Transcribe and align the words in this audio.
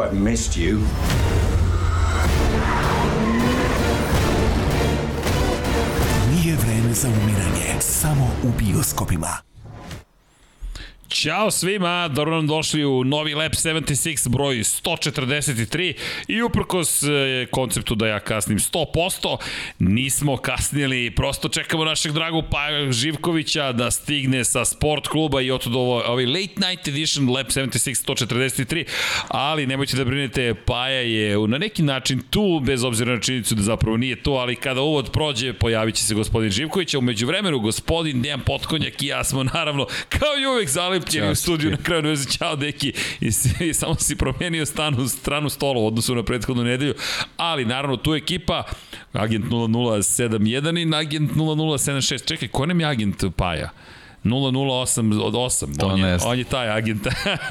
you, 0.00 0.06
I've 0.06 0.14
missed 0.14 0.56
you. 0.56 0.78
Nije 6.30 6.56
vreme 6.56 6.94
za 6.94 7.08
umiranje, 7.08 7.80
samo 7.80 8.30
u 8.42 8.48
bioskopima. 8.58 9.49
Ćao 11.22 11.50
svima, 11.50 12.08
dobro 12.08 12.36
nam 12.36 12.46
došli 12.46 12.84
u 12.84 13.04
novi 13.04 13.34
Lab 13.34 13.52
76 13.52 14.28
broj 14.28 14.56
143 14.56 15.94
i 16.28 16.42
uprkos 16.42 17.02
e, 17.02 17.46
konceptu 17.50 17.94
da 17.94 18.06
ja 18.06 18.20
kasnim 18.20 18.58
100%, 18.58 19.36
nismo 19.78 20.36
kasnili, 20.36 21.10
prosto 21.10 21.48
čekamo 21.48 21.84
našeg 21.84 22.12
dragu 22.12 22.42
Paja 22.50 22.92
Živkovića 22.92 23.72
da 23.72 23.90
stigne 23.90 24.44
sa 24.44 24.64
sport 24.64 25.08
kluba 25.08 25.40
i 25.40 25.50
otud 25.50 25.74
ovo, 25.74 26.02
ovaj 26.06 26.26
late 26.26 26.68
night 26.68 26.88
edition 26.88 27.30
Lab 27.30 27.46
76 27.46 28.06
143, 28.06 28.84
ali 29.28 29.66
nemojte 29.66 29.96
da 29.96 30.04
brinete, 30.04 30.54
Paja 30.54 31.00
je 31.00 31.48
na 31.48 31.58
neki 31.58 31.82
način 31.82 32.22
tu, 32.30 32.60
bez 32.66 32.84
obzira 32.84 33.14
na 33.14 33.20
činjenicu 33.20 33.54
da 33.54 33.62
zapravo 33.62 33.96
nije 33.96 34.22
tu, 34.22 34.32
ali 34.32 34.56
kada 34.56 34.80
uvod 34.80 35.10
prođe, 35.12 35.52
pojavit 35.52 35.94
će 35.94 36.04
se 36.04 36.14
gospodin 36.14 36.50
Živković, 36.50 36.94
a 36.94 36.98
umeđu 36.98 37.26
vremenu 37.26 37.60
gospodin 37.60 38.22
Dejan 38.22 38.40
Potkonjak 38.40 39.02
i 39.02 39.06
ja 39.06 39.24
smo 39.24 39.44
naravno, 39.44 39.86
kao 40.08 40.38
i 40.42 40.46
uvek, 40.46 40.68
zalepljeni 41.10 41.32
u 41.32 41.34
studiju 41.34 41.70
na 41.70 41.76
kraju 41.76 42.02
veze. 42.02 42.30
Ćao, 42.30 42.56
deki. 42.56 42.92
I, 43.20 43.30
I 43.60 43.74
samo 43.74 43.94
si 43.94 44.16
promenio 44.16 44.66
stanu, 44.66 45.08
stranu 45.08 45.48
stola 45.48 45.80
u 45.80 45.86
odnosu 45.86 46.14
na 46.14 46.22
prethodnu 46.22 46.64
nedelju. 46.64 46.94
Ali, 47.36 47.64
naravno, 47.64 47.96
tu 47.96 48.14
ekipa, 48.14 48.64
agent 49.12 49.44
0071 49.44 50.78
i 50.78 50.96
agent 51.00 51.32
0076. 51.32 52.28
Čekaj, 52.28 52.48
ko 52.48 52.66
nam 52.66 52.80
je 52.80 52.86
agent 52.86 53.24
Paja? 53.36 53.70
008 54.24 55.22
od 55.22 55.34
8. 55.34 55.78
To 55.78 55.86
on, 55.86 56.00
je, 56.00 56.18
on 56.24 56.38
je 56.38 56.44
taj 56.44 56.70
agent. 56.70 57.06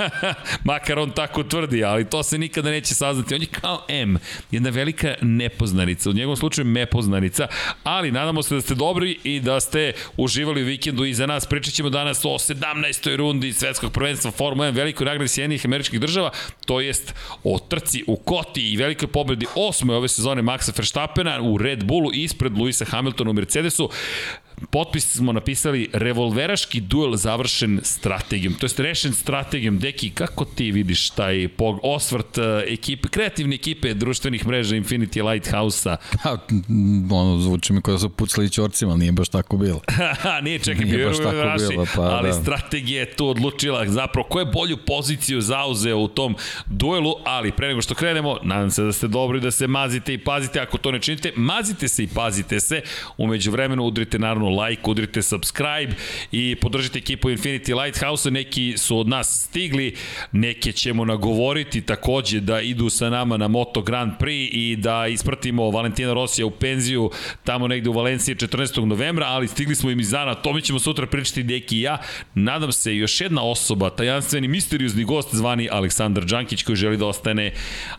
Makar 0.63 0.99
on 0.99 1.11
tako 1.11 1.43
tvrdi, 1.43 1.83
ali 1.83 2.05
to 2.05 2.23
se 2.23 2.37
nikada 2.37 2.69
neće 2.69 2.95
saznati. 2.95 3.35
On 3.35 3.41
je 3.41 3.47
kao 3.47 3.85
M, 3.87 4.17
jedna 4.51 4.69
velika 4.69 5.15
nepoznanica. 5.21 6.09
U 6.09 6.13
njegovom 6.13 6.37
slučaju 6.37 6.65
nepoznanica, 6.65 7.47
ali 7.83 8.11
nadamo 8.11 8.43
se 8.43 8.55
da 8.55 8.61
ste 8.61 8.75
dobri 8.75 9.19
i 9.23 9.39
da 9.39 9.59
ste 9.59 9.93
uživali 10.17 10.63
u 10.63 10.65
vikendu 10.65 11.05
i 11.05 11.13
za 11.13 11.25
nas. 11.25 11.45
Pričat 11.45 11.73
ćemo 11.73 11.89
danas 11.89 12.25
o 12.25 12.29
17. 12.29 13.15
rundi 13.15 13.53
svetskog 13.53 13.91
prvenstva 13.91 14.31
Formula 14.31 14.71
1 14.71 14.75
velikoj 14.75 15.05
nagradi 15.05 15.27
Sjedinjenih 15.27 15.65
američkih 15.65 15.99
država, 15.99 16.31
to 16.65 16.79
jest 16.81 17.13
o 17.43 17.59
trci 17.59 18.03
u 18.07 18.15
Koti 18.15 18.71
i 18.71 18.77
velikoj 18.77 19.07
pobedi 19.07 19.45
osmoj 19.55 19.95
ove 19.95 20.07
sezone 20.07 20.41
Maxa 20.41 20.71
Verstappena 20.77 21.41
u 21.41 21.57
Red 21.57 21.83
Bullu 21.83 22.11
ispred 22.13 22.57
Luisa 22.57 22.85
Hamiltona 22.85 23.29
u 23.29 23.33
Mercedesu 23.33 23.89
potpis 24.69 25.15
smo 25.15 25.31
napisali 25.31 25.89
revolveraški 25.93 26.81
duel 26.81 27.15
završen 27.15 27.79
strategijom, 27.83 28.53
to 28.53 28.65
jest 28.65 28.79
rešen 28.79 29.13
strategijom. 29.13 29.79
Deki, 29.79 30.09
kako 30.09 30.45
ti 30.45 30.71
vidiš 30.71 31.09
taj 31.09 31.47
osvrt 31.83 32.37
uh, 32.37 32.43
ekipe, 32.67 33.09
kreativne 33.09 33.55
ekipe 33.55 33.93
društvenih 33.93 34.47
mreža 34.47 34.75
Infinity 34.75 35.31
Lighthouse-a? 35.31 35.97
Pa, 36.23 36.37
ono, 37.15 37.39
zvuči 37.39 37.73
mi 37.73 37.81
kao 37.81 37.93
da 37.93 37.99
su 37.99 38.09
pucali 38.09 38.49
čorcima, 38.49 38.95
nije 38.95 39.11
baš 39.11 39.29
tako 39.29 39.57
bilo. 39.57 39.81
nije, 40.43 40.59
čekaj, 40.59 40.85
nije 40.85 41.05
baš 41.05 41.17
tako 41.17 41.43
raši, 41.43 41.65
bilo, 41.69 41.85
pa 41.95 42.01
ali 42.01 42.29
da. 42.29 42.33
strategija 42.33 42.99
je 42.99 43.15
tu 43.15 43.27
odlučila 43.27 43.87
zapravo 43.87 44.27
ko 44.27 44.39
je 44.39 44.45
bolju 44.45 44.77
poziciju 44.77 45.41
zauzeo 45.41 45.97
u 45.97 46.07
tom 46.07 46.35
duelu, 46.65 47.15
ali 47.25 47.51
pre 47.51 47.67
nego 47.67 47.81
što 47.81 47.95
krenemo, 47.95 48.37
nadam 48.43 48.71
se 48.71 48.83
da 48.83 48.91
ste 48.93 49.07
dobri 49.07 49.39
da 49.39 49.51
se 49.51 49.67
mazite 49.67 50.13
i 50.13 50.17
pazite, 50.17 50.59
ako 50.59 50.77
to 50.77 50.91
ne 50.91 50.99
činite, 50.99 51.31
mazite 51.35 51.87
se 51.87 52.03
i 52.03 52.07
pazite 52.07 52.59
se, 52.59 52.81
umeđu 53.17 53.51
vremenu 53.51 53.83
udrite 53.83 54.19
naravno 54.19 54.48
like, 54.49 54.81
udrite 54.85 55.21
subscribe 55.21 55.93
i 56.31 56.55
podržite 56.55 56.99
ekipu 56.99 57.29
Infinity 57.29 57.83
Lighthouse, 57.83 58.31
neki 58.31 58.73
su 58.77 58.99
od 58.99 59.07
nas 59.07 59.45
stigli, 59.49 59.95
neke 60.31 60.71
ćemo 60.71 61.05
nagovoriti 61.05 61.81
takođe 61.81 62.39
da 62.39 62.61
idu 62.61 62.89
sa 62.89 63.09
nama 63.09 63.37
na 63.37 63.47
Moto 63.47 63.81
Grand 63.81 64.11
Prix 64.19 64.49
i 64.51 64.75
da 64.75 65.07
ispratimo 65.07 65.71
Valentina 65.71 66.13
Rosija 66.13 66.45
u 66.45 66.51
penziju 66.51 67.11
tamo 67.43 67.67
negde 67.67 67.89
u 67.89 67.93
Valenciji 67.93 68.35
14. 68.35 68.85
novembra, 68.85 69.25
ali 69.27 69.47
stigli 69.47 69.75
smo 69.75 69.89
im 69.89 69.99
iz 69.99 70.09
dana, 70.09 70.35
to 70.35 70.53
mi 70.53 70.61
ćemo 70.61 70.79
sutra 70.79 71.05
pričati 71.05 71.43
Deki 71.43 71.77
i 71.77 71.81
ja. 71.81 71.97
Nadam 72.33 72.71
se 72.71 72.95
još 72.95 73.21
jedna 73.21 73.43
osoba, 73.43 73.89
tajanstveni 73.89 74.47
misteriozni 74.47 75.03
gost 75.03 75.35
zvani 75.35 75.69
Aleksandar 75.71 76.25
Đankić 76.25 76.63
koji 76.63 76.75
želi 76.75 76.97
da 76.97 77.05
ostane 77.05 77.53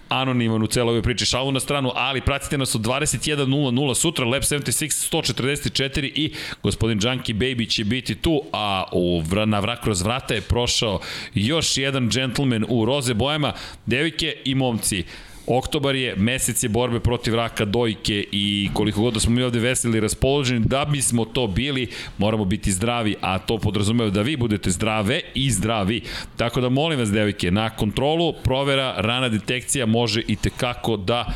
anoniman 0.08 0.62
u 0.62 0.66
celoj 0.66 0.90
ovoj 0.90 1.02
priči. 1.02 1.26
Šalu 1.26 1.52
na 1.52 1.60
stranu, 1.60 1.92
ali 1.94 2.20
pratite 2.20 2.58
nas 2.58 2.74
od 2.74 2.80
21.00 2.80 3.94
sutra, 3.94 4.24
Lab 4.24 4.42
76 4.42 5.10
144 5.12 6.10
i 6.14 6.32
gospodin 6.62 6.98
Junkie 7.02 7.34
Baby 7.34 7.68
će 7.68 7.84
biti 7.84 8.14
tu, 8.14 8.42
a 8.52 8.84
u, 8.92 9.22
na 9.46 9.60
vrak 9.60 9.82
kroz 9.82 10.02
vrata 10.02 10.34
je 10.34 10.40
prošao 10.40 11.00
još 11.34 11.76
jedan 11.76 12.10
džentlmen 12.10 12.64
u 12.68 12.84
roze 12.84 13.14
bojama, 13.14 13.52
devike 13.86 14.36
i 14.44 14.54
momci. 14.54 15.04
Oktobar 15.46 15.94
je, 15.94 16.16
mesec 16.16 16.62
je 16.62 16.68
borbe 16.68 17.00
protiv 17.00 17.34
raka 17.34 17.64
dojke 17.64 18.24
i 18.32 18.70
koliko 18.74 19.00
god 19.00 19.14
da 19.14 19.20
smo 19.20 19.32
mi 19.32 19.42
ovde 19.42 19.58
veseli 19.58 19.98
i 19.98 20.00
raspoloženi, 20.00 20.66
da 20.66 20.84
bismo 20.84 21.24
to 21.24 21.46
bili, 21.46 21.88
moramo 22.18 22.44
biti 22.44 22.72
zdravi, 22.72 23.16
a 23.20 23.38
to 23.38 23.58
podrazumeva 23.58 24.10
da 24.10 24.22
vi 24.22 24.36
budete 24.36 24.70
zdrave 24.70 25.20
i 25.34 25.50
zdravi. 25.50 26.02
Tako 26.36 26.60
da 26.60 26.68
molim 26.68 26.98
vas, 26.98 27.10
devike, 27.10 27.50
na 27.50 27.70
kontrolu, 27.70 28.34
provera, 28.44 28.94
rana 28.98 29.28
detekcija 29.28 29.86
može 29.86 30.22
i 30.28 30.36
tekako 30.36 30.96
da 30.96 31.26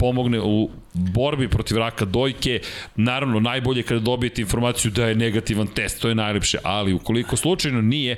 pomogne 0.00 0.40
u 0.40 0.70
borbi 0.92 1.48
protiv 1.48 1.78
raka 1.78 2.04
dojke, 2.04 2.60
naravno 2.96 3.40
najbolje 3.40 3.82
kada 3.82 4.00
dobijete 4.00 4.42
informaciju 4.42 4.90
da 4.90 5.06
je 5.06 5.14
negativan 5.14 5.66
test, 5.66 6.00
to 6.02 6.08
je 6.08 6.14
najlepše, 6.14 6.58
ali 6.62 6.92
ukoliko 6.92 7.36
slučajno 7.36 7.82
nije, 7.82 8.16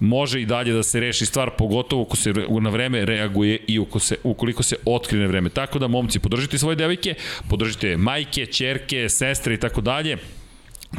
može 0.00 0.40
i 0.42 0.46
dalje 0.46 0.72
da 0.72 0.82
se 0.82 1.00
reši 1.00 1.26
stvar, 1.26 1.50
pogotovo 1.58 2.02
ako 2.02 2.16
se 2.16 2.32
na 2.60 2.70
vreme 2.70 3.04
reaguje 3.04 3.58
i 3.66 3.78
ukoliko 3.78 3.98
se, 3.98 4.16
ukoliko 4.24 4.62
se 4.62 4.76
otkrije 4.84 5.22
na 5.22 5.28
vreme. 5.28 5.50
Tako 5.50 5.78
da, 5.78 5.88
momci, 5.88 6.20
podržite 6.20 6.58
svoje 6.58 6.76
devojke, 6.76 7.14
podržite 7.48 7.96
majke, 7.96 8.46
čerke, 8.46 9.08
sestre 9.08 9.54
i 9.54 9.60
tako 9.60 9.80
dalje 9.80 10.18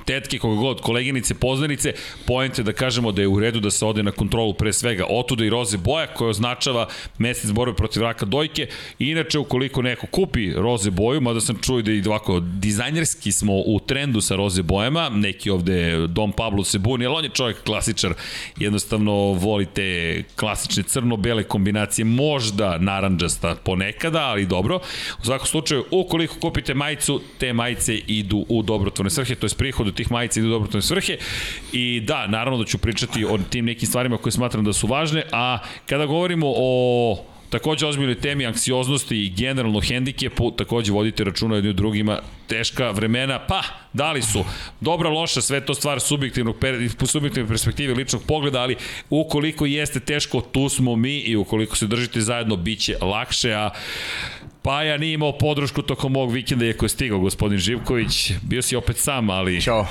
tetke, 0.06 0.40
koga 0.40 0.56
god, 0.56 0.82
koleginice, 0.82 1.34
poznanice, 1.34 1.94
pojente 2.26 2.64
da 2.64 2.74
kažemo 2.74 3.12
da 3.12 3.22
je 3.22 3.28
u 3.28 3.40
redu 3.40 3.60
da 3.60 3.72
se 3.72 3.86
ode 3.86 4.04
na 4.04 4.12
kontrolu 4.12 4.54
pre 4.54 4.74
svega 4.74 5.06
otuda 5.10 5.46
i 5.46 5.50
roze 5.50 5.78
boja 5.78 6.08
koja 6.08 6.30
označava 6.30 6.88
mesec 7.18 7.52
borbe 7.52 7.76
protiv 7.76 8.02
raka 8.02 8.26
dojke. 8.26 8.68
Inače, 9.00 9.40
ukoliko 9.40 9.82
neko 9.82 10.08
kupi 10.08 10.54
roze 10.54 10.92
boju, 10.92 11.22
mada 11.22 11.42
sam 11.42 11.58
čuo 11.62 11.82
da 11.82 11.92
i 11.92 12.04
ovako 12.06 12.40
dizajnerski 12.40 13.32
smo 13.32 13.54
u 13.54 13.80
trendu 13.80 14.22
sa 14.22 14.36
roze 14.36 14.64
bojama, 14.64 15.10
neki 15.10 15.50
ovde 15.50 16.08
Dom 16.08 16.32
Pablo 16.32 16.64
se 16.64 16.80
buni, 16.80 17.06
ali 17.06 17.16
on 17.16 17.24
je 17.24 17.30
čovjek 17.30 17.64
klasičar, 17.64 18.14
jednostavno 18.58 19.14
volite 19.34 20.24
klasične 20.36 20.84
crno-bele 20.84 21.44
kombinacije, 21.44 22.06
možda 22.06 22.78
naranđasta 22.78 23.56
ponekada, 23.56 24.20
ali 24.20 24.46
dobro. 24.46 24.80
U 25.22 25.26
svakom 25.26 25.48
slučaju, 25.48 25.86
ukoliko 25.92 26.36
kupite 26.40 26.74
majicu, 26.74 27.22
te 27.38 27.54
majice 27.54 27.96
idu 27.96 28.46
u 28.50 28.64
dobrotvorne 28.64 29.10
svrhe, 29.10 29.36
to 29.36 29.46
je 29.46 29.50
prihod 29.58 29.79
prihod 29.80 29.88
od 29.88 29.96
tih 29.96 30.12
majica 30.12 30.40
ide 30.40 30.48
u 30.48 30.52
dobrotvorne 30.52 30.82
svrhe. 30.82 31.18
I 31.72 32.02
da, 32.02 32.28
naravno 32.28 32.60
da 32.60 32.66
ću 32.66 32.78
pričati 32.78 33.26
o 33.26 33.38
tim 33.50 33.66
nekim 33.66 33.88
stvarima 33.88 34.18
koje 34.18 34.32
smatram 34.32 34.64
da 34.64 34.74
su 34.74 34.88
važne, 34.88 35.24
a 35.32 35.60
kada 35.86 36.06
govorimo 36.06 36.54
o 36.56 37.26
Takođe 37.50 37.88
ozbiljnoj 37.88 38.16
temi 38.16 38.46
anksioznosti 38.46 39.18
i 39.18 39.30
generalno 39.30 39.80
hendikepu, 39.82 40.52
takođe 40.52 40.92
vodite 40.92 41.24
računa 41.24 41.56
jednim 41.56 41.76
drugima, 41.76 42.20
teška 42.48 42.92
vremena, 42.92 43.40
pa 43.40 43.64
da 43.94 44.12
li 44.12 44.22
su 44.22 44.44
dobra, 44.82 45.10
loša, 45.10 45.42
sve 45.42 45.66
to 45.66 45.74
stvar 45.74 46.00
subjektivnog, 46.00 46.56
subjektivne 47.06 47.50
perspektive 47.50 47.94
ličnog 47.94 48.22
pogleda, 48.28 48.62
ali 48.62 48.76
ukoliko 49.10 49.66
jeste 49.66 50.00
teško, 50.00 50.42
tu 50.42 50.70
smo 50.70 50.96
mi 50.96 51.18
i 51.18 51.36
ukoliko 51.36 51.76
se 51.76 51.88
držite 51.88 52.22
zajedno, 52.22 52.56
bit 52.56 52.80
će 52.80 52.98
lakše, 53.02 53.54
a 53.54 53.70
Paja 54.62 54.98
nije 54.98 55.14
imao 55.14 55.38
podršku 55.38 55.82
tokom 55.82 56.16
ovog 56.16 56.32
vikenda, 56.32 56.66
iako 56.66 56.86
je 56.86 56.90
stigao 56.90 57.20
gospodin 57.20 57.58
Živković. 57.58 58.32
Bio 58.42 58.62
si 58.62 58.76
opet 58.76 58.98
sam, 58.98 59.30
ali... 59.30 59.62
Ćao. 59.62 59.88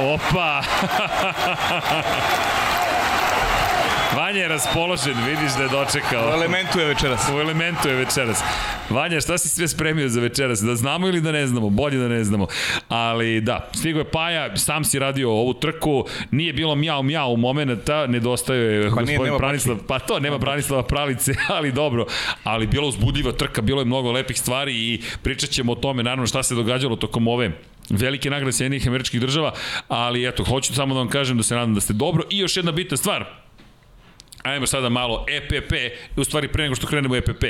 Opa! 0.00 0.62
Vanja 4.16 4.38
je 4.40 4.48
raspoložen, 4.48 5.14
vidiš 5.26 5.52
da 5.56 5.62
je 5.62 5.68
dočekao. 5.68 6.30
U 6.30 6.32
elementu 6.32 6.78
je 6.78 6.86
večeras. 6.86 7.28
U 7.34 7.40
elementu 7.40 7.88
je 7.88 7.94
večeras. 7.94 8.42
Vanja, 8.90 9.20
šta 9.20 9.38
si 9.38 9.48
sve 9.48 9.68
spremio 9.68 10.08
za 10.08 10.20
večeras? 10.20 10.60
Da 10.60 10.74
znamo 10.74 11.08
ili 11.08 11.20
da 11.20 11.32
ne 11.32 11.46
znamo? 11.46 11.70
Bolje 11.70 11.98
da 11.98 12.08
ne 12.08 12.24
znamo. 12.24 12.46
Ali 12.88 13.40
da, 13.40 13.70
stigo 13.74 13.98
je 13.98 14.04
Paja, 14.04 14.56
sam 14.56 14.84
si 14.84 14.98
radio 14.98 15.30
ovu 15.30 15.54
trku, 15.54 16.04
nije 16.30 16.52
bilo 16.52 16.74
mjau 16.74 17.02
mjau 17.02 17.36
momenta, 17.36 18.06
nedostaje 18.06 18.60
je 18.60 18.90
pa 18.90 18.94
gospodin 18.94 19.34
Branislav, 19.38 19.76
pa 19.88 19.98
to, 19.98 20.20
nema 20.20 20.38
Branislava 20.38 20.82
Pralice, 20.82 21.34
ali 21.56 21.72
dobro. 21.72 22.06
Ali 22.44 22.66
bilo 22.66 22.88
uzbudljiva 22.88 23.32
trka, 23.32 23.62
bilo 23.62 23.80
je 23.80 23.84
mnogo 23.84 24.12
lepih 24.12 24.38
stvari 24.38 24.74
i 24.74 25.00
pričat 25.22 25.50
ćemo 25.50 25.72
o 25.72 25.74
tome, 25.74 26.02
naravno 26.02 26.26
šta 26.26 26.42
se 26.42 26.54
događalo 26.54 26.96
tokom 26.96 27.28
ove 27.28 27.50
velike 27.90 28.30
nagrade 28.30 28.52
Sjedinih 28.52 28.88
američkih 28.88 29.20
država, 29.20 29.52
ali 29.88 30.28
eto, 30.28 30.44
hoću 30.44 30.74
samo 30.74 30.94
da 30.94 31.00
vam 31.00 31.08
kažem 31.08 31.36
da 31.36 31.42
se 31.42 31.54
nadam 31.54 31.74
da 31.74 31.80
ste 31.80 31.92
dobro. 31.92 32.22
I 32.30 32.38
još 32.38 32.56
jedna 32.56 32.72
bitna 32.72 32.96
stvar, 32.96 33.39
Ajmo 34.42 34.66
sada 34.66 34.88
malo 34.88 35.26
EPP, 35.28 35.72
u 36.16 36.24
stvari 36.24 36.48
pre 36.48 36.62
nego 36.62 36.74
što 36.74 36.86
krenemo 36.86 37.16
EPP. 37.16 37.44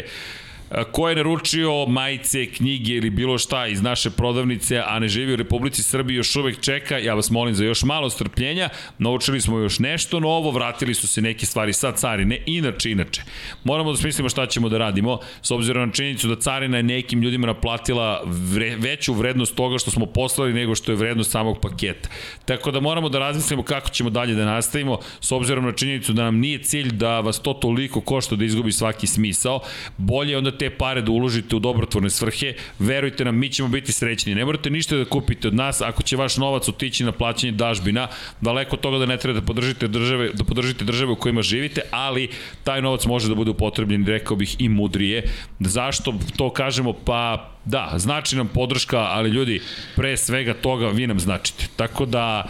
Ko 0.92 1.08
je 1.08 1.16
naručio 1.16 1.86
majice, 1.86 2.46
knjige 2.46 2.92
ili 2.92 3.10
bilo 3.10 3.38
šta 3.38 3.66
iz 3.66 3.82
naše 3.82 4.10
prodavnice, 4.10 4.82
a 4.86 4.98
ne 4.98 5.08
živi 5.08 5.32
u 5.32 5.36
Republici 5.36 5.82
Srbiji, 5.82 6.16
još 6.16 6.36
uvek 6.36 6.60
čeka, 6.60 6.98
ja 6.98 7.14
vas 7.14 7.30
molim 7.30 7.54
za 7.54 7.64
još 7.64 7.82
malo 7.82 8.10
strpljenja, 8.10 8.68
naučili 8.98 9.40
smo 9.40 9.58
još 9.58 9.78
nešto 9.78 10.20
novo, 10.20 10.50
vratili 10.50 10.94
su 10.94 11.08
se 11.08 11.22
neke 11.22 11.46
stvari 11.46 11.72
sa 11.72 11.92
carine, 11.92 12.42
inače, 12.46 12.90
inače. 12.90 13.22
Moramo 13.64 13.90
da 13.90 13.96
smislimo 13.96 14.28
šta 14.28 14.46
ćemo 14.46 14.68
da 14.68 14.78
radimo, 14.78 15.18
s 15.42 15.50
obzirom 15.50 15.88
na 15.88 15.92
činjenicu 15.92 16.28
da 16.28 16.40
carina 16.40 16.76
je 16.76 16.82
nekim 16.82 17.22
ljudima 17.22 17.46
naplatila 17.46 18.22
vre, 18.26 18.76
veću 18.76 19.14
vrednost 19.14 19.54
toga 19.54 19.78
što 19.78 19.90
smo 19.90 20.06
poslali 20.06 20.54
nego 20.54 20.74
što 20.74 20.92
je 20.92 20.96
vrednost 20.96 21.30
samog 21.30 21.58
paketa. 21.62 22.08
Tako 22.44 22.70
da 22.70 22.80
moramo 22.80 23.08
da 23.08 23.18
razmislimo 23.18 23.62
kako 23.62 23.88
ćemo 23.88 24.10
dalje 24.10 24.34
da 24.34 24.44
nastavimo, 24.44 24.98
s 25.20 25.32
obzirom 25.32 25.64
na 25.64 25.72
činjenicu 25.72 26.12
da 26.12 26.24
nam 26.24 26.38
nije 26.38 26.62
cilj 26.62 26.90
da 26.92 27.20
vas 27.20 27.38
to 27.42 27.52
toliko 27.52 28.00
košta 28.00 28.36
da 28.36 28.44
izgubi 28.44 28.72
svaki 28.72 29.06
smisao. 29.06 29.60
Bolje 29.96 30.38
onda 30.38 30.59
te 30.60 30.68
pare 30.70 31.00
da 31.02 31.10
uložite 31.10 31.56
u 31.56 31.58
dobrotvorne 31.58 32.10
svrhe. 32.10 32.52
Verujte 32.78 33.24
nam, 33.24 33.38
mi 33.38 33.48
ćemo 33.48 33.68
biti 33.68 33.92
srećni. 33.92 34.34
Ne 34.34 34.44
morate 34.44 34.70
ništa 34.70 34.96
da 34.96 35.04
kupite 35.04 35.48
od 35.48 35.54
nas 35.54 35.80
ako 35.80 36.02
će 36.02 36.16
vaš 36.16 36.36
novac 36.36 36.68
otići 36.68 37.04
na 37.04 37.12
plaćanje 37.12 37.52
dažbina. 37.52 38.08
Daleko 38.40 38.76
od 38.76 38.82
toga 38.82 38.98
da 38.98 39.06
ne 39.06 39.16
treba 39.16 39.40
da 39.40 39.46
podržite 39.46 39.88
države, 39.88 40.28
da 40.34 40.44
podržite 40.44 40.84
države 40.84 41.12
u 41.12 41.16
kojima 41.16 41.42
živite, 41.42 41.80
ali 41.90 42.28
taj 42.64 42.82
novac 42.82 43.06
može 43.06 43.28
da 43.28 43.34
bude 43.34 43.50
upotrebljen, 43.50 44.04
rekao 44.06 44.36
bih, 44.36 44.56
i 44.58 44.68
mudrije. 44.68 45.24
Zašto 45.60 46.14
to 46.36 46.50
kažemo? 46.52 46.92
Pa 46.92 47.50
da, 47.64 47.94
znači 47.96 48.36
nam 48.36 48.48
podrška, 48.48 48.98
ali 48.98 49.30
ljudi, 49.30 49.60
pre 49.96 50.16
svega 50.16 50.54
toga 50.54 50.88
vi 50.88 51.06
nam 51.06 51.20
značite. 51.20 51.68
Tako 51.76 52.06
da 52.06 52.44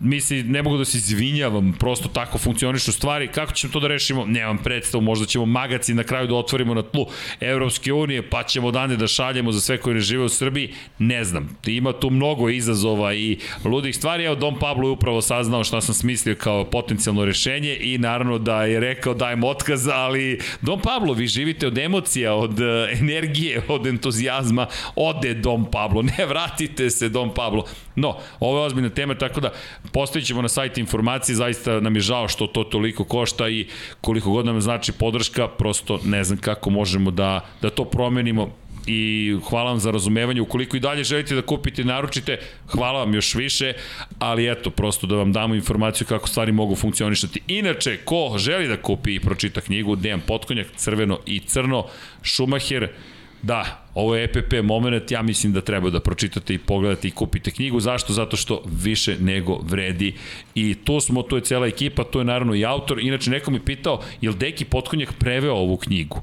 misli, 0.00 0.42
ne 0.42 0.62
mogu 0.62 0.76
da 0.76 0.84
se 0.84 0.98
izvinjavam, 0.98 1.72
prosto 1.78 2.08
tako 2.08 2.38
funkcionišu 2.38 2.92
stvari. 2.92 3.28
Kako 3.28 3.52
ćemo 3.52 3.72
to 3.72 3.80
da 3.80 3.88
rešimo? 3.88 4.26
Nemam 4.26 4.58
predstavu, 4.58 5.02
možda 5.02 5.26
ćemo 5.26 5.46
magaci 5.46 5.94
na 5.94 6.04
kraju 6.04 6.26
da 6.26 6.34
otvorimo 6.34 6.74
na 6.74 6.82
tlu 6.82 7.06
Evropske 7.40 7.92
unije, 7.92 8.30
pa 8.30 8.42
ćemo 8.42 8.70
dane 8.70 8.96
da 8.96 9.06
šaljemo 9.06 9.52
za 9.52 9.60
sve 9.60 9.78
koji 9.78 9.94
ne 9.94 10.00
žive 10.00 10.24
u 10.24 10.28
Srbiji. 10.28 10.74
Ne 10.98 11.24
znam, 11.24 11.56
ima 11.66 11.92
tu 11.92 12.10
mnogo 12.10 12.48
izazova 12.48 13.14
i 13.14 13.38
ludih 13.64 13.96
stvari. 13.96 14.24
Evo, 14.24 14.34
Dom 14.34 14.58
Pablo 14.58 14.88
je 14.88 14.92
upravo 14.92 15.22
saznao 15.22 15.64
šta 15.64 15.80
sam 15.80 15.94
smislio 15.94 16.34
kao 16.34 16.64
potencijalno 16.64 17.24
rešenje 17.24 17.76
i 17.80 17.98
naravno 17.98 18.38
da 18.38 18.64
je 18.64 18.80
rekao 18.80 19.14
dajem 19.14 19.44
otkaz, 19.44 19.88
ali 19.88 20.40
Dom 20.62 20.80
Pablo, 20.80 21.12
vi 21.12 21.26
živite 21.26 21.66
od 21.66 21.78
emocija, 21.78 22.34
od 22.34 22.60
e, 22.60 22.88
energije, 23.00 23.62
od 23.68 23.86
entuzijazma, 23.86 24.66
ode 24.96 25.34
Dom 25.34 25.70
Pablo, 25.70 26.02
ne 26.02 26.26
vratite 26.26 26.90
se 26.90 27.08
Dom 27.08 27.34
Pablo. 27.34 27.64
No, 27.96 28.16
ovo 28.40 28.58
je 28.58 28.64
ozbiljna 28.64 28.90
tema, 28.90 29.14
tako 29.14 29.40
da 29.40 29.52
Postavit 29.92 30.26
ćemo 30.26 30.42
na 30.42 30.48
sajt 30.48 30.78
informacije, 30.78 31.36
zaista 31.36 31.80
nam 31.80 31.94
je 31.94 32.00
žao 32.00 32.28
što 32.28 32.46
to 32.46 32.64
toliko 32.64 33.04
košta 33.04 33.48
i 33.48 33.66
koliko 34.00 34.30
god 34.30 34.46
nam 34.46 34.60
znači 34.60 34.92
podrška, 34.92 35.48
prosto 35.48 36.00
ne 36.04 36.24
znam 36.24 36.38
kako 36.38 36.70
možemo 36.70 37.10
da, 37.10 37.40
da 37.62 37.70
to 37.70 37.84
promenimo 37.84 38.50
i 38.88 39.36
hvala 39.48 39.70
vam 39.70 39.80
za 39.80 39.90
razumevanje. 39.90 40.40
Ukoliko 40.40 40.76
i 40.76 40.80
dalje 40.80 41.04
želite 41.04 41.34
da 41.34 41.42
kupite 41.42 41.82
i 41.82 41.84
naručite, 41.84 42.38
hvala 42.66 42.98
vam 42.98 43.14
još 43.14 43.34
više, 43.34 43.72
ali 44.18 44.50
eto, 44.50 44.70
prosto 44.70 45.06
da 45.06 45.16
vam 45.16 45.32
damo 45.32 45.54
informaciju 45.54 46.06
kako 46.06 46.28
stvari 46.28 46.52
mogu 46.52 46.74
funkcionišati. 46.74 47.40
Inače, 47.46 47.96
ko 48.04 48.34
želi 48.38 48.68
da 48.68 48.76
kupi 48.76 49.14
i 49.14 49.20
pročita 49.20 49.60
knjigu, 49.60 49.96
Dejan 49.96 50.20
Potkonjak, 50.20 50.66
crveno 50.76 51.18
i 51.26 51.40
crno, 51.40 51.86
Šumacher, 52.22 52.88
Da, 53.42 53.88
ovo 53.94 54.16
je 54.16 54.24
EPP 54.24 54.52
moment, 54.62 55.10
ja 55.10 55.22
mislim 55.22 55.52
da 55.52 55.60
treba 55.60 55.90
da 55.90 56.00
pročitate 56.00 56.54
i 56.54 56.58
pogledate 56.58 57.08
i 57.08 57.10
kupite 57.10 57.50
knjigu. 57.50 57.80
Zašto? 57.80 58.12
Zato 58.12 58.36
što 58.36 58.62
više 58.82 59.16
nego 59.20 59.58
vredi. 59.62 60.14
I 60.54 60.74
tu 60.74 61.00
smo, 61.00 61.22
tu 61.22 61.36
je 61.36 61.42
cela 61.42 61.66
ekipa, 61.66 62.04
tu 62.04 62.18
je 62.18 62.24
naravno 62.24 62.54
i 62.54 62.64
autor. 62.64 62.98
Inače, 63.00 63.30
neko 63.30 63.50
mi 63.50 63.60
pitao, 63.60 64.02
je 64.20 64.30
li 64.30 64.36
Deki 64.36 64.64
Potkonjak 64.64 65.12
preveo 65.18 65.54
ovu 65.54 65.76
knjigu? 65.76 66.22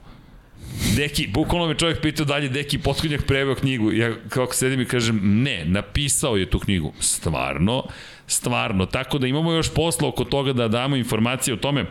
Deki, 0.95 1.27
bukvalno 1.27 1.67
me 1.67 1.77
čovjek 1.77 2.01
pitao 2.01 2.25
dalje 2.25 2.49
Deki 2.49 2.77
Potkonjak 2.77 3.25
preveo 3.25 3.55
knjigu. 3.55 3.91
Ja 3.91 4.13
kako 4.29 4.53
sedim 4.53 4.81
i 4.81 4.85
kažem, 4.85 5.19
ne, 5.23 5.65
napisao 5.65 6.37
je 6.37 6.49
tu 6.49 6.59
knjigu. 6.59 6.93
Stvarno, 6.99 7.83
stvarno. 8.27 8.85
Tako 8.85 9.17
da 9.17 9.27
imamo 9.27 9.51
još 9.51 9.73
posla 9.73 10.07
oko 10.07 10.23
toga 10.23 10.53
da 10.53 10.67
damo 10.67 10.95
informacije 10.95 11.53
o 11.53 11.57
tome 11.57 11.85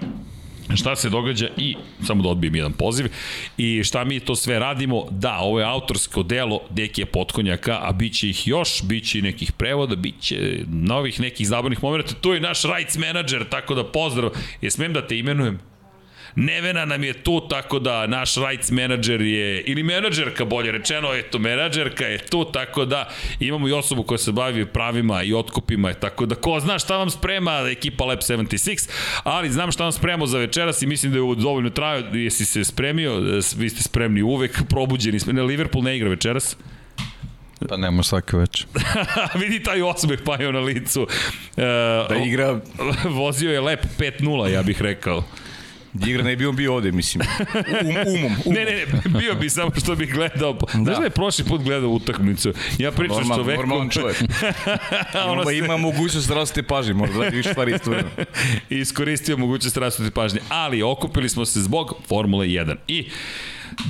šta 0.77 0.97
se 0.97 1.11
događa 1.11 1.49
i 1.57 1.77
samo 2.07 2.23
da 2.23 2.29
odbijem 2.29 2.55
jedan 2.55 2.73
poziv. 2.73 3.07
I 3.57 3.85
šta 3.85 4.05
mi 4.05 4.21
to 4.21 4.37
sve 4.37 4.59
radimo? 4.59 5.07
Da, 5.11 5.39
ovo 5.39 5.61
je 5.61 5.67
autorsko 5.67 6.23
delo 6.23 6.61
Dekija 6.71 7.07
Potkonjaka 7.07 7.79
a 7.83 7.93
bit 7.93 8.15
će 8.15 8.29
ih 8.29 8.49
još, 8.49 8.83
bit 8.83 9.11
će 9.11 9.19
i 9.19 9.23
nekih 9.23 9.53
prevoda 9.53 9.97
bit 9.97 10.21
će 10.21 10.65
novih 10.69 11.21
nekih 11.21 11.49
zabavnih 11.49 11.83
momenta. 11.83 12.15
Tu 12.21 12.33
je 12.33 12.41
naš 12.41 12.63
rights 12.63 12.97
manager, 12.97 13.45
tako 13.51 13.75
da 13.75 13.85
pozdrav. 13.85 14.31
Je 14.61 14.71
smem 14.71 14.93
da 14.93 15.07
te 15.07 15.19
imenujem 15.19 15.59
Nevena 16.37 16.85
nam 16.85 17.05
je 17.05 17.13
tu, 17.13 17.49
tako 17.49 17.79
da 17.79 18.07
naš 18.07 18.35
rights 18.35 18.71
manager 18.71 19.21
je, 19.21 19.61
ili 19.61 19.83
menadžerka 19.83 20.45
bolje 20.45 20.73
rečeno, 20.73 21.15
eto, 21.15 21.39
menadžerka 21.39 22.05
je 22.05 22.19
tu, 22.19 22.45
tako 22.45 22.85
da 22.85 23.11
imamo 23.41 23.69
i 23.69 23.73
osobu 23.73 24.03
koja 24.03 24.19
se 24.19 24.33
bavi 24.33 24.67
pravima 24.67 25.23
i 25.23 25.35
otkupima, 25.35 25.95
tako 25.95 26.27
da 26.27 26.35
ko 26.35 26.61
zna 26.61 26.79
šta 26.79 26.97
vam 26.97 27.11
sprema 27.11 27.53
ekipa 27.71 28.05
Lab 28.05 28.19
76, 28.19 28.91
ali 29.25 29.51
znam 29.51 29.73
šta 29.73 29.83
vam 29.83 29.93
spremamo 29.93 30.27
za 30.27 30.39
večeras 30.39 30.83
i 30.83 30.87
mislim 30.87 31.13
da 31.13 31.19
je 31.19 31.23
ovo 31.23 31.35
dovoljno 31.35 31.71
trajao, 31.71 32.03
jesi 32.13 32.45
se 32.45 32.65
spremio, 32.65 33.21
vi 33.57 33.71
ste 33.71 33.83
spremni 33.83 34.23
uvek, 34.23 34.63
probuđeni 34.69 35.19
ne, 35.27 35.43
Liverpool 35.43 35.85
ne 35.85 35.97
igra 35.97 36.09
večeras? 36.09 36.57
Pa 37.69 37.77
nema 37.77 38.03
svake 38.03 38.37
već. 38.37 38.67
Vidi 39.41 39.63
taj 39.63 39.83
osmeh 39.83 40.19
pa 40.25 40.37
je 40.37 40.53
na 40.53 40.61
licu. 40.61 41.03
Uh, 41.03 41.09
da 42.09 42.17
igra... 42.27 42.61
Vozio 43.21 43.53
je 43.53 43.61
lep 43.61 43.85
5-0, 43.99 44.49
ja 44.49 44.63
bih 44.63 44.83
rekao. 44.83 45.25
Igra 46.07 46.23
ne 46.23 46.37
bi 46.37 46.47
on 46.47 46.57
bio 46.57 46.75
ovde, 46.75 46.93
mislim. 46.93 47.27
Um, 47.55 47.87
umom, 47.89 48.07
umom. 48.07 48.33
Ne, 48.47 48.65
ne, 48.65 48.73
ne, 48.73 48.87
bio 49.19 49.35
bi 49.35 49.51
samo 49.51 49.71
što 49.77 49.97
bih 49.97 50.15
gledao. 50.15 50.53
Da. 50.53 50.67
Znaš 50.73 50.99
da 50.99 51.05
je 51.05 51.11
prošli 51.11 51.45
put 51.45 51.63
gledao 51.63 51.91
utakmicu? 51.91 52.53
Ja 52.79 52.93
pričam 52.93 53.17
Normal, 53.17 53.39
što 53.39 53.43
vekom... 53.43 53.69
Normalan 53.69 53.91
čovjek. 53.91 54.17
ono 55.33 55.45
se... 55.45 55.57
ima 55.57 55.77
mogućnost 55.77 56.31
raste 56.31 56.63
pažnje, 56.63 56.95
možda 56.95 57.19
da 57.19 57.29
više 57.29 57.51
stvari 57.51 57.75
istovremeno. 57.75 58.11
I 58.71 58.79
iskoristio 58.85 59.37
mogućnost 59.37 59.77
raste 59.77 60.11
pažnje. 60.11 60.41
Ali 60.49 60.83
okupili 60.83 61.29
smo 61.29 61.45
se 61.45 61.61
zbog 61.61 61.95
Formule 62.09 62.47
1. 62.47 62.77
I 62.89 63.09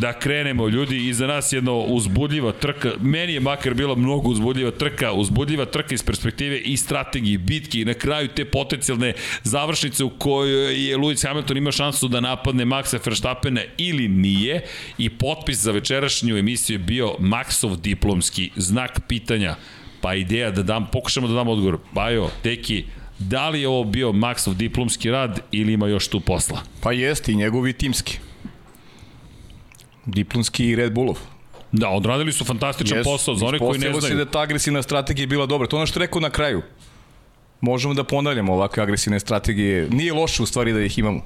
da 0.01 0.13
krenemo 0.13 0.69
ljudi 0.69 1.09
iza 1.09 1.27
nas 1.27 1.53
jedno 1.53 1.79
uzbudljiva 1.79 2.53
trka. 2.53 2.93
Meni 3.01 3.33
je 3.33 3.41
makar 3.41 3.75
bila 3.75 3.95
mnogo 3.95 4.29
uzbudljiva 4.29 4.71
trka 4.71 5.12
uzbudljiva 5.12 5.64
trka 5.64 5.95
iz 5.95 6.03
perspektive 6.03 6.59
i 6.59 6.76
strategije 6.76 7.38
bitke 7.38 7.81
i 7.81 7.85
na 7.85 7.95
kraju 7.95 8.29
te 8.29 8.45
potencijalne 8.45 9.12
završnice 9.43 10.05
u 10.05 10.11
kojoj 10.11 10.88
je 10.88 10.99
Lewis 10.99 11.26
Hamilton 11.29 11.57
ima 11.57 11.73
šansu 11.73 12.09
da 12.09 12.21
napadne 12.21 12.64
Maxa 12.64 12.99
Verstappena 13.07 13.61
ili 13.76 14.09
nije. 14.09 14.64
I 14.99 15.11
potpis 15.11 15.59
za 15.59 15.73
večerašnju 15.73 16.37
emisiju 16.37 16.75
je 16.75 16.79
bio 16.79 17.14
Maxov 17.19 17.76
diplomski 17.76 18.50
znak 18.57 19.00
pitanja. 19.09 19.57
Pa 20.00 20.14
ideja 20.14 20.50
da 20.50 20.62
dam, 20.62 20.87
pokušamo 20.93 21.29
da 21.29 21.35
dam 21.35 21.49
odgovor. 21.49 21.79
Bajo, 21.93 22.31
Teki, 22.43 22.85
da 23.19 23.49
li 23.49 23.61
je 23.61 23.69
ovo 23.69 23.85
bio 23.85 24.12
Maxov 24.12 24.55
diplomski 24.55 25.11
rad 25.11 25.41
ili 25.53 25.73
ima 25.73 25.88
još 25.88 26.09
tu 26.09 26.21
posla? 26.21 26.62
Pa 26.81 26.93
jeste 26.93 27.33
i 27.33 27.37
njegovi 27.37 27.73
timski 27.73 28.19
diplomski 30.06 30.76
Red 30.76 30.92
Bullov. 30.92 31.18
Da, 31.73 31.88
odradili 31.88 32.32
su 32.32 32.44
fantastičan 32.44 32.99
yes, 32.99 33.04
posao 33.04 33.34
za 33.34 33.46
one 33.46 33.58
koji 33.58 33.78
ne 33.78 33.92
znaju. 33.92 34.00
se 34.00 34.14
da 34.14 34.25
ta 34.25 34.40
agresivna 34.40 34.82
strategija 34.82 35.26
bila 35.26 35.46
dobra. 35.46 35.68
To 35.68 35.76
ono 35.76 35.87
što 35.87 36.00
rekao 36.00 36.20
na 36.20 36.30
kraju. 36.30 36.62
Možemo 37.61 37.94
da 37.94 38.04
ponavljamo 38.04 38.52
ovakve 38.52 38.82
agresivne 38.82 39.20
strategije. 39.20 39.88
Nije 39.90 40.12
loše 40.12 40.42
u 40.42 40.46
stvari 40.46 40.73
da 40.73 40.80
ih 40.80 40.99
imamo. 40.99 41.20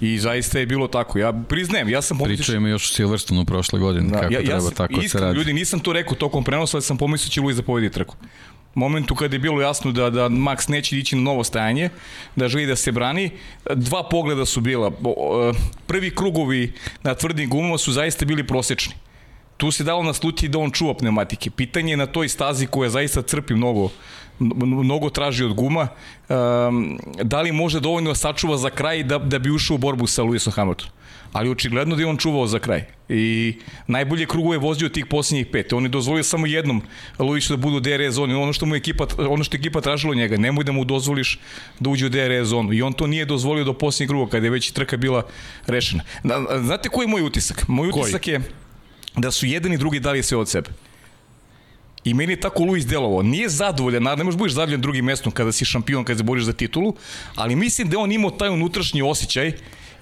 I 0.00 0.18
zaista 0.18 0.58
je 0.58 0.66
bilo 0.66 0.88
tako. 0.88 1.18
Ja 1.18 1.32
priznajem, 1.32 1.88
ja 1.88 2.02
sam 2.02 2.18
pomislio... 2.18 2.36
Pričajemo 2.36 2.68
još 2.68 2.90
u 2.90 2.94
Silverstonu 2.94 3.44
prošle 3.44 3.80
godine, 3.80 4.08
da, 4.08 4.20
kako 4.20 4.32
ja, 4.32 4.40
treba 4.40 4.54
ja 4.54 4.60
sam, 4.60 4.74
tako 4.74 4.92
iskreno, 4.92 5.08
se 5.08 5.20
radi. 5.20 5.38
Ljudi, 5.38 5.52
nisam 5.52 5.80
to 5.80 5.92
rekao 5.92 6.14
tokom 6.14 6.44
prenosa, 6.44 6.76
ali 6.76 6.82
sam 6.82 6.96
pomislio 6.96 7.28
da 7.28 7.32
će 7.32 7.40
Luis 7.40 7.56
da 7.56 7.62
povedi 7.62 7.90
trku 7.90 8.16
momentu 8.74 9.14
kada 9.14 9.34
je 9.34 9.38
bilo 9.38 9.60
jasno 9.60 9.92
da, 9.92 10.10
da 10.10 10.28
Max 10.28 10.70
neće 10.70 10.98
ići 10.98 11.16
na 11.16 11.22
novo 11.22 11.44
stajanje, 11.44 11.90
da 12.36 12.48
želi 12.48 12.66
da 12.66 12.76
se 12.76 12.92
brani, 12.92 13.30
dva 13.74 14.08
pogleda 14.08 14.46
su 14.46 14.60
bila. 14.60 14.90
Prvi 15.86 16.10
krugovi 16.14 16.72
na 17.02 17.14
tvrdim 17.14 17.50
gumama 17.50 17.78
su 17.78 17.92
zaista 17.92 18.24
bili 18.24 18.46
prosečni. 18.46 18.94
Tu 19.56 19.70
se 19.70 19.84
dalo 19.84 20.02
nasluti 20.02 20.48
da 20.48 20.58
on 20.58 20.70
čuva 20.70 20.94
pneumatike. 20.94 21.50
Pitanje 21.50 21.92
je 21.92 21.96
na 21.96 22.06
toj 22.06 22.28
stazi 22.28 22.66
koja 22.66 22.90
zaista 22.90 23.22
crpi 23.22 23.54
mnogo 23.54 23.90
mnogo 24.38 25.10
traži 25.10 25.44
od 25.44 25.54
guma, 25.54 25.88
um, 26.28 26.98
da 27.22 27.40
li 27.40 27.52
može 27.52 27.80
dovoljno 27.80 28.14
sačuva 28.14 28.56
za 28.56 28.70
kraj 28.70 29.02
da, 29.02 29.18
da 29.18 29.38
bi 29.38 29.50
ušao 29.50 29.74
u 29.74 29.78
borbu 29.78 30.06
sa 30.06 30.22
Lewisom 30.22 30.50
Hamiltonom 30.50 30.92
ali 31.32 31.50
očigledno 31.50 31.96
da 31.96 32.02
je 32.02 32.06
on 32.06 32.16
čuvao 32.16 32.46
za 32.46 32.58
kraj. 32.58 32.84
I 33.08 33.54
najbolje 33.86 34.26
krugove 34.26 34.58
vozio 34.58 34.88
tih 34.88 35.06
posljednjih 35.06 35.46
pet. 35.46 35.72
On 35.72 35.82
je 35.82 35.88
dozvolio 35.88 36.22
samo 36.22 36.46
jednom 36.46 36.82
Luisu 37.18 37.56
da 37.56 37.62
budu 37.62 37.76
u 37.76 37.80
DRS 37.80 38.14
zoni. 38.14 38.34
Ono 38.34 38.52
što 38.52 38.66
mu 38.66 38.74
ekipa, 38.74 39.06
ono 39.18 39.44
što 39.44 39.56
ekipa 39.56 39.80
tražila 39.80 40.14
njega, 40.14 40.36
nemoj 40.36 40.64
da 40.64 40.72
mu 40.72 40.84
dozvoliš 40.84 41.38
da 41.80 41.90
uđe 41.90 42.06
u 42.06 42.08
DRS 42.08 42.48
zonu. 42.48 42.72
I 42.72 42.82
on 42.82 42.92
to 42.92 43.06
nije 43.06 43.24
dozvolio 43.24 43.64
do 43.64 43.72
posljednjeg 43.72 44.08
kruga 44.08 44.30
kada 44.30 44.46
je 44.46 44.50
već 44.50 44.70
trka 44.70 44.96
bila 44.96 45.22
rešena. 45.66 46.02
Znate 46.62 46.88
koji 46.88 47.04
je 47.04 47.08
moj 47.08 47.22
utisak? 47.22 47.68
Moj 47.68 47.88
utisak 47.88 48.22
koji? 48.22 48.34
je 48.34 48.40
da 49.16 49.30
su 49.30 49.46
jedan 49.46 49.72
i 49.72 49.78
drugi 49.78 50.00
dali 50.00 50.22
sve 50.22 50.38
od 50.38 50.48
sebe. 50.48 50.70
I 52.04 52.14
meni 52.14 52.32
je 52.32 52.40
tako 52.40 52.64
Luis 52.64 52.86
delovao. 52.86 53.22
Nije 53.22 53.48
zadovoljan, 53.48 54.02
ne 54.02 54.24
možeš 54.24 54.38
budeš 54.38 54.54
zadovoljan 54.54 54.80
drugim 54.80 55.04
mestom 55.04 55.32
kada 55.32 55.52
si 55.52 55.64
šampion, 55.64 56.04
kada 56.04 56.18
se 56.18 56.24
boriš 56.24 56.44
za 56.44 56.52
titulu, 56.52 56.94
ali 57.34 57.56
mislim 57.56 57.88
da 57.88 57.98
on 57.98 58.12
imao 58.12 58.30
taj 58.30 58.48
unutrašnji 58.48 59.02
osjećaj 59.02 59.52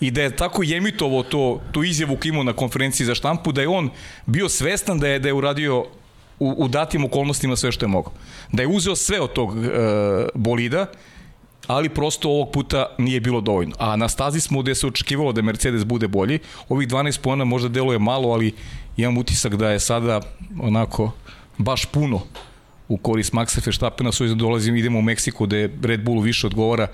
i 0.00 0.10
da 0.10 0.22
je 0.22 0.36
tako 0.36 0.62
jemitovo 0.62 1.22
to, 1.22 1.60
tu 1.72 1.84
izjavu 1.84 2.16
kimo 2.16 2.42
na 2.42 2.52
konferenciji 2.52 3.06
za 3.06 3.14
štampu, 3.14 3.52
da 3.52 3.60
je 3.60 3.68
on 3.68 3.90
bio 4.26 4.48
svestan 4.48 4.98
da 4.98 5.08
je, 5.08 5.18
da 5.18 5.28
je 5.28 5.34
uradio 5.34 5.86
u, 6.38 6.54
u 6.58 6.68
datim 6.68 7.04
okolnostima 7.04 7.56
sve 7.56 7.72
što 7.72 7.84
je 7.84 7.88
mogao. 7.88 8.12
Da 8.52 8.62
je 8.62 8.68
uzeo 8.68 8.96
sve 8.96 9.20
od 9.20 9.32
tog 9.32 9.56
e, 9.56 9.68
bolida, 10.34 10.86
ali 11.66 11.88
prosto 11.88 12.28
ovog 12.28 12.50
puta 12.52 12.86
nije 12.98 13.20
bilo 13.20 13.40
dovoljno. 13.40 13.74
A 13.78 13.96
na 13.96 14.08
stazi 14.08 14.40
smo 14.40 14.62
gde 14.62 14.74
se 14.74 14.86
očekivalo 14.86 15.32
da 15.32 15.42
Mercedes 15.42 15.84
bude 15.84 16.08
bolji. 16.08 16.38
Ovih 16.68 16.88
12 16.88 17.20
pojena 17.20 17.44
možda 17.44 17.68
deluje 17.68 17.98
malo, 17.98 18.32
ali 18.32 18.54
imam 18.96 19.18
utisak 19.18 19.56
da 19.56 19.70
je 19.70 19.80
sada 19.80 20.20
onako 20.60 21.12
baš 21.58 21.84
puno 21.84 22.20
u 22.90 22.96
korist 22.96 23.32
Maxa 23.32 23.60
Verstappena, 23.66 24.12
su 24.12 24.34
dolazim, 24.34 24.76
idemo 24.76 24.98
u 24.98 25.02
Meksiku 25.02 25.46
gde 25.46 25.70
Red 25.82 26.02
Bullu 26.02 26.20
više 26.20 26.46
odgovara. 26.46 26.86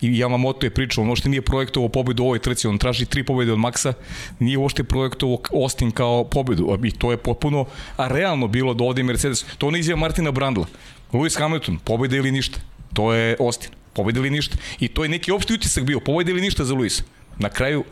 I 0.00 0.10
Yamamoto 0.10 0.64
je 0.64 0.70
pričao, 0.70 1.04
on 1.04 1.08
uopšte 1.08 1.28
nije 1.28 1.42
projektovao 1.42 1.88
pobedu 1.88 2.22
u 2.22 2.26
ovoj 2.26 2.38
trci, 2.38 2.66
on 2.68 2.78
traži 2.78 3.06
tri 3.06 3.24
pobede 3.24 3.52
od 3.52 3.58
Maxa, 3.58 3.92
nije 4.38 4.58
uopšte 4.58 4.84
projektovao 4.84 5.38
Austin 5.52 5.90
kao 5.90 6.24
pobedu, 6.24 6.78
i 6.84 6.90
to 6.90 7.10
je 7.10 7.16
potpuno 7.16 7.66
a 7.96 8.08
realno 8.08 8.48
bilo 8.48 8.74
da 8.74 8.84
ovde 8.84 9.02
Mercedes, 9.02 9.44
to 9.58 9.70
ne 9.70 9.78
izjava 9.78 10.00
Martina 10.00 10.30
Brandla, 10.30 10.66
Lewis 11.12 11.38
Hamilton, 11.38 11.78
pobeda 11.84 12.16
ili 12.16 12.32
ništa, 12.32 12.58
to 12.94 13.12
je 13.14 13.36
Austin, 13.40 13.70
pobeda 13.92 14.20
ili 14.20 14.30
ništa, 14.30 14.56
i 14.80 14.88
to 14.88 15.02
je 15.02 15.08
neki 15.08 15.32
opšti 15.32 15.54
utisak 15.54 15.84
bio, 15.84 16.00
pobeda 16.00 16.30
ili 16.30 16.40
ništa 16.40 16.64
za 16.64 16.74
Lewis. 16.74 17.02
Na 17.38 17.48
kraju, 17.48 17.84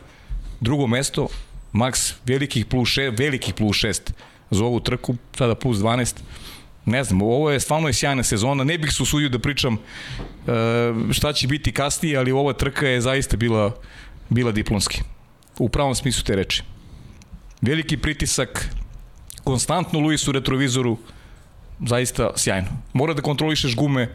drugo 0.59 0.87
mesto, 0.87 1.27
Max 1.73 2.13
velikih 2.25 2.65
plus 2.65 2.89
6, 2.89 3.19
velikih 3.19 3.53
plus 3.53 3.77
6 3.77 4.11
za 4.51 4.65
ovu 4.65 4.79
trku, 4.79 5.15
sada 5.37 5.55
plus 5.55 5.77
12, 5.77 6.15
ne 6.85 7.03
znam, 7.03 7.21
ovo 7.21 7.51
je 7.51 7.59
stvarno 7.59 7.93
sjajna 7.93 8.23
sezona, 8.23 8.63
ne 8.63 8.77
bih 8.77 8.91
se 8.93 9.03
usudio 9.03 9.29
da 9.29 9.39
pričam 9.39 9.73
uh, 9.73 11.11
šta 11.11 11.33
će 11.33 11.47
biti 11.47 11.71
kasnije, 11.71 12.17
ali 12.17 12.31
ova 12.31 12.53
trka 12.53 12.87
je 12.87 13.01
zaista 13.01 13.37
bila, 13.37 13.75
bila 14.29 14.51
diplomski. 14.51 15.01
U 15.59 15.69
pravom 15.69 15.95
smislu 15.95 16.23
te 16.23 16.35
reči. 16.35 16.63
Veliki 17.61 17.97
pritisak, 17.97 18.69
konstantno 19.43 19.99
Luis 19.99 20.27
u 20.27 20.31
retrovizoru, 20.31 20.97
zaista 21.87 22.31
sjajno. 22.35 22.67
Mora 22.93 23.13
da 23.13 23.21
kontrolišeš 23.21 23.75
gume, 23.75 24.09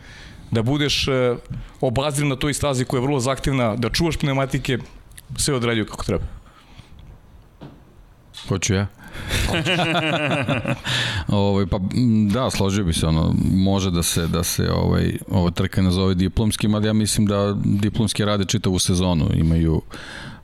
da 0.51 0.63
budeš 0.63 1.09
uh, 1.09 1.39
obazir 1.81 2.27
na 2.27 2.37
toj 2.37 2.55
stazi 2.55 2.85
koja 2.85 2.99
je 2.99 3.07
vrlo 3.07 3.21
zahtevna, 3.21 3.77
da 3.77 3.91
čuvaš 3.91 4.17
pneumatike, 4.17 4.79
sve 5.37 5.55
odradio 5.55 5.85
kako 5.85 6.05
treba. 6.05 6.25
Hoću 8.49 8.75
ja. 8.75 8.87
ovaj 11.29 11.67
pa 11.67 11.79
da, 12.33 12.51
složio 12.51 12.85
bi 12.85 12.93
se 12.93 13.07
ono 13.07 13.35
može 13.55 13.91
da 13.91 14.03
se 14.03 14.27
da 14.27 14.43
se 14.45 14.71
ovaj 14.71 15.19
ova 15.31 15.51
trka 15.51 15.83
nazove 15.83 16.15
diplomskim, 16.15 16.75
ali 16.75 16.87
ja 16.87 16.93
mislim 16.93 17.27
da 17.27 17.57
diplomski 17.65 18.25
rade 18.25 18.45
čitavu 18.45 18.79
sezonu, 18.79 19.29
imaju 19.35 19.83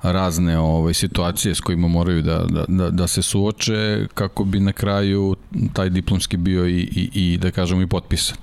razne 0.03 0.59
ovaj 0.59 0.95
situacije 0.95 1.55
s 1.55 1.61
kojima 1.61 1.89
moraju 1.89 2.23
da, 2.23 2.45
da, 2.49 2.65
da, 2.69 2.91
da 2.91 3.07
se 3.07 3.23
suoče 3.23 4.07
kako 4.15 4.45
bi 4.45 4.61
na 4.61 4.73
kraju 4.73 5.37
taj 5.73 5.91
diplomski 5.91 6.37
bio 6.37 6.67
i, 6.69 6.81
i, 6.81 7.11
i 7.15 7.39
da 7.39 7.51
kažemo 7.51 7.83
i 7.83 7.87
potpisan. 7.87 8.37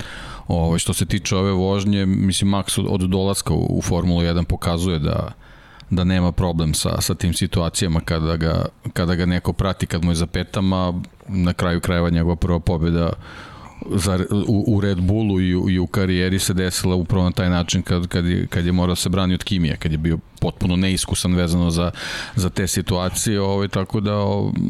Ovo, 0.48 0.66
ovaj, 0.66 0.80
što 0.80 0.94
se 0.94 1.06
tiče 1.06 1.36
ove 1.36 1.52
vožnje, 1.52 2.06
mislim 2.06 2.52
Max 2.52 2.80
od, 2.80 2.88
od 2.90 3.10
dolaska 3.10 3.54
u, 3.54 3.78
u 3.78 3.82
Formulu 3.82 4.22
1 4.22 4.44
pokazuje 4.44 5.00
da 5.00 5.34
da 5.90 6.04
nema 6.04 6.32
problem 6.32 6.74
sa, 6.74 7.02
sa 7.02 7.16
tim 7.16 7.34
situacijama 7.34 8.00
kada 8.00 8.38
ga, 8.38 8.66
kada 8.94 9.16
ga 9.16 9.26
neko 9.26 9.54
prati, 9.54 9.86
kad 9.86 10.04
mu 10.06 10.12
je 10.12 10.16
za 10.16 10.28
petama, 10.28 10.94
na 11.28 11.54
kraju 11.54 11.82
krajeva 11.82 12.10
njegova 12.10 12.36
prva 12.36 12.60
pobjeda 12.60 13.14
za, 13.90 14.20
u, 14.48 14.64
u 14.68 14.82
Red 14.82 15.02
Bullu 15.02 15.42
i 15.42 15.56
u, 15.56 15.70
i 15.70 15.80
u 15.80 15.88
karijeri 15.88 16.40
se 16.40 16.54
desila 16.54 16.96
upravo 16.96 17.24
na 17.24 17.32
taj 17.32 17.50
način 17.50 17.82
kad, 17.82 18.08
kad, 18.08 18.26
je, 18.26 18.48
kad 18.48 18.66
je 18.66 18.72
morao 18.72 18.92
da 18.92 18.96
se 18.96 19.10
brani 19.10 19.34
od 19.34 19.44
Kimije, 19.44 19.78
kad 19.78 19.92
je 19.92 19.98
bio 19.98 20.20
potpuno 20.40 20.76
neiskusan 20.76 21.36
vezano 21.36 21.72
za, 21.72 21.92
za 22.36 22.50
te 22.50 22.68
situacije, 22.68 23.42
ovaj, 23.42 23.68
tako 23.68 24.00
da 24.00 24.18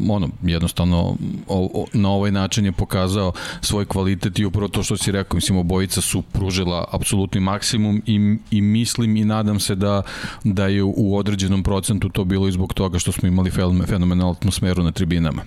ono, 0.08 0.28
jednostavno 0.42 1.16
o, 1.48 1.70
o, 1.74 1.86
na 1.92 2.10
ovaj 2.10 2.32
način 2.32 2.64
je 2.64 2.72
pokazao 2.72 3.32
svoj 3.60 3.84
kvalitet 3.84 4.38
i 4.38 4.44
upravo 4.44 4.68
to 4.68 4.82
što 4.82 4.96
si 4.96 5.12
rekao, 5.12 5.34
mislim, 5.34 5.58
obojica 5.58 6.00
su 6.00 6.22
pružila 6.22 6.84
apsolutni 6.92 7.40
maksimum 7.40 8.02
i, 8.06 8.36
i 8.50 8.60
mislim 8.60 9.16
i 9.16 9.24
nadam 9.24 9.60
se 9.60 9.74
da, 9.74 10.02
da 10.44 10.66
je 10.66 10.82
u 10.82 11.16
određenom 11.16 11.62
procentu 11.62 12.08
to 12.08 12.24
bilo 12.24 12.48
i 12.48 12.52
zbog 12.52 12.74
toga 12.74 12.98
što 12.98 13.12
smo 13.12 13.28
imali 13.28 13.50
fenomenalnu 13.86 14.30
atmosferu 14.30 14.82
na 14.82 14.92
tribinama. 14.92 15.42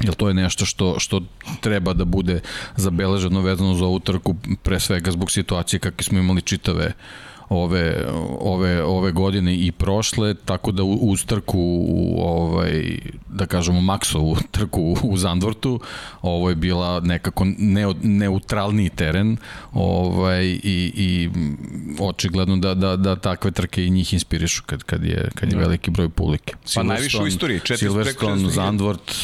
Jer 0.00 0.14
to 0.14 0.28
je 0.28 0.34
nešto 0.34 0.64
što, 0.64 0.98
što 0.98 1.22
treba 1.60 1.92
da 1.92 2.04
bude 2.04 2.40
zabeleženo 2.76 3.40
vezano 3.40 3.74
za 3.74 3.84
ovu 3.84 4.00
trku, 4.00 4.36
pre 4.62 4.80
svega 4.80 5.10
zbog 5.10 5.30
situacije 5.30 5.80
kakve 5.80 6.04
smo 6.04 6.18
imali 6.18 6.42
čitave 6.42 6.92
ove, 7.48 8.06
ove, 8.40 8.82
ove 8.82 9.12
godine 9.12 9.54
i 9.54 9.72
prošle, 9.72 10.34
tako 10.34 10.72
da 10.72 10.82
uz 10.82 11.24
trku, 11.24 11.86
ovaj, 12.18 12.98
da 13.28 13.46
kažemo 13.46 13.80
Maxovu 13.80 14.36
trku 14.50 14.96
u 15.02 15.16
Zandvortu, 15.16 15.80
ovo 16.22 16.48
je 16.48 16.54
bila 16.54 17.00
nekako 17.00 17.44
ne, 17.58 17.94
neutralni 18.02 18.88
teren 18.88 19.36
ovaj, 19.72 20.44
i, 20.44 20.92
i 20.94 21.30
očigledno 22.00 22.56
da, 22.56 22.74
da, 22.74 22.96
da 22.96 23.16
takve 23.16 23.50
trke 23.50 23.86
i 23.86 23.90
njih 23.90 24.12
inspirišu 24.12 24.62
kad, 24.66 24.82
kad, 24.82 25.04
je, 25.04 25.30
kad 25.34 25.52
je 25.52 25.56
da. 25.56 25.60
veliki 25.60 25.90
broj 25.90 26.08
publike. 26.08 26.54
Pa 26.74 26.82
najviše 26.82 27.22
u 27.22 27.26
istoriji. 27.26 27.60
Silverstone, 27.76 28.50
Zandvort, 28.50 29.14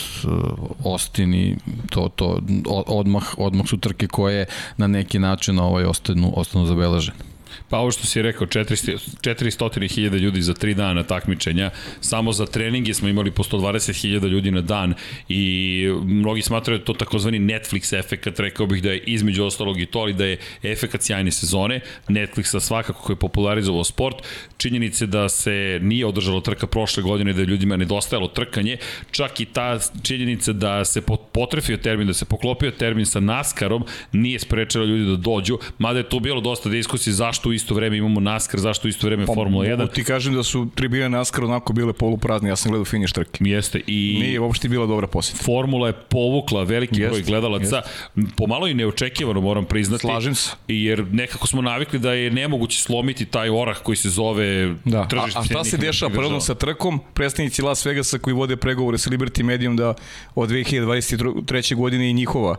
Austin 0.84 1.34
i 1.34 1.56
to, 1.90 2.10
to 2.16 2.40
odmah, 2.86 3.38
odmah 3.38 3.66
su 3.66 3.76
trke 3.76 4.06
koje 4.06 4.46
na 4.76 4.86
neki 4.86 5.18
način 5.18 5.58
ovaj, 5.58 5.84
ostanu, 5.84 6.32
ostanu 6.36 6.66
zabeležene. 6.66 7.31
Pa 7.72 7.78
ovo 7.78 7.90
što 7.90 8.06
si 8.06 8.22
rekao, 8.22 8.46
400.000 8.46 10.18
ljudi 10.18 10.42
za 10.42 10.54
3 10.54 10.74
dana 10.74 11.02
takmičenja, 11.02 11.70
samo 12.00 12.32
za 12.32 12.46
treninge 12.46 12.94
smo 12.94 13.08
imali 13.08 13.30
po 13.30 13.42
120.000 13.42 14.28
ljudi 14.28 14.50
na 14.50 14.60
dan 14.60 14.94
i 15.28 15.88
mnogi 16.04 16.42
smatraju 16.42 16.78
da 16.78 16.84
to 16.84 16.92
takozvani 16.92 17.38
Netflix 17.38 17.98
efekat, 17.98 18.40
rekao 18.40 18.66
bih 18.66 18.82
da 18.82 18.90
je 18.90 18.98
između 18.98 19.44
ostalog 19.44 19.80
i 19.80 19.86
to, 19.86 19.98
ali 19.98 20.12
da 20.12 20.24
je 20.24 20.38
efekat 20.62 21.02
sjajne 21.02 21.30
sezone, 21.30 21.80
Netflixa 22.08 22.60
svakako 22.60 23.02
koji 23.02 23.14
je 23.14 23.18
popularizovao 23.18 23.84
sport, 23.84 24.16
činjenice 24.56 25.06
da 25.06 25.28
se 25.28 25.78
nije 25.82 26.06
održalo 26.06 26.40
trka 26.40 26.66
prošle 26.66 27.02
godine, 27.02 27.32
da 27.32 27.40
je 27.40 27.46
ljudima 27.46 27.76
nedostajalo 27.76 28.28
trkanje, 28.28 28.76
čak 29.10 29.40
i 29.40 29.44
ta 29.44 29.78
činjenica 30.02 30.52
da 30.52 30.84
se 30.84 31.02
potrefio 31.32 31.76
termin, 31.76 32.06
da 32.06 32.14
se 32.14 32.24
poklopio 32.24 32.70
termin 32.70 33.06
sa 33.06 33.20
NASCARom, 33.20 33.84
nije 34.12 34.38
sprečalo 34.38 34.84
ljudi 34.84 35.04
da 35.04 35.16
dođu, 35.16 35.58
mada 35.78 35.98
je 35.98 36.08
tu 36.08 36.20
bilo 36.20 36.40
dosta 36.40 36.68
diskusije 36.68 37.14
zašto 37.14 37.48
u 37.48 37.61
isto 37.62 37.74
vreme 37.74 37.96
imamo 37.96 38.20
NASCAR, 38.20 38.60
zašto 38.60 38.88
isto 38.88 39.06
vreme 39.06 39.26
pa, 39.26 39.34
Formula 39.34 39.64
1. 39.64 39.92
Ti 39.92 40.04
kažem 40.04 40.34
da 40.34 40.42
su 40.42 40.68
tribine 40.74 41.08
NASCAR 41.08 41.44
onako 41.44 41.72
bile 41.72 41.92
poluprazni, 41.92 42.48
ja 42.48 42.56
sam 42.56 42.70
gledao 42.70 42.84
finiš 42.84 43.12
trke. 43.12 43.44
Jeste. 43.44 43.80
I 43.86 44.18
Nije 44.22 44.40
uopšte 44.40 44.68
bila 44.68 44.86
dobra 44.86 45.06
posjeta. 45.06 45.44
Formula 45.44 45.86
je 45.86 45.92
povukla 45.92 46.62
veliki 46.62 47.00
jest, 47.00 47.10
broj 47.10 47.22
gledalaca, 47.22 47.76
jest. 47.76 48.36
pomalo 48.36 48.66
i 48.66 48.74
neočekivano 48.74 49.40
moram 49.40 49.64
priznati. 49.64 50.00
Slažem 50.00 50.34
se. 50.34 50.50
Jer 50.68 51.06
nekako 51.12 51.46
smo 51.46 51.62
navikli 51.62 51.98
da 51.98 52.12
je 52.12 52.30
nemoguće 52.30 52.82
slomiti 52.82 53.24
taj 53.24 53.50
orah 53.50 53.78
koji 53.82 53.96
se 53.96 54.10
zove 54.10 54.74
da. 54.84 55.08
tržište. 55.08 55.38
A, 55.38 55.42
a 55.42 55.44
šta 55.44 55.64
se 55.64 55.76
dešava 55.76 56.12
prvo 56.12 56.40
sa 56.40 56.54
trkom? 56.54 57.00
Predstavnici 57.14 57.62
Las 57.62 57.86
Vegasa 57.86 58.18
koji 58.18 58.34
vode 58.34 58.56
pregovore 58.56 58.98
sa 58.98 59.10
Liberty 59.10 59.42
Medium 59.42 59.76
da 59.76 59.94
od 60.34 60.50
2023. 60.50 61.74
godine 61.74 62.10
i 62.10 62.12
njihova 62.12 62.56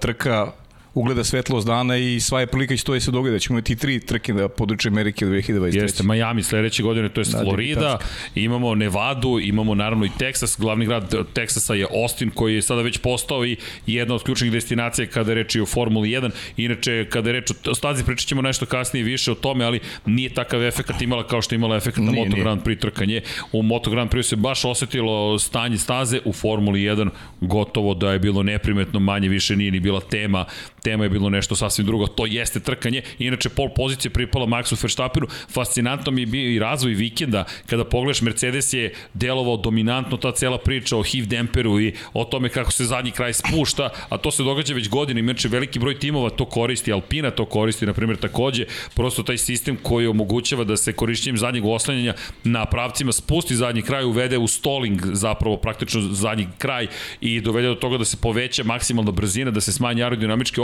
trka 0.00 0.52
ugleda 0.94 1.24
svetlost 1.24 1.66
dana 1.66 1.96
i 1.96 2.20
sva 2.20 2.40
je 2.40 2.46
prilika 2.46 2.76
će 2.76 2.84
to 2.84 2.94
da 2.94 3.00
se 3.00 3.10
događa. 3.10 3.38
Ćemo 3.38 3.58
imati 3.58 3.76
tri 3.76 4.00
trke 4.00 4.34
na 4.34 4.48
području 4.48 4.90
Amerike 4.90 5.26
u 5.26 5.28
2023. 5.28 5.82
Jeste, 5.82 6.02
Miami 6.02 6.42
sledeće 6.42 6.82
godine, 6.82 7.08
to 7.08 7.20
je 7.20 7.24
da, 7.24 7.38
Florida, 7.42 7.98
imamo 8.34 8.74
Nevadu, 8.74 9.38
imamo 9.40 9.74
naravno 9.74 10.04
i 10.06 10.08
Texas, 10.08 10.60
glavni 10.60 10.86
grad 10.86 11.14
Teksasa 11.32 11.74
je 11.74 11.86
Austin 12.02 12.30
koji 12.30 12.54
je 12.54 12.62
sada 12.62 12.82
već 12.82 12.98
postao 12.98 13.46
i 13.46 13.56
jedna 13.86 14.14
od 14.14 14.22
ključnih 14.22 14.52
destinacija 14.52 15.06
kada 15.06 15.30
je 15.30 15.34
reč 15.34 15.54
i 15.54 15.60
o 15.60 15.66
Formuli 15.66 16.08
1. 16.08 16.30
Inače, 16.56 17.06
kada 17.10 17.28
je 17.28 17.32
reč 17.32 17.50
o 17.66 17.74
stazi, 17.74 18.04
pričat 18.04 18.28
ćemo 18.28 18.42
nešto 18.42 18.66
kasnije 18.66 19.04
više 19.04 19.32
o 19.32 19.34
tome, 19.34 19.64
ali 19.64 19.80
nije 20.06 20.34
takav 20.34 20.64
efekt 20.64 21.02
imala 21.02 21.26
kao 21.26 21.42
što 21.42 21.54
je 21.54 21.56
imala 21.56 21.76
efekt 21.76 21.96
na 21.96 22.12
Moto 22.12 22.36
Grand 22.36 22.62
Prix 22.62 22.80
trkanje. 22.80 23.20
U 23.52 23.62
Moto 23.62 23.90
Grand 23.90 24.10
Prix 24.10 24.22
se 24.22 24.36
baš 24.36 24.64
osetilo 24.64 25.38
stanje 25.38 25.78
staze, 25.78 26.20
u 26.24 26.32
Formuli 26.32 26.80
1 26.80 27.08
gotovo 27.40 27.94
da 27.94 28.12
je 28.12 28.18
bilo 28.18 28.42
neprimetno, 28.42 29.00
manje 29.00 29.28
više 29.28 29.56
nije 29.56 29.70
ni 29.70 29.80
bila 29.80 30.00
tema 30.00 30.44
tema 30.84 31.04
je 31.04 31.10
bilo 31.10 31.30
nešto 31.30 31.56
sasvim 31.56 31.86
drugo, 31.86 32.06
to 32.06 32.26
jeste 32.26 32.60
trkanje, 32.60 33.02
inače 33.18 33.48
pol 33.48 33.68
pozicije 33.76 34.10
pripala 34.10 34.46
Maxu 34.46 34.82
Verstappenu, 34.82 35.26
fascinantno 35.50 36.12
mi 36.12 36.22
je 36.22 36.26
bio 36.26 36.50
i 36.50 36.58
razvoj 36.58 36.92
vikenda, 36.94 37.44
kada 37.66 37.84
pogledaš 37.84 38.22
Mercedes 38.22 38.72
je 38.72 38.92
delovao 39.14 39.56
dominantno 39.56 40.16
ta 40.16 40.32
cela 40.32 40.58
priča 40.58 40.96
o 40.96 41.02
HIV 41.02 41.26
demperu 41.26 41.80
i 41.80 41.92
o 42.12 42.24
tome 42.24 42.48
kako 42.48 42.72
se 42.72 42.84
zadnji 42.84 43.10
kraj 43.10 43.32
spušta, 43.32 43.90
a 44.08 44.18
to 44.18 44.30
se 44.30 44.42
događa 44.42 44.74
već 44.74 44.88
godinu, 44.88 45.20
inače 45.20 45.48
veliki 45.48 45.78
broj 45.78 45.98
timova 45.98 46.30
to 46.30 46.44
koristi, 46.44 46.92
Alpina 46.92 47.30
to 47.30 47.44
koristi, 47.44 47.86
na 47.86 47.92
primjer 47.92 48.18
takođe, 48.18 48.66
prosto 48.94 49.22
taj 49.22 49.38
sistem 49.38 49.76
koji 49.82 50.06
omogućava 50.06 50.64
da 50.64 50.76
se 50.76 50.92
korišćenjem 50.92 51.38
zadnjeg 51.38 51.64
oslanjanja 51.64 52.14
na 52.44 52.64
pravcima 52.66 53.12
spusti 53.12 53.56
zadnji 53.56 53.82
kraj, 53.82 54.04
uvede 54.04 54.38
u 54.38 54.48
stalling 54.48 55.00
zapravo 55.12 55.56
praktično 55.56 56.00
zadnji 56.00 56.48
kraj 56.58 56.86
i 57.20 57.40
dovede 57.40 57.68
do 57.68 57.74
toga 57.74 57.98
da 57.98 58.04
se 58.04 58.16
poveća 58.16 58.64
maksimalna 58.64 59.10
brzina, 59.10 59.50
da 59.50 59.60
se 59.60 59.72
smanji 59.72 60.02
aerodinamički. 60.02 60.60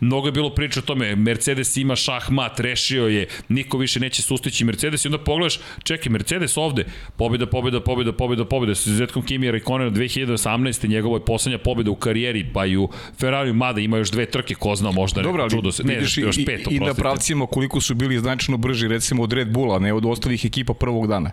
Mnogo 0.00 0.28
je 0.28 0.32
bilo 0.32 0.50
priča 0.54 0.80
o 0.80 0.82
tome, 0.82 1.16
Mercedes 1.16 1.76
ima 1.76 1.96
šahmat, 1.96 2.60
rešio 2.60 3.06
je, 3.06 3.26
niko 3.48 3.78
više 3.78 4.00
neće 4.00 4.22
sustići 4.22 4.64
Mercedes 4.64 5.04
i 5.04 5.08
onda 5.08 5.18
pogledaš, 5.18 5.60
čekaj, 5.82 6.12
Mercedes 6.12 6.56
ovde, 6.56 6.84
pobjeda, 7.16 7.46
pobjeda, 7.46 7.80
pobjeda, 7.80 8.12
pobjeda, 8.12 8.44
pobjeda, 8.44 8.74
sa 8.74 8.90
izuzetkom 8.90 9.22
Kimi 9.22 9.50
Raikkonena 9.50 9.90
2018. 9.90 10.88
njegovo 10.88 11.16
je 11.16 11.24
poslednja 11.24 11.58
pobjeda 11.58 11.90
u 11.90 11.94
karijeri, 11.94 12.46
pa 12.52 12.66
i 12.66 12.76
u 12.76 12.88
Ferrari, 13.20 13.52
mada 13.52 13.80
ima 13.80 13.96
još 13.96 14.10
dve 14.10 14.26
trke, 14.26 14.54
ko 14.54 14.74
zna 14.76 14.90
možda 14.90 15.22
Dobro, 15.22 15.42
ali, 15.42 15.50
čudo 15.50 15.72
se, 15.72 15.84
ne, 15.84 15.94
vidiš, 15.94 16.18
još 16.18 16.36
pet, 16.46 16.66
i, 16.70 16.74
i 16.74 16.80
na 16.80 16.94
pravcima 16.94 17.46
koliko 17.46 17.80
su 17.80 17.94
bili 17.94 18.18
značajno 18.18 18.56
brži, 18.56 18.88
recimo 18.88 19.22
od 19.22 19.32
Red 19.32 19.52
Bulla, 19.52 19.78
ne 19.78 19.92
od 19.92 20.04
ostalih 20.06 20.44
ekipa 20.44 20.74
prvog 20.74 21.06
dana. 21.06 21.30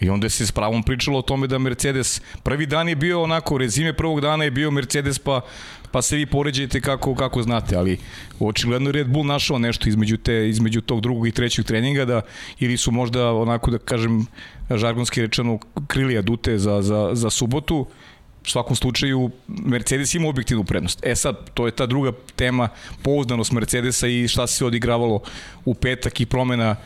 I 0.00 0.08
onda 0.08 0.28
se 0.28 0.46
s 0.46 0.52
pravom 0.52 0.82
pričalo 0.82 1.18
o 1.18 1.22
tome 1.22 1.46
da 1.46 1.58
Mercedes, 1.58 2.22
prvi 2.42 2.66
dan 2.66 2.88
je 2.88 2.96
bio 2.96 3.22
onako, 3.22 3.58
rezime 3.58 3.92
prvog 3.92 4.20
dana 4.20 4.44
je 4.44 4.50
bio 4.50 4.70
Mercedes 4.70 5.18
pa, 5.18 5.40
pa 5.92 6.02
se 6.02 6.16
vi 6.16 6.26
poređajte 6.26 6.80
kako, 6.80 7.14
kako 7.14 7.42
znate, 7.42 7.76
ali 7.76 7.98
očigledno 8.40 8.92
Red 8.92 9.08
Bull 9.08 9.26
našao 9.26 9.58
nešto 9.58 9.88
između, 9.88 10.16
te, 10.16 10.48
između 10.48 10.80
tog 10.80 11.00
drugog 11.00 11.28
i 11.28 11.32
trećeg 11.32 11.64
treninga 11.64 12.04
da, 12.04 12.20
ili 12.58 12.76
su 12.76 12.90
možda 12.90 13.32
onako 13.32 13.70
da 13.70 13.78
kažem 13.78 14.26
žargonski 14.70 15.20
rečeno 15.20 15.58
krilija 15.86 16.22
dute 16.22 16.58
za, 16.58 16.82
za, 16.82 17.10
za 17.12 17.30
subotu, 17.30 17.86
u 18.44 18.48
svakom 18.48 18.76
slučaju 18.76 19.30
Mercedes 19.46 20.14
ima 20.14 20.28
objektivnu 20.28 20.64
prednost. 20.64 21.00
E 21.06 21.14
sad, 21.16 21.50
to 21.54 21.66
je 21.66 21.72
ta 21.72 21.86
druga 21.86 22.12
tema, 22.36 22.68
pouzdanost 23.02 23.52
Mercedesa 23.52 24.08
i 24.08 24.28
šta 24.28 24.46
se 24.46 24.64
odigravalo 24.64 25.20
u 25.64 25.74
petak 25.74 26.20
i 26.20 26.26
promena 26.26 26.76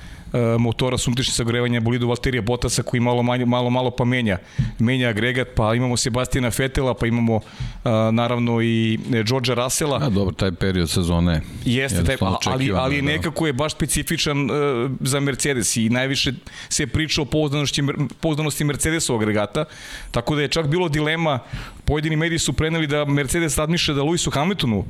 motora 0.58 0.98
sa 0.98 1.10
unutrašnjim 1.10 1.34
sagorevanjem 1.34 1.84
bolidu 1.84 2.08
Valterija 2.08 2.42
Botasa 2.42 2.82
koji 2.82 3.00
malo, 3.00 3.22
manje, 3.22 3.44
malo, 3.44 3.70
malo 3.70 3.90
pa 3.90 4.04
menja, 4.04 4.38
menja 4.78 5.08
agregat, 5.08 5.48
pa 5.54 5.74
imamo 5.74 5.96
Sebastina 5.96 6.50
Fetela, 6.50 6.94
pa 6.94 7.06
imamo 7.06 7.40
a, 7.84 8.08
e, 8.08 8.12
naravno 8.12 8.62
i 8.62 8.98
Georgea 9.24 9.54
Russella. 9.54 9.98
A 10.02 10.08
dobro, 10.08 10.34
taj 10.34 10.52
period 10.52 10.90
sezone 10.90 11.40
Jeste, 11.64 12.04
taj, 12.04 12.16
ali, 12.44 12.72
ali 12.74 13.02
da. 13.02 13.06
nekako 13.06 13.46
je 13.46 13.52
baš 13.52 13.72
specifičan 13.72 14.50
uh, 14.50 14.90
za 15.00 15.20
Mercedes 15.20 15.76
i 15.76 15.88
najviše 15.88 16.32
se 16.68 16.86
priča 16.86 17.22
o 17.22 17.24
pouzdanosti, 17.24 17.82
pouzdanosti 18.20 18.64
Mercedesovog 18.64 19.22
agregata, 19.22 19.64
tako 20.10 20.34
da 20.34 20.42
je 20.42 20.48
čak 20.48 20.66
bilo 20.66 20.88
dilema, 20.88 21.38
pojedini 21.86 22.16
mediji 22.16 22.38
su 22.38 22.52
preneli 22.52 22.86
da 22.86 23.04
Mercedes 23.04 23.58
razmišlja 23.58 23.94
da 23.94 24.02
Lewisu 24.02 24.32
Hamiltonu 24.34 24.84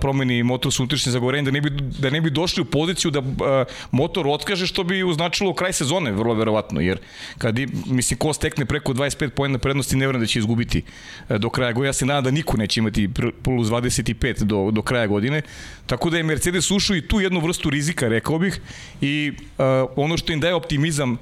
promeni 0.00 0.42
motor 0.42 0.72
sa 0.72 0.82
unutrašnjim 0.82 1.12
zagorenjem, 1.12 1.44
da 1.44 1.50
ne 1.50 1.60
bi, 1.60 1.70
da 1.98 2.10
ne 2.10 2.20
bi 2.20 2.30
došli 2.30 2.62
u 2.62 2.64
poziciju 2.64 3.10
da 3.10 3.22
motor 3.90 4.28
otkaže 4.28 4.66
što 4.66 4.84
bi 4.84 5.02
uznačilo 5.04 5.54
kraj 5.54 5.72
sezone, 5.72 6.12
vrlo 6.12 6.34
verovatno, 6.34 6.80
jer 6.80 6.98
kad, 7.38 7.58
mislim, 7.86 8.18
ko 8.18 8.32
stekne 8.32 8.64
preko 8.64 8.92
25 8.92 9.28
pojena 9.28 9.58
prednosti, 9.58 9.96
ne 9.96 10.06
vrem 10.06 10.20
da 10.20 10.26
će 10.26 10.38
izgubiti 10.38 10.82
do 11.28 11.50
kraja 11.50 11.72
godine. 11.72 11.88
Ja 11.88 11.92
se 11.92 12.06
nadam 12.06 12.24
da 12.24 12.30
niko 12.30 12.56
neće 12.56 12.80
imati 12.80 13.08
plus 13.42 13.68
25 13.68 14.42
do, 14.42 14.70
do 14.70 14.82
kraja 14.82 15.06
godine. 15.06 15.42
Tako 15.86 16.10
da 16.10 16.16
je 16.16 16.22
Mercedes 16.22 16.70
ušao 16.70 16.96
i 16.96 17.06
tu 17.08 17.20
jednu 17.20 17.40
vrstu 17.40 17.70
rizika, 17.70 18.08
rekao 18.08 18.38
bih, 18.38 18.60
i 19.00 19.32
uh, 19.32 19.64
ono 19.96 20.16
što 20.16 20.32
im 20.32 20.40
daje 20.40 20.54
optimizam 20.54 21.18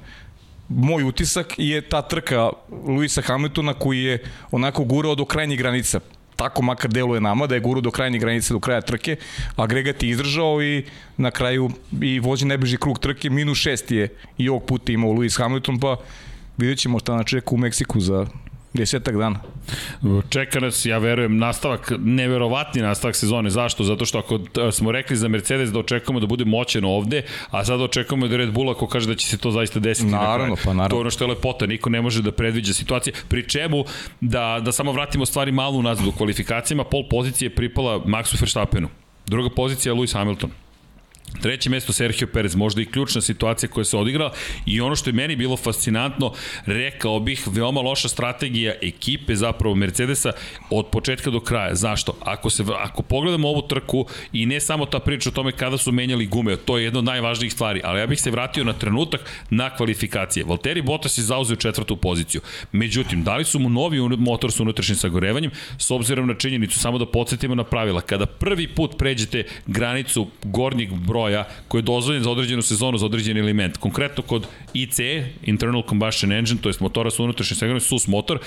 moj 0.69 1.03
utisak 1.03 1.53
je 1.57 1.81
ta 1.81 2.01
trka 2.01 2.49
Luisa 2.87 3.21
Hamiltona 3.21 3.73
koji 3.73 4.03
je 4.03 4.23
onako 4.51 4.83
gurao 4.83 5.15
do 5.15 5.25
krajnjih 5.25 5.59
granica 5.59 5.99
tako 6.39 6.61
makar 6.61 6.91
deluje 6.91 7.21
nama, 7.21 7.47
da 7.47 7.55
je 7.55 7.61
guru 7.61 7.81
do 7.81 7.91
krajnje 7.91 8.19
granice, 8.19 8.53
do 8.53 8.59
kraja 8.59 8.81
trke, 8.81 9.17
agregat 9.55 10.03
je 10.03 10.09
izdržao 10.09 10.61
i 10.63 10.85
na 11.17 11.31
kraju 11.31 11.69
i 12.01 12.19
vozi 12.19 12.45
najbliži 12.45 12.77
krug 12.77 12.99
trke, 12.99 13.29
minus 13.29 13.57
šest 13.57 13.91
je 13.91 14.07
i 14.37 14.49
ovog 14.49 14.63
puta 14.65 14.91
imao 14.91 15.11
Lewis 15.11 15.37
Hamilton, 15.37 15.79
pa 15.79 15.97
vidjet 16.57 16.79
ćemo 16.79 16.99
šta 16.99 17.15
na 17.15 17.23
čeka 17.23 17.51
u 17.51 17.57
Meksiku 17.57 17.99
za 17.99 18.25
desetak 18.73 19.17
dana. 19.17 19.39
Čeka 20.29 20.59
nas, 20.59 20.85
ja 20.85 20.97
verujem, 20.97 21.37
nastavak, 21.37 21.91
neverovatni 21.99 22.81
nastavak 22.81 23.15
sezone. 23.15 23.49
Zašto? 23.49 23.83
Zato 23.83 24.05
što 24.05 24.19
ako 24.19 24.39
smo 24.71 24.91
rekli 24.91 25.17
za 25.17 25.27
Mercedes 25.27 25.71
da 25.71 25.79
očekujemo 25.79 26.19
da 26.19 26.27
bude 26.27 26.45
moćen 26.45 26.85
ovde, 26.85 27.21
a 27.49 27.65
sada 27.65 27.83
očekujemo 27.83 28.27
da 28.27 28.37
Red 28.37 28.51
Bull 28.51 28.71
ako 28.71 28.87
kaže 28.87 29.07
da 29.07 29.15
će 29.15 29.27
se 29.27 29.37
to 29.37 29.51
zaista 29.51 29.79
desiti. 29.79 30.11
Naravno, 30.11 30.55
pa 30.63 30.73
naravno. 30.73 30.89
To 30.89 30.95
je 30.95 31.01
ono 31.01 31.11
što 31.11 31.23
je 31.23 31.27
lepota, 31.27 31.65
niko 31.65 31.89
ne 31.89 32.01
može 32.01 32.21
da 32.21 32.31
predviđa 32.31 32.73
situacije. 32.73 33.13
Pri 33.27 33.49
čemu, 33.49 33.83
da, 34.21 34.59
da 34.61 34.71
samo 34.71 34.91
vratimo 34.91 35.25
stvari 35.25 35.51
malo 35.51 35.77
unazad 35.77 36.07
u 36.07 36.11
kvalifikacijama, 36.11 36.83
pol 36.83 37.03
pozicije 37.09 37.55
pripala 37.55 37.99
Maxu 37.99 38.41
Verstappenu. 38.41 38.89
Druga 39.27 39.49
pozicija 39.55 39.93
Lewis 39.93 40.13
Hamilton. 40.13 40.51
Treće 41.41 41.69
mesto 41.69 41.93
Sergio 41.93 42.27
Perez, 42.27 42.55
možda 42.55 42.81
i 42.81 42.85
ključna 42.85 43.21
situacija 43.21 43.69
koja 43.69 43.83
se 43.83 43.97
odigrala 43.97 44.33
i 44.65 44.81
ono 44.81 44.95
što 44.95 45.09
je 45.09 45.13
meni 45.13 45.35
bilo 45.35 45.57
fascinantno, 45.57 46.33
rekao 46.65 47.19
bih, 47.19 47.43
veoma 47.47 47.81
loša 47.81 48.07
strategija 48.07 48.73
ekipe 48.81 49.35
zapravo 49.35 49.75
Mercedesa 49.75 50.31
od 50.69 50.87
početka 50.91 51.29
do 51.29 51.39
kraja. 51.39 51.75
Zašto? 51.75 52.15
Ako, 52.21 52.49
se, 52.49 52.63
ako 52.77 53.01
pogledamo 53.01 53.47
ovu 53.49 53.61
trku 53.61 54.05
i 54.33 54.45
ne 54.45 54.59
samo 54.59 54.85
ta 54.85 54.99
priča 54.99 55.29
o 55.29 55.33
tome 55.33 55.51
kada 55.51 55.77
su 55.77 55.91
menjali 55.91 56.25
gume, 56.25 56.57
to 56.57 56.77
je 56.77 56.83
jedna 56.83 56.99
od 56.99 57.05
najvažnijih 57.05 57.53
stvari, 57.53 57.81
ali 57.83 57.99
ja 57.99 58.07
bih 58.07 58.21
se 58.21 58.31
vratio 58.31 58.63
na 58.63 58.73
trenutak 58.73 59.21
na 59.49 59.69
kvalifikacije. 59.75 60.45
Valtteri 60.45 60.81
Bottas 60.81 61.17
je 61.17 61.23
zauzeo 61.23 61.55
četvrtu 61.55 61.97
poziciju. 61.97 62.41
Međutim, 62.71 63.23
dali 63.23 63.45
su 63.45 63.59
mu 63.59 63.69
novi 63.69 63.99
motor 63.99 64.51
sa 64.51 64.63
unutrašnjim 64.63 64.97
sagorevanjem, 64.97 65.51
s 65.77 65.91
obzirom 65.91 66.27
na 66.27 66.33
činjenicu, 66.33 66.79
samo 66.79 66.97
da 66.97 67.05
podsjetimo 67.05 67.55
na 67.55 67.63
pravila. 67.63 68.01
Kada 68.01 68.25
prvi 68.25 68.67
put 68.67 68.97
pređete 68.97 69.43
granicu 69.67 70.27
gornjeg 70.43 70.93
broja 70.93 71.18
broja 71.19 71.47
koji 71.67 71.79
je 71.79 71.83
dozvoljen 71.83 72.23
za 72.23 72.31
određenu 72.31 72.61
sezonu, 72.61 72.97
za 72.97 73.05
određen 73.05 73.37
element. 73.37 73.77
Konkretno 73.77 74.23
kod 74.23 74.47
ICE, 74.73 75.25
Internal 75.43 75.83
Combustion 75.89 76.31
Engine, 76.31 76.61
to 76.61 76.69
je 76.69 76.75
motora 76.79 77.11
sa 77.11 77.23
unutrašnjim 77.23 77.57
segmentom, 77.57 77.87
SUS 77.87 78.07
motor, 78.07 78.39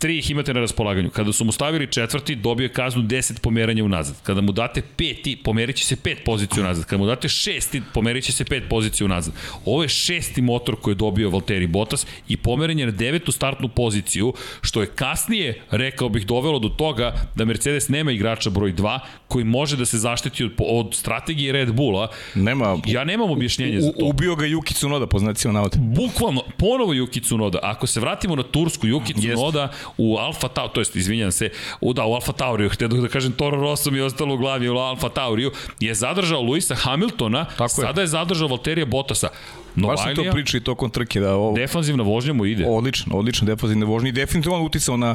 tri 0.00 0.18
ih 0.18 0.30
imate 0.30 0.54
na 0.54 0.60
raspolaganju. 0.60 1.10
Kada 1.10 1.32
su 1.32 1.44
mu 1.44 1.52
stavili 1.52 1.86
četvrti, 1.86 2.34
dobio 2.34 2.64
je 2.64 2.72
kaznu 2.72 3.02
10 3.02 3.40
pomeranja 3.40 3.84
unazad. 3.84 4.16
Kada 4.22 4.40
mu 4.40 4.52
date 4.52 4.82
peti, 4.96 5.36
pomerit 5.36 5.76
će 5.76 5.84
se 5.84 5.96
pet 5.96 6.24
pozicija 6.24 6.62
unazad. 6.62 6.84
Kada 6.84 7.02
mu 7.02 7.06
date 7.06 7.28
šesti, 7.28 7.82
pomerit 7.94 8.24
će 8.24 8.32
se 8.32 8.44
pet 8.44 8.64
pozicija 8.70 9.04
unazad. 9.04 9.34
Ovo 9.64 9.82
je 9.82 9.88
šesti 9.88 10.42
motor 10.42 10.76
koji 10.80 10.92
je 10.92 10.96
dobio 10.96 11.30
Valtteri 11.30 11.66
Bottas 11.66 12.06
i 12.28 12.36
pomeren 12.36 12.78
je 12.78 12.86
na 12.86 12.92
devetu 12.92 13.32
startnu 13.32 13.68
poziciju, 13.68 14.32
što 14.60 14.80
je 14.80 14.86
kasnije, 14.86 15.62
rekao 15.70 16.08
bih, 16.08 16.26
dovelo 16.26 16.58
do 16.58 16.68
toga 16.68 17.14
da 17.34 17.44
Mercedes 17.44 17.88
nema 17.88 18.12
igrača 18.12 18.50
broj 18.50 18.72
2 18.72 18.98
koji 19.28 19.44
može 19.44 19.76
da 19.76 19.84
se 19.84 19.98
zaštiti 19.98 20.44
od, 20.44 20.52
od 20.58 20.94
strategije 20.94 21.52
Red 21.52 21.72
Bulla. 21.72 22.08
Nema. 22.34 22.78
Ja 22.86 23.04
nemam 23.04 23.30
objašnjenje 23.30 23.80
za 23.80 23.92
to. 23.92 24.04
Ubio 24.04 24.36
ga 24.36 24.46
Yuki 24.46 24.74
Tsunoda, 24.74 25.06
poznacima 25.06 25.52
navode. 25.52 25.76
Bukvalno, 25.80 26.42
ponovo 26.58 26.94
Yuki 26.94 27.22
Tsunoda. 27.22 27.58
Ako 27.62 27.86
se 27.86 28.00
vratimo 28.00 28.36
na 28.36 28.42
Tursku, 28.42 28.86
Yuki 28.86 29.14
Tsunoda 29.20 29.72
u 29.98 30.16
Alfa 30.16 30.48
Tauri, 30.48 30.72
to 30.74 30.80
jest, 30.80 30.96
izvinjam 30.96 31.32
se, 31.32 31.50
u, 31.80 31.92
da, 31.92 32.04
u 32.04 32.12
Alfa 32.12 32.32
Tauriju, 32.32 32.68
htio 32.68 32.88
da 32.88 33.08
kažem 33.08 33.32
Toro 33.32 33.60
Rosso 33.60 33.90
mi 33.90 33.98
je 33.98 34.04
ostalo 34.04 34.34
u 34.34 34.38
glavi, 34.38 34.68
u 34.68 34.76
Alfa 34.76 35.08
Tauriju, 35.08 35.50
je 35.80 35.94
zadržao 35.94 36.42
Luisa 36.42 36.74
Hamiltona, 36.74 37.44
Tako 37.44 37.68
sada 37.68 38.00
je. 38.00 38.02
je 38.04 38.08
zadržao 38.08 38.48
Valterija 38.48 38.86
Bottasa. 38.86 39.28
Novajlija, 39.74 40.06
Baš 40.06 40.16
sam 40.16 40.24
to 40.24 40.32
pričao 40.32 40.58
i 40.58 40.60
tokom 40.60 40.90
trke. 40.90 41.20
Da 41.20 41.34
ovo, 41.34 41.56
defanzivna 41.56 42.02
vožnja 42.02 42.32
mu 42.32 42.46
ide. 42.46 42.66
Odlično, 42.68 43.16
odlično 43.16 43.46
defanzivna 43.46 43.86
vožnja 43.86 44.08
i 44.08 44.12
definitivno 44.12 44.58
on 44.58 44.64
uticao 44.66 44.96
na, 44.96 45.14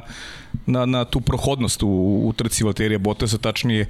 na, 0.65 0.85
na 0.85 1.05
tu 1.05 1.21
prohodnost 1.21 1.83
u, 1.83 1.87
u 2.23 2.33
trci 2.33 2.63
Valterija 2.63 2.99
Bottasa, 2.99 3.37
tačnije 3.37 3.87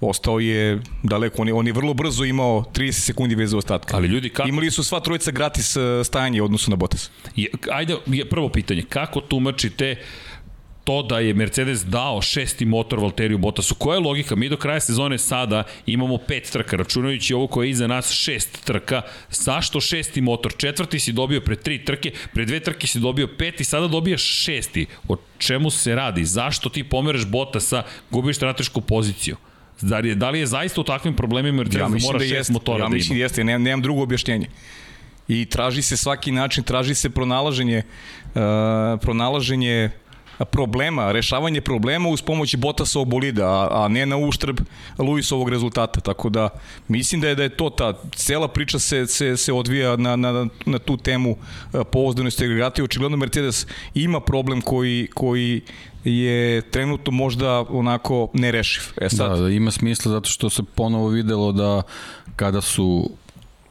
ostao 0.00 0.40
je 0.40 0.80
daleko, 1.02 1.42
on 1.42 1.48
je, 1.48 1.54
on 1.54 1.66
je 1.66 1.72
vrlo 1.72 1.94
brzo 1.94 2.24
imao 2.24 2.64
30 2.74 2.92
sekundi 2.92 3.34
veze 3.34 3.56
ostatka. 3.56 3.96
Ali 3.96 4.08
ljudi, 4.08 4.28
kako... 4.28 4.48
Imali 4.48 4.70
su 4.70 4.84
sva 4.84 5.00
trojica 5.00 5.30
gratis 5.30 5.76
e, 5.76 6.04
stajanje 6.04 6.42
u 6.42 6.44
odnosu 6.44 6.70
na 6.70 6.76
Bottas. 6.76 7.10
Je, 7.36 7.48
ajde, 7.70 7.96
je 8.06 8.28
prvo 8.28 8.48
pitanje, 8.48 8.82
kako 8.88 9.20
tumačite 9.20 9.96
to 10.88 11.02
da 11.02 11.18
je 11.18 11.34
Mercedes 11.34 11.84
dao 11.84 12.22
šesti 12.22 12.64
motor 12.64 13.00
Valteriju 13.00 13.38
Bottasu. 13.38 13.74
Koja 13.74 13.94
je 13.94 14.00
logika? 14.00 14.36
Mi 14.36 14.48
do 14.48 14.56
kraja 14.56 14.80
sezone 14.80 15.18
sada 15.18 15.64
imamo 15.86 16.18
pet 16.18 16.50
trka, 16.52 16.76
računajući 16.76 17.34
ovo 17.34 17.46
koje 17.46 17.66
je 17.66 17.70
iza 17.70 17.86
nas 17.86 18.12
šest 18.12 18.64
trka. 18.64 19.02
Zašto 19.30 19.80
šesti 19.80 20.20
motor? 20.20 20.54
Četvrti 20.56 21.00
si 21.00 21.12
dobio 21.12 21.40
pre 21.40 21.56
tri 21.56 21.84
trke, 21.84 22.12
pre 22.32 22.44
dve 22.44 22.60
trke 22.60 22.86
si 22.86 23.00
dobio 23.00 23.28
peti, 23.38 23.64
sada 23.64 23.88
dobijaš 23.88 24.22
šesti. 24.22 24.86
O 25.08 25.16
čemu 25.38 25.70
se 25.70 25.94
radi? 25.94 26.24
Zašto 26.24 26.68
ti 26.68 26.84
pomeraš 26.84 27.26
Bottasa, 27.26 27.82
gubiš 28.10 28.36
stratešku 28.36 28.80
poziciju? 28.80 29.36
Da 29.80 29.98
li 29.98 30.08
je, 30.08 30.14
da 30.14 30.30
li 30.30 30.38
je 30.38 30.46
zaista 30.46 30.80
u 30.80 30.84
takvim 30.84 31.14
problemima 31.14 31.56
Mercedes 31.56 32.02
ja 32.02 32.06
mora 32.06 32.18
da 32.18 32.24
šest 32.24 32.34
jest, 32.34 32.50
motora 32.50 32.78
ja 32.78 32.80
da 32.80 32.86
ima? 32.86 32.94
Ja 32.94 32.98
mislim 32.98 33.18
da 33.18 33.24
jeste, 33.24 33.44
nemam, 33.44 33.62
nemam 33.62 33.82
drugo 33.82 34.02
objašnjenje. 34.02 34.48
I 35.28 35.44
traži 35.44 35.82
se 35.82 35.96
svaki 35.96 36.32
način, 36.32 36.64
traži 36.64 36.94
se 36.94 37.10
pronalaženje, 37.10 37.82
uh, 38.34 38.40
pronalaženje 39.00 39.90
problema, 40.44 41.12
rešavanje 41.12 41.60
problema 41.60 42.08
uz 42.08 42.22
pomoć 42.22 42.56
Bottasovog 42.56 43.08
bolida, 43.08 43.46
a, 43.46 43.84
a 43.84 43.88
ne 43.88 44.06
na 44.06 44.16
uštrb 44.16 44.60
Luisovog 44.98 45.48
rezultata. 45.48 46.00
Tako 46.00 46.28
da 46.28 46.48
mislim 46.88 47.20
da 47.20 47.28
je 47.28 47.34
da 47.34 47.42
je 47.42 47.56
to 47.56 47.70
ta 47.70 47.94
cela 48.14 48.48
priča 48.48 48.78
se 48.78 49.06
se 49.06 49.36
se 49.36 49.52
odvija 49.52 49.96
na 49.96 50.16
na 50.16 50.46
na 50.66 50.78
tu 50.78 50.96
temu 50.96 51.36
pouzdanosti 51.92 52.44
agregata 52.44 52.82
i 52.82 52.84
očigledno 52.84 53.16
Mercedes 53.16 53.66
ima 53.94 54.20
problem 54.20 54.60
koji 54.60 55.08
koji 55.14 55.60
je 56.04 56.62
trenutno 56.62 57.12
možda 57.12 57.64
onako 57.68 58.28
nerešiv. 58.32 58.82
E 59.00 59.08
sad... 59.08 59.30
Da, 59.30 59.36
da, 59.36 59.48
ima 59.48 59.70
smisla 59.70 60.12
zato 60.12 60.30
što 60.30 60.50
se 60.50 60.62
ponovo 60.74 61.08
videlo 61.08 61.52
da 61.52 61.82
kada 62.36 62.60
su 62.60 63.10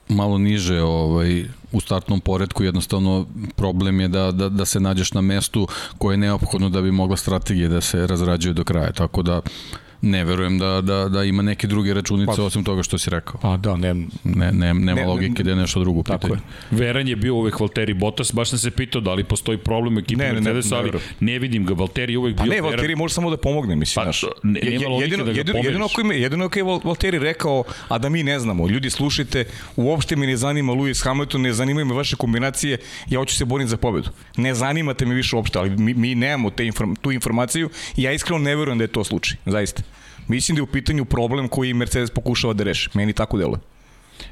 malo 0.10 0.38
niže 0.38 0.82
ovaj, 0.82 1.46
u 1.72 1.82
startnom 1.82 2.20
poredku, 2.20 2.63
jednostavno 2.63 3.26
problem 3.56 4.00
je 4.00 4.08
da, 4.08 4.32
da, 4.32 4.50
da 4.50 4.65
se 4.65 4.80
nađeš 4.80 5.13
na 5.13 5.22
mestu 5.22 5.67
koje 5.98 6.13
je 6.13 6.17
neophodno 6.17 6.70
da 6.70 6.82
bi 6.82 6.91
mogla 6.91 7.17
strategija 7.17 7.70
da 7.70 7.82
se 7.82 8.08
razrađuje 8.08 8.54
do 8.54 8.63
kraja. 8.63 8.91
Tako 8.91 9.22
da 9.22 9.41
ne 10.02 10.26
verujem 10.26 10.60
da, 10.60 10.82
da, 10.82 11.10
da 11.10 11.24
ima 11.24 11.42
neke 11.42 11.68
druge 11.68 11.94
računice 11.94 12.34
pa, 12.36 12.44
osim 12.44 12.64
toga 12.64 12.84
što 12.84 12.98
si 12.98 13.10
rekao. 13.10 13.40
Pa 13.42 13.58
da, 13.58 13.76
ne, 13.76 13.94
ne, 14.24 14.52
ne 14.52 14.74
nema 14.74 15.02
ne, 15.02 15.08
logike 15.08 15.44
da 15.44 15.50
je 15.50 15.56
nešto 15.56 15.80
drugo 15.80 16.04
pitanje. 16.04 16.20
Tako 16.20 16.34
je. 16.34 16.40
Veran 16.72 17.08
je 17.08 17.16
bio 17.16 17.36
uvek 17.36 17.60
Valtteri 17.60 17.94
Bottas, 17.94 18.34
baš 18.34 18.50
sam 18.50 18.60
se 18.60 18.72
pitao 18.72 19.02
da 19.02 19.14
li 19.14 19.24
postoji 19.24 19.58
problem 19.58 19.98
u 19.98 20.00
ekipi 20.00 20.16
ne, 20.16 20.34
Mercedes, 20.34 20.72
ne, 20.72 20.78
ne, 20.78 20.84
ali 20.84 21.00
ne 21.20 21.40
vidim 21.40 21.66
ga, 21.66 21.74
Valtteri 21.74 22.14
je 22.14 22.18
uvek 22.18 22.38
pa 22.38 22.44
bio... 22.44 22.52
Pa 22.52 22.56
ne, 22.56 22.62
Valtteri 22.62 22.96
može 22.96 23.14
samo 23.14 23.30
da 23.30 23.38
pomogne, 23.38 23.76
mislim, 23.76 24.06
pa, 24.06 24.12
Ne, 24.44 24.60
nema 24.64 24.88
logike 24.90 25.06
jedino, 25.06 25.24
da 25.26 25.32
ga 25.32 25.38
jedino, 25.38 25.60
jedino, 25.60 25.86
ako 25.86 26.02
ima, 26.02 26.14
jedino 26.14 26.46
ako 26.46 26.60
je 26.60 26.64
Valtteri 26.64 27.20
rekao, 27.20 27.64
a 27.88 27.98
da 27.98 28.10
mi 28.10 28.24
ne 28.24 28.40
znamo, 28.40 28.68
ljudi 28.68 28.90
slušajte, 28.90 29.46
uopšte 29.76 30.16
mi 30.16 30.28
ne 30.28 30.38
zanima 30.38 30.74
Lewis 30.74 31.04
Hamilton, 31.04 31.42
ne 31.42 31.54
zanimaju 31.54 31.86
me 31.86 31.94
vaše 31.94 32.16
kombinacije, 32.16 32.78
ja 33.10 33.20
hoću 33.20 33.36
se 33.36 33.46
boriti 33.46 33.70
za 33.70 33.78
pobedu. 33.78 34.10
Ne 34.38 34.54
zanimate 34.54 35.06
me 35.06 35.16
više 35.16 35.36
uopšte, 35.36 35.60
ali 35.60 35.70
mi, 35.70 35.94
mi 35.94 36.16
nemamo 36.16 36.50
te 36.50 36.66
inform, 36.66 36.96
tu 36.96 37.12
informaciju 37.12 37.70
i 37.96 38.04
ja 38.04 38.12
iskreno 38.12 38.40
ne 38.40 38.56
verujem 38.56 38.78
da 38.78 38.84
je 38.84 38.88
to 38.88 39.04
slučaj, 39.04 39.38
zaista. 39.46 39.97
Mislim 40.28 40.56
da 40.56 40.60
je 40.60 40.63
u 40.63 40.72
pitanju 40.72 41.06
problem 41.06 41.48
koji 41.48 41.74
Mercedes 41.74 42.10
pokušava 42.10 42.54
da 42.54 42.63
reši. 42.63 42.90
Meni 42.94 43.13
tako 43.13 43.38
deluje. 43.38 43.60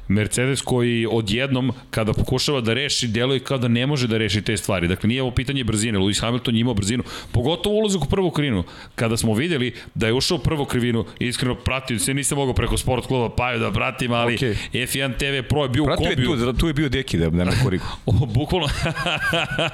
Mercedes 0.08 0.60
koji 0.60 1.06
odjednom 1.10 1.72
kada 1.90 2.12
pokušava 2.12 2.60
da 2.60 2.74
reši 2.74 3.08
deluje 3.08 3.40
kao 3.40 3.58
da 3.58 3.68
ne 3.68 3.86
može 3.86 4.06
da 4.06 4.18
reši 4.18 4.42
te 4.42 4.56
stvari. 4.56 4.88
Dakle 4.88 5.08
nije 5.08 5.22
ovo 5.22 5.30
pitanje 5.30 5.64
brzine. 5.64 5.98
Lewis 5.98 6.20
Hamilton 6.20 6.54
je 6.54 6.60
imao 6.60 6.74
brzinu, 6.74 7.02
pogotovo 7.32 7.76
ulazak 7.76 8.02
u 8.02 8.08
prvu 8.08 8.30
krivinu. 8.30 8.64
Kada 8.94 9.16
smo 9.16 9.34
videli 9.34 9.72
da 9.94 10.06
je 10.06 10.12
ušao 10.12 10.36
u 10.36 10.40
prvu 10.40 10.64
krivinu, 10.64 11.04
iskreno 11.18 11.54
pratio 11.54 11.98
se, 11.98 12.14
nisam 12.14 12.38
mogao 12.38 12.54
preko 12.54 12.76
sport 12.76 13.06
kluba 13.06 13.28
Paju 13.36 13.58
da 13.58 13.72
pratim, 13.72 14.12
ali 14.12 14.36
okay. 14.36 14.54
F1 14.72 15.16
TV 15.16 15.48
Pro 15.48 15.62
je 15.62 15.68
bio 15.68 15.84
pratio 15.84 16.04
u 16.04 16.08
kombiju. 16.08 16.30
Je 16.30 16.52
tu, 16.52 16.52
tu 16.52 16.66
je 16.66 16.74
bio 16.74 16.88
Deki 16.88 17.18
da, 17.18 17.30
da 17.30 17.44
me 17.44 17.52
korigu. 17.62 17.84
Bukvalno. 18.34 18.68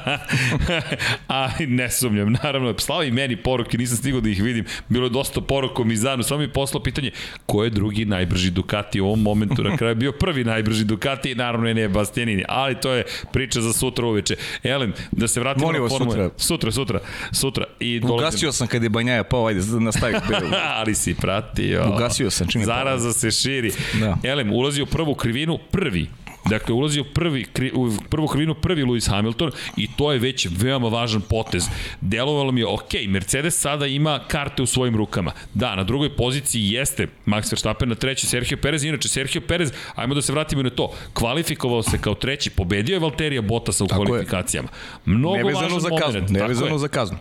ali 1.26 1.66
ne 1.66 1.90
sumnjam, 1.90 2.32
naravno. 2.42 2.74
Slavi 2.78 3.10
meni 3.10 3.36
poruke, 3.36 3.78
nisam 3.78 3.96
stigao 3.96 4.20
da 4.20 4.30
ih 4.30 4.42
vidim. 4.42 4.64
Bilo 4.88 5.06
je 5.06 5.10
dosta 5.10 5.40
poruka 5.40 5.84
Mizanu. 5.84 6.22
Samo 6.22 6.40
mi 6.40 6.48
poslao 6.48 6.82
pitanje 6.82 7.10
ko 7.46 7.64
je 7.64 7.70
drugi 7.70 8.04
najbrži 8.04 8.50
Ducati 8.50 9.00
u 9.00 9.06
ovom 9.06 9.22
momentu 9.22 9.62
na 9.62 9.76
kraju 9.76 9.94
bio 9.94 10.12
prvi 10.22 10.44
najbrži 10.44 10.85
Ducati, 10.85 11.35
naravno 11.35 11.74
ne 11.74 11.88
Bastianini, 11.88 12.44
ali 12.48 12.74
to 12.80 12.92
je 12.92 13.04
priča 13.32 13.61
za 13.61 13.72
sutra 13.72 14.06
uveče. 14.06 14.37
Elem, 14.62 14.92
da 15.12 15.28
se 15.28 15.40
vratimo 15.40 15.66
Molim 15.66 15.82
na 15.82 15.88
formule. 15.88 16.16
Sutra. 16.16 16.30
Sutra, 16.38 16.72
sutra, 16.72 17.00
sutra. 17.32 17.64
I 17.80 18.00
Ugasio 18.04 18.52
sam 18.52 18.66
kad 18.66 18.82
je 18.82 18.88
Banjaja 18.88 19.24
pao, 19.24 19.46
ajde, 19.46 19.61
nastavi. 19.80 20.14
ali 20.78 20.94
si 20.94 21.14
pratio. 21.14 21.92
Ugasio 21.94 22.30
sam, 22.30 22.48
čim 22.48 22.61
je 22.61 22.66
Zaraza 22.66 23.12
se 23.12 23.30
širi. 23.30 23.72
Da. 24.00 24.16
Elem, 24.22 24.52
ulazi 24.52 24.82
u 24.82 24.87
prvu 24.87 25.14
krivinu, 25.14 25.58
prvi 25.70 26.08
Dakle, 26.50 26.74
ulazio 26.74 27.05
prvi, 27.05 27.46
u 27.74 27.90
prvu 28.11 28.26
krivinu 28.26 28.55
prvi 28.55 28.85
Lewis 28.85 29.11
Hamilton 29.11 29.50
i 29.76 29.88
to 29.96 30.12
je 30.12 30.18
već 30.18 30.48
veoma 30.50 30.88
važan 30.88 31.20
potez. 31.20 31.64
Delovalo 32.00 32.52
mi 32.52 32.61
je, 32.61 32.66
ok, 32.66 32.92
Mercedes 33.09 33.61
sada 33.61 33.87
ima 33.87 34.20
karte 34.28 34.62
u 34.62 34.66
svojim 34.66 34.96
rukama. 34.96 35.33
Da, 35.55 35.76
na 35.76 35.85
drugoj 35.85 36.16
poziciji 36.16 36.68
jeste 36.68 37.07
Max 37.26 37.52
Verstappen, 37.52 37.88
na 37.88 37.94
treći 37.94 38.26
Sergio 38.26 38.57
Perez, 38.57 38.85
inače 38.85 39.09
Sergio 39.09 39.40
Perez, 39.40 39.72
ajmo 39.94 40.14
da 40.14 40.22
se 40.22 40.33
vratimo 40.33 40.62
na 40.62 40.70
to, 40.70 40.92
kvalifikovao 41.14 41.83
se 41.83 41.98
kao 41.98 42.14
treći, 42.14 42.50
pobedio 42.50 42.94
je 42.94 43.00
Valterija 43.00 43.42
Bottasa 43.42 43.85
u 43.85 43.87
Tako 43.87 44.05
kvalifikacijama. 44.05 44.68
Mnogo 45.05 45.48
važan 45.48 45.81
za 45.81 45.88
kaznu, 45.88 46.20
moment. 46.20 46.31
Nevezano 46.31 46.78
za 46.78 46.88
kaznu 46.88 47.18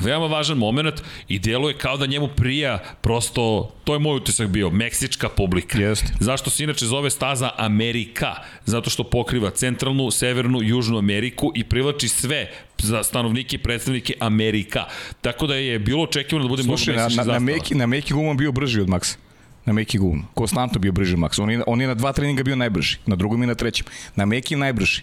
veoma 0.00 0.26
važan 0.26 0.58
moment 0.58 1.02
i 1.28 1.38
deluje 1.38 1.78
kao 1.78 1.96
da 1.96 2.06
njemu 2.06 2.28
prija 2.28 2.78
prosto, 3.00 3.72
to 3.84 3.92
je 3.92 3.98
moj 3.98 4.16
utisak 4.16 4.48
bio, 4.48 4.70
meksička 4.70 5.28
publika. 5.28 5.78
Jest. 5.78 6.04
Zašto 6.20 6.50
se 6.50 6.64
inače 6.64 6.86
zove 6.86 7.10
staza 7.10 7.50
Amerika? 7.56 8.34
Zato 8.64 8.90
što 8.90 9.04
pokriva 9.04 9.50
centralnu, 9.50 10.10
severnu, 10.10 10.62
južnu 10.62 10.98
Ameriku 10.98 11.52
i 11.54 11.64
privlači 11.64 12.08
sve 12.08 12.50
za 12.78 13.02
stanovnike 13.02 13.56
i 13.56 13.58
predstavnike 13.58 14.14
Amerika. 14.20 14.84
Tako 15.20 15.46
da 15.46 15.54
je 15.54 15.78
bilo 15.78 16.02
očekivano 16.02 16.44
da 16.44 16.48
bude 16.48 16.62
Slušaj, 16.62 16.94
možda 16.94 17.22
na, 17.22 17.24
na, 17.24 17.32
na, 17.32 17.38
Meki, 17.38 17.74
na 17.74 17.86
Meki 17.86 18.14
gumom 18.14 18.36
bio 18.36 18.52
brži 18.52 18.80
od 18.80 18.88
Maxa 18.88 19.16
na 19.64 19.72
Meki 19.72 19.98
gum. 19.98 20.24
Konstantno 20.34 20.78
bio 20.80 20.92
brži 20.92 21.16
Max. 21.16 21.42
On 21.42 21.50
je, 21.50 21.62
on 21.66 21.80
je 21.80 21.86
na 21.86 21.94
dva 21.94 22.12
treninga 22.12 22.42
bio 22.42 22.56
najbrži, 22.56 22.98
na 23.06 23.16
drugom 23.16 23.42
i 23.42 23.46
na 23.46 23.54
trećem. 23.54 23.86
Na 24.16 24.26
Meki 24.26 24.56
najbrži 24.56 25.02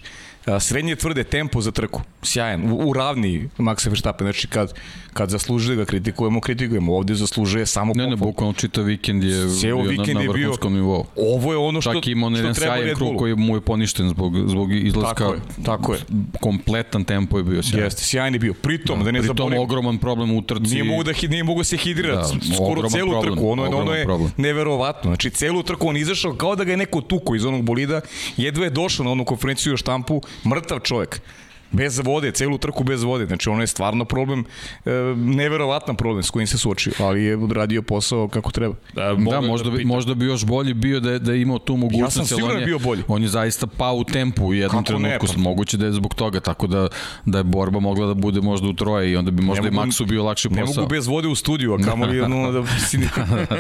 srednje 0.60 0.96
tvrde 0.96 1.24
tempo 1.24 1.62
za 1.62 1.72
trku, 1.72 2.02
sjajan, 2.24 2.72
u, 2.72 2.90
u 2.90 2.94
ravni 2.94 3.50
Maxa 3.58 3.90
Verstappen, 3.90 4.26
znači 4.26 4.48
kad, 4.48 4.74
kad 5.14 5.30
zaslužuje 5.30 5.76
da 5.76 5.84
ga 5.84 5.86
kritikujemo, 5.86 6.42
kritikujemo, 6.42 6.96
ovde 6.96 7.16
zaslužuje 7.16 7.66
samo 7.66 7.94
Ne, 7.96 8.08
ne, 8.08 8.16
bukvalno 8.16 8.54
čitav 8.54 8.84
vikend 8.84 9.24
je 9.24 9.50
Cijelo 9.60 9.82
bio 9.82 9.92
vikend 9.92 10.18
na, 10.18 10.24
na 10.24 10.32
vrhunskom 10.32 10.74
nivou. 10.74 11.06
Ovo 11.16 11.52
je 11.52 11.58
ono 11.58 11.82
što, 11.82 11.94
Čak 11.94 12.08
ima 12.08 12.28
on 12.28 12.36
jedan 12.36 12.56
sjajan 12.56 12.96
krug 12.96 13.18
koji 13.18 13.36
mu 13.36 13.56
je 13.56 13.62
poništen 13.62 14.10
zbog, 14.10 14.50
zbog 14.50 14.74
izlaska. 14.74 15.16
Tako 15.16 15.34
je, 15.34 15.40
tako 15.66 15.94
je. 15.94 16.00
Kompletan 16.42 17.04
tempo 17.04 17.38
je 17.38 17.44
bio 17.44 17.64
sjajan. 17.64 17.86
Jeste, 17.86 18.04
sjajan 18.04 18.34
je 18.34 18.40
bio. 18.40 18.54
Pritom, 18.54 19.00
da, 19.00 19.06
da 19.06 19.12
ne 19.12 19.20
pritom 19.20 19.38
zaborim, 19.38 19.62
ogroman 19.62 19.98
problem 19.98 20.32
u 20.32 20.42
trci. 20.42 20.74
Nije 20.74 20.84
mogu 20.84 21.04
da, 21.04 21.12
nije 21.30 21.44
mogu 21.44 21.64
se 21.64 21.78
hidrirati 21.78 22.38
da, 22.38 22.56
skoro 22.56 22.90
celu 22.90 23.12
problem, 23.12 23.34
trku. 23.34 23.50
Ono, 23.50 23.64
je, 23.64 23.76
ono 23.76 23.94
je 23.94 24.04
problem. 24.06 24.32
neverovatno. 24.38 25.10
Znači, 25.10 25.30
celu 25.30 25.64
trku 25.64 25.88
on 25.88 25.98
izašao 25.98 26.34
kao 26.34 26.56
da 26.56 26.64
ga 26.64 26.72
je 26.72 26.78
neko 26.78 27.02
tuko 27.02 27.36
iz 27.36 27.46
onog 27.46 27.64
bolida. 27.64 28.02
Jedva 28.38 28.64
je 28.64 28.70
došao 28.70 29.04
na 29.04 29.12
onu 29.12 29.26
konferenciju 29.26 29.78
štampu, 29.78 30.22
mrtav 30.46 30.80
čovjek 30.80 31.22
bez 31.72 32.00
vode, 32.04 32.32
celu 32.32 32.58
trku 32.58 32.84
bez 32.84 33.04
vode. 33.04 33.26
Znači, 33.26 33.50
ono 33.50 33.62
je 33.62 33.68
stvarno 33.68 34.06
problem, 34.06 34.46
e, 34.86 34.92
neverovatan 35.16 35.96
problem 35.96 36.24
s 36.24 36.30
kojim 36.30 36.48
se 36.48 36.58
suočio, 36.58 36.94
ali 37.00 37.24
je 37.24 37.38
odradio 37.38 37.82
posao 37.82 38.28
kako 38.28 38.52
treba. 38.52 38.76
Da, 38.94 39.16
da 39.32 39.42
možda, 39.42 39.70
da 39.70 39.78
bi, 39.78 39.86
možda 39.86 40.14
bi 40.14 40.26
još 40.26 40.46
bolje 40.46 40.74
bio 40.74 41.00
da 41.00 41.12
je, 41.12 41.20
da 41.20 41.34
je 41.34 41.42
imao 41.42 41.60
tu 41.60 41.78
mogućnost. 41.78 42.18
Ja 42.18 42.26
sam 42.26 42.38
sigurno 42.38 42.60
da 42.60 42.66
bio 42.66 42.80
bolji. 42.80 43.04
On 43.08 43.22
je 43.22 43.28
zaista 43.28 43.68
pao 43.68 43.96
u 43.96 44.04
tempu 44.04 44.46
u 44.46 44.54
jednom 44.54 44.84
kako 44.84 45.00
trenutku, 45.00 45.28
ne, 45.28 45.34
pa. 45.34 45.40
moguće 45.40 45.78
da 45.78 45.86
je 45.86 45.92
zbog 45.92 46.16
toga, 46.16 46.40
tako 46.40 46.68
da, 46.68 46.88
da 47.26 47.38
je 47.38 47.44
borba 47.44 47.80
mogla 47.80 48.08
da 48.08 48.14
bude 48.14 48.42
možda 48.42 48.68
u 48.68 48.74
troje 48.74 49.12
i 49.12 49.16
onda 49.16 49.32
bi 49.32 49.44
možda 49.44 49.62
ne 49.62 49.70
i 49.70 49.72
Maxu 49.72 50.06
bio 50.06 50.24
lakši 50.24 50.50
posao. 50.50 50.66
Ne 50.66 50.74
mogu 50.76 50.88
bez 50.90 51.08
vode 51.08 51.28
u 51.28 51.36
studiju, 51.36 51.74
a 51.74 51.78
kamo 51.78 52.06
li 52.06 52.22
ono 52.22 52.52
da 52.62 52.68
si 52.68 53.00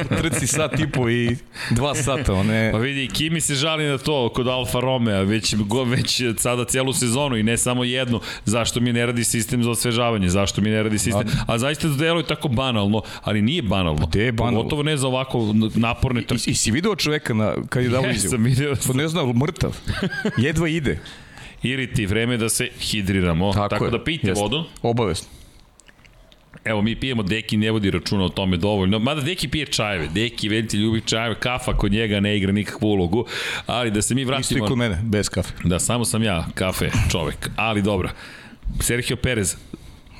trci 0.09 0.47
sat 0.47 0.79
i 0.79 0.91
po 0.91 1.09
i 1.09 1.37
dva 1.69 1.95
sata. 1.95 2.33
One... 2.33 2.69
Pa 2.71 2.77
vidi, 2.77 3.07
Kimi 3.07 3.41
se 3.41 3.55
žali 3.55 3.85
na 3.85 3.97
to 3.97 4.29
kod 4.29 4.47
Alfa 4.47 4.79
Romeo, 4.79 5.23
već, 5.23 5.55
već 5.85 6.21
sada 6.37 6.65
celu 6.65 6.93
sezonu 6.93 7.37
i 7.37 7.43
ne 7.43 7.57
samo 7.57 7.83
jednu 7.83 8.00
jedno, 8.01 8.19
zašto 8.45 8.79
mi 8.79 8.93
ne 8.93 9.05
radi 9.05 9.23
sistem 9.23 9.63
za 9.63 9.71
osvežavanje, 9.71 10.29
zašto 10.29 10.61
mi 10.61 10.69
ne 10.69 10.83
radi 10.83 10.99
sistem, 10.99 11.27
a, 11.47 11.53
a 11.53 11.57
zaista 11.57 11.87
to 11.87 11.95
deluje 11.95 12.25
tako 12.27 12.47
banalno, 12.47 13.01
ali 13.23 13.41
nije 13.41 13.61
banalno. 13.61 14.05
Gde 14.05 14.23
je 14.23 14.31
banalno? 14.31 14.59
Pogotovo 14.59 14.83
ne 14.83 14.97
za 14.97 15.07
ovako 15.07 15.53
naporne 15.75 16.21
trke. 16.21 16.43
I, 16.47 16.51
i, 16.51 16.55
si 16.55 16.71
video 16.71 16.95
čoveka 16.95 17.33
na, 17.33 17.55
kad 17.69 17.83
je 17.83 17.89
dao 17.89 18.01
izjavu? 18.11 18.15
Jesam 18.15 18.43
video. 18.43 18.75
Pa 18.87 18.93
ne 18.93 19.07
znam, 19.07 19.37
mrtav. 19.37 19.77
Jedva 20.37 20.67
ide. 20.67 20.99
Ili 21.63 21.93
ti 21.93 22.05
vreme 22.05 22.37
da 22.37 22.49
se 22.49 22.69
hidriramo. 22.79 23.53
Tako, 23.53 23.69
tako 23.69 23.89
da 23.89 24.03
pijte 24.03 24.33
vodu. 24.33 24.63
Obavezno. 24.81 25.40
Evo, 26.65 26.81
mi 26.81 26.95
pijemo, 26.95 27.23
Deki 27.23 27.57
ne 27.57 27.71
vodi 27.71 27.91
računa 27.91 28.23
o 28.23 28.29
tome 28.29 28.57
dovoljno. 28.57 28.99
Mada 28.99 29.21
Deki 29.21 29.47
pije 29.47 29.65
čajeve. 29.65 30.07
Deki, 30.07 30.49
Venti 30.49 30.77
ljubi 30.77 31.01
čajeve. 31.01 31.35
Kafa 31.35 31.77
kod 31.77 31.91
njega 31.91 32.19
ne 32.19 32.37
igra 32.37 32.51
nikakvu 32.51 32.87
ulogu. 32.87 33.25
Ali 33.65 33.91
da 33.91 34.01
se 34.01 34.15
mi 34.15 34.23
vratimo... 34.23 34.41
Isto 34.41 34.65
i 34.65 34.67
kod 34.67 34.77
mene, 34.77 34.99
bez 35.03 35.29
kafe. 35.29 35.53
Da, 35.63 35.79
samo 35.79 36.05
sam 36.05 36.23
ja 36.23 36.47
kafe 36.53 36.91
čovek. 37.11 37.49
Ali 37.55 37.81
dobro. 37.81 38.09
Sergio 38.79 39.15
Perez, 39.15 39.55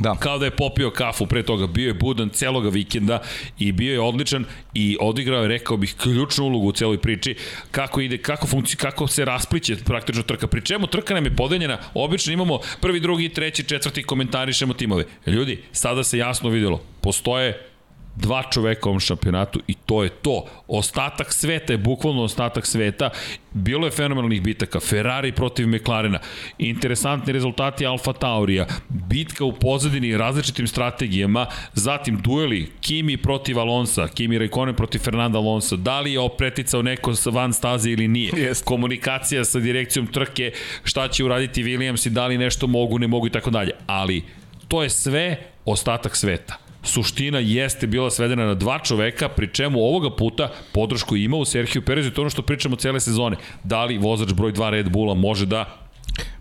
Da. 0.01 0.15
Kao 0.19 0.37
da 0.37 0.45
je 0.45 0.51
popio 0.51 0.89
kafu 0.91 1.25
pre 1.25 1.43
toga, 1.43 1.67
bio 1.67 1.87
je 1.87 1.93
budan 1.93 2.29
celoga 2.29 2.69
vikenda 2.69 3.21
i 3.59 3.71
bio 3.71 3.93
je 3.93 4.01
odličan 4.01 4.45
i 4.73 4.97
odigrao 4.99 5.41
je, 5.41 5.47
rekao 5.47 5.77
bih, 5.77 5.95
ključnu 6.01 6.45
ulogu 6.45 6.67
u 6.67 6.71
celoj 6.71 6.97
priči, 6.97 7.35
kako 7.71 8.01
ide, 8.01 8.17
kako 8.17 8.47
funkci, 8.47 8.77
kako 8.77 9.07
se 9.07 9.25
raspliće 9.25 9.75
praktično 9.85 10.23
trka. 10.23 10.47
Pri 10.47 10.61
čemu 10.61 10.87
trka 10.87 11.13
nam 11.13 11.25
je 11.25 11.35
podeljena, 11.35 11.77
obično 11.93 12.33
imamo 12.33 12.59
prvi, 12.81 12.99
drugi, 12.99 13.29
treći, 13.29 13.63
četvrti, 13.63 14.03
komentarišemo 14.03 14.73
timove. 14.73 15.05
Ljudi, 15.25 15.63
sada 15.71 16.03
se 16.03 16.17
jasno 16.17 16.49
videlo, 16.49 16.81
postoje 17.01 17.70
dva 18.15 18.43
čoveka 18.51 18.89
u 18.89 18.89
ovom 18.89 18.99
šampionatu 18.99 19.61
i 19.67 19.73
to 19.73 20.03
je 20.03 20.09
to. 20.09 20.45
Ostatak 20.67 21.33
sveta 21.33 21.73
je 21.73 21.77
bukvalno 21.77 22.23
ostatak 22.23 22.65
sveta. 22.65 23.09
Bilo 23.53 23.87
je 23.87 23.91
fenomenalnih 23.91 24.41
bitaka. 24.41 24.79
Ferrari 24.79 25.31
protiv 25.31 25.67
McLarena. 25.67 26.19
Interesantni 26.57 27.33
rezultati 27.33 27.85
Alfa 27.85 28.13
Taurija. 28.13 28.65
Bitka 28.89 29.45
u 29.45 29.53
pozadini 29.53 30.17
različitim 30.17 30.67
strategijama. 30.67 31.45
Zatim 31.73 32.21
dueli 32.21 32.71
Kimi 32.81 33.17
protiv 33.17 33.59
Alonsa. 33.59 34.07
Kimi 34.07 34.37
Raikkonen 34.37 34.75
protiv 34.75 34.99
Fernanda 34.99 35.37
Alonsa. 35.37 35.75
Da 35.75 35.99
li 35.99 36.13
je 36.13 36.19
opreticao 36.19 36.81
neko 36.81 37.13
van 37.31 37.53
staze 37.53 37.91
ili 37.91 38.07
nije. 38.07 38.31
Yes. 38.31 38.63
Komunikacija 38.63 39.45
sa 39.45 39.59
direkcijom 39.59 40.07
trke. 40.07 40.51
Šta 40.83 41.07
će 41.07 41.23
uraditi 41.23 41.63
Williams 41.63 42.07
i 42.07 42.09
da 42.09 42.27
li 42.27 42.37
nešto 42.37 42.67
mogu, 42.67 42.99
ne 42.99 43.07
mogu 43.07 43.27
i 43.27 43.29
tako 43.29 43.49
dalje. 43.49 43.71
Ali 43.87 44.23
to 44.67 44.83
je 44.83 44.89
sve 44.89 45.37
ostatak 45.65 46.15
sveta 46.15 46.60
suština 46.83 47.39
jeste 47.39 47.87
bila 47.87 48.09
svedena 48.11 48.45
na 48.45 48.53
dva 48.53 48.79
čoveka, 48.79 49.29
pri 49.29 49.47
čemu 49.53 49.79
ovoga 49.79 50.15
puta 50.15 50.51
podršku 50.73 51.15
ima 51.15 51.37
u 51.37 51.45
Sergio 51.45 51.81
Perez 51.81 52.07
i 52.07 52.11
to 52.11 52.21
ono 52.21 52.29
što 52.29 52.41
pričamo 52.41 52.75
cele 52.75 52.99
sezone. 52.99 53.37
Da 53.63 53.85
li 53.85 53.97
vozač 53.97 54.33
broj 54.33 54.53
2 54.53 54.69
Red 54.69 54.89
Bulla 54.89 55.13
može 55.13 55.45
da 55.45 55.90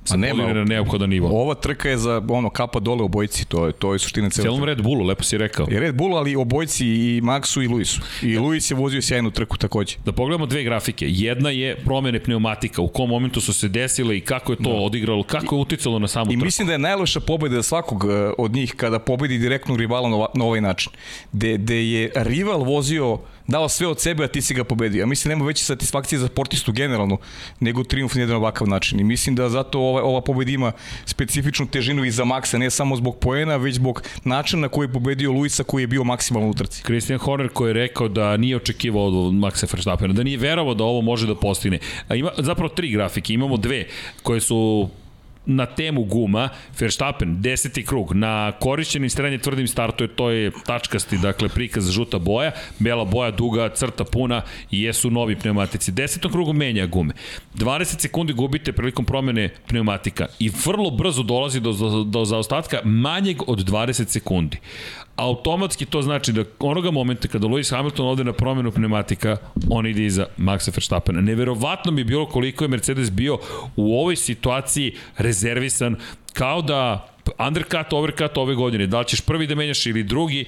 sa 0.04 0.16
nema, 0.16 0.52
na 0.52 0.64
neophodan 0.64 1.10
nivo. 1.10 1.28
Ova 1.42 1.54
trka 1.54 1.88
je 1.88 1.98
za 1.98 2.22
ono 2.28 2.50
kapa 2.50 2.80
dole 2.80 3.02
obojci, 3.02 3.44
to 3.44 3.66
je 3.66 3.72
to 3.72 3.92
je 3.92 3.98
suština 3.98 4.30
cele. 4.30 4.44
Celom 4.44 4.64
Red 4.64 4.82
Bullu, 4.82 5.04
lepo 5.04 5.22
si 5.22 5.38
rekao. 5.38 5.66
I 5.70 5.80
Red 5.80 5.94
Bull, 5.94 6.16
ali 6.16 6.36
obojci 6.36 6.86
i 6.86 7.20
Maxu 7.22 7.62
i 7.62 7.68
Luisu. 7.68 8.00
I 8.22 8.38
Luis 8.38 8.70
je 8.70 8.74
vozio 8.74 9.02
sjajnu 9.02 9.30
trku 9.30 9.56
takođe. 9.56 9.96
Da 10.04 10.12
pogledamo 10.12 10.46
dve 10.46 10.62
grafike. 10.64 11.06
Jedna 11.08 11.50
je 11.50 11.76
promene 11.76 12.20
pneumatika, 12.20 12.82
u 12.82 12.88
kom 12.88 13.08
momentu 13.08 13.40
su 13.40 13.52
se 13.52 13.68
desile 13.68 14.16
i 14.16 14.20
kako 14.20 14.52
je 14.52 14.56
to 14.56 14.72
da. 14.72 14.78
odigralo, 14.78 15.22
kako 15.22 15.56
je 15.56 15.60
uticalo 15.60 15.98
na 15.98 16.08
samu 16.08 16.30
I 16.30 16.34
trku. 16.34 16.42
I 16.42 16.44
mislim 16.44 16.66
da 16.66 16.72
je 16.72 16.78
najloša 16.78 17.20
pobeda 17.20 17.62
svakog 17.62 18.04
e, 18.04 18.32
od 18.38 18.52
njih 18.52 18.74
kada 18.76 18.98
pobedi 18.98 19.38
direktnog 19.38 19.78
rivala 19.78 20.08
na, 20.08 20.26
na 20.34 20.44
ovaj 20.44 20.60
način. 20.60 20.92
De, 21.32 21.58
de 21.58 21.90
je 21.90 22.10
rival 22.14 22.64
vozio 22.64 23.18
dao 23.50 23.68
sve 23.68 23.86
od 23.86 24.00
sebe, 24.00 24.24
a 24.24 24.28
ti 24.28 24.42
si 24.42 24.54
ga 24.54 24.64
pobedio. 24.64 25.00
Ja 25.00 25.06
mislim 25.06 25.30
nema 25.30 25.44
veće 25.44 25.64
satisfakcije 25.64 26.18
za 26.18 26.26
sportistu 26.26 26.72
generalno 26.72 27.18
nego 27.60 27.84
triumf 27.84 28.14
na 28.14 28.20
jedan 28.20 28.36
ovakav 28.36 28.68
način. 28.68 29.00
I 29.00 29.04
mislim 29.04 29.36
da 29.36 29.48
zato 29.48 29.80
ova, 29.80 30.02
ova 30.02 30.20
pobeda 30.20 30.50
ima 30.50 30.72
specifičnu 31.04 31.66
težinu 31.66 32.04
i 32.04 32.10
za 32.10 32.24
Maxa, 32.24 32.58
ne 32.58 32.70
samo 32.70 32.96
zbog 32.96 33.18
poena, 33.18 33.56
već 33.56 33.74
zbog 33.74 34.02
načina 34.24 34.62
na 34.62 34.68
koji 34.68 34.86
je 34.86 34.92
pobedio 34.92 35.32
Luisa 35.32 35.64
koji 35.64 35.82
je 35.82 35.86
bio 35.86 36.04
maksimalno 36.04 36.50
u 36.50 36.54
trci. 36.54 36.82
Christian 36.82 37.18
Horner 37.18 37.48
koji 37.48 37.70
je 37.70 37.74
rekao 37.74 38.08
da 38.08 38.36
nije 38.36 38.56
očekivao 38.56 39.06
od 39.06 39.34
Maxa 39.34 39.74
Verstappena, 39.74 40.14
da 40.14 40.22
nije 40.22 40.38
verovao 40.38 40.74
da 40.74 40.84
ovo 40.84 41.00
može 41.00 41.26
da 41.26 41.34
postigne. 41.34 41.78
A 42.08 42.14
ima 42.14 42.30
zapravo 42.38 42.68
tri 42.68 42.90
grafike, 42.90 43.32
imamo 43.34 43.56
dve 43.56 43.86
koje 44.22 44.40
su 44.40 44.88
na 45.46 45.66
temu 45.66 46.04
guma, 46.04 46.48
Verstappen, 46.78 47.42
deseti 47.42 47.84
krug, 47.84 48.14
na 48.14 48.52
korišćenim 48.60 49.10
stranje 49.10 49.38
tvrdim 49.38 49.68
startu 49.68 50.04
je 50.04 50.08
to 50.08 50.30
je 50.30 50.50
tačkasti, 50.66 51.18
dakle 51.18 51.48
prikaz 51.48 51.90
žuta 51.90 52.18
boja, 52.18 52.52
bela 52.78 53.04
boja, 53.04 53.30
duga, 53.30 53.68
crta 53.68 54.04
puna 54.04 54.42
i 54.70 54.82
jesu 54.82 55.10
novi 55.10 55.36
pneumatici. 55.36 55.92
Desetom 55.92 56.32
krugu 56.32 56.52
menja 56.52 56.86
gume. 56.86 57.14
20 57.54 58.00
sekundi 58.00 58.32
gubite 58.32 58.72
prilikom 58.72 59.04
promene 59.04 59.48
pneumatika 59.68 60.26
i 60.38 60.50
vrlo 60.64 60.90
brzo 60.90 61.22
dolazi 61.22 61.60
do, 61.60 61.72
do, 61.72 62.04
do 62.04 62.24
zaostatka 62.24 62.80
manjeg 62.84 63.42
od 63.46 63.58
20 63.58 64.08
sekundi 64.08 64.58
automatski 65.20 65.86
to 65.86 66.02
znači 66.02 66.32
da 66.32 66.44
onoga 66.58 66.90
momenta 66.90 67.28
kada 67.28 67.46
Lewis 67.46 67.76
Hamilton 67.76 68.08
ode 68.08 68.24
na 68.24 68.32
promenu 68.32 68.72
pneumatika, 68.72 69.36
on 69.70 69.86
ide 69.86 70.04
iza 70.04 70.26
Maxa 70.36 70.70
Verstappena. 70.74 71.20
Neverovatno 71.20 71.98
je 71.98 72.04
bilo 72.04 72.26
koliko 72.26 72.64
je 72.64 72.68
Mercedes 72.68 73.10
bio 73.10 73.38
u 73.76 73.98
ovoj 74.00 74.16
situaciji 74.16 74.94
rezervisan, 75.18 75.96
kao 76.32 76.62
da 76.62 77.08
undercut, 77.48 77.92
overcut 77.92 78.36
ove 78.36 78.54
godine, 78.54 78.86
da 78.86 78.98
li 78.98 79.06
ćeš 79.06 79.20
prvi 79.20 79.46
da 79.46 79.54
menjaš 79.54 79.86
ili 79.86 80.02
drugi, 80.02 80.44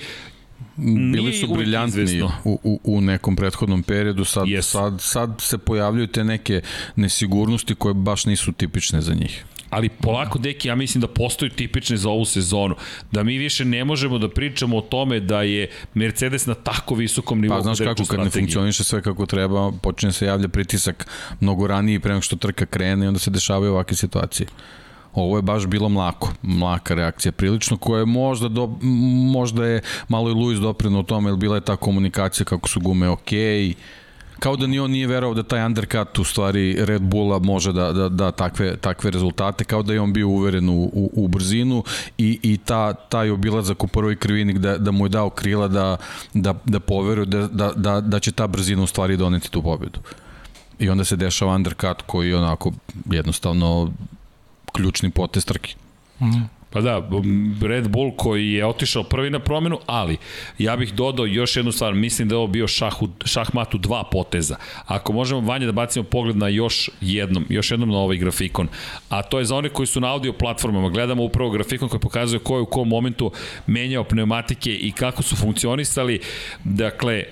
bili 1.13 1.33
su 1.33 1.55
briljantni 1.55 2.23
u, 2.45 2.59
u, 2.65 2.81
u 2.85 3.01
nekom 3.01 3.37
prethodnom 3.37 3.83
periodu, 3.83 4.25
sad, 4.25 4.47
yes. 4.47 4.63
sad, 4.63 5.01
sad 5.01 5.31
se 5.39 5.59
pojavljuju 5.59 6.07
te 6.07 6.25
neke 6.25 6.61
nesigurnosti 6.97 7.75
koje 7.75 7.95
baš 7.95 8.27
nisu 8.27 8.53
tipične 8.53 9.01
za 9.01 9.15
njih 9.15 9.45
ali 9.73 9.89
polako, 9.89 10.39
deki, 10.39 10.69
ja 10.69 10.75
mislim 10.75 11.01
da 11.01 11.09
postoji 11.09 11.51
tipične 11.51 11.97
za 11.97 12.11
ovu 12.11 12.25
sezonu. 12.25 12.75
Da 13.11 13.23
mi 13.23 13.39
više 13.39 13.65
ne 13.65 13.85
možemo 13.85 14.19
da 14.19 14.29
pričamo 14.29 14.77
o 14.77 14.81
tome 14.81 15.21
da 15.21 15.43
je 15.43 15.71
Mercedes 15.95 16.47
na 16.47 16.55
tako 16.55 16.95
visokom 16.95 17.41
nivou. 17.41 17.57
Pa 17.57 17.63
znaš 17.63 17.79
kako, 17.79 18.05
kad 18.05 18.21
ne 18.21 18.31
funkcioniše 18.31 18.85
sve 18.85 19.03
kako 19.03 19.27
treba, 19.27 19.73
počne 19.83 20.13
se 20.13 20.27
javlja 20.27 20.49
pritisak 20.49 21.07
mnogo 21.41 21.67
ranije 21.67 22.01
pre 22.01 22.13
nego 22.13 22.23
što 22.23 22.37
trka 22.37 22.67
krene 22.67 23.05
i 23.05 23.09
onda 23.09 23.21
se 23.21 23.31
dešavaju 23.31 23.73
ovakve 23.73 23.97
situacije. 23.97 24.47
Ovo 25.15 25.37
je 25.37 25.43
baš 25.43 25.67
bilo 25.67 25.89
mlako, 25.89 26.33
mlaka 26.43 26.95
reakcija 26.95 27.33
prilično, 27.33 27.77
koja 27.77 27.99
je 28.01 28.07
možda, 28.07 28.49
do, 28.49 28.67
možda 29.33 29.67
je 29.67 29.81
malo 30.09 30.31
i 30.31 30.35
Luis 30.35 30.59
doprino 30.59 31.01
u 31.01 31.03
tome, 31.03 31.31
jer 31.31 31.37
bila 31.37 31.57
je 31.57 31.65
ta 31.65 31.77
komunikacija 31.77 32.45
kako 32.45 32.69
su 32.69 32.81
gume 32.81 33.09
okej, 33.09 33.69
okay, 33.69 33.75
kao 34.42 34.57
da 34.57 34.66
ni 34.66 34.78
on 34.78 34.90
nije 34.90 35.07
verovao 35.07 35.35
da 35.35 35.42
taj 35.42 35.64
undercut 35.66 36.18
u 36.18 36.24
stvari 36.24 36.76
Red 36.85 37.02
Bulla 37.02 37.38
može 37.38 37.72
da, 37.72 37.92
da, 37.92 38.09
da 38.09 38.31
takve, 38.31 38.76
takve 38.76 39.11
rezultate, 39.11 39.64
kao 39.64 39.83
da 39.83 39.92
je 39.92 40.00
on 40.00 40.12
bio 40.12 40.28
uveren 40.28 40.68
u, 40.68 40.83
u, 40.83 41.11
u 41.14 41.28
brzinu 41.28 41.85
i, 42.18 42.38
i 42.42 42.57
ta, 42.57 42.92
taj 42.92 43.31
obilazak 43.31 43.85
u 43.85 43.87
prvoj 43.87 44.16
krivini 44.16 44.59
da, 44.59 44.78
da 44.78 44.90
mu 44.90 45.05
je 45.07 45.09
dao 45.09 45.31
krila 45.31 45.68
da, 45.68 45.96
da, 46.35 46.55
da 46.64 46.81
poveruje 46.81 47.26
da, 47.26 47.46
da, 47.48 47.72
da, 47.76 48.00
da 48.00 48.20
će 48.20 48.33
ta 48.33 48.46
brzina 48.46 48.83
u 48.83 48.87
stvari 48.87 49.16
doneti 49.16 49.50
tu 49.50 49.62
pobedu. 49.62 50.00
I 50.78 50.90
onda 50.90 51.05
se 51.05 51.16
dešava 51.16 51.55
undercut 51.55 52.02
koji 52.07 52.28
je 52.28 52.37
onako 52.37 52.72
jednostavno 53.11 53.92
ključni 54.72 55.11
potest 55.11 55.48
trke. 55.48 55.74
Mm. 56.20 56.62
Pa 56.73 56.81
da, 56.81 57.09
Red 57.63 57.89
Bull 57.89 58.11
koji 58.17 58.53
je 58.53 58.67
otišao 58.67 59.03
prvi 59.03 59.31
na 59.31 59.39
promenu, 59.39 59.79
ali 59.87 60.17
ja 60.59 60.77
bih 60.77 60.95
dodao 60.95 61.27
još 61.27 61.57
jednu 61.57 61.73
stvar, 61.73 61.95
mislim 61.95 62.29
da 62.29 62.35
je 62.35 62.39
ovo 62.39 62.47
bio 62.47 62.69
šah 62.69 63.03
u, 63.03 63.09
šahmat 63.25 63.75
u 63.75 63.79
dva 63.79 64.05
poteza. 64.05 64.57
Ako 64.87 65.13
možemo 65.13 65.41
vanje 65.41 65.67
da 65.67 65.73
bacimo 65.73 66.05
pogled 66.05 66.37
na 66.37 66.49
još 66.49 66.91
jednom, 67.01 67.47
još 67.49 67.71
jednom 67.71 67.89
na 67.89 67.99
ovaj 67.99 68.17
grafikon, 68.17 68.69
a 69.09 69.23
to 69.23 69.39
je 69.39 69.45
za 69.45 69.57
one 69.57 69.69
koji 69.69 69.87
su 69.87 70.01
na 70.01 70.13
audio 70.13 70.33
platformama, 70.33 70.89
gledamo 70.89 71.23
upravo 71.23 71.51
grafikon 71.51 71.89
koji 71.89 72.01
pokazuje 72.01 72.39
ko 72.39 72.57
je 72.57 72.63
u 72.63 72.67
kom 72.67 72.89
momentu 72.89 73.33
menjao 73.67 74.05
pneumatike 74.05 74.75
i 74.75 74.93
kako 74.93 75.23
su 75.23 75.37
funkcionisali. 75.37 76.21
Dakle, 76.65 77.25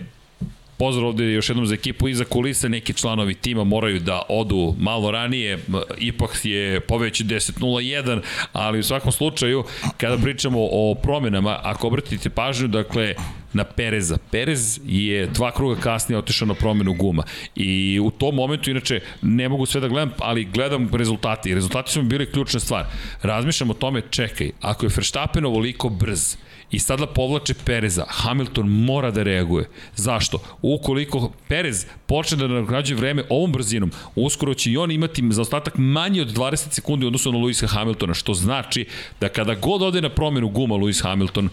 Pozdrav 0.81 1.09
ovde 1.09 1.33
još 1.33 1.49
jednom 1.49 1.67
za 1.67 1.75
ekipu 1.75 2.09
iza 2.09 2.25
kulisa, 2.25 2.69
neki 2.69 2.93
članovi 2.93 3.35
tima 3.35 3.65
moraju 3.65 4.01
da 4.01 4.23
odu 4.29 4.75
malo 4.79 5.11
ranije, 5.11 5.59
ipak 5.99 6.41
je 6.45 6.81
poveć 6.81 7.21
10.01, 7.21 8.21
ali 8.53 8.79
u 8.79 8.83
svakom 8.83 9.13
slučaju, 9.13 9.65
kada 9.97 10.19
pričamo 10.19 10.59
o 10.61 10.95
promenama, 11.03 11.59
ako 11.63 11.87
obratite 11.87 12.31
pažnju, 12.31 12.69
dakle, 12.69 13.15
na 13.53 13.65
Pereza. 13.65 14.19
Perez 14.31 14.81
je 14.87 15.27
dva 15.27 15.53
kruga 15.53 15.81
kasnije 15.81 16.19
otišao 16.19 16.49
na 16.49 16.55
promenu 16.55 16.95
guma. 16.95 17.23
I 17.57 18.01
u 18.03 18.11
tom 18.11 18.35
momentu, 18.35 18.71
inače, 18.71 19.01
ne 19.23 19.49
mogu 19.49 19.67
sve 19.67 19.81
da 19.81 19.89
gledam, 19.89 20.13
ali 20.19 20.45
gledam 20.45 20.91
rezultati. 20.93 21.55
Rezultati 21.55 21.93
su 21.93 22.03
mi 22.03 22.09
bili 22.09 22.33
ključna 22.33 22.61
stvar. 22.61 22.85
Razmišljam 23.23 23.71
o 23.71 23.75
tome, 23.75 24.03
čekaj, 24.11 24.51
ako 24.61 24.87
je 24.87 24.91
Verstappen 24.97 25.45
ovoliko 25.45 25.89
brz, 25.89 26.37
i 26.71 26.79
sada 26.79 27.07
povlače 27.07 27.55
Pereza. 27.65 28.05
Hamilton 28.09 28.69
mora 28.69 29.11
da 29.11 29.23
reaguje. 29.23 29.69
Zašto? 29.97 30.39
Ukoliko 30.63 31.33
Perez 31.49 31.87
počne 32.07 32.37
da 32.37 32.49
nagrađuje 32.49 32.97
vreme 32.97 33.25
ovom 33.29 33.53
brzinom, 33.53 33.91
uskoro 34.15 34.55
će 34.55 34.71
i 34.71 34.77
on 34.77 34.91
imati 34.91 35.23
za 35.31 35.43
ostatak 35.43 35.75
manje 35.77 36.23
od 36.23 36.37
20 36.37 36.57
sekundi 36.71 37.07
odnosno 37.07 37.33
na 37.33 37.39
Luisa 37.39 37.67
Hamiltona, 37.67 38.15
što 38.15 38.35
znači 38.35 38.87
da 39.21 39.29
kada 39.29 39.55
god 39.55 39.83
ode 39.83 40.01
na 40.01 40.09
promenu 40.09 40.49
guma 40.49 40.75
Luis 40.75 41.03
Hamilton, 41.03 41.49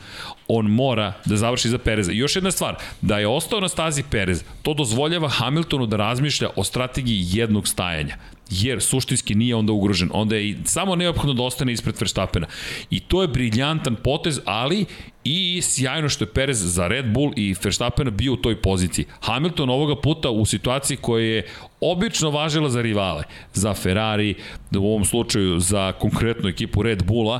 on 0.47 0.65
mora 0.65 1.13
da 1.25 1.37
završi 1.37 1.69
za 1.69 1.77
Pereza. 1.77 2.11
I 2.11 2.17
još 2.17 2.35
jedna 2.35 2.51
stvar, 2.51 2.75
da 3.01 3.19
je 3.19 3.27
ostao 3.27 3.59
na 3.59 3.69
stazi 3.69 4.03
Perez, 4.11 4.43
to 4.61 4.73
dozvoljava 4.73 5.29
Hamiltonu 5.29 5.85
da 5.85 5.97
razmišlja 5.97 6.49
o 6.55 6.63
strategiji 6.63 7.25
jednog 7.31 7.67
stajanja 7.67 8.17
jer 8.49 8.81
suštinski 8.81 9.35
nije 9.35 9.55
onda 9.55 9.73
ugrožen. 9.73 10.09
Onda 10.13 10.35
je 10.35 10.57
samo 10.65 10.95
neophodno 10.95 11.33
da 11.33 11.43
ostane 11.43 11.73
ispred 11.73 11.95
Verstappena. 11.99 12.47
I 12.89 12.99
to 12.99 13.21
je 13.21 13.27
briljantan 13.27 13.95
potez, 13.95 14.39
ali 14.45 14.85
i 15.23 15.61
sjajno 15.63 16.09
što 16.09 16.23
je 16.23 16.33
Perez 16.33 16.73
za 16.73 16.87
Red 16.87 17.13
Bull 17.13 17.33
i 17.35 17.55
Verstappena 17.63 18.11
bio 18.11 18.33
u 18.33 18.37
toj 18.37 18.61
poziciji. 18.61 19.05
Hamilton 19.19 19.69
ovoga 19.69 20.01
puta 20.01 20.29
u 20.29 20.45
situaciji 20.45 20.97
koja 20.97 21.23
je 21.23 21.47
obično 21.81 22.29
važila 22.29 22.69
za 22.69 22.81
rivale, 22.81 23.23
za 23.53 23.73
Ferrari, 23.73 24.35
u 24.77 24.87
ovom 24.87 25.05
slučaju 25.05 25.59
za 25.59 25.91
konkretnu 25.91 26.49
ekipu 26.49 26.83
Red 26.83 27.03
Bulla, 27.03 27.39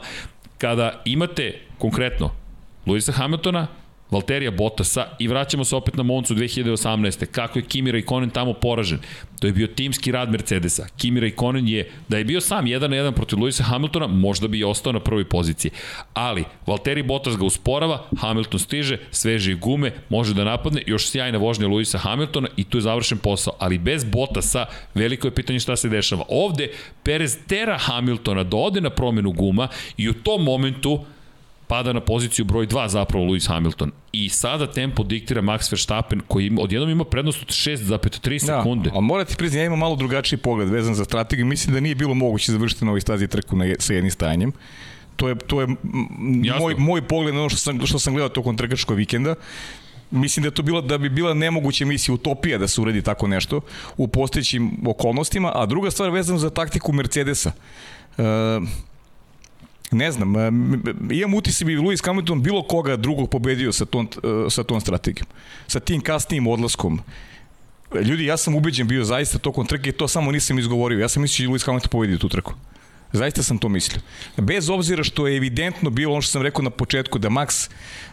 kada 0.58 1.02
imate 1.06 1.60
konkretno 1.78 2.32
Luisa 2.86 3.12
Hamiltona, 3.12 3.68
Valterija 4.12 4.52
Bottasa 4.52 5.08
i 5.20 5.28
vraćamo 5.28 5.64
se 5.64 5.76
opet 5.76 5.96
na 5.96 6.04
Moncu 6.04 6.36
2018. 6.36 7.26
Kako 7.26 7.60
je 7.60 7.66
Kimi 7.66 7.92
Raikkonen 7.92 8.30
tamo 8.30 8.54
poražen. 8.54 9.00
To 9.40 9.48
je 9.48 9.54
bio 9.54 9.68
timski 9.68 10.12
rad 10.12 10.32
Mercedesa. 10.32 10.88
Kimi 10.98 11.20
Raikkonen 11.20 11.68
je, 11.68 11.92
da 12.08 12.18
je 12.18 12.24
bio 12.24 12.42
sam 12.42 12.66
1 12.66 12.80
na 12.80 12.96
1 12.96 13.12
protiv 13.12 13.40
Luisa 13.40 13.64
Hamiltona, 13.64 14.08
možda 14.08 14.48
bi 14.48 14.60
i 14.60 14.64
ostao 14.64 14.94
na 14.94 15.00
prvoj 15.00 15.30
poziciji. 15.30 15.72
Ali, 16.14 16.44
Valtteri 16.68 17.04
Bottas 17.04 17.38
ga 17.38 17.46
usporava, 17.46 18.08
Hamilton 18.20 18.60
stiže, 18.60 18.98
sveže 19.12 19.56
gume, 19.56 19.92
može 20.10 20.34
da 20.34 20.44
napadne, 20.44 20.84
još 20.86 21.10
sjajna 21.10 21.38
vožnja 21.38 21.68
Luisa 21.68 21.98
Hamiltona 21.98 22.48
i 22.58 22.64
tu 22.64 22.78
je 22.78 22.82
završen 22.82 23.18
posao. 23.18 23.54
Ali 23.60 23.78
bez 23.78 24.04
Bottasa, 24.04 24.66
veliko 24.94 25.28
je 25.28 25.36
pitanje 25.36 25.60
šta 25.60 25.76
se 25.76 25.90
dešava. 25.90 26.24
Ovde, 26.30 26.70
Perez 27.04 27.38
tera 27.48 27.78
Hamiltona 27.78 28.44
da 28.44 28.58
ode 28.58 28.82
na 28.82 28.90
promenu 28.90 29.32
guma 29.32 29.68
i 29.98 30.10
u 30.10 30.14
tom 30.14 30.44
momentu 30.44 31.06
pada 31.68 31.94
na 31.94 32.02
poziciju 32.02 32.46
broj 32.46 32.68
2 32.68 32.88
zapravo 32.88 33.26
Lewis 33.26 33.48
Hamilton. 33.48 33.92
I 34.12 34.30
sada 34.30 34.72
tempo 34.72 35.04
diktira 35.04 35.42
Max 35.42 35.72
Verstappen 35.72 36.22
koji 36.28 36.52
odjednom 36.60 36.90
ima 36.90 37.04
prednost 37.04 37.42
od 37.42 37.48
6,3 37.48 38.34
da, 38.34 38.40
sekunde. 38.40 38.90
Da, 38.90 38.96
ali 38.96 39.06
morate 39.06 39.36
priznati, 39.36 39.60
ja 39.60 39.66
imam 39.66 39.80
malo 39.80 39.96
drugačiji 39.96 40.40
pogled 40.40 40.70
vezan 40.70 40.96
za 40.96 41.06
strategiju. 41.06 41.46
Mislim 41.46 41.74
da 41.74 41.80
nije 41.80 41.96
bilo 41.96 42.14
moguće 42.14 42.52
završiti 42.52 42.86
na 42.86 42.92
ovoj 42.92 43.02
stazi 43.02 43.28
trku 43.28 43.56
na, 43.56 43.76
sa 43.80 43.94
jednim 43.94 44.12
stajanjem. 44.12 44.52
To 45.16 45.30
je, 45.30 45.36
to 45.36 45.62
je 45.62 45.68
moj, 46.60 46.76
moj 46.78 47.02
pogled 47.02 47.34
na 47.34 47.40
ono 47.40 47.50
što 47.50 47.60
sam, 47.60 47.86
što 47.86 48.00
sam 48.00 48.14
gledao 48.14 48.30
tokom 48.30 48.58
trkačkog 48.58 48.98
vikenda 48.98 49.36
mislim 50.12 50.44
da 50.44 50.52
to 50.52 50.62
bila 50.62 50.82
da 50.82 50.98
bi 50.98 51.10
bila 51.10 51.34
nemoguća 51.34 51.86
misija 51.86 52.16
utopija 52.16 52.58
da 52.58 52.68
se 52.68 52.82
uredi 52.82 53.02
tako 53.02 53.28
nešto 53.28 53.62
u 53.98 54.08
postojećim 54.08 54.72
okolnostima, 54.88 55.52
a 55.56 55.66
druga 55.66 55.92
stvar 55.92 56.10
vezana 56.10 56.40
za 56.40 56.50
taktiku 56.50 56.94
Mercedesa. 56.94 57.52
Uh, 58.18 58.26
ne 59.92 60.12
znam, 60.12 60.36
e, 60.36 60.52
imam 61.12 61.34
utisak 61.34 61.68
bi 61.68 61.78
Lewis 61.78 62.06
Hamilton 62.06 62.42
bilo 62.42 62.64
koga 62.64 62.96
drugog 62.96 63.30
pobedio 63.30 63.72
sa 63.72 63.86
tom, 63.86 64.08
e, 64.24 64.50
sa 64.50 64.64
tom 64.64 64.82
strategijom. 64.82 65.28
Sa 65.68 65.80
tim 65.80 66.02
kasnijim 66.02 66.48
odlaskom. 66.48 67.00
Ljudi, 68.04 68.26
ja 68.26 68.38
sam 68.38 68.56
ubeđen 68.56 68.88
bio 68.88 69.04
zaista 69.04 69.38
tokom 69.38 69.66
trke 69.66 69.92
to 69.92 70.08
samo 70.08 70.32
nisam 70.32 70.60
izgovorio. 70.60 71.00
Ja 71.00 71.10
sam 71.10 71.22
mislio 71.22 71.50
da 71.50 71.54
Lewis 71.54 71.66
Hamilton 71.66 71.90
pobedio 71.90 72.18
tu 72.18 72.30
trku. 72.30 72.54
Zaista 73.12 73.44
sam 73.44 73.58
to 73.58 73.70
mislio. 73.70 74.02
Bez 74.38 74.70
obzira 74.70 75.04
što 75.04 75.28
je 75.28 75.38
evidentno 75.38 75.90
bilo 75.90 76.14
ono 76.14 76.22
što 76.22 76.32
sam 76.32 76.42
rekao 76.42 76.64
na 76.64 76.70
početku, 76.70 77.20
da 77.20 77.30
Max 77.30 77.70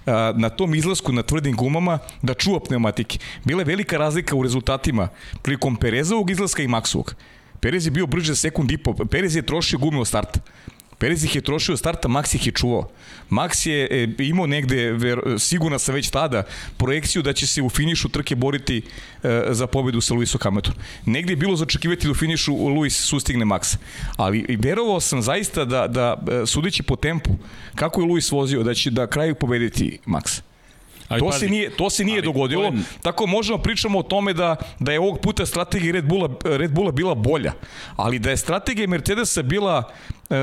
a, 0.07 0.33
na 0.37 0.49
tom 0.49 0.75
izlasku 0.75 1.13
na 1.13 1.23
tvrdim 1.23 1.57
gumama 1.57 1.99
da 2.23 2.35
čuva 2.35 2.61
pneumatike. 2.61 3.19
Bila 3.45 3.61
je 3.61 3.65
velika 3.65 3.99
razlika 3.99 4.37
u 4.37 4.43
rezultatima 4.43 5.09
prilikom 5.43 5.77
Perezovog 5.77 6.31
izlaska 6.31 6.63
i 6.63 6.69
Maxovog. 6.69 7.15
Perez 7.61 7.87
je 7.87 7.91
bio 7.91 8.07
brže 8.07 8.37
sekund 8.37 8.71
i 8.71 8.79
po. 8.79 8.95
Perez 8.95 9.37
je 9.37 9.43
trošio 9.43 9.79
gume 9.79 10.01
od 10.01 10.09
starta. 10.09 10.41
Perez 10.99 11.25
ih 11.25 11.35
je 11.35 11.41
trošio 11.41 11.77
starta, 11.77 12.09
Max 12.09 12.35
ih 12.35 12.47
je 12.47 12.53
čuvao. 12.53 12.89
Max 13.31 13.69
je 13.69 13.89
e, 13.91 14.09
imao 14.19 14.47
negde, 14.47 14.93
ver, 14.93 15.21
sigurno 15.39 15.79
sa 15.79 15.93
već 15.93 16.11
tada, 16.11 16.43
projekciju 16.77 17.23
da 17.23 17.33
će 17.33 17.47
se 17.47 17.63
u 17.63 17.71
finišu 17.71 18.09
trke 18.09 18.35
boriti 18.35 18.83
e, 19.23 19.43
za 19.51 19.67
pobedu 19.67 20.01
sa 20.01 20.15
Luisom 20.15 20.41
Hamiltonom. 20.43 20.79
Negde 21.07 21.33
je 21.33 21.37
bilo 21.37 21.57
začekivati 21.57 22.07
da 22.07 22.11
u 22.11 22.15
finišu 22.15 22.55
Luis 22.55 23.05
sustigne 23.05 23.45
Max. 23.45 23.77
Ali 24.17 24.47
verovao 24.59 25.01
sam 25.01 25.23
zaista 25.23 25.65
da, 25.65 25.87
da 25.89 26.17
e, 26.43 26.47
sudeći 26.47 26.83
po 26.83 26.97
tempu, 26.97 27.31
kako 27.75 28.01
je 28.01 28.07
Luis 28.07 28.31
vozio, 28.31 28.63
da 28.63 28.75
će 28.75 28.91
da 28.91 29.07
kraju 29.07 29.35
pobediti 29.35 29.99
Max. 30.07 30.41
Ali, 31.09 31.21
to, 31.21 31.27
pazi, 31.27 31.39
se 31.39 31.49
nije, 31.49 31.71
to 31.71 31.91
se 31.91 32.05
nije 32.05 32.23
dogodilo, 32.23 32.65
je... 32.65 32.73
tako 33.03 33.27
možemo 33.27 33.59
pričamo 33.59 33.99
o 33.99 34.03
tome 34.03 34.33
da, 34.33 34.57
da 34.81 34.93
je 34.93 35.01
ovog 35.01 35.21
puta 35.21 35.47
strategija 35.47 35.93
Red 35.93 36.05
Bulla, 36.05 36.29
Red 36.45 36.73
Bulla 36.73 36.93
bila 36.93 37.15
bolja, 37.15 37.53
ali 37.97 38.19
da 38.19 38.31
je 38.31 38.37
strategija 38.37 38.89
Mercedesa 38.89 39.43
bila 39.43 39.93
e, 40.31 40.37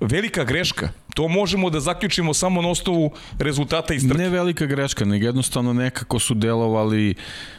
velika 0.00 0.44
greška, 0.44 0.88
to 1.14 1.28
možemo 1.28 1.70
da 1.70 1.80
zaključimo 1.80 2.34
samo 2.34 2.62
na 2.62 2.68
osnovu 2.68 3.10
rezultata 3.38 3.94
iz 3.94 4.02
trke. 4.08 4.18
Ne 4.18 4.28
velika 4.28 4.66
greška, 4.66 5.04
nego 5.04 5.26
jednostavno 5.26 5.72
nekako 5.72 6.18
su 6.18 6.34
delovali 6.34 7.14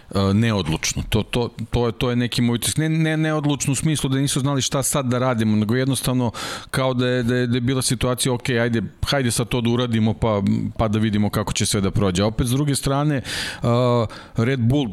uh, 0.09 0.33
neodlučno. 0.33 1.03
To, 1.09 1.23
to, 1.23 1.49
to, 1.71 1.85
je, 1.85 1.91
to 1.91 2.09
je 2.09 2.15
neki 2.15 2.41
moj 2.41 2.55
utisak. 2.55 2.77
Ne, 2.77 2.89
ne 2.89 3.17
neodlučno 3.17 3.73
u 3.73 3.75
smislu 3.75 4.09
da 4.09 4.17
nisu 4.17 4.39
znali 4.39 4.61
šta 4.61 4.83
sad 4.83 5.05
da 5.05 5.19
radimo, 5.19 5.55
nego 5.55 5.75
jednostavno 5.75 6.31
kao 6.71 6.93
da 6.93 7.07
je, 7.07 7.23
da 7.23 7.35
je, 7.35 7.47
da 7.47 7.57
je 7.57 7.61
bila 7.61 7.81
situacija, 7.81 8.33
ok, 8.33 8.49
ajde, 8.49 8.81
hajde 9.05 9.31
sad 9.31 9.47
to 9.47 9.61
da 9.61 9.69
uradimo 9.69 10.13
pa, 10.13 10.41
pa 10.77 10.87
da 10.87 10.99
vidimo 10.99 11.29
kako 11.29 11.53
će 11.53 11.65
sve 11.65 11.81
da 11.81 11.91
prođe. 11.91 12.23
A 12.23 12.25
opet 12.25 12.47
s 12.47 12.51
druge 12.51 12.75
strane, 12.75 13.21
uh, 13.61 13.69
Red 14.37 14.59
Bull, 14.59 14.87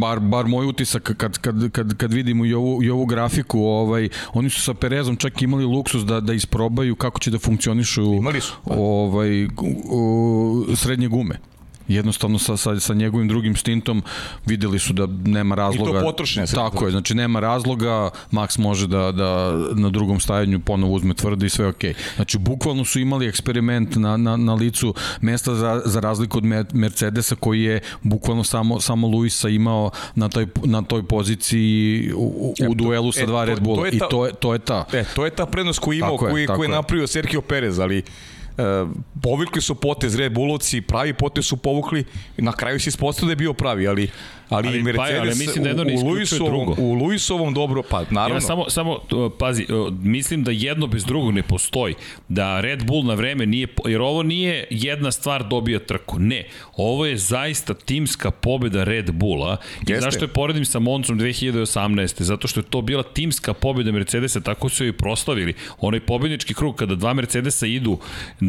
bar, 0.00 0.20
bar 0.20 0.46
moj 0.46 0.66
utisak 0.66 1.02
kad, 1.16 1.38
kad, 1.38 1.70
kad, 1.72 1.96
kad 1.96 2.12
vidimo 2.12 2.46
i 2.46 2.54
ovu, 2.54 2.82
i 2.82 2.90
ovu 2.90 3.06
grafiku, 3.06 3.60
ovaj, 3.60 4.08
oni 4.32 4.50
su 4.50 4.60
sa 4.60 4.74
Perezom 4.74 5.16
čak 5.16 5.42
imali 5.42 5.64
luksus 5.74 6.04
da, 6.04 6.20
da 6.20 6.32
isprobaju 6.32 6.96
kako 6.96 7.20
će 7.20 7.30
da 7.30 7.38
funkcionišu 7.38 8.04
ovaj, 8.64 9.48
srednje 10.76 11.08
gume 11.08 11.38
jednostavno 11.88 12.38
sa, 12.38 12.56
sa, 12.56 12.80
sa 12.80 12.94
njegovim 12.94 13.28
drugim 13.28 13.56
stintom 13.56 14.02
videli 14.46 14.78
su 14.78 14.92
da 14.92 15.06
nema 15.24 15.54
razloga. 15.54 15.90
I 15.90 15.94
to 15.94 16.00
potrošnje. 16.00 16.46
Tako 16.46 16.84
je, 16.86 16.90
znači 16.90 17.14
nema 17.14 17.40
razloga, 17.40 18.10
Max 18.32 18.58
može 18.58 18.86
da, 18.86 19.12
da 19.12 19.52
na 19.74 19.90
drugom 19.90 20.20
stajanju 20.20 20.60
ponovo 20.60 20.92
uzme 20.92 21.14
tvrde 21.14 21.46
i 21.46 21.50
sve 21.50 21.66
ok. 21.66 21.82
Znači 22.16 22.38
bukvalno 22.38 22.84
su 22.84 23.00
imali 23.00 23.26
eksperiment 23.26 23.96
na, 23.96 24.16
na, 24.16 24.36
na 24.36 24.54
licu 24.54 24.94
mesta 25.20 25.54
za, 25.54 25.82
za 25.84 26.00
razliku 26.00 26.38
od 26.38 26.44
Mercedesa 26.72 27.34
koji 27.34 27.62
je 27.62 27.80
bukvalno 28.02 28.44
samo, 28.44 28.80
samo 28.80 29.06
Luisa 29.08 29.48
imao 29.48 29.90
na 30.14 30.28
toj, 30.28 30.46
na 30.64 30.82
toj 30.82 31.02
poziciji 31.02 32.12
u, 32.16 32.54
u 32.68 32.72
e, 32.72 32.74
duelu 32.74 33.12
sa 33.12 33.22
e, 33.22 33.26
dva 33.26 33.44
Red 33.44 33.60
Bulla. 33.60 33.88
I 33.88 33.98
to 34.10 34.26
je, 34.26 34.32
to 34.32 34.52
je 34.52 34.58
ta. 34.58 34.84
E, 34.92 35.04
to 35.14 35.24
je 35.24 35.30
ta 35.30 35.46
prednost 35.46 35.78
koju 35.78 35.98
imao, 35.98 36.16
koji, 36.16 36.42
je, 36.42 36.46
koji 36.46 36.66
je 36.66 36.74
napravio 36.74 37.06
Sergio 37.06 37.40
Perez, 37.40 37.78
ali 37.78 38.02
E, 38.58 38.86
povikli 39.22 39.60
su 39.60 39.74
potez 39.74 40.14
Red 40.14 40.32
Bullovci, 40.32 40.80
pravi 40.80 41.14
potez 41.14 41.46
su 41.46 41.56
povukli, 41.56 42.04
na 42.36 42.52
kraju 42.52 42.80
se 42.80 42.88
ispostavio 42.88 43.26
da 43.26 43.32
je 43.32 43.36
bio 43.36 43.52
pravi, 43.52 43.88
ali 43.88 44.10
ali, 44.48 44.68
ali 44.68 44.82
Mercedes 44.82 45.10
pa, 45.10 45.20
ali 45.20 45.28
mislim 45.28 45.64
da 45.64 45.68
jedno 45.68 45.82
u, 45.82 46.06
u, 46.06 46.08
Luisovom, 46.08 46.74
u 46.78 46.94
Luisovom 46.94 47.54
dobro, 47.54 47.82
pa 47.90 48.04
naravno. 48.10 48.36
Ja 48.36 48.40
samo, 48.40 48.70
samo 48.70 48.98
pazi, 49.38 49.66
mislim 50.02 50.44
da 50.44 50.50
jedno 50.50 50.86
bez 50.86 51.04
drugog 51.04 51.34
ne 51.34 51.42
postoji. 51.42 51.94
Da 52.28 52.60
Red 52.60 52.86
Bull 52.86 53.04
na 53.04 53.14
vreme 53.14 53.46
nije, 53.46 53.66
jer 53.86 54.00
ovo 54.00 54.22
nije 54.22 54.66
jedna 54.70 55.12
stvar 55.12 55.48
dobija 55.48 55.78
trku. 55.78 56.18
Ne, 56.18 56.46
ovo 56.76 57.06
je 57.06 57.16
zaista 57.16 57.74
timska 57.74 58.30
pobeda 58.30 58.84
Red 58.84 59.10
Bulla. 59.10 59.56
I 59.88 59.92
Jeste. 59.92 60.00
zašto 60.00 60.24
je 60.24 60.28
poredim 60.28 60.64
sa 60.64 60.78
Moncom 60.78 61.18
2018. 61.18 62.22
Zato 62.22 62.48
što 62.48 62.60
je 62.60 62.64
to 62.64 62.82
bila 62.82 63.02
timska 63.02 63.54
pobeda 63.54 63.92
Mercedesa, 63.92 64.40
tako 64.40 64.68
su 64.68 64.84
joj 64.84 64.92
proslavili. 64.92 65.54
Onaj 65.78 66.00
pobednički 66.00 66.54
krug 66.54 66.76
kada 66.76 66.94
dva 66.94 67.14
Mercedesa 67.14 67.66
idu 67.66 67.98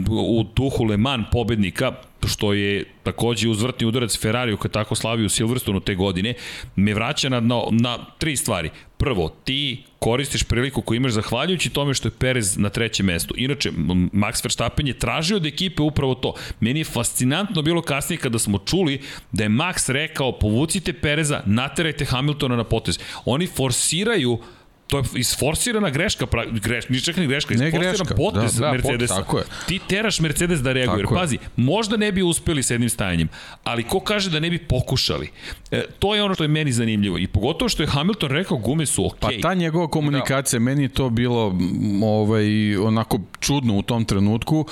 u 0.09 0.45
duhu 0.55 0.83
Le 0.83 0.97
Mans 0.97 1.25
pobednika, 1.31 1.91
što 2.27 2.53
je 2.53 2.85
takođe 3.03 3.49
uzvrtni 3.49 3.87
udarac 3.87 4.19
Ferrariju 4.19 4.57
kad 4.57 4.71
tako 4.71 4.95
slavi 4.95 5.25
u 5.25 5.29
Silverstonu 5.29 5.79
te 5.79 5.95
godine, 5.95 6.33
me 6.75 6.93
vraća 6.93 7.29
na, 7.29 7.39
na, 7.39 7.61
na 7.71 7.97
tri 8.17 8.35
stvari. 8.35 8.69
Prvo, 8.97 9.29
ti 9.43 9.83
koristiš 9.99 10.43
priliku 10.43 10.81
koju 10.81 10.97
imaš 10.97 11.11
zahvaljujući 11.11 11.69
tome 11.69 11.93
što 11.93 12.07
je 12.07 12.11
Perez 12.19 12.57
na 12.57 12.69
trećem 12.69 13.05
mestu. 13.05 13.33
Inače, 13.37 13.71
Max 14.13 14.43
Verstappen 14.43 14.87
je 14.87 14.99
tražio 14.99 15.37
od 15.37 15.45
ekipe 15.45 15.81
upravo 15.81 16.15
to. 16.15 16.33
Meni 16.59 16.79
je 16.79 16.83
fascinantno 16.83 17.61
bilo 17.61 17.81
kasnije 17.81 18.19
kada 18.19 18.39
smo 18.39 18.57
čuli 18.57 19.01
da 19.31 19.43
je 19.43 19.49
Max 19.49 19.91
rekao 19.91 20.39
povucite 20.39 20.93
Pereza, 20.93 21.41
naterajte 21.45 22.05
Hamiltona 22.05 22.55
na 22.55 22.63
potez. 22.63 22.99
Oni 23.25 23.47
forsiraju 23.47 24.39
to 24.87 24.97
je 24.97 25.03
isforsirana 25.15 25.89
greška, 25.89 26.25
pra, 26.25 26.45
greš, 26.45 26.89
ni 26.89 27.01
čak 27.01 27.17
ni 27.17 27.27
greška, 27.27 27.53
isforsiran 27.53 27.81
greška, 27.81 28.15
potez 28.15 28.55
da, 28.55 28.65
da, 28.65 28.71
Mercedesa. 28.71 29.15
Tako 29.15 29.37
je. 29.37 29.43
Ti 29.67 29.79
teraš 29.87 30.19
Mercedes 30.19 30.59
da 30.59 30.73
reaguje, 30.73 30.99
jer 30.99 31.07
pazi, 31.07 31.37
možda 31.55 31.97
ne 31.97 32.11
bi 32.11 32.23
uspeli 32.23 32.63
s 32.63 32.69
jednim 32.69 32.89
stajanjem, 32.89 33.29
ali 33.63 33.83
ko 33.83 33.99
kaže 33.99 34.29
da 34.29 34.39
ne 34.39 34.49
bi 34.49 34.57
pokušali? 34.57 35.31
E, 35.71 35.83
to 35.99 36.15
je 36.15 36.23
ono 36.23 36.33
što 36.33 36.43
je 36.43 36.47
meni 36.47 36.71
zanimljivo 36.71 37.17
i 37.17 37.27
pogotovo 37.27 37.69
što 37.69 37.83
je 37.83 37.87
Hamilton 37.87 38.29
rekao 38.29 38.57
gume 38.57 38.85
su 38.85 39.05
okej. 39.05 39.29
Okay. 39.29 39.41
Pa 39.41 39.49
ta 39.49 39.53
njegova 39.53 39.87
komunikacija, 39.87 40.59
da. 40.59 40.63
meni 40.63 40.83
je 40.83 40.89
to 40.89 41.09
bilo 41.09 41.57
ovaj, 42.03 42.77
onako 42.77 43.19
čudno 43.39 43.77
u 43.77 43.81
tom 43.81 44.05
trenutku, 44.05 44.65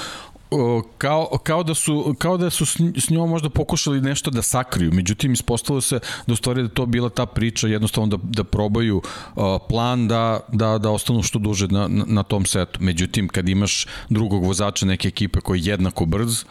kao, 0.98 1.38
kao 1.44 1.63
da 1.63 1.74
su, 1.74 2.16
kao 2.18 2.38
da 2.38 2.50
su 2.50 2.66
s 2.96 3.10
njom 3.10 3.30
možda 3.30 3.50
pokušali 3.50 4.02
nešto 4.02 4.32
da 4.32 4.42
sakriju, 4.42 4.94
međutim 4.94 5.34
ispostavilo 5.34 5.82
se 5.82 6.00
da 6.28 6.34
u 6.34 6.36
stvari 6.36 6.62
da 6.62 6.70
to 6.70 6.86
bila 6.86 7.10
ta 7.10 7.26
priča 7.26 7.68
jednostavno 7.68 8.18
da, 8.18 8.24
da 8.24 8.44
probaju 8.44 8.98
uh, 8.98 9.44
plan 9.70 10.08
da, 10.08 10.39
da, 10.52 10.78
da 10.78 10.92
ostanu 10.92 11.24
što 11.24 11.39
duže 11.39 11.68
na, 11.68 11.88
na, 11.88 12.24
tom 12.24 12.46
setu. 12.46 12.80
Međutim, 12.82 13.28
kad 13.28 13.50
imaš 13.50 13.88
drugog 14.10 14.46
vozača 14.46 14.86
neke 14.86 15.08
ekipe 15.08 15.42
koji 15.42 15.60
je 15.60 15.72
jednako 15.72 16.06
brz, 16.06 16.44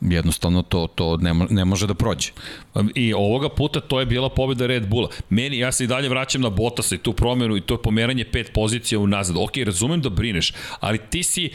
jednostavno 0.00 0.62
to, 0.62 0.86
to 0.94 1.16
ne, 1.16 1.34
ne 1.34 1.64
može 1.64 1.86
da 1.86 1.94
prođe. 1.94 2.32
I 2.94 3.14
ovoga 3.14 3.48
puta 3.48 3.80
to 3.80 4.00
je 4.00 4.06
bila 4.06 4.28
pobeda 4.28 4.66
Red 4.66 4.88
Bulla. 4.88 5.08
Meni, 5.30 5.58
ja 5.58 5.72
se 5.72 5.84
i 5.84 5.86
dalje 5.86 6.08
vraćam 6.08 6.40
na 6.40 6.50
Bottasa 6.50 6.94
i 6.94 6.98
tu 6.98 7.12
promenu 7.12 7.56
i 7.56 7.60
to 7.60 7.74
je 7.74 7.82
pomeranje 7.82 8.24
pet 8.24 8.52
pozicija 8.52 8.98
u 8.98 9.06
nazad. 9.06 9.36
Ok, 9.36 9.56
razumem 9.56 10.00
da 10.00 10.08
brineš, 10.08 10.52
ali 10.80 10.98
ti 11.10 11.22
si, 11.22 11.50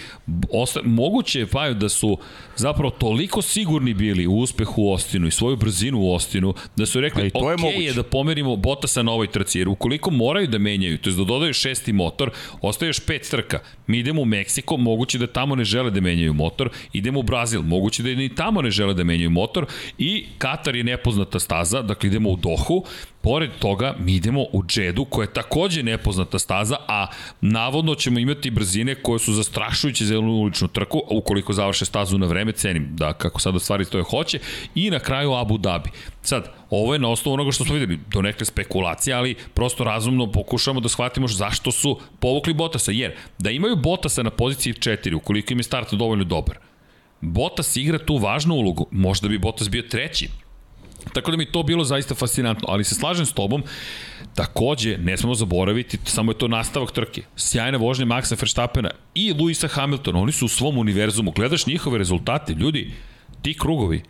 osta, 0.52 0.80
moguće 0.84 1.40
je, 1.40 1.48
Paju, 1.48 1.74
da 1.74 1.90
su 1.90 2.18
zapravo 2.56 2.90
toliko 2.90 3.42
sigurni 3.42 3.94
bili 3.94 4.28
u 4.28 4.34
uspehu 4.34 4.82
u 4.82 4.92
Ostinu 4.92 5.28
i 5.28 5.32
svoju 5.32 5.56
brzinu 5.56 6.00
u 6.00 6.14
Ostinu, 6.14 6.54
da 6.76 6.86
su 6.86 7.02
rekli, 7.02 7.32
ok 7.34 7.42
je, 7.42 7.58
moguće. 7.58 7.84
je 7.84 7.94
da 7.94 8.04
pomerimo 8.04 8.56
Bottasa 8.56 9.04
na 9.04 9.12
ovoj 9.12 9.28
trci, 9.28 9.60
jer 9.60 9.70
ukoliko 9.70 10.12
moraju 10.12 10.48
da 10.48 10.58
menjaju, 10.58 10.98
to 10.98 11.10
je 11.10 11.16
da 11.16 11.24
dodaju 11.24 11.54
šesti 11.54 11.94
motor, 11.94 12.32
ostaje 12.62 12.90
još 12.90 13.00
pet 13.00 13.28
trka. 13.32 13.60
Mi 13.88 13.98
idemo 13.98 14.22
u 14.22 14.26
Meksiko, 14.26 14.78
moguće 14.78 15.18
da 15.18 15.28
tamo 15.28 15.56
ne 15.56 15.64
žele 15.64 15.92
da 15.92 16.02
menjaju 16.02 16.34
motor, 16.34 16.70
idemo 16.94 17.20
u 17.20 17.24
Brazil, 17.24 17.62
moguće 17.62 18.04
da 18.04 18.10
ni 18.10 18.36
tamo 18.36 18.62
ne 18.62 18.72
žele 18.72 18.94
da 18.94 19.04
menjaju 19.04 19.30
motor 19.30 19.66
i 19.98 20.26
Katar 20.38 20.76
je 20.76 20.84
nepoznata 21.12 21.40
staza, 21.40 21.82
dakle 21.82 22.08
idemo 22.08 22.30
u 22.30 22.36
Dohu, 22.36 22.84
Pored 23.24 23.52
toga, 23.60 23.96
mi 24.00 24.16
idemo 24.16 24.42
u 24.52 24.64
Džedu, 24.64 25.06
koja 25.06 25.24
je 25.24 25.34
takođe 25.34 25.84
nepoznata 25.84 26.40
staza, 26.40 26.78
a 26.88 27.08
navodno 27.42 27.96
ćemo 27.96 28.20
imati 28.20 28.50
brzine 28.52 28.96
koje 28.96 29.20
su 29.20 29.34
zastrašujuće 29.34 30.06
za 30.06 30.20
uličnu 30.20 30.68
trku, 30.68 31.02
ukoliko 31.10 31.54
završe 31.54 31.86
stazu 31.86 32.18
na 32.18 32.26
vreme, 32.26 32.52
cenim 32.52 32.88
da 32.96 33.14
kako 33.14 33.40
sada 33.40 33.60
stvari 33.60 33.86
stoje 33.86 34.04
hoće, 34.04 34.40
i 34.76 34.90
na 34.90 35.00
kraju 35.00 35.34
Abu 35.34 35.58
Dhabi. 35.58 35.90
Sad, 36.22 36.50
ovo 36.70 36.94
je 36.94 37.00
na 37.00 37.10
osnovu 37.10 37.34
onoga 37.34 37.52
što 37.52 37.66
smo 37.66 37.74
videli, 37.74 38.00
do 38.14 38.22
neke 38.22 38.46
spekulacije, 38.46 39.14
ali 39.14 39.36
prosto 39.54 39.84
razumno 39.84 40.32
pokušamo 40.32 40.80
da 40.80 40.90
shvatimo 40.90 41.28
zašto 41.28 41.72
su 41.72 42.00
povukli 42.20 42.54
Botasa, 42.54 42.92
jer 42.92 43.14
da 43.40 43.52
imaju 43.52 43.76
Botasa 43.76 44.24
na 44.24 44.30
poziciji 44.30 44.74
4, 44.74 45.16
ukoliko 45.16 45.54
im 45.54 45.60
je 45.60 45.64
start 45.64 45.94
dovoljno 45.94 46.24
dobar, 46.24 46.58
Bottas 47.22 47.76
igra 47.76 47.98
tu 47.98 48.18
važnu 48.18 48.56
ulogu. 48.56 48.88
Možda 48.92 49.28
bi 49.28 49.38
Bottas 49.38 49.70
bio 49.70 49.82
treći. 49.82 50.30
Tako 51.14 51.32
da 51.32 51.38
mi 51.38 51.46
to 51.46 51.64
bilo 51.64 51.84
zaista 51.84 52.16
fascinantno, 52.16 52.68
ali 52.72 52.84
se 52.84 52.96
slažem 52.96 53.26
s 53.26 53.34
tobom, 53.34 53.64
takođe, 54.36 54.98
ne 54.98 55.18
smemo 55.18 55.36
zaboraviti, 55.36 55.98
samo 56.06 56.32
je 56.32 56.38
to 56.38 56.48
nastavak 56.48 56.92
trke. 56.92 57.24
Sjajna 57.36 57.78
vožnja 57.78 58.06
Maxa 58.06 58.42
Verstappena 58.42 58.92
i 59.16 59.34
Luisa 59.34 59.68
Hamiltona, 59.68 60.20
oni 60.20 60.32
su 60.32 60.46
u 60.46 60.50
svom 60.50 60.78
univerzumu. 60.78 61.32
Gledaš 61.32 61.68
njihove 61.68 61.98
rezultate, 61.98 62.54
ljudi, 62.54 62.94
ti 63.42 63.58
krugovi, 63.60 64.02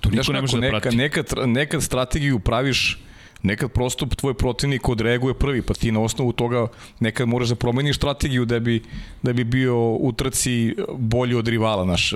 to 0.00 0.10
niko 0.10 0.32
ne 0.32 0.40
može 0.40 0.60
da 0.60 0.68
prati. 0.68 0.96
Nekad, 0.96 1.26
nekad 1.46 1.82
strategiju 1.82 2.38
praviš 2.38 2.98
nekad 3.44 3.72
prosto 3.72 4.06
tvoj 4.06 4.34
protivnik 4.34 4.88
odreaguje 4.88 5.34
prvi, 5.34 5.62
pa 5.62 5.74
ti 5.74 5.92
na 5.92 6.00
osnovu 6.00 6.32
toga 6.32 6.66
nekad 7.00 7.28
moraš 7.28 7.48
da 7.48 7.54
promeniš 7.54 7.96
strategiju 7.96 8.44
da 8.44 8.58
bi, 8.60 8.82
da 9.22 9.32
bi 9.32 9.44
bio 9.44 9.76
u 9.94 10.12
trci 10.12 10.74
bolji 10.98 11.34
od 11.34 11.48
rivala 11.48 11.84
naš. 11.84 12.14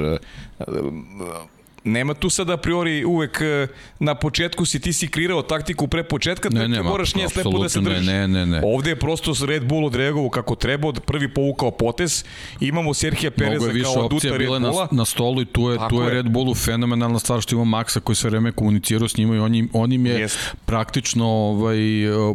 Nema 1.89 2.14
tu 2.14 2.30
sada 2.30 2.53
a 2.53 2.57
priori 2.57 3.05
uvek 3.05 3.41
e, 3.41 3.66
na 3.99 4.14
početku 4.14 4.64
si 4.64 4.80
ti 4.80 4.93
si 4.93 5.09
kreirao 5.09 5.43
taktiku 5.43 5.89
pre 5.89 6.03
početka, 6.03 6.49
ne, 6.49 6.68
ne, 6.68 6.82
moraš 6.82 7.14
nje 7.14 7.28
slepo 7.28 7.59
da 7.59 7.68
se 7.68 7.80
držiš. 7.80 8.07
Ne, 8.07 8.28
ne, 8.28 8.47
ne. 8.47 8.62
Ovde 8.64 8.91
je 8.91 8.97
prosto 8.97 9.32
Red 9.47 9.64
Bull 9.64 9.86
odreagovao 9.86 10.30
kako 10.30 10.55
treba, 10.55 10.89
od 10.89 11.01
prvi 11.01 11.34
povukao 11.34 11.70
potez. 11.70 12.24
Imamo 12.61 12.95
Serhija 12.95 13.30
Pereza 13.30 13.70
kao 13.82 14.05
oduta 14.05 14.36
Red 14.36 14.47
Bulla. 14.47 14.59
Na, 14.59 14.89
na 14.91 15.05
stolu 15.05 15.43
i 15.43 15.45
tu 15.45 15.70
je, 15.70 15.78
tu 15.89 16.01
je, 16.01 16.05
je 16.05 16.14
Red 16.14 16.28
Bullu 16.30 16.55
fenomenalna 16.55 17.18
stvar 17.18 17.41
što 17.41 17.55
ima 17.55 17.64
Maxa 17.64 18.01
koji 18.01 18.16
sve 18.16 18.30
vreme 18.30 18.53
komunicirao 18.53 19.09
s 19.09 19.16
njima 19.16 19.36
i 19.36 19.39
on 19.39 19.55
im, 19.55 19.70
on 19.72 19.93
im 19.93 20.07
je 20.07 20.14
Jest. 20.14 20.39
praktično 20.66 21.26
ovaj, 21.26 21.78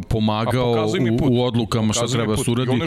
pomagao 0.08 0.86
u, 1.20 1.30
u 1.30 1.44
odlukama 1.44 1.92
šta 1.92 2.06
treba 2.06 2.36
da 2.36 2.44
suradi. 2.44 2.80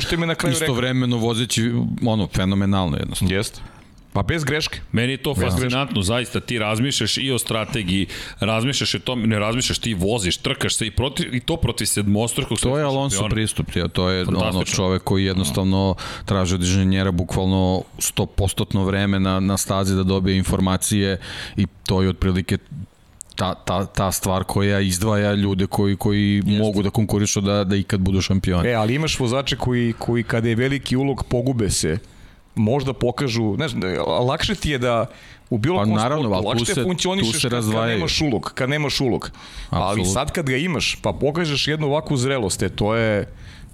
Istovremeno 0.51 1.17
vozeći 1.17 1.71
ono, 2.05 2.27
fenomenalno 2.27 2.97
jednostavno. 2.97 3.35
Jeste. 3.35 3.76
Pa 4.17 4.23
bez 4.23 4.43
greške. 4.43 4.79
Meni 4.91 5.13
je 5.13 5.17
to 5.17 5.35
fascinantno, 5.35 6.01
zaista 6.01 6.39
ti 6.39 6.57
razmišljaš 6.59 7.17
i 7.17 7.31
o 7.31 7.37
strategiji, 7.39 8.07
razmišljaš 8.39 8.95
o 8.95 8.99
tom, 8.99 9.21
ne 9.29 9.39
razmišljaš, 9.39 9.79
ti 9.79 9.93
voziš, 9.93 10.37
trkaš 10.37 10.75
se 10.75 10.87
i, 10.87 10.91
protiv, 10.91 11.35
i 11.35 11.39
to 11.39 11.57
protiv 11.57 11.85
sedmostrukog 11.85 12.59
To 12.59 12.77
je 12.77 12.83
Alonso 12.83 13.29
pristup, 13.29 13.75
ja, 13.75 13.87
to 13.87 14.09
je 14.09 14.25
ono 14.27 14.63
čovek 14.63 15.03
koji 15.03 15.25
jednostavno 15.25 15.95
traži 16.25 16.55
od 16.55 16.61
inženjera 16.61 17.11
bukvalno 17.11 17.83
100% 17.97 18.85
vreme 18.85 19.19
na, 19.19 19.39
na 19.39 19.57
stazi 19.57 19.95
da 19.95 20.03
dobije 20.03 20.37
informacije 20.37 21.19
i 21.57 21.67
to 21.85 22.01
je 22.01 22.09
otprilike 22.09 22.57
ta, 23.35 23.53
ta, 23.53 23.85
ta 23.85 24.11
stvar 24.11 24.43
koja 24.43 24.79
izdvaja 24.79 25.33
ljude 25.33 25.67
koji, 25.67 25.95
koji 25.95 26.35
Jeste. 26.35 26.63
mogu 26.63 26.83
da 26.83 26.89
konkurišu 26.89 27.41
da, 27.41 27.63
da 27.63 27.75
ikad 27.75 27.99
budu 27.99 28.21
šampioni. 28.21 28.69
E, 28.69 28.73
ali 28.73 28.95
imaš 28.95 29.19
vozače 29.19 29.55
koji, 29.55 29.93
koji 29.97 30.23
kada 30.23 30.49
je 30.49 30.55
veliki 30.55 30.95
ulog 30.95 31.23
pogube 31.29 31.69
se 31.69 31.97
možda 32.57 32.93
pokažu, 32.93 33.55
ne 33.57 33.67
znam, 33.67 33.81
lakše 34.27 34.55
ti 34.55 34.69
je 34.69 34.77
da 34.77 35.05
u 35.49 35.57
bilo 35.57 35.77
pa, 35.77 35.83
kom 35.83 35.93
naravno, 35.93 36.29
sportu, 36.29 36.47
lakše 36.47 36.73
se, 36.73 36.83
funkcionišeš 36.83 37.41
se 37.41 37.49
kad, 37.49 37.71
kad 37.71 37.87
nemaš 37.87 38.21
ulog, 38.21 38.51
kad 38.55 38.69
nemaš 38.69 39.01
ulog. 39.01 39.31
Absolut. 39.69 39.83
Ali 39.83 40.05
sad 40.05 40.31
kad 40.31 40.49
ga 40.49 40.57
imaš, 40.57 40.95
pa 41.01 41.13
pokažeš 41.13 41.67
jednu 41.67 41.87
ovakvu 41.87 42.17
zrelost, 42.17 42.63
e, 42.63 42.69
to 42.69 42.95
je, 42.95 43.27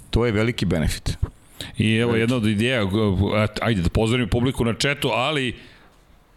to 0.10 0.26
je 0.26 0.32
veliki 0.32 0.66
benefit. 0.66 1.18
I 1.78 1.96
evo 1.96 2.16
jedna 2.16 2.36
od 2.36 2.46
ideja, 2.46 2.84
ajde 3.62 3.82
da 3.82 3.90
pozdravim 3.90 4.30
publiku 4.30 4.66
na 4.66 4.74
četu, 4.74 5.10
ali 5.14 5.56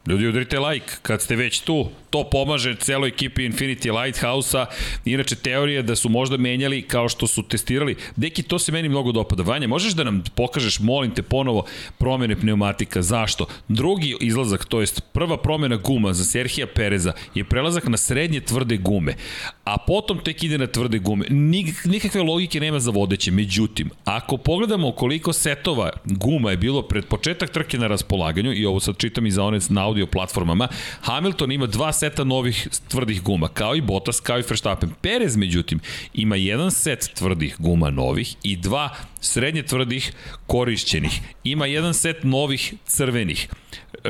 Ljudi, 0.07 0.27
udrite 0.27 0.59
like 0.59 0.93
kad 1.03 1.23
ste 1.23 1.37
već 1.37 1.61
tu. 1.61 1.89
To 2.17 2.25
pomaže 2.25 2.73
celoj 2.81 3.09
ekipi 3.13 3.45
Infinity 3.45 3.93
Lighthouse-a. 3.93 4.67
Inače, 5.05 5.37
teorija 5.37 5.83
da 5.83 5.97
su 5.97 6.09
možda 6.09 6.37
menjali 6.37 6.83
kao 6.83 7.09
što 7.09 7.27
su 7.27 7.43
testirali. 7.43 7.97
Deki, 8.17 8.43
to 8.43 8.59
se 8.59 8.73
meni 8.73 8.89
mnogo 8.89 9.13
dopada. 9.13 9.43
Vanja, 9.43 9.69
možeš 9.69 9.93
da 9.93 10.05
nam 10.05 10.23
pokažeš, 10.35 10.81
molim 10.81 11.11
te, 11.15 11.23
ponovo 11.23 11.65
promene 11.99 12.37
pneumatika. 12.37 13.03
Zašto? 13.03 13.47
Drugi 13.69 14.17
izlazak, 14.21 14.65
to 14.65 14.81
jest 14.81 15.01
prva 15.13 15.37
promena 15.37 15.77
guma 15.77 16.13
za 16.13 16.25
Serhija 16.25 16.67
Pereza 16.67 17.13
je 17.35 17.45
prelazak 17.45 17.89
na 17.89 17.97
srednje 17.97 18.41
tvrde 18.41 18.77
gume. 18.77 19.15
A 19.65 19.77
potom 19.79 20.19
tek 20.19 20.43
ide 20.43 20.59
na 20.59 20.67
tvrde 20.67 20.99
gume. 20.99 21.27
Nik, 21.31 21.85
nikakve 21.85 22.23
logike 22.23 22.61
nema 22.61 22.81
za 22.81 22.91
vodeće. 22.91 23.31
Međutim, 23.31 23.91
ako 24.05 24.37
pogledamo 24.37 24.93
koliko 24.93 25.33
setova 25.33 25.91
guma 26.05 26.51
je 26.51 26.57
bilo 26.57 26.83
pred 26.83 27.05
početak 27.05 27.51
trke 27.51 27.79
na 27.79 27.87
raspolaganju, 27.87 28.53
i 28.53 28.67
ovo 28.67 28.81
sad 28.81 28.97
čitam 28.97 29.27
i 29.27 29.31
za 29.31 29.45
one 29.45 29.59
na 29.69 29.85
audio 29.85 30.07
platformama, 30.07 30.69
Hamilton 31.01 31.53
ima 31.53 31.67
dva 31.67 31.93
seta 31.93 32.06
novih 32.25 32.69
tvrdih 32.89 33.23
guma, 33.23 33.49
kao 33.49 33.77
i 33.77 33.81
Bottas, 33.81 34.21
kao 34.21 34.39
i 34.39 34.45
Verstappen. 34.49 34.91
Perez, 35.01 35.37
međutim, 35.37 35.81
ima 36.15 36.37
jedan 36.37 36.71
set 36.71 37.11
tvrdih 37.15 37.57
guma 37.59 37.91
novih 37.91 38.35
i 38.43 38.57
dva 38.57 38.95
srednje 39.21 39.63
tvrdih 39.63 40.13
korišćenih. 40.47 41.21
Ima 41.45 41.67
jedan 41.67 41.95
set 41.95 42.17
novih 42.23 42.75
crvenih 42.87 43.49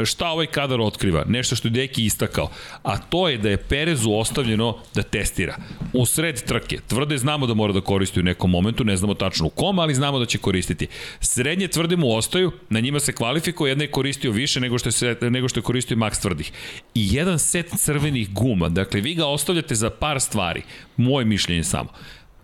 šta 0.05 0.29
ovaj 0.29 0.47
kadar 0.47 0.81
otkriva? 0.81 1.25
Nešto 1.29 1.57
što 1.57 1.69
je 1.69 1.73
Deki 1.73 2.05
istakao, 2.05 2.51
a 2.83 2.99
to 2.99 3.29
je 3.29 3.39
da 3.39 3.51
je 3.51 3.57
Perezu 3.57 4.13
ostavljeno 4.13 4.79
da 4.95 5.03
testira. 5.03 5.57
U 5.93 6.07
sred 6.07 6.43
trke, 6.43 6.79
tvrde 6.89 7.19
znamo 7.19 7.47
da 7.47 7.55
mora 7.55 7.73
da 7.73 7.81
koristi 7.81 8.21
u 8.21 8.23
nekom 8.23 8.51
momentu, 8.51 8.85
ne 8.85 8.97
znamo 8.97 9.15
tačno 9.15 9.47
u 9.47 9.51
kom, 9.51 9.79
ali 9.79 9.95
znamo 9.95 10.19
da 10.19 10.27
će 10.27 10.39
koristiti. 10.39 10.87
Srednje 11.21 11.69
tvrde 11.69 11.97
mu 11.97 12.17
ostaju, 12.17 12.53
na 12.71 12.81
njima 12.81 13.01
se 13.01 13.13
kvalifikuje, 13.13 13.71
jedna 13.71 13.85
je 13.85 13.91
koristio 13.91 14.31
više 14.31 14.61
nego 14.61 14.79
što 14.79 15.07
je, 15.07 15.31
nego 15.31 15.49
što 15.49 15.61
je 15.61 15.65
koristio 15.65 15.97
Max 15.97 16.23
tvrdih. 16.23 16.53
I 16.95 17.15
jedan 17.15 17.39
set 17.39 17.67
crvenih 17.79 18.33
guma, 18.33 18.69
dakle 18.69 19.01
vi 19.01 19.15
ga 19.15 19.27
ostavljate 19.27 19.75
za 19.75 19.91
par 19.91 20.21
stvari, 20.21 20.63
moje 20.97 21.25
mišljenje 21.25 21.65
samo 21.65 21.89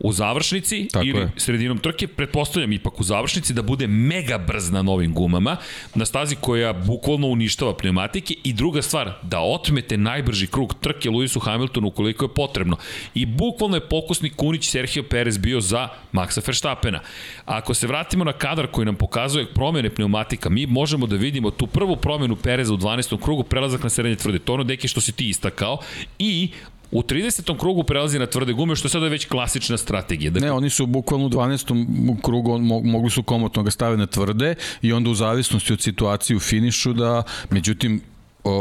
u 0.03 0.13
završnici 0.13 0.89
Tako 0.93 1.07
ili 1.07 1.21
je. 1.21 1.31
sredinom 1.37 1.79
trke, 1.79 2.07
pretpostavljam 2.07 2.73
ipak 2.73 3.01
u 3.01 3.05
završnici 3.05 3.55
da 3.55 3.63
bude 3.63 3.87
mega 3.87 4.39
brz 4.39 4.71
na 4.71 4.83
novim 4.83 5.15
gumama, 5.15 5.57
na 5.95 6.05
stazi 6.05 6.37
koja 6.41 6.73
bukvalno 6.73 7.27
uništava 7.27 7.77
pneumatike 7.77 8.35
i 8.45 8.53
druga 8.53 8.83
stvar, 8.83 9.13
da 9.23 9.41
otmete 9.41 9.97
najbrži 9.97 10.47
krug 10.47 10.75
trke 10.81 11.11
Lewisu 11.11 11.41
Hamiltonu 11.41 11.89
ukoliko 11.89 12.25
je 12.25 12.35
potrebno. 12.35 12.77
I 13.15 13.27
bukvalno 13.27 13.77
je 13.77 13.89
pokusni 13.89 14.31
kunić 14.31 14.71
Sergio 14.71 15.03
Perez 15.03 15.39
bio 15.39 15.61
za 15.61 15.89
Maxa 16.13 16.47
Verstappena. 16.47 17.01
Ako 17.45 17.75
se 17.75 17.87
vratimo 17.87 18.25
na 18.25 18.33
kadar 18.33 18.67
koji 18.67 18.85
nam 18.85 18.95
pokazuje 18.95 19.47
promene 19.55 19.91
pneumatika, 19.91 20.49
mi 20.49 20.67
možemo 20.67 21.07
da 21.07 21.17
vidimo 21.17 21.51
tu 21.51 21.67
prvu 21.67 21.97
promenu 21.97 22.37
Pereza 22.37 22.75
u 22.75 22.77
12. 22.77 23.23
krugu, 23.23 23.43
prelazak 23.43 23.83
na 23.83 23.91
srednje 23.91 24.17
tvrde. 24.17 24.39
To 24.39 24.55
ono 24.55 24.65
deke 24.65 24.89
što 24.89 25.01
si 25.01 25.13
ti 25.13 25.29
istakao 25.29 25.79
i 26.19 26.51
U 26.93 27.03
30. 27.03 27.59
krugu 27.59 27.85
prelazi 27.85 28.19
na 28.19 28.27
tvrde 28.27 28.53
gume, 28.53 28.77
što 28.77 28.87
je 28.87 28.91
sada 28.91 29.09
već 29.09 29.27
klasična 29.27 29.77
strategija. 29.77 30.31
Dakle... 30.31 30.47
Ne, 30.47 30.53
oni 30.53 30.71
su 30.71 30.87
bukvalno 30.87 31.27
u 31.27 31.31
12. 31.31 32.23
krugu 32.23 32.59
mogli 32.85 33.11
su 33.11 33.23
komotno 33.23 33.63
ga 33.63 33.71
staviti 33.71 34.01
na 34.01 34.07
tvrde 34.07 34.55
i 34.83 34.93
onda 34.93 35.11
u 35.11 35.15
zavisnosti 35.15 35.73
od 35.73 35.81
situacije 35.81 36.37
u 36.37 36.41
finišu 36.41 36.93
da, 36.93 37.23
međutim, 37.51 38.01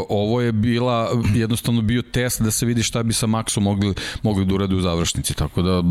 ovo 0.10 0.42
je 0.42 0.52
bila 0.52 1.10
jednostavno 1.36 1.82
bio 1.82 2.02
test 2.02 2.42
da 2.42 2.52
se 2.52 2.66
vidi 2.66 2.84
šta 2.84 3.04
bi 3.04 3.14
sa 3.14 3.28
Maxom 3.28 3.60
mogli, 3.60 3.94
mogli 4.24 4.46
da 4.46 4.54
urade 4.54 4.76
u 4.76 4.82
završnici, 4.82 5.34
tako 5.34 5.62
da 5.62 5.84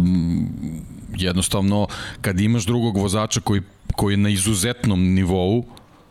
jednostavno 1.17 1.87
kad 2.21 2.41
imaš 2.41 2.65
drugog 2.65 2.97
vozača 2.97 3.41
koji, 3.41 3.63
koji 3.97 4.13
je 4.13 4.17
na 4.17 4.29
izuzetnom 4.29 5.15
nivou, 5.15 5.65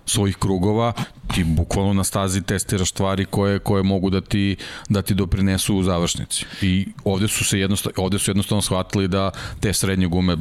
svojih 0.10 0.38
krugova, 0.38 0.94
ti 1.34 1.44
bukvalno 1.44 1.94
na 1.94 2.04
stazi 2.04 2.42
testiraš 2.42 2.90
stvari 2.90 3.26
koje 3.26 3.60
koje 3.60 3.84
mogu 3.84 4.10
da 4.10 4.22
ti 4.22 4.56
da 4.90 5.02
ti 5.02 5.14
doprinesu 5.14 5.76
u 5.76 5.84
završnici. 5.84 6.46
I 6.62 6.88
ovde 7.04 7.28
su 7.28 7.46
se 7.46 7.60
jednostavno 7.60 8.04
ovde 8.04 8.20
su 8.20 8.32
jednostavno 8.32 8.62
shvatili 8.62 9.08
da 9.08 9.32
te 9.60 9.74
srednje 9.74 10.08
gume 10.08 10.38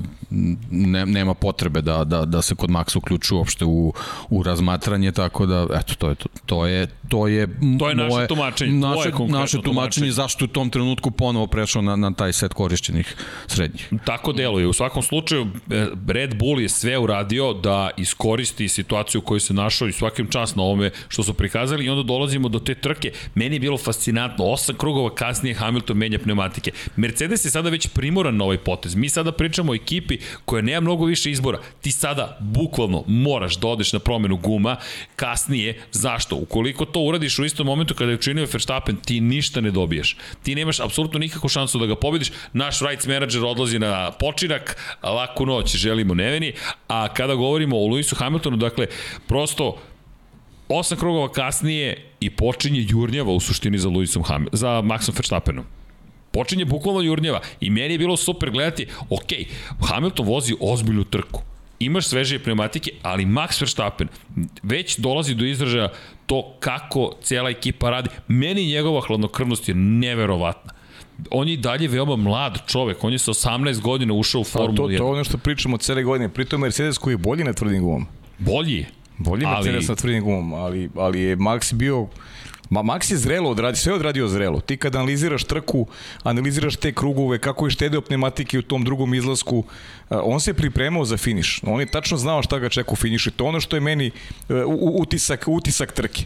ne, 0.71 1.07
nema 1.07 1.35
potrebe 1.35 1.81
da, 1.83 2.05
da, 2.05 2.25
da 2.25 2.43
se 2.43 2.55
kod 2.55 2.71
Maxa 2.71 2.99
uključu 2.99 3.37
uopšte 3.37 3.65
u, 3.65 3.93
u 4.31 4.43
razmatranje, 4.43 5.13
tako 5.13 5.47
da 5.47 5.67
eto 5.75 5.95
to 5.95 6.09
je 6.09 6.15
to, 6.15 6.29
to 6.47 6.67
je 6.67 6.87
to 7.09 7.27
je 7.27 7.47
to 7.79 7.89
je 7.89 7.95
moje, 7.95 7.95
naše 7.95 8.27
tumačenje, 8.29 8.73
naše, 8.73 9.11
naše 9.29 9.63
tumačenje 9.63 10.11
zašto 10.13 10.45
u 10.45 10.49
tom 10.49 10.71
trenutku 10.71 11.11
ponovo 11.11 11.47
prešao 11.47 11.83
na, 11.83 11.97
na 11.97 12.15
taj 12.15 12.33
set 12.33 12.53
korišćenih 12.53 13.17
srednjih. 13.47 13.93
Tako 14.05 14.33
deluje. 14.33 14.67
U 14.67 14.73
svakom 14.73 15.03
slučaju 15.03 15.47
Red 16.09 16.39
Bull 16.39 16.61
je 16.61 16.69
sve 16.69 16.99
uradio 16.99 17.53
da 17.53 17.91
iskoristi 17.97 18.69
situaciju 18.69 19.19
u 19.19 19.25
kojoj 19.25 19.41
se 19.41 19.55
našao 19.63 19.89
i 19.89 19.93
svakim 19.93 20.27
čas 20.31 20.55
na 20.55 20.63
ovom 20.63 20.79
ovome 20.79 20.91
što 21.09 21.23
su 21.23 21.35
prikazali 21.35 21.85
i 21.85 21.89
onda 21.89 22.03
dolazimo 22.03 22.49
do 22.49 22.59
te 22.59 22.75
trke. 22.75 23.13
Meni 23.35 23.57
je 23.57 23.61
bilo 23.61 23.79
fascinantno, 23.79 24.45
osam 24.45 24.77
krugova 24.77 25.15
kasnije 25.15 25.55
Hamilton 25.55 25.97
menja 25.97 26.19
pneumatike. 26.19 26.73
Mercedes 26.97 27.45
je 27.45 27.51
sada 27.51 27.71
već 27.71 27.89
primoran 27.89 28.37
na 28.37 28.45
ovaj 28.45 28.59
potez. 28.59 28.95
Mi 28.95 29.09
sada 29.09 29.33
pričamo 29.33 29.73
o 29.73 29.75
ekipi 29.75 30.19
koja 30.45 30.63
nema 30.63 30.81
mnogo 30.81 31.05
više 31.05 31.31
izbora. 31.31 31.59
Ti 31.81 31.93
sada 31.93 32.39
bukvalno 32.41 33.05
moraš 33.07 33.57
da 33.57 33.69
odeš 33.69 33.93
na 33.93 33.99
promenu 33.99 34.37
guma 34.37 34.77
kasnije. 35.17 35.81
Zašto? 35.93 36.37
Ukoliko 36.37 36.85
to 36.85 37.01
uradiš 37.01 37.39
u 37.39 37.45
istom 37.45 37.67
momentu 37.67 37.95
kada 37.95 38.11
je 38.11 38.17
učinio 38.17 38.47
Verstappen, 38.53 38.97
ti 38.97 39.21
ništa 39.21 39.61
ne 39.61 39.71
dobiješ. 39.71 40.17
Ti 40.43 40.55
nemaš 40.55 40.81
apsolutno 40.81 41.19
nikakvu 41.19 41.49
šansu 41.49 41.79
da 41.79 41.87
ga 41.87 41.97
pobediš. 41.97 42.31
Naš 42.53 42.81
rights 42.81 43.07
manager 43.07 43.45
odlazi 43.45 43.79
na 43.79 44.11
počinak, 44.11 44.77
laku 45.03 45.47
noć 45.47 45.77
želimo 45.77 46.15
neveni, 46.15 46.53
a 46.89 47.09
kada 47.15 47.35
govorimo 47.35 47.77
o 47.77 47.89
Lewisu 47.89 48.17
Hamiltonu, 48.17 48.57
dakle, 48.57 48.87
prosto 49.39 49.77
osam 50.69 50.99
krugova 50.99 51.29
kasnije 51.33 52.05
i 52.21 52.31
počinje 52.31 52.87
jurnjava 52.89 53.33
u 53.33 53.41
suštini 53.41 53.79
za 53.79 53.89
Lewisom 53.89 54.25
Ham, 54.25 54.47
za 54.53 54.69
Maxom 54.69 55.15
Verstappenom. 55.15 55.65
Počinje 56.31 56.65
bukvalno 56.65 57.01
jurnjava 57.01 57.41
i 57.61 57.71
meni 57.71 57.95
je 57.95 57.99
bilo 57.99 58.17
super 58.17 58.51
gledati, 58.51 58.87
ok, 59.11 59.31
Hamilton 59.89 60.27
vozi 60.27 60.55
ozbiljnu 60.61 61.05
trku, 61.05 61.43
imaš 61.79 62.09
svežije 62.09 62.43
pneumatike, 62.43 62.91
ali 63.03 63.27
Max 63.27 63.61
Verstappen 63.61 64.09
već 64.63 64.99
dolazi 64.99 65.35
do 65.35 65.45
izražaja 65.45 65.93
to 66.27 66.57
kako 66.61 67.13
cijela 67.23 67.51
ekipa 67.51 67.91
radi. 67.91 68.11
Meni 68.29 68.67
njegova 68.67 69.01
hladnokrvnost 69.01 69.69
je 69.69 69.75
neverovatna 69.75 70.73
on 71.31 71.49
je 71.49 71.55
i 71.55 71.57
dalje 71.57 71.89
veoma 71.89 72.17
mlad 72.17 72.59
čovek, 72.67 73.05
on 73.05 73.13
je 73.13 73.19
sa 73.19 73.33
18 73.33 73.81
godina 73.81 74.15
ušao 74.15 74.41
u 74.41 74.45
Formulu 74.45 74.73
1. 74.73 74.77
To, 74.77 74.99
to 74.99 75.05
je 75.05 75.13
ono 75.13 75.25
što 75.25 75.39
pričamo 75.39 75.77
cele 75.79 76.03
godine, 76.03 76.29
pritom 76.29 76.61
Mercedes 76.61 76.99
koji 76.99 77.13
je 77.13 77.19
bolji 77.19 77.45
na 77.45 77.53
tvrdim 77.53 77.83
gumom. 77.83 78.07
Bolji 78.39 78.87
Bolji 79.19 79.45
ali... 79.47 79.55
Mercedes 79.55 79.89
na 79.89 79.95
tvrdim 79.95 80.25
gumom, 80.25 80.53
ali, 80.53 80.91
ali 80.97 81.21
je 81.21 81.37
Max 81.37 81.75
bio 81.75 82.09
Ma 82.71 82.83
Max 82.83 83.11
je 83.11 83.17
zrelo 83.17 83.51
odradio, 83.51 83.77
sve 83.77 83.93
odradio 83.93 84.29
zrelo. 84.29 84.61
Ti 84.61 84.77
kad 84.77 84.97
analiziraš 84.97 85.45
trku, 85.45 85.87
analiziraš 86.23 86.77
te 86.77 86.93
krugove, 86.93 87.39
kako 87.39 87.67
je 87.67 87.71
štedeo 87.71 88.01
pneumatike 88.01 88.59
u 88.59 88.63
tom 88.63 88.85
drugom 88.85 89.15
izlasku, 89.15 89.65
on 90.11 90.41
se 90.41 90.55
pripremao 90.55 91.05
za 91.05 91.17
finiš. 91.17 91.61
On 91.67 91.81
je 91.81 91.87
tačno 91.87 92.17
znao 92.17 92.43
šta 92.43 92.59
ga 92.59 92.69
čeka 92.69 92.93
u 92.93 92.97
finišu. 92.97 93.31
To 93.31 93.45
ono 93.45 93.61
što 93.61 93.77
je 93.77 93.81
meni 93.81 94.11
utisak, 94.93 95.45
utisak 95.47 95.93
trke. 95.93 96.23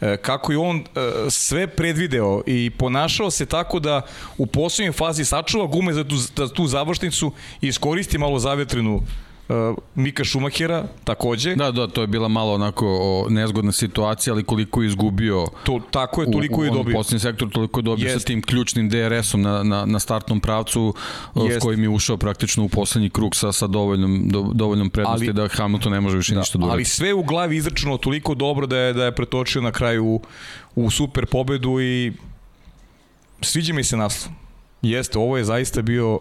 e, 0.00 0.16
kako 0.16 0.52
je 0.52 0.58
on 0.58 0.84
sve 1.30 1.66
predvideo 1.66 2.42
i 2.46 2.70
ponašao 2.78 3.30
se 3.30 3.46
tako 3.46 3.80
da 3.80 4.02
u 4.38 4.46
poslednjoj 4.46 4.92
fazi 4.92 5.24
sačuva 5.24 5.66
gume 5.66 5.92
za 5.92 6.04
tu, 6.04 6.16
za 6.16 6.48
tu 6.48 6.66
završnicu 6.66 7.32
i 7.60 7.68
iskoristi 7.68 8.18
malo 8.18 8.38
zavetrinu 8.38 8.96
uh, 8.96 9.02
Mika 9.94 10.24
Šumahera 10.24 10.84
takođe. 11.04 11.54
Da, 11.54 11.70
da, 11.70 11.86
to 11.86 12.00
je 12.00 12.06
bila 12.06 12.28
malo 12.28 12.54
onako 12.54 12.86
o, 13.00 13.26
nezgodna 13.30 13.72
situacija, 13.72 14.34
ali 14.34 14.44
koliko 14.44 14.82
je 14.82 14.86
izgubio 14.86 15.46
to, 15.64 15.80
tako 15.90 16.22
je, 16.22 16.30
toliko 16.30 16.60
u, 16.60 16.64
je 16.64 16.70
dobio. 16.70 16.94
U 16.94 16.98
poslednji 16.98 17.20
sektor 17.20 17.50
toliko 17.50 17.80
je 17.80 17.82
dobio 17.82 18.06
Jest. 18.06 18.20
sa 18.20 18.26
tim 18.26 18.42
ključnim 18.42 18.88
DRS-om 18.88 19.42
na, 19.42 19.62
na, 19.62 19.86
na 19.86 19.98
startnom 19.98 20.40
pravcu 20.40 20.94
Jest. 21.36 21.56
s 21.56 21.62
kojim 21.62 21.82
je 21.82 21.88
ušao 21.88 22.16
praktično 22.16 22.64
u 22.64 22.68
poslednji 22.68 23.10
krug 23.10 23.36
sa, 23.36 23.52
sa 23.52 23.66
dovoljnom, 23.66 24.28
do, 24.28 24.50
dovoljnom 24.54 24.90
prednosti 24.90 25.26
ali, 25.26 25.32
da 25.32 25.48
Hamilton 25.48 25.92
ne 25.92 26.00
može 26.00 26.16
više 26.16 26.34
da, 26.34 26.40
ništa 26.40 26.58
da 26.58 26.66
Ali 26.66 26.84
sve 26.84 27.14
u 27.14 27.22
glavi 27.22 27.56
izračeno 27.56 27.96
toliko 27.96 28.34
dobro 28.34 28.66
da 28.66 28.78
je, 28.78 28.92
da 28.92 29.04
je 29.04 29.14
pretočio 29.14 29.62
na 29.62 29.72
kraju 29.72 30.06
u, 30.06 30.20
u 30.74 30.90
super 30.90 31.26
pobedu 31.26 31.80
i 31.80 32.12
sviđa 33.40 33.74
mi 33.74 33.84
se 33.84 33.96
naslov. 33.96 34.34
Jeste, 34.82 35.18
ovo 35.18 35.36
je 35.36 35.44
zaista 35.44 35.82
bio 35.82 36.20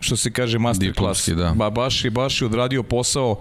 što 0.00 0.16
se 0.16 0.30
kaže 0.30 0.58
master 0.58 0.92
class. 0.94 1.28
Da. 1.28 1.52
Ba, 1.56 1.70
baš, 1.70 2.04
je, 2.04 2.10
baš 2.10 2.42
je 2.42 2.46
odradio 2.46 2.82
posao, 2.82 3.36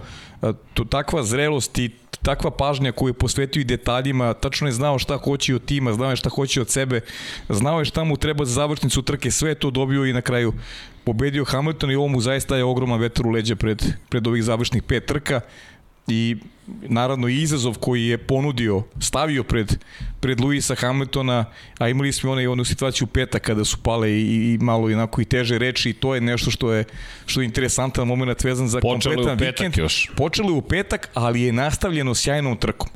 to, 0.74 0.84
takva 0.84 1.24
zrelost 1.24 1.78
i 1.78 1.90
takva 2.22 2.52
pažnja 2.52 2.92
koju 2.92 3.10
je 3.10 3.14
posvetio 3.14 3.62
i 3.62 3.64
detaljima, 3.64 4.34
tačno 4.34 4.68
je 4.68 4.72
znao 4.72 5.00
šta 5.00 5.18
hoće 5.18 5.56
od 5.56 5.66
tima, 5.66 5.94
znao 5.94 6.10
je 6.10 6.16
šta 6.16 6.30
hoće 6.30 6.62
od 6.62 6.70
sebe, 6.70 7.02
znao 7.50 7.80
je 7.80 7.86
šta 7.86 8.04
mu 8.04 8.18
treba 8.18 8.46
za 8.46 8.54
završnicu 8.54 9.02
trke, 9.02 9.32
sve 9.32 9.56
to 9.56 9.72
dobio 9.72 10.06
i 10.06 10.14
na 10.14 10.22
kraju 10.22 10.54
pobedio 11.04 11.46
Hamilton 11.46 11.92
i 11.92 11.96
ovo 11.96 12.08
mu 12.08 12.22
zaista 12.22 12.58
je 12.58 12.64
ogroman 12.64 13.00
vetar 13.00 13.28
u 13.28 13.30
leđa 13.30 13.56
pred, 13.56 13.84
pred 14.10 14.28
ovih 14.28 14.44
završnih 14.44 14.84
pet 14.84 15.06
trka 15.06 15.42
i 16.08 16.36
naravno 16.68 17.28
izazov 17.28 17.78
koji 17.80 18.06
je 18.08 18.18
ponudio, 18.18 18.84
stavio 19.00 19.44
pred, 19.44 19.78
pred 20.20 20.42
Luisa 20.42 20.76
Hamiltona, 20.76 21.46
a 21.78 21.90
imali 21.90 22.14
smo 22.14 22.32
onaj, 22.32 22.48
onu 22.48 22.66
situaciju 22.66 23.08
peta 23.08 23.40
kada 23.40 23.66
su 23.66 23.78
pale 23.84 24.12
i, 24.12 24.54
i 24.54 24.58
malo 24.62 24.90
inako 24.90 25.22
i 25.22 25.26
teže 25.26 25.58
reči 25.58 25.90
i 25.90 25.94
to 25.94 26.16
je 26.16 26.22
nešto 26.22 26.52
što 26.52 26.74
je, 26.74 26.84
što 27.26 27.42
je 27.42 27.46
interesantan 27.46 28.08
moment 28.08 28.44
vezan 28.44 28.68
za 28.68 28.80
Počeli 28.80 29.16
kompletan 29.16 29.48
vikend. 29.48 29.78
Još. 29.78 30.12
Počeli 30.18 30.52
u 30.52 30.62
petak, 30.62 31.10
ali 31.14 31.42
je 31.42 31.52
nastavljeno 31.52 32.16
sjajnom 32.16 32.58
trkom. 32.58 32.90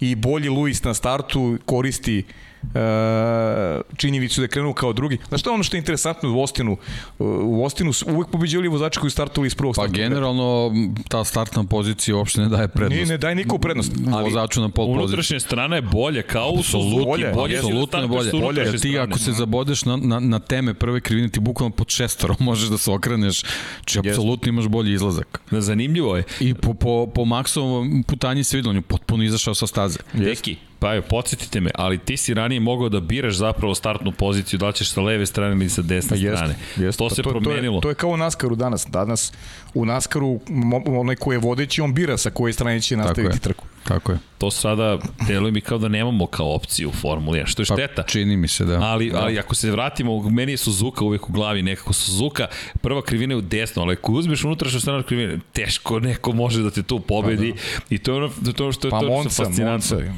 I 0.00 0.14
bolji 0.14 0.48
Luis 0.48 0.84
na 0.84 0.94
startu 0.94 1.58
koristi 1.66 2.24
uh, 2.28 2.43
Uh, 2.74 3.96
činjevicu 3.96 4.40
da 4.40 4.44
je 4.44 4.48
krenuo 4.48 4.72
kao 4.72 4.92
drugi. 4.92 5.18
Znaš 5.28 5.40
što 5.40 5.50
je 5.50 5.54
ono 5.54 5.62
što 5.62 5.76
je 5.76 5.78
interesantno 5.78 6.36
u 6.36 6.42
Ostinu? 6.42 6.76
U 7.18 7.64
Ostinu 7.64 7.92
su 7.92 8.06
uvek 8.08 8.28
pobeđivali 8.28 8.68
vozači 8.68 9.00
koji 9.00 9.10
startovali 9.10 9.46
iz 9.46 9.54
prvog 9.54 9.74
Pa 9.76 9.86
generalno 9.86 10.72
ta 11.08 11.24
startna 11.24 11.64
pozicija 11.64 12.16
uopšte 12.16 12.40
ne 12.40 12.48
daje 12.48 12.68
prednost. 12.68 13.00
Ne, 13.00 13.06
ne 13.06 13.18
daje 13.18 13.34
niko 13.34 13.58
prednost. 13.58 13.92
Ali 14.12 14.24
vozaču 14.24 14.60
na 14.60 14.68
pol 14.68 14.86
poziciji. 14.86 15.04
Unutrašnja 15.04 15.40
strana 15.40 15.76
je 15.76 15.82
bolje, 15.82 16.22
kao 16.22 16.48
u 16.48 16.62
Suzuki. 16.62 17.04
Bolje, 17.04 17.32
bolje, 17.34 17.58
apsolutno 17.58 18.00
je 18.00 18.08
bolje. 18.08 18.30
bolje. 18.32 18.60
Jer 18.60 18.80
ti 18.80 18.98
ako 18.98 19.18
se 19.18 19.32
zabodeš 19.32 19.84
na, 19.84 19.96
na, 19.96 20.20
na 20.20 20.38
teme 20.38 20.74
prve 20.74 21.00
krivine, 21.00 21.28
ti 21.28 21.40
bukvalno 21.40 21.76
pod 21.76 21.88
šestoro 21.88 22.34
možeš 22.48 22.68
da 22.68 22.78
se 22.78 22.90
okreneš. 22.90 23.42
Či 23.84 23.98
apsolutno 23.98 24.48
imaš 24.48 24.68
bolji 24.68 24.92
izlazak. 24.92 25.40
Zanimljivo 25.50 26.16
je. 26.16 26.24
I 26.40 26.54
po, 26.54 26.74
po, 26.74 27.06
po 27.14 27.24
maksovom 27.24 28.02
putanji 28.06 28.44
se 28.44 28.56
vidio, 28.56 28.70
on 28.70 28.76
je 28.76 28.82
potpuno 28.82 29.24
izašao 29.24 29.54
sa 29.54 29.66
staze. 29.66 29.98
Deki, 30.12 30.56
Pa 30.84 30.92
je, 30.92 31.02
podsjetite 31.02 31.60
me, 31.60 31.70
ali 31.74 31.98
ti 31.98 32.16
si 32.16 32.34
ranije 32.34 32.60
mogao 32.60 32.88
da 32.88 33.00
biraš 33.00 33.34
zapravo 33.34 33.74
startnu 33.74 34.12
poziciju, 34.12 34.58
da 34.58 34.66
li 34.66 34.72
ćeš 34.72 34.90
sa 34.90 35.00
leve 35.00 35.26
strane 35.26 35.52
ili 35.52 35.68
sa 35.68 35.82
desne 35.82 36.20
jest, 36.20 36.36
strane. 36.36 36.54
Jest, 36.76 36.98
to 36.98 37.08
pa 37.08 37.14
se 37.14 37.22
to, 37.22 37.30
promenilo. 37.30 37.72
To 37.72 37.76
je, 37.78 37.80
to 37.82 37.88
je 37.88 37.94
kao 37.94 38.10
u 38.10 38.16
Naskaru 38.16 38.56
danas. 38.56 38.86
Danas 38.86 39.32
u 39.74 39.86
Naskaru 39.86 40.40
onaj 40.86 41.16
ko 41.16 41.32
je 41.32 41.38
vodeći, 41.38 41.80
on 41.80 41.94
bira 41.94 42.16
sa 42.16 42.30
koje 42.30 42.52
strane 42.52 42.80
će 42.80 42.96
nastaviti 42.96 43.40
trku. 43.40 43.64
Tako 43.84 44.12
je. 44.12 44.18
To 44.38 44.50
sada 44.50 44.98
deluje 45.26 45.52
mi 45.52 45.60
kao 45.60 45.78
da 45.78 45.88
nemamo 45.88 46.26
kao 46.26 46.54
opciju 46.54 46.88
u 46.88 46.92
Formuli 46.92 47.40
1, 47.40 47.46
što 47.46 47.62
je 47.62 47.66
pa, 47.68 47.74
šteta. 47.74 48.02
Pa, 48.02 48.08
čini 48.08 48.36
mi 48.36 48.48
se, 48.48 48.64
da. 48.64 48.80
Ali, 48.82 49.10
da. 49.10 49.18
ali 49.18 49.38
ako 49.38 49.54
se 49.54 49.70
vratimo, 49.70 50.30
meni 50.30 50.52
je 50.52 50.56
Suzuka 50.56 51.04
uvek 51.04 51.28
u 51.28 51.32
glavi 51.32 51.62
nekako 51.62 51.92
Suzuka, 51.92 52.46
prva 52.80 53.02
krivina 53.02 53.34
je 53.34 53.38
u 53.38 53.40
desno, 53.40 53.82
ali 53.82 53.92
ako 53.92 54.12
uzmeš 54.12 54.44
unutrašnju 54.44 54.80
stranu 54.80 55.02
krivine, 55.02 55.38
teško 55.52 56.00
neko 56.00 56.32
može 56.32 56.62
da 56.62 56.70
te 56.70 56.82
tu 56.82 57.00
pobedi 57.00 57.52
pa, 57.52 57.78
da. 57.78 57.84
i 57.90 57.98
to 57.98 58.12
je 58.12 58.16
ono, 58.16 58.28
to 58.28 58.62
je 58.62 58.64
ono 58.64 58.72
što 58.72 58.86
je 58.86 58.90
pa, 58.90 59.00
to 59.00 59.08
Monca, 59.08 59.44
fascinantno. 59.44 59.96
Monca. 59.96 60.12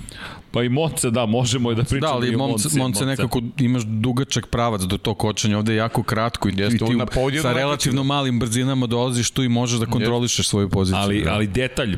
Pa 0.56 0.62
i 0.62 0.68
Monce, 0.68 1.10
da, 1.10 1.26
možemo 1.26 1.74
da 1.74 1.82
pričamo 1.82 2.00
da, 2.00 2.14
ali 2.14 2.28
i 2.28 2.36
Monce, 2.36 2.68
Monce, 2.68 2.78
Monce 2.78 3.06
nekako 3.06 3.40
imaš 3.58 3.82
dugačak 3.82 4.46
pravac 4.46 4.80
do 4.80 4.98
tog 4.98 5.18
kočenja, 5.18 5.58
ovde 5.58 5.72
je 5.72 5.76
jako 5.76 6.02
kratko 6.02 6.48
i, 6.48 6.52
Jeste, 6.56 6.76
i 6.76 6.78
ti 6.78 7.38
sa 7.42 7.52
relativno 7.52 8.04
malim 8.04 8.38
brzinama 8.38 8.86
dolaziš 8.86 9.30
tu 9.30 9.42
i 9.42 9.48
možeš 9.48 9.78
da 9.78 9.86
kontrolišeš 9.86 10.48
svoju 10.48 10.68
poziciju. 10.68 11.00
Ali, 11.00 11.22
da. 11.22 11.32
ali 11.32 11.46
detalj, 11.46 11.96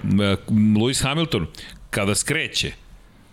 Lewis 0.50 1.02
Hamilton, 1.02 1.46
kada 1.90 2.14
skreće, 2.14 2.72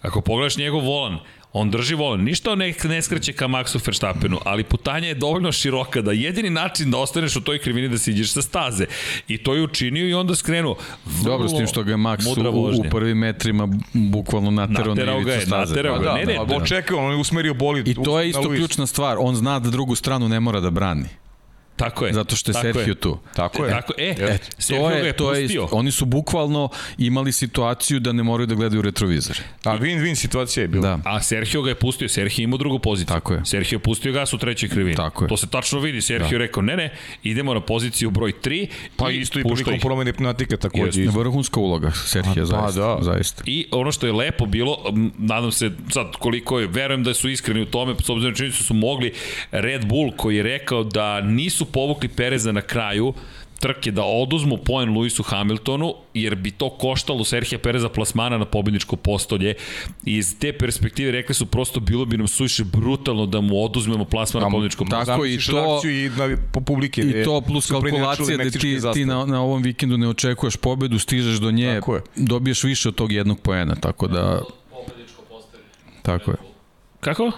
ako 0.01 0.21
pogledaš 0.21 0.57
njegov 0.57 0.81
volan, 0.81 1.19
On 1.57 1.69
drži 1.71 1.95
volan, 1.95 2.23
ništa 2.23 2.51
on 2.51 2.59
ne, 2.59 2.73
ne 2.83 3.01
skreće 3.01 3.33
ka 3.33 3.47
Maxu 3.47 3.79
Verstappenu, 3.85 4.39
ali 4.45 4.63
putanja 4.63 5.07
je 5.07 5.13
dovoljno 5.13 5.51
široka 5.51 6.01
da 6.01 6.11
jedini 6.11 6.49
način 6.49 6.91
da 6.91 6.97
ostaneš 6.97 7.35
u 7.35 7.41
toj 7.41 7.59
krivini 7.59 7.89
da 7.89 7.97
siđeš 7.97 8.31
sa 8.31 8.41
staze. 8.41 8.85
I 9.27 9.37
to 9.37 9.55
je 9.55 9.63
učinio 9.63 10.07
i 10.09 10.13
onda 10.13 10.35
skrenuo. 10.35 10.75
Dobro, 11.23 11.47
s 11.47 11.57
tim 11.57 11.67
što 11.67 11.83
ga 11.83 11.91
je 11.91 11.97
Max 11.97 12.27
u, 12.27 12.87
u 12.87 12.89
prvim 12.89 13.17
metrima 13.17 13.67
bukvalno 13.93 14.51
naterao, 14.51 14.95
naterao 14.95 15.15
na 15.15 15.21
ivicu 15.21 15.47
staze. 15.47 15.75
Naterao 15.75 15.99
ga, 15.99 16.05
pa 16.05 16.11
da, 16.11 16.17
ne, 16.17 16.25
ne. 16.25 16.45
Da, 16.45 16.55
očekao, 16.55 17.05
on 17.05 17.11
je 17.11 17.17
usmerio 17.17 17.53
bolid. 17.53 17.87
I 17.87 17.93
to 17.93 18.19
je 18.19 18.29
isto 18.29 18.49
ključna 18.49 18.87
stvar, 18.87 19.17
on 19.19 19.35
zna 19.35 19.59
da 19.59 19.69
drugu 19.69 19.95
stranu 19.95 20.29
ne 20.29 20.39
mora 20.39 20.59
da 20.59 20.69
brani. 20.69 21.05
Tako 21.75 22.05
je. 22.05 22.13
Zato 22.13 22.35
što 22.35 22.51
je 22.51 22.53
tako 22.53 22.63
Sergio 22.63 22.91
je. 22.91 22.95
tu. 22.95 23.17
Tako 23.35 23.65
je. 23.65 23.71
Tako, 23.71 23.93
e, 23.97 24.03
e 24.03 24.37
to 24.67 24.89
je, 24.89 25.13
to 25.13 25.33
je, 25.33 25.47
oni 25.71 25.91
su 25.91 26.05
bukvalno 26.05 26.69
imali 26.97 27.31
situaciju 27.31 27.99
da 27.99 28.11
ne 28.11 28.23
moraju 28.23 28.47
da 28.47 28.55
gledaju 28.55 28.81
retrovizor. 28.81 29.37
A 29.63 29.77
win-win 29.77 30.15
situacija 30.15 30.61
je 30.61 30.67
bila. 30.67 30.87
Da. 30.87 30.99
A 31.05 31.21
Sergio 31.21 31.61
ga 31.61 31.69
je 31.69 31.75
pustio, 31.75 32.09
Sergio 32.09 32.43
ima 32.43 32.57
drugu 32.57 32.79
poziciju. 32.79 33.13
Tako 33.13 33.33
je. 33.33 33.41
Sergio 33.45 33.79
pustio 33.79 34.11
gas 34.11 34.33
u 34.33 34.37
trećoj 34.37 34.69
krivini. 34.69 34.95
Tako 34.95 35.23
je. 35.23 35.27
To 35.27 35.37
se 35.37 35.47
tačno 35.47 35.79
vidi. 35.79 36.01
Sergio 36.01 36.37
da. 36.37 36.37
rekao, 36.37 36.63
ne, 36.63 36.75
ne, 36.75 36.93
idemo 37.23 37.53
na 37.53 37.61
poziciju 37.61 38.11
broj 38.11 38.33
3. 38.43 38.67
Pa 38.95 39.11
i 39.11 39.17
isto 39.17 39.39
i 39.39 39.43
prilikom 39.43 39.79
promene 39.79 40.13
pneumatika 40.13 40.57
takođe. 40.57 41.01
Jeste. 41.01 41.19
Vrhunska 41.19 41.59
uloga 41.59 41.91
Sergio, 41.91 42.33
pa, 42.35 42.45
zaista, 42.45 42.81
da. 42.81 42.97
zaista. 43.01 43.43
I 43.45 43.67
ono 43.71 43.91
što 43.91 44.07
je 44.07 44.13
lepo 44.13 44.45
bilo, 44.45 44.77
nadam 45.17 45.51
se 45.51 45.71
sad 45.89 46.11
koliko 46.19 46.59
je, 46.59 46.67
verujem 46.67 47.03
da 47.03 47.13
su 47.13 47.29
iskreni 47.29 47.61
u 47.61 47.65
tome, 47.65 47.95
s 48.03 48.09
obzirom 48.09 48.35
čini 48.35 48.51
su 48.51 48.73
mogli 48.73 49.13
Red 49.51 49.85
Bull 49.85 50.11
koji 50.17 50.35
je 50.35 50.43
rekao 50.43 50.83
da 50.83 51.21
nisu 51.21 51.64
povukli 51.65 52.09
Perez 52.09 52.35
Pereza 52.35 52.51
na 52.51 52.61
kraju 52.61 53.13
trke 53.59 53.91
da 53.91 54.03
oduzmu 54.03 54.57
poen 54.57 54.89
Luisu 54.89 55.23
Hamiltonu, 55.23 55.93
jer 56.13 56.35
bi 56.35 56.51
to 56.51 56.69
koštalo 56.69 57.23
Serhija 57.23 57.59
Pereza 57.59 57.89
plasmana 57.89 58.37
na 58.37 58.45
pobjedničko 58.45 58.95
postolje. 58.95 59.53
I 60.05 60.17
iz 60.17 60.39
te 60.39 60.53
perspektive 60.53 61.11
rekli 61.11 61.35
su 61.35 61.45
prosto 61.45 61.79
bilo 61.79 62.05
bi 62.05 62.17
nam 62.17 62.27
suviše 62.27 62.63
brutalno 62.63 63.25
da 63.25 63.41
mu 63.41 63.63
oduzmemo 63.63 64.05
plasman 64.05 64.43
na 64.43 64.49
pobjedničko 64.49 64.85
postolje. 64.85 65.05
Tako 65.05 65.25
i 65.25 65.37
to, 65.37 65.81
i 65.89 66.09
na, 66.09 66.37
po 66.53 66.61
publike. 66.61 67.01
I 67.01 67.23
to 67.23 67.41
plus 67.41 67.71
kalkulacija 67.71 68.37
da 68.37 68.49
ti, 68.49 68.79
ti 68.93 69.05
na, 69.05 69.25
na 69.25 69.41
ovom 69.41 69.63
vikendu 69.63 69.97
ne 69.97 70.07
očekuješ 70.07 70.55
pobedu, 70.57 70.99
stižeš 70.99 71.37
do 71.37 71.51
nje, 71.51 71.81
dobiješ 72.15 72.63
više 72.63 72.89
od 72.89 72.95
tog 72.95 73.11
jednog 73.11 73.39
poena, 73.39 73.75
tako 73.75 74.07
da... 74.07 74.41
Tako 76.01 76.31
je. 76.31 76.54
Kako? 77.05 77.31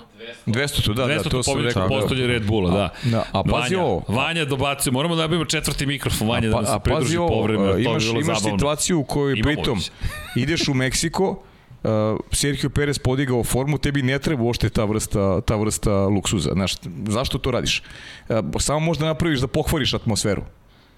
200 0.45 0.83
tu, 0.85 0.93
da, 0.93 1.03
200 1.03 1.23
da, 1.23 1.29
to 1.29 1.43
su 1.43 1.61
rekao. 1.61 1.87
postolje 1.87 2.27
Red 2.27 2.45
Bulla, 2.45 2.71
da. 2.71 2.89
da. 3.03 3.23
A 3.31 3.43
pazi 3.43 3.75
Vanja, 3.75 3.85
ovo. 3.85 4.03
Vanja 4.07 4.45
dobacuje, 4.45 4.93
moramo 4.93 5.15
da 5.15 5.21
nabijemo 5.21 5.45
četvrti 5.45 5.85
mikrofon, 5.85 6.27
Vanja, 6.27 6.51
pa, 6.51 6.61
da 6.61 6.71
nam 6.71 6.79
se 6.79 6.83
pridruži 6.83 7.17
povremeno. 7.17 7.77
Imaš, 7.77 8.05
imaš 8.05 8.25
zabavno. 8.25 8.57
situaciju 8.57 8.99
u 8.99 9.03
kojoj 9.03 9.41
pritom 9.41 9.79
ideš 10.43 10.67
u 10.67 10.73
Meksiko, 10.73 11.29
uh, 11.29 11.89
Sergio 12.31 12.69
Perez 12.69 12.99
podigao 12.99 13.43
formu, 13.43 13.77
tebi 13.77 14.01
ne 14.01 14.19
treba 14.19 14.43
uopšte 14.43 14.69
ta 14.69 14.85
vrsta, 14.85 15.41
ta 15.41 15.55
vrsta 15.55 16.05
luksuza. 16.05 16.49
Znaš, 16.53 16.75
zašto 17.07 17.37
to 17.37 17.51
radiš? 17.51 17.83
Uh, 18.29 18.35
samo 18.59 18.79
možda 18.79 19.05
napraviš 19.05 19.39
da 19.39 19.47
pokvariš 19.47 19.93
atmosferu. 19.93 20.43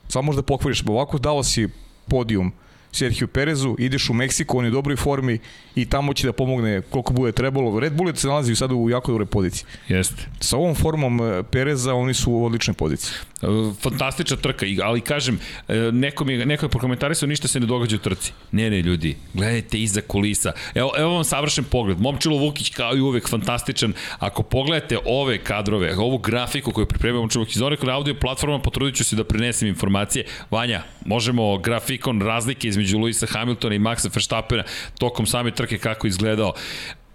Samo 0.07 0.26
možda 0.26 0.41
pokvariš. 0.41 0.84
Ovako 0.88 1.17
dao 1.17 1.43
si 1.43 1.70
podijum 2.07 2.47
uh, 2.47 2.68
Sergio 2.91 3.27
Perezu, 3.27 3.75
ideš 3.79 4.09
u 4.09 4.13
Meksiko, 4.13 4.57
on 4.57 4.65
je 4.65 4.71
u 4.71 4.73
dobroj 4.73 4.95
formi 4.95 5.39
i 5.75 5.85
tamo 5.85 6.13
će 6.13 6.27
da 6.27 6.33
pomogne 6.33 6.81
koliko 6.81 7.13
bude 7.13 7.31
trebalo. 7.31 7.79
Red 7.79 7.93
Bull 7.93 8.15
se 8.15 8.27
nalazi 8.27 8.55
sada 8.55 8.75
u 8.75 8.89
jako 8.89 9.11
dobroj 9.11 9.25
poziciji. 9.25 9.65
Jeste. 9.87 10.25
Sa 10.39 10.57
ovom 10.57 10.75
formom 10.75 11.21
e, 11.21 11.43
Pereza 11.43 11.93
oni 11.93 12.13
su 12.13 12.31
u 12.31 12.45
odličnoj 12.45 12.73
poziciji. 12.73 13.13
Fantastična 13.81 14.37
trka, 14.37 14.65
ali 14.83 15.01
kažem, 15.01 15.39
e, 15.67 15.75
neko, 15.91 16.25
mi, 16.25 16.37
neko 16.37 16.65
je 16.65 16.69
prokomentarisao 16.69 17.27
ništa 17.27 17.47
se 17.47 17.59
ne 17.59 17.65
događa 17.65 17.95
u 17.95 17.99
trci. 17.99 18.33
Ne, 18.51 18.69
ne, 18.69 18.81
ljudi, 18.81 19.17
gledajte 19.33 19.81
iza 19.81 20.01
kulisa. 20.01 20.51
Evo, 20.75 20.91
evo 20.97 21.13
vam 21.13 21.23
savršen 21.23 21.63
pogled. 21.63 21.99
Momčilo 21.99 22.37
Vukić 22.37 22.69
kao 22.69 22.95
i 22.95 23.01
uvek 23.01 23.29
fantastičan. 23.29 23.93
Ako 24.19 24.43
pogledate 24.43 24.97
ove 25.05 25.37
kadrove, 25.37 25.95
ovu 25.97 26.17
grafiku 26.17 26.71
koju 26.71 26.85
pripremio 26.85 27.21
Momčilo 27.21 27.41
Vukić, 27.41 27.55
iz 27.55 27.61
na 27.61 27.95
audio 27.95 28.15
platforma 28.21 28.59
potrudit 28.59 28.95
ću 28.95 29.03
se 29.03 29.15
da 29.15 29.23
prinesem 29.23 29.67
informacije. 29.67 30.25
Vanja, 30.51 30.83
možemo 31.05 31.57
grafikon 31.57 32.21
razlike 32.21 32.67
iz 32.67 32.79
između 32.79 32.97
Luisa 32.97 33.25
Hamiltona 33.25 33.75
i 33.75 33.79
Maxa 33.79 34.09
Verstappena 34.15 34.63
tokom 34.99 35.25
same 35.25 35.51
trke 35.51 35.77
kako 35.77 36.07
izgledao 36.07 36.53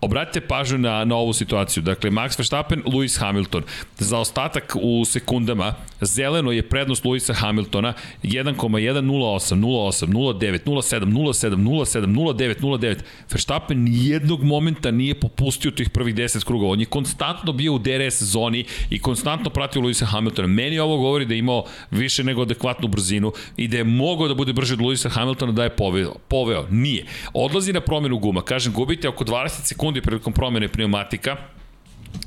obratite 0.05 0.47
pažnju 0.47 0.79
na, 0.79 1.05
na 1.05 1.17
ovu 1.17 1.33
situaciju. 1.33 1.83
Dakle, 1.83 2.11
Max 2.11 2.39
Verstappen, 2.39 2.83
Lewis 2.87 3.21
Hamilton. 3.21 3.63
Za 3.99 4.19
ostatak 4.19 4.77
u 4.83 5.05
sekundama, 5.05 5.75
zeleno 6.01 6.53
je 6.53 6.63
prednost 6.69 7.05
Lewisa 7.05 7.35
Hamiltona 7.35 7.93
1,108, 8.23 9.55
08, 9.55 10.07
09, 10.07 10.65
07, 10.65 11.07
07, 11.07 11.57
07, 11.85 12.07
09, 12.07 12.61
09. 12.61 12.97
Verstappen 13.31 13.85
nijednog 13.85 14.43
momenta 14.45 14.91
nije 14.91 15.15
popustio 15.21 15.71
tih 15.71 15.91
prvih 15.91 16.15
10 16.15 16.45
krugova. 16.45 16.73
On 16.73 16.81
je 16.81 16.87
konstantno 16.87 17.53
bio 17.53 17.75
u 17.75 17.79
DRS 17.79 18.23
zoni 18.23 18.65
i 18.91 18.99
konstantno 18.99 19.51
pratio 19.51 19.83
Lewisa 19.83 20.05
Hamiltona. 20.05 20.49
Meni 20.49 20.79
ovo 20.79 20.97
govori 20.97 21.25
da 21.25 21.35
je 21.35 21.39
imao 21.39 21.65
više 21.91 22.25
nego 22.25 22.43
adekvatnu 22.43 22.89
brzinu 22.89 23.33
i 23.57 23.69
da 23.69 23.77
je 23.77 23.85
mogao 23.85 24.29
da 24.29 24.35
bude 24.35 24.53
brže 24.53 24.75
od 24.75 24.81
Lewisa 24.81 25.09
Hamiltona 25.09 25.53
da 25.53 25.65
je 25.65 25.77
poveo. 25.77 26.15
poveo. 26.29 26.67
Nije. 26.71 27.07
Odlazi 27.33 27.73
na 27.73 27.81
promenu 27.81 28.19
guma. 28.19 28.43
Kažem, 28.43 28.73
gubite 28.73 29.09
oko 29.09 29.25
20 29.25 29.49
sekundi 29.49 29.94
prilikom 30.03 30.33
promene 30.33 30.69
pneumatika 30.69 31.37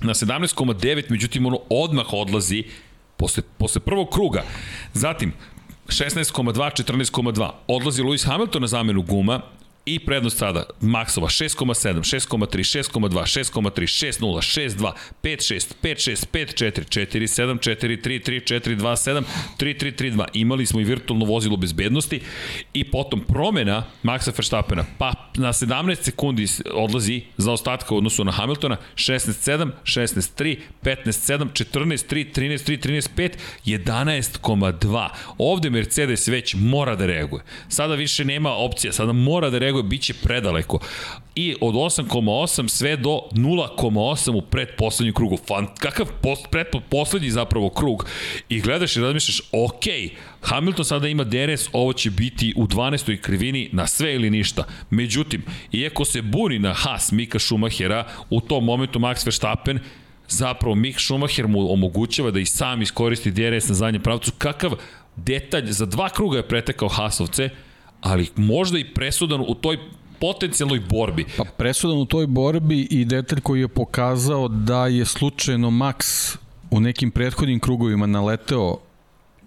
na 0.02 0.14
17,9, 0.14 1.04
međutim 1.10 1.46
ono 1.46 1.60
odmah 1.70 2.06
odlazi 2.14 2.64
posle, 3.18 3.44
posle 3.58 3.82
prvog 3.82 4.10
kruga. 4.10 4.44
Zatim, 4.94 5.34
16,2, 5.88 6.54
14,2. 6.84 7.52
Odlazi 7.68 8.04
Lewis 8.04 8.28
Hamilton 8.28 8.62
na 8.62 8.68
zamenu 8.68 9.02
guma, 9.02 9.42
i 9.88 10.00
prednost 10.00 10.38
sada 10.38 10.64
Maxova 10.82 11.28
6,7, 11.28 11.94
6,3, 11.94 12.82
6,2, 12.92 13.10
6,3, 13.10 13.82
6,0, 13.82 14.42
6,2, 14.60 14.92
5,6, 15.24 15.74
5,6, 15.84 16.26
5,4, 16.34 16.84
4,7, 16.88 17.60
4,3, 17.60 18.24
3, 18.24 18.60
4, 18.60 18.76
2, 18.76 18.96
7, 18.96 19.24
3, 19.58 19.78
3, 19.80 19.96
3, 19.96 20.12
2. 20.16 20.26
Imali 20.34 20.66
smo 20.66 20.80
i 20.80 20.84
virtualno 20.84 21.26
vozilo 21.26 21.58
bezbednosti 21.58 22.20
i 22.74 22.84
potom 22.84 23.22
promena 23.22 23.84
Maxa 24.04 24.32
Verstappena, 24.38 24.86
pa 24.98 25.14
na 25.36 25.54
17 25.54 25.96
sekundi 26.02 26.46
odlazi 26.74 27.22
za 27.38 27.52
ostatka 27.52 27.96
u 27.96 27.98
odnosu 27.98 28.24
na 28.24 28.32
Hamiltona, 28.32 28.78
16,7, 28.96 29.72
16,3, 29.84 30.58
15,7, 30.84 31.50
14,3, 31.52 32.26
13,3, 32.34 32.88
13,5, 32.88 33.32
11,2. 33.66 35.10
Ovde 35.38 35.70
Mercedes 35.70 36.28
već 36.28 36.56
mora 36.56 36.96
da 36.96 37.06
reaguje. 37.06 37.44
Sada 37.70 37.96
više 37.96 38.26
nema 38.26 38.54
opcija, 38.54 38.94
sada 38.94 39.14
mora 39.14 39.50
da 39.50 39.58
reaguje 39.58 39.77
nego 39.78 39.88
biće 39.88 40.14
predaleko. 40.14 40.80
I 41.36 41.56
od 41.62 41.76
8,8 41.76 42.68
sve 42.68 42.98
do 42.98 43.22
0,8 43.32 44.36
u 44.38 44.42
predposlednjem 44.42 45.14
krugu. 45.14 45.38
Fan, 45.48 45.68
kakav 45.80 46.08
post, 46.22 46.48
predposlednji 46.52 47.30
zapravo 47.30 47.70
krug. 47.70 48.06
I 48.50 48.62
gledaš 48.62 48.96
i 48.96 49.02
razmišljaš, 49.02 49.42
ok, 49.52 49.84
Hamilton 50.42 50.86
sada 50.86 51.08
ima 51.08 51.24
DRS, 51.24 51.70
ovo 51.74 51.94
će 51.94 52.12
biti 52.12 52.54
u 52.56 52.68
12. 52.68 53.22
krivini 53.22 53.70
na 53.74 53.88
sve 53.88 54.16
ili 54.16 54.30
ništa. 54.30 54.64
Međutim, 54.90 55.44
iako 55.72 56.06
se 56.06 56.22
buni 56.22 56.60
na 56.60 56.74
Haas 56.74 57.12
Mika 57.12 57.40
Schumachera, 57.40 58.08
u 58.30 58.42
tom 58.42 58.66
momentu 58.66 59.00
Max 59.00 59.26
Verstappen 59.26 59.80
zapravo 60.30 60.76
Mick 60.76 61.00
Schumacher 61.00 61.48
mu 61.48 61.74
omogućava 61.74 62.32
da 62.32 62.40
i 62.40 62.46
sam 62.46 62.82
iskoristi 62.82 63.32
DRS 63.32 63.70
na 63.70 63.76
zadnjem 63.76 64.04
pravcu. 64.04 64.32
Kakav 64.38 64.72
detalj, 65.16 65.72
za 65.72 65.86
dva 65.86 66.10
kruga 66.10 66.38
je 66.38 66.48
pretekao 66.48 66.90
Haasovce, 66.90 67.50
ali 68.02 68.30
možda 68.36 68.80
i 68.80 68.94
presudan 68.94 69.42
u 69.48 69.56
toj 69.56 69.78
potencijalnoj 70.20 70.80
borbi. 70.80 71.26
Pa 71.38 71.44
presudan 71.44 71.98
u 71.98 72.06
toj 72.06 72.28
borbi 72.28 72.82
i 72.82 73.06
detalj 73.06 73.42
koji 73.42 73.62
je 73.62 73.68
pokazao 73.68 74.48
da 74.48 74.88
je 74.88 75.06
slučajno 75.06 75.70
Max 75.70 76.36
u 76.72 76.80
nekim 76.80 77.12
prethodnim 77.12 77.60
krugovima 77.60 78.06
naleteo 78.06 78.78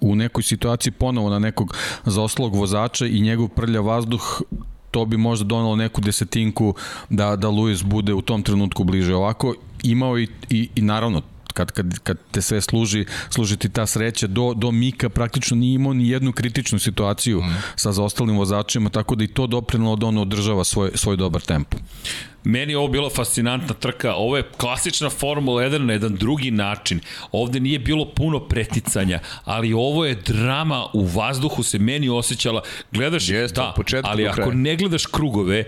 u 0.01 0.15
nekoj 0.15 0.43
situaciji 0.43 0.93
ponovo 0.93 1.31
na 1.31 1.39
nekog 1.39 1.77
zaoslog 2.05 2.55
vozača 2.55 3.07
i 3.07 3.21
njegov 3.21 3.49
prlja 3.49 3.81
vazduh 3.81 4.43
to 4.91 5.05
bi 5.05 5.17
možda 5.17 5.45
donalo 5.45 5.77
neku 5.77 6.01
desetinku 6.01 6.75
da, 7.11 7.37
da 7.37 7.49
Luis 7.49 7.83
bude 7.83 8.15
u 8.15 8.23
tom 8.23 8.43
trenutku 8.43 8.85
bliže. 8.85 9.15
Ovako 9.15 9.55
imao 9.83 10.19
i, 10.19 10.29
i, 10.51 10.69
i 10.75 10.83
naravno 10.83 11.23
kad, 11.53 11.71
kad, 11.73 11.99
kad 11.99 12.19
te 12.31 12.43
sve 12.43 12.61
služi, 12.61 13.05
služi 13.31 13.57
ti 13.57 13.69
ta 13.69 13.87
sreća, 13.87 14.27
do, 14.27 14.55
do 14.57 14.71
Mika 14.71 15.09
praktično 15.09 15.57
nije 15.57 15.75
imao 15.75 15.93
ni 15.93 16.09
jednu 16.09 16.33
kritičnu 16.33 16.79
situaciju 16.79 17.43
mm. 17.43 17.55
sa 17.77 17.93
zaostalim 17.93 18.37
vozačima, 18.37 18.91
tako 18.91 19.15
da 19.15 19.25
i 19.25 19.29
to 19.29 19.47
doprinalo 19.47 19.97
da 19.97 20.07
on 20.07 20.19
održava 20.19 20.65
svoj, 20.65 20.91
svoj 20.95 21.17
dobar 21.17 21.43
tempo. 21.43 21.77
Meni 22.45 22.73
je 22.73 22.79
ovo 22.79 22.89
bila 22.89 23.11
fascinantna 23.11 23.75
trka. 23.75 24.15
Ovo 24.15 24.37
je 24.37 24.43
klasična 24.57 25.11
Formula 25.11 25.63
1 25.63 25.79
na 25.79 25.93
jedan 25.93 26.15
drugi 26.17 26.51
način. 26.51 27.01
Ovde 27.33 27.61
nije 27.61 27.79
bilo 27.79 28.05
puno 28.05 28.41
preticanja, 28.41 29.21
ali 29.45 29.73
ovo 29.73 30.05
je 30.05 30.15
drama 30.15 30.87
u 30.93 31.05
vazduhu 31.07 31.63
se 31.63 31.79
meni 31.79 32.09
osjećala. 32.09 32.63
Gledaš, 32.93 33.29
Jest, 33.29 33.55
da, 33.55 33.75
ali 34.03 34.29
ako 34.29 34.53
ne 34.53 34.77
gledaš 34.77 35.07
krugove, 35.07 35.65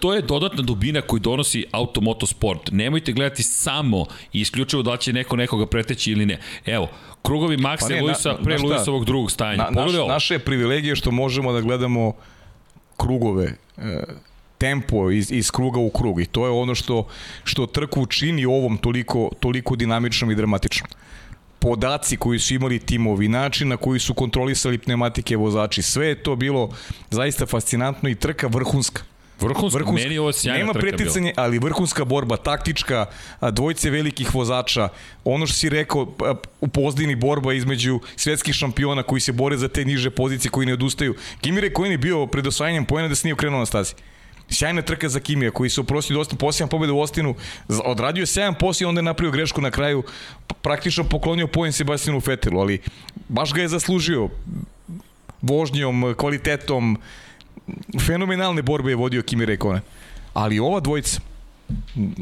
to 0.00 0.14
je 0.14 0.22
dodatna 0.22 0.62
dubina 0.62 1.00
koju 1.00 1.20
donosi 1.20 1.64
automotosport. 1.72 2.70
Nemojte 2.72 3.12
gledati 3.12 3.42
samo 3.42 4.06
i 4.32 4.40
isključivo 4.40 4.82
da 4.82 4.96
će 4.96 5.12
neko 5.12 5.36
nekoga 5.36 5.66
preteći 5.66 6.12
ili 6.12 6.26
ne. 6.26 6.40
Evo, 6.66 6.88
krugovi 7.22 7.56
Maxa 7.56 7.88
pa 7.88 7.94
i 7.94 8.00
Luisa 8.00 8.34
pre 8.44 8.58
Luisovog 8.58 9.04
drugog 9.04 9.30
stajanja. 9.30 9.66
Na, 9.70 9.82
naš, 9.82 9.92
naše 10.08 10.34
je 10.34 10.38
privilegije 10.38 10.96
što 10.96 11.10
možemo 11.10 11.52
da 11.52 11.60
gledamo 11.60 12.12
krugove 12.96 13.54
e, 13.76 14.02
tempo 14.58 15.10
iz, 15.10 15.32
iz 15.32 15.50
kruga 15.50 15.80
u 15.80 15.90
krug 15.90 16.20
i 16.20 16.26
to 16.26 16.46
je 16.46 16.50
ono 16.50 16.74
što, 16.74 17.06
što 17.44 17.66
trku 17.66 18.06
čini 18.06 18.46
ovom 18.46 18.78
toliko, 18.78 19.30
toliko 19.40 19.76
dinamičnom 19.76 20.30
i 20.30 20.34
dramatičnom 20.34 20.90
podaci 21.58 22.16
koji 22.16 22.38
su 22.38 22.54
imali 22.54 22.78
timovi, 22.78 23.28
način 23.28 23.68
na 23.68 23.76
koji 23.76 24.00
su 24.00 24.14
kontrolisali 24.14 24.78
pneumatike 24.78 25.36
vozači, 25.36 25.82
sve 25.82 26.06
je 26.06 26.22
to 26.22 26.36
bilo 26.36 26.70
zaista 27.10 27.46
fascinantno 27.46 28.08
i 28.08 28.14
trka 28.14 28.46
vrhunska. 28.46 29.02
Vrhunska, 29.40 29.78
vrhunska. 29.78 30.08
meni 30.08 30.18
ovo 30.18 30.32
sjajna 30.32 30.58
Nema 30.58 30.72
preticanje, 30.72 31.32
ali 31.36 31.58
vrhunska 31.58 32.04
borba, 32.04 32.36
taktička, 32.36 33.06
dvojce 33.52 33.90
velikih 33.90 34.34
vozača, 34.34 34.88
ono 35.24 35.46
što 35.46 35.56
si 35.56 35.68
rekao, 35.68 36.14
u 36.60 36.68
pozdini 36.68 37.14
borba 37.16 37.52
između 37.52 38.00
svetskih 38.16 38.54
šampiona 38.54 39.02
koji 39.02 39.20
se 39.20 39.32
bore 39.32 39.56
za 39.56 39.68
te 39.68 39.84
niže 39.84 40.10
pozicije 40.10 40.50
koji 40.50 40.66
ne 40.66 40.72
odustaju. 40.72 41.14
Kimi 41.40 41.60
Rekojen 41.60 41.92
je 41.92 41.98
bio 41.98 42.26
pred 42.26 42.46
osvajanjem 42.46 42.84
pojena 42.84 43.08
da 43.08 43.14
se 43.14 43.26
nije 43.26 43.34
okrenuo 43.34 43.58
na 43.58 43.66
stazi. 43.66 43.94
Sjajna 44.50 44.82
trka 44.82 45.08
za 45.08 45.20
Kimija 45.20 45.50
koji 45.50 45.70
se 45.70 45.80
oprostio 45.80 46.16
dosta 46.16 46.36
posljedan 46.36 46.68
pobjeda 46.68 46.92
u 46.92 47.00
Ostinu, 47.00 47.34
odradio 47.84 48.22
je 48.22 48.26
7 48.26 48.54
poslije, 48.58 48.88
onda 48.88 48.98
je 48.98 49.02
napravio 49.02 49.32
grešku 49.32 49.60
na 49.60 49.70
kraju, 49.70 50.02
praktično 50.62 51.04
poklonio 51.04 51.46
pojen 51.46 51.72
Sebastianu 51.72 52.20
Fetelu, 52.20 52.60
ali 52.60 52.80
baš 53.28 53.52
ga 53.52 53.62
je 53.62 53.68
zaslužio 53.68 54.28
vožnjom, 55.42 56.14
kvalitetom, 56.16 56.98
fenomenalne 58.06 58.62
borbe 58.62 58.90
je 58.90 58.96
vodio 58.96 59.22
Kimi 59.22 59.44
Rekone. 59.44 59.80
Ali 60.34 60.58
ova 60.58 60.80
dvojica, 60.80 61.20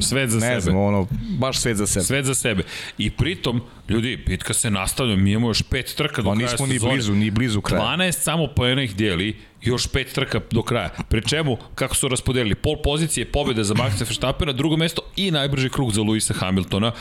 Svet 0.01 0.31
za 0.31 0.39
ne 0.39 0.47
sebe. 0.47 0.61
znam, 0.61 0.77
ono, 0.77 1.07
baš 1.39 1.59
svet 1.59 1.77
za 1.77 1.87
sebe. 1.87 2.05
Svet 2.05 2.25
za 2.25 2.35
sebe. 2.35 2.63
I 2.99 3.11
pritom, 3.11 3.63
ljudi, 3.89 4.17
bitka 4.27 4.55
se 4.55 4.71
nastavlja, 4.71 5.17
mi 5.17 5.31
imamo 5.31 5.49
još 5.49 5.63
pet 5.63 5.95
trka 5.97 6.23
do 6.23 6.31
pa 6.31 6.37
kraja 6.37 6.51
nismo 6.51 6.67
ni 6.67 6.79
blizu, 6.79 7.15
ni 7.15 7.31
blizu 7.31 7.61
kraja. 7.61 7.83
12 7.83 8.13
samo 8.13 8.47
po 8.47 8.67
ih 8.67 8.97
dijeli, 8.97 9.37
još 9.63 9.87
pet 9.87 10.13
trka 10.13 10.41
do 10.51 10.63
kraja. 10.63 10.91
Pre 11.09 11.21
čemu, 11.21 11.57
kako 11.75 11.95
su 11.97 12.09
raspodelili, 12.09 12.55
pol 12.55 12.77
pozicije 12.83 13.33
pobjede 13.33 13.65
za 13.65 13.75
Maxa 13.75 14.05
Verstappena, 14.05 14.53
drugo 14.53 14.77
mesto 14.77 15.03
i 15.17 15.31
najbrži 15.31 15.69
krug 15.69 15.93
za 15.93 16.03
Luisa 16.03 16.35
Hamiltona. 16.35 16.93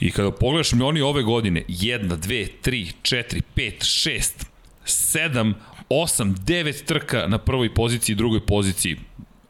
I 0.00 0.10
kada 0.10 0.30
pogledaš 0.30 0.72
mi 0.72 0.82
oni 0.82 1.00
ove 1.00 1.22
godine, 1.22 1.64
1, 1.68 2.08
2, 2.08 2.48
3, 2.64 2.92
4, 3.02 3.42
5, 3.56 3.72
6, 3.80 4.44
7, 4.86 5.54
8, 5.90 6.34
9 6.34 6.84
trka 6.84 7.26
na 7.26 7.38
prvoj 7.38 7.74
poziciji 7.74 8.12
i 8.12 8.16
drugoj 8.16 8.46
poziciji. 8.46 8.96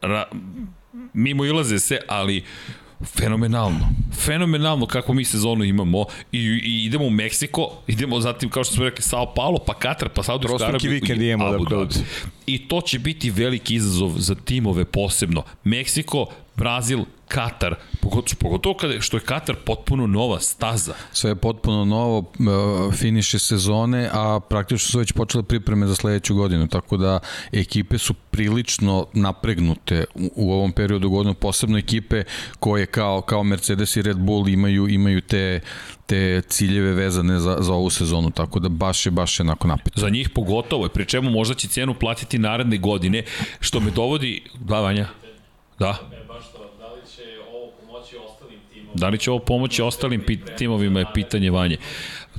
Ra 0.03 0.25
mimo 1.13 1.45
ilaze 1.45 1.79
se, 1.79 1.99
ali 2.09 2.45
fenomenalno. 3.05 3.89
Fenomenalno 4.13 4.87
kako 4.87 5.13
mi 5.15 5.25
sezonu 5.25 5.65
imamo 5.65 6.05
i, 6.33 6.39
i 6.39 6.85
idemo 6.85 7.05
u 7.05 7.11
Meksiko, 7.11 7.71
idemo 7.87 8.21
zatim 8.21 8.51
kao 8.51 8.65
što 8.65 8.75
smo 8.75 8.85
rekli 8.85 9.03
Sao 9.03 9.35
Paulo, 9.35 9.59
pa 9.67 9.75
Katar, 9.75 10.09
pa 10.09 10.23
Saudijska 10.23 10.67
Arabija 10.67 10.91
vikend 10.91 11.23
i 11.23 11.31
imamo 11.31 11.55
Abu 11.55 11.65
Dhabi. 11.65 11.95
I 12.47 12.69
to 12.69 12.81
će 12.81 12.99
biti 12.99 13.31
veliki 13.31 13.75
izazov 13.75 14.13
za 14.17 14.35
timove 14.35 14.85
posebno. 14.85 15.43
Meksiko, 15.65 16.27
Brazil, 16.57 17.05
Katar, 17.29 17.75
pogotovo, 18.01 18.37
pogotovo 18.41 18.77
kada, 18.77 19.01
što 19.01 19.17
je 19.17 19.21
Katar 19.21 19.57
potpuno 19.65 20.07
nova 20.07 20.41
staza. 20.41 20.95
Sve 21.13 21.31
je 21.31 21.35
potpuno 21.35 21.85
novo, 21.85 22.33
e, 22.39 22.97
finiše 22.97 23.39
sezone, 23.39 24.11
a 24.13 24.41
praktično 24.49 24.91
su 24.91 24.99
već 24.99 25.13
počele 25.13 25.43
pripreme 25.43 25.87
za 25.87 25.95
sledeću 25.95 26.35
godinu, 26.35 26.69
tako 26.69 26.97
da 26.97 27.19
ekipe 27.53 27.99
su 27.99 28.15
prilično 28.15 29.07
napregnute 29.13 30.05
u, 30.15 30.31
u 30.35 30.53
ovom 30.53 30.73
periodu 30.73 31.11
godinu, 31.11 31.35
posebno 31.35 31.79
ekipe 31.79 32.25
koje 32.61 32.87
kao, 32.87 33.21
kao 33.21 33.43
Mercedes 33.43 33.97
i 33.97 34.03
Red 34.03 34.17
Bull 34.19 34.49
imaju, 34.49 34.89
imaju 34.89 35.21
te, 35.21 35.61
te 36.07 36.43
ciljeve 36.49 36.93
vezane 36.93 37.39
za, 37.39 37.57
za 37.61 37.75
ovu 37.75 37.91
sezonu, 37.91 38.31
tako 38.31 38.61
da 38.61 38.69
baš 38.69 39.07
je, 39.07 39.11
baš 39.11 39.41
je 39.41 39.43
onako 39.43 39.69
napet. 39.69 39.93
Za 39.97 40.09
njih 40.09 40.31
pogotovo, 40.31 40.89
pri 40.89 41.07
čemu 41.07 41.31
možda 41.31 41.55
će 41.55 41.69
cenu 41.69 41.95
platiti 41.95 42.39
naredne 42.39 42.79
godine, 42.79 43.25
što 43.61 43.81
me 43.81 43.91
dovodi, 43.91 44.43
da 44.61 44.81
Vanja? 44.81 45.09
Da. 45.79 46.24
Da 48.95 49.09
li 49.09 49.19
će 49.19 49.31
ovo 49.31 49.39
pomoći 49.39 49.83
ostalim 49.83 50.25
timovima 50.59 51.01
je 51.01 51.07
pitanje 51.15 51.51
Vanje. 51.51 51.77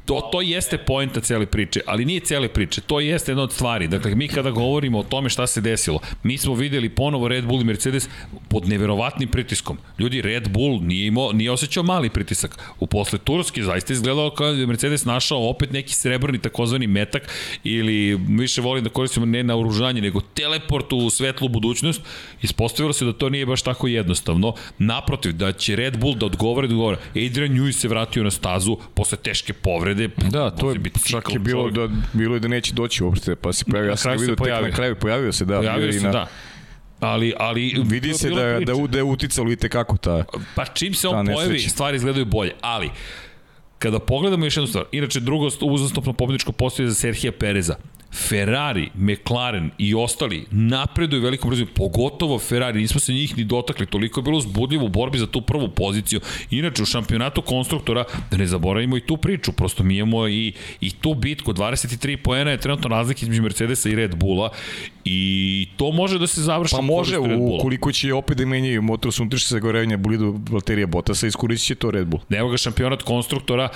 To, 0.05 0.29
to 0.31 0.41
jeste 0.41 0.77
poenta 0.77 1.21
cele 1.21 1.45
priče, 1.45 1.81
ali 1.85 2.05
nije 2.05 2.19
cele 2.19 2.47
priče, 2.47 2.81
to 2.81 2.99
jeste 2.99 3.31
jedna 3.31 3.43
od 3.43 3.53
stvari. 3.53 3.87
Dakle, 3.87 4.15
mi 4.15 4.27
kada 4.27 4.51
govorimo 4.51 4.99
o 4.99 5.03
tome 5.03 5.29
šta 5.29 5.47
se 5.47 5.61
desilo, 5.61 5.99
mi 6.23 6.37
smo 6.37 6.53
videli 6.53 6.89
ponovo 6.89 7.27
Red 7.27 7.45
Bull 7.45 7.61
i 7.61 7.63
Mercedes 7.63 8.09
pod 8.49 8.67
neverovatnim 8.67 9.29
pritiskom. 9.29 9.77
Ljudi, 9.99 10.21
Red 10.21 10.49
Bull 10.49 10.81
nije, 10.81 11.07
imao, 11.07 11.31
nije 11.31 11.51
osjećao 11.51 11.83
mali 11.83 12.09
pritisak. 12.09 12.57
U 12.79 12.87
posle 12.87 13.19
Turski 13.19 13.63
zaista 13.63 13.93
izgledao 13.93 14.29
kao 14.29 14.51
da 14.51 14.59
je 14.59 14.67
Mercedes 14.67 15.05
našao 15.05 15.49
opet 15.49 15.71
neki 15.71 15.93
srebrni 15.93 16.39
takozvani 16.39 16.87
metak 16.87 17.29
ili 17.63 18.19
više 18.29 18.61
volim 18.61 18.83
da 18.83 18.89
koristimo 18.89 19.25
ne 19.25 19.43
na 19.43 19.57
oružanje, 19.57 20.01
nego 20.01 20.21
teleport 20.21 20.93
u 20.93 21.09
svetlu 21.09 21.47
budućnost. 21.47 22.01
Ispostavilo 22.41 22.93
se 22.93 23.05
da 23.05 23.13
to 23.13 23.29
nije 23.29 23.45
baš 23.45 23.61
tako 23.61 23.87
jednostavno. 23.87 24.53
Naprotiv, 24.77 25.33
da 25.33 25.51
će 25.51 25.75
Red 25.75 25.97
Bull 25.97 26.15
da 26.15 26.25
odgovore, 26.25 26.67
da 26.67 26.73
odgovore. 26.73 26.97
Adrian 27.09 27.51
Newey 27.51 27.71
se 27.71 27.87
vratio 27.87 28.23
na 28.23 28.31
stazu 28.31 28.77
posle 28.93 29.17
teške 29.17 29.53
povrede. 29.53 29.94
Da, 30.29 30.51
to 30.51 30.71
je 30.71 30.79
čak 31.05 31.33
je 31.33 31.39
bilo 31.39 31.69
da, 31.69 31.89
bilo 32.13 32.33
je 32.33 32.39
da 32.39 32.47
neće 32.47 32.73
doći 32.73 33.03
uopšte, 33.03 33.35
pa 33.35 33.53
se 33.53 33.65
pojavio. 33.65 33.89
Ja 33.89 33.95
sam 33.97 34.17
vidio 34.17 34.35
tek 34.35 34.47
na 34.61 34.71
kraju, 34.71 34.95
pojavio 34.95 35.31
se, 35.31 35.45
da. 35.45 35.57
Pojavio 35.57 35.91
se, 35.91 36.01
na, 36.01 36.11
da. 36.11 36.27
Ali, 36.99 37.33
ali 37.37 37.75
vidi 37.85 38.13
se 38.13 38.29
da, 38.29 38.59
da, 38.59 38.73
da 38.87 38.97
je 38.97 39.03
uticalo 39.03 39.51
i 39.51 39.55
tekako 39.55 39.97
ta 39.97 40.23
Pa 40.55 40.65
čim 40.65 40.93
se 40.93 41.07
on 41.07 41.25
pojavi, 41.25 41.59
stvari 41.59 41.97
izgledaju 41.97 42.25
bolje. 42.25 42.51
Ali, 42.61 42.89
kada 43.79 43.99
pogledamo 43.99 44.45
još 44.45 44.57
jednu 44.57 44.67
stvar, 44.67 44.85
inače 44.91 45.19
drugo 45.19 45.49
uzastopno 45.61 46.13
pobjedičko 46.13 46.51
postoje 46.51 46.89
za 46.89 46.95
Serhija 46.95 47.31
Pereza. 47.31 47.75
Ferrari, 48.15 48.89
McLaren 48.95 49.71
i 49.77 49.95
ostali 49.95 50.45
napreduju 50.51 51.21
velikom 51.21 51.49
brzinom, 51.49 51.73
pogotovo 51.75 52.39
Ferrari, 52.39 52.81
nismo 52.81 52.99
se 52.99 53.13
njih 53.13 53.37
ni 53.37 53.43
dotakli, 53.43 53.85
toliko 53.85 54.19
je 54.19 54.23
bilo 54.23 54.39
zbudljivo 54.39 54.85
u 54.85 54.89
borbi 54.89 55.17
za 55.17 55.27
tu 55.27 55.41
prvu 55.41 55.69
poziciju. 55.69 56.19
Inače, 56.51 56.83
u 56.83 56.85
šampionatu 56.85 57.41
konstruktora, 57.41 58.03
da 58.31 58.37
ne 58.37 58.47
zaboravimo 58.47 58.97
i 58.97 59.01
tu 59.01 59.17
priču, 59.17 59.51
prosto 59.51 59.83
mi 59.83 59.97
imamo 59.97 60.27
i, 60.27 60.53
i 60.81 60.91
tu 60.91 61.13
bitku, 61.13 61.53
23 61.53 62.17
poena 62.17 62.51
je 62.51 62.57
trenutno 62.57 62.89
razlika 62.89 63.19
između 63.21 63.41
Mercedesa 63.41 63.89
i 63.89 63.95
Red 63.95 64.15
Bulla 64.15 64.49
i 65.05 65.67
to 65.77 65.91
može 65.91 66.19
da 66.19 66.27
se 66.27 66.41
završi 66.41 66.75
pa 66.75 66.81
može, 66.81 67.17
ukoliko 67.19 67.91
će 67.91 68.13
opet 68.13 68.37
da 68.37 68.45
menjaju 68.45 68.81
motor 68.81 69.13
sa 69.13 69.21
unutrašnje 69.21 69.55
zagorevanja 69.55 69.97
bolidu 69.97 70.39
Valterija 70.49 70.87
Bottasa, 70.87 71.27
iskoristit 71.27 71.67
će 71.67 71.75
to 71.75 71.91
Red 71.91 72.07
Bull. 72.07 72.23
Evo 72.29 72.49
ga 72.49 72.57
šampionat 72.57 73.03
konstruktora, 73.03 73.69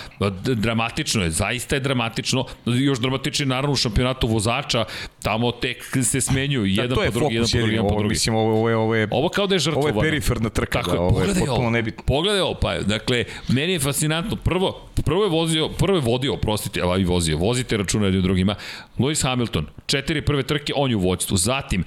dramatično 0.55 1.23
je, 1.23 1.31
zaista 1.31 1.75
je 1.75 1.79
dramatično, 1.79 2.45
još 2.65 2.99
dramatičnije 2.99 3.47
naravno 3.47 3.73
u 3.73 3.75
šampionatu 3.75 4.27
vozača, 4.29 4.85
tamo 5.23 5.51
tek 5.51 5.97
se 6.03 6.21
smenjuju. 6.21 6.75
Da, 6.75 6.81
jedan 6.81 6.95
po 6.95 7.19
drugi, 7.19 7.35
jedan 7.35 7.49
po 7.51 7.57
drugi, 7.57 7.73
jedan 7.73 7.89
po 7.89 7.95
drugi. 7.95 8.13
Mislim, 8.13 8.35
ovo, 8.35 8.51
ovo, 8.51 8.83
ovo, 8.83 8.95
je, 8.95 9.07
ovo 9.11 9.29
kao 9.29 9.47
da 9.47 9.55
je 9.55 9.59
žrtvovano. 9.59 9.93
Ovo 9.93 10.03
je 10.03 10.09
periferna 10.11 10.49
trka, 10.49 10.79
Tako 10.79 10.91
da, 10.91 11.01
ovo 11.01 11.21
je 11.21 11.33
potpuno 11.39 11.69
nebitno. 11.69 12.03
Pogledaj 12.03 12.41
ovo, 12.41 12.53
pa, 12.53 12.79
dakle, 12.79 13.25
meni 13.47 13.73
je 13.73 13.79
fascinantno, 13.79 14.35
prvo, 14.35 14.81
prvo 15.05 15.23
je 15.23 15.29
vozio, 15.29 15.69
prvo 15.69 15.97
je 15.97 16.01
vodio, 16.01 16.35
prostite, 16.35 16.81
a 16.81 16.97
i 16.97 17.03
vozio, 17.03 17.37
vozite 17.37 17.77
računa 17.77 18.05
jednim 18.05 18.23
drugima, 18.23 18.55
Lewis 18.97 19.23
Hamilton, 19.23 19.67
četiri 19.85 20.21
prve 20.21 20.43
trke, 20.43 20.73
on 20.75 20.89
je 20.89 20.95
u 20.95 20.99
vođstvu, 20.99 21.37
zatim, 21.37 21.83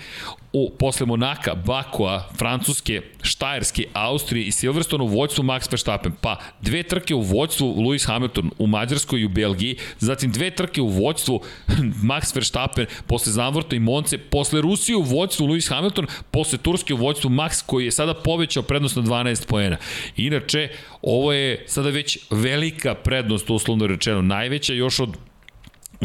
u, 0.53 0.71
posle 0.79 1.07
Monaka, 1.07 1.55
Bakua, 1.55 2.29
Francuske, 2.39 3.03
Štajerske, 3.23 3.85
Austrije 3.93 4.47
i 4.47 4.53
Silverstone 4.53 5.05
u 5.05 5.07
vođstvu 5.07 5.45
Max 5.45 5.73
Verstappen. 5.73 6.13
Pa 6.21 6.39
dve 6.61 6.83
trke 6.83 7.15
u 7.15 7.21
vođstvu 7.21 7.75
Lewis 7.77 8.07
Hamilton 8.07 8.51
u 8.59 8.67
Mađarskoj 8.67 9.21
i 9.21 9.25
u 9.25 9.29
Belgiji, 9.29 9.77
zatim 9.99 10.33
dve 10.33 10.51
trke 10.51 10.81
u 10.81 10.89
vođstvu 10.89 11.41
Max 12.11 12.35
Verstappen, 12.35 12.87
posle 13.07 13.33
Zandvorta 13.33 13.77
i 13.77 13.79
Monce, 13.79 14.19
posle 14.19 14.61
Rusije 14.61 14.97
u 14.97 15.03
vođstvu 15.03 15.47
Lewis 15.47 15.69
Hamilton, 15.75 16.07
posle 16.31 16.59
Turske 16.59 16.95
u 16.95 16.97
vođstvu 16.97 17.31
Max 17.31 17.67
koji 17.67 17.85
je 17.85 17.91
sada 17.91 18.15
povećao 18.15 18.63
prednost 18.63 18.97
na 18.97 19.03
12 19.03 19.47
poena. 19.47 19.77
Inače, 20.17 20.69
ovo 21.03 21.33
je 21.33 21.65
sada 21.67 21.91
već 21.91 22.19
velika 22.31 22.95
prednost, 22.95 23.51
uslovno 23.51 23.87
rečeno, 23.87 24.23
najveća 24.23 24.73
još 24.73 25.01
od 25.01 25.17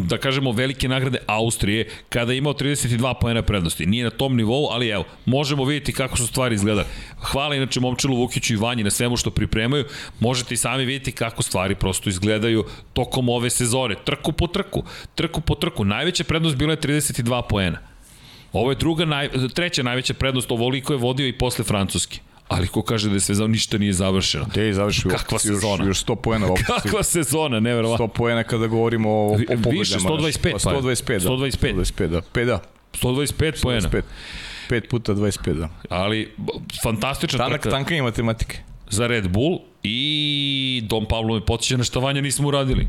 da 0.06 0.18
kažemo, 0.18 0.52
velike 0.52 0.88
nagrade 0.88 1.18
Austrije, 1.28 1.89
kada 2.10 2.32
je 2.32 2.38
imao 2.38 2.54
32 2.54 3.14
poena 3.22 3.41
prednosti. 3.41 3.86
Nije 3.86 4.04
na 4.04 4.10
tom 4.10 4.36
nivou, 4.36 4.68
ali 4.72 4.89
evo, 4.89 5.04
možemo 5.26 5.66
vidjeti 5.66 5.93
kako 5.93 6.18
su 6.18 6.28
stvari 6.28 6.56
izgleda. 6.56 6.86
Hvala 7.20 7.56
inače 7.56 7.80
Momčilu 7.80 8.16
Vukiću 8.16 8.54
i 8.54 8.58
Vanji 8.58 8.84
na 8.84 8.89
svemu 8.89 9.18
što 9.18 9.32
pripremaju. 9.32 9.86
Možete 10.20 10.54
i 10.54 10.58
sami 10.58 10.86
vidjeti 10.86 11.12
kako 11.12 11.43
stvari 11.43 11.76
prosto 11.76 12.10
izgledaju 12.10 12.66
tokom 12.93 13.30
ove 13.30 13.50
sezone. 13.50 13.95
Trku 14.06 14.32
po 14.32 14.48
trku, 14.48 14.84
trku 15.16 15.41
po 15.41 15.56
trku. 15.56 15.86
Najveća 15.86 16.24
prednost 16.24 16.56
bila 16.56 16.72
je 16.72 16.78
32 16.78 17.41
poena. 17.50 17.78
Ovo 18.54 18.72
je 18.72 18.76
druga, 18.76 19.06
naj, 19.06 19.30
treća 19.54 19.84
najveća 19.84 20.14
prednost, 20.14 20.52
ovoliko 20.52 20.93
je 20.93 20.98
vodio 20.98 21.28
i 21.28 21.38
posle 21.38 21.66
Francuske. 21.66 22.20
Ali 22.48 22.68
ko 22.68 22.82
kaže 22.82 23.10
da 23.10 23.16
je 23.16 23.20
sve 23.20 23.48
ništa 23.48 23.78
nije 23.78 23.93
završeno. 23.93 24.45
Gde 24.52 24.64
je 24.64 24.74
završio? 24.74 25.12
Kakva 25.12 25.39
sezona? 25.39 25.86
Još, 25.86 25.88
još 25.88 26.06
100 26.06 26.16
poena. 26.16 26.48
Kakva 26.68 27.04
sezona, 27.04 27.60
neverovatno. 27.60 28.08
100 28.08 28.12
poena 28.14 28.43
kada 28.43 28.68
govorimo 28.68 29.10
o, 29.10 29.34
o 29.34 29.38
pobedama. 29.48 29.80
Više, 29.80 30.00
125. 30.00 30.52
Pa, 30.52 30.58
125, 30.58 31.24
da. 31.24 31.30
125. 31.30 31.74
125, 31.76 32.08
da. 32.08 32.22
5, 32.22 32.45
da. 32.45 32.60
125 33.02 33.62
poena. 33.64 33.89
5 34.70 34.89
puta 34.89 35.14
25, 35.14 35.54
da. 35.54 35.70
Ali, 35.89 36.34
fantastična 36.84 37.38
Tanak, 37.38 37.62
trka. 37.62 37.76
Tanka 37.76 37.95
i 37.95 38.02
matematike. 38.02 38.58
Za 38.89 39.08
Red 39.08 39.28
Bull 39.28 39.60
i 39.84 40.84
Dom 40.86 41.06
Pavlo 41.06 41.36
me 41.36 41.45
podsjeća 41.45 41.78
na 41.78 41.84
što 41.84 42.00
vanja 42.00 42.22
nismo 42.22 42.48
uradili. 42.48 42.88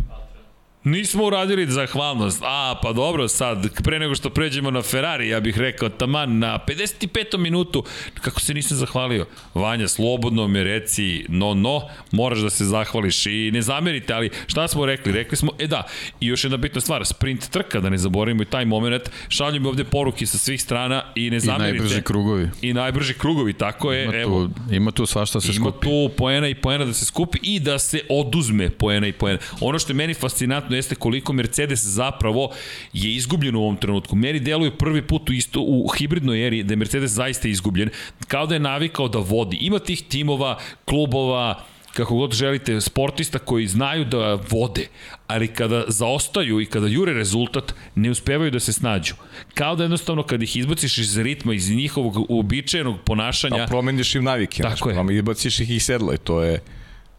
Nismo 0.88 1.24
uradili 1.24 1.70
zahvalnost. 1.70 2.42
A, 2.44 2.80
pa 2.82 2.92
dobro, 2.92 3.28
sad, 3.28 3.82
pre 3.82 3.98
nego 3.98 4.14
što 4.14 4.30
pređemo 4.30 4.70
na 4.70 4.82
Ferrari, 4.82 5.28
ja 5.28 5.40
bih 5.40 5.58
rekao, 5.58 5.88
taman, 5.88 6.38
na 6.38 6.58
55. 6.68 7.38
minutu, 7.38 7.84
kako 8.20 8.40
se 8.40 8.54
nisam 8.54 8.76
zahvalio? 8.76 9.26
Vanja, 9.54 9.88
slobodno 9.88 10.48
me 10.48 10.64
reci, 10.64 11.24
no, 11.28 11.54
no, 11.54 11.82
moraš 12.12 12.38
da 12.38 12.50
se 12.50 12.64
zahvališ 12.64 13.26
i 13.26 13.50
ne 13.52 13.62
zamerite, 13.62 14.12
ali 14.14 14.30
šta 14.46 14.68
smo 14.68 14.86
rekli? 14.86 15.12
Rekli 15.12 15.36
smo, 15.36 15.50
e 15.58 15.66
da, 15.66 15.82
i 16.20 16.26
još 16.26 16.44
jedna 16.44 16.56
bitna 16.56 16.80
stvar, 16.80 17.06
sprint 17.06 17.48
trka, 17.50 17.80
da 17.80 17.90
ne 17.90 17.98
zaboravimo 17.98 18.42
i 18.42 18.46
taj 18.46 18.64
moment, 18.64 19.02
šalju 19.28 19.60
mi 19.60 19.68
ovde 19.68 19.84
poruke 19.84 20.26
sa 20.26 20.38
svih 20.38 20.62
strana 20.62 21.02
i 21.14 21.30
ne 21.30 21.40
zamerite. 21.40 21.76
I 21.76 21.80
najbrži 21.80 22.02
krugovi. 22.02 22.50
I 22.62 22.72
najbrži 22.72 23.14
krugovi, 23.14 23.52
tako 23.52 23.92
je. 23.92 24.02
Ima 24.04 24.12
tu, 24.12 24.18
evo, 24.18 24.48
ima 24.70 24.90
tu 24.90 25.06
svašta 25.06 25.40
se 25.40 25.52
ima 25.56 25.70
skupi. 25.70 25.88
Ima 25.88 26.08
tu 26.08 26.16
poena 26.16 26.48
i 26.48 26.54
poena 26.54 26.84
da 26.84 26.92
se 26.92 27.04
skupi 27.04 27.38
i 27.42 27.60
da 27.60 27.78
se 27.78 28.00
oduzme 28.08 28.70
poena 28.70 29.06
i 29.06 29.12
poena. 29.12 29.38
Ono 29.60 29.78
što 29.78 29.92
je 29.92 29.96
meni 29.96 30.14
fascinantno 30.14 30.77
jeste 30.78 30.94
koliko 30.94 31.32
Mercedes 31.32 31.84
zapravo 31.84 32.50
je 32.92 33.14
izgubljen 33.14 33.56
u 33.56 33.62
ovom 33.62 33.76
trenutku. 33.76 34.16
Meni 34.16 34.40
deluje 34.40 34.78
prvi 34.78 35.02
put 35.02 35.30
u, 35.30 35.32
isto, 35.32 35.60
u 35.60 35.88
hibridnoj 35.88 36.46
eri 36.46 36.62
da 36.62 36.72
je 36.72 36.76
Mercedes 36.76 37.10
zaista 37.10 37.48
izgubljen, 37.48 37.90
kao 38.28 38.46
da 38.46 38.54
je 38.54 38.60
navikao 38.60 39.08
da 39.08 39.18
vodi. 39.18 39.56
Ima 39.60 39.78
tih 39.78 40.02
timova, 40.08 40.58
klubova, 40.84 41.64
kako 41.98 42.14
god 42.14 42.32
želite, 42.32 42.80
sportista 42.80 43.38
koji 43.38 43.66
znaju 43.66 44.04
da 44.04 44.38
vode, 44.50 44.86
ali 45.26 45.48
kada 45.48 45.84
zaostaju 45.88 46.60
i 46.60 46.66
kada 46.66 46.86
jure 46.86 47.12
rezultat, 47.12 47.74
ne 47.94 48.10
uspevaju 48.10 48.50
da 48.50 48.60
se 48.60 48.72
snađu. 48.72 49.14
Kao 49.54 49.76
da 49.76 49.84
jednostavno 49.84 50.22
kad 50.22 50.42
ih 50.42 50.56
izbaciš 50.56 50.98
iz 50.98 51.18
ritma, 51.18 51.54
iz 51.54 51.70
njihovog 51.70 52.30
uobičajenog 52.30 53.00
ponašanja... 53.04 53.56
Da 53.56 53.66
promeniš 53.66 54.14
im 54.14 54.24
navike, 54.24 54.62
tako 54.62 54.92
znaš, 54.92 55.10
je. 55.10 55.16
izbaciš 55.16 55.60
ih 55.60 55.70
iz 55.70 55.82
sedla 55.82 56.14
i 56.14 56.18
to 56.18 56.42
je... 56.42 56.60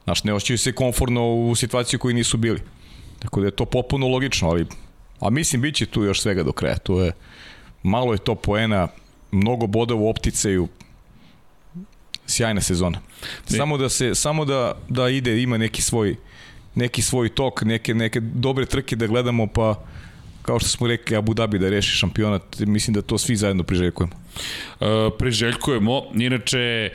Znaš, 0.04 0.24
ne 0.24 0.34
ošćaju 0.34 0.58
se 0.58 0.72
konforno 0.72 1.36
u 1.36 1.56
situaciju 1.56 2.00
koji 2.00 2.14
nisu 2.14 2.38
bili. 2.38 2.60
Tako 3.20 3.40
da 3.40 3.48
je 3.48 3.52
to 3.52 3.66
popuno 3.66 4.08
logično, 4.08 4.50
ali 4.50 4.66
a 5.20 5.30
mislim 5.30 5.62
biće 5.62 5.86
tu 5.86 6.04
još 6.04 6.22
svega 6.22 6.44
do 6.44 6.52
kraja. 6.52 6.78
To 6.78 7.02
je 7.02 7.12
malo 7.84 8.14
je 8.14 8.20
to 8.20 8.36
poena, 8.36 8.88
mnogo 9.32 9.68
boda 9.68 9.96
u 9.96 10.10
opticaju, 10.10 10.68
sjajna 12.28 12.62
sezona. 12.62 13.00
Samo 13.46 13.78
da 13.78 13.90
se 13.90 14.16
samo 14.16 14.46
da 14.46 14.78
da 14.90 15.10
ide 15.10 15.42
ima 15.42 15.58
neki 15.58 15.82
svoj 15.82 16.16
neki 16.76 17.02
svoj 17.02 17.30
tok, 17.30 17.62
neke 17.62 17.94
neke 17.94 18.20
dobre 18.20 18.66
trke 18.66 18.96
da 18.96 19.08
gledamo 19.08 19.48
pa 19.48 19.84
kao 20.42 20.60
što 20.60 20.70
smo 20.70 20.88
rekli 20.88 21.18
Abu 21.18 21.34
Dhabi 21.34 21.60
da 21.60 21.70
reši 21.70 21.92
šampionat, 21.92 22.60
mislim 22.60 22.94
da 22.94 23.02
to 23.02 23.18
svi 23.18 23.36
zajedno 23.36 23.64
priželjkujemo. 23.64 24.14
Uh, 24.80 24.88
priželjkujemo, 25.20 26.04
inače 26.16 26.90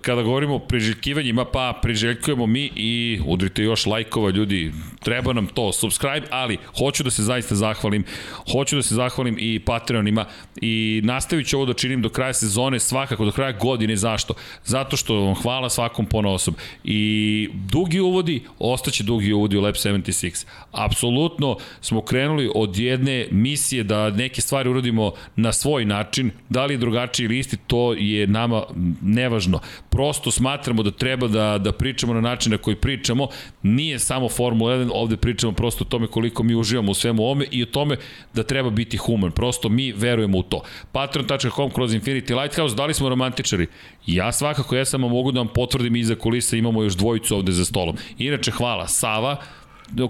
kada 0.00 0.22
govorimo 0.22 0.54
o 0.54 0.58
priželjkivanjima, 0.58 1.44
pa 1.44 1.78
priželjkujemo 1.82 2.46
mi 2.46 2.70
i 2.76 3.20
udrite 3.26 3.62
još 3.62 3.86
lajkova 3.86 4.30
ljudi, 4.30 4.72
treba 5.04 5.32
nam 5.32 5.46
to, 5.46 5.72
subscribe, 5.72 6.26
ali 6.30 6.58
hoću 6.78 7.02
da 7.02 7.10
se 7.10 7.22
zaista 7.22 7.54
zahvalim, 7.54 8.04
hoću 8.52 8.76
da 8.76 8.82
se 8.82 8.94
zahvalim 8.94 9.36
i 9.38 9.58
Patreonima 9.58 10.24
i 10.60 11.00
nastavit 11.04 11.48
ću 11.48 11.56
ovo 11.56 11.66
da 11.66 11.72
činim 11.72 12.02
do 12.02 12.08
kraja 12.08 12.32
sezone, 12.32 12.78
svakako 12.78 13.24
do 13.24 13.32
kraja 13.32 13.52
godine, 13.52 13.96
zašto? 13.96 14.34
Zato 14.64 14.96
što 14.96 15.14
vam 15.14 15.34
hvala 15.34 15.70
svakom 15.70 16.06
pona 16.06 16.28
osob 16.28 16.54
i 16.84 17.48
dugi 17.54 18.00
uvodi, 18.00 18.42
ostaće 18.58 19.04
dugi 19.04 19.32
uvodi 19.32 19.56
u 19.56 19.60
Lab 19.60 19.74
76. 19.74 20.46
Apsolutno 20.72 21.56
smo 21.80 22.02
krenuli 22.02 22.50
od 22.54 22.76
jedne 22.76 23.26
misije 23.30 23.82
da 23.82 24.10
neke 24.10 24.40
stvari 24.40 24.68
uradimo 24.68 25.12
na 25.36 25.52
svoj 25.52 25.84
način, 25.84 26.30
da 26.48 26.66
li 26.66 26.76
drugačiji 26.90 27.24
ili 27.24 27.38
isti, 27.38 27.56
to 27.56 27.92
je 27.92 28.26
nama 28.26 28.62
nevažno. 29.02 29.60
Prosto 29.90 30.30
smatramo 30.30 30.82
da 30.82 30.90
treba 30.90 31.28
da, 31.28 31.58
da 31.58 31.72
pričamo 31.72 32.14
na 32.14 32.20
način 32.20 32.52
na 32.52 32.58
koji 32.58 32.76
pričamo. 32.76 33.28
Nije 33.62 33.98
samo 33.98 34.28
Formula 34.28 34.76
1, 34.76 34.90
ovde 34.94 35.16
pričamo 35.16 35.52
prosto 35.52 35.84
o 35.84 35.88
tome 35.88 36.06
koliko 36.06 36.42
mi 36.42 36.54
uživamo 36.54 36.90
u 36.90 36.94
svemu 36.94 37.22
ovome 37.22 37.46
i 37.50 37.62
o 37.62 37.66
tome 37.66 37.96
da 38.34 38.42
treba 38.42 38.70
biti 38.70 38.96
human. 38.96 39.30
Prosto 39.30 39.68
mi 39.68 39.92
verujemo 39.92 40.38
u 40.38 40.42
to. 40.42 40.62
Patreon.com 40.92 41.70
kroz 41.70 41.94
Infinity 41.94 42.42
Lighthouse, 42.42 42.76
da 42.76 42.86
li 42.86 42.94
smo 42.94 43.08
romantičari? 43.08 43.66
Ja 44.06 44.32
svakako 44.32 44.76
jesam, 44.76 45.04
a 45.04 45.08
mogu 45.08 45.32
da 45.32 45.40
vam 45.40 45.48
potvrdim 45.48 45.96
iza 45.96 46.14
kulisa 46.14 46.56
imamo 46.56 46.82
još 46.82 46.96
dvojicu 46.96 47.36
ovde 47.36 47.52
za 47.52 47.64
stolom. 47.64 47.96
Inače, 48.18 48.50
hvala. 48.50 48.88
Sava, 48.88 49.36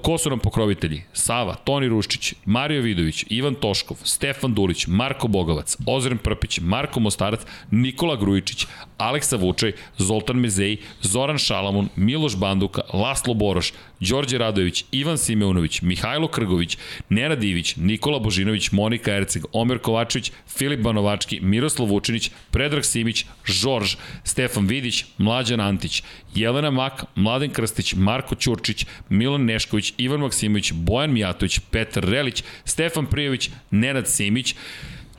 ko 0.02 0.18
su 0.18 0.30
nam 0.30 0.38
pokrovitelji? 0.38 1.02
Sava, 1.12 1.54
Toni 1.54 1.88
Ruščić, 1.88 2.34
Mario 2.44 2.82
Vidović, 2.82 3.24
Ivan 3.28 3.54
Toškov, 3.54 3.96
Stefan 4.04 4.54
Dulić, 4.54 4.86
Marko 4.86 5.28
Bogovac, 5.28 5.76
Ozren 5.86 6.18
Prpić, 6.18 6.60
Marko 6.60 7.00
Mostarac, 7.00 7.40
Nikola 7.70 8.16
Grujičić, 8.16 8.66
Aleksa 9.00 9.36
Vučaj, 9.36 9.72
Zoltan 9.98 10.36
Mezej, 10.36 10.76
Zoran 11.02 11.38
Šalamun, 11.38 11.88
Miloš 11.96 12.36
Banduka, 12.36 12.82
Laslo 12.92 13.34
Boroš, 13.34 13.72
Đorđe 14.00 14.38
Radojević, 14.38 14.84
Ivan 14.92 15.18
Simeunović, 15.18 15.82
Mihajlo 15.82 16.28
Krgović, 16.28 16.78
Nenad 17.08 17.44
Ivić, 17.44 17.76
Nikola 17.76 18.18
Božinović, 18.18 18.72
Monika 18.72 19.14
Erceg, 19.16 19.44
Omer 19.52 19.78
Kovačević, 19.78 20.32
Filip 20.48 20.80
Banovački, 20.80 21.40
Miroslav 21.40 21.88
Vučinić, 21.88 22.30
Predrag 22.50 22.84
Simić, 22.84 23.24
Žorž, 23.44 23.96
Stefan 24.24 24.66
Vidić, 24.66 25.04
Mlađan 25.18 25.60
Antić, 25.60 26.02
Jelena 26.34 26.70
Mak, 26.70 27.04
Mladen 27.14 27.50
Krstić, 27.50 27.94
Marko 27.94 28.34
Ćurčić, 28.34 28.86
Milan 29.08 29.44
Nešković, 29.44 29.94
Ivan 29.98 30.20
Maksimović, 30.20 30.72
Bojan 30.72 31.12
Mijatović, 31.12 31.58
Petar 31.70 32.04
Relić, 32.04 32.44
Stefan 32.64 33.06
Prijović, 33.06 33.50
Nenad 33.70 34.08
Simić, 34.08 34.54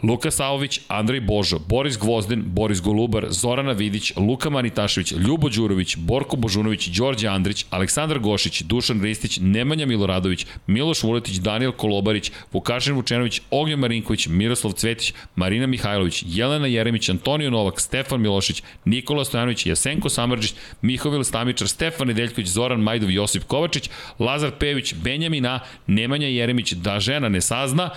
Luka 0.03 0.31
Savović, 0.31 0.79
Andrej 0.87 1.19
Božo, 1.19 1.59
Boris 1.59 1.97
Gvozden, 1.97 2.43
Boris 2.45 2.81
Golubar, 2.81 3.25
Zorana 3.29 3.71
Vidić, 3.71 4.13
Luka 4.17 4.49
Manitašević, 4.49 5.11
Ljubo 5.11 5.49
Đurović, 5.49 5.95
Borko 5.97 6.35
Božunović, 6.35 6.87
Đorđe 6.87 7.27
Andrić, 7.27 7.65
Aleksandar 7.69 8.19
Gošić, 8.19 8.61
Dušan 8.61 9.01
Ristić, 9.01 9.39
Nemanja 9.41 9.85
Miloradović, 9.85 10.45
Miloš 10.67 11.03
Vuletić, 11.03 11.35
Daniel 11.35 11.71
Kolobarić, 11.71 12.31
Vukašin 12.53 12.93
Vučenović, 12.93 13.41
Ognjen 13.51 13.79
Marinković, 13.79 14.27
Miroslav 14.27 14.73
Cvetić, 14.73 15.13
Marina 15.35 15.67
Mihajlović, 15.67 16.23
Jelena 16.27 16.67
Jeremić, 16.67 17.09
Antonio 17.09 17.49
Novak, 17.49 17.81
Stefan 17.81 18.21
Milošić, 18.21 18.63
Nikola 18.85 19.25
Stojanović, 19.25 19.65
Jasenko 19.65 20.09
Samrđić, 20.09 20.53
Mihovil 20.81 21.23
Stamičar, 21.23 21.67
Stefan 21.67 22.07
Nedeljković, 22.07 22.47
Zoran 22.47 22.79
Majdov, 22.79 23.11
Josip 23.11 23.43
Kovačić, 23.43 23.89
Lazar 24.19 24.51
Pević, 24.59 24.93
Benjamin 24.93 25.45
A, 25.45 25.59
Nemanja 25.87 26.27
Jeremić, 26.27 26.73
da 26.73 26.99
žena 26.99 27.29
ne 27.29 27.41
sazna, 27.41 27.89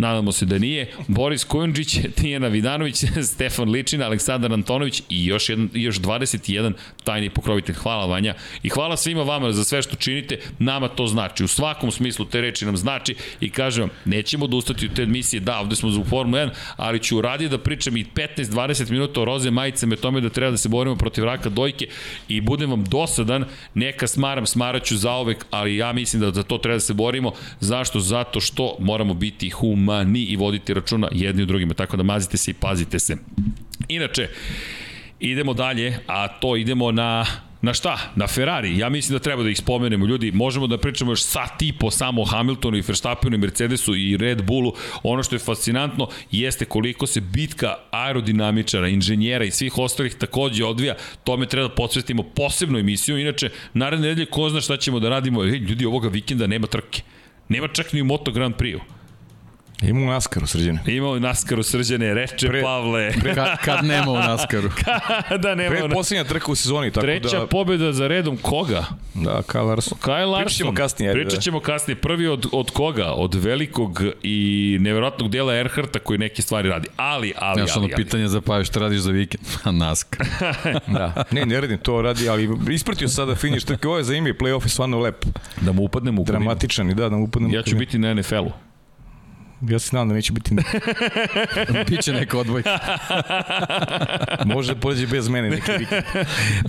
nadamo 0.00 0.32
se 0.32 0.46
da 0.46 0.58
nije, 0.58 0.92
Boris 1.08 1.44
Kujundžić, 1.44 1.98
Tijena 2.20 2.48
Vidanović, 2.48 3.04
Stefan 3.32 3.70
Ličina, 3.70 4.06
Aleksandar 4.06 4.52
Antonović 4.52 5.02
i 5.08 5.26
još, 5.26 5.48
jedan, 5.48 5.68
još 5.74 6.00
21 6.00 6.72
tajni 7.04 7.30
pokrovitelj. 7.30 7.74
Hvala 7.74 8.06
Vanja 8.06 8.34
i 8.62 8.68
hvala 8.68 8.96
svima 8.96 9.22
vama 9.22 9.52
za 9.52 9.64
sve 9.64 9.82
što 9.82 9.96
činite, 9.96 10.38
nama 10.58 10.88
to 10.88 11.06
znači. 11.06 11.44
U 11.44 11.48
svakom 11.48 11.90
smislu 11.90 12.24
te 12.24 12.40
reči 12.40 12.64
nam 12.64 12.76
znači 12.76 13.14
i 13.40 13.50
kažem 13.50 13.80
vam, 13.80 13.90
nećemo 14.04 14.44
odustati 14.44 14.86
od 14.86 14.96
te 14.96 15.02
emisije, 15.02 15.40
da, 15.40 15.58
ovde 15.60 15.76
smo 15.76 15.90
za 15.90 16.04
Formula 16.04 16.42
1, 16.42 16.50
ali 16.76 17.02
ću 17.02 17.20
radije 17.20 17.48
da 17.48 17.58
pričam 17.58 17.96
i 17.96 18.04
15-20 18.04 18.90
minuta 18.90 19.20
o 19.20 19.24
roze 19.24 19.50
majicama 19.50 19.96
tome 19.96 20.20
da 20.20 20.28
treba 20.28 20.50
da 20.50 20.56
se 20.56 20.68
borimo 20.68 20.96
protiv 20.96 21.24
raka 21.24 21.48
dojke 21.48 21.86
i 22.28 22.40
budem 22.40 22.70
vam 22.70 22.84
dosadan, 22.84 23.44
neka 23.74 24.06
smaram, 24.06 24.46
smaraću 24.46 24.96
zaovek, 24.96 25.46
ali 25.50 25.76
ja 25.76 25.92
mislim 25.92 26.22
da 26.22 26.30
za 26.30 26.42
to 26.42 26.58
treba 26.58 26.76
da 26.76 26.80
se 26.80 26.94
borimo. 26.94 27.32
Zašto? 27.60 28.00
Zato 28.00 28.40
što 28.40 28.76
moramo 28.78 29.14
biti 29.14 29.50
hum 29.50 29.89
ni 30.04 30.22
i 30.22 30.36
voditi 30.36 30.74
računa 30.74 31.08
jedni 31.12 31.42
u 31.42 31.46
drugima, 31.46 31.74
tako 31.74 31.96
da 31.96 32.02
mazite 32.02 32.36
se 32.36 32.50
i 32.50 32.54
pazite 32.54 32.98
se. 32.98 33.16
Inače, 33.88 34.28
idemo 35.20 35.54
dalje, 35.54 35.98
a 36.06 36.28
to 36.28 36.56
idemo 36.56 36.92
na 36.92 37.26
Na 37.62 37.74
šta? 37.74 37.98
Na 38.16 38.26
Ferrari. 38.26 38.78
Ja 38.78 38.88
mislim 38.88 39.18
da 39.18 39.22
treba 39.22 39.42
da 39.42 39.50
ih 39.50 39.58
spomenemo. 39.58 40.06
Ljudi, 40.06 40.32
možemo 40.32 40.66
da 40.66 40.78
pričamo 40.78 41.12
još 41.12 41.22
sat 41.22 41.62
i 41.62 41.72
po 41.72 41.90
samo 41.90 42.24
Hamiltonu 42.24 42.76
i 42.76 42.80
Verstappenu 42.80 43.36
i 43.36 43.38
Mercedesu 43.38 43.96
i 43.96 44.16
Red 44.16 44.42
Bullu. 44.42 44.72
Ono 45.02 45.22
što 45.22 45.34
je 45.34 45.38
fascinantno 45.38 46.08
jeste 46.30 46.64
koliko 46.64 47.06
se 47.06 47.20
bitka 47.20 47.74
aerodinamičara, 47.90 48.88
inženjera 48.88 49.44
i 49.44 49.50
svih 49.50 49.78
ostalih 49.78 50.14
takođe 50.14 50.64
odvija. 50.64 50.94
Tome 51.24 51.46
treba 51.46 51.68
da 51.68 51.74
podsvetimo 51.74 52.22
posebnu 52.22 52.78
emisiju. 52.78 53.18
Inače, 53.18 53.50
naredne 53.74 54.08
nedelje 54.08 54.26
ko 54.26 54.48
zna 54.48 54.60
šta 54.60 54.76
ćemo 54.76 55.00
da 55.00 55.08
radimo. 55.08 55.44
Ej, 55.44 55.58
ljudi, 55.58 55.86
ovoga 55.86 56.08
vikenda 56.08 56.46
nema 56.46 56.66
trke. 56.66 57.02
Nema 57.48 57.68
čak 57.68 57.92
ni 57.92 58.00
u 58.00 58.04
Moto 58.04 58.32
Grand 58.32 58.54
Prix-u. 58.54 58.99
Ima 59.82 60.00
u 60.00 60.06
Naskaru 60.06 60.46
srđene. 60.46 60.80
Ima 60.86 61.08
u 61.08 61.20
Naskaru 61.20 61.62
srđene, 61.62 62.14
reče 62.14 62.48
pre, 62.48 62.62
Pavle. 62.62 63.12
Pre, 63.20 63.34
kad, 63.34 63.58
kad 63.64 63.84
nema 63.84 64.10
u 64.10 64.16
Naskaru. 64.16 64.70
Kada 65.28 65.54
nema. 65.54 65.70
Pre 65.70 65.88
posljednja 65.88 66.24
trka 66.24 66.52
u 66.52 66.54
sezoni. 66.54 66.90
Tako 66.90 67.06
Treća 67.06 67.38
da... 67.38 67.46
pobjeda 67.46 67.92
za 67.92 68.08
redom 68.08 68.36
koga? 68.36 68.84
Da, 69.14 69.42
Kyle 69.48 69.66
Larson. 69.66 69.98
Kyle 69.98 70.26
Larson. 70.26 70.44
Pričat 70.44 70.58
ćemo 70.58 70.74
kasnije. 70.74 71.12
Pričat 71.12 71.34
da. 71.34 71.40
ćemo 71.40 71.60
kasnije. 71.60 71.96
Prvi 71.96 72.28
od, 72.28 72.46
od 72.52 72.70
koga? 72.70 73.12
Od 73.12 73.34
velikog 73.34 74.02
i 74.22 74.78
neverovatnog 74.80 75.30
dela 75.30 75.56
Erharta 75.56 75.98
koji 75.98 76.18
neke 76.18 76.42
stvari 76.42 76.68
radi. 76.68 76.88
Ali, 76.96 77.32
ali, 77.38 77.60
Znaš, 77.60 77.76
ali, 77.76 77.84
ono 77.84 77.96
pitanje 77.96 78.28
za 78.28 78.40
pa 78.40 78.64
šta 78.64 78.80
radiš 78.80 79.00
za 79.00 79.10
vikend? 79.10 79.44
Naskar. 79.80 80.26
da. 80.98 81.24
Ne, 81.30 81.46
ne 81.46 81.60
radim 81.60 81.78
to 81.78 82.02
radi, 82.02 82.28
ali 82.28 82.48
ispratio 82.70 83.08
sada 83.08 83.34
finiš 83.34 83.64
trke. 83.64 83.88
Ovo 83.88 83.98
je 83.98 84.04
za 84.04 84.14
ime, 84.14 84.32
playoff 84.32 84.64
je 84.64 84.68
stvarno 84.68 84.98
lep. 84.98 85.24
Da 85.60 85.72
mu 85.72 85.82
upadnem 85.82 86.18
u 86.18 86.24
Dramatičan 86.24 86.90
i 86.90 86.94
da, 86.94 87.08
da 87.08 87.16
mu 87.16 87.24
upadnem 87.24 87.52
Ja 87.52 87.62
ću 87.62 87.76
biti 87.76 87.98
na 87.98 88.14
NFL-u. 88.14 88.69
Ja 89.60 89.78
se 89.78 89.96
nadam 89.96 90.08
da 90.08 90.14
neće 90.14 90.32
biti... 90.32 90.54
Biće 91.88 92.12
neka 92.12 92.38
odbojka. 92.38 92.78
Može 94.54 94.74
da 94.74 94.80
pođe 94.80 95.06
bez 95.06 95.28
mene 95.28 95.50
neki 95.50 95.72
vikend. 95.78 96.02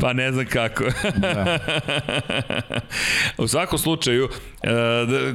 pa 0.01 0.13
ne 0.13 0.31
znam 0.31 0.45
kako. 0.45 0.83
da. 1.15 1.59
U 3.37 3.47
svakom 3.47 3.79
slučaju, 3.79 4.29
e, 4.63 4.69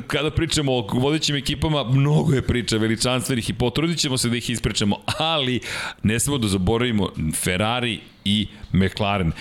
kada 0.06 0.30
pričamo 0.30 0.72
o 0.72 0.86
vodećim 0.92 1.36
ekipama, 1.36 1.84
mnogo 1.84 2.32
je 2.32 2.42
priča 2.42 2.76
veličanstvenih 2.76 3.50
i 3.50 3.54
potrudit 3.54 3.98
ćemo 3.98 4.18
se 4.18 4.28
da 4.28 4.36
ih 4.36 4.50
ispričamo, 4.50 4.96
ali 5.18 5.60
ne 6.02 6.20
smemo 6.20 6.38
da 6.38 6.48
zaboravimo 6.48 7.08
Ferrari 7.34 8.00
i 8.24 8.48
McLaren. 8.72 9.32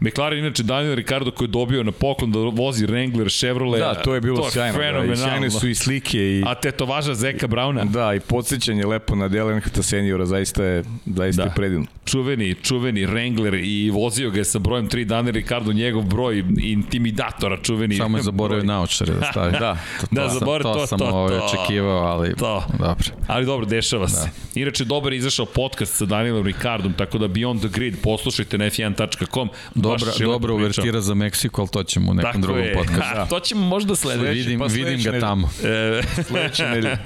McLaren 0.00 0.38
inače 0.38 0.62
Daniel 0.62 0.94
Ricardo 0.94 1.30
koji 1.30 1.46
je 1.46 1.50
dobio 1.50 1.82
na 1.82 1.92
poklon 1.92 2.32
da 2.32 2.38
vozi 2.38 2.86
Wrangler, 2.86 3.38
Chevrolet. 3.38 3.80
Da, 3.80 3.94
to 3.94 4.14
je 4.14 4.20
bilo 4.20 4.42
to 4.42 4.50
sjajno. 4.50 4.78
Da, 4.78 5.12
i 5.12 5.16
sjajne 5.16 5.50
su 5.50 5.68
i 5.68 5.74
slike. 5.74 6.18
I... 6.18 6.42
A 6.46 6.54
tetovaža 6.54 7.14
Zeka 7.14 7.46
Brauna. 7.46 7.84
Da, 7.84 8.14
i 8.14 8.20
podsjećanje 8.20 8.86
lepo 8.86 9.14
na 9.14 9.24
Earnhardt 9.24 9.84
seniora, 9.84 10.26
zaista 10.26 10.64
je, 10.64 10.84
zaista 11.06 11.42
da. 11.42 11.48
je 11.48 11.54
predivno. 11.54 11.86
Čuveni, 12.04 12.54
čuveni 12.54 13.06
Wrangler 13.06 13.60
i 13.64 13.90
vozio 13.90 14.30
ga 14.30 14.38
je 14.38 14.44
sa 14.44 14.58
brojem 14.58 14.88
3 14.88 15.04
Daniel 15.04 15.34
Ricardo, 15.34 15.72
njegov 15.72 16.02
broj 16.02 16.44
intimidatora 16.58 17.56
čuveni. 17.62 17.96
Samo 17.96 18.18
je 18.18 18.22
zaboravio 18.22 18.64
naočare 18.64 19.14
da 19.14 19.26
stavi. 19.30 19.52
da, 19.60 19.76
to, 20.00 20.06
da, 20.10 20.28
zaboravio 20.28 20.72
to, 20.72 20.80
to, 20.80 20.86
sam 20.86 20.98
to, 20.98 21.04
ovaj 21.04 21.38
to, 21.38 21.44
očekivao, 21.44 21.98
ali 21.98 22.34
to. 22.34 22.64
dobro. 22.78 23.04
Ali 23.26 23.46
dobro, 23.46 23.66
dešava 23.66 24.06
da. 24.06 24.08
se. 24.08 24.28
Inače, 24.54 24.84
dobar 24.84 25.12
je 25.12 25.16
izašao 25.16 25.46
podcast 25.46 25.94
sa 25.94 26.04
Danielom 26.04 26.46
Ricardom, 26.46 26.92
tako 26.92 27.18
da 27.18 27.28
Beyond 27.28 27.58
the 27.58 27.68
Grid 27.68 27.94
poslušajte 28.02 28.58
na 28.58 28.64
f1.com 28.64 29.48
dobra, 29.88 30.12
dobra 30.20 30.54
uvertira 30.54 31.00
za 31.00 31.14
Meksiko, 31.14 31.60
ali 31.60 31.68
to 31.68 31.82
ćemo 31.82 32.10
u 32.10 32.14
nekom 32.14 32.32
Tako 32.32 32.42
drugom 32.42 32.64
podcastu. 32.74 33.14
Da. 33.14 33.26
To 33.26 33.40
ćemo 33.40 33.66
možda 33.66 33.96
sledeći. 33.96 34.38
Vidim, 34.38 34.58
pa 34.58 34.66
vidim 34.66 35.02
ga 35.02 35.20
tamo. 35.20 35.50
E, 35.64 36.02
sledeće 36.26 36.64
nedelje. 36.74 36.96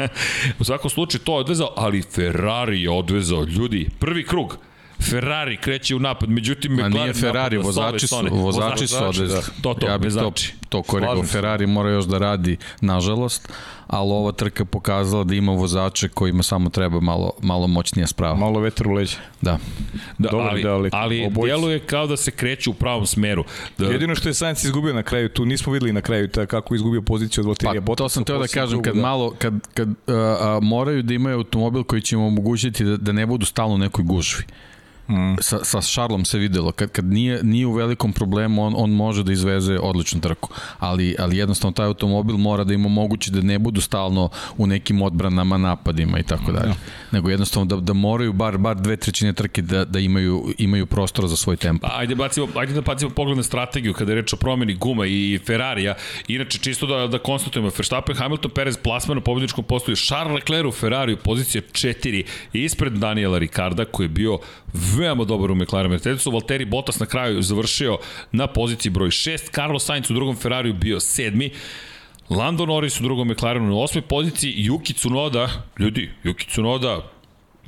u 0.59 0.64
svakom 0.64 0.91
slučaju 0.91 1.20
to 1.24 1.33
je 1.33 1.41
odvezao, 1.41 1.72
ali 1.76 2.03
Ferrari 2.03 2.83
je 2.83 2.91
odvezao. 2.91 3.45
Ljudi, 3.45 3.89
prvi 3.99 4.26
krug. 4.26 4.59
Ferrari 5.01 5.57
kreće 5.57 5.97
u 5.97 5.99
napad, 5.99 6.28
međutim 6.28 6.72
McLaren 6.72 6.93
nije 6.93 7.14
Ferrari, 7.14 7.57
vozači 7.57 8.07
su, 8.07 8.16
vozači 8.31 8.87
su 8.87 9.05
odvezali. 9.05 9.43
To, 9.62 9.74
to, 9.74 9.87
ja 9.87 9.99
bih 9.99 10.12
to, 10.14 10.33
to 10.68 10.83
korigao. 10.83 11.22
Ferrari 11.22 11.66
mora 11.66 11.91
još 11.91 12.05
da 12.05 12.18
radi, 12.18 12.57
nažalost, 12.81 13.49
ali 13.91 14.12
ova 14.12 14.32
trka 14.32 14.64
pokazala 14.64 15.24
da 15.24 15.34
ima 15.34 15.53
vozače 15.53 16.09
kojima 16.09 16.43
samo 16.43 16.70
treba 16.70 17.01
malo, 17.01 17.32
malo 17.43 17.66
moćnija 17.66 18.07
sprava. 18.07 18.34
Malo 18.34 18.61
vetar 18.61 18.88
u 18.88 18.93
leđe. 18.93 19.16
Da. 19.41 19.59
da 20.18 20.28
Dobar, 20.28 20.49
ali, 20.49 20.62
da, 20.62 20.74
ali, 20.74 20.91
ali 20.93 21.30
djeluje 21.45 21.78
kao 21.78 22.07
da 22.07 22.16
se 22.16 22.30
kreće 22.30 22.70
u 22.70 22.74
pravom 22.74 23.07
smeru. 23.07 23.45
Da... 23.78 23.86
Jedino 23.86 24.14
što 24.14 24.28
je 24.28 24.34
Sainz 24.34 24.64
izgubio 24.64 24.95
na 24.95 25.03
kraju, 25.03 25.28
tu 25.28 25.45
nismo 25.45 25.72
videli 25.72 25.93
na 25.93 26.01
kraju 26.01 26.28
ta, 26.28 26.47
kako 26.47 26.74
izgubio 26.74 27.03
poziciju 27.03 27.43
od 27.43 27.47
Valterija. 27.47 27.82
Pa, 27.82 27.95
to 27.95 28.09
sam 28.09 28.24
teo 28.24 28.38
da 28.38 28.47
kažem, 28.47 28.82
kad 28.82 28.95
da. 28.95 29.01
malo, 29.01 29.34
kad, 29.38 29.55
kad 29.74 29.88
uh, 29.88 29.95
uh, 30.07 30.62
moraju 30.62 31.03
da 31.03 31.14
imaju 31.14 31.36
automobil 31.36 31.84
koji 31.84 32.03
će 32.03 32.16
im 32.16 32.22
omogućiti 32.22 32.84
da, 32.84 32.97
da 32.97 33.12
ne 33.12 33.26
budu 33.26 33.47
stalno 33.47 33.74
u 33.74 33.78
nekoj 33.78 34.05
gužvi. 34.05 34.45
Mm. 35.11 35.36
Sa, 35.40 35.64
sa 35.64 35.80
Šarlom 35.80 36.24
se 36.24 36.38
videlo, 36.38 36.72
kad, 36.72 36.90
kad 36.90 37.04
nije, 37.04 37.40
nije 37.42 37.66
u 37.66 37.72
velikom 37.72 38.12
problemu, 38.12 38.62
on, 38.64 38.74
on 38.76 38.90
može 38.90 39.24
da 39.24 39.32
izveze 39.32 39.78
odličnu 39.78 40.20
trku, 40.20 40.50
ali, 40.78 41.16
ali 41.18 41.36
jednostavno 41.36 41.72
taj 41.72 41.86
automobil 41.86 42.36
mora 42.36 42.64
da 42.64 42.74
im 42.74 42.86
omogući 42.86 43.30
da 43.30 43.40
ne 43.40 43.58
budu 43.58 43.80
stalno 43.80 44.28
u 44.58 44.66
nekim 44.66 45.02
odbranama, 45.02 45.58
napadima 45.58 46.18
i 46.18 46.22
tako 46.22 46.52
dalje. 46.52 46.74
Nego 47.12 47.30
jednostavno 47.30 47.66
da, 47.66 47.76
da 47.76 47.92
moraju 47.92 48.32
bar, 48.32 48.58
bar 48.58 48.76
dve 48.76 48.96
trećine 48.96 49.32
trke 49.32 49.62
da, 49.62 49.84
da 49.84 49.98
imaju, 49.98 50.54
imaju 50.58 50.86
prostora 50.86 51.28
za 51.28 51.36
svoj 51.36 51.56
tempo. 51.56 51.86
Pa, 51.86 51.98
ajde, 51.98 52.14
bacimo, 52.14 52.48
ajde 52.54 52.72
da 52.72 52.80
bacimo 52.80 53.11
pogled 53.11 53.36
na 53.36 53.42
strategiju 53.42 53.94
kada 53.94 54.12
je 54.12 54.16
reč 54.16 54.32
o 54.32 54.36
promeni 54.36 54.74
guma 54.74 55.06
i 55.06 55.40
Ferrarija. 55.46 55.94
Inače, 56.28 56.58
čisto 56.58 56.86
da, 56.86 57.06
da 57.06 57.18
konstatujemo, 57.18 57.70
Verstappen, 57.78 58.16
Hamilton, 58.16 58.50
Perez, 58.50 58.76
plasman 58.76 59.16
na 59.16 59.22
pobjedičkom 59.22 59.64
postoju, 59.64 59.96
Charles 59.96 60.34
Leclerc 60.34 60.68
u 60.68 60.72
Ferrariju, 60.72 61.16
pozicija 61.16 61.62
4, 61.72 62.24
ispred 62.52 62.92
Daniela 62.92 63.38
Ricarda, 63.38 63.84
koji 63.84 64.04
je 64.04 64.08
bio 64.08 64.38
veoma 64.73 65.25
dobar 65.25 65.51
u 65.51 65.55
McLaren 65.55 65.91
Mercedesu. 65.91 66.31
Valtteri 66.31 66.64
Bottas 66.64 66.99
na 67.01 67.07
kraju 67.07 67.43
završio 67.43 67.99
na 68.33 68.47
poziciji 68.47 68.93
broj 68.93 69.09
6. 69.09 69.55
Carlos 69.55 69.85
Sainz 69.85 70.11
u 70.11 70.14
drugom 70.14 70.37
Ferrariju 70.37 70.75
bio 70.75 71.01
sedmi. 71.01 71.51
Lando 72.31 72.66
Norris 72.66 73.01
u 73.01 73.03
drugom 73.03 73.29
McLarenu 73.29 73.68
na 73.68 73.77
osmoj 73.77 74.03
poziciji. 74.03 74.68
Yuki 74.71 74.95
Tsunoda, 74.95 75.49
ljudi, 75.79 76.11
Yuki 76.25 76.49
Tsunoda 76.49 77.11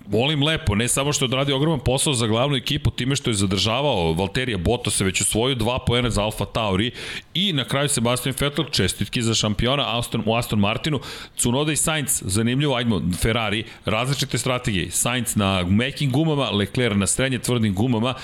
volim 0.07 0.43
lepo, 0.43 0.75
ne 0.75 0.89
samo 0.89 1.13
što 1.13 1.25
je 1.25 1.27
odradio 1.27 1.57
ogroman 1.57 1.81
posao 1.81 2.15
za 2.15 2.27
glavnu 2.27 2.57
ekipu, 2.57 2.91
time 2.91 3.17
što 3.17 3.31
je 3.31 3.35
zadržavao 3.35 4.13
Valterija 4.13 4.59
Bottas 4.59 5.01
već 5.01 5.21
u 5.21 5.25
svoju 5.25 5.55
dva 5.55 5.79
poena 5.87 6.11
za 6.11 6.23
Alfa 6.23 6.45
Tauri 6.45 6.91
i 7.35 7.53
na 7.53 7.65
kraju 7.65 7.89
Sebastian 7.89 8.35
Vettel 8.41 8.65
čestitki 8.71 9.23
za 9.23 9.35
šampiona 9.35 9.99
Aston, 9.99 10.23
u 10.27 10.35
Aston 10.35 10.59
Martinu, 10.59 11.01
Cunoda 11.37 11.73
i 11.73 11.77
Sainz, 11.77 12.23
zanimljivo, 12.25 12.77
ajmo, 12.77 13.03
Ferrari, 13.21 13.65
različite 13.85 14.39
strategije, 14.39 14.91
Sainz 14.91 15.37
na 15.37 15.65
mekim 15.69 16.13
gumama, 16.13 16.51
Leclerc 16.51 16.97
na 16.97 17.07
srednje 17.07 17.39
tvrdim 17.39 17.75
gumama, 17.75 18.15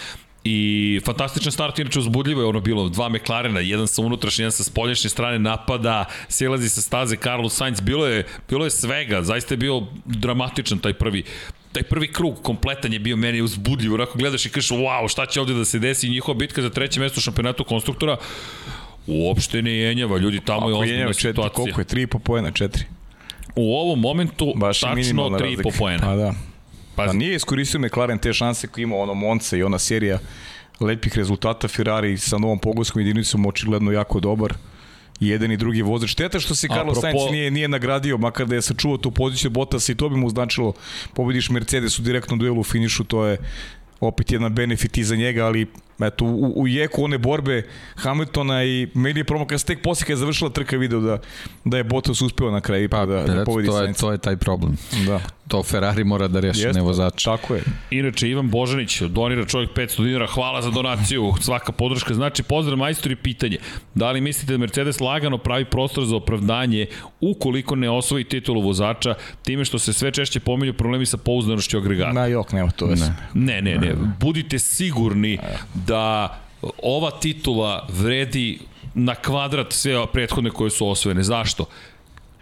I 0.45 1.01
fantastičan 1.05 1.53
start, 1.53 1.79
inače 1.79 1.99
uzbudljivo 1.99 2.43
je 2.43 2.47
ono 2.47 2.61
bilo, 2.61 2.89
dva 2.89 3.09
McLarena, 3.09 3.61
jedan 3.61 3.87
sa 3.87 4.03
unutrašnje, 4.03 4.43
jedan 4.43 4.53
sa 4.53 4.64
spolješnje 4.64 5.11
strane 5.11 5.39
napada, 5.39 6.05
silazi 6.29 6.68
sa 6.68 6.83
staze 6.83 7.16
Carlos 7.16 7.57
Sainz, 7.57 7.81
bilo 7.81 8.07
je, 8.07 8.24
bilo 8.49 8.64
je 8.64 8.70
svega, 8.70 9.22
zaista 9.22 9.55
je 9.55 9.59
bio 9.59 9.83
dramatičan 10.05 10.79
taj 10.79 10.93
prvi 10.93 11.24
taj 11.72 11.82
prvi 11.82 12.12
krug 12.12 12.42
kompletan 12.42 12.92
je 12.92 12.98
bio 12.98 13.16
meni 13.16 13.42
uzbudljiv, 13.42 13.94
onako 13.94 14.18
gledaš 14.18 14.46
i 14.46 14.50
kažeš 14.50 14.70
wow, 14.70 15.08
šta 15.08 15.26
će 15.26 15.40
ovde 15.40 15.54
da 15.54 15.64
se 15.64 15.78
desi, 15.78 16.08
njihova 16.08 16.38
bitka 16.38 16.62
za 16.62 16.70
treće 16.70 17.00
mesto 17.00 17.18
u 17.18 17.22
šampionatu 17.22 17.64
konstruktora 17.64 18.16
uopšte 19.06 19.62
ne 19.62 19.72
jenjava, 19.72 20.18
ljudi 20.18 20.40
tamo 20.40 20.60
Ako 20.60 20.68
je 20.68 20.74
ozbiljna 20.74 21.12
situacija. 21.12 21.54
Koliko 21.54 21.80
je, 21.80 21.84
3,5 21.84 22.18
poena, 22.18 22.50
4? 22.50 22.82
U 23.56 23.74
ovom 23.74 24.00
momentu 24.00 24.52
Baš 24.56 24.80
tačno 24.80 25.28
3,5 25.28 25.78
poena. 25.78 26.06
Pa 26.06 26.16
da. 26.16 26.34
Pa 26.94 27.12
nije 27.12 27.34
iskoristio 27.34 27.80
McLaren 27.80 28.18
te 28.18 28.32
šanse 28.32 28.66
koje 28.66 28.82
ima 28.82 28.96
ono 28.96 29.14
Monza 29.14 29.56
i 29.56 29.62
ona 29.62 29.78
serija 29.78 30.18
lepih 30.80 31.16
rezultata 31.16 31.68
Ferrari 31.68 32.18
sa 32.18 32.38
novom 32.38 32.58
pogonskom 32.58 33.00
jedinicom 33.02 33.46
očigledno 33.46 33.92
jako 33.92 34.20
dobar 34.20 34.54
jedan 35.20 35.52
i 35.52 35.56
drugi 35.56 35.82
vozač. 35.82 36.10
Šteta 36.10 36.40
što 36.40 36.54
se 36.54 36.68
Carlos 36.68 37.00
Sainz 37.00 37.30
nije, 37.30 37.50
nije 37.50 37.68
nagradio, 37.68 38.18
makar 38.18 38.46
da 38.46 38.54
je 38.54 38.62
sačuvao 38.62 38.98
tu 38.98 39.10
poziciju 39.10 39.50
Bottasa 39.50 39.92
i 39.92 39.94
to 39.94 40.08
bi 40.08 40.16
mu 40.16 40.30
značilo 40.30 40.72
pobediš 41.14 41.50
Mercedes 41.50 41.98
u 41.98 42.02
direktnom 42.02 42.38
duelu 42.38 42.60
u 42.60 42.64
finišu, 42.64 43.04
to 43.04 43.26
je 43.26 43.38
opet 44.00 44.32
jedan 44.32 44.54
benefit 44.54 44.98
i 44.98 45.04
za 45.04 45.16
njega, 45.16 45.46
ali 45.46 45.66
eto, 46.01 46.24
u, 46.24 46.53
u 46.57 46.68
jeku 46.68 47.05
one 47.05 47.18
borbe 47.18 47.62
Hamiltona 47.94 48.64
i 48.64 48.88
meni 48.94 49.20
je 49.20 49.24
promo 49.24 49.46
kada 49.46 49.59
se 49.59 49.66
tek 49.66 49.82
posle 49.82 50.05
kada 50.05 50.12
je 50.12 50.16
završila 50.16 50.51
trka 50.51 50.76
video 50.76 51.01
da, 51.01 51.18
da 51.64 51.76
je 51.76 51.84
Bottas 51.84 52.22
uspeo 52.22 52.51
na 52.51 52.61
kraju 52.61 52.88
pa, 52.88 53.07
da, 53.07 53.22
da 53.22 53.44
pobedi 53.44 53.68
to 53.68 53.82
je, 53.82 53.92
to 53.92 54.12
je 54.12 54.18
taj 54.18 54.36
problem. 54.36 54.76
Da. 55.07 55.20
To 55.49 55.62
Ferrari 55.62 56.05
mora 56.05 56.28
da 56.28 56.40
reši, 56.40 56.66
ne 56.74 56.80
vozač. 56.80 57.24
Tako 57.24 57.55
je. 57.55 57.62
Inače, 57.90 58.28
Ivan 58.28 58.51
Božanić 58.51 59.01
donira 59.01 59.44
čovjek 59.44 59.70
500 59.70 60.05
dinara, 60.05 60.26
hvala 60.26 60.62
za 60.62 60.70
donaciju, 60.70 61.32
svaka 61.40 61.72
podrška. 61.72 62.14
Znači, 62.14 62.42
pozdrav 62.42 62.78
majstori, 62.78 63.16
pitanje. 63.16 63.57
Da 63.94 64.11
li 64.11 64.20
mislite 64.20 64.53
da 64.53 64.59
Mercedes 64.59 65.01
lagano 65.01 65.38
pravi 65.38 65.64
prostor 65.64 66.05
za 66.05 66.16
opravdanje 66.16 66.86
ukoliko 67.20 67.76
ne 67.76 67.90
osvoji 67.90 68.24
titulu 68.24 68.61
vozača, 68.61 69.14
time 69.42 69.64
što 69.64 69.78
se 69.78 69.92
sve 69.92 70.11
češće 70.11 70.40
pominju 70.40 70.74
problemi 70.74 71.07
sa 71.07 71.16
pouzdanošću 71.16 71.78
agregata? 71.78 72.12
Na 72.12 72.26
jok, 72.26 72.53
nema 72.53 72.70
to 72.70 72.86
ne. 72.86 73.14
ne, 73.34 73.62
ne, 73.62 73.78
ne. 73.78 73.94
Budite 74.20 74.59
sigurni 74.59 75.38
da 75.89 76.39
ova 76.82 77.11
titula 77.11 77.86
vredi 77.89 78.59
na 78.95 79.14
kvadrat 79.14 79.72
sve 79.72 80.07
prethodne 80.12 80.51
koje 80.51 80.70
su 80.70 80.89
osvojene. 80.89 81.22
Zašto? 81.22 81.64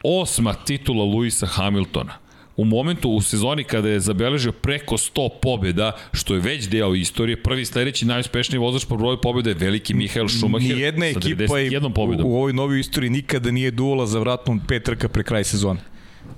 Osma 0.03 0.55
titula 0.55 1.05
Luisa 1.05 1.47
Hamiltona 1.47 2.27
u 2.57 2.65
momentu 2.65 3.11
u 3.11 3.21
sezoni 3.21 3.65
kada 3.65 3.89
je 3.89 4.01
zabeležio 4.01 4.53
preko 4.53 4.97
100 4.97 5.29
pobjeda, 5.43 5.93
što 6.13 6.35
je 6.35 6.41
već 6.41 6.69
deo 6.69 6.95
istorije, 6.95 7.43
prvi 7.43 7.65
sledeći 7.65 8.07
najuspešniji 8.07 8.59
vozač 8.59 8.85
po 8.85 8.97
broju 8.97 9.21
pobjeda 9.21 9.51
je 9.51 9.55
veliki 9.55 9.95
Mihael 9.95 10.29
Schumacher 10.29 10.77
Nijedna 10.77 11.07
ekipa 11.07 11.59
je 11.59 11.79
u, 11.79 11.93
u 12.25 12.37
ovoj 12.37 12.53
novoj 12.53 12.81
istoriji 12.81 13.11
nikada 13.11 13.51
nije 13.51 13.71
duola 13.71 14.07
za 14.07 14.19
vratnom 14.19 14.61
pet 14.69 14.85
trka 14.85 15.09
pre 15.09 15.23
kraj 15.23 15.45
sezone. 15.45 15.81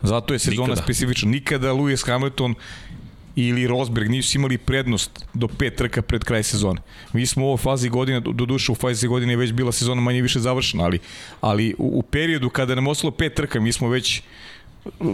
Zato 0.03 0.35
je 0.35 0.39
sezona 0.39 0.67
Nikada. 0.67 0.83
specifična. 0.83 1.31
Nikada 1.31 1.73
Lewis 1.73 2.07
Hamilton 2.07 2.55
ili 3.47 3.66
Rosberg 3.66 4.11
nisu 4.11 4.39
imali 4.39 4.59
prednost 4.59 5.26
do 5.34 5.49
pet 5.49 5.76
trka 5.76 6.03
pred 6.03 6.24
kraj 6.24 6.43
sezone. 6.43 6.80
Mi 7.12 7.26
smo 7.26 7.45
u 7.45 7.47
ovoj 7.47 7.57
fazi 7.57 7.89
godine, 7.89 8.20
do 8.20 8.47
duše 8.47 8.72
u 8.72 8.74
fazi 8.74 9.09
godine 9.09 9.32
je 9.32 9.36
već 9.36 9.53
bila 9.53 9.72
sezona 9.72 10.01
manje 10.01 10.22
više 10.22 10.41
završena, 10.41 10.84
ali, 10.84 10.99
ali 11.41 11.74
u, 11.78 11.99
u 11.99 12.03
periodu 12.03 12.51
kada 12.51 12.74
nam 12.74 12.86
ostalo 12.86 13.11
pet 13.11 13.34
trka, 13.34 13.61
mi 13.61 13.72
smo 13.72 13.89
već 13.89 14.22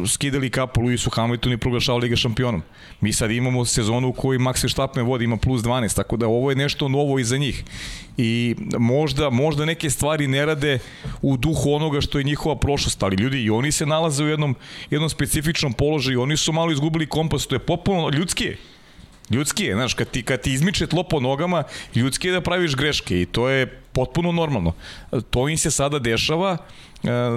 skidali 0.09 0.51
kapu 0.51 0.81
Luisu 0.81 1.11
Hamiltonu 1.11 1.55
i 1.55 1.59
proglašavali 1.59 2.09
ga 2.09 2.17
šampionom. 2.17 2.63
Mi 3.01 3.13
sad 3.13 3.31
imamo 3.31 3.65
sezonu 3.65 4.09
u 4.09 4.13
kojoj 4.13 4.39
Max 4.39 4.63
Verstappen 4.63 5.07
vodi, 5.07 5.25
ima 5.25 5.37
plus 5.37 5.63
12, 5.63 5.97
tako 5.97 6.17
da 6.17 6.27
ovo 6.27 6.51
je 6.51 6.57
nešto 6.57 6.89
novo 6.89 7.19
i 7.19 7.25
za 7.25 7.37
njih. 7.37 7.65
I 8.17 8.57
možda, 8.79 9.31
možda 9.31 9.65
neke 9.65 9.91
stvari 9.91 10.27
ne 10.27 10.47
rade 10.47 10.79
u 11.23 11.37
duhu 11.37 11.73
onoga 11.73 12.01
što 12.01 12.19
je 12.19 12.25
njihova 12.25 12.57
prošlost, 12.57 13.03
ali 13.03 13.17
ljudi 13.17 13.43
i 13.43 13.51
oni 13.51 13.73
se 13.73 13.87
nalaze 13.87 14.25
u 14.25 14.29
jednom, 14.29 14.55
jednom 14.91 15.11
specifičnom 15.11 15.73
položaju, 15.73 16.23
oni 16.23 16.37
su 16.37 16.53
malo 16.53 16.73
izgubili 16.73 17.07
kompas, 17.07 17.47
to 17.47 17.55
je 17.55 17.59
popularno 17.59 18.11
ljudski 18.11 18.45
je. 18.45 18.57
Ljudski 19.31 19.65
je, 19.65 19.75
znaš, 19.75 19.95
kad 19.95 20.11
ti, 20.11 20.23
kad 20.23 20.41
ti 20.41 20.53
izmiče 20.53 20.87
tlo 20.87 21.03
po 21.03 21.21
nogama, 21.21 21.63
ljudski 21.95 22.29
je 22.29 22.33
da 22.33 22.41
praviš 22.41 22.77
greške 22.77 23.21
i 23.21 23.27
to 23.27 23.49
je 23.49 23.67
potpuno 23.67 24.33
normalno. 24.33 24.73
To 25.31 25.49
im 25.49 25.59
se 25.59 25.71
sada 25.71 25.99
dešava, 25.99 26.57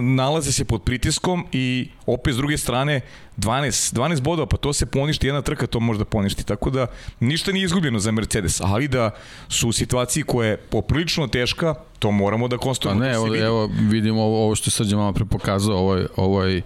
nalaze 0.02 0.52
se 0.52 0.66
pod 0.66 0.84
pritiskom 0.84 1.46
i 1.52 1.90
opet 2.06 2.34
s 2.34 2.38
druge 2.38 2.58
strane 2.58 3.02
12, 3.38 3.96
12 3.96 4.22
bodova, 4.22 4.46
pa 4.46 4.58
to 4.58 4.74
se 4.74 4.86
poništi, 4.86 5.28
jedna 5.28 5.42
trka 5.42 5.68
to 5.68 5.80
može 5.80 6.00
da 6.00 6.06
poništi, 6.06 6.46
tako 6.46 6.70
da 6.70 6.88
ništa 7.20 7.52
nije 7.52 7.66
izgubljeno 7.66 8.00
za 8.00 8.12
Mercedes, 8.12 8.62
ali 8.62 8.88
da 8.88 9.12
su 9.50 9.70
u 9.70 9.72
situaciji 9.72 10.24
koja 10.24 10.50
je 10.50 10.58
poprilično 10.58 11.28
teška, 11.28 11.74
to 12.00 12.12
moramo 12.12 12.48
da 12.48 12.58
konstatujemo. 12.58 13.00
Pa 13.00 13.06
ne, 13.06 13.14
evo, 13.14 13.36
evo 13.36 13.70
vidimo 13.90 14.22
ovo, 14.22 14.44
ovo 14.44 14.56
što 14.56 14.72
Srđan 14.72 15.00
malo 15.00 15.14
prepokazao, 15.14 15.78
ovaj, 15.78 16.06
ovaj 16.16 16.58
uh, 16.58 16.64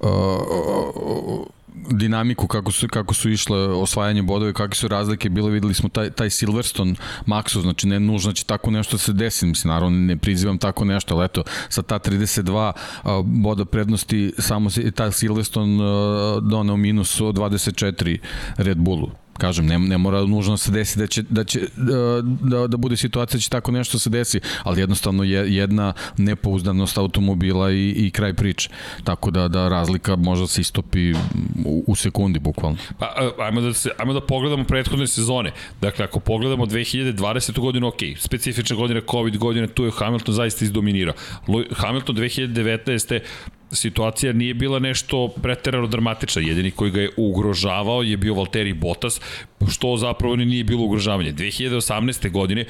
uh, 0.00 1.46
dinamiku 1.90 2.46
kako 2.46 2.72
su 2.72 2.88
kako 2.88 3.14
su 3.14 3.30
išle 3.30 3.58
osvajanje 3.58 4.22
bodova 4.22 4.50
i 4.50 4.54
kakve 4.54 4.74
su 4.74 4.88
razlike 4.88 5.28
bile 5.28 5.50
videli 5.50 5.74
smo 5.74 5.88
taj 5.88 6.10
taj 6.10 6.30
Silverstone 6.30 6.94
Maxu 7.26 7.62
znači 7.62 7.86
ne 7.86 8.00
nužno 8.00 8.32
će 8.32 8.44
tako 8.44 8.70
nešto 8.70 8.98
se 8.98 9.12
desi 9.12 9.46
mislim 9.46 9.72
naravno 9.72 9.98
ne 9.98 10.16
prizivam 10.16 10.58
tako 10.58 10.84
nešto 10.84 11.16
ali 11.16 11.24
eto 11.24 11.42
sa 11.68 11.82
ta 11.82 11.98
32 11.98 12.72
boda 13.24 13.64
prednosti 13.64 14.32
samo 14.38 14.70
se 14.70 14.90
taj 14.90 15.12
Silverstone 15.12 15.78
doneo 16.50 16.76
minus 16.76 17.20
24 17.20 18.18
Red 18.56 18.78
Bullu 18.78 19.10
kažem, 19.40 19.66
ne, 19.66 19.78
ne 19.78 19.98
mora 19.98 20.20
nužno 20.26 20.56
se 20.56 20.70
desi 20.70 20.98
da 20.98 21.06
će, 21.06 21.22
da, 21.22 21.44
će 21.44 21.60
da, 21.76 22.22
da, 22.22 22.66
da 22.66 22.76
bude 22.76 22.96
situacija 22.96 23.38
da 23.38 23.42
će 23.42 23.50
tako 23.50 23.72
nešto 23.72 23.98
se 23.98 24.10
desi, 24.10 24.40
ali 24.62 24.80
jednostavno 24.80 25.24
je 25.24 25.54
jedna 25.54 25.92
nepouzdanost 26.16 26.98
automobila 26.98 27.72
i, 27.72 27.94
i 27.96 28.10
kraj 28.10 28.34
priče. 28.34 28.70
Tako 29.04 29.30
da, 29.30 29.48
da 29.48 29.68
razlika 29.68 30.16
možda 30.16 30.46
se 30.46 30.60
istopi 30.60 31.12
u, 31.64 31.84
u 31.86 31.96
sekundi, 31.96 32.38
bukvalno. 32.38 32.78
Pa, 32.98 33.14
ajmo 33.38 33.60
da, 33.60 33.72
se, 33.74 33.90
ajmo 33.98 34.12
da 34.12 34.20
pogledamo 34.20 34.64
prethodne 34.64 35.06
sezone. 35.06 35.52
Dakle, 35.80 36.04
ako 36.04 36.20
pogledamo 36.20 36.66
2020. 36.66 37.60
godinu, 37.60 37.88
ok, 37.88 38.00
specifična 38.18 38.76
godina, 38.76 39.00
COVID 39.10 39.36
godine, 39.36 39.66
tu 39.66 39.84
je 39.84 39.90
Hamilton 39.94 40.34
zaista 40.34 40.64
izdominirao. 40.64 41.14
Hamilton 41.70 42.16
2019 42.16 43.20
situacija 43.72 44.32
nije 44.32 44.54
bila 44.54 44.78
nešto 44.78 45.28
preterano 45.42 45.86
dramatična. 45.86 46.42
Jedini 46.42 46.70
koji 46.70 46.90
ga 46.90 47.00
je 47.00 47.10
ugrožavao 47.16 48.02
je 48.02 48.16
bio 48.16 48.34
Valtteri 48.34 48.72
Bottas, 48.72 49.20
što 49.70 49.96
zapravo 49.96 50.36
nije 50.36 50.64
bilo 50.64 50.84
ugrožavanje. 50.84 51.32
2018. 51.32 52.30
godine 52.30 52.64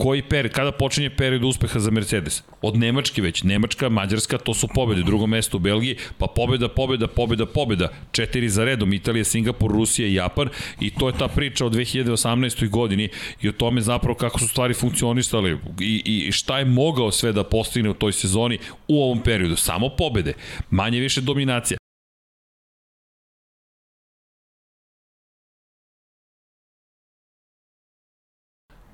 koji 0.00 0.22
period, 0.22 0.52
kada 0.52 0.72
počinje 0.72 1.10
period 1.10 1.44
uspeha 1.44 1.78
za 1.78 1.90
Mercedes? 1.90 2.42
Od 2.62 2.76
Nemačke 2.76 3.22
već, 3.22 3.42
Nemačka, 3.42 3.88
Mađarska, 3.88 4.38
to 4.38 4.54
su 4.54 4.68
pobede, 4.74 5.02
drugo 5.02 5.26
mesto 5.26 5.56
u 5.56 5.60
Belgiji, 5.60 5.96
pa 6.18 6.26
pobeda, 6.26 6.68
pobeda, 6.68 7.06
pobeda, 7.06 7.46
pobeda, 7.46 7.88
četiri 8.12 8.48
za 8.48 8.64
redom, 8.64 8.92
Italija, 8.92 9.24
Singapur, 9.24 9.70
Rusija 9.70 10.08
i 10.08 10.14
Japan 10.14 10.48
i 10.80 10.90
to 10.90 11.08
je 11.08 11.18
ta 11.18 11.28
priča 11.28 11.66
od 11.66 11.74
2018. 11.74 12.68
godini 12.68 13.08
i 13.42 13.48
o 13.48 13.52
tome 13.52 13.80
zapravo 13.80 14.14
kako 14.14 14.38
su 14.38 14.48
stvari 14.48 14.74
funkcionisale 14.74 15.56
i, 15.80 16.02
i 16.28 16.32
šta 16.32 16.58
je 16.58 16.64
mogao 16.64 17.10
sve 17.10 17.32
da 17.32 17.44
postigne 17.44 17.90
u 17.90 17.94
toj 17.94 18.12
sezoni 18.12 18.58
u 18.88 19.02
ovom 19.02 19.20
periodu. 19.22 19.56
Samo 19.56 19.88
pobede, 19.88 20.32
manje 20.70 21.00
više 21.00 21.20
dominacija. 21.20 21.78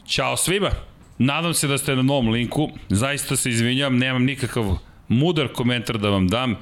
Ćao 0.07 0.37
svima! 0.37 0.96
Nadam 1.19 1.55
se 1.55 1.69
da 1.69 1.79
ste 1.79 1.97
na 1.97 2.03
novom 2.03 2.29
linku. 2.29 2.71
Zaista 2.89 3.37
se 3.37 3.51
izvinjam, 3.51 3.99
nemam 3.99 4.25
nikakav 4.25 4.79
mudar 5.09 5.49
komentar 5.49 5.99
da 5.99 6.11
vam 6.11 6.29
dam. 6.29 6.57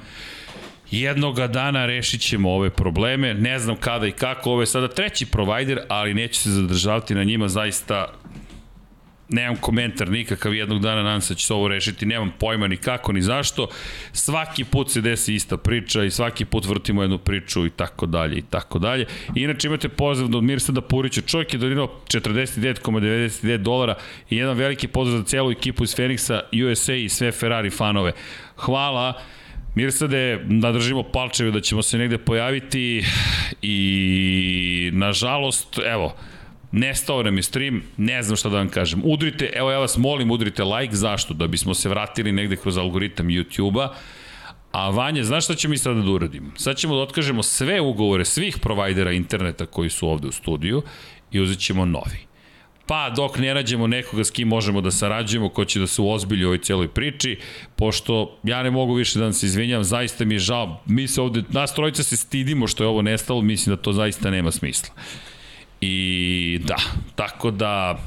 Jednoga 0.91 1.47
dana 1.47 1.85
rešit 1.85 2.21
ćemo 2.21 2.51
ove 2.51 2.69
probleme, 2.69 3.33
ne 3.33 3.59
znam 3.59 3.75
kada 3.75 4.07
i 4.07 4.11
kako, 4.11 4.51
ovo 4.51 4.61
je 4.61 4.65
sada 4.65 4.87
treći 4.87 5.25
provider, 5.25 5.79
ali 5.87 6.13
neću 6.13 6.41
se 6.41 6.49
zadržavati 6.49 7.15
na 7.15 7.23
njima, 7.23 7.47
zaista 7.47 8.13
nemam 9.29 9.55
komentar 9.55 10.09
nikakav 10.09 10.53
jednog 10.53 10.81
dana, 10.81 11.03
nadam 11.03 11.21
se 11.21 11.33
da 11.33 11.37
će 11.37 11.45
se 11.45 11.53
ovo 11.53 11.67
rešiti, 11.67 12.05
nemam 12.05 12.31
pojma 12.39 12.67
ni 12.67 12.77
kako 12.77 13.13
ni 13.13 13.21
zašto. 13.21 13.67
Svaki 14.11 14.63
put 14.63 14.91
se 14.91 15.01
desi 15.01 15.35
ista 15.35 15.57
priča 15.57 16.03
i 16.03 16.11
svaki 16.11 16.45
put 16.45 16.65
vrtimo 16.65 17.01
jednu 17.01 17.17
priču 17.17 17.65
i 17.65 17.69
tako 17.69 18.05
dalje 18.05 18.37
i 18.37 18.41
tako 18.41 18.79
dalje. 18.79 19.05
Inače 19.35 19.67
imate 19.67 19.89
pozdrav 19.89 20.35
od 20.35 20.43
Mirsada 20.43 20.81
Purića, 20.81 21.21
čovjek 21.21 21.53
je 21.53 21.59
donirao 21.59 22.01
49,99 22.07 23.57
dolara 23.57 23.95
i 24.29 24.37
jedan 24.37 24.57
veliki 24.57 24.87
pozdrav 24.87 25.17
za 25.17 25.25
celu 25.25 25.51
ekipu 25.51 25.83
iz 25.83 25.95
Feniksa, 25.95 26.41
USA 26.69 26.93
i 26.93 27.09
sve 27.09 27.31
Ferrari 27.31 27.69
fanove. 27.69 28.11
Hvala 28.55 29.21
Mirsade, 29.75 30.39
da 30.45 30.71
držimo 30.71 31.03
palčeve 31.03 31.51
da 31.51 31.61
ćemo 31.61 31.81
se 31.81 31.97
negde 31.97 32.17
pojaviti 32.17 33.05
i 33.61 34.89
nažalost, 34.93 35.79
evo, 35.85 36.15
nestao 36.75 37.23
nam 37.23 37.37
je 37.37 37.43
stream, 37.43 37.81
ne 37.97 38.23
znam 38.23 38.37
šta 38.37 38.49
da 38.49 38.57
vam 38.57 38.69
kažem. 38.69 39.01
Udrite, 39.03 39.49
evo 39.53 39.71
ja 39.71 39.79
vas 39.79 39.97
molim, 39.97 40.31
udrite 40.31 40.63
like, 40.63 40.95
zašto? 40.95 41.33
Da 41.33 41.47
bismo 41.47 41.73
se 41.73 41.89
vratili 41.89 42.31
negde 42.31 42.55
kroz 42.55 42.77
algoritam 42.77 43.27
YouTube-a. 43.27 43.93
A 44.71 44.89
Vanja, 44.89 45.23
znaš 45.23 45.43
šta 45.43 45.55
ćemo 45.55 45.71
mi 45.71 45.77
sada 45.77 46.01
da 46.01 46.11
uradimo? 46.11 46.51
Sad 46.57 46.77
ćemo 46.77 46.95
da 46.95 47.01
otkažemo 47.01 47.43
sve 47.43 47.81
ugovore 47.81 48.25
svih 48.25 48.57
provajdera 48.61 49.11
interneta 49.11 49.65
koji 49.65 49.89
su 49.89 50.07
ovde 50.07 50.27
u 50.27 50.31
studiju 50.31 50.81
i 51.31 51.39
uzet 51.39 51.59
ćemo 51.59 51.85
novi. 51.85 52.25
Pa 52.87 53.09
dok 53.09 53.37
ne 53.37 53.53
nađemo 53.53 53.87
nekoga 53.87 54.23
s 54.23 54.31
kim 54.31 54.47
možemo 54.47 54.81
da 54.81 54.91
sarađujemo, 54.91 55.49
ko 55.49 55.65
će 55.65 55.79
da 55.79 55.87
se 55.87 56.01
uozbilji 56.01 56.45
u 56.45 56.47
ovoj 56.47 56.57
cijeloj 56.57 56.87
priči, 56.87 57.37
pošto 57.75 58.37
ja 58.43 58.63
ne 58.63 58.71
mogu 58.71 58.93
više 58.93 59.19
da 59.19 59.25
vam 59.25 59.33
se 59.33 59.45
izvinjam, 59.45 59.83
zaista 59.83 60.25
mi 60.25 60.35
je 60.35 60.39
žao. 60.39 60.81
Mi 60.85 61.07
se 61.07 61.21
ovde, 61.21 61.43
nas 61.49 61.73
trojica 61.73 62.03
se 62.03 62.17
stidimo 62.17 62.67
što 62.67 62.83
je 62.83 62.87
ovo 62.87 63.01
nestalo, 63.01 63.41
mislim 63.41 63.75
da 63.75 63.81
to 63.81 63.93
zaista 63.93 64.31
nema 64.31 64.51
smisla. 64.51 64.93
I 65.81 66.59
da, 66.63 66.75
tako 67.15 67.51
da 67.51 67.99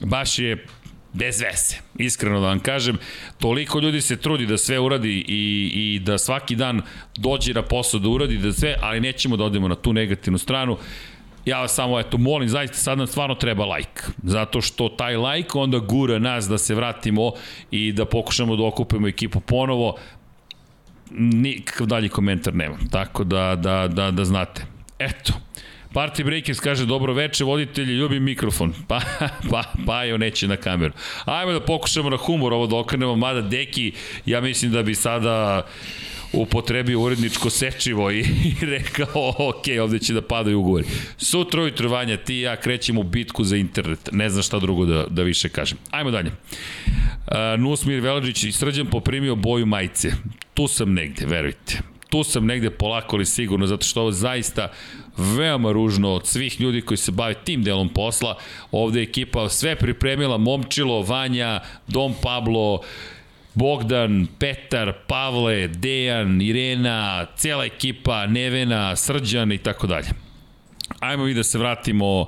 baš 0.00 0.38
je 0.38 0.66
bez 1.14 1.40
vese, 1.40 1.76
iskreno 1.98 2.40
da 2.40 2.46
vam 2.46 2.60
kažem, 2.60 2.98
toliko 3.38 3.80
ljudi 3.80 4.00
se 4.00 4.16
trudi 4.16 4.46
da 4.46 4.58
sve 4.58 4.78
uradi 4.78 5.24
i, 5.28 5.72
i 5.74 5.98
da 5.98 6.18
svaki 6.18 6.56
dan 6.56 6.82
dođe 7.16 7.54
na 7.54 7.62
posao 7.62 8.00
da 8.00 8.08
uradi 8.08 8.38
da 8.38 8.52
sve, 8.52 8.76
ali 8.80 9.00
nećemo 9.00 9.36
da 9.36 9.44
odemo 9.44 9.68
na 9.68 9.74
tu 9.74 9.92
negativnu 9.92 10.38
stranu. 10.38 10.78
Ja 11.44 11.60
vas 11.60 11.74
samo, 11.74 12.00
eto, 12.00 12.18
molim, 12.18 12.48
zaista 12.48 12.76
sad 12.76 12.98
nam 12.98 13.06
stvarno 13.06 13.34
treba 13.34 13.64
like. 13.76 14.02
Zato 14.22 14.60
što 14.60 14.88
taj 14.88 15.16
like 15.16 15.58
onda 15.58 15.78
gura 15.78 16.18
nas 16.18 16.48
da 16.48 16.58
se 16.58 16.74
vratimo 16.74 17.32
i 17.70 17.92
da 17.92 18.04
pokušamo 18.04 18.56
da 18.56 18.64
okupimo 18.64 19.08
ekipu 19.08 19.40
ponovo. 19.40 19.96
Nikakav 21.10 21.86
dalji 21.86 22.08
komentar 22.08 22.54
nema. 22.54 22.76
Tako 22.90 23.24
da, 23.24 23.56
da, 23.56 23.88
da, 23.88 24.10
da 24.10 24.24
znate. 24.24 24.66
Eto, 24.98 25.32
Party 25.94 26.24
Breakers 26.24 26.60
kaže 26.60 26.86
dobro 26.86 27.12
veče, 27.12 27.44
voditelji, 27.44 27.94
ljubim 27.94 28.22
mikrofon. 28.22 28.74
Pa, 28.88 29.00
pa, 29.50 29.62
pa 29.86 30.04
jo 30.04 30.18
neće 30.18 30.48
na 30.48 30.56
kameru. 30.56 30.92
Ajmo 31.24 31.52
da 31.52 31.60
pokušamo 31.60 32.10
na 32.10 32.16
humor 32.16 32.52
ovo 32.52 32.66
da 32.66 32.76
okrenemo, 32.76 33.16
mada 33.16 33.40
Deki, 33.40 33.92
ja 34.26 34.40
mislim 34.40 34.72
da 34.72 34.82
bi 34.82 34.94
sada 34.94 35.66
upotrebio 36.32 37.00
uredničko 37.00 37.50
sečivo 37.50 38.10
i, 38.10 38.20
i 38.50 38.54
rekao, 38.60 39.34
ok, 39.38 39.64
ovde 39.82 39.98
će 39.98 40.14
da 40.14 40.22
padaju 40.22 40.60
ugovori. 40.60 40.84
Sutra 41.16 41.62
ujutru, 41.62 41.90
Vanja, 41.90 42.16
ti 42.16 42.34
i 42.34 42.40
ja 42.40 42.56
krećemo 42.56 43.00
u 43.00 43.04
bitku 43.04 43.44
za 43.44 43.56
internet. 43.56 44.08
Ne 44.12 44.30
znam 44.30 44.42
šta 44.42 44.58
drugo 44.58 44.84
da, 44.84 45.06
da 45.10 45.22
više 45.22 45.48
kažem. 45.48 45.78
Ajmo 45.90 46.10
dalje. 46.10 46.30
Uh, 46.30 47.60
Nusmir 47.60 48.00
Velađić 48.00 48.44
i 48.44 48.52
Srđan 48.52 48.86
poprimio 48.86 49.34
boju 49.34 49.66
majice. 49.66 50.12
Tu 50.54 50.68
sam 50.68 50.94
negde, 50.94 51.26
verujte 51.26 51.94
tu 52.14 52.24
sam 52.24 52.46
negde 52.46 52.70
polako 52.70 53.16
ali 53.16 53.26
sigurno, 53.26 53.66
zato 53.66 53.86
što 53.86 54.00
ovo 54.00 54.12
zaista 54.12 54.68
veoma 55.16 55.72
ružno 55.72 56.12
od 56.12 56.26
svih 56.26 56.60
ljudi 56.60 56.80
koji 56.80 56.98
se 56.98 57.12
bave 57.12 57.34
tim 57.34 57.62
delom 57.62 57.88
posla. 57.88 58.38
Ovde 58.70 59.00
je 59.00 59.02
ekipa 59.02 59.48
sve 59.48 59.76
pripremila, 59.76 60.38
Momčilo, 60.38 61.02
Vanja, 61.02 61.60
Dom 61.88 62.14
Pablo, 62.22 62.80
Bogdan, 63.54 64.26
Petar, 64.38 64.92
Pavle, 65.06 65.68
Dejan, 65.68 66.42
Irena, 66.42 67.26
cijela 67.36 67.64
ekipa, 67.64 68.26
Nevena, 68.26 68.96
Srđan 68.96 69.52
i 69.52 69.58
tako 69.58 69.86
dalje. 69.86 70.08
Ajmo 71.00 71.24
mi 71.24 71.34
da 71.34 71.42
se 71.42 71.58
vratimo 71.58 72.26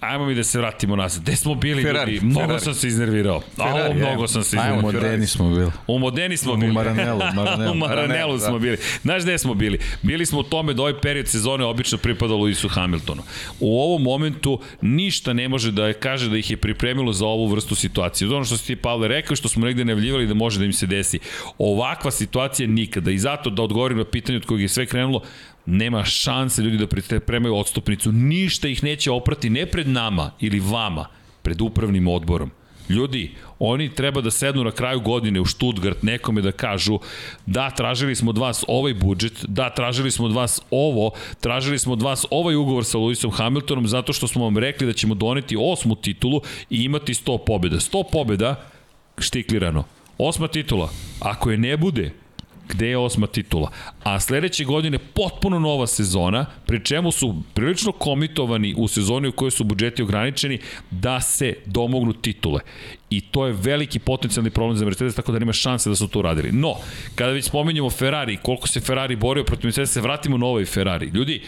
Ajmo 0.00 0.26
mi 0.26 0.34
da 0.34 0.44
se 0.44 0.58
vratimo 0.58 0.96
nazad. 0.96 1.22
Gde 1.22 1.36
smo 1.36 1.54
bili 1.54 1.82
Ferrari, 1.82 2.12
ljudi? 2.12 2.26
Mnogo 2.26 2.40
Ferrari. 2.40 2.64
sam 2.64 2.74
se 2.74 2.88
iznervirao. 2.88 3.40
Ferrari, 3.56 3.92
A, 3.92 3.94
mnogo 3.94 4.28
sam 4.28 4.42
se 4.42 4.56
iznervirao. 4.56 4.78
U 4.78 4.92
Modeni 4.92 5.26
smo 5.26 5.50
bili. 5.50 5.70
U 5.86 5.98
Modeni 5.98 6.36
smo 6.36 6.56
bili. 6.56 6.70
U 6.70 6.74
Maranelu. 6.74 7.20
Maranelu. 7.34 7.72
u 7.72 7.74
Maranelu 7.74 8.38
smo 8.38 8.52
da. 8.52 8.58
bili. 8.58 8.76
Znaš 9.02 9.22
gde 9.22 9.38
smo 9.38 9.54
bili? 9.54 9.78
Bili 10.02 10.26
smo 10.26 10.38
u 10.38 10.42
tome 10.42 10.74
da 10.74 10.82
ovaj 10.82 11.00
period 11.00 11.28
sezone 11.28 11.64
obično 11.64 11.98
pripada 11.98 12.34
Luisu 12.34 12.68
Hamiltonu. 12.68 13.22
U 13.60 13.80
ovom 13.80 14.02
momentu 14.02 14.60
ništa 14.80 15.32
ne 15.32 15.48
može 15.48 15.72
da 15.72 15.92
kaže 15.92 16.30
da 16.30 16.36
ih 16.36 16.50
je 16.50 16.56
pripremilo 16.56 17.12
za 17.12 17.26
ovu 17.26 17.46
vrstu 17.46 17.74
situacije. 17.74 18.28
Ono 18.28 18.44
što 18.44 18.56
si 18.56 18.66
ti, 18.66 18.76
Pavle, 18.76 19.08
rekao 19.08 19.36
što 19.36 19.48
smo 19.48 19.66
negde 19.66 19.84
nevljivali 19.84 20.26
da 20.26 20.34
može 20.34 20.58
da 20.58 20.64
im 20.64 20.72
se 20.72 20.86
desi. 20.86 21.18
Ovakva 21.58 22.10
situacija 22.10 22.68
nikada. 22.68 23.10
I 23.10 23.18
zato 23.18 23.50
da 23.50 23.62
odgovorim 23.62 23.98
na 23.98 24.04
pitanje 24.04 24.36
od 24.36 24.46
kojeg 24.46 24.62
je 24.62 24.68
sve 24.68 24.86
krenulo, 24.86 25.22
nema 25.70 26.04
šanse 26.04 26.62
ljudi 26.62 26.78
da 26.78 26.86
pripremaju 26.86 27.54
odstupnicu, 27.54 28.12
ništa 28.12 28.68
ih 28.68 28.84
neće 28.84 29.10
oprati, 29.10 29.50
ne 29.50 29.66
pred 29.66 29.88
nama 29.88 30.30
ili 30.40 30.60
vama, 30.60 31.06
pred 31.42 31.60
upravnim 31.60 32.08
odborom. 32.08 32.50
Ljudi, 32.90 33.30
oni 33.58 33.88
treba 33.94 34.20
da 34.20 34.30
sednu 34.30 34.64
na 34.64 34.70
kraju 34.70 35.00
godine 35.00 35.40
u 35.40 35.46
Stuttgart 35.46 36.02
nekome 36.02 36.42
da 36.42 36.52
kažu 36.52 36.98
da, 37.46 37.70
tražili 37.70 38.14
smo 38.16 38.30
od 38.30 38.38
vas 38.38 38.64
ovaj 38.68 38.94
budžet, 38.94 39.44
da, 39.48 39.70
tražili 39.70 40.10
smo 40.10 40.26
od 40.26 40.32
vas 40.32 40.60
ovo, 40.70 41.10
tražili 41.40 41.78
smo 41.78 41.92
od 41.92 42.02
vas 42.02 42.26
ovaj 42.30 42.54
ugovor 42.54 42.84
sa 42.84 42.98
Lewisom 42.98 43.32
Hamiltonom 43.32 43.86
zato 43.86 44.12
što 44.12 44.26
smo 44.26 44.44
vam 44.44 44.58
rekli 44.58 44.86
da 44.86 44.92
ćemo 44.92 45.14
doneti 45.14 45.56
osmu 45.60 45.94
titulu 45.94 46.40
i 46.70 46.82
imati 46.84 47.14
100 47.14 47.38
pobjeda. 47.46 47.76
100 47.76 48.04
pobjeda, 48.12 48.64
štiklirano. 49.18 49.84
Osma 50.18 50.48
titula. 50.48 50.90
Ako 51.20 51.50
je 51.50 51.58
ne 51.58 51.76
bude, 51.76 52.12
gde 52.72 52.88
je 52.88 52.98
osma 52.98 53.26
titula. 53.26 53.70
A 54.02 54.20
sledeće 54.20 54.64
godine 54.64 54.98
potpuno 54.98 55.58
nova 55.58 55.86
sezona, 55.86 56.46
pri 56.66 56.84
čemu 56.84 57.12
su 57.12 57.42
prilično 57.54 57.92
komitovani 57.92 58.74
u 58.76 58.88
sezoni 58.88 59.28
u 59.28 59.32
kojoj 59.32 59.50
su 59.50 59.64
budžeti 59.64 60.02
ograničeni 60.02 60.58
da 60.90 61.20
se 61.20 61.54
domognu 61.66 62.12
titule. 62.12 62.60
I 63.10 63.20
to 63.20 63.46
je 63.46 63.52
veliki 63.52 63.98
potencijalni 63.98 64.50
problem 64.50 64.76
za 64.76 64.84
Mercedes, 64.84 65.14
tako 65.14 65.32
da 65.32 65.38
nema 65.38 65.52
šanse 65.52 65.90
da 65.90 65.96
su 65.96 66.08
to 66.08 66.18
uradili. 66.18 66.52
No, 66.52 66.74
kada 67.14 67.32
već 67.32 67.44
spomenjamo 67.44 67.90
Ferrari, 67.90 68.38
koliko 68.42 68.68
se 68.68 68.80
Ferrari 68.80 69.16
borio 69.16 69.44
protiv 69.44 69.66
Mercedes, 69.66 69.92
se 69.92 70.00
vratimo 70.00 70.38
na 70.38 70.46
ovaj 70.46 70.64
Ferrari. 70.64 71.06
Ljudi, 71.06 71.42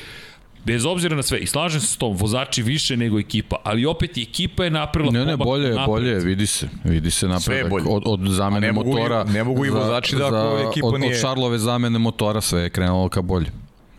Bez 0.65 0.87
obzira 0.87 1.17
na 1.17 1.23
sve, 1.23 1.39
i 1.39 1.47
slažem 1.47 1.81
se 1.81 1.87
s 1.87 1.97
tom, 1.97 2.17
vozači 2.17 2.63
više 2.63 2.97
nego 2.97 3.19
ekipa, 3.19 3.57
ali 3.65 3.87
opet 3.87 4.17
i 4.17 4.23
ekipa 4.23 4.65
je 4.65 4.71
napravila 4.71 5.13
ne, 5.13 5.25
ne, 5.25 5.37
bolje, 5.37 5.69
napred. 5.69 5.87
bolje, 5.87 6.15
vidi 6.15 6.47
se, 6.47 6.69
vidi 6.85 7.11
se 7.11 7.29
napredak 7.29 7.73
od, 7.89 8.03
od 8.07 8.21
zamene 8.29 8.67
ne 8.67 8.73
motora. 8.73 9.25
ne 9.25 9.45
mogu 9.45 9.67
i 9.67 9.71
vozači 9.71 10.17
da 10.17 10.27
ako 10.27 10.71
ekipa 10.71 10.87
od, 10.87 11.01
nije... 11.01 11.15
Od 11.15 11.21
Šarlove 11.21 11.59
zamene 11.59 11.99
motora 11.99 12.41
sve 12.41 12.63
je 12.63 12.71
krenulo 12.71 13.09
ka 13.09 13.23
bolje. 13.23 13.47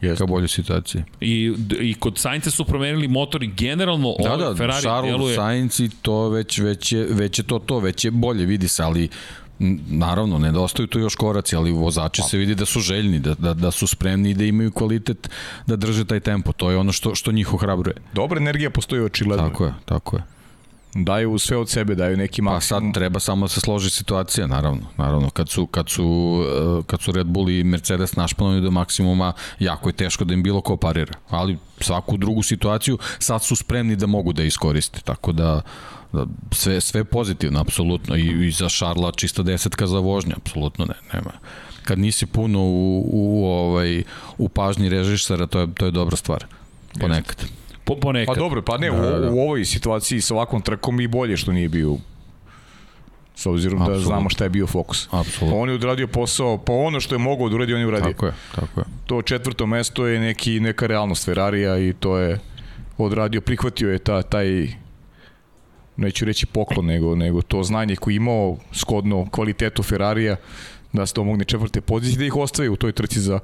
Jeste. 0.02 0.18
ka 0.18 0.26
boljoj 0.26 0.48
situaciji. 0.48 1.04
I, 1.22 1.54
I 1.80 1.94
kod 1.94 2.18
Sainca 2.18 2.52
su 2.52 2.66
promenili 2.66 3.08
motor 3.08 3.44
i 3.44 3.48
generalno 3.48 4.16
da, 4.24 4.34
ovaj 4.34 4.50
da, 4.50 4.56
Ferrari 4.56 4.82
Charles, 4.82 5.12
deluje... 5.12 5.36
Sainz 5.36 5.80
i 5.80 5.90
to 6.02 6.30
već, 6.30 6.60
već, 6.60 6.92
je, 6.92 7.08
već 7.10 7.40
je 7.40 7.44
to 7.44 7.60
to, 7.60 7.80
već 7.80 8.06
je 8.06 8.12
bolje, 8.12 8.46
vidi 8.46 8.68
se, 8.68 8.84
ali 8.84 9.10
Naravno, 9.90 10.38
nedostaju 10.40 10.88
tu 10.88 11.00
još 11.00 11.16
koraci, 11.16 11.56
ali 11.56 11.72
vozači 11.72 12.22
se 12.22 12.38
vidi 12.38 12.56
da 12.56 12.66
su 12.66 12.80
željni, 12.80 13.20
da, 13.20 13.34
da, 13.34 13.54
da 13.54 13.72
su 13.72 13.88
spremni 13.88 14.30
i 14.30 14.34
da 14.34 14.44
imaju 14.44 14.72
kvalitet 14.72 15.30
da 15.68 15.76
drže 15.76 16.06
taj 16.06 16.20
tempo. 16.20 16.52
To 16.52 16.72
je 16.72 16.78
ono 16.78 16.92
što, 16.92 17.16
što 17.16 17.32
njih 17.32 17.54
ohrabruje. 17.54 17.96
Dobra 18.14 18.42
energija 18.42 18.70
postoji 18.70 19.02
očigledno. 19.02 19.50
Tako 19.50 19.66
je, 19.66 19.74
tako 19.86 20.16
je. 20.16 20.24
Daju 20.96 21.38
sve 21.40 21.58
od 21.58 21.70
sebe, 21.70 21.96
daju 21.96 22.18
neki 22.18 22.42
maksimum. 22.42 22.82
Pa 22.82 22.88
sad 22.88 22.94
treba 22.94 23.20
samo 23.20 23.46
da 23.46 23.50
se 23.50 23.60
složi 23.60 23.90
situacija, 23.90 24.48
naravno. 24.48 24.82
Naravno, 24.98 25.30
kad 25.30 25.50
su, 25.50 25.66
kad 25.66 25.90
su, 25.90 26.40
eh, 26.80 26.84
kad 26.88 27.02
su 27.02 27.12
Red 27.12 27.28
Bull 27.28 27.50
i 27.50 27.64
Mercedes 27.64 28.16
našpanovani 28.16 28.62
do 28.62 28.72
maksimuma, 28.72 29.34
jako 29.60 29.90
je 29.90 29.94
teško 29.94 30.24
da 30.24 30.34
im 30.34 30.44
bilo 30.44 30.62
ko 30.62 30.78
parira. 30.78 31.14
Ali 31.30 31.58
svaku 31.80 32.18
drugu 32.18 32.44
situaciju 32.44 32.98
sad 33.20 33.44
su 33.44 33.56
spremni 33.56 33.96
da 33.96 34.08
mogu 34.08 34.34
da 34.34 34.44
iskoriste. 34.44 35.02
Tako 35.02 35.32
Da, 35.32 35.62
sve, 36.52 36.82
sve 36.82 37.04
pozitivno, 37.04 37.60
apsolutno. 37.60 38.16
I, 38.16 38.48
I 38.48 38.52
za 38.52 38.70
Šarla 38.70 39.12
čista 39.12 39.44
desetka 39.44 39.88
za 39.88 40.00
vožnje, 40.00 40.34
apsolutno 40.38 40.86
ne, 40.86 40.94
nema. 41.14 41.32
Kad 41.84 42.00
nisi 42.00 42.26
puno 42.26 42.60
u, 42.60 43.10
u, 43.12 43.46
ovaj, 43.46 44.04
u 44.38 44.50
pažnji 44.50 44.90
režišara, 44.90 45.48
to 45.48 45.60
je, 45.60 45.68
to 45.74 45.86
je 45.86 45.92
dobra 45.92 46.16
stvar. 46.16 46.46
Ponekad. 47.00 47.46
Po, 47.84 47.96
ponekad. 47.96 48.36
Pa 48.36 48.40
dobro, 48.40 48.62
pa 48.62 48.78
ne, 48.78 48.90
da, 48.92 48.98
u, 48.98 49.20
da. 49.22 49.32
u 49.32 49.40
ovoj 49.40 49.66
situaciji 49.66 50.22
sa 50.22 50.34
ovakvom 50.34 50.62
trkom 50.62 51.00
i 51.02 51.08
bolje 51.08 51.38
što 51.38 51.52
nije 51.52 51.70
bio 51.70 51.98
s 53.36 53.46
obzirom 53.46 53.82
Absolut. 53.82 54.00
da 54.00 54.06
znamo 54.06 54.30
šta 54.30 54.44
je 54.44 54.50
bio 54.50 54.68
fokus. 54.68 55.08
Apsolutno. 55.12 55.60
On 55.60 55.70
je 55.70 55.76
odradio 55.76 56.08
posao, 56.08 56.58
pa 56.58 56.74
ono 56.74 57.00
što 57.00 57.16
je 57.16 57.20
mogao 57.20 57.50
da 57.50 57.56
uradi, 57.56 57.74
on 57.74 57.80
je 57.80 57.88
uradio. 57.88 58.12
Tako 58.12 58.26
je, 58.26 58.34
tako 58.56 58.80
je. 58.80 58.86
To 59.06 59.22
četvrto 59.22 59.66
mesto 59.66 60.08
je 60.08 60.20
neki, 60.20 60.60
neka 60.60 60.88
realnost 60.88 61.26
Ferrarija 61.26 61.78
i 61.78 61.94
to 62.00 62.18
je 62.18 62.40
odradio, 62.98 63.42
prihvatio 63.42 63.92
je 63.92 64.00
ta, 64.00 64.22
taj 64.22 64.68
neću 65.98 66.26
reći 66.26 66.46
poklon, 66.46 66.86
nego, 66.86 67.16
nego 67.16 67.42
to 67.42 67.64
znanje 67.64 67.96
koje 67.96 68.16
imao 68.16 68.58
skodno 68.72 69.28
kvalitetu 69.32 69.84
Ferrarija 69.84 70.36
da 70.94 71.06
se 71.06 71.14
domogne 71.16 71.46
četvrte 71.46 71.82
pozicije 71.82 72.18
da 72.18 72.26
ih 72.26 72.36
ostavi 72.36 72.70
u 72.70 72.76
toj 72.76 72.92
trci 72.92 73.20
za, 73.20 73.40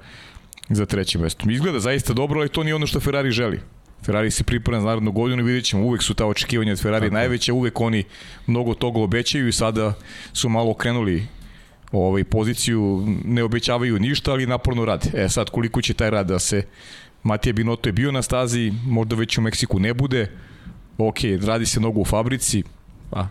za 0.69 0.85
treće 0.85 1.19
mesto. 1.19 1.49
Izgleda 1.49 1.79
zaista 1.79 2.13
dobro, 2.13 2.39
ali 2.39 2.49
to 2.49 2.63
nije 2.63 2.75
ono 2.75 2.87
što 2.87 2.99
Ferrari 2.99 3.31
želi. 3.31 3.59
Ferrari 4.05 4.31
se 4.31 4.43
priprema 4.43 4.81
za 4.81 4.87
narodnu 4.87 5.11
godinu, 5.11 5.43
vidjet 5.43 5.65
ćemo, 5.65 5.83
uvek 5.83 6.03
su 6.03 6.13
ta 6.13 6.25
očekivanja 6.25 6.71
od 6.71 6.81
Ferrari 6.81 7.05
Tako. 7.05 7.13
najveća, 7.13 7.53
uvek 7.53 7.81
oni 7.81 8.03
mnogo 8.47 8.73
toga 8.73 8.99
obećaju 8.99 9.47
i 9.47 9.51
sada 9.51 9.93
su 10.33 10.49
malo 10.49 10.71
okrenuli 10.71 11.27
ovaj, 11.91 12.23
poziciju, 12.23 13.03
ne 13.25 13.43
obećavaju 13.43 13.99
ništa, 13.99 14.31
ali 14.31 14.47
naporno 14.47 14.85
rade. 14.85 15.09
E 15.13 15.29
sad, 15.29 15.49
koliko 15.49 15.81
će 15.81 15.93
taj 15.93 16.09
rad 16.09 16.27
da 16.27 16.39
se 16.39 16.63
Matija 17.23 17.53
Binotto 17.53 17.89
je 17.89 17.93
bio 17.93 18.11
na 18.11 18.21
stazi, 18.21 18.71
možda 18.85 19.15
već 19.15 19.37
u 19.37 19.41
Meksiku 19.41 19.79
ne 19.79 19.93
bude, 19.93 20.31
ok, 20.99 21.17
radi 21.41 21.65
se 21.65 21.79
mnogo 21.79 21.99
u 21.99 22.05
fabrici, 22.05 22.63
pa 23.09 23.27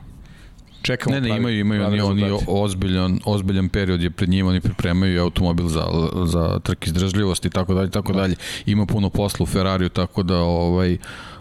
čekamo. 0.83 1.15
Ne, 1.15 1.21
ne, 1.21 1.37
imaju, 1.37 1.61
imaju 1.61 1.85
oni, 1.85 2.01
oni 2.01 2.39
ozbiljan, 2.47 3.21
ozbiljan 3.25 3.69
period 3.69 4.03
je 4.03 4.11
pred 4.11 4.29
njima, 4.29 4.51
oni 4.51 4.61
pripremaju 4.61 5.23
automobil 5.23 5.69
za, 5.69 5.85
za 6.25 6.59
trk 6.59 6.87
izdržljivosti 6.87 7.49
i 7.49 7.51
tako 7.51 7.75
dalje, 7.75 7.91
tako 7.91 8.13
da. 8.13 8.21
dalje. 8.21 8.37
Ima 8.67 8.87
puno 8.87 9.11
posla 9.11 9.43
u 9.43 9.47
Ferrariju, 9.47 9.89
tako 9.89 10.23
da 10.23 10.37
ovaj, 10.39 10.97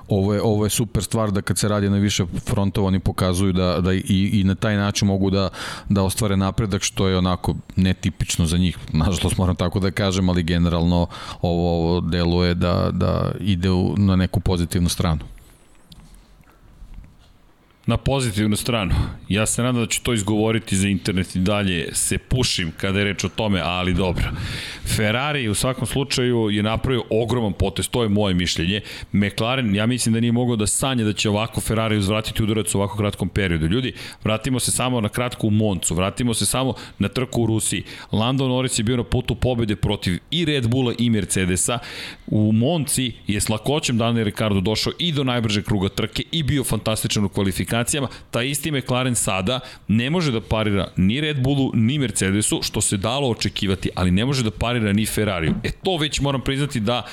ovo 0.09 0.33
je, 0.33 0.41
ovo 0.41 0.65
je 0.65 0.69
super 0.69 1.03
stvar 1.03 1.31
da 1.31 1.41
kad 1.41 1.57
se 1.57 1.67
radi 1.67 1.89
na 1.89 1.97
više 1.97 2.25
frontova 2.45 2.87
oni 2.87 2.99
pokazuju 2.99 3.53
da, 3.53 3.81
da 3.81 3.93
i, 3.93 4.29
i 4.33 4.43
na 4.43 4.55
taj 4.55 4.75
način 4.77 5.07
mogu 5.07 5.29
da, 5.29 5.49
da 5.89 6.03
ostvare 6.03 6.37
napredak 6.37 6.83
što 6.83 7.07
je 7.07 7.17
onako 7.17 7.55
netipično 7.75 8.45
za 8.45 8.57
njih. 8.57 8.77
Nažalost 9.03 9.37
moram 9.37 9.55
tako 9.55 9.79
da 9.79 9.91
kažem, 9.91 10.29
ali 10.29 10.43
generalno 10.43 11.07
ovo, 11.41 11.77
ovo 11.77 12.01
deluje 12.01 12.53
da, 12.53 12.89
da 12.91 13.31
ide 13.39 13.71
u, 13.71 13.95
na 13.97 14.15
neku 14.15 14.39
pozitivnu 14.39 14.89
stranu 14.89 15.36
na 17.87 17.97
pozitivnu 17.97 18.55
stranu. 18.55 18.95
Ja 19.29 19.45
se 19.45 19.63
nadam 19.63 19.81
da 19.81 19.87
ću 19.87 20.03
to 20.03 20.13
izgovoriti 20.13 20.77
za 20.77 20.87
internet 20.87 21.35
i 21.35 21.39
dalje 21.39 21.89
se 21.93 22.17
pušim 22.17 22.71
kada 22.77 22.99
je 22.99 23.05
reč 23.05 23.23
o 23.23 23.29
tome, 23.29 23.61
ali 23.63 23.93
dobro. 23.93 24.25
Ferrari 24.95 25.47
u 25.49 25.55
svakom 25.55 25.87
slučaju 25.87 26.49
je 26.49 26.63
napravio 26.63 27.03
ogroman 27.09 27.53
potest, 27.53 27.91
to 27.91 28.03
je 28.03 28.09
moje 28.09 28.33
mišljenje. 28.33 28.81
McLaren, 29.11 29.75
ja 29.75 29.85
mislim 29.85 30.13
da 30.13 30.19
nije 30.19 30.31
mogao 30.31 30.55
da 30.55 30.67
sanje 30.67 31.03
da 31.03 31.13
će 31.13 31.29
ovako 31.29 31.61
Ferrari 31.61 31.97
uzvratiti 31.97 32.43
udarac 32.43 32.75
u 32.75 32.77
ovako 32.77 32.97
kratkom 32.97 33.29
periodu. 33.29 33.65
Ljudi, 33.67 33.93
vratimo 34.23 34.59
se 34.59 34.71
samo 34.71 35.01
na 35.01 35.09
kratko 35.09 35.47
u 35.47 35.51
Moncu, 35.51 35.95
vratimo 35.95 36.33
se 36.33 36.45
samo 36.45 36.73
na 36.99 37.07
trku 37.07 37.41
u 37.41 37.45
Rusiji. 37.45 37.83
Lando 38.11 38.47
Norris 38.47 38.79
je 38.79 38.83
bio 38.83 38.97
na 38.97 39.03
putu 39.03 39.35
pobede 39.35 39.75
protiv 39.75 40.19
i 40.31 40.45
Red 40.45 40.67
Bulla 40.67 40.93
i 40.97 41.09
Mercedesa. 41.09 41.79
U 42.27 42.51
Monci 42.51 43.11
je 43.27 43.41
s 43.41 43.49
lakoćem 43.49 43.97
Daniel 43.97 44.25
Ricardo 44.25 44.59
došao 44.61 44.93
i 44.99 45.11
do 45.11 45.23
najbržeg 45.23 45.65
kruga 45.65 45.89
trke 45.89 46.23
i 46.31 46.43
bio 46.43 46.63
fantastičan 46.63 47.25
u 47.25 47.29
kvalifikaciji 47.29 47.76
kvalifikacijama, 47.77 48.07
taj 48.31 48.49
isti 48.49 48.71
McLaren 48.71 49.15
sada 49.15 49.59
ne 49.87 50.09
može 50.09 50.31
da 50.31 50.41
parira 50.41 50.87
ni 50.95 51.21
Red 51.21 51.41
Bullu, 51.41 51.71
ni 51.73 51.99
Mercedesu, 51.99 52.61
što 52.63 52.81
se 52.81 52.97
dalo 52.97 53.29
očekivati, 53.29 53.89
ali 53.95 54.11
ne 54.11 54.25
može 54.25 54.43
da 54.43 54.51
parira 54.51 54.93
ni 54.93 55.05
Ferrariju. 55.05 55.53
E 55.63 55.71
to 55.83 55.97
već 55.97 56.19
moram 56.19 56.41
priznati 56.41 56.79
da 56.79 57.05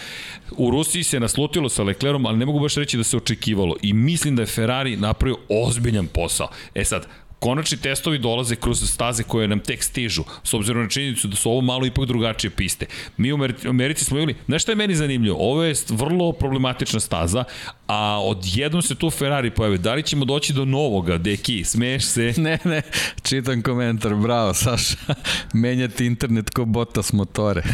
u 0.56 0.70
Rusiji 0.70 1.02
se 1.02 1.20
naslutilo 1.20 1.68
sa 1.68 1.82
Leclerom, 1.82 2.26
ali 2.26 2.38
ne 2.38 2.46
mogu 2.46 2.60
baš 2.60 2.74
reći 2.74 2.96
da 2.96 3.04
se 3.04 3.16
očekivalo. 3.16 3.76
I 3.82 3.92
mislim 3.92 4.36
da 4.36 4.42
je 4.42 4.46
Ferrari 4.46 4.96
napravio 4.96 5.36
ozbiljan 5.48 6.06
posao. 6.06 6.48
E 6.74 6.84
sad, 6.84 7.06
konačni 7.44 7.78
testovi 7.78 8.18
dolaze 8.18 8.56
kroz 8.56 8.90
staze 8.90 9.22
koje 9.22 9.48
nam 9.48 9.60
tek 9.60 9.82
stižu, 9.82 10.24
s 10.42 10.54
obzirom 10.54 10.82
na 10.82 10.88
činjenicu 10.88 11.28
da 11.28 11.36
su 11.36 11.50
ovo 11.50 11.60
malo 11.60 11.86
ipak 11.86 12.06
drugačije 12.06 12.50
piste. 12.50 12.86
Mi 13.16 13.32
u 13.32 13.38
Americi 13.68 14.04
smo 14.04 14.18
imali, 14.18 14.34
znaš 14.46 14.62
šta 14.62 14.72
je 14.72 14.76
meni 14.76 14.94
zanimljivo? 14.94 15.36
Ovo 15.40 15.64
je 15.64 15.74
vrlo 15.88 16.32
problematična 16.32 17.00
staza, 17.00 17.44
a 17.86 18.20
odjednom 18.22 18.82
se 18.82 18.94
tu 18.94 19.10
Ferrari 19.10 19.50
pojave. 19.50 19.78
Da 19.78 19.94
li 19.94 20.02
ćemo 20.02 20.24
doći 20.24 20.52
do 20.52 20.64
novoga, 20.64 21.18
deki, 21.18 21.64
smeješ 21.64 22.04
se? 22.04 22.34
Ne, 22.44 22.58
ne, 22.64 22.82
čitam 23.22 23.62
komentar, 23.62 24.14
bravo, 24.14 24.54
Saša. 24.54 24.96
Menjati 25.62 26.06
internet 26.06 26.50
ko 26.50 26.64
bota 26.64 27.02
s 27.02 27.12
motore. 27.12 27.62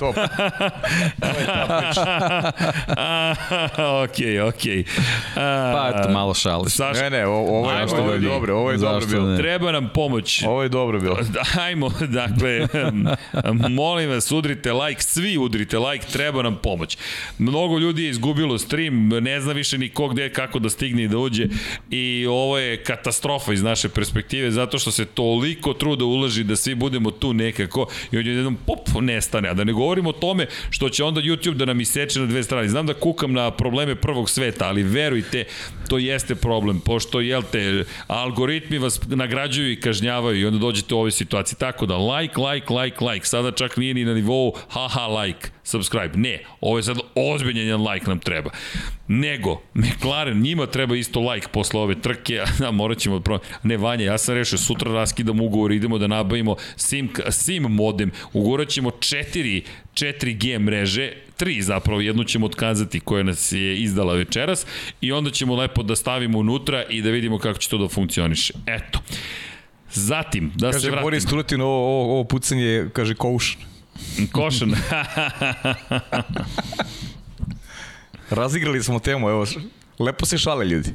Top. 0.00 0.16
ok, 3.78 4.18
ok. 4.48 4.62
Pa, 5.34 5.92
eto, 5.94 6.08
malo 6.10 6.34
šali. 6.34 6.70
Saša, 6.70 7.01
ne, 7.10 7.18
ne, 7.18 7.26
ovo 7.26 7.70
je, 7.70 7.76
Ajmo, 7.76 7.96
ovo 7.96 8.12
je 8.12 8.18
dobro, 8.18 8.56
ovo 8.56 8.70
je 8.70 8.78
dobro 8.78 9.06
bilo. 9.06 9.36
Treba 9.36 9.72
nam 9.72 9.90
pomoć. 9.94 10.42
Ovo 10.42 10.62
je 10.62 10.68
dobro 10.68 11.00
bilo. 11.00 11.18
Ajmo, 11.64 11.90
dakle, 12.08 12.68
molim 13.80 14.10
vas, 14.10 14.32
udrite 14.32 14.72
like, 14.72 15.02
svi 15.02 15.38
udrite 15.38 15.78
like, 15.78 16.06
treba 16.06 16.42
nam 16.42 16.58
pomoć. 16.62 16.98
Mnogo 17.38 17.78
ljudi 17.78 18.02
je 18.02 18.10
izgubilo 18.10 18.58
stream, 18.58 19.08
ne 19.08 19.40
zna 19.40 19.52
više 19.52 19.78
ni 19.78 19.88
ko 19.88 20.08
gde, 20.08 20.32
kako 20.32 20.58
da 20.58 20.70
stigne 20.70 21.02
i 21.02 21.08
da 21.08 21.18
uđe 21.18 21.48
i 21.90 22.26
ovo 22.30 22.58
je 22.58 22.82
katastrofa 22.84 23.52
iz 23.52 23.62
naše 23.62 23.88
perspektive 23.88 24.50
zato 24.50 24.78
što 24.78 24.90
se 24.90 25.04
toliko 25.04 25.72
truda 25.72 26.04
ulaži 26.04 26.44
da 26.44 26.56
svi 26.56 26.74
budemo 26.74 27.10
tu 27.10 27.32
nekako 27.34 27.86
i 28.12 28.18
on 28.18 28.26
jednom 28.26 28.56
pop 28.66 28.88
nestane, 29.00 29.48
a 29.48 29.54
da 29.54 29.64
ne 29.64 29.72
govorimo 29.72 30.08
o 30.08 30.12
tome 30.12 30.46
što 30.70 30.88
će 30.88 31.04
onda 31.04 31.20
YouTube 31.20 31.54
da 31.54 31.64
nam 31.64 31.80
iseče 31.80 32.20
na 32.20 32.26
dve 32.26 32.42
strane. 32.42 32.68
Znam 32.68 32.86
da 32.86 32.94
kukam 32.94 33.32
na 33.32 33.50
probleme 33.50 33.94
prvog 33.94 34.30
sveta, 34.30 34.68
ali 34.68 34.82
verujte, 34.82 35.44
to 35.88 35.98
jeste 35.98 36.34
problem, 36.34 36.80
pošto, 36.92 37.20
jel 37.20 37.42
te, 37.52 37.84
algoritmi 38.06 38.78
vas 38.78 39.00
nagrađuju 39.08 39.72
i 39.72 39.80
kažnjavaju 39.80 40.40
i 40.40 40.46
onda 40.46 40.58
dođete 40.58 40.94
u 40.94 40.98
ove 40.98 41.10
situacije. 41.10 41.56
Tako 41.58 41.86
da, 41.86 41.96
like, 41.96 42.40
like, 42.40 42.72
like, 42.74 43.04
like, 43.04 43.26
sada 43.26 43.50
čak 43.50 43.76
nije 43.76 43.94
ni 43.94 44.04
na 44.04 44.14
nivou 44.14 44.52
haha 44.68 45.06
like, 45.06 45.48
subscribe. 45.64 46.12
Ne, 46.16 46.44
ovo 46.60 46.76
je 46.76 46.82
sad 46.82 46.98
ozbiljen 47.14 47.66
jedan 47.66 47.86
like 47.92 48.06
nam 48.06 48.18
treba. 48.18 48.50
Nego, 49.08 49.62
McLaren, 49.74 50.40
njima 50.40 50.66
treba 50.66 50.96
isto 50.96 51.20
like 51.20 51.48
posle 51.48 51.80
ove 51.80 51.94
trke, 52.00 52.44
a 52.68 52.70
morat 52.70 52.98
ćemo 52.98 53.18
da 53.18 53.38
Ne, 53.62 53.76
Vanja, 53.76 54.04
ja 54.04 54.18
sam 54.18 54.34
rešio, 54.34 54.58
sutra 54.58 54.92
raskidam 54.92 55.40
ugovor, 55.40 55.72
idemo 55.72 55.98
da 55.98 56.06
nabavimo 56.06 56.56
SIM, 56.76 57.10
SIM 57.30 57.62
modem, 57.62 58.10
ugorat 58.32 58.68
ćemo 58.68 58.90
četiri 58.90 59.62
4G 59.94 60.58
mreže, 60.58 61.12
tri 61.42 61.62
zapravo, 61.62 62.00
jednu 62.00 62.24
ćemo 62.24 62.46
otkazati 62.46 63.00
koja 63.00 63.22
nas 63.22 63.52
je 63.52 63.82
izdala 63.82 64.14
večeras 64.14 64.66
i 65.00 65.12
onda 65.12 65.30
ćemo 65.30 65.56
lepo 65.56 65.82
da 65.82 65.96
stavimo 65.96 66.38
unutra 66.38 66.84
i 66.84 67.02
da 67.02 67.10
vidimo 67.10 67.38
kako 67.38 67.58
će 67.58 67.68
to 67.68 67.78
da 67.78 67.88
funkcioniše. 67.88 68.52
Eto. 68.66 68.98
Zatim, 69.92 70.52
da 70.54 70.70
kaže, 70.70 70.80
se 70.80 70.86
vratim. 70.86 70.94
Kaže 70.94 71.02
Boris 71.02 71.26
Trutin, 71.26 71.60
ovo, 71.60 71.76
ovo, 71.76 72.12
ovo 72.14 72.24
pucanje, 72.24 72.88
kaže, 72.92 73.14
kouš. 73.14 73.58
Košan. 74.32 74.70
Razigrali 78.40 78.82
smo 78.82 78.98
temu, 78.98 79.28
evo, 79.28 79.46
lepo 79.98 80.26
se 80.26 80.38
šale 80.38 80.64
ljudi. 80.64 80.90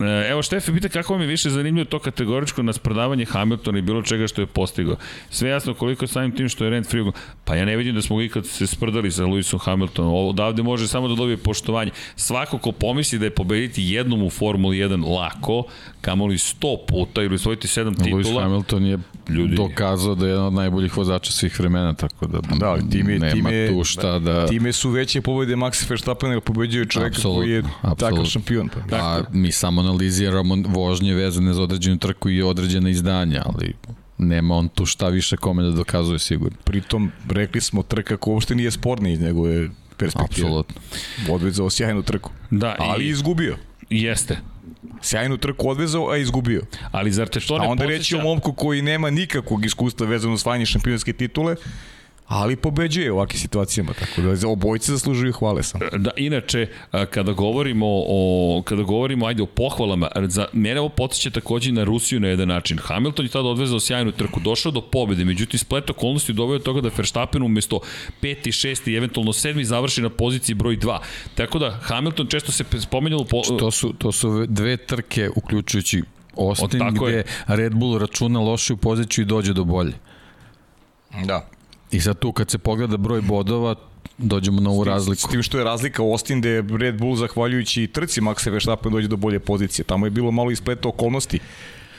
E, 0.00 0.28
evo 0.30 0.42
Štefe 0.42 0.72
pita 0.72 0.88
kako 0.88 1.12
vam 1.12 1.22
je 1.22 1.28
više 1.28 1.50
zanimljivo 1.50 1.84
to 1.84 1.98
kategoričko 1.98 2.62
naspredavanje 2.62 3.24
Hamiltona 3.24 3.78
i 3.78 3.82
bilo 3.82 4.02
čega 4.02 4.26
što 4.26 4.42
je 4.42 4.46
postigao. 4.46 4.96
Sve 5.30 5.50
jasno 5.50 5.74
koliko 5.74 6.06
samim 6.06 6.36
tim 6.36 6.48
što 6.48 6.64
je 6.64 6.70
Rent 6.70 6.86
Frigo. 6.86 7.12
Pa 7.44 7.54
ja 7.54 7.64
ne 7.64 7.76
vidim 7.76 7.94
da 7.94 8.02
smo 8.02 8.22
ikad 8.22 8.46
se 8.46 8.66
sprdali 8.66 9.10
sa 9.10 9.24
Lewisom 9.24 9.58
Hamiltonom. 9.58 10.28
Odavde 10.28 10.62
može 10.62 10.88
samo 10.88 11.08
da 11.08 11.14
dobije 11.14 11.36
poštovanje. 11.36 11.90
Svako 12.16 12.58
ko 12.58 12.72
pomisli 12.72 13.18
da 13.18 13.24
je 13.24 13.30
pobediti 13.30 13.82
jednom 13.82 14.22
u 14.22 14.30
Formuli 14.30 14.76
1 14.76 15.16
lako, 15.16 15.64
kamoli 16.00 16.36
100 16.36 16.76
puta 16.88 17.22
ili 17.22 17.34
osvojiti 17.34 17.68
7 17.68 18.04
titula. 18.04 18.22
Lewis 18.22 18.42
Hamilton 18.42 18.86
je 18.86 18.98
ljudi. 19.28 19.56
dokazao 19.56 20.14
da 20.14 20.26
je 20.26 20.30
jedan 20.30 20.46
od 20.46 20.52
najboljih 20.52 20.96
vozača 20.96 21.32
svih 21.32 21.60
vremena, 21.60 21.94
tako 21.94 22.26
da, 22.26 22.40
da 22.40 22.76
time, 22.90 23.18
nema 23.18 23.32
time, 23.32 23.68
tu 23.68 23.84
šta 23.84 24.18
da... 24.18 24.46
Time 24.46 24.72
su 24.72 24.90
veće 24.90 25.20
pobede 25.20 25.56
Max 25.56 25.90
Verstappen 25.90 26.28
nego 26.28 26.40
pobeđuje 26.40 26.86
čoveka 26.86 27.22
koji 27.22 27.50
je 27.50 27.62
takav 27.98 28.24
šampion. 28.24 28.68
Pa. 28.90 28.96
A 28.96 29.22
mi 29.32 29.52
samo 29.52 29.82
analiziramo 29.84 30.56
vožnje 30.68 31.14
vezane 31.14 31.54
za 31.54 31.62
određenu 31.62 31.98
trku 31.98 32.30
i 32.30 32.42
određene 32.42 32.90
izdanja, 32.90 33.42
ali 33.46 33.74
nema 34.18 34.54
on 34.54 34.68
tu 34.68 34.86
šta 34.86 35.08
više 35.08 35.36
kome 35.36 35.62
da 35.62 35.70
dokazuje 35.70 36.18
sigurno. 36.18 36.56
Pritom, 36.64 37.12
rekli 37.28 37.60
smo, 37.60 37.82
trka 37.82 38.16
ko 38.16 38.30
uopšte 38.30 38.54
nije 38.54 38.70
sporni 38.70 39.12
iz 39.12 39.20
njegove 39.20 39.68
perspektive. 39.96 40.46
Apsolutno. 40.46 40.80
Odvezao 41.30 41.70
sjajnu 41.70 42.02
trku. 42.02 42.30
Da, 42.50 42.76
ali 42.78 43.04
i... 43.04 43.08
izgubio. 43.08 43.56
Jeste. 43.90 44.38
Sjajnu 45.02 45.36
trku 45.36 45.68
odvezao, 45.68 46.10
a 46.10 46.16
izgubio. 46.16 46.62
Ali 46.90 47.12
zar 47.12 47.28
te 47.28 47.40
što 47.40 47.58
ne 47.58 47.66
A 47.66 47.68
onda 47.68 47.84
posjeća... 47.84 47.98
reći 47.98 48.16
o 48.16 48.20
momku 48.20 48.52
koji 48.52 48.82
nema 48.82 49.10
nikakvog 49.10 49.64
iskustva 49.64 50.06
vezano 50.06 50.38
s 50.38 50.46
vanje 50.46 50.66
šampionske 50.66 51.12
titule, 51.12 51.56
ali 52.26 52.56
pobeđuje 52.56 53.12
u 53.12 53.14
ovakvim 53.14 53.40
situacijama, 53.40 53.92
tako 53.92 54.20
da 54.20 54.48
obojci 54.48 54.90
zaslužuju 54.90 55.32
hvale 55.32 55.62
sam. 55.62 55.80
Da, 55.96 56.10
inače, 56.16 56.66
kada 57.10 57.32
govorimo 57.32 57.86
o, 57.88 58.62
kada 58.64 58.82
govorimo, 58.82 59.26
ajde, 59.26 59.42
o 59.42 59.46
pohvalama, 59.46 60.08
za 60.16 60.46
mene 60.52 60.80
ovo 60.80 60.88
potiče 60.88 61.30
takođe 61.30 61.72
na 61.72 61.84
Rusiju 61.84 62.20
na 62.20 62.28
jedan 62.28 62.48
način. 62.48 62.78
Hamilton 62.78 63.24
je 63.24 63.30
tada 63.30 63.48
odvezao 63.48 63.80
sjajnu 63.80 64.12
trku, 64.12 64.40
došao 64.40 64.72
do 64.72 64.80
pobede, 64.80 65.24
međutim, 65.24 65.58
splet 65.58 65.90
okolnosti 65.90 66.32
doveo 66.32 66.58
toga 66.58 66.80
da 66.80 66.90
Verstappen 66.96 67.42
umesto 67.42 67.80
peti, 68.20 68.52
šesti 68.52 68.92
i 68.92 68.96
eventualno 68.96 69.32
sedmi 69.32 69.64
završi 69.64 70.02
na 70.02 70.10
poziciji 70.10 70.54
broj 70.54 70.76
2. 70.76 70.98
Tako 71.34 71.58
da, 71.58 71.70
Hamilton 71.70 72.26
često 72.26 72.52
se 72.52 72.64
spomenjalo... 72.80 73.24
Po... 73.24 73.42
To 73.58 73.70
su, 73.70 73.92
to 73.98 74.12
su 74.12 74.46
dve 74.46 74.76
trke, 74.76 75.30
uključujući 75.36 76.02
Austin, 76.38 76.80
gde 76.92 77.12
je. 77.12 77.24
Red 77.46 77.74
Bull 77.74 77.98
računa 77.98 78.40
lošiju 78.40 78.76
poziciju 78.76 79.22
i 79.22 79.26
dođe 79.26 79.52
do 79.52 79.64
bolje. 79.64 79.92
Da. 81.24 81.53
I 81.90 82.00
sad 82.00 82.18
tu 82.18 82.32
kad 82.32 82.50
se 82.50 82.58
pogleda 82.58 82.96
broj 82.96 83.20
bodova, 83.20 83.74
dođemo 84.18 84.60
na 84.60 84.70
ovu 84.70 84.84
razliku. 84.84 85.28
S 85.28 85.30
tim 85.30 85.42
što 85.42 85.58
je 85.58 85.64
razlika 85.64 86.02
u 86.02 86.12
Austin 86.12 86.40
gde 86.40 86.50
je 86.50 86.64
Red 86.78 86.98
Bull 86.98 87.16
zahvaljujući 87.16 87.86
trci 87.86 88.20
Maxa 88.20 88.50
Verstappen 88.50 88.92
dođe 88.92 89.08
do 89.08 89.16
bolje 89.16 89.40
pozicije. 89.40 89.84
Tamo 89.84 90.06
je 90.06 90.10
bilo 90.10 90.30
malo 90.30 90.50
ispleta 90.50 90.88
okolnosti 90.88 91.38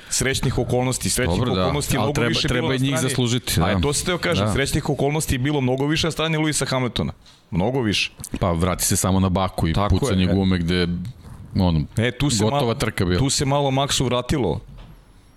srećnih 0.09 0.57
okolnosti, 0.57 1.09
srećnih 1.09 1.39
Dobro, 1.39 1.55
da. 1.55 1.61
okolnosti 1.61 1.93
da. 1.93 1.99
mnogo 1.99 2.13
treba, 2.13 2.27
više 2.27 2.47
treba 2.47 2.67
bilo 2.67 2.79
njih 2.79 2.99
zaslužiti. 2.99 3.59
Da. 3.59 3.65
A 3.65 3.81
to 3.81 3.93
se 3.93 4.05
teo 4.05 4.17
kažem, 4.17 4.45
da. 4.45 4.53
srećnih 4.53 4.89
okolnosti 4.89 5.35
je 5.35 5.39
bilo 5.39 5.61
mnogo 5.61 5.87
više 5.87 6.07
na 6.07 6.11
strani 6.11 6.37
Luisa 6.37 6.65
Hamiltona. 6.65 7.13
Mnogo 7.51 7.81
više. 7.81 8.11
Pa 8.39 8.51
vrati 8.51 8.85
se 8.85 8.95
samo 8.95 9.19
na 9.19 9.29
baku 9.29 9.67
i 9.67 9.73
Tako 9.73 9.97
pucanje 9.97 10.23
je, 10.23 10.33
gume 10.33 10.57
gde 10.57 10.87
on, 11.55 11.87
e, 11.97 12.11
tu 12.11 12.29
se 12.29 12.43
gotova 12.43 12.61
malo, 12.61 12.73
trka 12.73 13.05
bila. 13.05 13.19
Tu 13.19 13.29
se 13.29 13.45
malo 13.45 13.71
Maxu 13.71 14.05
vratilo 14.05 14.59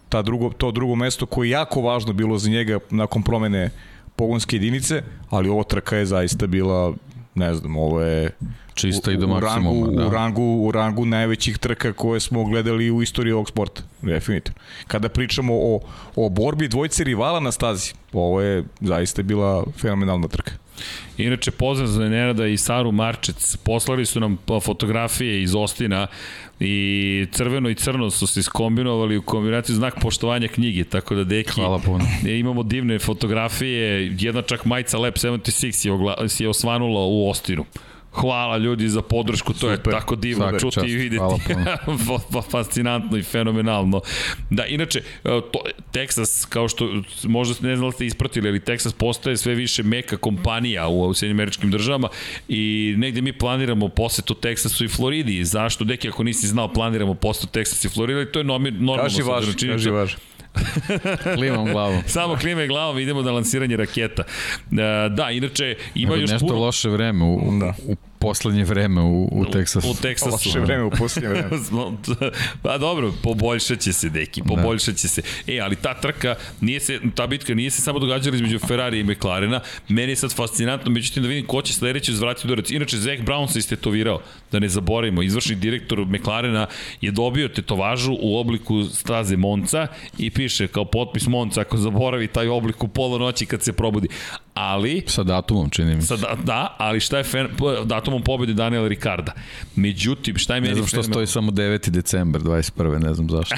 ta 0.09 0.23
drugo, 0.23 0.51
to 0.51 0.71
drugo 0.71 0.95
mesto 0.95 1.27
koje 1.27 1.49
je 1.49 1.51
jako 1.51 1.81
važno 1.81 2.13
bilo 2.13 2.39
za 2.39 2.51
njega 2.51 2.79
nakon 2.91 3.23
promene 3.23 3.71
pogonske 4.19 4.57
jedinice, 4.57 5.03
ali 5.31 5.49
ovo 5.49 5.65
trka 5.65 5.97
je 5.97 6.07
zaista 6.07 6.47
bila 6.47 6.95
ne 7.35 7.55
znam, 7.55 7.77
ovo 7.77 8.01
je 8.01 8.31
čista 8.75 9.13
i 9.13 9.17
do 9.17 9.27
maksimuma. 9.27 9.71
U, 9.71 9.91
da. 9.91 10.07
u, 10.07 10.11
rangu, 10.11 10.43
u 10.43 10.73
rangu 10.73 11.05
najvećih 11.05 11.59
trka 11.59 11.93
koje 11.93 12.21
smo 12.21 12.45
gledali 12.45 12.91
u 12.91 13.03
istoriji 13.03 13.33
ovog 13.33 13.49
sporta, 13.49 13.83
definitivno. 14.03 14.61
Kada 14.87 15.09
pričamo 15.09 15.55
o, 15.55 15.81
o 16.17 16.29
borbi 16.29 16.69
dvojce 16.69 17.05
rivala 17.05 17.41
na 17.41 17.53
stazi, 17.53 17.93
ovo 18.13 18.41
je 18.41 18.65
zaista 18.81 19.23
bila 19.23 19.65
fenomenalna 19.77 20.29
trka. 20.29 20.53
Inače, 21.19 21.51
pozdrav 21.51 21.89
za 21.89 22.09
Nenada 22.09 22.47
i 22.47 22.57
Saru 22.57 22.93
Marčec. 22.93 23.57
Poslali 23.57 24.07
su 24.07 24.21
nam 24.21 24.39
fotografije 24.63 25.43
iz 25.43 25.55
Ostina 25.55 26.07
i 26.61 27.27
crveno 27.33 27.71
i 27.71 27.75
crno 27.75 28.11
su 28.11 28.27
se 28.27 28.41
iskombinovali 28.41 29.17
u 29.17 29.23
kombinaciju 29.23 29.77
znak 29.77 30.01
poštovanja 30.01 30.49
knjige, 30.49 30.85
tako 30.85 31.15
da 31.15 31.25
deki 31.25 31.51
Hvala 31.51 31.79
puno. 31.79 32.05
imamo 32.39 32.63
divne 32.63 32.99
fotografije, 32.99 34.13
jedna 34.19 34.43
čak 34.43 34.65
majica 34.65 34.99
Lab 34.99 35.15
76 35.15 35.87
je, 35.87 35.93
ogla, 35.93 36.27
je 36.39 36.49
osvanula 36.49 37.01
u 37.01 37.31
Ostinu. 37.31 37.65
Hvala 38.21 38.57
ljudi 38.57 38.89
za 38.89 39.03
podršku, 39.03 39.53
to 39.53 39.59
Super. 39.59 39.79
je 39.79 39.83
tako 39.83 40.17
divno 40.17 40.45
Svaka 40.45 40.59
čuti 40.59 40.75
čast. 40.75 40.87
i 40.87 40.97
videti. 40.97 41.25
Fascinantno 42.53 43.17
i 43.17 43.23
fenomenalno. 43.23 44.01
Da, 44.51 44.65
inače, 44.67 44.99
e, 44.99 45.23
to, 45.25 45.61
Texas, 45.93 46.49
kao 46.49 46.69
što 46.69 47.03
možda 47.25 47.69
ne 47.69 47.77
znam 47.77 47.89
da 47.89 47.93
ste 47.93 48.07
ispratili, 48.07 48.49
ali 48.49 48.61
Texas 48.61 48.95
postaje 48.95 49.37
sve 49.37 49.55
više 49.55 49.83
meka 49.83 50.17
kompanija 50.17 50.89
u, 50.89 51.09
u 51.09 51.15
Sjednjim 51.15 51.37
američkim 51.37 51.71
državama 51.71 52.09
i 52.49 52.95
negde 52.99 53.21
mi 53.21 53.33
planiramo 53.33 53.89
posetu 53.89 54.35
Texasu 54.35 54.85
i 54.85 54.89
Floridi. 54.89 55.45
Zašto? 55.45 55.85
Deki, 55.85 56.09
ako 56.09 56.23
nisi 56.23 56.47
znao, 56.47 56.73
planiramo 56.73 57.15
posetu 57.15 57.59
Texas 57.59 57.87
i 57.87 57.89
Floridi, 57.89 58.33
to 58.33 58.39
je 58.39 58.45
normalno. 58.45 58.97
Kaži 58.97 59.23
vaš, 59.23 59.45
kaži 59.71 59.91
vaš. 59.91 60.17
Klimam 61.37 61.73
glavom. 61.73 62.03
Samo 62.07 62.37
klime 62.37 62.67
glavom, 62.67 62.99
idemo 62.99 63.23
na 63.23 63.33
lansiranje 63.33 63.77
raketa. 63.77 64.23
E, 64.23 65.09
da, 65.09 65.31
inače, 65.31 65.77
ima 65.95 66.13
Evo, 66.13 66.21
još 66.21 66.31
nešto 66.31 66.47
puno... 66.47 66.61
loše 66.61 66.89
vreme 66.89 67.25
u, 67.25 67.59
da. 67.61 67.75
u 67.87 67.97
poslednje 68.19 68.65
vreme 68.65 69.01
u, 69.01 69.29
u 69.33 69.45
Teksasu. 69.45 69.89
U, 69.89 69.91
u 69.91 69.95
Teksasu. 69.95 70.31
Loše 70.31 70.61
vreme 70.61 70.85
u 70.85 70.91
poslednje 70.91 71.29
vreme. 71.29 71.51
pa 72.63 72.79
dobro, 72.79 73.13
poboljšat 73.23 73.81
će 73.81 73.93
se, 73.93 74.09
deki, 74.09 74.41
da. 74.41 74.47
poboljšat 74.47 74.97
će 74.97 75.09
se. 75.09 75.23
E, 75.47 75.61
ali 75.61 75.77
ta 75.77 75.95
trka, 75.95 76.35
nije 76.61 76.81
se, 76.81 77.01
ta 77.15 77.27
bitka 77.27 77.55
nije 77.55 77.71
se 77.71 77.83
samo 77.83 77.99
događala 77.99 78.37
između 78.37 78.59
Ferrari 78.59 79.01
i 79.01 79.05
McLarena. 79.05 79.61
Meni 79.89 80.13
je 80.13 80.17
sad 80.17 80.35
fascinantno, 80.35 80.91
međutim 80.91 81.23
da 81.23 81.29
vidim 81.29 81.47
ko 81.47 81.63
će 81.63 81.73
sledeći 81.73 82.13
uzvratiti 82.13 82.47
udarac. 82.47 82.71
Inače, 82.71 82.97
Zach 82.97 83.23
Brown 83.23 83.49
se 83.53 83.59
istetovirao, 83.59 84.21
da 84.53 84.59
ne 84.59 84.69
zaboravimo. 84.69 85.23
Izvršni 85.23 85.55
direktor 85.55 86.07
McLarena 86.07 86.67
je 87.01 87.11
dobio 87.11 87.49
tetovažu 87.49 88.17
u 88.21 88.39
obliku 88.39 88.85
staze 88.85 89.37
Monca 89.37 89.87
i 90.19 90.31
piše 90.31 90.69
kao 90.69 90.85
potpis 90.85 91.27
Monca 91.27 91.61
ako 91.61 91.77
zaboravi 91.77 92.27
taj 92.27 92.49
oblik 92.49 92.85
u 92.85 92.89
pola 92.89 93.19
noći 93.19 93.47
kad 93.47 93.63
se 93.63 93.73
probudi 93.73 94.09
ali... 94.59 95.03
Sa 95.07 95.23
datumom, 95.23 95.71
čini 95.71 95.95
mi 95.95 96.03
se. 96.03 96.17
da, 96.17 96.37
da, 96.45 96.77
ali 96.79 97.01
šta 97.01 97.19
je 97.19 97.25
fen, 97.25 97.49
datumom 97.85 98.23
pobede 98.23 98.53
Daniela 98.53 98.89
Ricarda. 98.89 99.33
Međutim, 99.77 100.39
šta 100.39 100.55
je 100.55 100.61
meni... 100.61 100.69
Ne 100.71 100.75
znam 100.75 100.87
što 100.87 101.03
stoji 101.03 101.27
samo 101.27 101.53
9. 101.53 101.91
decembar 101.91 102.43
21. 102.43 102.99
ne 102.99 103.15
znam 103.15 103.31
zašto. 103.31 103.57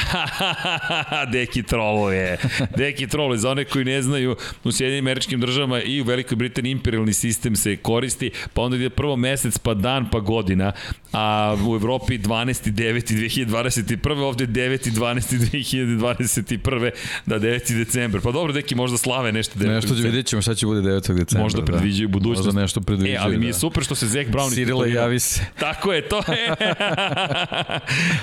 Deki 1.33 1.63
troluje. 1.63 2.39
Deki 2.77 3.07
troluje. 3.07 3.39
Za 3.39 3.51
one 3.51 3.65
koji 3.65 3.85
ne 3.85 4.03
znaju, 4.03 4.37
u 4.65 4.73
Sjedinim 4.73 5.05
američkim 5.05 5.41
državama 5.41 5.83
i 5.83 6.01
u 6.01 6.05
Velikoj 6.05 6.37
Britaniji 6.37 6.73
imperialni 6.73 7.13
sistem 7.13 7.57
se 7.57 7.77
koristi, 7.77 8.31
pa 8.55 8.63
onda 8.63 8.77
ide 8.77 8.91
prvo 8.91 9.17
mesec, 9.17 9.59
pa 9.59 9.75
dan, 9.75 10.11
pa 10.11 10.21
godina, 10.21 10.73
a 11.13 11.57
u 11.69 11.75
Evropi 11.75 12.19
12. 12.19 12.73
9. 12.73 13.47
2021. 13.47 14.21
ovde 14.23 14.47
9. 14.47 14.91
12. 14.91 15.39
2021. 15.53 16.91
da 17.27 17.39
9. 17.39 17.79
decembar. 17.79 18.21
Pa 18.21 18.33
dobro, 18.33 18.53
Deki 18.53 18.75
možda 18.75 18.99
slave 18.99 19.33
nešto. 19.33 19.59
Nešto 19.59 19.95
će 19.95 20.03
vidjet 20.03 20.27
ćemo 20.27 20.43
šta 20.43 20.55
će 20.55 20.67
bude 20.67 20.81
9. 20.81 21.15
decembra. 21.15 21.43
Možda 21.43 21.61
da. 21.61 21.67
predviđaju 21.67 22.09
da. 22.09 22.13
budućnost. 22.13 22.47
Možda 22.47 22.61
nešto 22.61 22.81
predviđaju. 22.81 23.15
E, 23.15 23.19
ali 23.21 23.39
mi 23.39 23.47
je 23.47 23.53
da. 23.53 23.59
super 23.59 23.85
što 23.85 23.95
se 23.95 24.07
Zach 24.07 24.31
Brown... 24.31 24.55
Sirila 24.55 24.87
javi 24.87 25.21
se. 25.21 25.47
Tako 25.61 25.93
je, 25.93 26.09
to 26.09 26.17
je. 26.17 26.55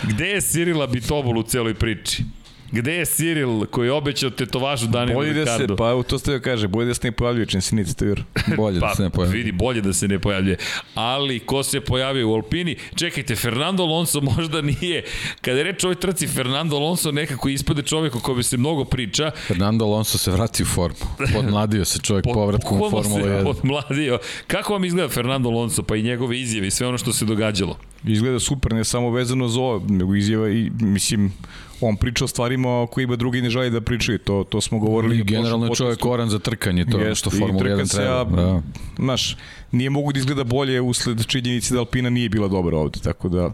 Gde 0.10 0.28
je 0.28 0.42
Sirila 0.42 0.88
Bitobol 0.88 1.38
u 1.38 1.44
celoj 1.44 1.74
priči? 1.74 2.24
Gde 2.72 2.94
je 2.94 3.06
Cyril 3.06 3.66
koji 3.66 3.88
je 3.88 3.92
obećao 3.92 4.30
tetovažu 4.30 4.88
Danielu 4.88 5.20
bolje 5.20 5.34
Ricardo? 5.34 5.76
Bolje 5.76 5.94
da 5.94 6.02
se, 6.02 6.04
pa 6.04 6.10
to 6.10 6.20
ste 6.20 6.32
joj 6.32 6.42
kaže, 6.42 6.68
bolje 6.68 6.88
da 6.88 6.94
se 6.94 7.02
ne 7.04 7.12
pojavljuje 7.12 7.48
niti 7.72 7.92
stavir. 7.92 8.24
Bolje 8.58 8.80
pa, 8.82 8.88
da 8.88 8.96
se 8.96 9.04
ne 9.04 9.10
pojavljuje. 9.10 9.38
Vidi, 9.38 9.52
bolje 9.52 9.82
da 9.82 9.94
se 9.94 10.08
ne 10.08 10.20
pojavljuje. 10.20 10.58
Ali 10.96 11.40
ko 11.40 11.64
se 11.64 11.82
pojavio 11.82 12.30
u 12.30 12.34
Alpini? 12.34 12.76
Čekajte, 12.96 13.36
Fernando 13.36 13.84
Alonso 13.84 14.22
možda 14.22 14.62
nije. 14.62 15.04
Kada 15.42 15.58
je 15.58 15.64
reč 15.64 15.84
o 15.84 15.88
ovoj 15.88 15.96
trci, 15.96 16.28
Fernando 16.28 16.76
Alonso 16.76 17.12
nekako 17.12 17.50
ispade 17.50 17.82
čovjek 17.82 18.16
o 18.16 18.20
kome 18.20 18.44
se 18.44 18.58
mnogo 18.58 18.86
priča. 18.86 19.32
Fernando 19.48 19.86
Alonso 19.86 20.18
se 20.18 20.32
vrati 20.32 20.64
u 20.64 20.66
formu. 20.66 20.98
Podmladio 21.34 21.86
se 21.86 22.00
čovjek 22.00 22.24
Pod, 22.24 22.34
povratkom 22.40 22.82
u 22.82 22.90
Formula 22.90 23.22
1. 23.22 23.44
Podmladio. 23.44 24.20
Kako 24.48 24.74
vam 24.74 24.86
izgleda 24.86 25.10
Fernando 25.10 25.50
Alonso, 25.50 25.84
pa 25.84 25.96
i 25.96 26.04
njegove 26.04 26.40
izjave 26.40 26.68
i 26.68 26.72
sve 26.72 26.88
ono 26.88 26.98
što 26.98 27.14
se 27.14 27.26
događalo? 27.26 27.78
Izgleda 28.04 28.40
super, 28.40 28.74
ne 28.74 28.84
samo 28.84 29.12
vezano 29.12 29.48
za 29.48 29.60
ovo, 29.60 29.86
nego 29.90 30.16
izjava 30.16 30.50
i, 30.50 30.72
mislim, 30.80 31.34
on 31.82 31.96
priča 31.96 32.26
o 32.26 32.28
stvarima 32.28 32.82
o 32.82 32.88
kojima 32.88 33.16
drugi 33.16 33.42
ne 33.42 33.50
želi 33.50 33.70
da 33.70 33.82
pričaju, 33.82 34.18
to, 34.20 34.44
to 34.50 34.62
smo 34.62 34.80
govorili. 34.80 35.20
I 35.20 35.24
generalno 35.24 35.66
je 35.66 35.76
čovjek 35.76 36.00
koran 36.00 36.30
za 36.30 36.40
trkanje, 36.40 36.86
to 36.86 37.00
Jest, 37.00 37.20
što 37.20 37.30
Formula 37.30 37.64
1 37.64 37.92
treba. 37.92 38.24
da. 38.24 38.62
Znaš, 38.98 39.38
nije 39.72 39.90
mogu 39.90 40.14
da 40.14 40.20
izgleda 40.20 40.44
bolje 40.44 40.82
usled 40.82 41.26
činjenici 41.26 41.74
da 41.74 41.80
Alpina 41.80 42.10
nije 42.10 42.30
bila 42.30 42.48
dobra 42.48 42.78
ovde, 42.78 43.00
tako 43.00 43.30
da 43.30 43.52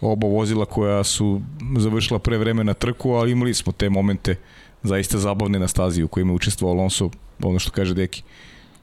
oba 0.00 0.26
vozila 0.26 0.64
koja 0.64 1.04
su 1.04 1.40
završila 1.78 2.18
pre 2.18 2.38
vremena 2.38 2.74
trku, 2.74 3.10
ali 3.10 3.32
imali 3.32 3.54
smo 3.54 3.72
te 3.72 3.90
momente 3.90 4.36
zaista 4.82 5.18
zabavne 5.18 5.58
na 5.58 5.68
stazi 5.68 6.02
u 6.02 6.08
kojima 6.08 6.32
je 6.32 6.36
učestvovao 6.36 6.78
Alonso, 6.78 7.10
ono 7.42 7.58
što 7.58 7.70
kaže 7.70 7.94
Deki. 7.94 8.22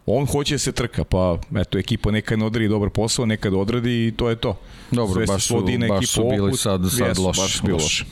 On 0.06 0.26
hoće 0.26 0.54
da 0.56 0.60
se 0.60 0.72
trka, 0.72 1.04
pa 1.04 1.38
eto, 1.56 1.78
ekipa 1.78 2.12
nekad 2.12 2.40
ne 2.40 2.46
odradi 2.46 2.68
dobar 2.68 2.90
posao, 2.90 3.26
nekad 3.26 3.54
odradi 3.54 4.08
i 4.08 4.12
to 4.12 4.30
je 4.30 4.36
to. 4.36 4.60
Dobro, 4.92 5.14
Sve 5.14 5.26
baš 5.26 5.48
su, 5.48 5.66
baš 5.90 6.08
su 6.08 6.30
bili 6.30 6.58
sad, 6.58 6.82
sad 6.92 7.18
yes, 7.18 7.24
loš. 7.24 7.38
Baš 7.38 7.62
bilo 7.62 7.78
loš. 7.78 8.06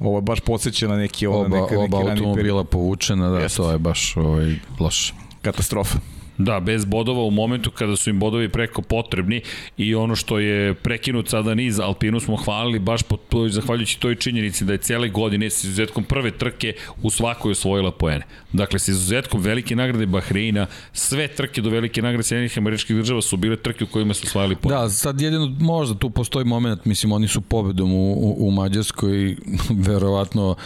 Ovo 0.00 0.18
je 0.18 0.22
baš 0.22 0.40
podsjeća 0.40 0.88
na 0.88 0.96
neki 0.96 1.26
ono, 1.26 1.38
oba, 1.38 1.48
neka, 1.48 1.62
neki 1.62 1.76
oba 1.76 1.98
automobila 1.98 2.64
povučena, 2.64 3.30
da, 3.30 3.38
Jest. 3.38 3.56
to 3.56 3.70
je 3.70 3.78
baš 3.78 4.16
ovaj, 4.16 4.54
loše. 4.80 5.14
Katastrofa. 5.42 5.98
Da, 6.38 6.60
bez 6.60 6.84
bodova 6.84 7.22
u 7.22 7.30
momentu 7.30 7.70
kada 7.70 7.96
su 7.96 8.10
im 8.10 8.20
bodovi 8.20 8.48
preko 8.48 8.82
potrebni 8.82 9.42
i 9.76 9.94
ono 9.94 10.16
što 10.16 10.38
je 10.38 10.74
prekinut 10.74 11.28
sada 11.28 11.54
niz 11.54 11.80
Alpinu 11.80 12.20
smo 12.20 12.36
hvalili 12.36 12.78
baš 12.78 13.02
po, 13.02 13.48
zahvaljujući 13.48 14.00
toj 14.00 14.14
činjenici 14.14 14.64
da 14.64 14.72
je 14.72 14.78
cijele 14.78 15.08
godine 15.08 15.50
s 15.50 15.64
izuzetkom 15.64 16.04
prve 16.04 16.30
trke 16.30 16.72
u 17.02 17.10
svakoj 17.10 17.52
osvojila 17.52 17.90
poene. 17.90 18.26
Dakle, 18.52 18.78
s 18.78 18.88
izuzetkom 18.88 19.40
velike 19.40 19.76
nagrade 19.76 20.06
Bahreina, 20.06 20.66
sve 20.92 21.28
trke 21.28 21.60
do 21.60 21.70
velike 21.70 22.02
nagrade 22.02 22.22
Sjedinih 22.22 22.58
američkih 22.58 22.96
država 22.96 23.22
su 23.22 23.36
bile 23.36 23.56
trke 23.56 23.84
u 23.84 23.86
kojima 23.86 24.14
su 24.14 24.26
osvajali 24.26 24.56
poene. 24.56 24.80
Da, 24.80 24.90
sad 24.90 25.20
jedino 25.20 25.56
možda 25.60 25.98
tu 25.98 26.10
postoji 26.10 26.44
moment, 26.44 26.84
mislim, 26.84 27.12
oni 27.12 27.28
su 27.28 27.40
pobedom 27.40 27.92
u, 27.92 28.12
u, 28.12 28.48
u 28.48 28.50
Mađarskoj 28.50 29.36
verovatno 29.86 30.56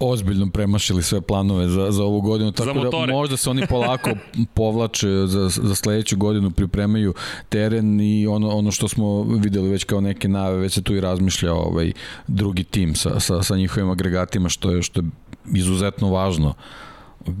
ozbiljno 0.00 0.50
premašili 0.50 1.02
sve 1.02 1.20
planove 1.20 1.68
za, 1.68 1.90
za 1.90 2.04
ovu 2.04 2.20
godinu, 2.20 2.52
tako 2.52 2.90
da 3.06 3.12
možda 3.12 3.36
se 3.36 3.50
oni 3.50 3.66
polako 3.66 4.10
povlače 4.54 5.08
za, 5.26 5.48
za 5.48 5.74
sledeću 5.74 6.16
godinu, 6.16 6.50
pripremaju 6.50 7.14
teren 7.48 8.00
i 8.00 8.26
ono, 8.26 8.48
ono 8.48 8.70
što 8.70 8.88
smo 8.88 9.22
videli 9.22 9.68
već 9.68 9.84
kao 9.84 10.00
neke 10.00 10.28
nave, 10.28 10.56
već 10.56 10.74
se 10.74 10.82
tu 10.82 10.94
i 10.94 11.00
razmišlja 11.00 11.54
ovaj 11.54 11.92
drugi 12.26 12.64
tim 12.64 12.94
sa, 12.94 13.20
sa, 13.20 13.42
sa 13.42 13.56
njihovim 13.56 13.90
agregatima, 13.90 14.48
što 14.48 14.70
je, 14.70 14.82
što 14.82 15.00
je 15.00 15.06
izuzetno 15.54 16.10
važno 16.10 16.54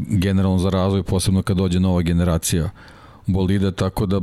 generalno 0.08 0.58
za 0.58 0.70
razvoj, 0.70 1.02
posebno 1.02 1.42
kad 1.42 1.56
dođe 1.56 1.80
nova 1.80 2.02
generacija 2.02 2.70
bolida, 3.26 3.70
tako 3.70 4.06
da 4.06 4.20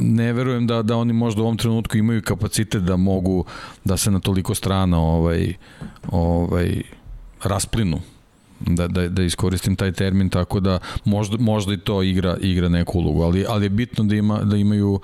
ne 0.00 0.32
verujem 0.32 0.66
da, 0.66 0.82
da 0.82 0.96
oni 0.96 1.12
možda 1.12 1.42
u 1.42 1.44
ovom 1.44 1.56
trenutku 1.56 1.96
imaju 1.96 2.22
kapacitet 2.22 2.82
da 2.82 2.96
mogu 2.96 3.44
da 3.84 3.96
se 3.96 4.10
na 4.10 4.20
toliko 4.20 4.54
strana 4.54 5.00
ovaj, 5.00 5.54
ovaj, 6.10 6.82
rasplinu 7.44 8.00
da, 8.60 8.88
da, 8.88 9.08
da 9.08 9.22
iskoristim 9.22 9.76
taj 9.76 9.92
termin 9.92 10.28
tako 10.28 10.60
da 10.60 10.78
možda, 11.04 11.36
možda 11.36 11.74
i 11.74 11.78
to 11.78 12.02
igra 12.02 12.36
igra 12.40 12.68
neku 12.68 12.98
ulogu 12.98 13.22
ali 13.22 13.44
ali 13.48 13.64
je 13.64 13.68
bitno 13.70 14.04
da 14.04 14.14
ima 14.14 14.38
da 14.38 14.56
imaju 14.56 15.00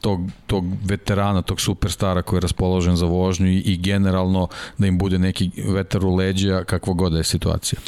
tog, 0.00 0.20
tog 0.46 0.64
veterana, 0.84 1.42
tog 1.42 1.60
superstara 1.60 2.22
koji 2.22 2.36
je 2.36 2.40
raspoložen 2.40 2.96
za 2.96 3.06
vožnju 3.06 3.46
i, 3.46 3.58
i 3.58 3.76
generalno 3.76 4.48
da 4.78 4.86
im 4.86 4.98
bude 4.98 5.18
neki 5.18 5.50
vetar 5.68 6.04
u 6.04 6.14
leđa 6.14 6.64
kakva 6.64 6.94
god 6.94 7.12
da 7.12 7.18
je 7.18 7.24
situacija. 7.24 7.80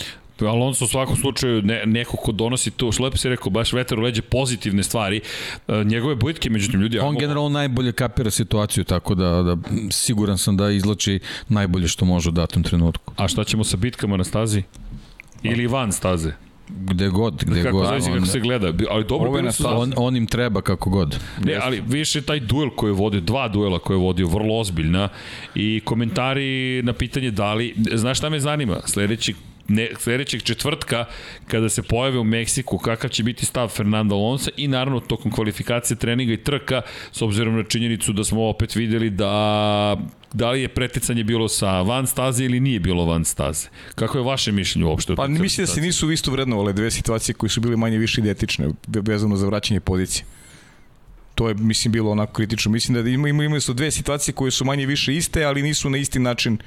Alonso 0.47 0.85
u 0.85 0.89
svakom 0.89 1.17
slučaju 1.17 1.63
ne, 1.63 1.83
neko 1.87 2.17
ko 2.17 2.33
donosi 2.33 2.71
to, 2.71 2.93
što 2.93 3.05
lepo 3.05 3.17
si 3.17 3.29
rekao, 3.29 3.51
baš 3.51 3.73
vetar 3.73 3.99
u 3.99 4.03
leđe 4.03 4.23
pozitivne 4.23 4.83
stvari. 4.83 5.21
E, 5.69 5.85
njegove 5.85 6.15
bojitke, 6.15 6.51
međutim, 6.51 6.81
ljudi... 6.81 6.99
On 6.99 7.17
generalno 7.19 7.49
najbolje 7.49 7.93
kapira 7.93 8.31
situaciju, 8.31 8.85
tako 8.85 9.15
da, 9.15 9.43
da 9.43 9.57
siguran 9.91 10.39
sam 10.39 10.57
da 10.57 10.71
izlači 10.71 11.21
najbolje 11.49 11.89
što 11.89 12.05
može 12.05 12.29
u 12.29 12.33
datom 12.33 12.63
trenutku. 12.63 13.15
A 13.17 13.29
šta 13.29 13.45
ćemo 13.45 13.65
sa 13.65 13.77
bitkama 13.77 14.17
na 14.17 14.25
stazi? 14.25 14.63
Ili 15.43 15.67
van 15.67 15.93
staze? 15.93 16.33
Gde 16.69 17.09
god, 17.09 17.45
gde 17.45 17.63
kako 17.63 17.77
god. 17.77 17.87
Zavisi 17.87 18.11
kako 18.13 18.27
se 18.27 18.41
gleda, 18.41 18.73
ali 18.91 19.05
dobro 19.05 19.31
bili 19.31 19.53
su... 19.53 19.65
On, 19.69 19.93
on 19.97 20.17
im 20.17 20.27
treba 20.27 20.61
kako 20.61 20.91
god. 20.91 21.19
Ne, 21.45 21.59
ali 21.63 21.83
više 21.87 22.23
taj 22.23 22.41
duel 22.41 22.71
koji 22.77 22.91
je 22.91 22.95
vodio, 22.95 23.21
dva 23.21 23.49
duela 23.49 23.79
koje 23.79 23.95
je 23.95 24.01
vodio, 24.01 24.27
vrlo 24.27 24.59
ozbiljna 24.59 25.09
i 25.55 25.81
komentari 25.85 26.83
na 26.83 26.93
pitanje 26.93 27.31
da 27.31 27.55
li, 27.55 27.75
znaš 27.93 28.19
šta 28.19 28.29
me 28.29 28.41
zanima, 28.41 28.81
sledeći 28.85 29.35
ne, 29.69 29.89
sledećeg 29.99 30.43
četvrtka 30.43 31.05
kada 31.47 31.69
se 31.69 31.83
pojave 31.83 32.19
u 32.19 32.25
Meksiku 32.25 32.79
kakav 32.79 33.11
će 33.11 33.23
biti 33.23 33.47
stav 33.47 33.69
Fernanda 33.69 34.15
Alonso 34.15 34.51
i 34.57 34.69
naravno 34.69 35.01
tokom 35.01 35.33
kvalifikacije 35.33 35.97
treninga 35.97 36.33
i 36.33 36.37
trka 36.37 36.83
s 37.13 37.23
obzirom 37.23 37.57
na 37.57 37.65
činjenicu 37.65 38.13
da 38.13 38.25
smo 38.25 38.49
opet 38.49 38.75
videli 38.75 39.11
da 39.11 39.97
da 40.33 40.51
li 40.51 40.63
je 40.63 40.69
preticanje 40.69 41.25
bilo 41.25 41.49
sa 41.49 41.83
van 41.83 42.07
staze 42.07 42.45
ili 42.45 42.61
nije 42.61 42.81
bilo 42.81 43.05
van 43.05 43.25
staze. 43.25 43.69
Kako 43.95 44.19
je 44.19 44.25
vaše 44.25 44.53
mišljenje 44.53 44.87
uopšte? 44.87 45.15
Pa 45.15 45.27
mislim 45.27 45.67
da 45.67 45.73
se 45.73 45.81
nisu 45.81 46.11
isto 46.11 46.31
vrednovale 46.31 46.73
dve 46.73 46.91
situacije 46.91 47.35
koje 47.35 47.51
su 47.51 47.61
bile 47.61 47.77
manje 47.77 47.99
više 47.99 48.21
identične 48.21 48.69
vezano 48.87 49.37
za 49.37 49.47
vraćanje 49.47 49.81
pozicije. 49.81 50.25
To 51.35 51.49
je, 51.49 51.55
mislim, 51.55 51.93
bilo 51.93 52.11
onako 52.11 52.33
kritično. 52.33 52.73
Mislim 52.73 53.03
da 53.05 53.11
ima, 53.11 53.29
ima, 53.29 53.45
ima 53.45 53.61
su 53.61 53.75
dve 53.75 53.91
situacije 53.91 54.35
koje 54.35 54.51
su 54.51 54.65
manje 54.65 54.87
više 54.87 55.17
iste, 55.17 55.45
ali 55.45 55.63
nisu 55.63 55.91
na 55.91 55.99
isti 55.99 56.19
način 56.19 56.59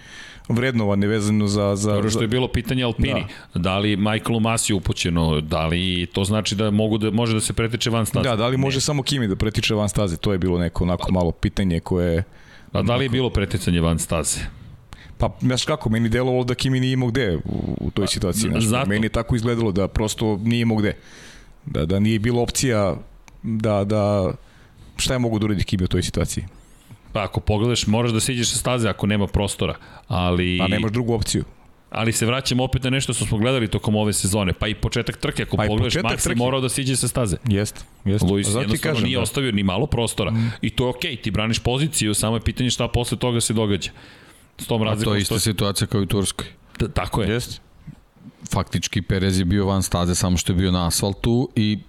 vrednovane 0.49 1.07
vezano 1.07 1.47
za... 1.47 1.75
za 1.75 1.93
Dobro 1.93 2.09
što 2.09 2.21
je 2.21 2.27
bilo 2.27 2.47
pitanje 2.47 2.83
Alpini. 2.83 3.25
Da, 3.53 3.59
da 3.59 3.77
li 3.77 3.97
Michaelu 3.97 4.39
Masi 4.39 4.73
upućeno, 4.73 5.41
da 5.41 5.67
li 5.67 6.07
to 6.13 6.23
znači 6.23 6.55
da 6.55 6.71
mogu 6.71 6.97
da 6.97 7.11
može 7.11 7.33
da 7.33 7.41
se 7.41 7.53
pretiče 7.53 7.89
van 7.89 8.05
staze? 8.05 8.29
Da, 8.29 8.35
da 8.35 8.47
li 8.47 8.57
može 8.57 8.77
ne. 8.77 8.81
samo 8.81 9.03
Kimi 9.03 9.27
da 9.27 9.35
pretiče 9.35 9.75
van 9.75 9.89
staze? 9.89 10.17
To 10.17 10.31
je 10.31 10.37
bilo 10.37 10.59
neko 10.59 10.83
onako 10.83 11.11
malo 11.11 11.31
pitanje 11.31 11.79
koje... 11.79 12.23
A 12.71 12.81
da 12.81 12.95
li 12.95 13.05
je 13.05 13.09
bilo 13.09 13.29
preticanje 13.29 13.81
van 13.81 13.99
staze? 13.99 14.39
Pa, 15.17 15.37
znaš 15.41 15.65
kako, 15.65 15.89
meni 15.89 16.09
delovalo 16.09 16.43
da 16.43 16.55
Kimi 16.55 16.79
nije 16.79 16.93
imao 16.93 17.09
gde 17.09 17.35
u, 17.35 17.77
u 17.81 17.91
toj 17.91 18.07
situaciji. 18.07 18.49
Znaš, 18.49 18.63
Zato. 18.63 18.89
Meni 18.89 19.05
je 19.05 19.09
tako 19.09 19.35
izgledalo 19.35 19.71
da 19.71 19.87
prosto 19.87 20.39
nije 20.43 20.61
imao 20.61 20.77
gde. 20.77 20.97
Da, 21.65 21.85
da 21.85 21.99
nije 21.99 22.19
bilo 22.19 22.41
opcija 22.41 22.95
da, 23.43 23.83
da 23.83 24.33
šta 24.97 25.13
je 25.13 25.19
mogu 25.19 25.39
da 25.39 25.45
uradi 25.45 25.63
Kimi 25.63 25.83
u 25.83 25.87
toj 25.87 26.03
situaciji? 26.03 26.43
Pa 27.15 27.23
ako 27.23 27.39
pogledaš, 27.39 27.87
moraš 27.87 28.11
da 28.11 28.19
siđeš 28.19 28.49
sa 28.51 28.57
staze 28.57 28.89
ako 28.89 29.07
nema 29.07 29.27
prostora, 29.27 29.75
ali... 30.07 30.57
Pa 30.59 30.67
nemaš 30.67 30.91
drugu 30.91 31.13
opciju. 31.13 31.43
Ali 31.89 32.11
se 32.11 32.25
vraćamo 32.25 32.63
opet 32.63 32.83
na 32.83 32.89
nešto 32.89 33.13
što 33.13 33.25
smo 33.25 33.37
gledali 33.37 33.67
tokom 33.67 33.95
ove 33.95 34.13
sezone, 34.13 34.53
pa 34.53 34.67
i 34.67 34.75
početak 34.75 35.17
trke, 35.17 35.43
ako 35.43 35.57
pa 35.57 35.63
pogledaš, 35.67 35.93
Max 35.93 36.23
trke. 36.23 36.35
morao 36.35 36.61
da 36.61 36.69
siđe 36.69 36.95
sa 36.95 37.07
staze. 37.07 37.37
Jeste, 37.47 37.81
jeste. 38.05 38.27
Luis 38.27 38.47
jednostavno 38.47 38.77
kažem, 38.81 39.03
nije 39.03 39.17
da. 39.17 39.21
ostavio 39.21 39.51
ni 39.51 39.63
malo 39.63 39.85
prostora. 39.85 40.31
Mm. 40.31 40.51
I 40.61 40.69
to 40.69 40.83
je 40.83 40.89
okej, 40.89 41.11
okay, 41.11 41.21
ti 41.21 41.31
braniš 41.31 41.59
poziciju, 41.59 42.13
samo 42.13 42.35
je 42.35 42.41
pitanje 42.41 42.69
šta 42.69 42.87
posle 42.87 43.17
toga 43.17 43.41
se 43.41 43.53
događa. 43.53 43.91
S 44.57 44.67
tom 44.67 44.87
A 44.87 44.95
to 44.95 45.15
je 45.15 45.21
ista 45.21 45.35
što... 45.35 45.39
situacija 45.39 45.87
kao 45.87 46.01
i 46.01 46.03
u 46.03 46.07
Turskoj. 46.07 46.47
Da, 46.79 46.87
tako 46.87 47.21
je. 47.21 47.33
Jeste 47.33 47.59
faktički 48.51 49.01
Perez 49.01 49.39
je 49.39 49.45
bio 49.45 49.65
van 49.65 49.83
staze 49.83 50.15
samo 50.15 50.37
što 50.37 50.51
je 50.51 50.55
bio 50.55 50.71
na 50.71 50.87
asfaltu 50.87 51.49
i 51.55 51.79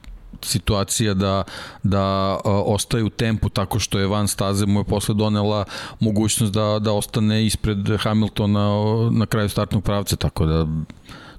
situacija 0.42 1.14
da, 1.14 1.42
da 1.82 2.36
ostaje 2.44 3.04
u 3.04 3.10
tempu 3.10 3.48
tako 3.48 3.78
što 3.78 3.98
je 3.98 4.06
van 4.06 4.28
staze 4.28 4.66
mu 4.66 4.80
je 4.80 4.84
posle 4.84 5.14
donela 5.14 5.64
mogućnost 6.00 6.52
da, 6.52 6.78
da 6.78 6.92
ostane 6.92 7.46
ispred 7.46 7.78
Hamiltona 7.98 8.70
na 9.10 9.26
kraju 9.26 9.48
startnog 9.48 9.84
pravca, 9.84 10.16
tako 10.16 10.46
da 10.46 10.66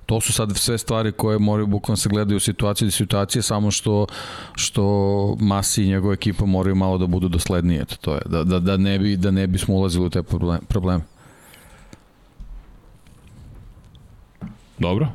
to 0.06 0.22
su 0.22 0.34
sad 0.34 0.58
sve 0.58 0.78
stvari 0.78 1.12
koje 1.12 1.40
moraju 1.40 1.68
bukvalno 1.68 1.98
se 1.98 2.10
gledaju 2.10 2.38
u 2.38 2.40
situaciji 2.40 2.88
i 2.88 2.92
situacije, 2.92 3.42
samo 3.42 3.72
što, 3.72 4.06
što 4.56 4.84
Masi 5.40 5.84
i 5.84 5.88
njegova 5.88 6.14
ekipa 6.14 6.46
moraju 6.46 6.76
malo 6.76 6.98
da 6.98 7.08
budu 7.08 7.30
doslednije, 7.30 7.86
to 8.02 8.14
je, 8.14 8.22
da, 8.26 8.44
da, 8.44 8.60
da, 8.60 8.78
ne, 8.78 9.00
bi, 9.00 9.18
da 9.18 9.32
ne 9.32 9.48
bismo 9.48 9.76
ulazili 9.76 10.06
u 10.06 10.10
te 10.10 10.24
probleme. 10.68 11.04
Dobro. 14.80 15.08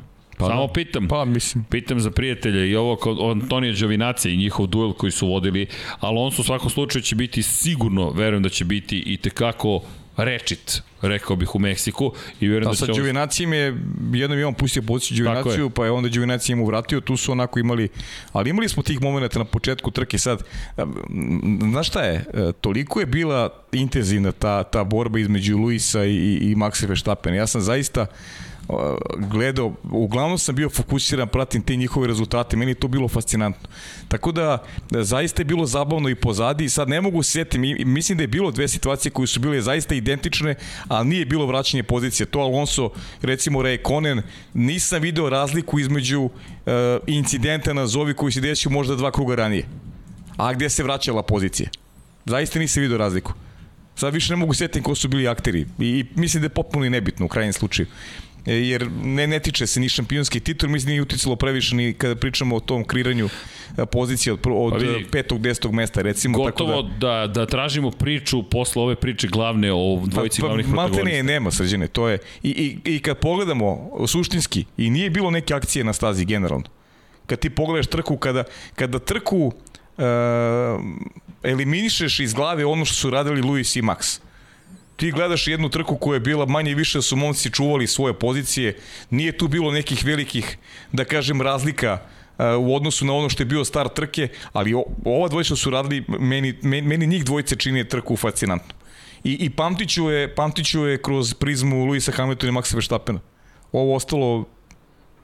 Pa, 0.43 0.49
Samo 0.49 0.67
da. 0.67 0.73
pitam. 0.73 1.07
Pa, 1.07 1.25
mislim. 1.25 1.63
Pitam 1.69 1.99
za 1.99 2.11
prijatelje 2.11 2.69
i 2.69 2.75
ovo 2.75 2.95
kod 2.95 3.17
Antonija 3.31 3.73
Đovinacija 3.79 4.33
i 4.33 4.37
njihov 4.37 4.67
duel 4.67 4.93
koji 4.93 5.11
su 5.11 5.27
vodili. 5.27 5.67
Alonso 5.99 6.41
u 6.41 6.45
svakom 6.45 6.69
slučaju 6.69 7.03
će 7.03 7.15
biti 7.15 7.43
sigurno, 7.43 8.11
verujem 8.11 8.43
da 8.43 8.49
će 8.49 8.65
biti 8.65 9.03
i 9.05 9.17
tekako 9.17 9.81
rečit, 10.17 10.81
rekao 11.01 11.35
bih 11.35 11.55
u 11.55 11.59
Meksiku 11.59 12.13
i 12.39 12.47
verujem 12.47 12.63
da, 12.63 12.69
da 12.69 12.75
će... 12.75 12.85
Sa 12.85 12.99
Đuvinacijem 12.99 13.53
je, 13.53 13.77
jednom 14.13 14.39
je 14.39 14.45
on 14.45 14.53
pustio 14.53 14.81
poziciju 14.81 15.17
Đuvinaciju, 15.17 15.69
pa 15.69 15.85
je 15.85 15.91
onda 15.91 16.09
Đuvinacija 16.09 16.55
mu 16.55 16.65
vratio, 16.65 17.01
tu 17.01 17.17
su 17.17 17.31
onako 17.31 17.59
imali, 17.59 17.89
ali 18.31 18.49
imali 18.49 18.69
smo 18.69 18.83
tih 18.83 19.01
momenta 19.01 19.39
na 19.39 19.45
početku 19.45 19.91
trke 19.91 20.17
sad, 20.17 20.43
znaš 21.71 21.87
šta 21.87 22.01
je, 22.01 22.15
e, 22.33 22.51
toliko 22.61 22.99
je 22.99 23.05
bila 23.05 23.49
intenzivna 23.71 24.31
ta, 24.31 24.63
ta 24.63 24.83
borba 24.83 25.19
između 25.19 25.57
Luisa 25.57 26.05
i, 26.05 26.37
i 26.41 26.55
Maxa 26.55 26.87
Verstappen, 26.87 27.35
ja 27.35 27.47
sam 27.47 27.61
zaista 27.61 28.05
gledao, 29.17 29.73
uglavnom 29.91 30.37
sam 30.37 30.55
bio 30.55 30.69
fokusiran, 30.69 31.27
pratim 31.27 31.61
te 31.61 31.75
njihove 31.75 32.07
rezultate, 32.07 32.57
meni 32.57 32.75
to 32.75 32.87
bilo 32.87 33.07
fascinantno. 33.07 33.69
Tako 34.07 34.31
da, 34.31 34.63
da 34.91 35.03
zaista 35.03 35.41
je 35.41 35.45
bilo 35.45 35.65
zabavno 35.65 36.09
i 36.09 36.15
pozadi, 36.15 36.69
sad 36.69 36.89
ne 36.89 37.01
mogu 37.01 37.23
sjetiti, 37.23 37.85
mislim 37.85 38.17
da 38.17 38.23
je 38.23 38.27
bilo 38.27 38.51
dve 38.51 38.67
situacije 38.67 39.11
koje 39.11 39.27
su 39.27 39.39
bile 39.39 39.61
zaista 39.61 39.95
identične, 39.95 40.55
ali 40.87 41.09
nije 41.09 41.25
bilo 41.25 41.45
vraćanje 41.45 41.83
pozicije. 41.83 42.25
To 42.25 42.39
Alonso, 42.39 42.89
recimo 43.21 43.61
Raikkonen, 43.61 44.21
nisam 44.53 45.01
video 45.01 45.29
razliku 45.29 45.79
između 45.79 46.21
uh, 46.21 46.31
incidenta 47.07 47.73
na 47.73 47.87
Zovi 47.87 48.13
koji 48.13 48.31
se 48.31 48.41
desio 48.41 48.71
možda 48.71 48.95
dva 48.95 49.11
kruga 49.11 49.35
ranije. 49.35 49.67
A 50.37 50.53
gde 50.53 50.69
se 50.69 50.83
vraćala 50.83 51.23
pozicija? 51.23 51.69
Zaista 52.25 52.59
nisam 52.59 52.81
video 52.81 52.97
razliku. 52.97 53.33
Sad 53.95 54.13
više 54.13 54.33
ne 54.33 54.37
mogu 54.37 54.53
sjetiti 54.53 54.83
ko 54.83 54.95
su 54.95 55.07
bili 55.07 55.27
akteri 55.27 55.65
i, 55.79 55.85
i 55.85 56.05
mislim 56.15 56.41
da 56.41 56.45
je 56.45 56.49
potpuno 56.49 56.89
nebitno 56.89 57.25
u 57.25 57.29
krajnjem 57.29 57.53
slučaju. 57.53 57.87
E, 58.45 58.53
jer 58.53 58.91
ne, 59.03 59.27
ne 59.27 59.39
tiče 59.39 59.67
se 59.67 59.79
ni 59.79 59.89
šampionski 59.89 60.39
titul, 60.39 60.69
mislim 60.69 60.89
nije 60.89 61.01
uticalo 61.01 61.35
previše 61.35 61.75
ni 61.75 61.93
kada 61.93 62.15
pričamo 62.15 62.55
o 62.55 62.59
tom 62.59 62.83
kriranju 62.83 63.29
e, 63.77 63.85
pozicije 63.85 64.33
od, 64.33 64.39
od 64.45 64.71
pa 64.71 64.77
vidi, 64.77 65.05
petog, 65.11 65.41
desetog 65.41 65.73
mesta, 65.73 66.01
recimo. 66.01 66.37
Gotovo 66.37 66.81
tako 66.81 66.89
da, 66.99 67.07
da, 67.07 67.27
da 67.27 67.45
tražimo 67.45 67.91
priču 67.91 68.43
posle 68.43 68.81
ove 68.81 68.95
priče 68.95 69.27
glavne 69.27 69.71
o 69.73 70.01
dvojici 70.05 70.41
pa, 70.41 70.47
pa, 70.47 70.47
glavnih 70.47 70.65
protagonista. 70.65 71.03
Malte 71.03 71.23
ne, 71.23 71.23
nema 71.23 71.51
srđene, 71.51 71.87
to 71.87 72.07
je. 72.07 72.17
I, 72.43 72.49
i, 72.85 72.95
I 72.95 72.99
kad 72.99 73.17
pogledamo 73.17 73.91
suštinski, 74.07 74.65
i 74.77 74.89
nije 74.89 75.09
bilo 75.09 75.31
neke 75.31 75.53
akcije 75.53 75.83
na 75.83 75.93
stazi 75.93 76.25
generalno. 76.25 76.65
Kad 77.25 77.39
ti 77.39 77.49
pogledaš 77.49 77.87
trku, 77.87 78.17
kada, 78.17 78.43
kada 78.75 78.99
trku 78.99 79.37
uh, 79.45 80.03
eliminišeš 81.43 82.19
iz 82.19 82.33
glave 82.33 82.65
ono 82.65 82.85
što 82.85 82.95
su 82.95 83.09
radili 83.09 83.41
Luis 83.41 83.75
i 83.75 83.81
Max 83.81 84.19
ti 84.95 85.11
gledaš 85.11 85.47
jednu 85.47 85.69
trku 85.69 85.95
koja 85.95 86.15
je 86.15 86.19
bila 86.19 86.45
manje 86.45 86.71
i 86.71 86.75
više 86.75 87.01
su 87.01 87.15
momci 87.15 87.51
čuvali 87.51 87.87
svoje 87.87 88.13
pozicije, 88.13 88.77
nije 89.09 89.37
tu 89.37 89.47
bilo 89.47 89.71
nekih 89.71 90.05
velikih, 90.05 90.57
da 90.91 91.05
kažem, 91.05 91.41
razlika 91.41 91.99
uh, 92.37 92.45
u 92.59 92.75
odnosu 92.75 93.05
na 93.05 93.13
ono 93.13 93.29
što 93.29 93.41
je 93.43 93.45
bio 93.45 93.65
star 93.65 93.89
trke, 93.89 94.27
ali 94.53 94.73
ova 95.05 95.27
dvojica 95.27 95.55
su 95.55 95.69
radili, 95.69 96.05
meni, 96.07 96.53
meni, 96.61 96.87
meni 96.87 97.07
njih 97.07 97.25
dvojice 97.25 97.55
čini 97.55 97.87
trku 97.89 98.15
fascinantno. 98.15 98.73
I, 99.23 99.31
i 99.33 99.49
pamtiću, 99.49 100.09
je, 100.09 100.35
pamtiću 100.35 100.85
je 100.85 101.01
kroz 101.01 101.33
prizmu 101.33 101.85
Luisa 101.85 102.11
Hamiltona 102.11 102.51
i 102.51 102.55
Maxa 102.55 102.75
Verstappena. 102.75 103.19
Ovo 103.71 103.95
ostalo, 103.95 104.45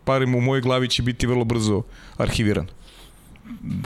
parim 0.04 0.36
u 0.36 0.41
mojoj 0.41 0.62
glavi 0.62 0.88
će 0.88 1.04
biti 1.04 1.28
vrlo 1.28 1.44
brzo 1.44 1.82
arhivirano 2.18 2.79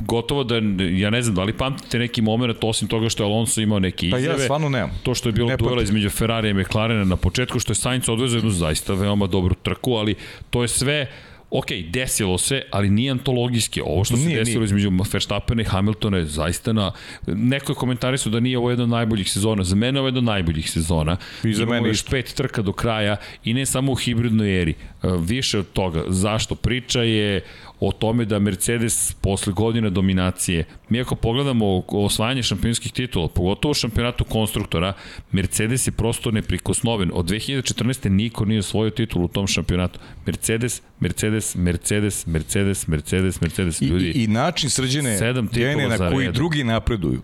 gotovo 0.08 0.44
da, 0.44 0.56
ja 0.92 1.10
ne 1.10 1.22
znam, 1.22 1.36
da 1.36 1.44
li 1.44 1.54
pamtite 1.54 2.00
neki 2.00 2.22
moment, 2.22 2.58
osim 2.62 2.88
toga 2.88 3.10
što 3.10 3.24
je 3.24 3.28
Alonso 3.28 3.62
imao 3.62 3.80
neke 3.80 4.08
izjave. 4.08 4.28
Pa 4.28 4.32
ja 4.32 4.40
stvarno 4.40 4.70
nemam. 4.70 4.92
To 5.04 5.16
što 5.16 5.30
je 5.30 5.34
bilo 5.34 5.50
ne 5.50 5.58
duela 5.58 5.84
između 5.84 6.10
Ferrari 6.10 6.50
i 6.50 6.54
McLarena 6.54 7.04
na 7.04 7.16
početku, 7.16 7.60
što 7.60 7.72
je 7.72 7.76
Sainz 7.76 8.10
odvezao 8.10 8.38
jednu 8.38 8.52
zaista 8.52 8.94
veoma 8.94 9.28
dobru 9.28 9.56
trku, 9.56 9.94
ali 9.94 10.16
to 10.50 10.62
je 10.62 10.68
sve 10.68 11.08
ok, 11.54 11.66
desilo 11.90 12.38
se, 12.38 12.62
ali 12.72 12.90
nije 12.90 13.12
antologijski. 13.12 13.82
Ovo 13.82 14.04
što 14.04 14.18
se 14.18 14.26
nije, 14.26 14.40
desilo 14.40 14.60
nije. 14.60 14.66
između 14.66 14.92
Verstappena 15.14 15.62
i 15.62 15.66
Hamiltona 15.66 16.18
je 16.18 16.26
zaista 16.26 16.74
na... 16.74 16.92
Neko 17.28 17.72
je 17.72 17.76
komentari 17.76 18.18
su 18.18 18.30
da 18.30 18.40
nije 18.40 18.58
ovo 18.58 18.70
jedna 18.70 18.84
od 18.84 18.90
najboljih 18.90 19.32
sezona. 19.32 19.64
Za 19.64 19.76
mene 19.76 20.00
ovo 20.00 20.08
je 20.08 20.10
jedna 20.10 20.20
od 20.20 20.24
najboljih 20.24 20.72
sezona. 20.72 21.18
I 21.44 21.54
za 21.54 21.66
mene 21.66 21.88
još 21.88 22.06
pet 22.06 22.34
trka 22.34 22.62
do 22.62 22.74
kraja 22.74 23.16
i 23.44 23.54
ne 23.54 23.66
samo 23.66 23.92
u 23.92 23.96
hibridnoj 23.96 24.62
eri. 24.62 24.72
E, 25.04 25.08
više 25.20 25.60
od 25.60 25.72
toga. 25.74 26.04
Zašto? 26.08 26.56
Priča 26.56 27.02
je 27.02 27.42
o 27.88 27.92
tome 27.92 28.26
da 28.26 28.40
Mercedes 28.40 29.16
posle 29.22 29.54
godine 29.54 29.90
dominacije, 29.90 30.66
mi 30.90 31.02
ako 31.02 31.16
pogledamo 31.16 31.84
osvajanje 31.88 32.44
šampionskih 32.44 32.92
titula, 32.92 33.28
pogotovo 33.28 33.74
šampionatu 33.74 34.24
konstruktora, 34.24 34.94
Mercedes 35.32 35.88
je 35.88 35.92
prosto 35.92 36.32
neprikosnoven. 36.32 37.12
Od 37.14 37.26
2014. 37.26 38.10
niko 38.10 38.46
nije 38.46 38.60
osvojio 38.60 38.90
titul 38.90 39.24
u 39.24 39.28
tom 39.28 39.48
šampionatu. 39.48 40.00
Mercedes, 40.26 40.82
Mercedes, 41.00 41.56
Mercedes, 41.56 42.26
Mercedes, 42.28 42.88
Mercedes, 42.88 43.42
Mercedes. 43.42 43.82
Ljudi, 43.82 44.06
I, 44.06 44.24
i 44.24 44.28
način 44.28 44.70
srđene 44.70 45.18
djene 45.52 45.88
na 45.88 46.10
koji 46.10 46.32
drugi 46.32 46.64
napreduju. 46.64 47.22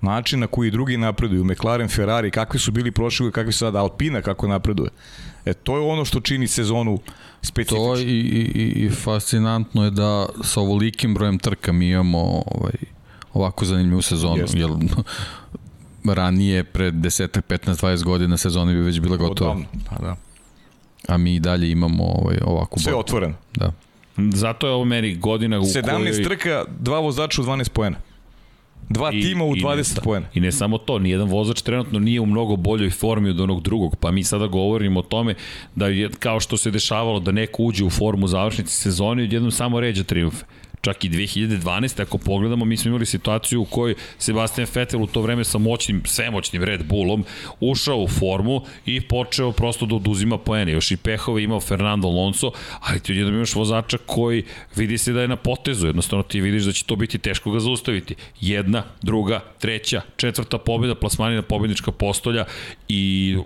Način 0.00 0.40
na 0.40 0.46
koji 0.46 0.70
drugi 0.70 0.96
napreduju, 0.96 1.44
McLaren, 1.44 1.88
Ferrari, 1.88 2.30
kakvi 2.30 2.60
su 2.60 2.72
bili 2.72 2.92
prošli, 2.92 3.32
kakvi 3.32 3.52
su 3.52 3.58
sad 3.58 3.76
Alpina, 3.76 4.22
kako 4.22 4.48
napreduje. 4.48 4.90
E, 5.44 5.54
to 5.54 5.76
je 5.76 5.82
ono 5.82 6.04
što 6.04 6.20
čini 6.20 6.48
sezonu 6.48 6.98
specifično. 7.42 7.94
To 7.94 8.00
i, 8.00 8.04
i, 8.04 8.84
i 8.84 8.90
fascinantno 8.90 9.84
je 9.84 9.90
da 9.90 10.26
sa 10.42 10.60
ovolikim 10.60 11.14
brojem 11.14 11.38
trka 11.38 11.72
mi 11.72 11.90
imamo 11.90 12.42
ovaj, 12.46 12.74
ovako 13.34 13.64
zanimljivu 13.64 14.02
sezonu. 14.02 14.36
Jeste. 14.36 14.58
Jer, 14.58 14.70
ranije, 16.14 16.64
pred 16.64 16.94
10, 16.94 17.40
15, 17.48 17.84
20 17.84 18.04
godina 18.04 18.36
sezona 18.36 18.72
bi 18.72 18.78
već 18.78 19.00
bila 19.00 19.16
gotova. 19.16 19.50
Odavno, 19.50 19.66
pa 19.90 19.96
da. 19.96 20.16
A 21.08 21.16
mi 21.16 21.34
i 21.34 21.40
dalje 21.40 21.70
imamo 21.70 22.04
ovaj, 22.04 22.38
ovakvu 22.44 22.78
Sve 22.78 22.94
otvoreno. 22.94 23.34
Da. 23.54 23.72
Zato 24.16 24.66
je 24.66 24.72
ovo 24.72 24.84
meni 24.84 25.16
godina 25.16 25.58
u 25.58 25.62
17 25.62 25.96
kojoj... 25.96 26.22
trka, 26.24 26.64
dva 26.80 26.98
vozača 26.98 27.42
u 27.42 27.44
12 27.44 27.68
poena. 27.68 27.96
Dva 28.88 29.10
I, 29.12 29.22
tima 29.22 29.44
u 29.44 29.54
20 29.54 30.02
poena. 30.04 30.26
I 30.34 30.40
ne 30.40 30.52
samo 30.52 30.78
to, 30.78 30.98
nijedan 30.98 31.28
vozač 31.28 31.62
trenutno 31.62 31.98
nije 31.98 32.20
u 32.20 32.26
mnogo 32.26 32.56
boljoj 32.56 32.90
formi 32.90 33.30
od 33.30 33.40
onog 33.40 33.62
drugog, 33.62 33.96
pa 33.96 34.10
mi 34.10 34.24
sada 34.24 34.46
govorimo 34.46 35.00
o 35.00 35.02
tome 35.02 35.34
da 35.74 35.86
je, 35.86 36.10
kao 36.18 36.40
što 36.40 36.56
se 36.56 36.70
dešavalo 36.70 37.20
da 37.20 37.32
neko 37.32 37.62
uđe 37.62 37.84
u 37.84 37.90
formu 37.90 38.26
završnici 38.26 38.76
sezoni, 38.76 39.22
odjednom 39.22 39.50
samo 39.50 39.80
ređa 39.80 40.04
triumfe. 40.04 40.44
Čak 40.80 41.04
i 41.04 41.08
2012. 41.08 42.02
ako 42.02 42.18
pogledamo, 42.18 42.64
mi 42.64 42.76
smo 42.76 42.88
imali 42.88 43.06
situaciju 43.06 43.60
u 43.62 43.64
kojoj 43.64 43.94
Sebastian 44.18 44.66
Vettel 44.74 45.02
u 45.02 45.06
to 45.06 45.20
vreme 45.20 45.44
sa 45.44 45.58
moćnim, 45.58 46.02
svemoćnim 46.04 46.64
Red 46.64 46.84
Bullom 46.84 47.24
ušao 47.60 47.98
u 47.98 48.08
formu 48.08 48.62
i 48.86 49.00
počeo 49.00 49.52
prosto 49.52 49.86
da 49.86 49.94
oduzima 49.94 50.38
poene. 50.38 50.72
Još 50.72 50.90
i 50.90 50.96
pehove 50.96 51.42
imao 51.42 51.60
Fernando 51.60 52.08
Alonso, 52.08 52.50
ali 52.80 53.00
ti 53.00 53.12
odjednom 53.12 53.34
imaš 53.34 53.54
vozača 53.54 53.98
koji 54.06 54.44
vidi 54.76 54.98
se 54.98 55.12
da 55.12 55.20
je 55.20 55.28
na 55.28 55.36
potezu. 55.36 55.86
Jednostavno 55.86 56.22
ti 56.22 56.40
vidiš 56.40 56.62
da 56.62 56.72
će 56.72 56.84
to 56.84 56.96
biti 56.96 57.18
teško 57.18 57.50
ga 57.50 57.60
zaustaviti. 57.60 58.14
Jedna, 58.40 58.82
druga, 59.02 59.40
treća, 59.58 60.02
četvrta 60.16 60.58
pobjeda, 60.58 60.94
plasmanina 60.94 61.42
pobjednička 61.42 61.92
postolja 61.92 62.44
i 62.88 63.36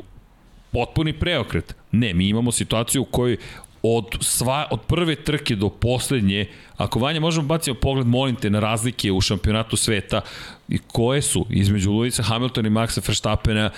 potpuni 0.72 1.12
preokret. 1.12 1.76
Ne, 1.92 2.14
mi 2.14 2.28
imamo 2.28 2.52
situaciju 2.52 3.02
u 3.02 3.04
kojoj 3.04 3.36
od, 3.82 4.16
sva, 4.20 4.66
od 4.70 4.80
prve 4.80 5.14
trke 5.14 5.56
do 5.56 5.68
poslednje, 5.68 6.46
ako 6.76 6.98
Vanja 6.98 7.20
možemo 7.20 7.46
baciti 7.46 7.80
pogled, 7.80 8.06
molim 8.06 8.36
te, 8.36 8.50
na 8.50 8.60
razlike 8.60 9.12
u 9.12 9.20
šampionatu 9.20 9.76
sveta, 9.76 10.20
i 10.68 10.78
koje 10.78 11.22
su 11.22 11.46
između 11.50 11.90
Luisa 11.90 12.22
Hamiltona 12.22 12.68
i 12.68 12.70
Maxa 12.70 13.08
Verstappena, 13.08 13.70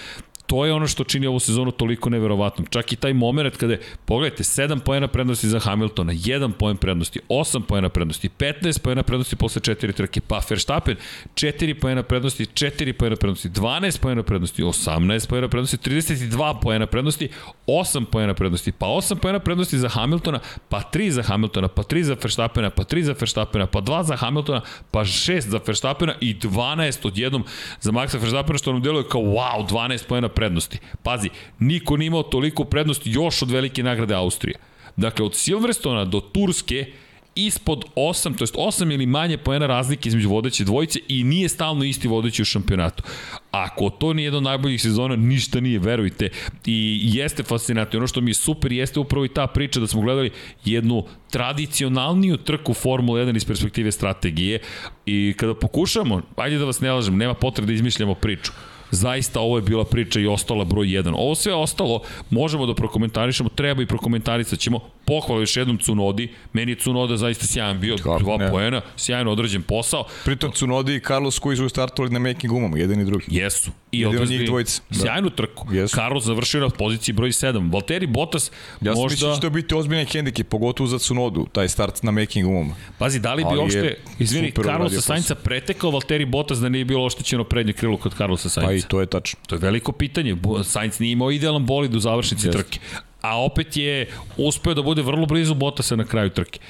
to 0.46 0.64
je 0.66 0.72
ono 0.72 0.86
što 0.86 1.04
čini 1.04 1.26
ovu 1.26 1.40
sezonu 1.40 1.70
toliko 1.70 2.10
neverovatnom. 2.10 2.66
Čak 2.70 2.92
i 2.92 2.96
taj 2.96 3.12
moment 3.12 3.56
kada, 3.56 3.76
pogledajte, 4.04 4.42
7 4.42 4.78
poena 4.78 5.08
prednosti 5.08 5.48
za 5.48 5.58
Hamiltona, 5.58 6.12
1 6.12 6.52
poen 6.52 6.76
prednosti, 6.76 7.20
8 7.28 7.62
poena 7.62 7.88
prednosti, 7.88 8.28
15 8.28 8.80
poena 8.82 9.02
prednosti 9.02 9.36
posle 9.36 9.62
4 9.62 9.92
trke, 9.92 10.20
pa 10.20 10.40
Verstappen 10.50 10.96
4 11.34 11.80
poena 11.80 12.02
prednosti, 12.02 12.46
4 12.46 12.92
poena 12.92 13.16
prednosti, 13.16 13.48
12 13.48 14.00
poena 14.00 14.22
prednosti, 14.22 14.62
18 14.62 15.28
poena 15.28 15.48
prednosti, 15.48 15.76
32 15.76 16.60
poena 16.62 16.86
prednosti, 16.86 17.28
8 17.66 18.04
poena 18.04 18.34
prednosti, 18.34 18.72
pa 18.72 18.86
8 18.86 19.14
poena 19.14 19.38
prednosti 19.38 19.78
za 19.78 19.88
Hamiltona, 19.88 20.38
pa 20.68 20.82
3 20.92 21.10
za 21.10 21.22
Hamiltona, 21.22 21.68
pa 21.68 21.82
3 21.82 22.02
za 22.02 22.16
Verstappena, 22.22 22.70
pa 22.70 22.84
3 22.84 23.02
za 23.02 23.14
Verstappena, 23.20 23.66
pa 23.66 23.80
2 23.80 24.02
za 24.02 24.16
Hamiltona, 24.16 24.60
pa 24.90 25.00
6 25.00 25.40
za 25.40 25.60
Verstappena 25.66 26.14
i 26.20 26.34
12 26.34 27.06
odjednom 27.06 27.44
za 27.80 27.92
Maxa 27.92 28.18
Verstappena, 28.20 28.58
što 28.58 28.72
nam 28.72 28.82
deluje 28.82 29.08
kao 29.08 29.20
wow, 29.20 29.68
12 29.70 30.06
poena 30.06 30.28
prednosti. 30.34 30.78
Pazi, 31.02 31.28
niko 31.58 31.96
nije 31.96 32.06
imao 32.06 32.22
toliko 32.22 32.64
prednosti 32.64 33.10
još 33.10 33.42
od 33.42 33.50
velike 33.50 33.82
nagrade 33.82 34.14
Austrije. 34.14 34.56
Dakle, 34.96 35.24
od 35.24 35.34
Silverstona 35.34 36.04
do 36.04 36.20
Turske 36.20 36.86
ispod 37.34 37.84
8, 37.96 38.36
to 38.38 38.44
jest 38.44 38.54
8 38.54 38.94
ili 38.94 39.06
manje 39.06 39.38
poena 39.38 39.66
razlike 39.66 40.08
između 40.08 40.28
vodeće 40.28 40.64
dvojice 40.64 40.98
i 41.08 41.24
nije 41.24 41.48
stalno 41.48 41.84
isti 41.84 42.08
vodeći 42.08 42.42
u 42.42 42.44
šampionatu. 42.44 43.02
Ako 43.50 43.90
to 43.90 44.12
nije 44.12 44.24
jedan 44.24 44.36
od 44.36 44.42
najboljih 44.42 44.82
sezona, 44.82 45.16
ništa 45.16 45.60
nije, 45.60 45.78
verujte. 45.78 46.28
I 46.66 47.00
jeste 47.02 47.42
fascinantno. 47.42 47.98
Ono 47.98 48.06
što 48.06 48.20
mi 48.20 48.30
je 48.30 48.34
super 48.34 48.72
jeste 48.72 49.00
upravo 49.00 49.24
i 49.24 49.28
ta 49.28 49.46
priča 49.46 49.80
da 49.80 49.86
smo 49.86 50.00
gledali 50.00 50.30
jednu 50.64 51.04
tradicionalniju 51.30 52.36
trku 52.36 52.74
Formula 52.74 53.20
1 53.20 53.36
iz 53.36 53.44
perspektive 53.44 53.92
strategije 53.92 54.58
i 55.06 55.34
kada 55.36 55.54
pokušamo, 55.54 56.22
ajde 56.36 56.58
da 56.58 56.64
vas 56.64 56.80
ne 56.80 56.92
lažem, 56.92 57.16
nema 57.16 57.34
potrebe 57.34 57.66
da 57.66 57.72
izmišljamo 57.72 58.14
priču 58.14 58.52
zaista 58.94 59.40
ovo 59.40 59.58
je 59.58 59.62
bila 59.62 59.84
priča 59.84 60.20
i 60.20 60.26
ostala 60.26 60.64
broj 60.64 60.86
1. 60.86 61.14
Ovo 61.16 61.34
sve 61.34 61.54
ostalo 61.54 62.02
možemo 62.30 62.66
da 62.66 62.74
prokomentarišemo, 62.74 63.48
treba 63.48 63.82
i 63.82 63.86
prokomentarisat 63.86 64.58
ćemo. 64.58 64.80
Pohvala 65.06 65.40
još 65.40 65.56
jednom 65.56 65.78
Cunodi, 65.78 66.28
meni 66.52 66.72
je 66.72 66.76
Cunoda 66.76 67.16
zaista 67.16 67.46
sjajan 67.46 67.80
bio, 67.80 67.96
Kako, 67.96 68.18
dva 68.18 68.36
ne. 68.36 68.50
poena, 68.50 68.80
sjajno 68.96 69.32
odrađen 69.32 69.62
posao. 69.62 70.04
Pritom 70.24 70.52
Cunodi 70.52 70.94
i 70.94 71.00
Carlos 71.00 71.38
koji 71.38 71.56
su 71.56 71.68
startovali 71.68 72.12
na 72.12 72.18
making 72.18 72.52
gumama, 72.52 72.78
jedan 72.78 73.00
i 73.00 73.04
drugi. 73.04 73.26
Jesu. 73.28 73.70
I 73.92 74.06
odvezli 74.06 74.44
dvojica. 74.44 74.82
Da. 74.90 75.00
Sjajnu 75.00 75.30
trku. 75.30 75.66
Yes. 75.68 75.94
Carlos 75.94 76.24
završio 76.24 76.60
na 76.60 76.68
poziciji 76.68 77.12
broj 77.12 77.28
7. 77.28 77.72
Valtteri 77.72 78.06
Bottas 78.06 78.50
ja 78.80 78.92
možda... 78.92 79.00
Ja 79.00 79.04
mislim 79.04 79.30
da 79.30 79.34
će 79.34 79.40
to 79.40 79.50
biti 79.50 79.74
ozbiljan 79.74 80.06
hendike, 80.06 80.44
pogotovo 80.44 80.86
za 80.86 80.98
Cunodu, 80.98 81.46
taj 81.52 81.68
start 81.68 82.02
na 82.02 82.10
making 82.10 82.46
gumama. 82.46 82.74
Pazi, 82.98 83.20
da 83.20 83.34
li 83.34 83.44
bi 83.52 83.58
uopšte, 83.58 83.96
izvini, 84.18 84.52
Carlosa 84.52 85.00
Sainca 85.00 85.34
pretekao 85.34 85.90
Valtteri 85.90 86.24
Bottas 86.24 86.58
da 86.58 86.68
nije 86.68 86.84
bilo 86.84 87.04
oštećeno 87.04 87.44
prednje 87.44 87.72
krilo 87.72 87.96
kod 87.96 88.14
Carlosa 88.16 88.48
Sainca? 88.48 88.68
Pa 88.68 88.72
i 88.72 88.82
to 88.82 89.00
je 89.00 89.06
tačno. 89.06 89.40
To 89.46 89.54
je 89.54 89.58
veliko 89.58 89.92
pitanje. 89.92 90.36
Sainz 90.64 91.00
nije 91.00 91.12
imao 91.12 91.30
idealan 91.30 91.66
bolid 91.66 91.94
u 91.94 92.00
završnici 92.00 92.48
yes. 92.48 92.52
trke 92.52 92.78
a 93.24 93.40
opet 93.40 93.76
je 93.76 94.08
uspeo 94.36 94.74
da 94.74 94.82
bude 94.82 95.02
vrlo 95.02 95.26
blizu 95.26 95.54
Bottasa 95.54 95.96
na 95.96 96.04
kraju 96.04 96.30
trke. 96.30 96.60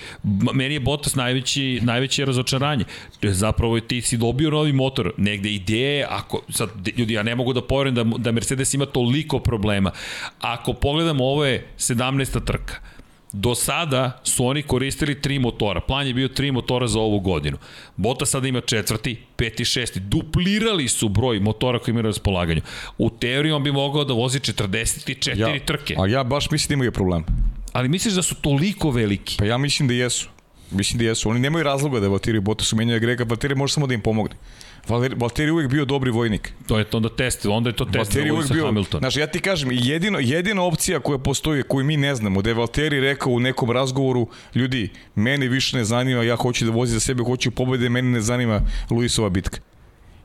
Meni 0.55 0.75
je 0.75 0.81
Bottas 0.81 1.15
najveći, 1.15 1.81
najveće 1.83 2.25
razočaranje. 2.25 2.85
Zapravo 3.23 3.81
ti 3.81 4.03
si 4.03 4.17
dobio 4.17 4.51
novi 4.51 4.73
motor, 4.73 5.13
negde 5.17 5.51
ideje, 5.51 6.07
ako, 6.11 6.43
sad, 6.49 6.71
ljudi, 6.97 7.15
ja 7.15 7.23
ne 7.23 7.35
mogu 7.35 7.53
da 7.53 7.63
poverujem 7.63 7.95
da, 7.95 8.05
da 8.19 8.33
Mercedes 8.33 8.75
ima 8.75 8.87
toliko 8.87 9.39
problema. 9.39 9.91
Ako 10.41 10.73
pogledamo, 10.73 11.25
ovo 11.25 11.45
je 11.45 11.67
17. 11.79 12.45
trka 12.45 12.94
Do 13.37 13.55
sada 13.55 14.21
su 14.25 14.47
oni 14.47 14.63
koristili 14.63 15.21
tri 15.21 15.39
motora. 15.39 15.81
Plan 15.81 16.07
je 16.07 16.15
bio 16.15 16.29
tri 16.29 16.53
motora 16.53 16.87
za 16.87 17.01
ovu 17.01 17.21
godinu. 17.21 17.57
Bota 17.97 18.27
sada 18.27 18.49
ima 18.49 18.61
četvrti, 18.61 19.17
peti, 19.37 19.65
šesti. 19.65 20.01
Duplirali 20.01 20.89
su 20.89 21.09
broj 21.09 21.41
motora 21.41 21.79
koji 21.79 21.93
imaju 21.93 22.03
na 22.03 22.09
raspolaganju. 22.09 22.61
U 22.99 23.11
teoriji 23.11 23.53
on 23.53 23.63
bi 23.63 23.73
mogao 23.73 24.05
da 24.05 24.15
vozi 24.15 24.39
44 24.39 25.39
ja, 25.39 25.67
trke. 25.67 25.95
A 25.99 26.07
ja 26.07 26.25
baš 26.25 26.51
mislim 26.51 26.69
da 26.69 26.75
imaju 26.75 26.93
problem. 26.93 27.25
Ali 27.73 27.89
misliš 27.89 28.15
da 28.15 28.23
su 28.23 28.35
toliko 28.35 28.91
veliki? 28.91 29.37
Pa 29.39 29.45
ja 29.45 29.59
mislim 29.59 29.89
da 29.89 29.95
jesu. 29.95 30.29
Mislim 30.71 30.99
da 30.99 31.05
jesu. 31.05 31.31
Oni 31.31 31.41
nemaju 31.41 31.65
razloga 31.65 32.01
da 32.01 32.09
Valtteri 32.09 32.41
Bottas 32.41 32.73
menjaju 32.73 33.01
Grega. 33.01 33.25
Valtteri 33.25 33.55
može 33.55 33.75
samo 33.75 33.87
da 33.87 33.95
im 33.95 34.01
pomogne. 34.01 34.37
Valtteri 34.89 35.51
uvek 35.51 35.71
bio 35.71 35.85
dobri 35.85 36.11
vojnik. 36.11 36.53
To 36.67 36.79
je 36.79 36.85
to 36.85 36.97
onda 36.97 37.09
test, 37.09 37.47
onda 37.47 37.71
je 37.71 37.77
to 37.77 37.85
test 37.85 37.97
Valtteri 37.97 38.29
za 38.29 38.35
Lewisa 38.35 38.65
Hamiltona. 38.67 39.01
Znaš, 39.01 39.17
ja 39.17 39.27
ti 39.27 39.41
kažem, 39.41 39.69
jedino, 39.73 40.19
jedina 40.19 40.63
opcija 40.63 41.01
koja 41.01 41.19
postoji, 41.19 41.63
koju 41.63 41.85
mi 41.85 41.97
ne 41.97 42.15
znamo, 42.15 42.43
da 42.43 42.51
je 42.51 42.55
Valtteri 42.55 43.01
rekao 43.01 43.33
u 43.33 43.41
nekom 43.41 43.71
razgovoru, 43.71 44.29
ljudi, 44.55 44.89
mene 45.15 45.49
više 45.49 45.77
ne 45.77 45.85
zanima, 45.85 46.23
ja 46.23 46.37
hoću 46.37 46.65
da 46.65 46.71
vozi 46.71 46.93
za 46.93 47.01
sebe, 47.01 47.23
hoću 47.23 47.51
pobede, 47.51 47.89
mene 47.89 48.11
ne 48.11 48.21
zanima 48.21 48.61
Luisova 48.91 49.29
bitka 49.29 49.74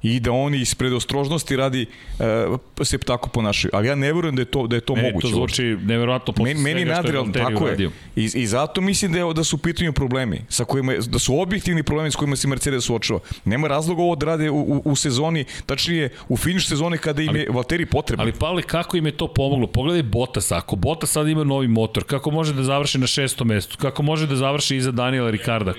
i 0.02 0.20
da 0.20 0.32
oni 0.32 0.58
iz 0.58 0.76
predostrožnosti 0.76 1.56
radi 1.56 1.86
uh, 2.20 2.86
se 2.86 2.98
tako 2.98 3.30
ponašaju. 3.30 3.72
Ali 3.74 3.88
ja 3.88 3.96
ne 3.96 4.14
verujem 4.14 4.36
da 4.36 4.42
je 4.42 4.46
to 4.46 4.68
da 4.68 4.76
je 4.76 4.82
to 4.82 4.96
meni 4.96 5.08
moguće. 5.08 5.28
To 5.28 5.34
zvuči 5.34 5.64
neverovatno 5.64 6.34
posle 6.34 6.54
meni, 6.54 6.64
meni 6.64 6.86
nadreal, 6.86 7.32
tako 7.34 7.68
je. 7.68 7.90
I, 8.16 8.32
I 8.34 8.48
zato 8.48 8.82
mislim 8.82 9.12
da 9.12 9.20
je 9.20 9.34
da 9.34 9.44
su 9.44 9.56
u 9.56 9.60
pitanju 9.60 9.94
problemi 9.94 10.42
sa 10.50 10.66
kojima 10.66 10.94
da 11.08 11.20
su 11.20 11.40
objektivni 11.40 11.84
problemi 11.84 12.12
s 12.12 12.16
kojima 12.16 12.36
se 12.36 12.48
Mercedes 12.48 12.84
suočava. 12.84 13.20
Nema 13.46 13.68
razloga 13.68 14.02
ovo 14.02 14.16
da 14.16 14.26
rade 14.26 14.50
u, 14.50 14.60
u, 14.60 14.82
u 14.86 14.96
sezoni, 14.96 15.46
tačnije 15.66 16.10
u 16.28 16.38
finiš 16.38 16.68
sezone 16.68 16.98
kada 16.98 17.22
im 17.22 17.36
je 17.36 17.48
Valtteri 17.50 17.86
potreban. 17.86 18.24
Ali 18.24 18.34
Pavle 18.40 18.62
kako 18.62 18.98
im 18.98 19.06
je 19.06 19.12
to 19.12 19.28
pomoglo? 19.28 19.68
Pogledaj 19.68 20.04
Bottas, 20.04 20.52
ako 20.52 20.76
Bottas 20.76 21.12
sad 21.12 21.28
ima 21.28 21.44
novi 21.44 21.68
motor, 21.68 22.04
kako 22.04 22.32
može 22.32 22.54
da 22.54 22.64
završi 22.64 22.98
na 22.98 23.08
šestom 23.08 23.48
mestu? 23.48 23.78
Kako 23.78 24.04
može 24.04 24.28
da 24.28 24.36
završi 24.36 24.76
iza 24.76 24.92
Daniela 24.92 25.30
Ricarda? 25.30 25.74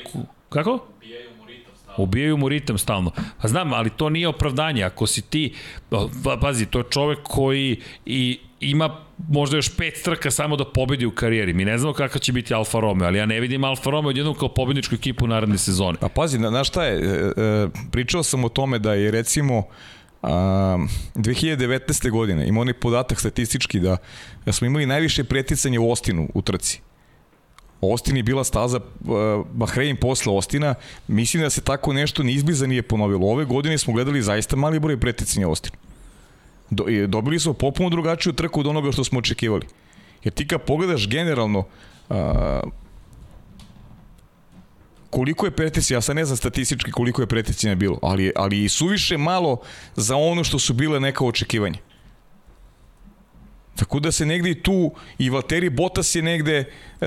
Kako? 0.49 0.79
Ubijaju 1.97 2.37
mu 2.37 2.49
ritam 2.49 2.79
stalno. 2.79 3.11
Pa 3.43 3.49
znam, 3.49 3.73
ali 3.73 3.91
to 3.91 4.09
nije 4.09 4.29
opravdanje. 4.29 4.85
Ako 4.85 5.07
si 5.07 5.23
ti, 5.23 5.55
pa, 6.25 6.37
pazi, 6.41 6.67
to 6.67 6.79
je 6.79 6.85
čovek 6.91 7.19
koji 7.23 7.81
i 8.07 8.39
ima 8.61 8.97
možda 9.29 9.57
još 9.57 9.77
pet 9.77 10.03
trka 10.05 10.31
samo 10.31 10.57
da 10.57 10.65
pobedi 10.65 11.07
u 11.07 11.11
karijeri. 11.11 11.53
Mi 11.53 11.65
ne 11.65 11.79
znamo 11.79 11.95
kakav 11.95 12.21
će 12.21 12.33
biti 12.33 12.55
Alfa 12.55 12.81
Romeo, 12.81 13.07
ali 13.07 13.19
ja 13.19 13.27
ne 13.27 13.41
vidim 13.41 13.65
Alfa 13.65 13.91
Romeo 13.91 14.09
odjednom 14.09 14.35
kao 14.35 14.49
pobedničku 14.49 14.95
ekipu 14.95 15.27
naredne 15.27 15.59
sezone. 15.59 15.99
A 16.01 16.09
pazi, 16.09 16.39
na, 16.39 16.51
na 16.51 16.65
šta 16.65 16.85
je, 16.85 16.95
e, 16.95 17.43
e, 17.43 17.69
pričao 17.91 18.23
sam 18.23 18.45
o 18.45 18.49
tome 18.49 18.79
da 18.79 18.95
je 18.95 19.11
recimo 19.11 19.63
a, 20.23 20.79
2019. 21.15 22.11
godine 22.11 22.49
ima 22.49 22.61
onaj 22.61 22.75
podatak 22.75 23.21
statistički 23.21 23.81
da, 23.81 23.97
da 24.47 24.53
smo 24.53 24.67
imali 24.67 24.87
najviše 24.87 25.25
preticanje 25.25 25.79
u 25.79 25.91
Ostinu 25.91 26.29
u 26.35 26.43
trci. 26.43 26.81
Austin 27.81 28.17
je 28.17 28.23
bila 28.23 28.45
staza 28.45 28.77
uh, 28.79 29.47
Bahrein 29.53 29.97
posle 29.97 30.33
Ostina. 30.33 30.75
Mislim 31.09 31.43
da 31.43 31.51
se 31.51 31.61
tako 31.61 31.93
nešto 31.93 32.23
ni 32.23 32.33
izbliza 32.33 32.67
nije 32.67 32.83
ponovilo. 32.83 33.27
Ove 33.27 33.45
godine 33.45 33.79
smo 33.79 33.93
gledali 33.93 34.23
zaista 34.23 34.57
mali 34.57 34.81
broj 34.81 35.01
preticanja 35.01 35.47
Austin. 35.47 35.73
Do, 36.71 36.85
dobili 37.09 37.41
smo 37.41 37.53
popuno 37.53 37.91
drugačiju 37.91 38.33
trku 38.33 38.61
od 38.61 38.67
onoga 38.67 38.93
što 38.93 39.05
smo 39.05 39.19
očekivali. 39.19 39.67
Jer 40.25 40.35
ti 40.35 40.49
kad 40.49 40.63
pogledaš 40.63 41.09
generalno 41.09 41.59
uh, 42.09 42.17
koliko 45.11 45.47
je 45.47 45.51
preticanja, 45.51 45.97
ja 45.97 46.01
sad 46.01 46.17
ne 46.17 46.25
znam 46.25 46.37
statistički 46.37 46.91
koliko 46.91 47.23
je 47.23 47.27
preticanja 47.27 47.75
bilo, 47.75 47.99
ali, 48.03 48.33
ali 48.37 48.65
i 48.65 48.69
suviše 48.69 49.19
malo 49.19 49.61
za 49.97 50.17
ono 50.17 50.45
što 50.45 50.59
su 50.59 50.75
bile 50.75 51.01
neka 51.01 51.25
očekivanja. 51.25 51.79
Tako 53.77 54.01
da 54.01 54.13
se 54.13 54.27
negde 54.27 54.51
i 54.51 54.63
tu 54.63 54.93
i 55.19 55.31
Valtteri 55.31 55.71
Bottas 55.71 56.15
je 56.15 56.23
negde 56.23 56.65
e, 57.01 57.07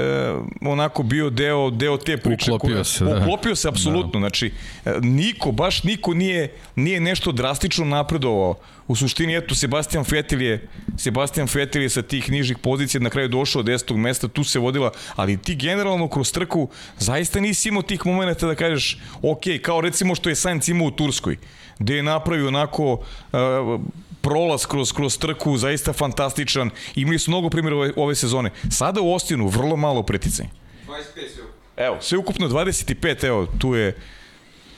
onako 0.61 1.03
bio 1.03 1.29
deo, 1.29 1.69
deo 1.69 1.97
te 1.97 2.17
priče. 2.17 2.51
Uklopio 2.51 2.75
koja, 2.75 2.83
se, 2.83 3.05
da. 3.05 3.17
Uklopio 3.17 3.55
se, 3.55 3.67
apsolutno. 3.67 4.11
Da. 4.11 4.19
Znači, 4.19 4.51
e, 4.85 4.93
niko, 5.01 5.51
baš 5.51 5.83
niko 5.83 6.13
nije, 6.13 6.53
nije 6.75 6.99
nešto 6.99 7.31
drastično 7.31 7.85
napredovao. 7.85 8.55
U 8.87 8.95
suštini, 8.95 9.37
eto, 9.37 9.55
Sebastian 9.55 10.05
Vettel 10.09 10.41
je, 10.41 10.67
Sebastian 10.97 11.47
Vettel 11.53 11.81
je 11.81 11.89
sa 11.89 12.01
tih 12.01 12.31
nižih 12.31 12.57
pozicija 12.57 13.01
na 13.01 13.09
kraju 13.09 13.27
došao 13.27 13.59
od 13.59 13.65
10. 13.65 13.97
mesta, 13.97 14.27
tu 14.27 14.43
se 14.43 14.59
vodila, 14.59 14.91
ali 15.15 15.37
ti 15.37 15.55
generalno 15.55 16.07
kroz 16.07 16.31
trku 16.31 16.69
zaista 16.97 17.39
nisi 17.39 17.69
imao 17.69 17.81
tih 17.81 18.05
momenta 18.05 18.47
da 18.47 18.55
kažeš, 18.55 18.97
ok, 19.21 19.41
kao 19.61 19.81
recimo 19.81 20.15
što 20.15 20.29
je 20.29 20.35
Sainz 20.35 20.69
imao 20.69 20.87
u 20.87 20.91
Turskoj, 20.91 21.37
gde 21.79 21.95
je 21.95 22.03
napravio 22.03 22.47
onako 22.47 22.93
uh, 22.93 23.81
prolaz 24.23 24.65
kroz, 24.65 24.91
kroz 24.91 25.17
trku, 25.17 25.57
zaista 25.57 25.93
fantastičan. 25.93 26.69
Imali 26.95 27.19
su 27.19 27.31
mnogo 27.31 27.49
primjera 27.49 27.75
ove, 27.75 27.91
ove 27.95 28.15
sezone. 28.15 28.49
Sada 28.69 29.01
u 29.01 29.13
Ostinu 29.13 29.47
vrlo 29.47 29.75
malo 29.75 30.03
preticanja. 30.03 30.49
25 30.87 30.93
sve 31.13 31.43
Evo, 31.77 31.97
sve 32.01 32.17
ukupno 32.17 32.47
25, 32.47 33.25
evo, 33.27 33.47
tu 33.59 33.75
je 33.75 33.95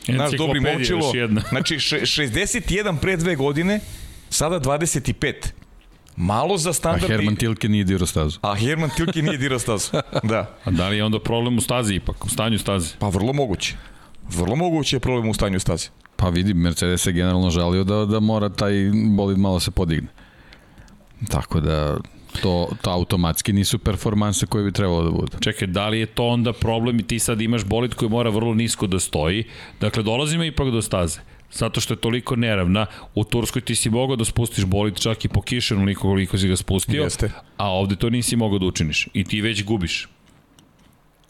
naš 0.07 0.31
dobri 0.31 0.59
momčilo. 0.59 1.11
Znači, 1.49 1.75
61 1.75 2.99
pre 2.99 3.17
dve 3.17 3.35
godine, 3.35 3.79
sada 4.29 4.59
25. 4.59 5.33
Malo 6.15 6.57
za 6.57 6.73
standard. 6.73 7.11
A 7.11 7.15
Herman 7.15 7.35
Tilke 7.35 7.69
nije 7.69 7.83
dirao 7.83 8.07
stazu. 8.07 8.39
A 8.41 8.55
Herman 8.55 8.89
Tilke 8.95 9.21
nije 9.21 9.37
dirao 9.37 9.59
stazu, 9.59 9.91
da. 10.23 10.57
A 10.63 10.71
da 10.71 10.89
li 10.89 10.97
je 10.97 11.03
onda 11.03 11.19
problem 11.19 11.57
u 11.57 11.61
stazi 11.61 11.95
ipak, 11.95 12.25
u 12.25 12.29
stanju 12.29 12.59
staze? 12.59 12.95
Pa 12.99 13.07
vrlo 13.07 13.33
moguće. 13.33 13.75
Vrlo 14.29 14.55
moguće 14.55 14.95
je 14.95 14.99
problem 14.99 15.29
u 15.29 15.33
stanju 15.33 15.59
staze. 15.59 15.87
Pa 16.15 16.29
vidi, 16.29 16.53
Mercedes 16.53 17.05
je 17.05 17.13
generalno 17.13 17.49
žalio 17.49 17.83
da, 17.83 18.05
da 18.05 18.19
mora 18.19 18.49
taj 18.49 18.73
bolid 19.15 19.37
malo 19.37 19.59
se 19.59 19.71
podigne. 19.71 20.07
Tako 21.29 21.59
da 21.59 21.97
to, 22.41 22.69
to 22.81 22.89
automatski 22.89 23.53
nisu 23.53 23.79
performanse 23.79 24.45
koje 24.45 24.63
bi 24.63 24.71
trebalo 24.71 25.03
da 25.03 25.11
budu. 25.11 25.37
Čekaj, 25.39 25.67
da 25.67 25.89
li 25.89 25.99
je 25.99 26.05
to 26.05 26.27
onda 26.27 26.53
problem 26.53 26.99
i 26.99 27.03
ti 27.03 27.19
sad 27.19 27.41
imaš 27.41 27.63
bolid 27.63 27.93
koji 27.93 28.09
mora 28.09 28.29
vrlo 28.29 28.53
nisko 28.53 28.87
da 28.87 28.99
stoji? 28.99 29.43
Dakle, 29.81 30.03
dolazimo 30.03 30.43
ipak 30.43 30.71
do 30.71 30.81
staze 30.81 31.19
zato 31.51 31.81
što 31.81 31.93
je 31.93 31.97
toliko 31.97 32.35
neravna. 32.35 32.85
U 33.15 33.23
Turskoj 33.23 33.61
ti 33.61 33.75
si 33.75 33.89
mogao 33.89 34.15
da 34.15 34.25
spustiš 34.25 34.65
bolid 34.65 34.99
čak 34.99 35.25
i 35.25 35.27
po 35.27 35.41
kišenu 35.41 35.81
koliko, 35.81 36.01
koliko 36.01 36.37
si 36.37 36.47
ga 36.47 36.55
spustio, 36.55 37.03
Jeste. 37.03 37.31
a 37.57 37.71
ovde 37.71 37.95
to 37.95 38.09
nisi 38.09 38.35
mogao 38.35 38.59
da 38.59 38.65
učiniš 38.65 39.07
i 39.13 39.23
ti 39.23 39.41
već 39.41 39.63
gubiš. 39.63 40.07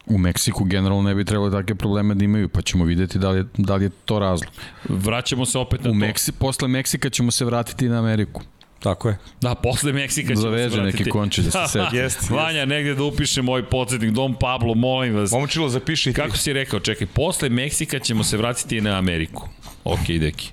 U 0.07 0.18
Meksiku 0.18 0.64
generalno 0.64 1.03
ne 1.03 1.15
bi 1.15 1.26
trebalo 1.26 1.52
takve 1.52 1.76
probleme 1.76 2.15
da 2.15 2.23
imaju, 2.23 2.49
pa 2.49 2.61
ćemo 2.61 2.86
videti 2.86 3.19
da 3.19 3.30
li 3.30 3.38
je, 3.40 3.45
da 3.57 3.76
li 3.76 3.86
je 3.86 3.90
to 4.06 4.19
razlog. 4.19 4.52
Vraćamo 4.90 5.45
se 5.45 5.57
opet 5.57 5.84
na 5.84 5.90
U 5.90 5.94
to. 5.94 5.98
Meksi, 5.98 6.32
posle 6.32 6.68
Meksika 6.68 7.10
ćemo 7.10 7.32
se 7.32 7.45
vratiti 7.45 7.90
na 7.90 7.99
Ameriku. 7.99 8.41
Tako 8.80 9.10
je. 9.10 9.18
Da, 9.41 9.56
posle 9.56 9.94
Meksika 9.94 10.27
ćemo 10.27 10.41
Zaveže 10.41 10.69
se 10.69 10.76
vratiti. 10.76 10.98
neki 10.98 11.10
konči 11.10 11.41
da 11.41 11.52
se 11.52 11.60
seti. 11.73 11.95
jest, 11.95 12.30
Vanja, 12.30 12.65
negde 12.65 12.95
da 12.95 13.03
upiše 13.03 13.41
moj 13.41 13.64
podsjetnik, 13.64 14.11
Dom 14.11 14.36
Pablo, 14.36 14.73
molim 14.73 15.15
vas. 15.15 15.32
Momčilo, 15.32 15.69
zapiši 15.69 16.10
ti. 16.10 16.15
Kako 16.15 16.38
si 16.38 16.53
rekao, 16.53 16.80
čekaj, 16.80 17.07
posle 17.07 17.49
Meksika 17.49 17.99
ćemo 17.99 18.23
se 18.23 18.38
vratiti 18.38 18.82
na 18.82 18.98
Ameriku. 18.98 19.49
Ok, 19.84 20.07
deki. 20.10 20.52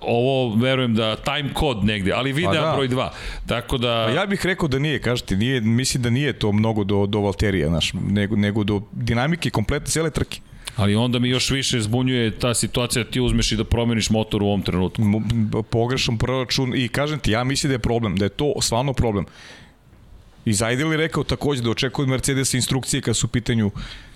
Ovo 0.00 0.56
verujem 0.56 0.94
da 0.94 1.16
time 1.16 1.54
kod 1.54 1.84
negde, 1.84 2.12
ali 2.12 2.32
video 2.32 2.62
da. 2.62 2.72
broj 2.74 2.88
2. 2.88 3.08
Tako 3.46 3.78
da 3.78 3.90
A 3.90 4.10
ja 4.10 4.26
bih 4.26 4.46
rekao 4.46 4.68
da 4.68 4.78
nije, 4.78 5.00
kažete, 5.00 5.36
nije 5.36 5.60
mislim 5.60 6.02
da 6.02 6.10
nije 6.10 6.32
to 6.32 6.52
mnogo 6.52 6.84
do 6.84 7.06
do 7.06 7.20
Valterija, 7.20 7.70
naš, 7.70 7.92
nego 7.92 8.36
nego 8.36 8.64
do 8.64 8.82
dinamike 8.92 9.50
kompletne 9.50 9.86
cele 9.86 10.10
trke. 10.10 10.40
Ali 10.76 10.94
onda 10.94 11.18
mi 11.18 11.28
još 11.28 11.50
više 11.50 11.80
zbunjuje 11.80 12.38
ta 12.38 12.54
situacija 12.54 13.04
da 13.04 13.10
ti 13.10 13.20
uzmeš 13.20 13.52
i 13.52 13.56
da 13.56 13.64
promeniš 13.64 14.10
motor 14.10 14.42
u 14.42 14.46
ovom 14.46 14.62
trenutku. 14.62 15.02
Pogrešan 15.70 16.18
proračun 16.18 16.72
i 16.76 16.88
kažem 16.88 17.18
ti, 17.18 17.30
ja 17.30 17.44
mislim 17.44 17.68
da 17.68 17.74
je 17.74 17.78
problem, 17.78 18.16
da 18.16 18.24
je 18.24 18.28
to 18.28 18.52
stvarno 18.60 18.92
problem. 18.92 19.24
I 20.44 20.52
Zajdel 20.52 20.92
je 20.92 20.96
rekao 20.96 21.24
takođe 21.24 21.62
da 21.62 21.70
očekuje 21.70 22.04
od 22.04 22.08
Mercedesa 22.08 22.56
instrukcije 22.56 23.00
kad 23.00 23.16
su 23.16 23.26
u 23.26 23.30
pitanju 23.30 23.70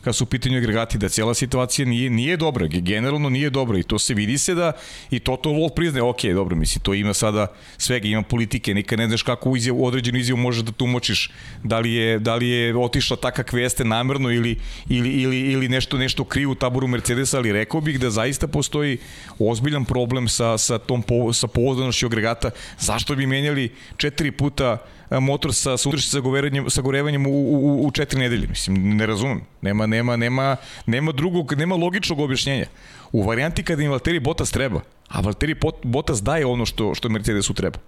kad 0.04 0.16
su 0.16 0.24
u 0.24 0.26
pitanju 0.26 0.58
agregati, 0.58 0.98
da 0.98 1.08
cijela 1.08 1.34
situacija 1.34 1.86
nije, 1.86 2.10
nije 2.10 2.36
dobra, 2.36 2.66
generalno 2.66 3.28
nije 3.28 3.50
dobra 3.50 3.78
i 3.78 3.82
to 3.82 3.98
se 3.98 4.14
vidi 4.14 4.38
se 4.38 4.54
da 4.54 4.72
i 5.10 5.18
Toto 5.18 5.50
Wolff 5.50 5.74
priznaje, 5.74 6.02
ok, 6.02 6.22
dobro, 6.24 6.56
mislim, 6.56 6.82
to 6.82 6.94
ima 6.94 7.14
sada 7.14 7.46
svega, 7.78 8.08
ima 8.08 8.22
politike, 8.22 8.74
nikad 8.74 8.98
ne 8.98 9.08
znaš 9.08 9.22
kako 9.22 9.56
izjavu, 9.56 9.86
određenu 9.86 10.18
izjavu 10.18 10.40
možeš 10.40 10.62
da 10.62 10.72
tumačiš, 10.72 11.30
da 11.62 11.78
li 11.78 11.92
je, 11.92 12.18
da 12.18 12.34
li 12.34 12.48
je 12.48 12.76
otišla 12.76 13.16
takak 13.16 13.52
veste 13.52 13.84
namerno 13.84 14.30
ili, 14.30 14.58
ili, 14.88 15.10
ili, 15.10 15.40
ili 15.40 15.68
nešto, 15.68 15.98
nešto 15.98 16.24
krivo 16.24 16.52
u 16.52 16.54
taboru 16.54 16.88
Mercedesa, 16.88 17.38
ali 17.38 17.52
rekao 17.52 17.80
bih 17.80 18.00
da 18.00 18.10
zaista 18.10 18.46
postoji 18.46 18.98
ozbiljan 19.38 19.84
problem 19.84 20.28
sa, 20.28 20.58
sa 20.58 20.78
tom 20.78 21.02
po, 21.02 21.32
sa 21.32 21.46
povozdanošću 21.46 22.06
agregata, 22.06 22.50
zašto 22.78 23.16
bi 23.16 23.26
menjali 23.26 23.72
četiri 23.96 24.30
puta 24.30 24.78
motor 25.10 25.54
sa, 25.54 25.76
sa 25.76 25.90
sagorevanjem, 25.98 26.70
sagorevanjem 26.70 27.26
u, 27.26 27.30
u, 27.30 27.86
u 27.86 27.90
četiri 27.90 28.20
nedelje. 28.20 28.46
Mislim, 28.48 28.96
ne 28.96 29.06
razumem. 29.06 29.40
Nema, 29.62 29.86
nema, 29.86 30.16
nema, 30.16 30.56
nema 30.86 31.12
drugog, 31.12 31.52
nema 31.52 31.74
logičnog 31.76 32.20
objašnjenja. 32.20 32.66
U 33.12 33.22
varijanti 33.22 33.62
kada 33.62 33.82
im 33.82 33.90
Valtteri 33.90 34.20
Bottas 34.20 34.50
treba, 34.50 34.80
a 35.08 35.20
Valtteri 35.20 35.54
Bottas 35.82 36.22
daje 36.22 36.46
ono 36.46 36.66
što, 36.66 36.94
što 36.94 37.08
Mercedesu 37.08 37.54
treba. 37.54 37.78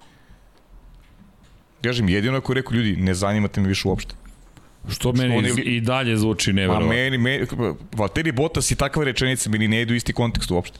Kažem, 1.82 2.08
jedino 2.08 2.38
ako 2.38 2.54
rekao 2.54 2.74
ljudi, 2.74 2.96
ne 2.96 3.14
zanimate 3.14 3.60
me 3.60 3.68
više 3.68 3.88
uopšte. 3.88 4.14
Što 4.88 5.12
meni 5.12 5.36
oni... 5.36 5.48
i 5.62 5.80
dalje 5.80 6.16
zvuči 6.16 6.52
neverovatno. 6.52 6.86
A 6.86 6.94
meni, 6.94 7.18
meni, 7.18 7.46
Valtteri 7.92 8.32
Bottas 8.32 8.70
i 8.70 8.76
takve 8.76 9.04
rečenice 9.04 9.50
meni 9.50 9.68
ne 9.68 9.82
idu 9.82 9.94
isti 9.94 10.12
kontekst 10.12 10.50
uopšte. 10.50 10.78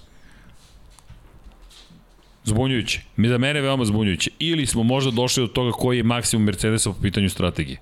Zbunjujuće. 2.47 3.01
Mi 3.17 3.29
za 3.29 3.39
mene 3.39 3.61
veoma 3.61 3.85
zbunjujuće. 3.85 4.31
Ili 4.39 4.67
smo 4.67 4.83
možda 4.83 5.11
došli 5.11 5.43
do 5.43 5.47
toga 5.47 5.73
koji 5.73 5.97
je 5.97 6.03
maksimum 6.03 6.45
Mercedesa 6.45 6.91
po 6.91 7.01
pitanju 7.03 7.31
strategije. 7.31 7.79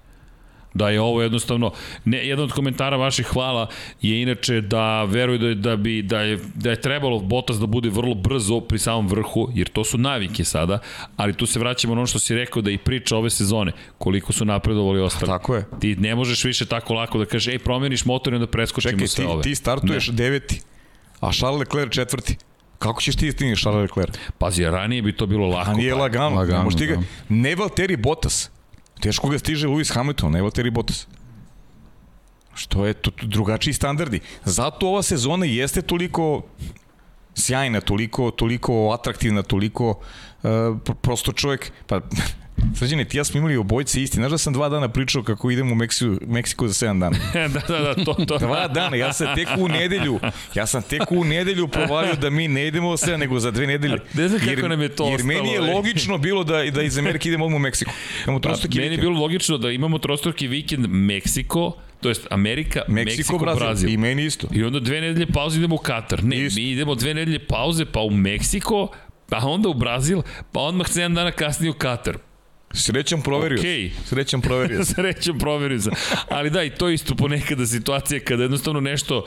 Da 0.74 0.88
je 0.90 1.00
ovo 1.00 1.22
jednostavno, 1.22 1.72
ne, 2.04 2.26
jedan 2.26 2.44
od 2.44 2.52
komentara 2.52 2.96
vaših 2.96 3.26
hvala 3.26 3.68
je 4.02 4.22
inače 4.22 4.60
da 4.60 5.04
veruju 5.04 5.38
da, 5.38 5.54
da, 5.54 5.76
bi, 5.76 6.02
da, 6.02 6.20
je, 6.20 6.38
da 6.54 6.70
je 6.70 6.80
trebalo 6.80 7.18
Bottas 7.18 7.58
da 7.58 7.66
bude 7.66 7.88
vrlo 7.90 8.14
brzo 8.14 8.60
pri 8.60 8.78
samom 8.78 9.06
vrhu, 9.08 9.48
jer 9.54 9.68
to 9.68 9.84
su 9.84 9.98
navike 9.98 10.44
sada, 10.44 10.78
ali 11.16 11.32
tu 11.32 11.46
se 11.46 11.58
vraćamo 11.58 11.94
na 11.94 12.00
ono 12.00 12.06
što 12.06 12.18
si 12.18 12.34
rekao 12.34 12.62
da 12.62 12.70
i 12.70 12.78
priča 12.78 13.16
ove 13.16 13.30
sezone, 13.30 13.72
koliko 13.98 14.32
su 14.32 14.44
napredovali 14.44 15.00
ostali. 15.00 15.30
Tako 15.30 15.56
je. 15.56 15.64
Ti 15.80 15.96
ne 15.96 16.14
možeš 16.14 16.44
više 16.44 16.66
tako 16.66 16.94
lako 16.94 17.18
da 17.18 17.24
kažeš, 17.24 17.52
ej, 17.52 17.58
promeniš 17.58 18.04
motor 18.04 18.32
i 18.32 18.36
onda 18.36 18.46
preskočimo 18.46 18.92
Čekaj, 18.92 19.08
sve 19.08 19.24
ti, 19.24 19.30
ove. 19.30 19.42
ti 19.42 19.54
startuješ 19.54 20.08
ne. 20.08 20.14
deveti, 20.14 20.60
a 21.20 21.32
Charles 21.32 21.58
Leclerc 21.58 21.92
četvrti. 21.92 22.36
Kako 22.84 23.00
ćeš 23.00 23.16
ti 23.16 23.32
stigneš 23.32 23.60
Charles 23.60 23.90
Leclerc? 23.90 24.14
Pazi, 24.38 24.64
ranije 24.64 25.02
bi 25.02 25.16
to 25.16 25.26
bilo 25.26 25.48
lako. 25.48 25.70
A 25.70 25.74
nije 25.74 25.94
lagano. 25.94 26.36
lagano 26.36 26.64
ne 26.64 26.70
stiga. 26.70 26.96
Da. 26.96 27.02
Ne 27.28 27.54
Valtteri 27.54 27.96
Bottas. 27.96 28.50
Teško 29.00 29.28
ga 29.28 29.38
stiže 29.38 29.68
Lewis 29.68 29.94
Hamilton, 29.94 30.32
ne 30.32 30.42
Valtteri 30.42 30.70
Bottas. 30.70 31.06
Što 32.54 32.86
je 32.86 32.94
to, 32.94 33.10
to 33.10 33.26
drugačiji 33.26 33.74
standardi. 33.74 34.20
Zato 34.44 34.88
ova 34.88 35.02
sezona 35.02 35.46
jeste 35.46 35.82
toliko 35.82 36.42
sjajna, 37.34 37.80
toliko, 37.80 38.30
toliko 38.30 38.90
atraktivna, 38.92 39.42
toliko 39.42 39.88
uh, 39.88 40.50
prosto 41.02 41.32
čovjek, 41.32 41.72
pa 41.86 42.00
Srđane, 42.74 43.04
ti 43.04 43.18
ja 43.18 43.24
smo 43.24 43.38
imali 43.38 43.56
obojci 43.56 44.02
isti. 44.02 44.16
Znaš 44.16 44.30
da 44.30 44.38
sam 44.38 44.52
dva 44.52 44.68
dana 44.68 44.88
pričao 44.88 45.22
kako 45.22 45.50
idem 45.50 45.72
u 45.72 45.74
Meksiku, 45.74 46.16
Meksiku 46.26 46.68
za 46.68 46.86
7 46.86 47.00
dana? 47.00 47.16
da, 47.54 47.60
da, 47.68 47.78
da, 47.78 48.04
to, 48.04 48.14
to. 48.14 48.38
Dva 48.38 48.68
dana, 48.68 48.96
ja 48.96 49.12
sam 49.12 49.34
tek 49.34 49.48
u 49.58 49.68
nedelju, 49.68 50.20
ja 50.54 50.66
sam 50.66 50.82
tek 50.82 51.12
u 51.12 51.24
nedelju 51.24 51.68
provalio 51.68 52.14
da 52.14 52.30
mi 52.30 52.48
ne 52.48 52.66
idemo 52.66 52.96
za 52.96 53.06
7, 53.06 53.16
nego 53.16 53.38
za 53.38 53.50
dve 53.50 53.66
nedelje. 53.66 53.98
Ne 54.14 54.28
znam 54.28 54.40
kako 54.54 54.68
nam 54.68 54.82
je 54.82 54.88
to 54.88 55.04
Jer 55.04 55.14
ostalo, 55.14 55.28
meni 55.28 55.52
je 55.52 55.60
logično 55.60 56.18
bilo 56.18 56.44
da, 56.44 56.64
da 56.70 56.82
iz 56.82 56.98
Amerike 56.98 57.28
idemo 57.28 57.44
odmah 57.44 57.56
u 57.56 57.60
Meksiku. 57.60 57.90
Imamo 58.24 58.40
pa, 58.40 58.54
meni 58.74 58.94
je 58.94 58.98
bilo 58.98 59.20
logično 59.20 59.58
da 59.58 59.70
imamo 59.70 59.98
trostruki 59.98 60.48
vikend 60.48 60.86
Meksiko, 60.88 61.72
to 62.00 62.08
jest 62.08 62.26
Amerika, 62.30 62.82
Meksiko, 62.88 63.16
Meksiko 63.16 63.38
Brazil. 63.38 63.64
Brazil. 63.64 63.90
I 63.90 63.96
meni 63.96 64.24
isto. 64.24 64.48
I 64.52 64.64
onda 64.64 64.80
dve 64.80 65.00
nedelje 65.00 65.26
pauze 65.26 65.58
idemo 65.58 65.74
u 65.74 65.78
Katar. 65.78 66.24
Ne, 66.24 66.44
isto. 66.44 66.60
mi 66.60 66.70
idemo 66.70 66.94
dve 66.94 67.14
nedelje 67.14 67.46
pauze, 67.46 67.84
pa 67.84 68.00
u 68.00 68.10
Meksiko, 68.10 68.88
pa 69.28 69.38
onda 69.38 69.68
u 69.68 69.74
Brazil, 69.74 70.22
pa 70.52 70.60
odmah 70.60 70.86
7 70.86 71.14
dana 71.14 71.30
kasnije 71.30 71.70
u 71.70 71.74
Katar. 71.74 72.18
Srećan 72.74 73.22
proverio. 73.22 73.58
Okay. 73.58 73.90
Srećan 74.04 74.40
proverio. 74.40 74.84
Srećan 74.94 75.38
proverio. 75.38 75.80
Ali 76.28 76.50
da, 76.50 76.62
i 76.62 76.70
to 76.70 76.88
isto 76.88 77.14
ponekada 77.14 77.66
situacija 77.66 78.20
kada 78.20 78.42
jednostavno 78.42 78.80
nešto 78.80 79.24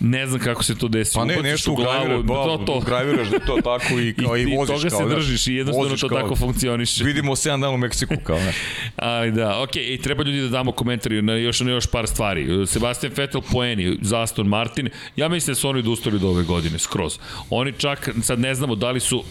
ne 0.00 0.26
znam 0.26 0.40
kako 0.40 0.62
se 0.62 0.74
to 0.74 0.88
desi. 0.88 1.14
Pa 1.14 1.24
ne, 1.24 1.42
nešto 1.42 1.72
u 1.72 1.74
glavu, 1.74 2.22
ba, 2.22 2.34
to, 2.34 2.62
to. 2.66 2.80
graviraš 2.80 3.28
da 3.28 3.38
to 3.38 3.58
tako 3.64 4.00
i, 4.00 4.14
kao, 4.24 4.36
i, 4.36 4.42
i 4.42 4.56
voziš. 4.56 4.76
I 4.76 4.88
toga 4.88 4.88
kao, 4.88 5.08
se 5.08 5.14
držiš 5.14 5.46
i 5.46 5.54
jednostavno 5.54 5.96
to 5.96 6.08
kao, 6.08 6.20
tako 6.20 6.36
funkcioniše. 6.36 7.04
Vidimo 7.04 7.32
7 7.32 7.50
dana 7.50 7.70
u 7.70 7.76
Meksiku 7.76 8.14
kao, 8.22 8.38
ne. 8.38 8.52
Ali 8.96 9.32
da, 9.32 9.62
okej, 9.62 9.82
okay, 9.82 9.94
i 9.94 10.02
treba 10.02 10.24
ljudi 10.24 10.40
da 10.40 10.48
damo 10.48 10.72
komentari 10.72 11.22
na 11.22 11.34
još, 11.34 11.60
na 11.60 11.70
još 11.70 11.86
par 11.86 12.06
stvari. 12.06 12.66
Sebastian 12.66 13.12
Vettel 13.16 13.40
poeni 13.52 13.98
za 14.02 14.22
Aston 14.22 14.46
Martin, 14.46 14.88
ja 15.16 15.28
mislim 15.28 15.52
da 15.52 15.60
su 15.60 15.68
oni 15.68 15.78
odustali 15.78 16.18
do 16.18 16.28
ove 16.28 16.42
godine, 16.42 16.78
skroz. 16.78 17.18
Oni 17.50 17.72
čak, 17.72 18.10
sad 18.22 18.40
ne 18.40 18.54
znamo 18.54 18.74
da 18.74 18.90
li 18.90 19.00
su 19.00 19.24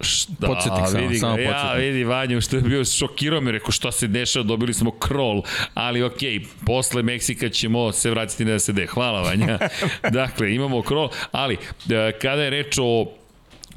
Šta, 0.00 0.46
podsjetnik 0.46 0.86
samo, 0.86 1.06
vidi, 1.06 1.18
samo 1.18 1.32
podsjetnik. 1.32 1.64
Ja, 1.64 1.72
vidi 1.74 2.04
Vanju, 2.04 2.40
što 2.40 2.56
je 2.56 2.62
bio 2.62 2.84
šokirao 2.84 3.40
me, 3.40 3.52
rekao 3.52 3.70
šta 3.70 3.92
se 3.92 4.06
dešava, 4.06 4.42
dobili 4.42 4.74
smo 4.74 4.90
krol, 4.90 5.42
ali 5.74 6.02
okej, 6.02 6.38
okay, 6.38 6.46
posle 6.66 7.02
Meksika 7.02 7.48
ćemo 7.48 7.92
se 7.92 8.10
vratiti 8.10 8.44
na 8.44 8.58
SD. 8.58 8.86
Hvala 8.88 9.20
Vanja. 9.20 9.58
dakle, 10.12 10.54
imamo 10.54 10.82
krol, 10.82 11.08
ali 11.32 11.54
e, 11.90 12.12
kada 12.22 12.42
je 12.42 12.50
reč 12.50 12.78
o 12.80 13.06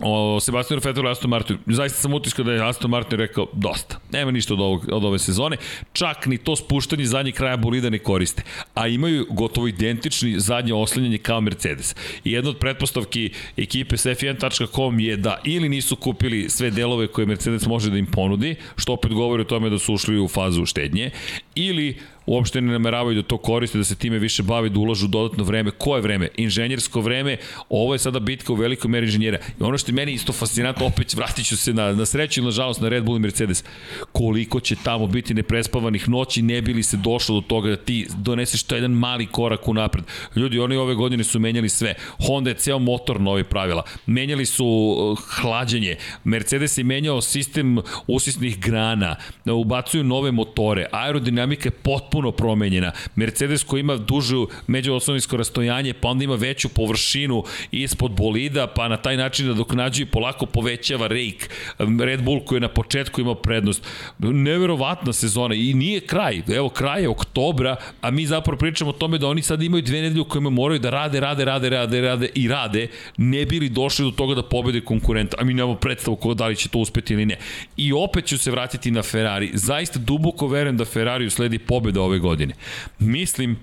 o 0.03 0.39
Sebastianu 0.39 0.81
Vettelu 0.85 1.07
i 1.07 1.11
Aston 1.11 1.29
Martinu. 1.29 1.59
Zaista 1.67 2.01
sam 2.01 2.13
utiskao 2.13 2.45
da 2.45 2.53
je 2.53 2.69
Aston 2.69 2.91
Martin 2.91 3.19
rekao 3.19 3.47
dosta. 3.53 3.99
Nema 4.11 4.31
ništa 4.31 4.53
od, 4.53 4.59
ovog, 4.59 4.85
od 4.91 5.03
ove 5.03 5.19
sezone. 5.19 5.57
Čak 5.93 6.25
ni 6.25 6.37
to 6.37 6.55
spuštanje 6.55 7.05
zadnjeg 7.05 7.35
kraja 7.35 7.57
bolida 7.57 7.89
ne 7.89 7.99
koriste. 7.99 8.43
A 8.73 8.87
imaju 8.87 9.25
gotovo 9.29 9.67
identični 9.67 10.39
zadnje 10.39 10.73
oslanjanje 10.73 11.17
kao 11.17 11.41
Mercedes. 11.41 11.95
I 12.23 12.31
jedna 12.31 12.49
od 12.49 12.57
pretpostavki 12.57 13.29
ekipe 13.57 13.97
s 13.97 14.05
F1.com 14.05 14.99
je 14.99 15.17
da 15.17 15.37
ili 15.43 15.69
nisu 15.69 15.95
kupili 15.95 16.49
sve 16.49 16.69
delove 16.71 17.07
koje 17.07 17.25
Mercedes 17.25 17.65
može 17.65 17.89
da 17.89 17.97
im 17.97 18.05
ponudi, 18.05 18.55
što 18.75 18.93
opet 18.93 19.13
govori 19.13 19.41
o 19.41 19.45
tome 19.45 19.69
da 19.69 19.79
su 19.79 19.93
ušli 19.93 20.19
u 20.19 20.27
fazu 20.27 20.65
štednje, 20.65 21.11
ili 21.55 21.97
uopšte 22.25 22.61
ne 22.61 22.71
nameravaju 22.71 23.15
da 23.15 23.27
to 23.27 23.37
koriste, 23.37 23.77
da 23.77 23.83
se 23.83 23.95
time 23.95 24.19
više 24.19 24.43
bave, 24.43 24.69
da 24.69 24.79
ulažu 24.79 25.07
dodatno 25.07 25.43
vreme. 25.43 25.71
Koje 25.71 26.01
vreme? 26.01 26.27
Inženjersko 26.37 27.01
vreme. 27.01 27.37
Ovo 27.69 27.93
je 27.93 27.99
sada 27.99 28.19
bitka 28.19 28.53
u 28.53 28.55
velikoj 28.55 28.91
meri 28.91 29.05
inženjera. 29.05 29.37
I 29.59 29.63
ono 29.63 29.77
što 29.77 29.91
je 29.91 29.95
meni 29.95 30.13
isto 30.13 30.33
fascinantno, 30.33 30.85
opet 30.85 31.13
vratit 31.13 31.45
ću 31.45 31.57
se 31.57 31.73
na, 31.73 31.91
na 31.91 32.05
sreću 32.05 32.41
i 32.41 32.43
nažalost 32.43 32.81
na 32.81 32.89
Red 32.89 33.03
Bull 33.03 33.17
i 33.17 33.19
Mercedes. 33.19 33.63
Koliko 34.11 34.59
će 34.59 34.75
tamo 34.83 35.07
biti 35.07 35.33
neprespavanih 35.33 36.09
noći, 36.09 36.41
ne 36.41 36.61
bi 36.61 36.73
li 36.73 36.83
se 36.83 36.97
došlo 36.97 37.35
do 37.35 37.47
toga 37.47 37.69
da 37.69 37.75
ti 37.75 38.07
doneseš 38.17 38.63
to 38.63 38.75
jedan 38.75 38.91
mali 38.91 39.25
korak 39.25 39.67
u 39.67 39.73
napred. 39.73 40.03
Ljudi, 40.35 40.59
oni 40.59 40.75
ove 40.75 40.95
godine 40.95 41.23
su 41.23 41.39
menjali 41.39 41.69
sve. 41.69 41.93
Honda 42.27 42.49
je 42.49 42.55
ceo 42.55 42.79
motor 42.79 43.21
novi 43.21 43.43
pravila. 43.43 43.83
Menjali 44.05 44.45
su 44.45 44.65
uh, 44.65 45.19
hlađenje. 45.41 45.95
Mercedes 46.23 46.77
je 46.77 46.83
menjao 46.83 47.21
sistem 47.21 47.77
usisnih 48.07 48.59
grana. 48.59 49.15
Ubacuju 49.45 50.03
nove 50.03 50.31
motore. 50.31 50.85
Aerodinamika 50.91 51.67
je 51.67 51.71
potpuno 51.71 52.10
potpuno 52.11 52.31
promenjena. 52.31 52.91
Mercedes 53.15 53.63
koji 53.63 53.79
ima 53.79 53.95
dužu 53.97 54.47
međuosnovinsko 54.67 55.37
rastojanje, 55.37 55.93
pa 55.93 56.09
onda 56.09 56.23
ima 56.23 56.35
veću 56.35 56.69
površinu 56.69 57.43
ispod 57.71 58.11
bolida, 58.11 58.67
pa 58.67 58.87
na 58.87 58.97
taj 58.97 59.17
način 59.17 59.47
da 59.47 59.53
dok 59.53 59.73
nađu 59.73 60.03
i 60.03 60.05
polako 60.05 60.45
povećava 60.45 61.07
rejk. 61.07 61.49
Red 61.79 62.23
Bull 62.23 62.45
koji 62.45 62.57
je 62.57 62.61
na 62.61 62.67
početku 62.67 63.21
imao 63.21 63.35
prednost. 63.35 63.87
Neverovatna 64.19 65.13
sezona 65.13 65.55
i 65.55 65.73
nije 65.73 65.99
kraj. 65.99 66.41
Evo, 66.55 66.69
kraj 66.69 67.01
je 67.01 67.09
oktobra, 67.09 67.75
a 68.01 68.11
mi 68.11 68.25
zapravo 68.25 68.57
pričamo 68.57 68.89
o 68.89 68.93
tome 68.93 69.17
da 69.17 69.27
oni 69.27 69.41
sad 69.41 69.63
imaju 69.63 69.81
dve 69.81 70.01
nedelje 70.01 70.21
u 70.21 70.25
kojima 70.25 70.49
moraju 70.49 70.79
da 70.79 70.89
rade, 70.89 71.19
rade, 71.19 71.45
rade, 71.45 71.69
rade, 71.69 72.01
rade 72.01 72.29
i 72.35 72.47
rade, 72.47 72.87
ne 73.17 73.45
bili 73.45 73.69
došli 73.69 74.05
do 74.05 74.11
toga 74.11 74.35
da 74.35 74.43
pobede 74.43 74.81
konkurenta, 74.81 75.37
a 75.39 75.43
mi 75.43 75.53
nemamo 75.53 75.75
predstavu 75.75 76.15
ko 76.15 76.33
da 76.33 76.47
li 76.47 76.55
će 76.55 76.69
to 76.69 76.79
uspeti 76.79 77.13
ili 77.13 77.25
ne. 77.25 77.37
I 77.77 77.93
opet 77.93 78.25
ću 78.25 78.37
se 78.37 78.51
vratiti 78.51 78.91
na 78.91 79.01
Ferrari. 79.01 79.51
Zaista 79.53 79.99
duboko 79.99 80.47
verujem 80.47 80.77
da 80.77 80.85
Ferrari 80.85 81.25
usledi 81.25 81.59
pobeda 81.59 82.00
ove 82.01 82.19
godine. 82.19 82.53
Mislim 82.99 83.59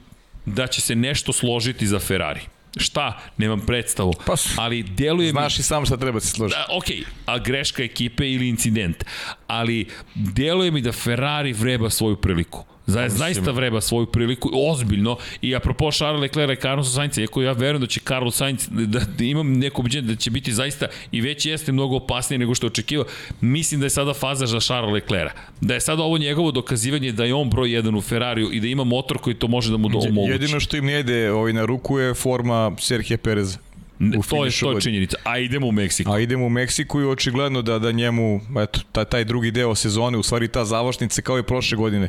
da 0.46 0.66
će 0.66 0.80
se 0.80 0.94
nešto 0.94 1.32
složiti 1.32 1.86
za 1.86 1.98
Ferrari. 1.98 2.40
Šta? 2.76 3.20
Nemam 3.36 3.60
predstavu. 3.60 4.12
Pa, 4.26 4.34
ali 4.56 4.82
deluje 4.82 5.30
znaš 5.30 5.58
mi... 5.58 5.60
i 5.60 5.64
sam 5.64 5.86
šta 5.86 5.96
treba 5.96 6.20
se 6.20 6.28
složiti. 6.28 6.60
Da, 6.68 6.76
ok, 6.76 6.84
a 7.26 7.38
greška 7.38 7.82
ekipe 7.82 8.30
ili 8.30 8.48
incident. 8.48 9.04
Ali 9.46 9.88
deluje 10.14 10.70
mi 10.70 10.80
da 10.80 10.92
Ferrari 10.92 11.52
vreba 11.52 11.90
svoju 11.90 12.16
priliku. 12.16 12.64
Za, 12.88 13.08
zaista 13.08 13.50
vreba 13.50 13.80
svoju 13.80 14.06
priliku, 14.06 14.50
ozbiljno. 14.54 15.16
I 15.42 15.56
apropo 15.56 15.90
Charles 15.90 16.20
Leclerc 16.20 16.58
i 16.58 16.62
Carlos 16.62 16.94
Sainz, 16.94 17.18
iako 17.18 17.42
ja 17.42 17.52
verujem 17.52 17.80
da 17.80 17.86
će 17.86 18.00
Carlos 18.00 18.36
Sainz, 18.36 18.68
da, 18.70 19.00
da 19.18 19.24
imam 19.24 19.52
neko 19.52 19.80
ubeđenje 19.80 20.06
da 20.06 20.16
će 20.16 20.30
biti 20.30 20.52
zaista 20.52 20.86
i 21.12 21.20
već 21.20 21.46
jeste 21.46 21.72
mnogo 21.72 21.96
opasnije 21.96 22.38
nego 22.38 22.54
što 22.54 22.66
je 22.66 22.70
očekivao, 22.70 23.06
mislim 23.40 23.80
da 23.80 23.86
je 23.86 23.90
sada 23.90 24.14
faza 24.14 24.46
za 24.46 24.60
Charles 24.60 24.92
Leclerc. 24.92 25.32
Da 25.60 25.74
je 25.74 25.80
sada 25.80 26.02
ovo 26.02 26.18
njegovo 26.18 26.50
dokazivanje 26.50 27.12
da 27.12 27.24
je 27.24 27.34
on 27.34 27.50
broj 27.50 27.68
1 27.68 27.98
u 27.98 28.00
Ferrariju 28.00 28.52
i 28.52 28.60
da 28.60 28.66
ima 28.66 28.84
motor 28.84 29.18
koji 29.18 29.36
to 29.36 29.48
može 29.48 29.70
da 29.70 29.76
mu 29.76 29.86
omogući. 29.86 30.32
Jedino 30.32 30.60
što 30.60 30.76
im 30.76 30.84
ne 30.84 31.00
ide 31.00 31.32
ovaj, 31.32 31.52
na 31.52 31.64
ruku 31.64 31.98
je 31.98 32.14
forma 32.14 32.72
Serhije 32.78 33.16
Pereza. 33.16 33.58
U 34.00 34.22
to 34.22 34.44
je 34.44 34.50
to 34.60 34.72
je 34.72 34.80
činjenica. 34.80 35.16
A 35.24 35.38
idemo 35.38 35.66
u 35.66 35.72
Meksiku. 35.72 36.12
A 36.12 36.20
idemo 36.20 36.46
u 36.46 36.48
Meksiku 36.48 37.00
i 37.00 37.04
očigledno 37.04 37.62
da 37.62 37.78
da 37.78 37.92
njemu 37.92 38.40
eto 38.62 38.80
taj 38.92 39.04
taj 39.04 39.24
drugi 39.24 39.50
deo 39.50 39.74
sezone, 39.74 40.18
u 40.18 40.22
stvari 40.22 40.48
ta 40.48 40.64
završnica 40.64 41.22
kao 41.22 41.38
i 41.38 41.42
prošle 41.42 41.76
godine 41.76 42.08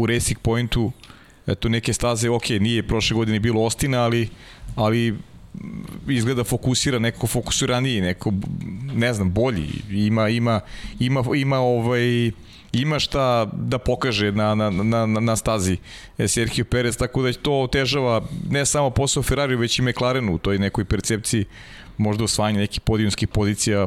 u 0.00 0.06
Racing 0.06 0.38
Pointu 0.38 0.92
eto 1.46 1.68
neke 1.68 1.92
staze, 1.92 2.30
ok, 2.30 2.48
nije 2.48 2.82
prošle 2.82 3.14
godine 3.14 3.40
bilo 3.40 3.62
Ostina, 3.62 4.02
ali, 4.02 4.28
ali 4.76 5.14
izgleda 6.08 6.44
fokusira, 6.44 6.98
neko 6.98 7.26
fokusiraniji, 7.26 8.00
neko, 8.00 8.32
ne 8.94 9.14
znam, 9.14 9.32
bolji, 9.32 9.68
ima, 9.90 10.28
ima, 10.28 10.60
ima, 10.98 11.24
ima 11.36 11.58
ovaj, 11.58 12.30
ima 12.72 12.98
šta 12.98 13.44
da 13.52 13.78
pokaže 13.78 14.32
na, 14.32 14.54
na, 14.54 14.70
na, 14.70 15.06
na 15.06 15.36
stazi 15.36 15.76
Sergio 16.26 16.64
Perez, 16.64 16.96
tako 16.96 17.22
da 17.22 17.32
to 17.32 17.62
otežava 17.62 18.22
ne 18.50 18.66
samo 18.66 18.90
posao 18.90 19.22
Ferrari, 19.22 19.56
već 19.56 19.78
i 19.78 19.82
McLarenu 19.82 20.34
u 20.34 20.38
toj 20.38 20.58
nekoj 20.58 20.84
percepciji 20.84 21.44
možda 21.98 22.24
osvajanje 22.24 22.60
nekih 22.60 22.80
podijumskih 22.80 23.28
pozicija 23.28 23.86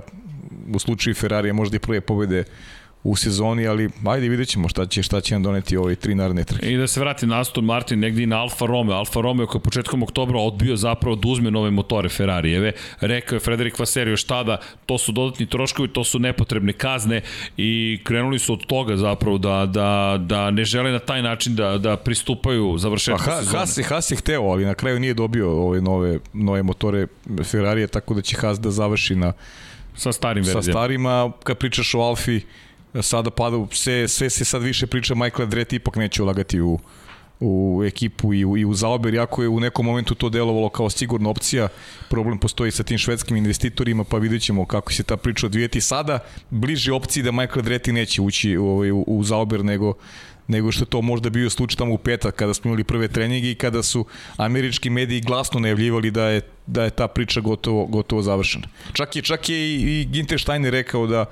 u 0.73 0.79
slučaju 0.79 1.15
Ferrarija 1.15 1.53
možda 1.53 1.75
i 1.75 1.79
prve 1.79 2.01
pobede 2.01 2.43
u 3.03 3.15
sezoni, 3.15 3.67
ali 3.67 3.89
ajde 4.05 4.29
vidjet 4.29 4.49
ćemo 4.49 4.69
šta 4.69 4.85
će, 4.85 5.03
šta 5.03 5.21
će 5.21 5.35
nam 5.35 5.43
doneti 5.43 5.77
ove 5.77 5.95
tri 5.95 6.15
naredne 6.15 6.43
trke. 6.43 6.71
I 6.71 6.77
da 6.77 6.87
se 6.87 6.99
vrati 6.99 7.27
na 7.27 7.39
Aston 7.39 7.65
Martin, 7.65 7.99
negdje 7.99 8.23
i 8.23 8.27
na 8.27 8.41
Alfa 8.41 8.65
Romeo. 8.65 8.95
Alfa 8.95 9.21
Romeo 9.21 9.47
koji 9.47 9.59
je 9.59 9.63
početkom 9.63 10.03
oktobra 10.03 10.39
odbio 10.39 10.75
zapravo 10.75 11.15
da 11.15 11.27
uzme 11.27 11.51
nove 11.51 11.71
motore 11.71 12.09
Ferrarijeve. 12.09 12.71
Rekao 12.99 13.35
je 13.35 13.39
Frederik 13.39 13.79
Vaserio 13.79 14.17
šta 14.17 14.43
da 14.43 14.57
to 14.85 14.97
su 14.97 15.11
dodatni 15.11 15.45
troškovi, 15.45 15.87
to 15.87 16.03
su 16.03 16.19
nepotrebne 16.19 16.73
kazne 16.73 17.21
i 17.57 17.99
krenuli 18.03 18.39
su 18.39 18.53
od 18.53 18.65
toga 18.65 18.97
zapravo 18.97 19.37
da, 19.37 19.65
da, 19.65 20.17
da 20.19 20.51
ne 20.51 20.65
žele 20.65 20.91
na 20.91 20.99
taj 20.99 21.21
način 21.21 21.55
da, 21.55 21.77
da 21.77 21.97
pristupaju 21.97 22.77
završetku 22.77 23.23
pa, 23.25 23.31
ha, 23.31 23.37
sezone. 23.37 23.57
Haas, 23.57 23.79
Haas 23.89 24.11
je 24.11 24.17
hteo, 24.17 24.41
ali 24.41 24.65
na 24.65 24.73
kraju 24.73 24.99
nije 24.99 25.13
dobio 25.13 25.51
ove 25.51 25.81
nove, 25.81 26.19
nove 26.33 26.63
motore 26.63 27.07
Ferrarije, 27.43 27.87
tako 27.87 28.13
da 28.13 28.21
će 28.21 28.37
Haas 28.37 28.59
da 28.59 28.71
završi 28.71 29.15
na 29.15 29.33
sa 29.95 30.11
starim 30.11 30.43
verzijama. 30.43 30.63
Sa 30.63 30.71
starima, 30.71 31.31
kad 31.43 31.57
pričaš 31.57 31.95
o 31.95 31.99
Alfi, 31.99 32.41
sada 33.01 33.29
pada, 33.29 33.57
sve, 33.71 34.07
sve 34.07 34.29
se 34.29 34.45
sad 34.45 34.61
više 34.61 34.87
priča 34.87 35.15
Michael 35.15 35.43
Andretti 35.43 35.75
ipak 35.75 35.95
neće 35.95 36.23
ulagati 36.23 36.61
u, 36.61 36.79
u 37.39 37.83
ekipu 37.85 38.33
i 38.33 38.45
u, 38.45 38.57
i 38.57 38.65
u 38.65 38.73
zaober, 38.73 39.13
jako 39.13 39.41
je 39.41 39.49
u 39.49 39.59
nekom 39.59 39.85
momentu 39.85 40.15
to 40.15 40.29
delovalo 40.29 40.69
kao 40.69 40.89
sigurna 40.89 41.29
opcija, 41.29 41.67
problem 42.09 42.37
postoji 42.37 42.71
sa 42.71 42.83
tim 42.83 42.97
švedskim 42.97 43.37
investitorima, 43.37 44.03
pa 44.03 44.17
vidjet 44.17 44.41
ćemo 44.41 44.65
kako 44.65 44.93
se 44.93 45.03
ta 45.03 45.17
priča 45.17 45.45
odvijeti 45.45 45.81
sada, 45.81 46.19
bliže 46.49 46.93
opciji 46.93 47.23
da 47.23 47.31
Michael 47.31 47.59
Andretti 47.59 47.91
neće 47.91 48.21
ući 48.21 48.57
u, 48.57 48.65
u, 48.65 49.03
u 49.07 49.23
zaober 49.23 49.65
nego 49.65 49.93
nego 50.51 50.71
što 50.71 50.85
to 50.85 51.01
možda 51.01 51.29
bio 51.29 51.49
slučaj 51.49 51.77
tamo 51.77 51.93
u 51.93 51.97
petak 51.97 52.35
kada 52.35 52.53
smo 52.53 52.69
imali 52.69 52.83
prve 52.83 53.07
treninge 53.07 53.51
i 53.51 53.55
kada 53.55 53.83
su 53.83 54.05
američki 54.37 54.89
mediji 54.89 55.21
glasno 55.21 55.59
najavljivali 55.59 56.11
da 56.11 56.27
je 56.27 56.41
da 56.67 56.83
je 56.83 56.89
ta 56.89 57.07
priča 57.07 57.41
gotovo 57.41 57.85
gotovo 57.85 58.21
završena. 58.21 58.67
Čak 58.93 59.15
je 59.15 59.21
čak 59.21 59.49
je 59.49 59.57
i, 59.57 60.01
i 60.01 60.05
Ginter 60.05 60.41
Steiner 60.41 60.71
rekao 60.71 61.07
da 61.07 61.25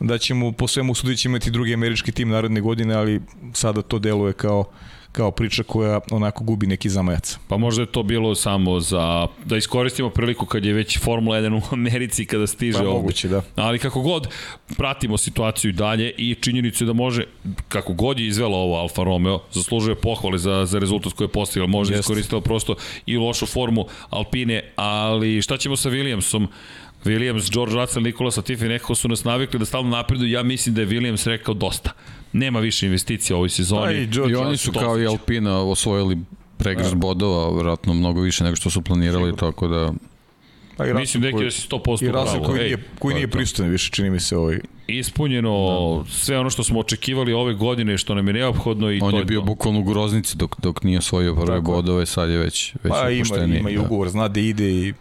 da 0.00 0.18
ćemo 0.18 0.52
po 0.52 0.68
svemu 0.68 0.94
sudići 0.94 1.28
imati 1.28 1.50
drugi 1.50 1.74
američki 1.74 2.12
tim 2.12 2.28
naredne 2.28 2.60
godine, 2.60 2.94
ali 2.94 3.20
sada 3.52 3.82
to 3.82 3.98
deluje 3.98 4.32
kao 4.32 4.64
kao 5.12 5.30
priča 5.30 5.62
koja 5.62 6.00
onako 6.10 6.44
gubi 6.44 6.66
neki 6.66 6.88
zamajac. 6.88 7.38
Pa 7.48 7.56
možda 7.56 7.82
je 7.82 7.86
to 7.86 8.02
bilo 8.02 8.34
samo 8.34 8.80
za 8.80 9.26
da 9.44 9.56
iskoristimo 9.56 10.10
priliku 10.10 10.46
kad 10.46 10.64
je 10.64 10.72
već 10.72 10.98
Formula 10.98 11.38
1 11.38 11.56
u 11.56 11.62
Americi 11.74 12.26
kada 12.26 12.46
stiže 12.46 12.78
pa, 12.78 12.84
moguće, 12.84 13.28
da. 13.28 13.42
Ali 13.56 13.78
kako 13.78 14.00
god 14.00 14.28
pratimo 14.76 15.18
situaciju 15.18 15.68
i 15.68 15.72
dalje 15.72 16.10
i 16.18 16.34
činjenicu 16.34 16.84
da 16.84 16.92
može 16.92 17.24
kako 17.68 17.92
god 17.92 18.20
je 18.20 18.26
izvela 18.26 18.56
ovo 18.56 18.76
Alfa 18.76 19.02
Romeo 19.02 19.40
zaslužuje 19.52 19.94
pohvale 19.94 20.38
za, 20.38 20.66
za 20.66 20.78
rezultat 20.78 21.12
koji 21.12 21.26
je 21.26 21.32
postigla. 21.32 21.66
Možda 21.66 21.98
iskoristila 21.98 22.40
prosto 22.40 22.74
i 23.06 23.16
lošu 23.16 23.46
formu 23.46 23.86
Alpine, 24.10 24.72
ali 24.76 25.42
šta 25.42 25.56
ćemo 25.56 25.76
sa 25.76 25.90
Williamsom? 25.90 26.46
Williams, 27.04 27.52
George 27.52 27.74
Russell, 27.74 28.04
Nikola 28.04 28.30
Satifi 28.30 28.64
nekako 28.64 28.94
su 28.94 29.08
nas 29.08 29.24
navikli 29.24 29.58
da 29.58 29.64
stalno 29.64 29.90
napredu. 29.90 30.26
Ja 30.26 30.42
mislim 30.42 30.74
da 30.74 30.80
je 30.80 30.86
Williams 30.86 31.28
rekao 31.28 31.54
dosta. 31.54 31.90
Nema 32.32 32.60
više 32.60 32.86
investicija 32.86 33.36
u 33.36 33.38
ovoj 33.38 33.48
sezoni. 33.48 33.82
Pa 33.82 33.92
i, 33.92 34.06
George 34.06 34.32
I 34.32 34.36
oni 34.36 34.56
su 34.56 34.72
kao 34.72 35.00
i 35.00 35.06
Alpina 35.06 35.62
osvojili 35.62 36.18
pregrš 36.58 36.88
da. 36.88 36.94
bodova, 36.94 37.62
vratno 37.62 37.94
mnogo 37.94 38.20
više 38.20 38.44
nego 38.44 38.56
što 38.56 38.70
su 38.70 38.82
planirali, 38.82 39.24
Sigur. 39.24 39.40
tako 39.40 39.68
da... 39.68 39.92
Pa 40.76 40.86
i 40.86 40.94
Mislim 40.94 41.22
neki 41.22 41.44
da 41.44 41.50
si 41.50 41.68
100% 41.68 42.04
I 42.04 42.08
Russell 42.08 42.44
koji, 42.44 42.62
nije, 42.62 42.84
koji 42.98 43.14
nije 43.14 43.28
prisutan 43.28 43.68
više, 43.68 43.90
čini 43.90 44.10
mi 44.10 44.20
se 44.20 44.36
ovaj... 44.36 44.60
Ispunjeno 44.86 45.50
da. 46.04 46.10
sve 46.10 46.38
ono 46.38 46.50
što 46.50 46.64
smo 46.64 46.80
očekivali 46.80 47.32
ove 47.32 47.54
godine, 47.54 47.98
što 47.98 48.14
nam 48.14 48.26
je 48.26 48.34
neophodno 48.34 48.90
i 48.90 49.00
On 49.02 49.10
to 49.10 49.18
je 49.18 49.24
bio 49.24 49.40
to. 49.40 49.46
bukvalno 49.46 49.80
u 49.80 49.84
groznici 49.84 50.36
dok, 50.36 50.60
dok 50.60 50.82
nije 50.82 50.98
osvojio 50.98 51.34
prve 51.34 51.60
bodove, 51.60 52.06
sad 52.06 52.30
je 52.30 52.38
već, 52.38 52.74
već 52.82 52.92
pa, 52.92 53.10
ima, 53.10 53.54
ima 53.56 53.70
i 53.70 53.76
da. 53.76 53.82
ugovor, 53.82 54.08
zna 54.08 54.28
da 54.28 54.40
ide 54.40 54.70
i... 54.70 54.92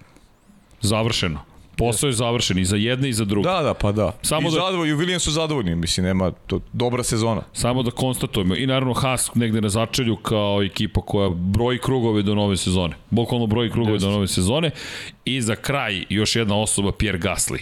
Završeno. 0.82 1.51
Posao 1.82 2.08
je 2.08 2.14
završen 2.14 2.58
i 2.58 2.66
za 2.66 2.76
jedne 2.76 3.10
i 3.10 3.14
za 3.14 3.26
druge. 3.26 3.50
Da, 3.50 3.62
da, 3.62 3.74
pa 3.74 3.92
da. 3.92 4.12
Samo 4.22 4.50
I 4.50 4.52
da, 4.52 4.60
zadovoljni, 4.60 4.94
u 4.94 4.98
Williams 4.98 5.20
su 5.20 5.32
zadovoljni, 5.32 5.76
mislim, 5.76 6.06
nema 6.06 6.32
to 6.32 6.60
dobra 6.74 7.04
sezona. 7.04 7.42
Samo 7.54 7.84
da 7.84 7.92
konstatujemo. 7.92 8.56
I 8.56 8.68
naravno 8.68 8.94
Haas 8.94 9.36
negde 9.36 9.62
na 9.62 9.70
začelju 9.70 10.16
kao 10.16 10.64
ekipa 10.64 11.02
koja 11.02 11.30
broji 11.30 11.80
krugove 11.80 12.22
do 12.22 12.36
nove 12.36 12.58
sezone. 12.58 12.96
Bukvalno 13.10 13.48
broji 13.48 13.72
krugove 13.72 13.94
Just. 13.94 14.06
do 14.06 14.12
nove 14.12 14.28
sezone. 14.28 14.72
I 15.26 15.42
za 15.42 15.56
kraj 15.56 16.06
još 16.10 16.36
jedna 16.36 16.58
osoba, 16.58 16.92
Pierre 16.92 17.20
Gasly. 17.20 17.60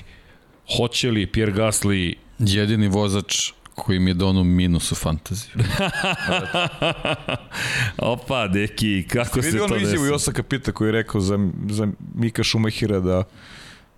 Hoće 0.78 1.12
li 1.12 1.28
Pierre 1.28 1.54
Gasly... 1.54 2.14
Jedini 2.40 2.88
vozač 2.88 3.52
koji 3.76 4.00
mi 4.00 4.10
je 4.10 4.14
donao 4.14 4.44
minus 4.44 4.92
u 4.92 4.96
fantaziju. 4.96 5.52
Opa, 8.14 8.48
deki, 8.48 9.06
kako 9.08 9.30
se 9.30 9.34
to 9.34 9.42
desi? 9.42 9.52
Vidio 9.52 9.64
ono 9.64 9.76
izjavu 9.76 10.06
Josa 10.06 10.32
Kapita 10.32 10.72
koji 10.72 10.88
je 10.88 10.92
rekao 10.92 11.22
za, 11.22 11.50
za 11.70 11.88
Mika 12.16 12.44
Šumahira 12.44 13.00
da 13.00 13.24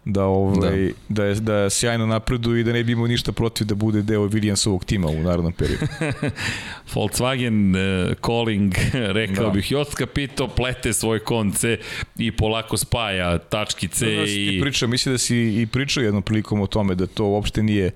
da 0.05 0.23
ovaj 0.25 0.85
da. 0.85 0.93
da 1.09 1.23
je 1.23 1.35
da 1.35 1.53
je 1.53 1.69
sjajno 1.69 2.05
napreduje 2.05 2.61
i 2.61 2.63
da 2.63 2.73
ne 2.73 2.83
bi 2.83 2.91
imao 2.91 3.07
ništa 3.07 3.31
protiv 3.31 3.67
da 3.67 3.75
bude 3.75 4.01
deo 4.01 4.21
Williamsovog 4.21 4.85
tima 4.85 5.07
u 5.07 5.21
narednom 5.21 5.53
periodu. 5.53 5.85
Volkswagen 6.93 7.75
uh, 7.75 8.15
calling, 8.25 8.73
rekao 9.19 9.45
da. 9.45 9.51
bih, 9.51 9.71
Jost 9.71 9.97
Capito 9.97 10.47
plete 10.47 10.93
svoje 10.93 11.19
konce 11.19 11.77
i 12.17 12.31
polako 12.31 12.77
spaja 12.77 13.37
tačkice 13.37 14.05
da, 14.05 14.11
da, 14.11 14.23
i... 14.27 14.59
Priča, 14.61 14.87
mislim 14.87 15.13
da 15.13 15.17
si 15.17 15.37
i 15.37 15.67
pričao 15.71 16.03
jednom 16.03 16.23
prilikom 16.23 16.61
o 16.61 16.67
tome 16.67 16.95
da 16.95 17.07
to 17.07 17.25
uopšte 17.25 17.63
nije 17.63 17.91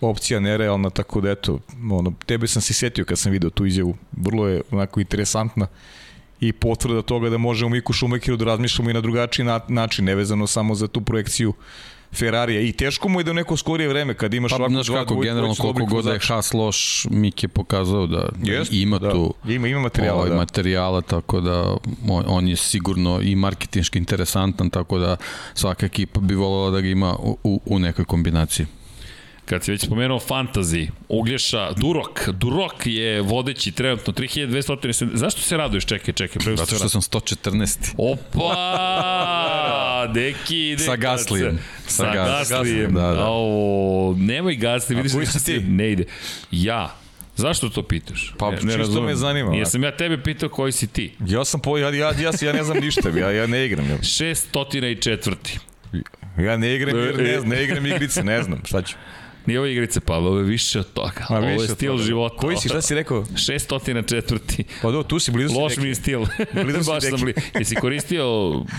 opcija 0.00 0.40
nerealna, 0.40 0.90
tako 0.90 1.20
da 1.20 1.30
eto, 1.30 1.58
ono, 1.90 2.12
tebe 2.26 2.46
sam 2.46 2.62
se 2.62 2.74
setio 2.74 3.04
kad 3.04 3.18
sam 3.18 3.32
video 3.32 3.50
tu 3.50 3.66
izjavu, 3.66 3.96
vrlo 4.12 4.48
je 4.48 4.62
onako 4.70 5.00
interesantna 5.00 5.66
i 6.42 6.52
potvrda 6.52 7.02
toga 7.02 7.30
da 7.30 7.38
možemo 7.38 7.68
Miku 7.68 7.92
Šumakiru 7.92 8.36
da 8.36 8.44
razmišljamo 8.44 8.90
i 8.90 8.94
na 8.94 9.00
drugačiji 9.00 9.46
na, 9.46 9.60
način, 9.68 10.04
nevezano 10.04 10.46
samo 10.46 10.74
za 10.74 10.88
tu 10.88 11.00
projekciju 11.00 11.52
Ferrarija 12.12 12.60
i 12.60 12.72
teško 12.72 13.08
mu 13.08 13.20
je 13.20 13.24
da 13.24 13.30
u 13.30 13.34
neko 13.34 13.56
skorije 13.56 13.88
vreme 13.88 14.14
kad 14.14 14.34
imaš 14.34 14.50
pa, 14.50 14.56
ovako 14.56 14.72
znaš 14.72 14.88
kako, 14.88 15.20
generalno 15.20 15.54
koliko 15.54 15.84
god 15.84 16.04
da 16.04 16.12
je 16.12 16.18
Haas 16.28 16.52
loš, 16.52 17.06
Mik 17.10 17.42
je 17.42 17.48
pokazao 17.48 18.06
da 18.06 18.28
Jest, 18.42 18.72
ima 18.72 18.98
da, 18.98 19.10
tu 19.10 19.34
ima, 19.48 19.68
ima 19.68 19.80
materijala, 19.80 20.18
ovaj, 20.18 20.30
da. 20.30 20.36
materijala, 20.36 21.00
tako 21.00 21.40
da 21.40 21.76
on 22.08 22.48
je 22.48 22.56
sigurno 22.56 23.20
i 23.20 23.36
marketinški 23.36 23.98
interesantan, 23.98 24.70
tako 24.70 24.98
da 24.98 25.16
svaka 25.54 25.86
ekipa 25.86 26.20
bi 26.20 26.34
voljela 26.34 26.70
da 26.70 26.80
ga 26.80 26.88
ima 26.88 27.16
u, 27.16 27.38
u, 27.44 27.60
u 27.66 27.78
nekoj 27.78 28.04
kombinaciji. 28.04 28.66
Kad 29.44 29.64
si 29.64 29.70
već 29.70 29.84
spomenuo 29.84 30.20
fantasy, 30.20 30.88
Uglješa, 31.08 31.72
Durok, 31.72 32.28
Durok 32.28 32.86
je 32.86 33.20
vodeći 33.20 33.72
trenutno 33.72 34.12
3200. 34.12 35.08
Zašto 35.14 35.40
se 35.40 35.56
raduješ? 35.56 35.86
Čekaj, 35.86 36.14
čekaj. 36.14 36.56
Zato 36.56 36.76
što 36.76 36.88
sam 36.88 37.00
114. 37.00 37.94
Opa! 37.98 39.42
Deki, 40.14 40.70
ide. 40.70 40.82
Sa 40.82 40.96
Gaslijem. 40.96 41.58
Sa, 41.86 41.96
Sa 41.96 42.12
Gaslijem. 42.12 42.94
Da, 42.94 43.00
da. 43.00 43.26
O, 43.28 44.14
nemoj 44.18 44.56
Gasli, 44.56 44.96
vidiš 44.96 45.12
da 45.12 45.40
ti? 45.40 45.60
Ne 45.60 45.92
ide. 45.92 46.04
Ja. 46.50 46.96
Zašto 47.36 47.68
to 47.68 47.82
pitaš? 47.82 48.34
Pa, 48.38 48.50
ne, 48.50 48.58
ne 48.62 48.76
čisto 48.76 49.02
me 49.02 49.14
zanima. 49.14 49.54
Jesam 49.54 49.82
ja 49.82 49.96
tebe 49.96 50.22
pitao 50.22 50.48
koji 50.48 50.72
si 50.72 50.86
ti. 50.86 51.14
Ja 51.26 51.44
sam 51.44 51.60
po, 51.60 51.78
ja, 51.78 51.88
ja, 51.88 52.12
ja, 52.20 52.30
ja 52.40 52.52
ne 52.52 52.64
znam 52.64 52.78
ništa, 52.78 53.08
ja, 53.08 53.30
ja 53.30 53.46
ne 53.46 53.66
igram. 53.66 53.90
Ja. 53.90 53.98
604. 53.98 55.34
Ja 56.38 56.56
ne 56.56 56.74
igram, 56.74 56.96
ne, 56.96 57.40
ne 57.44 57.64
igram 57.64 57.86
igrice, 57.86 58.24
ne 58.24 58.42
znam, 58.42 58.60
šta 58.64 58.82
ću. 58.82 58.96
Nije 59.46 59.58
ovo 59.58 59.66
igrice, 59.66 60.00
pa 60.00 60.16
ovo 60.16 60.38
je 60.38 60.44
više 60.44 60.80
od 60.80 60.92
toga. 60.92 61.26
A, 61.28 61.38
ovo 61.38 61.46
je 61.46 61.68
stil 61.68 61.98
života. 61.98 62.36
Koji 62.36 62.56
si, 62.56 62.68
šta 62.68 62.82
si 62.82 62.94
rekao? 62.94 63.22
604. 63.24 64.62
Pa 64.82 64.90
do, 64.90 65.02
tu 65.02 65.18
si 65.18 65.30
blizu. 65.30 65.60
Loš 65.60 65.76
mi 65.76 65.88
je 65.88 65.94
stil. 65.94 66.20
Blizu 66.64 66.90
Baš 66.90 67.02
sam 67.02 67.20
blizu. 67.20 67.40
Jesi 67.58 67.74
koristio 67.74 68.24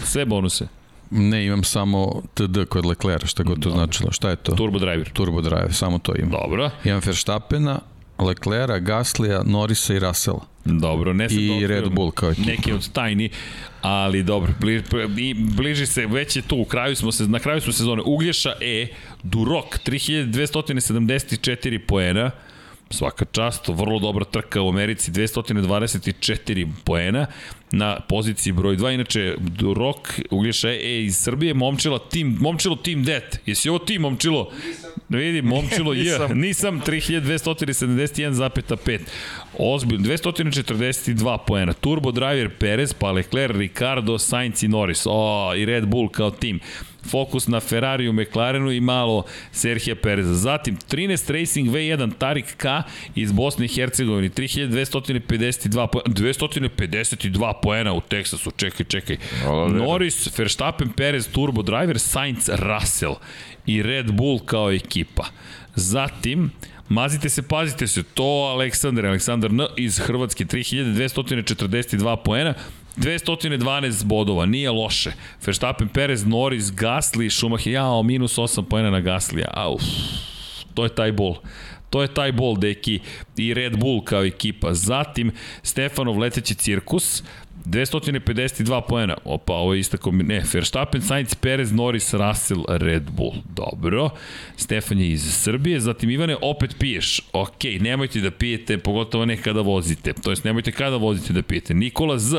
sve 0.06 0.26
bonuse? 0.26 0.68
Ne, 1.12 1.46
imam 1.46 1.64
samo 1.64 2.22
TD 2.34 2.66
kod 2.70 2.86
Leclerc, 2.86 3.26
šta 3.26 3.44
god 3.44 3.56
to 3.60 3.70
Dobre. 3.70 3.78
značilo. 3.78 4.12
Šta 4.12 4.30
je 4.30 4.36
to? 4.36 4.52
Turbo 4.52 4.80
driver. 4.80 5.10
Turbo 5.14 5.42
driver, 5.42 5.74
samo 5.74 5.98
to 6.00 6.16
imam. 6.16 6.30
Dobro. 6.32 6.70
Imam 6.84 7.02
Verstappena, 7.06 7.80
Leclerca, 8.20 8.80
Gaslija, 8.80 9.44
Norisa 9.46 9.94
i 9.94 10.00
Russella. 10.00 10.46
Dobro, 10.66 11.14
ne 11.14 11.28
I 11.30 11.62
da 11.62 11.68
Red 11.68 11.90
Bull 11.92 12.12
kao 12.12 12.32
ekipa. 12.32 12.50
Neki 12.50 12.74
od 12.74 12.92
tajni, 12.92 13.30
ali 13.82 14.24
dobro, 14.24 14.54
bliži, 14.60 14.84
bliži 15.34 15.86
se, 15.86 16.06
već 16.06 16.36
je 16.36 16.42
tu, 16.42 16.58
u 16.58 16.66
kraju 16.66 16.96
smo 16.96 17.12
se, 17.12 17.28
na 17.28 17.40
kraju 17.40 17.62
smo 17.62 17.74
sezone. 17.74 18.02
Uglješa 18.06 18.54
E, 18.62 18.88
Durok, 19.24 19.80
3274 19.86 21.80
poena, 21.88 22.32
svaka 22.90 23.26
čast, 23.26 23.68
vrlo 23.68 24.00
dobra 24.00 24.26
trka 24.26 24.62
u 24.62 24.70
Americi, 24.70 25.12
224 25.12 26.72
poena 26.84 27.28
na 27.74 28.00
poziciji 28.00 28.54
broj 28.54 28.78
2. 28.78 28.94
Inače, 28.94 29.36
Rok 29.76 30.20
Uglješa 30.32 30.70
E 30.70 31.04
iz 31.04 31.18
Srbije, 31.18 31.54
Momčilo 31.54 32.00
Team, 32.00 32.38
Momčilo 32.40 32.76
Team 32.76 33.04
Det. 33.04 33.40
Jesi 33.46 33.70
ovo 33.70 33.80
ti, 33.80 34.00
Momčilo? 34.00 34.52
Da 35.10 35.18
vidi, 35.18 35.42
Momčilo 35.42 35.94
J. 36.04 36.18
Nisam 36.34 36.82
3271,5. 36.82 39.00
Ozbiljno, 39.58 40.08
242 40.08 41.38
poena. 41.48 41.74
Turbo 41.74 42.12
Driver 42.12 42.50
Perez, 42.60 42.94
pa 42.94 43.12
Leclerc, 43.12 43.58
Ricardo, 43.58 44.20
Sainz 44.20 44.64
i 44.64 44.68
Norris. 44.68 45.04
O, 45.06 45.54
i 45.56 45.66
Red 45.66 45.86
Bull 45.86 46.10
kao 46.10 46.32
tim 46.32 46.60
fokus 47.06 47.48
na 47.48 47.60
Ferrariju, 47.60 48.14
McLarenu 48.14 48.72
i 48.72 48.82
malo 48.82 49.24
Serhija 49.52 49.96
Pereza. 49.96 50.34
Zatim 50.34 50.78
13 50.92 51.40
Racing 51.40 51.70
V1 51.70 52.12
Tarik 52.18 52.56
K 52.58 52.66
iz 53.16 53.32
Bosne 53.32 53.66
i 53.66 53.68
Hercegovine, 53.68 54.30
3252 54.30 55.88
252 56.06 57.54
poena 57.64 57.94
u 57.94 58.02
Teksasu, 58.02 58.52
čekaj, 58.52 58.86
čekaj. 58.86 59.18
Norris, 59.70 60.40
Verstappen, 60.40 60.90
Perez, 60.90 61.28
Turbo 61.28 61.62
Driver, 61.62 62.00
Sainz, 62.00 62.50
Russell 62.50 63.16
i 63.66 63.84
Red 63.84 64.12
Bull 64.12 64.40
kao 64.46 64.72
ekipa. 64.72 65.26
Zatim, 65.76 66.52
Mazite 66.90 67.30
se, 67.30 67.42
pazite 67.42 67.88
se, 67.88 68.04
to 68.04 68.24
Aleksandar, 68.24 69.06
Aleksandar 69.06 69.52
N 69.52 69.66
iz 69.78 70.00
Hrvatske, 70.00 70.46
3242 70.46 72.16
poena, 72.24 72.54
212 72.98 74.04
bodova, 74.04 74.46
nije 74.46 74.72
loše. 74.72 75.12
Verstappen, 75.46 75.88
Perez, 75.88 76.26
Norris, 76.26 76.66
Gasly, 76.66 77.30
Schumacher, 77.30 77.74
jao, 77.74 78.04
minus 78.04 78.38
8 78.38 78.64
pojena 78.64 78.90
na 78.90 79.00
Gaslija. 79.00 79.48
Au, 79.54 79.78
to 80.74 80.84
je 80.84 80.90
taj 80.90 81.12
bol. 81.12 81.36
To 81.90 82.02
je 82.02 82.08
taj 82.08 82.32
bol, 82.32 82.58
deki, 82.58 83.00
i 83.38 83.54
Red 83.54 83.78
Bull 83.78 84.04
kao 84.04 84.26
ekipa. 84.26 84.74
Zatim, 84.74 85.32
Stefanov 85.64 86.18
leteći 86.18 86.56
cirkus, 86.56 87.24
252 87.66 88.82
poena. 88.88 89.18
Opa, 89.24 89.54
ovo 89.54 89.74
je 89.74 89.80
ista 89.80 89.98
kombinacija. 89.98 90.40
Ne, 90.40 90.46
Verstappen, 90.54 91.02
Sainz, 91.02 91.36
Perez, 91.36 91.72
Norris, 91.72 92.14
Russell, 92.14 92.64
Red 92.68 93.04
Bull. 93.12 93.34
Dobro. 93.56 94.10
Stefan 94.56 95.00
je 95.00 95.12
iz 95.12 95.34
Srbije. 95.34 95.80
Zatim, 95.80 96.10
Ivane, 96.10 96.38
opet 96.42 96.76
piješ. 96.80 97.22
Ok, 97.34 97.64
nemojte 97.80 98.20
da 98.20 98.32
pijete, 98.32 98.78
pogotovo 98.78 99.26
ne 99.26 99.38
kada 99.38 99.62
vozite. 99.62 100.14
To 100.14 100.30
jest, 100.30 100.44
nemojte 100.44 100.72
kada 100.72 100.96
vozite 100.96 101.34
da 101.34 101.42
pijete. 101.42 101.74
Nikola 101.74 102.20
Z, 102.20 102.36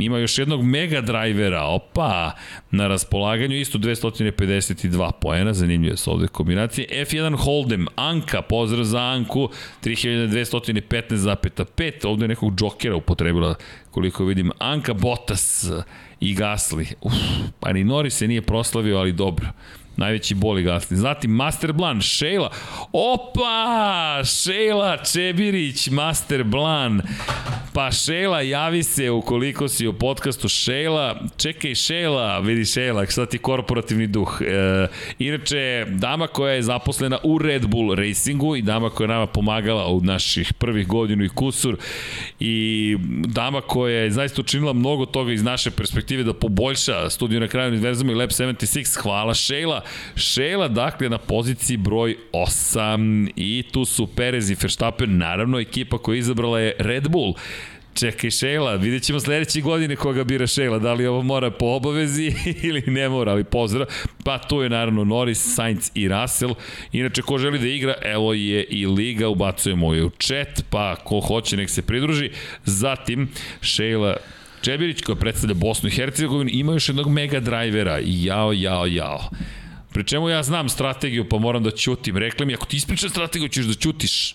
Ima 0.00 0.18
još 0.18 0.38
jednog 0.38 0.62
mega 0.62 1.00
drajvera, 1.00 1.64
opa, 1.64 2.30
na 2.70 2.88
raspolaganju 2.88 3.56
isto 3.56 3.78
252 3.78 5.10
poena, 5.20 5.52
zanimljive 5.52 5.96
su 5.96 6.12
ovde 6.12 6.26
kombinacije. 6.26 6.88
F1 6.90 7.36
Hold'em, 7.36 7.86
Anka, 7.96 8.42
pozdrav 8.42 8.84
za 8.84 9.00
Anku, 9.00 9.48
3215,5, 9.84 12.06
ovde 12.06 12.24
je 12.24 12.28
nekog 12.28 12.54
džokera 12.54 12.96
upotrebila, 12.96 13.54
koliko 13.90 14.24
vidim, 14.24 14.50
Anka 14.58 14.94
Bottas 14.94 15.66
i 16.20 16.36
Gasly. 16.36 16.94
Uf, 17.00 17.12
pa 17.60 17.72
ni 17.72 17.84
Norris 17.84 18.14
se 18.14 18.28
nije 18.28 18.42
proslavio, 18.42 18.98
ali 18.98 19.12
dobro. 19.12 19.46
Najveći 19.96 20.34
boli 20.34 20.62
gasni. 20.62 20.96
Zatim 20.96 21.30
Master 21.30 21.72
Blan, 21.72 22.00
Šejla. 22.00 22.50
Opa! 22.92 24.22
Šejla 24.24 24.96
Čebirić, 25.12 25.88
Master 25.88 26.44
Blan. 26.44 27.02
Pa 27.74 27.90
Šejla, 27.92 28.40
javi 28.40 28.82
se 28.82 29.10
ukoliko 29.10 29.68
si 29.68 29.86
u 29.86 29.92
podcastu 29.92 30.48
Šejla. 30.48 31.20
Čekaj 31.36 31.74
Šejla, 31.74 32.38
vidi 32.38 32.64
Šejla, 32.64 33.06
šta 33.06 33.26
ti 33.26 33.38
korporativni 33.38 34.06
duh. 34.06 34.42
E, 34.42 34.86
inače, 35.18 35.86
dama 35.88 36.26
koja 36.26 36.54
je 36.54 36.62
zaposlena 36.62 37.18
u 37.22 37.38
Red 37.38 37.66
Bull 37.66 37.94
Racingu 37.94 38.56
i 38.56 38.62
dama 38.62 38.90
koja 38.90 39.04
je 39.04 39.08
nama 39.08 39.26
pomagala 39.26 39.86
u 39.86 40.00
naših 40.00 40.52
prvih 40.52 40.86
godinu 40.86 41.24
i 41.24 41.28
kusur 41.28 41.76
i 42.40 42.96
dama 43.26 43.60
koja 43.60 43.98
je 43.98 44.10
zaista 44.10 44.40
učinila 44.40 44.72
mnogo 44.72 45.06
toga 45.06 45.32
iz 45.32 45.42
naše 45.42 45.70
perspektive 45.70 46.22
da 46.22 46.34
poboljša 46.34 47.10
studiju 47.10 47.40
na 47.40 47.48
kraju 47.48 47.68
univerzuma 47.68 48.12
i 48.12 48.14
Lab 48.14 48.30
76. 48.30 49.02
Hvala 49.02 49.34
Šejla. 49.34 49.82
Šela, 50.16 50.68
dakle, 50.68 51.08
na 51.08 51.18
poziciji 51.18 51.76
broj 51.76 52.16
8 52.32 53.30
i 53.36 53.64
tu 53.72 53.84
su 53.84 54.06
Perez 54.06 54.50
i 54.50 54.56
Verstappen, 54.62 55.18
naravno, 55.18 55.60
ekipa 55.60 55.98
koja 55.98 56.14
je 56.14 56.18
izabrala 56.18 56.60
je 56.60 56.76
Red 56.78 57.08
Bull. 57.08 57.34
Čekaj 57.94 58.30
Šela, 58.30 58.74
vidjet 58.74 59.02
ćemo 59.02 59.20
sledeće 59.20 59.60
godine 59.60 59.96
koga 59.96 60.24
bira 60.24 60.46
Šela, 60.46 60.78
da 60.78 60.92
li 60.92 61.06
ovo 61.06 61.22
mora 61.22 61.50
po 61.50 61.66
obavezi 61.66 62.32
ili 62.68 62.82
ne 62.86 63.08
mora, 63.08 63.32
ali 63.32 63.44
pozdrav. 63.44 63.86
Pa 64.24 64.38
tu 64.38 64.62
je 64.62 64.68
naravno 64.68 65.04
Norris, 65.04 65.54
Sainz 65.54 65.90
i 65.94 66.08
Russell. 66.08 66.54
Inače, 66.92 67.22
ko 67.22 67.38
želi 67.38 67.58
da 67.58 67.66
igra, 67.66 67.94
evo 68.02 68.32
je 68.34 68.64
i 68.64 68.86
Liga, 68.86 69.28
ubacujemo 69.28 69.94
je 69.94 70.04
u 70.04 70.10
chat, 70.10 70.64
pa 70.70 70.96
ko 70.96 71.20
hoće 71.20 71.56
nek 71.56 71.70
se 71.70 71.82
pridruži. 71.82 72.30
Zatim, 72.64 73.28
Šela 73.60 74.16
Čebirić 74.62 75.02
koja 75.02 75.16
predstavlja 75.16 75.54
Bosnu 75.54 75.88
i 75.88 75.92
Hercegovinu 75.92 76.50
ima 76.52 76.72
još 76.72 76.88
jednog 76.88 77.08
mega 77.08 77.40
drajvera. 77.40 77.98
Jao, 78.02 78.52
jao, 78.52 78.86
jao. 78.86 79.30
Pri 79.92 80.04
čemu 80.04 80.28
ja 80.28 80.42
znam 80.42 80.68
strategiju, 80.68 81.28
pa 81.28 81.38
moram 81.38 81.62
da 81.62 81.70
ćutim. 81.70 82.16
Rekli 82.16 82.46
mi, 82.46 82.54
ako 82.54 82.66
ti 82.66 82.76
ispričaš 82.76 83.10
strategiju, 83.10 83.48
ćeš 83.48 83.64
da 83.64 83.74
ćutiš. 83.74 84.34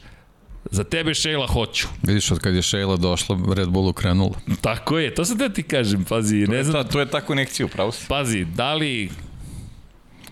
Za 0.71 0.83
tebe 0.83 1.13
Šejla 1.13 1.47
hoću. 1.47 1.87
Vidiš, 2.03 2.31
od 2.31 2.39
kad 2.39 2.55
je 2.55 2.61
Šejla 2.61 2.97
došla, 2.97 3.39
Red 3.55 3.69
Bullu 3.69 3.93
krenula. 3.93 4.39
Tako 4.61 4.99
je, 4.99 5.15
to 5.15 5.25
sam 5.25 5.37
da 5.37 5.49
ti 5.49 5.63
kažem, 5.63 6.05
pazi. 6.05 6.45
To 6.45 6.51
ne 6.51 6.63
znam, 6.63 6.83
ta, 6.83 6.89
to 6.89 6.99
je 6.99 7.05
ta 7.05 7.21
konekcija, 7.21 7.65
upravo 7.65 7.91
si. 7.91 8.07
Pazi, 8.07 8.45
da 8.45 8.73
li 8.73 9.09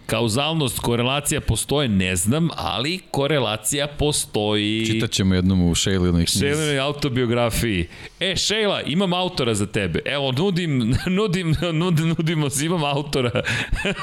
kauzalnost, 0.08 0.80
korelacija 0.80 1.42
postoje, 1.42 1.90
ne 1.90 2.16
znam, 2.16 2.50
ali 2.56 3.00
korelacija 3.12 3.88
postoji. 3.88 4.86
Čitaćemo 4.86 5.36
jednom 5.36 5.62
u 5.62 5.76
Šejlinoj 5.76 6.26
knjizi. 6.26 6.40
Šejlinoj 6.40 6.80
autobiografiji. 6.80 7.88
E, 8.20 8.36
Šejla, 8.36 8.82
imam 8.82 9.14
autora 9.14 9.54
za 9.54 9.66
tebe. 9.66 10.00
Evo, 10.06 10.32
nudim, 10.32 10.96
nudim, 11.18 11.56
nudim, 11.74 12.08
nudimo 12.08 12.48
imam 12.64 12.84
autora. 12.84 13.42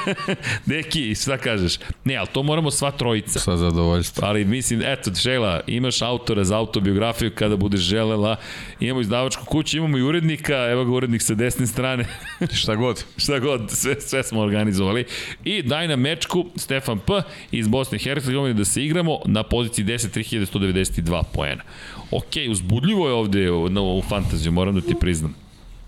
Neki, 0.65 1.15
šta 1.15 1.37
kažeš? 1.37 1.73
Ne, 2.03 2.15
ali 2.15 2.27
to 2.33 2.43
moramo 2.43 2.71
sva 2.71 2.91
trojica. 2.91 3.39
Sa 3.39 3.57
zadovoljstvo. 3.57 4.27
Ali 4.27 4.45
mislim, 4.45 4.81
eto, 4.85 5.15
Šejla, 5.15 5.61
imaš 5.67 6.01
autora 6.01 6.43
za 6.43 6.57
autobiografiju 6.57 7.31
kada 7.35 7.55
budeš 7.55 7.79
želela. 7.79 8.35
Imamo 8.79 9.01
izdavačku 9.01 9.45
kuću, 9.45 9.77
imamo 9.77 9.97
i 9.97 10.01
urednika, 10.01 10.67
evo 10.71 10.85
ga 10.85 10.91
urednik 10.91 11.21
sa 11.21 11.33
desne 11.33 11.67
strane. 11.67 12.05
šta 12.61 12.75
god. 12.75 13.03
šta 13.17 13.39
god, 13.39 13.71
sve, 13.71 14.01
sve 14.01 14.23
smo 14.23 14.41
organizovali. 14.41 15.05
I 15.43 15.61
daj 15.61 15.87
na 15.87 15.95
mečku 15.95 16.45
Stefan 16.55 16.99
P. 16.99 17.21
iz 17.51 17.67
Bosne 17.67 17.95
i 17.95 17.99
Hercegovine 17.99 18.53
da 18.53 18.65
se 18.65 18.85
igramo 18.85 19.19
na 19.25 19.43
poziciji 19.43 19.85
10 19.85 20.15
3192 20.15 21.23
poena. 21.33 21.63
Ok, 22.11 22.33
uzbudljivo 22.51 23.07
je 23.07 23.13
ovde 23.13 23.45
na, 23.69 23.81
u 23.81 24.01
fantaziju, 24.01 24.51
moram 24.51 24.75
da 24.75 24.81
ti 24.81 24.95
priznam. 24.99 25.35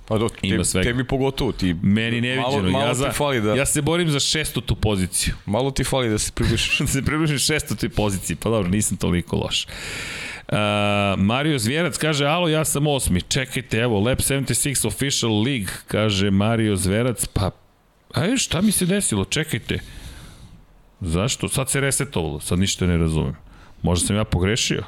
Pa 0.08 0.18
do, 0.18 0.30
te, 0.30 0.48
Ima 0.48 0.64
svega. 0.64 0.90
tebi 0.90 1.04
pogotovo. 1.04 1.52
Ti, 1.52 1.76
Meni 1.82 2.22
neviđeno. 2.22 2.52
Malo, 2.52 2.72
malo 2.72 2.88
ja, 2.88 2.94
za, 2.94 3.12
fali 3.12 3.42
da... 3.42 3.56
ja 3.56 3.66
se 3.66 3.82
borim 3.82 4.10
za 4.10 4.20
šestotu 4.20 4.76
poziciju. 4.76 5.34
Malo 5.46 5.72
ti 5.72 5.84
fali 5.84 6.10
da 6.10 6.18
se 6.18 6.32
približiš. 6.32 6.80
da 6.86 6.88
se 6.88 7.02
približiš 7.02 7.46
šestotoj 7.46 7.90
poziciji. 7.90 8.36
Pa 8.36 8.50
dobro, 8.50 8.70
nisam 8.70 8.98
toliko 8.98 9.36
loš. 9.36 9.68
Uh, 10.48 10.58
Mario 11.18 11.60
Zvjerac 11.60 11.98
kaže, 11.98 12.26
alo, 12.26 12.48
ja 12.48 12.66
sam 12.66 12.88
osmi. 12.88 13.22
Čekajte, 13.22 13.78
evo, 13.78 14.00
Lab 14.00 14.18
76 14.18 14.88
Official 14.88 15.42
League, 15.44 15.74
kaže 15.88 16.32
Mario 16.32 16.76
Zvjerac. 16.76 17.26
Pa, 17.26 17.52
a 18.14 18.38
šta 18.38 18.62
mi 18.62 18.72
se 18.72 18.86
desilo? 18.86 19.26
Čekajte. 19.26 19.80
Zašto? 21.02 21.48
Sad 21.48 21.70
se 21.70 21.82
resetovalo, 21.82 22.40
sad 22.40 22.60
ništa 22.60 22.86
ne 22.86 22.98
razumem. 22.98 23.36
Možda 23.82 24.08
sam 24.08 24.16
ja 24.16 24.24
pogrešio. 24.24 24.84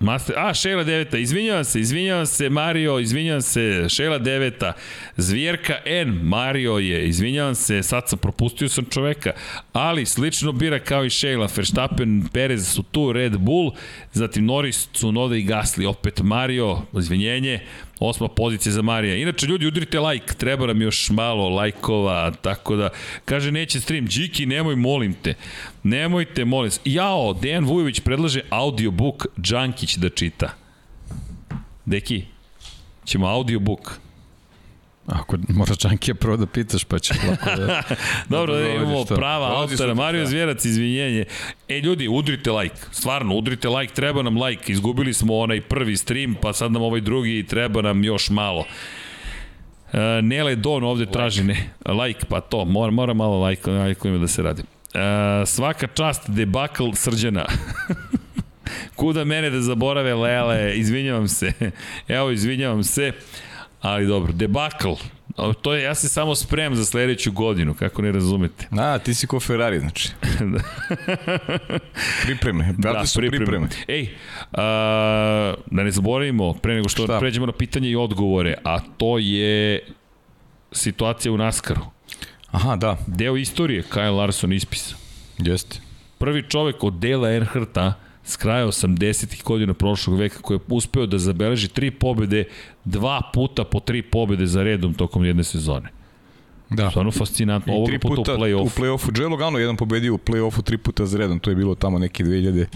Master, 0.00 0.38
a, 0.38 0.54
Šela 0.54 0.84
9. 0.84 1.16
Izvinjavam 1.18 1.64
se, 1.64 1.80
izvinjavam 1.80 2.26
se, 2.26 2.48
Mario, 2.48 2.98
izvinjavam 2.98 3.42
se, 3.42 3.86
Šela 3.88 4.18
9. 4.18 4.72
Zvjerka 5.16 5.74
N, 5.84 6.20
Mario 6.22 6.78
je, 6.78 7.08
izvinjavam 7.08 7.54
se, 7.54 7.82
sad 7.82 8.08
sam 8.08 8.18
propustio 8.18 8.68
sam 8.68 8.84
čoveka, 8.84 9.32
ali 9.72 10.06
slično 10.06 10.52
bira 10.52 10.78
kao 10.78 11.04
i 11.04 11.10
Šela, 11.10 11.48
Verstappen, 11.56 12.28
Perez 12.32 12.68
su 12.68 12.82
tu, 12.82 13.12
Red 13.12 13.38
Bull, 13.38 13.72
zatim 14.12 14.44
Norris, 14.44 14.88
Cunoda 14.92 15.36
i 15.36 15.46
Gasly, 15.46 15.86
opet 15.86 16.20
Mario, 16.22 16.78
izvinjenje, 16.98 17.60
Osma 18.08 18.28
pozicija 18.28 18.72
za 18.72 18.82
Marija. 18.82 19.16
Inače, 19.16 19.46
ljudi, 19.46 19.66
udrite 19.66 20.00
like, 20.00 20.34
treba 20.34 20.66
nam 20.66 20.82
još 20.82 21.10
malo 21.10 21.48
lajkova, 21.48 22.30
tako 22.30 22.76
da, 22.76 22.90
kaže, 23.24 23.52
neće 23.52 23.80
stream. 23.80 24.06
Džiki, 24.08 24.46
nemoj, 24.46 24.76
molim 24.76 25.14
te. 25.14 25.34
Nemojte, 25.82 26.44
molim 26.44 26.70
se. 26.70 26.80
Jao, 26.84 27.32
Dejan 27.32 27.64
Vujović 27.64 28.00
predlaže 28.00 28.40
audiobook 28.50 29.26
Džankić 29.40 29.96
da 29.96 30.08
čita. 30.08 30.54
Deki, 31.84 32.24
ćemo 33.04 33.26
audiobook. 33.26 34.03
Ako 35.06 35.36
moraš 35.48 35.78
Čankija 35.78 36.14
prvo 36.14 36.36
da 36.36 36.46
pitaš, 36.46 36.84
pa 36.84 36.98
će 36.98 37.14
lako 37.30 37.60
da... 37.60 37.82
Dobro, 38.28 38.54
da 38.54 38.68
imamo 38.68 39.04
prava 39.04 39.60
autora. 39.60 39.94
Mario 39.94 40.26
Zvjerac, 40.26 40.64
izvinjenje. 40.64 41.24
E, 41.68 41.80
ljudi, 41.80 42.08
udrite 42.08 42.50
like. 42.50 42.76
Stvarno, 42.90 43.34
udrite 43.34 43.68
like, 43.68 43.94
treba 43.94 44.22
nam 44.22 44.42
like. 44.42 44.72
Izgubili 44.72 45.14
smo 45.14 45.38
onaj 45.38 45.60
prvi 45.60 45.96
stream, 45.96 46.34
pa 46.42 46.52
sad 46.52 46.72
nam 46.72 46.82
ovaj 46.82 47.00
drugi 47.00 47.38
i 47.38 47.46
treba 47.46 47.82
nam 47.82 48.04
još 48.04 48.30
malo. 48.30 48.60
Uh, 49.92 50.00
Nele 50.22 50.56
Don 50.56 50.84
ovde 50.84 51.06
traži 51.06 51.44
ne, 51.44 51.70
like, 51.86 52.26
pa 52.28 52.40
to, 52.40 52.64
mora, 52.64 52.90
mora 52.90 53.14
malo 53.14 53.44
like, 53.44 53.70
like 53.70 54.08
ima 54.08 54.18
da 54.18 54.28
se 54.28 54.42
radi. 54.42 54.62
Uh, 54.62 55.00
svaka 55.46 55.86
čast 55.86 56.30
debakl 56.30 56.92
srđana. 56.92 57.44
Kuda 58.96 59.24
mene 59.24 59.50
da 59.50 59.60
zaborave 59.60 60.14
Lele, 60.14 60.72
izvinjavam 60.76 61.28
se. 61.28 61.52
Evo, 62.08 62.30
izvinjavam 62.30 62.84
se. 62.84 63.12
Ali 63.84 64.06
dobro, 64.06 64.32
debakl. 64.32 64.92
To 65.62 65.74
je, 65.74 65.82
ja 65.82 65.94
se 65.94 66.08
samo 66.08 66.34
spremam 66.34 66.76
za 66.76 66.84
sledeću 66.84 67.32
godinu, 67.32 67.74
kako 67.74 68.02
ne 68.02 68.12
razumete. 68.12 68.68
A, 68.70 68.98
ti 68.98 69.14
si 69.14 69.26
ko 69.26 69.40
Ferrari, 69.40 69.78
znači. 69.80 70.10
pripreme, 72.24 72.74
da, 72.78 73.06
su 73.06 73.18
pripreme. 73.18 73.46
pripreme. 73.46 73.68
Ej, 73.88 74.14
a, 74.52 75.54
da 75.66 75.82
ne 75.82 75.90
zaboravimo, 75.90 76.52
pre 76.52 76.74
nego 76.74 76.88
što 76.88 77.02
Šta? 77.04 77.18
pređemo 77.18 77.46
na 77.46 77.52
pitanje 77.52 77.88
i 77.90 77.96
odgovore, 77.96 78.54
a 78.64 78.80
to 78.96 79.18
je 79.18 79.86
situacija 80.72 81.32
u 81.32 81.36
Naskaru. 81.36 81.80
Aha, 82.50 82.76
da. 82.76 82.96
Deo 83.06 83.36
istorije 83.36 83.82
Kyle 83.82 84.16
Larson 84.16 84.52
ispisa. 84.52 84.94
Jeste. 85.38 85.80
Prvi 86.18 86.42
čovek 86.48 86.84
od 86.84 86.94
Dela 86.94 87.30
Earharta 87.30 87.92
s 88.24 88.36
kraja 88.36 88.66
80. 88.66 89.42
godina 89.42 89.74
prošlog 89.74 90.18
veka 90.18 90.38
koji 90.42 90.56
je 90.56 90.60
uspeo 90.68 91.06
da 91.06 91.18
zabeleži 91.18 91.68
tri 91.68 91.90
pobede, 91.90 92.44
dva 92.84 93.22
puta 93.34 93.64
po 93.64 93.80
tri 93.80 94.02
pobede 94.02 94.46
za 94.46 94.62
redom 94.62 94.94
tokom 94.94 95.24
jedne 95.24 95.44
sezone. 95.44 95.88
Da. 96.70 96.90
Stvarno 96.90 97.10
fascinantno. 97.10 97.72
Ovog 97.72 97.90
puta, 98.00 98.16
puta 98.16 98.34
u 98.34 98.38
play-offu. 98.38 98.62
U 98.62 98.80
play-offu. 98.80 99.20
Joe 99.20 99.28
Logano 99.28 99.58
jedan 99.58 99.76
pobedio 99.76 100.14
u 100.14 100.18
play-offu 100.18 100.62
tri 100.62 100.78
puta 100.78 101.06
za 101.06 101.18
redom. 101.18 101.38
To 101.38 101.50
je 101.50 101.56
bilo 101.56 101.74
tamo 101.74 101.98
neke 101.98 102.24
2000 102.24 102.66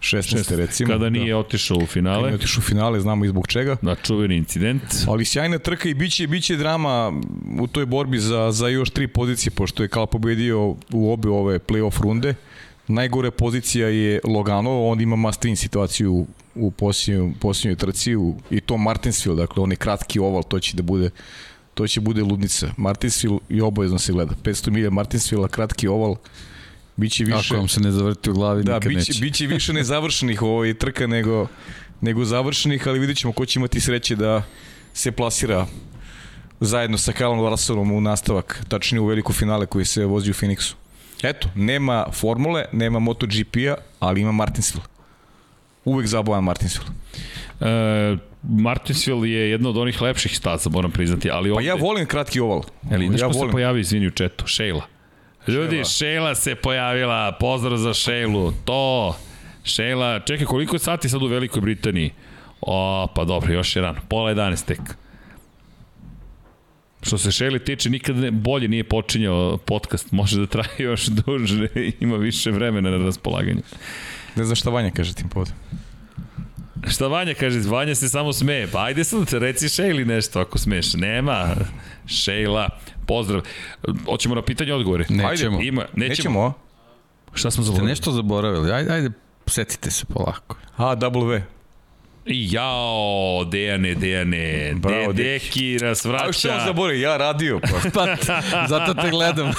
16. 0.00 0.56
recimo. 0.56 0.92
Kada 0.92 1.10
nije 1.10 1.32
da. 1.32 1.38
otišao 1.38 1.76
u 1.76 1.86
finale. 1.86 2.16
Kada 2.16 2.26
nije 2.26 2.34
otišao 2.34 2.60
u 2.60 2.62
finale, 2.62 3.00
znamo 3.00 3.24
i 3.24 3.28
zbog 3.28 3.46
čega. 3.46 3.76
Da, 3.82 3.94
čuveni 3.94 4.36
incident. 4.36 4.82
Ali 5.08 5.24
sjajna 5.24 5.58
trka 5.58 5.88
i 5.88 5.94
biće, 5.94 6.26
biće 6.26 6.56
drama 6.56 7.12
u 7.60 7.66
toj 7.66 7.86
borbi 7.86 8.18
za, 8.18 8.52
za 8.52 8.68
još 8.68 8.90
tri 8.90 9.08
pozicije, 9.08 9.50
pošto 9.50 9.82
je 9.82 9.88
Kala 9.88 10.06
pobedio 10.06 10.74
u 10.92 11.12
obe 11.12 11.28
ove 11.28 11.58
play-off 11.58 12.02
runde. 12.02 12.34
Najgore 12.88 13.30
pozicija 13.30 13.88
je 13.88 14.20
Logano, 14.24 14.88
on 14.88 15.00
ima 15.00 15.16
must 15.16 15.44
win 15.44 15.56
situaciju 15.56 16.26
u 16.54 16.70
posljednjoj, 16.70 17.32
posljednjoj 17.40 17.76
trci 17.76 18.16
u, 18.16 18.34
i 18.50 18.60
to 18.60 18.76
Martinsville, 18.76 19.36
dakle 19.36 19.62
on 19.62 19.70
je 19.70 19.76
kratki 19.76 20.18
oval, 20.18 20.42
to 20.42 20.60
će 20.60 20.76
da 20.76 20.82
bude 20.82 21.10
to 21.76 21.86
će 21.86 22.00
bude 22.00 22.22
ludnica. 22.22 22.72
Martinsville 22.76 23.38
i 23.48 23.60
obavezno 23.60 23.98
se 23.98 24.12
gleda. 24.12 24.34
500 24.42 24.70
milija 24.70 24.90
Martinsville, 24.90 25.48
kratki 25.48 25.88
oval, 25.88 26.16
biće 26.96 27.24
više... 27.24 27.38
Ako 27.38 27.56
vam 27.56 27.68
se 27.68 27.80
ne 27.80 27.90
zavrti 27.90 28.30
u 28.30 28.34
glavi, 28.34 28.62
da, 28.64 28.74
nikad 28.74 28.88
biće, 28.88 29.12
neće. 29.12 29.20
biće 29.20 29.46
više 29.46 29.72
nezavršenih 29.72 30.42
u 30.42 30.46
ovoj 30.46 30.74
trka 30.78 31.06
nego, 31.06 31.46
nego 32.00 32.24
završenih, 32.24 32.88
ali 32.88 32.98
vidit 32.98 33.16
ćemo 33.16 33.32
ko 33.32 33.46
će 33.46 33.58
imati 33.58 33.80
sreće 33.80 34.16
da 34.16 34.42
se 34.94 35.12
plasira 35.12 35.66
zajedno 36.60 36.98
sa 36.98 37.12
Kalom 37.12 37.40
Larsonom 37.40 37.92
u 37.92 38.00
nastavak, 38.00 38.64
tačnije 38.68 39.00
u 39.00 39.06
veliku 39.06 39.32
finale 39.32 39.66
koji 39.66 39.84
se 39.84 40.04
vozi 40.04 40.30
u 40.30 40.34
Phoenixu. 40.34 40.74
Eto, 41.22 41.48
nema 41.54 42.06
formule, 42.12 42.64
nema 42.72 42.98
MotoGP-a, 42.98 43.74
ali 44.00 44.20
ima 44.20 44.32
Martinsville. 44.32 44.86
Uvek 45.84 46.06
zabavan 46.06 46.44
Martinsville. 46.44 46.90
E, 47.60 48.16
Martinsville 48.42 49.30
je 49.30 49.50
jedna 49.50 49.68
od 49.68 49.76
onih 49.76 50.02
lepših 50.02 50.36
staza, 50.36 50.70
moram 50.70 50.90
priznati, 50.90 51.30
ali 51.30 51.50
ovde... 51.50 51.64
Pa 51.64 51.68
ja 51.68 51.74
volim 51.74 52.06
kratki 52.06 52.40
oval. 52.40 52.62
Ali 52.92 53.08
znaš 53.08 53.20
ja 53.20 53.26
ko 53.26 53.32
volim. 53.32 53.50
se 53.50 53.52
pojavi, 53.52 53.80
izvini, 53.80 54.06
u 54.06 54.10
četu? 54.10 54.46
Šejla. 54.46 54.82
Ljudi, 55.48 55.84
Šejla 55.84 56.34
se 56.34 56.54
pojavila, 56.54 57.32
pozdrav 57.40 57.76
za 57.76 57.94
Šejlu, 57.94 58.52
to... 58.64 59.16
Šejla, 59.64 60.20
čekaj, 60.20 60.46
koliko 60.46 60.78
sati 60.78 61.08
sad 61.08 61.22
u 61.22 61.26
Velikoj 61.26 61.60
Britaniji? 61.60 62.10
O, 62.60 63.06
pa 63.14 63.24
dobro, 63.24 63.52
još 63.52 63.76
je 63.76 63.82
rano. 63.82 64.00
Pola 64.08 64.34
11 64.34 64.66
tek. 64.66 64.80
Što 67.06 67.18
se 67.18 67.32
Šeli 67.32 67.64
tiče, 67.64 67.90
nikad 67.90 68.16
ne, 68.16 68.30
bolje 68.30 68.68
nije 68.68 68.84
počinjao 68.84 69.56
podcast, 69.56 70.12
može 70.12 70.40
da 70.40 70.46
traje 70.46 70.76
još 70.78 71.06
duže, 71.06 71.68
ima 72.00 72.16
više 72.16 72.50
vremena 72.50 72.90
na 72.90 73.04
raspolaganju. 73.04 73.60
Ne 74.36 74.44
znam 74.44 74.56
šta 74.56 74.70
Vanja 74.70 74.90
kaže 74.90 75.14
tim 75.14 75.28
povodom. 75.28 75.54
Šta 76.88 77.06
Vanja 77.06 77.34
kaže? 77.34 77.60
Vanja 77.68 77.94
se 77.94 78.08
samo 78.08 78.32
smeje. 78.32 78.68
Pa 78.72 78.84
ajde 78.84 79.04
sad, 79.04 79.32
reci 79.32 79.68
Šejli 79.68 80.04
nešto 80.04 80.40
ako 80.40 80.58
smeš. 80.58 80.94
Nema. 80.94 81.54
Šejla, 82.06 82.68
pozdrav. 83.06 83.42
Hoćemo 84.06 84.34
na 84.34 84.42
pitanje 84.42 84.74
odgovore. 84.74 85.04
Nećemo. 85.08 85.56
Ajde, 85.58 85.68
ima, 85.68 85.82
nećemo. 85.82 86.08
nećemo. 86.08 86.52
Šta 87.34 87.50
smo 87.50 87.64
zaboravili? 87.64 87.96
Ste 87.96 88.00
nešto 88.00 88.12
zaboravili. 88.12 88.72
Ajde, 88.72 88.92
ajde, 88.92 89.10
setite 89.46 89.90
se 89.90 90.04
polako. 90.04 90.56
A, 90.76 90.96
W. 90.96 91.42
Jao, 92.26 93.44
Dejane, 93.44 93.94
Dejane, 93.94 94.74
Bravo, 94.76 95.12
De, 95.12 95.22
Deki 95.22 95.78
nas 95.82 96.04
vraća. 96.04 96.28
A 96.28 96.32
što 96.32 96.48
zaboravim, 96.66 97.02
ja 97.02 97.16
radio. 97.16 97.60
Pa. 97.60 97.90
pa 98.52 98.66
zato 98.68 98.94
te 98.94 99.10
gledam. 99.10 99.52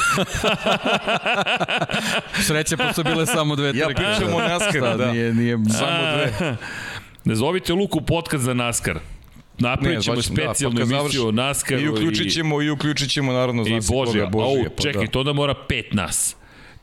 Sreće 2.48 2.78
pa 2.78 2.94
su 2.94 3.04
bile 3.04 3.26
samo 3.26 3.56
dve 3.56 3.74
trke. 3.74 3.80
Ja 3.80 3.88
pričam 3.88 4.34
o 4.34 4.40
NASCAR, 4.40 4.98
da. 4.98 5.12
Nije, 5.12 5.34
nije... 5.34 5.58
Samo 5.70 6.00
dve. 6.14 6.58
Ne 7.26 7.36
zovite 7.36 7.74
Luku 7.74 8.02
podcast 8.02 8.44
za 8.44 8.54
NASCAR. 8.54 9.00
Napravit 9.60 10.04
ćemo 10.04 10.22
znači, 10.22 10.42
specijalnu 10.42 10.86
da, 10.86 10.96
emisiju 10.96 11.28
o 11.28 11.32
NASCAR-u. 11.32 11.82
I 11.82 11.90
uključit 11.90 12.34
ćemo, 12.34 12.62
i, 12.62 12.66
i 12.66 12.70
uključit 12.70 13.10
ćemo 13.10 13.34
naravno 13.34 13.64
znači 13.64 13.86
I 13.86 13.96
Božija. 13.96 14.26
Božija 14.26 14.70
pa, 14.78 14.84
čekaj, 14.84 15.06
da. 15.06 15.12
to 15.12 15.24
da 15.24 15.34
mora 15.34 15.54
pet 15.68 15.94
nas. 15.94 16.36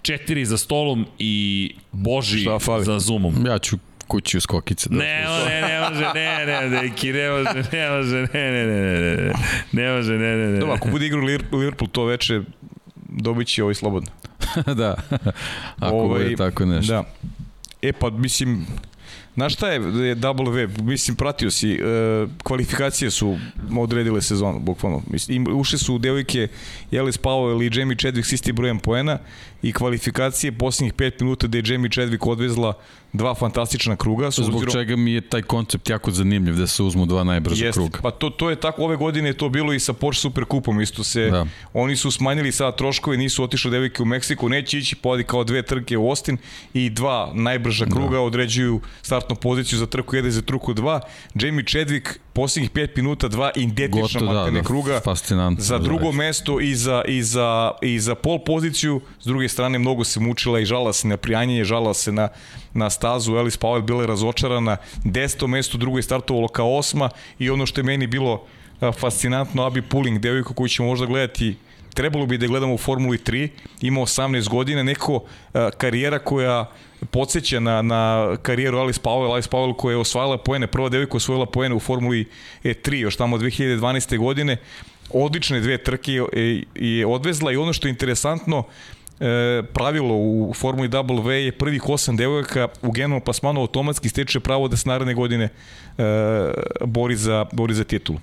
Četiri 0.02 0.44
za 0.44 0.58
stolom 0.58 1.06
i 1.18 1.74
Boži 1.92 2.46
za 2.84 2.98
Zoomom. 2.98 3.46
Ja 3.46 3.58
ću 3.58 3.78
kući 4.08 4.36
u 4.38 4.40
skokice. 4.40 4.88
Da 4.90 4.96
ne, 4.96 5.24
ne, 5.46 5.60
ne 5.60 5.90
može, 5.90 6.10
ne, 6.14 6.46
ne, 6.46 6.82
neki, 6.82 7.12
ne 7.12 7.30
može, 7.30 7.64
ne 7.72 7.90
može, 7.90 8.16
ne, 8.16 8.50
ne, 8.50 8.66
ne, 8.66 9.00
ne, 9.00 9.16
ne, 9.16 9.32
ne 9.72 9.92
može, 9.92 10.12
ne, 10.12 10.36
ne, 10.36 10.46
ne. 10.46 10.58
Dobro, 10.58 10.74
ako 10.74 10.88
bude 10.88 11.06
igru 11.06 11.20
Liverpool 11.52 11.88
to 11.88 12.04
veče, 12.04 12.40
dobit 13.08 13.48
će 13.48 13.62
ovaj 13.62 13.74
slobodno. 13.74 14.12
da, 14.80 14.94
ako 15.78 15.96
ovaj, 15.96 16.24
bude 16.24 16.36
tako 16.36 16.64
nešto. 16.64 16.92
Da. 16.92 17.04
E 17.82 17.92
pa, 17.92 18.10
mislim, 18.10 18.66
Znaš 19.34 19.54
šta 19.54 19.68
je 19.68 19.80
W? 20.16 20.82
Mislim, 20.82 21.16
pratio 21.16 21.50
si, 21.50 21.72
e, 21.72 21.78
kvalifikacije 22.42 23.10
su 23.10 23.38
odredile 23.78 24.22
sezonu, 24.22 24.60
bukvalno. 24.60 25.02
Mislim, 25.10 25.46
ušli 25.56 25.78
su 25.78 25.98
devojke 25.98 26.48
Jelis 26.90 27.20
Powell 27.20 27.62
i 27.62 27.78
Jamie 27.78 27.96
Chadwick 27.96 28.24
s 28.24 28.32
istim 28.32 28.56
brojem 28.56 28.78
poena 28.78 29.18
i 29.64 29.72
kvalifikacije 29.72 30.52
posljednjih 30.52 30.94
5 30.94 31.12
minuta 31.20 31.46
da 31.46 31.58
je 31.58 31.64
Jamie 31.66 31.90
Chadwick 31.90 32.26
odvezla 32.26 32.74
dva 33.12 33.34
fantastična 33.34 33.96
kruga. 33.96 34.30
Zbog 34.30 34.48
uzbirom... 34.48 34.72
čega 34.72 34.96
mi 34.96 35.12
je 35.12 35.20
taj 35.20 35.42
koncept 35.42 35.90
jako 35.90 36.10
zanimljiv 36.10 36.56
da 36.56 36.66
se 36.66 36.82
uzmu 36.82 37.06
dva 37.06 37.24
najbrža 37.24 37.64
Jest, 37.64 37.78
kruga. 37.78 37.98
Pa 38.02 38.10
to, 38.10 38.30
to 38.30 38.50
je 38.50 38.56
tako, 38.56 38.84
ove 38.84 38.96
godine 38.96 39.28
je 39.28 39.36
to 39.36 39.48
bilo 39.48 39.72
i 39.72 39.80
sa 39.80 39.92
Porsche 39.92 40.20
Super 40.20 40.44
Kupom, 40.44 40.80
isto 40.80 41.04
se, 41.04 41.30
da. 41.30 41.46
oni 41.72 41.96
su 41.96 42.10
smanjili 42.10 42.52
sada 42.52 42.76
troškove, 42.76 43.16
nisu 43.16 43.44
otišli 43.44 43.70
devojke 43.70 44.02
u 44.02 44.06
Meksiku, 44.06 44.48
neće 44.48 44.78
ići 44.78 44.96
podi 44.96 45.24
kao 45.24 45.44
dve 45.44 45.62
trke 45.62 45.96
u 45.96 46.08
Austin 46.08 46.38
i 46.74 46.90
dva 46.90 47.30
najbrža 47.34 47.86
kruga 47.86 48.16
da. 48.16 48.20
određuju 48.20 48.80
startnu 49.02 49.36
poziciju 49.36 49.78
za 49.78 49.86
trku 49.86 50.16
1 50.16 50.26
i 50.26 50.30
za 50.30 50.42
trku 50.42 50.74
2. 50.74 51.00
Jamie 51.34 51.64
Chadwick 51.64 52.18
posljednjih 52.32 52.70
5 52.70 52.96
minuta 52.96 53.28
dva 53.28 53.50
identična 53.56 54.20
Goto, 54.20 54.32
da, 54.32 54.50
da, 54.50 54.62
kruga 54.62 55.00
za 55.58 55.78
drugo 55.78 56.04
da, 56.04 56.12
mesto 56.12 56.60
i 56.60 56.74
za, 56.74 57.02
i, 57.08 57.22
za, 57.22 57.70
i 57.82 58.00
za 58.00 58.14
pol 58.14 58.38
poziciju, 58.44 59.00
s 59.20 59.26
druge 59.26 59.48
strane 59.54 59.78
mnogo 59.78 60.04
se 60.04 60.20
mučila 60.20 60.60
i 60.60 60.66
žala 60.66 60.92
se 60.92 61.08
na 61.08 61.16
prijanjenje, 61.16 61.64
žala 61.64 61.94
se 61.94 62.12
na, 62.12 62.28
na 62.74 62.90
stazu, 62.90 63.36
Alice 63.36 63.58
Powell 63.58 63.82
bila 63.82 64.02
je 64.02 64.06
razočarana, 64.06 64.76
deseto 65.04 65.46
mesto, 65.46 65.78
drugo 65.78 65.98
je 65.98 66.02
startovalo 66.02 66.48
kao 66.48 66.76
osma. 66.76 67.10
I 67.38 67.50
ono 67.50 67.66
što 67.66 67.80
je 67.80 67.84
meni 67.84 68.06
bilo 68.06 68.42
fascinantno, 69.00 69.62
Abi 69.62 69.82
Pulling, 69.82 70.18
devojko 70.18 70.54
koju 70.54 70.68
ćemo 70.68 70.88
možda 70.88 71.06
gledati 71.06 71.54
trebalo 71.94 72.26
bi 72.26 72.38
da 72.38 72.46
gledamo 72.46 72.74
u 72.74 72.78
Formuli 72.78 73.18
3, 73.18 73.48
ima 73.80 74.00
18 74.00 74.48
godina, 74.48 74.82
neko 74.82 75.20
karijera 75.78 76.18
koja 76.18 76.70
podsjeća 77.10 77.60
na, 77.60 77.82
na 77.82 78.36
karijeru 78.42 78.78
Alice 78.78 79.00
Powell, 79.02 79.32
Alice 79.32 79.50
Powell 79.50 79.76
koja 79.76 79.92
je 79.92 79.98
osvajala 79.98 80.38
poene, 80.38 80.66
prva 80.66 80.88
devojka 80.88 81.16
osvojila 81.16 81.46
poene 81.46 81.74
u 81.74 81.80
Formuli 81.80 82.28
3 82.64 82.94
još 82.94 83.16
tamo 83.16 83.38
2012. 83.38 84.18
godine, 84.18 84.56
odlične 85.10 85.60
dve 85.60 85.78
trke 85.78 86.12
je, 86.12 86.64
je 86.74 87.06
odvezla 87.06 87.52
i 87.52 87.56
ono 87.56 87.72
što 87.72 87.88
je 87.88 87.90
interesantno, 87.90 88.64
e, 89.20 89.62
pravilo 89.72 90.14
u 90.16 90.52
Formuli 90.56 90.88
W 90.88 91.30
je 91.30 91.52
prvih 91.52 91.88
osam 91.88 92.16
devojaka 92.16 92.68
u 92.82 92.90
genom 92.90 93.20
plasmanu 93.20 93.60
automatski 93.60 94.08
steče 94.08 94.40
pravo 94.40 94.68
da 94.68 94.76
se 94.76 94.88
naredne 94.88 95.14
godine 95.14 95.44
e, 95.44 96.02
bori, 96.84 97.16
za, 97.16 97.46
bori 97.52 97.74
za 97.74 97.84
titulu. 97.84 98.18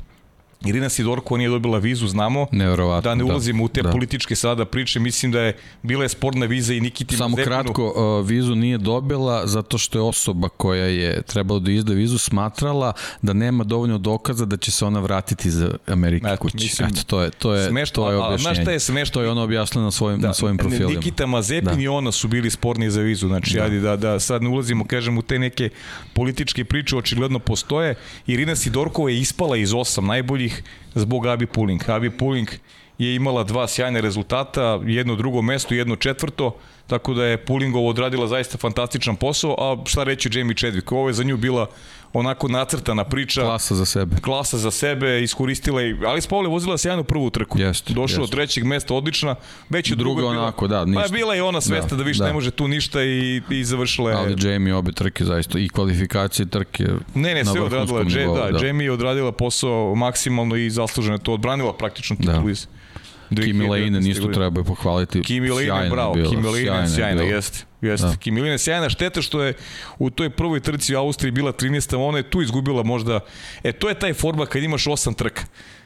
Irina 0.66 0.90
Sidorko 0.90 1.38
nije 1.38 1.50
dobila 1.50 1.78
vizu, 1.78 2.08
znamo. 2.08 2.48
Da 3.02 3.16
ne 3.16 3.24
da. 3.24 3.32
ulazimo 3.32 3.60
da, 3.60 3.66
u 3.66 3.68
te 3.68 3.82
da. 3.82 3.92
političke 3.92 4.36
sada 4.36 4.66
priče, 4.66 5.00
mislim 5.00 5.32
da 5.32 5.40
je 5.42 5.58
bila 5.84 6.04
je 6.04 6.10
sporna 6.10 6.46
viza 6.46 6.74
i 6.74 6.80
Nikiti 6.80 7.18
Samo 7.18 7.30
Mazepinu. 7.30 7.56
kratko, 7.56 8.20
uh, 8.20 8.28
vizu 8.28 8.56
nije 8.56 8.78
dobila 8.78 9.48
zato 9.48 9.78
što 9.78 9.98
je 9.98 10.02
osoba 10.02 10.50
koja 10.50 10.86
je 10.86 11.22
trebala 11.22 11.60
da 11.60 11.72
izda 11.72 11.94
vizu 11.94 12.18
smatrala 12.18 12.94
da 13.22 13.34
nema 13.34 13.64
dovoljno 13.64 13.98
dokaza 13.98 14.46
da 14.46 14.58
će 14.58 14.72
se 14.72 14.86
ona 14.86 15.00
vratiti 15.00 15.52
za 15.52 15.76
Ameriku 15.88 16.28
Eto, 16.28 16.38
kući. 16.38 16.58
Mislim, 16.58 16.88
Eto, 16.88 17.02
to 17.08 17.22
je, 17.22 17.30
to 17.32 17.54
je, 17.54 17.70
smešno, 17.70 17.96
to 17.96 18.12
je 18.12 18.18
objašnjenje. 18.18 18.42
Znaš 18.44 18.62
šta 18.62 18.72
je 18.72 18.80
smešno? 18.80 19.14
To 19.14 19.22
je 19.22 19.30
ono 19.30 19.44
objasnilo 19.44 19.86
na 19.86 19.92
svojim, 19.92 20.22
da, 20.22 20.28
na 20.28 20.34
svojim 20.34 20.58
profilima. 20.58 20.90
Nikita 20.90 21.26
Mazepin 21.26 21.76
da. 21.76 21.82
i 21.82 21.88
ona 21.88 22.12
su 22.12 22.28
bili 22.28 22.50
sporni 22.50 22.92
za 22.92 23.02
vizu, 23.02 23.28
znači 23.28 23.56
da. 23.56 23.64
ajde 23.64 23.80
da, 23.80 23.96
da 23.96 24.20
sad 24.20 24.44
ne 24.44 24.50
ulazimo, 24.50 24.86
kažem, 24.86 25.18
u 25.18 25.22
te 25.22 25.40
neke 25.40 25.70
političke 26.14 26.66
priče, 26.66 26.98
očigledno 26.98 27.40
postoje. 27.40 27.96
Irina 28.28 28.56
Sidorkova 28.56 29.10
je 29.10 29.20
ispala 29.20 29.58
iz 29.58 29.74
osam 29.74 30.06
najboljih 30.06 30.51
njih 30.52 30.64
zbog 30.96 31.28
Abi 31.28 31.46
Pulling. 31.46 31.90
Abi 31.90 32.10
Pulling 32.10 32.50
je 32.98 33.16
imala 33.16 33.44
dva 33.44 33.68
sjajne 33.68 34.02
rezultata, 34.02 34.80
jedno 34.86 35.16
drugo 35.16 35.42
mesto, 35.42 35.74
jedno 35.74 35.96
četvrto, 35.96 36.58
tako 36.88 37.14
da 37.14 37.26
je 37.26 37.38
Pullingova 37.38 37.90
odradila 37.90 38.28
zaista 38.28 38.58
fantastičan 38.58 39.16
posao, 39.16 39.56
a 39.60 39.78
šta 39.86 40.04
reći 40.04 40.30
Jamie 40.34 40.56
Chadwick, 40.56 40.94
ovo 40.94 41.08
je 41.08 41.14
za 41.14 41.24
nju 41.24 41.38
bila 41.38 41.68
onako 42.14 42.48
nacrtana 42.48 43.04
priča. 43.04 43.42
Klasa 43.42 43.76
za 43.76 43.86
sebe. 43.86 44.16
Klasa 44.22 44.58
za 44.58 44.72
sebe, 44.72 45.24
iskoristila 45.24 45.82
i 45.82 45.96
Alice 46.06 46.28
Paul 46.30 46.46
je 46.46 46.50
vozila 46.50 46.78
sjajnu 46.78 47.04
prvu 47.04 47.30
trku. 47.30 47.60
Jest, 47.60 47.92
Došla 47.92 48.22
jest. 48.22 48.24
od 48.24 48.32
trećeg 48.32 48.64
mesta, 48.64 48.94
odlična. 48.94 49.36
Već 49.70 49.90
je 49.90 49.96
druga, 49.96 50.22
druga 50.22 50.40
onako, 50.40 50.68
da, 50.68 50.86
ništa. 50.86 51.00
Pa 51.00 51.06
je 51.06 51.12
bila 51.12 51.36
i 51.36 51.42
ona 51.42 51.62
svesta 51.62 51.90
da, 51.90 51.96
da 51.96 52.04
više 52.04 52.20
da. 52.20 52.26
ne 52.26 52.34
može 52.34 52.52
tu 52.52 52.68
ništa 52.68 53.04
i, 53.04 53.42
i 53.50 53.64
završila 53.64 54.12
je. 54.12 54.18
Ali 54.18 54.36
Jamie 54.48 54.76
obe 54.76 54.92
trke 54.92 55.26
zaista 55.26 55.60
i 55.60 55.70
kvalifikacije 55.70 56.46
trke. 56.46 56.86
Ne, 57.16 57.34
ne, 57.34 57.46
sve 57.46 57.62
odradila. 57.62 58.04
Nivou, 58.04 58.36
da, 58.36 58.52
da, 58.52 58.66
Jamie 58.66 58.86
je 58.86 58.92
odradila 58.92 59.32
posao 59.32 59.96
maksimalno 59.96 60.56
i 60.56 60.70
zasluženo 60.70 61.18
to 61.18 61.34
odbranila 61.34 61.74
praktično 61.74 62.16
titulu 62.16 62.46
da. 62.46 62.52
iz 62.52 62.68
Kimi 63.36 63.70
Leinen 63.70 64.08
isto 64.08 64.28
treba 64.28 64.64
pohvaliti. 64.64 65.22
Kimi 65.22 65.50
Leinen, 65.50 65.90
bravo, 65.90 66.14
Kimi 66.14 66.48
Leinen 66.48 66.90
sjajna, 66.90 67.24
jeste. 67.24 67.66
Jeste, 67.82 68.08
da. 68.08 68.16
Kimi 68.16 68.42
Leinen 68.42 68.60
sjajna, 68.60 68.90
šteta 68.90 69.22
što 69.22 69.44
je 69.44 69.54
u 70.00 70.10
toj 70.10 70.30
prvoj 70.30 70.60
trci 70.60 70.96
u 70.96 71.00
Austriji 71.00 71.32
bila 71.32 71.54
13. 71.54 71.96
ona 71.96 72.18
je 72.18 72.30
tu 72.30 72.42
izgubila 72.42 72.84
možda, 72.84 73.20
e 73.64 73.72
to 73.72 73.90
je 73.90 74.00
taj 74.00 74.14
forma 74.14 74.46
kad 74.46 74.64
imaš 74.64 74.86
8 74.86 75.16
trka. 75.16 75.44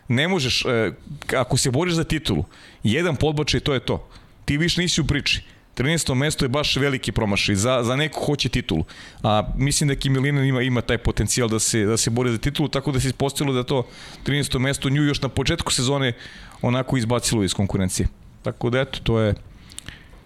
Ne 0.08 0.28
možeš, 0.28 0.66
e, 0.66 0.92
ako 1.36 1.58
se 1.58 1.72
boriš 1.72 1.94
za 1.94 2.04
titulu, 2.04 2.46
jedan 2.84 3.16
podbačaj 3.16 3.60
to 3.60 3.74
je 3.74 3.80
to. 3.80 4.08
Ti 4.46 4.58
više 4.58 4.82
nisi 4.82 5.02
u 5.02 5.06
priči. 5.06 5.42
13. 5.76 6.14
mesto 6.14 6.45
je 6.45 6.49
baš 6.49 6.76
veliki 6.76 7.11
promašaj 7.11 7.56
za, 7.56 7.84
za 7.84 7.95
neko 7.95 8.26
hoće 8.26 8.49
titulu. 8.49 8.84
A 9.23 9.43
mislim 9.57 9.88
da 9.88 9.95
Kimi 9.95 10.19
Linen 10.19 10.45
ima, 10.45 10.61
ima 10.61 10.81
taj 10.81 10.97
potencijal 10.97 11.49
da 11.49 11.60
se, 11.60 11.85
da 11.85 11.97
se 11.97 12.10
bori 12.10 12.31
za 12.31 12.38
titulu, 12.38 12.69
tako 12.69 12.91
da 12.91 12.99
se 12.99 13.07
ispostavilo 13.07 13.53
da 13.53 13.64
to 13.64 13.88
13. 14.26 14.60
mesto 14.60 14.89
nju 14.89 15.03
još 15.03 15.22
na 15.22 15.30
početku 15.30 15.72
sezone 15.72 16.14
onako 16.61 16.97
izbacilo 16.97 17.43
iz 17.43 17.53
konkurencije. 17.53 18.07
Tako 18.43 18.69
da 18.69 18.80
eto, 18.80 18.99
to 19.03 19.19
je 19.19 19.34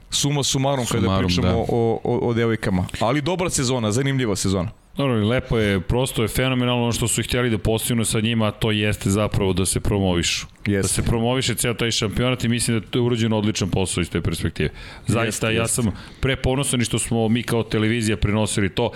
suma 0.10 0.44
sumarum, 0.44 0.86
sumarum 0.86 1.08
kada 1.08 1.20
pričamo 1.20 1.48
da. 1.48 1.56
o, 1.56 2.00
o, 2.04 2.30
o 2.30 2.34
devojkama. 2.34 2.86
Ali 3.00 3.22
dobra 3.22 3.50
sezona, 3.50 3.92
zanimljiva 3.92 4.36
sezona. 4.36 4.72
Dobro, 5.00 5.28
lepo 5.28 5.58
je, 5.58 5.80
prosto 5.80 6.22
je 6.22 6.28
fenomenalno 6.28 6.84
ono 6.84 6.92
što 6.92 7.08
su 7.08 7.24
htjeli 7.24 7.50
da 7.50 7.58
postignu 7.58 8.06
sa 8.06 8.20
njima, 8.20 8.52
to 8.52 8.72
jeste 8.72 9.10
zapravo 9.10 9.54
da 9.54 9.66
se 9.66 9.80
promovišu. 9.80 10.48
Jeste. 10.66 10.82
Da 10.82 10.88
se 10.88 11.04
promoviše 11.04 11.56
ceo 11.56 11.74
taj 11.74 11.92
šampionat 11.92 12.44
i 12.44 12.48
mislim 12.48 12.80
da 12.80 12.86
to 12.86 13.00
je 13.00 13.04
urađeno 13.04 13.38
odličan 13.38 13.70
posao 13.70 14.02
iz 14.02 14.10
te 14.10 14.22
perspektive. 14.22 14.70
Zaista, 15.08 15.48
jeste, 15.48 15.56
ja 15.56 15.62
jeste. 15.62 15.82
sam 15.82 15.92
preponosan 16.20 16.82
što 16.82 17.00
smo 17.00 17.30
mi 17.30 17.44
kao 17.44 17.64
televizija 17.64 18.18
prenosili 18.18 18.70
to. 18.70 18.92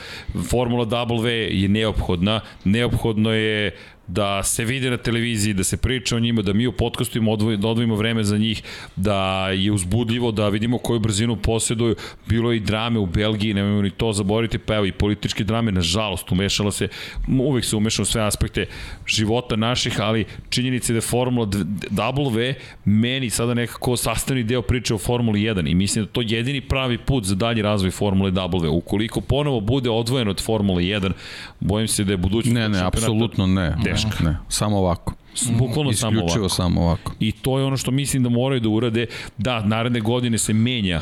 Formula 0.49 0.85
W 0.85 1.27
je 1.61 1.69
neophodna, 1.69 2.41
neophodno 2.63 3.33
je 3.33 3.75
da 4.07 4.43
se 4.43 4.65
vide 4.65 4.89
na 4.89 4.97
televiziji, 4.97 5.53
da 5.53 5.63
se 5.63 5.77
priča 5.77 6.15
o 6.15 6.19
njima, 6.19 6.41
da 6.41 6.53
mi 6.53 6.67
u 6.67 6.71
podcastu 6.71 7.17
im 7.17 7.27
odvoj, 7.27 7.57
da 7.57 7.67
odvojimo 7.67 7.95
vreme 7.95 8.23
za 8.23 8.37
njih, 8.37 8.63
da 8.95 9.49
je 9.49 9.71
uzbudljivo, 9.71 10.31
da 10.31 10.49
vidimo 10.49 10.77
koju 10.77 10.99
brzinu 10.99 11.35
posjeduju. 11.35 11.95
Bilo 12.27 12.51
je 12.51 12.57
i 12.57 12.59
drame 12.59 12.99
u 12.99 13.05
Belgiji, 13.05 13.53
nemojmo 13.53 13.81
ni 13.81 13.89
to 13.89 14.13
zaboraviti, 14.13 14.57
pa 14.57 14.75
evo 14.75 14.85
i 14.85 14.91
političke 14.91 15.43
drame, 15.43 15.71
nažalost, 15.71 16.31
umešala 16.31 16.71
se, 16.71 16.87
uvek 17.27 17.65
se 17.65 17.75
umešala 17.75 18.03
u 18.03 18.05
sve 18.05 18.21
aspekte 18.21 18.65
života 19.07 19.55
naših, 19.55 20.01
ali 20.01 20.25
činjenica 20.49 20.91
je 20.91 20.93
da 20.93 20.97
je 20.97 21.01
Formula 21.01 21.47
W 21.91 22.53
meni 22.85 23.29
sada 23.29 23.53
nekako 23.53 23.97
sastavni 23.97 24.43
deo 24.43 24.61
priče 24.61 24.93
o 24.93 24.97
Formuli 24.97 25.39
1 25.39 25.71
i 25.71 25.75
mislim 25.75 26.05
da 26.05 26.11
to 26.11 26.21
jedini 26.21 26.61
pravi 26.61 26.97
put 26.97 27.23
za 27.23 27.35
dalji 27.35 27.61
razvoj 27.61 27.91
Formule 27.91 28.31
W. 28.31 28.67
Ukoliko 28.67 29.21
ponovo 29.21 29.59
bude 29.59 29.89
odvojen 29.89 30.27
od 30.27 30.41
Formule 30.41 30.83
1, 30.83 31.11
bojim 31.59 31.87
se 31.87 32.03
da 32.03 32.11
je 32.11 32.17
budućnost... 32.17 32.55
Ne, 32.55 32.69
ne, 32.69 32.79
apsolutno 32.79 33.47
ne. 33.47 33.75
Teška. 34.09 34.23
Ne, 34.23 34.37
samo 34.49 34.77
ovako. 34.77 35.13
Bukvalno 35.57 35.93
samo 35.93 36.21
ovako. 36.21 36.49
Samo 36.49 36.81
ovako. 36.81 37.11
I 37.19 37.31
to 37.31 37.59
je 37.59 37.65
ono 37.65 37.77
što 37.77 37.91
mislim 37.91 38.23
da 38.23 38.29
moraju 38.29 38.59
da 38.59 38.69
urade. 38.69 39.05
Da, 39.37 39.65
naredne 39.65 39.99
godine 39.99 40.37
se 40.37 40.53
menja 40.53 41.01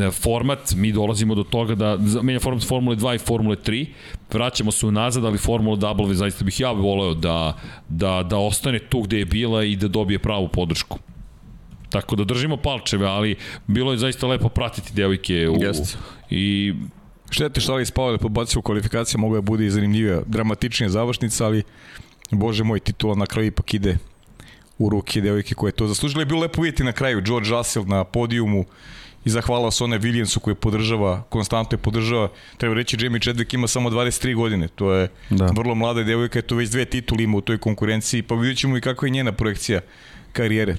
e, 0.00 0.10
format, 0.10 0.74
mi 0.74 0.92
dolazimo 0.92 1.34
do 1.34 1.42
toga 1.42 1.74
da 1.74 1.98
menja 2.22 2.40
format 2.40 2.64
Formule 2.68 2.96
2 2.96 3.14
i 3.14 3.18
Formule 3.18 3.56
3, 3.56 3.86
vraćamo 4.32 4.72
se 4.72 4.86
unazad, 4.86 5.24
ali 5.24 5.38
Formula 5.38 5.76
W 5.76 6.12
zaista 6.12 6.44
bih 6.44 6.60
ja 6.60 6.70
voleo 6.70 7.14
da, 7.14 7.56
da, 7.88 8.22
da 8.22 8.38
ostane 8.38 8.78
tu 8.78 9.00
gde 9.00 9.18
je 9.18 9.24
bila 9.24 9.64
i 9.64 9.76
da 9.76 9.88
dobije 9.88 10.18
pravu 10.18 10.48
podršku. 10.48 10.98
Tako 11.90 12.16
da 12.16 12.24
držimo 12.24 12.56
palčeve, 12.56 13.06
ali 13.06 13.36
bilo 13.66 13.92
je 13.92 13.98
zaista 13.98 14.26
lepo 14.26 14.48
pratiti 14.48 14.94
devojke 14.94 15.48
u, 15.48 15.62
Jest. 15.62 15.98
i 16.30 16.74
Štete 17.32 17.60
što 17.60 17.72
ali 17.72 17.86
spavali 17.86 18.18
pobacio 18.18 18.58
u 18.58 18.62
kvalifikacije, 18.62 19.18
mogu 19.18 19.34
da 19.34 19.40
bude 19.40 19.66
i 19.66 19.70
zanimljivija, 19.70 20.20
dramatičnija 20.26 20.90
završnica, 20.90 21.46
ali 21.46 21.62
Bože 22.32 22.64
moj, 22.64 22.80
titula 22.80 23.14
na 23.14 23.26
kraju 23.26 23.46
ipak 23.46 23.74
ide 23.74 23.98
u 24.78 24.88
ruke 24.88 25.20
devojke 25.20 25.54
koje 25.54 25.72
to 25.72 25.86
zaslužile. 25.86 26.22
Je 26.22 26.26
bilo 26.26 26.40
lepo 26.40 26.62
vidjeti 26.62 26.84
na 26.84 26.92
kraju 26.92 27.20
George 27.20 27.50
Russell 27.50 27.86
na 27.86 28.04
podijumu 28.04 28.64
i 29.24 29.30
zahvala 29.30 29.70
se 29.70 29.84
one 29.84 29.98
Williamsu 29.98 30.38
koji 30.38 30.54
podržava, 30.54 31.22
konstantno 31.28 31.76
je 31.76 31.82
podržava. 31.82 32.28
Treba 32.56 32.74
reći, 32.74 32.96
Jamie 33.00 33.20
Chadwick 33.20 33.54
ima 33.54 33.68
samo 33.68 33.90
23 33.90 34.34
godine, 34.34 34.68
to 34.68 34.92
je 34.92 35.08
da. 35.30 35.46
vrlo 35.46 35.74
mlada 35.74 36.02
devojka, 36.02 36.38
je 36.38 36.42
to 36.42 36.56
već 36.56 36.70
dve 36.70 36.84
titule 36.84 37.24
ima 37.24 37.36
u 37.36 37.40
toj 37.40 37.58
konkurenciji, 37.58 38.22
pa 38.22 38.34
vidjet 38.34 38.58
ćemo 38.58 38.76
i 38.76 38.80
kako 38.80 39.06
je 39.06 39.10
njena 39.10 39.32
projekcija 39.32 39.80
karijere. 40.32 40.76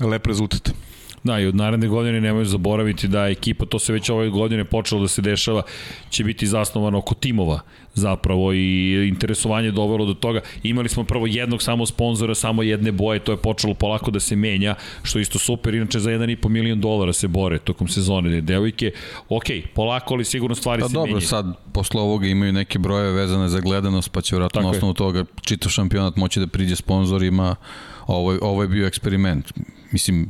Lep 0.00 0.26
rezultat. 0.26 0.70
Da, 1.24 1.40
i 1.40 1.46
od 1.46 1.54
naredne 1.54 1.88
godine 1.88 2.20
nemoj 2.20 2.44
zaboraviti 2.44 3.08
da 3.08 3.28
ekipa, 3.28 3.66
to 3.66 3.78
se 3.78 3.92
već 3.92 4.10
ove 4.10 4.28
godine 4.28 4.64
počelo 4.64 5.00
da 5.00 5.08
se 5.08 5.22
dešava, 5.22 5.62
će 6.10 6.24
biti 6.24 6.46
zasnovano 6.46 6.98
oko 6.98 7.14
timova 7.14 7.60
zapravo 7.98 8.52
i 8.52 9.08
interesovanje 9.08 9.70
dovelo 9.70 10.06
do 10.06 10.14
toga. 10.14 10.40
Imali 10.62 10.88
smo 10.88 11.04
prvo 11.04 11.26
jednog 11.26 11.62
samo 11.62 11.86
sponzora, 11.86 12.34
samo 12.34 12.62
jedne 12.62 12.92
boje, 12.92 13.18
to 13.18 13.32
je 13.32 13.36
počelo 13.36 13.74
polako 13.74 14.10
da 14.10 14.20
se 14.20 14.36
menja, 14.36 14.74
što 15.02 15.18
je 15.18 15.22
isto 15.22 15.38
super, 15.38 15.74
inače 15.74 16.00
za 16.00 16.10
1,5 16.10 16.48
milion 16.48 16.80
dolara 16.80 17.12
se 17.12 17.28
bore 17.28 17.58
tokom 17.58 17.88
sezone 17.88 18.40
devojke. 18.40 18.92
Ok, 19.28 19.44
polako, 19.74 20.14
ali 20.14 20.24
sigurno 20.24 20.54
stvari 20.54 20.82
pa, 20.82 20.88
se 20.88 20.94
dobro, 20.94 21.06
menjaju. 21.06 21.28
sad 21.28 21.46
posle 21.72 22.00
ovoga 22.00 22.26
imaju 22.26 22.52
neke 22.52 22.78
brojeve 22.78 23.12
vezane 23.12 23.48
za 23.48 23.60
gledanost, 23.60 24.12
pa 24.12 24.20
će 24.20 24.36
vratno 24.36 24.62
na 24.62 24.68
osnovu 24.68 24.94
toga 24.94 25.24
čitav 25.42 25.70
šampionat 25.70 26.16
moći 26.16 26.40
da 26.40 26.46
priđe 26.46 26.76
sponzorima. 26.76 27.56
Ovo, 28.06 28.38
ovo 28.42 28.62
je 28.62 28.68
bio 28.68 28.86
eksperiment. 28.86 29.52
Mislim, 29.92 30.28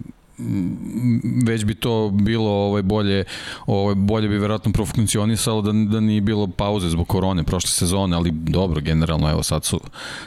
već 1.47 1.65
bi 1.65 1.75
to 1.75 2.11
bilo 2.13 2.51
ovaj 2.51 2.83
bolje 2.83 3.25
ovaj 3.67 3.95
bolje 3.95 4.29
bi 4.29 4.39
verovatno 4.39 4.73
profunkcionisalo 4.73 5.63
da 5.63 5.73
da 5.73 6.01
nije 6.01 6.21
bilo 6.21 6.47
pauze 6.47 6.89
zbog 6.89 7.09
korone 7.09 7.43
prošle 7.43 7.71
sezone, 7.71 8.17
ali 8.17 8.31
dobro 8.31 8.81
generalno 8.81 9.31
evo 9.31 9.43
sad 9.43 9.65
su 9.65 9.81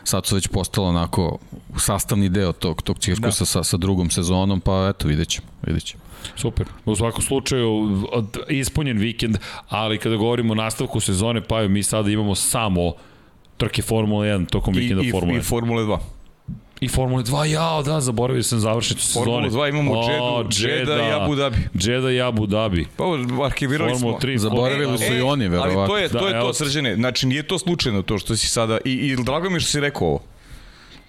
sad 0.04 0.26
su 0.26 0.36
već 0.36 0.48
postalo 0.48 0.88
onako 0.88 1.38
sastavni 1.78 2.30
deo 2.30 2.52
tog 2.52 2.82
tog 2.82 3.00
cirkusa 3.00 3.42
da. 3.42 3.46
sa 3.46 3.64
sa 3.64 3.78
drugom 3.78 4.10
sezonom, 4.10 4.60
pa 4.60 4.88
eto 4.90 5.08
videćemo, 5.08 5.48
videćemo. 5.64 6.04
Super. 6.36 6.66
U 6.86 6.96
svakom 6.96 7.22
slučaju 7.22 8.02
ispunjen 8.50 8.98
vikend, 8.98 9.38
ali 9.70 9.98
kada 9.98 10.16
govorimo 10.16 10.52
o 10.54 10.56
nastavku 10.56 11.00
sezone, 11.00 11.42
pa 11.42 11.68
mi 11.68 11.84
sada 11.84 12.10
imamo 12.10 12.36
samo 12.36 12.94
trke 13.58 13.82
Formule 13.82 14.28
1 14.28 14.50
tokom 14.50 14.74
vikenda 14.74 15.04
I, 15.04 15.12
Formule 15.12 15.40
1. 15.40 15.42
I 15.42 15.44
Formule 15.44 15.84
2. 15.84 15.98
I 16.82 16.88
Formula 16.88 17.24
2, 17.24 17.44
jao, 17.44 17.84
da, 17.84 18.02
zaboravio 18.02 18.44
sam 18.44 18.60
završiti 18.60 19.02
sezone. 19.02 19.26
Formula 19.26 19.50
2 19.50 19.70
imamo 19.70 19.92
o, 19.94 20.44
Džeda, 20.50 20.80
Džeda 20.80 21.08
i 21.08 21.12
Abu 21.12 21.36
Dhabi. 21.36 21.58
Džeda 21.78 22.12
i 22.12 22.22
Abu 22.22 22.46
Dhabi. 22.46 22.88
Pa 22.98 23.04
arhivirali 23.46 23.92
Formula 23.92 24.20
smo. 24.20 24.30
3, 24.30 24.38
zaboravili 24.38 24.98
su 24.98 25.14
e, 25.14 25.18
i 25.18 25.22
oni, 25.22 25.48
verovatno. 25.48 25.80
Ali 25.80 25.88
to 25.88 25.98
je, 25.98 26.10
to 26.10 26.28
je 26.28 26.34
da, 26.34 26.42
to, 26.42 26.54
srđene. 26.54 26.96
Znači, 26.96 27.28
nije 27.28 27.44
to 27.44 27.60
slučajno 27.60 28.02
to 28.02 28.18
što 28.18 28.36
si 28.36 28.48
sada, 28.48 28.78
i, 28.86 28.92
i 28.92 29.16
drago 29.24 29.50
mi 29.50 29.60
što 29.60 29.72
si 29.72 29.80
rekao 29.80 30.08
ovo. 30.08 30.20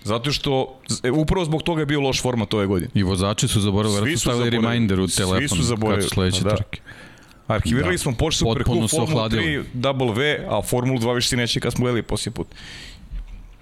Zato 0.05 0.33
što 0.33 0.79
e, 1.03 1.11
upravo 1.11 1.45
zbog 1.45 1.63
toga 1.63 1.83
je 1.83 1.87
bio 1.87 2.01
loš 2.01 2.23
format 2.23 2.55
ove 2.55 2.67
godine. 2.67 2.91
I 2.95 3.03
vozači 3.03 3.49
su 3.49 3.61
zaboravili, 3.61 3.95
verovatno 3.95 4.19
stavili 4.19 4.51
reminder 4.51 5.01
u 5.01 5.07
telefon. 5.07 5.49
Svi 5.49 5.49
su 5.49 5.63
zaboravili. 5.63 6.03
Kad 6.03 6.09
su 6.09 6.15
sledeće 6.15 6.45
da. 6.45 6.57
trke. 6.57 6.81
Arhivirali 7.47 7.95
da. 7.95 7.99
smo 7.99 8.13
Porsche 8.13 8.39
Super 8.39 8.65
Cup, 8.65 8.91
Formula 8.91 9.29
3, 9.29 9.63
W, 9.75 10.47
a 10.49 10.63
Formulu 10.63 10.99
2 10.99 11.15
više 11.15 11.37
neće 11.37 11.61
kad 11.61 11.73
smo 11.73 11.83
gledali 11.83 12.03
poslije 12.03 12.33
put. 12.33 12.47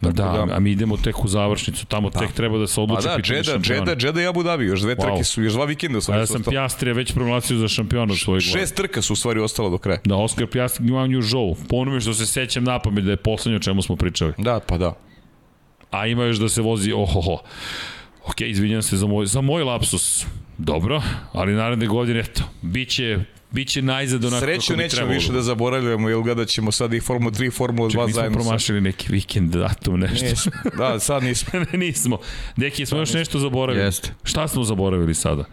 Da, 0.00 0.10
da, 0.10 0.46
a 0.50 0.60
mi 0.60 0.70
idemo 0.70 0.96
tek 0.96 1.24
u 1.24 1.28
završnicu, 1.28 1.86
tamo 1.86 2.10
da. 2.10 2.18
tek 2.18 2.32
treba 2.32 2.58
da 2.58 2.66
se 2.66 2.80
odluči 2.80 3.06
pa 3.06 3.16
da, 3.16 3.22
Džeda, 3.22 3.58
Džeda, 3.58 3.96
Džeda 3.96 4.22
i 4.22 4.26
Abu 4.26 4.42
Dhabi, 4.42 4.64
još 4.64 4.80
dve 4.80 4.94
trke 4.94 5.10
wow. 5.10 5.24
su, 5.24 5.42
još 5.42 5.52
dva 5.52 5.64
vikenda 5.64 6.00
su. 6.00 6.12
A 6.12 6.16
ja 6.16 6.26
sam 6.26 6.42
Pjastrija 6.42 6.94
već 6.94 7.12
proglasio 7.12 7.58
za 7.58 7.68
šampiona 7.68 8.14
svojeg 8.14 8.42
Šest 8.42 8.74
trka 8.74 9.02
su 9.02 9.12
u 9.12 9.16
stvari 9.16 9.40
ostalo 9.40 9.70
do 9.70 9.78
kraja. 9.78 9.98
Da, 10.04 10.16
Oskar 10.16 10.46
Pjastri 10.46 10.86
ima 10.86 11.06
nju 11.06 11.22
žovu. 11.22 11.56
Po 11.68 11.76
onome 11.76 12.00
što 12.00 12.14
se 12.14 12.26
sećam 12.26 12.64
na 12.64 12.78
pamet 12.78 13.04
da 13.04 13.10
je 13.10 13.16
poslednje 13.16 13.56
o 13.56 13.60
čemu 13.60 13.82
smo 13.82 13.96
pričali. 13.96 14.32
Da, 14.38 14.60
pa 14.66 14.78
da. 14.78 14.94
A 15.90 16.06
ima 16.06 16.24
još 16.24 16.36
da 16.36 16.48
se 16.48 16.62
vozi, 16.62 16.92
ohoho. 16.92 17.38
Ok, 18.26 18.40
izvinjam 18.40 18.82
se 18.82 18.96
za 18.96 19.06
moj, 19.06 19.26
za 19.26 19.40
moj 19.40 19.62
lapsus. 19.62 20.26
Dobro, 20.58 21.02
ali 21.32 21.52
naredne 21.52 21.86
godine, 21.86 22.20
eto, 22.20 22.42
bit 22.62 22.88
će 22.88 23.18
Biće 23.52 23.82
najzad 23.82 24.24
onako 24.24 24.40
Sreću 24.40 24.60
kako 24.60 24.76
bi 24.76 24.82
nećemo 24.82 24.96
trebalo. 24.98 25.14
više 25.14 25.32
da 25.32 25.42
zaboravljamo, 25.42 26.08
jer 26.08 26.20
gledat 26.20 26.48
ćemo 26.48 26.72
sad 26.72 26.94
i 26.94 27.00
Formula 27.00 27.32
3 27.32 27.52
Formula 27.52 27.88
2 27.88 27.92
zajedno. 27.92 28.12
Ček, 28.22 28.28
nismo 28.28 28.42
promašili 28.42 28.80
neki 28.80 29.12
vikend 29.12 29.54
datum, 29.54 30.00
nešto. 30.00 30.26
Nismo. 30.26 30.52
Da, 30.78 31.00
sad 31.00 31.22
nismo. 31.22 31.60
ne, 31.72 31.78
nismo. 31.78 32.18
Deki, 32.56 32.86
smo 32.86 32.98
još 32.98 33.12
nešto 33.12 33.38
zaboravili. 33.38 33.84
Jeste. 33.84 34.10
Šta 34.24 34.48
smo 34.48 34.64
zaboravili 34.64 35.14
sada? 35.14 35.44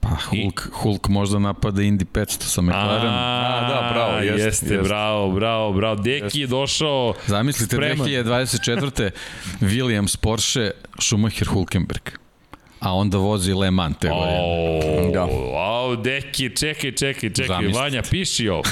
Pa 0.00 0.08
Hulk, 0.08 0.60
I... 0.66 0.70
Hulk 0.72 1.08
možda 1.08 1.38
napada 1.38 1.82
Indy 1.82 2.04
500 2.04 2.26
sa 2.42 2.60
McLarenom. 2.62 3.14
A, 3.14 3.68
da, 3.68 3.90
bravo, 3.94 4.18
jeste, 4.18 4.42
jeste, 4.42 4.74
jeste. 4.74 4.88
bravo, 4.88 5.30
bravo, 5.30 5.72
bravo. 5.72 6.02
Deki 6.02 6.24
jeste. 6.24 6.40
je 6.40 6.46
došao 6.46 7.14
Zamislite, 7.26 7.76
spreman. 7.76 8.06
2024. 8.08 9.10
Williams, 9.60 10.16
Porsche, 10.16 10.70
Schumacher, 11.00 11.48
Hulkenberg 11.48 12.21
a 12.82 12.94
onda 12.94 13.18
vozi 13.18 13.52
Le 13.52 13.70
Mans 13.70 13.96
te 14.00 14.08
godine. 14.08 15.12
Da. 15.12 15.22
Au, 15.54 15.96
deki, 15.96 16.56
čekaj, 16.56 16.92
čekaj, 16.92 17.30
čekaj. 17.30 17.46
Zamislite. 17.46 17.78
Vanja, 17.78 18.02
piši 18.10 18.48
ovo. 18.48 18.62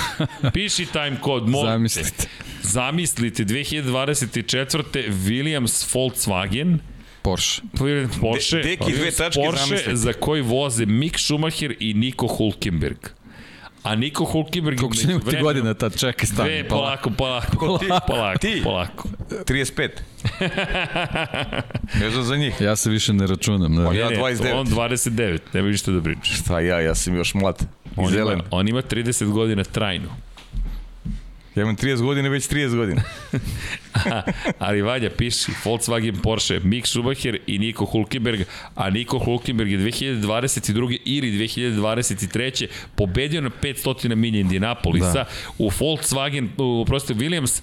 Piši 0.52 0.86
time 0.86 1.16
kod, 1.20 1.48
molim 1.48 1.70
Zamislite. 1.72 2.28
Zamislite, 2.62 3.44
2024. 3.44 4.82
Williams 5.10 5.94
Volkswagen, 5.94 6.78
Porsche. 7.22 7.62
Porsche. 8.20 8.56
De, 8.56 8.62
deki 8.62 8.92
dve 8.92 9.10
tačke 9.10 9.40
Porsche 9.44 9.66
zamislite. 9.66 9.96
za 9.96 10.12
koji 10.12 10.42
voze 10.42 10.86
Mick 10.86 11.18
Schumacher 11.18 11.74
i 11.80 11.94
Nico 11.94 12.26
Hulkenberg. 12.26 13.19
A 13.82 13.94
Niko 13.94 14.24
Hulkenberg... 14.24 14.78
Kako 14.78 14.94
će 14.94 15.10
imati 15.10 15.36
godina 15.42 15.74
tad, 15.74 15.98
čekaj, 15.98 16.26
stani. 16.26 16.48
Dve, 16.48 16.68
polako, 16.68 17.10
polako, 17.10 17.56
polako, 17.56 18.00
polako, 18.12 18.38
ti? 18.38 18.60
polako. 18.64 19.08
35. 19.30 19.90
ne 22.00 22.10
znam 22.10 22.22
za 22.24 22.36
njih. 22.36 22.60
Ja 22.60 22.76
se 22.76 22.90
više 22.90 23.12
ne 23.12 23.26
računam. 23.26 23.76
Da. 23.76 23.88
On, 23.88 23.96
ja 23.96 24.10
29. 24.10 24.54
On 24.54 24.66
29, 24.66 25.38
nema 25.52 25.68
ništa 25.68 25.90
da 25.90 26.02
pričaš. 26.02 26.40
Šta 26.40 26.60
ja, 26.60 26.80
ja 26.80 26.94
sam 26.94 27.16
još 27.16 27.34
mlad. 27.34 27.66
On 27.96 28.14
ima, 28.14 28.42
on 28.50 28.68
ima 28.68 28.82
30 28.82 29.30
godina 29.32 29.64
trajno. 29.64 30.08
Ja 31.54 31.62
imam 31.62 31.76
30 31.76 32.02
godina, 32.02 32.28
već 32.28 32.48
30 32.48 32.76
godina. 32.76 33.02
ali 34.58 34.82
Vanja 34.82 35.10
piši 35.10 35.52
Volkswagen 35.64 36.16
Porsche, 36.22 36.60
Mick 36.60 36.86
Schumacher 36.86 37.38
i 37.46 37.58
Nico 37.58 37.84
Hulkenberg, 37.84 38.40
a 38.74 38.90
Nico 38.90 39.18
Hulkenberg 39.18 39.70
je 39.70 39.78
2022. 39.78 40.98
ili 41.04 41.48
2023. 41.48 42.66
pobedio 42.94 43.40
na 43.40 43.50
500 43.62 44.14
milija 44.14 44.40
Indianapolisa 44.40 45.12
da. 45.12 45.26
u 45.58 45.70
Volkswagen, 45.78 46.48
u, 46.58 46.84
prosto 46.84 47.14
Williams 47.14 47.62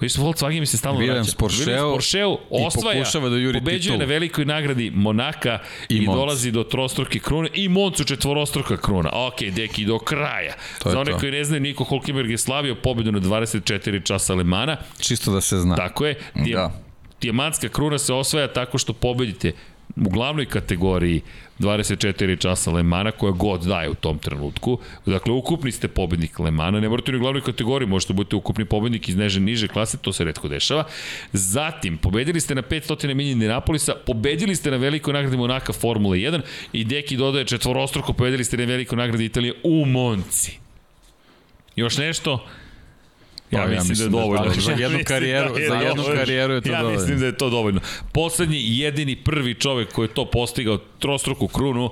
Viš 0.00 0.16
Volkswagen 0.16 0.60
mi 0.60 0.66
se 0.66 0.76
stalno 0.76 1.00
Williams 1.00 1.14
vraća. 1.16 1.36
Porscheu, 1.38 1.64
Williams 1.66 1.94
Porscheu 1.94 2.38
osvaja, 2.66 3.28
da 3.30 3.36
juri 3.36 3.58
pobeđuje 3.58 3.80
titul. 3.80 3.98
na 3.98 4.04
velikoj 4.04 4.44
nagradi 4.44 4.90
Monaka 4.90 5.58
i, 5.88 5.96
i 5.96 6.06
dolazi 6.06 6.50
do 6.50 6.64
trostruke 6.64 7.18
krune 7.18 7.48
i 7.54 7.68
Moncu 7.68 8.04
četvorostruka 8.04 8.76
kruna. 8.76 9.10
Ok, 9.12 9.40
deki, 9.40 9.84
do 9.84 9.98
kraja. 9.98 10.54
To 10.82 10.90
Za 10.90 11.00
one 11.00 11.10
to. 11.12 11.18
koji 11.18 11.32
ne 11.32 11.44
znaju, 11.44 11.60
Niko 11.60 11.84
Hulkenberg 11.84 12.30
je 12.30 12.38
slavio 12.38 12.74
pobedu 12.74 13.12
na 13.12 13.20
24 13.20 14.04
časa 14.06 14.34
Lemana. 14.34 14.76
Čisto 15.00 15.32
da 15.32 15.40
se 15.40 15.58
zna. 15.58 15.76
Tako 15.76 16.06
je. 16.06 16.14
da. 16.34 16.72
Dijamantska 17.20 17.68
kruna 17.68 17.98
se 17.98 18.12
osvaja 18.12 18.52
tako 18.52 18.78
što 18.78 18.92
pobedite 18.92 19.52
u 19.96 20.10
glavnoj 20.10 20.46
kategoriji 20.46 21.20
24 21.58 22.38
časa 22.38 22.70
Lemana 22.70 23.10
koja 23.10 23.32
god 23.32 23.62
daje 23.62 23.90
u 23.90 23.94
tom 23.94 24.18
trenutku. 24.18 24.78
Dakle, 25.06 25.32
ukupni 25.32 25.72
ste 25.72 25.88
pobednik 25.88 26.38
Lemana, 26.38 26.80
ne 26.80 26.88
morate 26.88 27.16
u 27.16 27.18
glavnoj 27.18 27.42
kategoriji, 27.42 27.88
možete 27.88 28.12
budete 28.12 28.36
ukupni 28.36 28.64
pobednik 28.64 29.08
iz 29.08 29.16
neže 29.16 29.40
niže 29.40 29.68
klase, 29.68 29.98
to 29.98 30.12
se 30.12 30.24
redko 30.24 30.48
dešava. 30.48 30.84
Zatim, 31.32 31.98
pobedili 31.98 32.40
ste 32.40 32.54
na 32.54 32.62
500 32.62 33.14
milija 33.14 33.32
Indianapolisa, 33.32 33.94
pobedili 34.06 34.56
ste 34.56 34.70
na 34.70 34.76
velikoj 34.76 35.12
nagradi 35.12 35.36
Monaka 35.36 35.72
Formule 35.72 36.18
1 36.18 36.40
i 36.72 36.84
Deki 36.84 37.16
dodaje 37.16 37.44
četvorostruko, 37.44 38.12
pobedili 38.12 38.44
ste 38.44 38.56
na 38.56 38.64
velikoj 38.64 38.96
nagradi 38.96 39.24
Italije 39.24 39.54
u 39.64 39.84
Monci. 39.84 40.58
Još 41.76 41.96
nešto? 41.96 42.46
Ja, 43.50 43.58
pa, 43.58 43.58
ja 43.58 43.66
mislim, 43.68 43.88
mislim 43.88 44.10
da 44.10 44.18
je 44.18 44.22
dovoljno. 44.22 44.54
Da, 44.54 44.60
za 44.70 44.72
jednu 44.72 44.98
karijeru, 45.04 45.54
za 45.68 45.74
jednu 45.74 46.02
karijeru 46.02 46.54
je 46.54 46.60
to 46.60 46.70
ja 46.70 46.78
dovoljno. 46.78 46.98
Ja 46.98 47.00
mislim 47.00 47.20
da 47.20 47.26
je 47.26 47.36
to 47.36 47.50
dovoljno. 47.50 47.80
Poslednji 48.12 48.58
jedini 48.60 49.16
prvi 49.16 49.54
čovek 49.54 49.92
koji 49.92 50.06
je 50.06 50.14
to 50.14 50.24
postigao 50.24 50.78
trostruku 50.98 51.48
krunu 51.48 51.90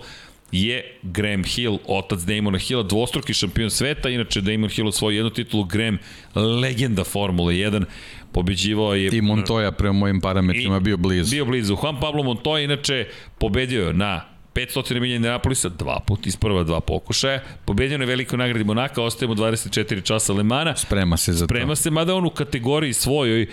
je 0.53 0.99
Graham 1.03 1.45
Hill, 1.45 1.79
otac 1.87 2.21
Damona 2.21 2.59
Hilla, 2.59 2.83
dvostruki 2.83 3.35
šampion 3.35 3.71
sveta, 3.71 4.09
inače 4.09 4.41
Damon 4.41 4.71
Hill 4.71 4.89
osvojio 4.89 5.17
jednu 5.17 5.31
titulu, 5.31 5.65
Graham 5.65 5.99
legenda 6.35 7.05
Formule 7.05 7.55
1, 7.55 7.85
pobeđivao 8.33 8.95
je... 8.95 9.07
I 9.07 9.23
Montoya 9.23 9.71
prema 9.71 9.93
mojim 9.93 10.21
parametrima 10.21 10.81
bio 10.81 10.97
blizu. 10.97 11.31
Bio 11.31 11.45
blizu. 11.45 11.77
Juan 11.83 12.01
Pablo 12.01 12.23
Montoya 12.23 12.65
inače 12.65 13.07
pobedio 13.39 13.87
je 13.87 13.93
na 13.93 14.36
500 14.57 15.01
milija 15.01 15.17
Indianapolisa, 15.17 15.69
dva 15.69 16.01
put 16.07 16.27
iz 16.27 16.37
prva 16.37 16.65
dva 16.65 16.81
pokušaja, 16.81 17.41
pobedio 17.65 17.99
na 17.99 18.05
velikoj 18.05 18.39
nagradi 18.39 18.65
Monaka, 18.65 19.03
ostajemo 19.03 19.35
24 19.35 20.03
časa 20.03 20.33
Lemana. 20.33 20.77
Sprema 20.77 21.17
se 21.17 21.33
za 21.33 21.45
Sprema 21.45 21.47
to. 21.47 21.55
Sprema 21.55 21.77
se, 21.77 21.91
mada 21.91 22.15
on 22.15 22.27
u 22.27 22.31
kategoriji 22.31 22.93
svojoj 22.93 23.47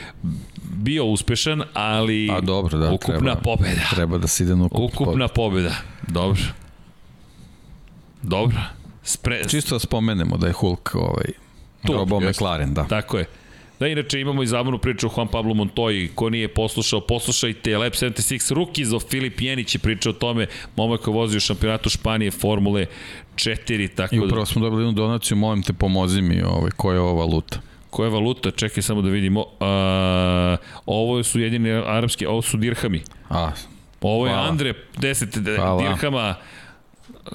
bio 0.63 1.05
uspešan, 1.05 1.63
ali 1.73 2.29
A 2.31 2.41
dobro, 2.41 2.77
da, 2.77 2.91
ukupna 2.91 3.19
treba, 3.19 3.41
pobeda. 3.41 3.81
Treba 3.95 4.17
da 4.17 4.27
se 4.27 4.43
ide 4.43 4.55
na 4.55 4.65
ukupna, 4.65 4.85
ukupna 4.85 5.27
pobeda. 5.27 5.75
Dobro. 6.07 6.41
Dobro. 8.21 8.57
Spre... 9.03 9.43
Čisto 9.49 9.75
da 9.75 9.79
spomenemo 9.79 10.37
da 10.37 10.47
je 10.47 10.53
Hulk 10.53 10.95
ovaj, 10.95 11.25
Robo 11.83 12.19
McLaren, 12.19 12.73
da. 12.73 12.83
Tako 12.87 13.17
je. 13.17 13.25
Da, 13.83 13.87
inače 13.87 14.21
imamo 14.21 14.43
i 14.43 14.47
zabavnu 14.47 14.77
priču 14.77 15.07
o 15.07 15.11
Juan 15.17 15.27
Pablo 15.27 15.53
Montoyi, 15.53 16.09
ko 16.15 16.29
nije 16.29 16.47
poslušao, 16.47 17.01
poslušajte 17.01 17.77
Lab 17.77 17.91
76 17.91 18.53
Rookies 18.53 18.93
o 18.93 18.99
Filip 18.99 19.41
Jenić 19.41 19.75
je 19.75 19.79
pričao 19.79 20.09
o 20.09 20.13
tome, 20.13 20.47
momak 20.75 21.01
koji 21.01 21.13
vozi 21.13 21.37
u 21.37 21.39
šampionatu 21.39 21.89
Španije 21.89 22.31
Formule 22.31 22.85
4, 23.35 23.95
tako 23.95 24.15
I 24.15 24.19
da- 24.19 24.25
upravo 24.25 24.45
smo 24.45 24.61
dobili 24.61 24.81
jednu 24.81 24.91
donaciju, 24.91 25.37
molim 25.37 25.63
te 25.63 25.73
pomozi 25.73 26.21
mi, 26.21 26.41
ovaj, 26.41 26.71
koja 26.71 26.93
je 26.93 26.99
ova 26.99 27.13
valuta? 27.13 27.59
Koja 27.89 28.05
je 28.07 28.11
valuta? 28.11 28.51
Čekaj 28.51 28.83
samo 28.83 29.01
da 29.01 29.09
vidimo. 29.09 29.45
A, 29.59 30.55
ovo 30.85 31.23
su 31.23 31.39
jedini 31.39 31.69
arapski, 31.71 32.25
ovo 32.25 32.41
su 32.41 32.57
dirhami. 32.57 33.01
A, 33.29 33.51
Ovo 34.01 34.25
je 34.27 34.33
Hvala. 34.33 34.47
Andre, 34.47 34.73
10 34.97 35.55
Hvala. 35.55 35.81
dirhama 35.81 36.35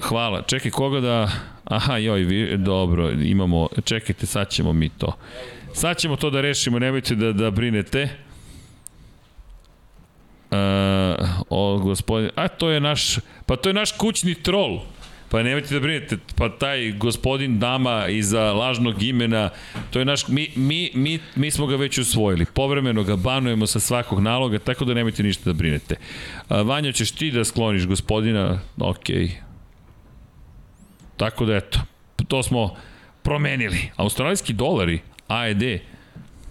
hvala. 0.01 0.41
Čekaj, 0.41 0.71
koga 0.71 0.99
da... 0.99 1.29
Aha, 1.65 1.97
joj, 1.97 2.19
vi, 2.19 2.57
dobro, 2.57 3.11
imamo... 3.11 3.67
Čekajte, 3.83 4.25
sad 4.25 4.49
ćemo 4.49 4.73
mi 4.73 4.89
to. 4.89 5.13
Sad 5.73 5.97
ćemo 5.97 6.15
to 6.15 6.29
da 6.29 6.41
rešimo, 6.41 6.79
nemojte 6.79 7.15
da, 7.15 7.33
da 7.33 7.51
brinete. 7.51 8.09
Uh, 10.51 10.57
o, 11.49 11.77
gospodin... 11.77 12.29
A, 12.35 12.47
to 12.47 12.69
je 12.69 12.79
naš... 12.79 13.17
Pa 13.45 13.55
to 13.55 13.69
je 13.69 13.73
naš 13.73 13.91
kućni 13.91 14.35
trol. 14.35 14.79
Pa 15.29 15.43
nemojte 15.43 15.73
da 15.73 15.79
brinete, 15.79 16.17
pa 16.35 16.49
taj 16.49 16.91
gospodin 16.91 17.59
dama 17.59 18.07
iza 18.07 18.53
lažnog 18.53 19.03
imena, 19.03 19.49
to 19.91 19.99
je 19.99 20.05
naš, 20.05 20.27
mi, 20.27 20.47
mi, 20.55 20.91
mi, 20.93 21.19
mi 21.35 21.51
smo 21.51 21.67
ga 21.67 21.75
već 21.75 21.97
usvojili. 21.97 22.45
Povremeno 22.45 23.03
ga 23.03 23.15
banujemo 23.15 23.67
sa 23.67 23.79
svakog 23.79 24.19
naloga, 24.19 24.59
tako 24.59 24.85
da 24.85 24.93
nemojte 24.93 25.23
ništa 25.23 25.43
da 25.45 25.53
brinete. 25.53 25.95
A, 26.47 26.61
Vanja, 26.61 26.91
ćeš 26.91 27.11
ti 27.11 27.31
da 27.31 27.45
skloniš 27.45 27.85
gospodina? 27.85 28.59
Okej. 28.77 29.31
Tako 31.17 31.45
da 31.45 31.55
eto, 31.55 31.79
to 32.27 32.43
smo 32.43 32.75
promenili. 33.23 33.91
Australijski 33.95 34.53
dolari, 34.53 34.99
AED, 35.29 35.79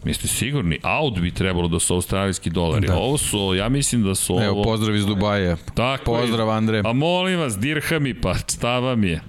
Mi 0.05 0.15
ste 0.15 0.29
sigurni? 0.29 0.79
Aud 0.83 1.21
bi 1.21 1.31
trebalo 1.31 1.69
da 1.69 1.79
su 1.79 1.95
australijski 1.95 2.51
dolari. 2.51 2.87
Da. 2.87 2.97
Ovo 2.97 3.19
su, 3.19 3.55
ja 3.55 3.69
mislim 3.69 4.03
da 4.03 4.15
su 4.15 4.35
ovo... 4.35 4.45
Evo, 4.45 4.63
pozdrav 4.63 4.97
iz 4.97 5.07
Dubaja. 5.07 5.57
Tako 5.75 6.05
pozdrav, 6.05 6.49
je. 6.49 6.55
Andre. 6.55 6.83
Pa 6.83 6.93
molim 6.93 7.39
vas, 7.39 7.59
dirhami, 7.59 8.15
pa 8.15 8.35
šta 8.35 8.79
vam 8.79 9.05
je? 9.05 9.21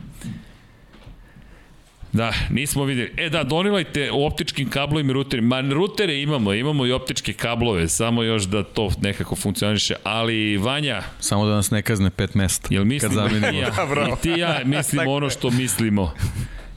Da, 2.12 2.34
nismo 2.50 2.84
videli. 2.84 3.12
E 3.18 3.30
da, 3.30 3.44
donilajte 3.44 4.12
u 4.12 4.26
optičkim 4.26 4.70
kablovima 4.70 5.12
i 5.12 5.14
ruterima. 5.14 5.62
Ma, 5.62 5.74
rutere 5.74 6.22
imamo, 6.22 6.54
imamo 6.54 6.86
i 6.86 6.92
optičke 6.92 7.34
kablove, 7.34 7.88
samo 7.88 8.24
još 8.24 8.44
da 8.44 8.64
to 8.64 8.90
nekako 9.02 9.36
funkcioniše. 9.36 9.96
Ali, 10.04 10.58
Vanja... 10.58 11.02
Samo 11.20 11.46
da 11.46 11.56
nas 11.56 11.72
ne 11.72 11.82
kazne 11.82 12.10
pet 12.10 12.36
mesta. 12.36 12.68
Jel 12.72 12.86
mislim 12.86 13.14
da 13.14 13.50
i 13.52 13.58
ja, 13.58 13.68
i 14.18 14.22
ti 14.22 14.30
ja 14.30 14.62
mislimo 14.66 15.12
ono 15.12 15.30
što 15.30 15.50
mislimo. 15.50 16.14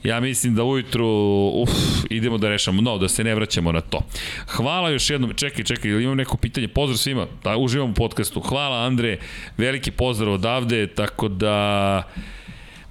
Ja 0.04 0.20
mislim 0.20 0.54
da 0.54 0.64
ujutru, 0.64 1.06
uf, 1.54 1.70
idemo 2.10 2.38
da 2.38 2.48
rešamo, 2.48 2.82
no, 2.82 2.98
da 2.98 3.08
se 3.08 3.24
ne 3.24 3.34
vraćamo 3.34 3.72
na 3.72 3.80
to. 3.80 4.00
Hvala 4.46 4.90
još 4.90 5.10
jednom, 5.10 5.34
čekaj, 5.34 5.64
čekaj, 5.64 5.90
imam 5.90 6.16
neko 6.16 6.36
pitanje, 6.36 6.68
pozdrav 6.68 6.96
svima, 6.96 7.26
da 7.44 7.56
uživam 7.56 7.90
u 7.90 7.94
podcastu. 7.94 8.40
Hvala 8.40 8.86
Andre, 8.86 9.18
veliki 9.56 9.90
pozdrav 9.90 10.32
odavde, 10.32 10.86
tako 10.86 11.28
da 11.28 12.02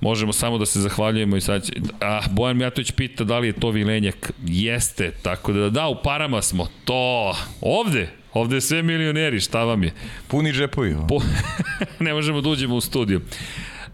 možemo 0.02 0.34
samo 0.34 0.58
da 0.58 0.66
se 0.66 0.80
zahvaljujemo 0.80 1.38
i 1.38 1.42
sad 1.42 1.66
će, 1.66 1.74
a, 2.02 2.22
Bojan 2.32 2.58
Mijatović 2.58 2.92
pita 2.92 3.24
da 3.24 3.40
li 3.40 3.48
je 3.48 3.54
to 3.54 3.70
vilenjak, 3.70 4.32
jeste, 4.46 5.12
tako 5.22 5.54
da 5.54 5.70
da, 5.70 5.88
u 5.88 5.96
parama 6.04 6.42
smo, 6.42 6.68
to, 6.86 7.36
ovde, 7.62 8.22
Ovde 8.34 8.56
je 8.56 8.62
sve 8.62 8.84
milioneri, 8.84 9.40
šta 9.40 9.64
vam 9.64 9.84
je? 9.84 9.94
Puni 10.28 10.52
džepovi. 10.52 10.96
Po, 11.10 11.20
ne 12.06 12.14
možemo 12.14 12.42
da 12.42 12.50
uđemo 12.50 12.76
u 12.76 12.82
studiju. 12.82 13.22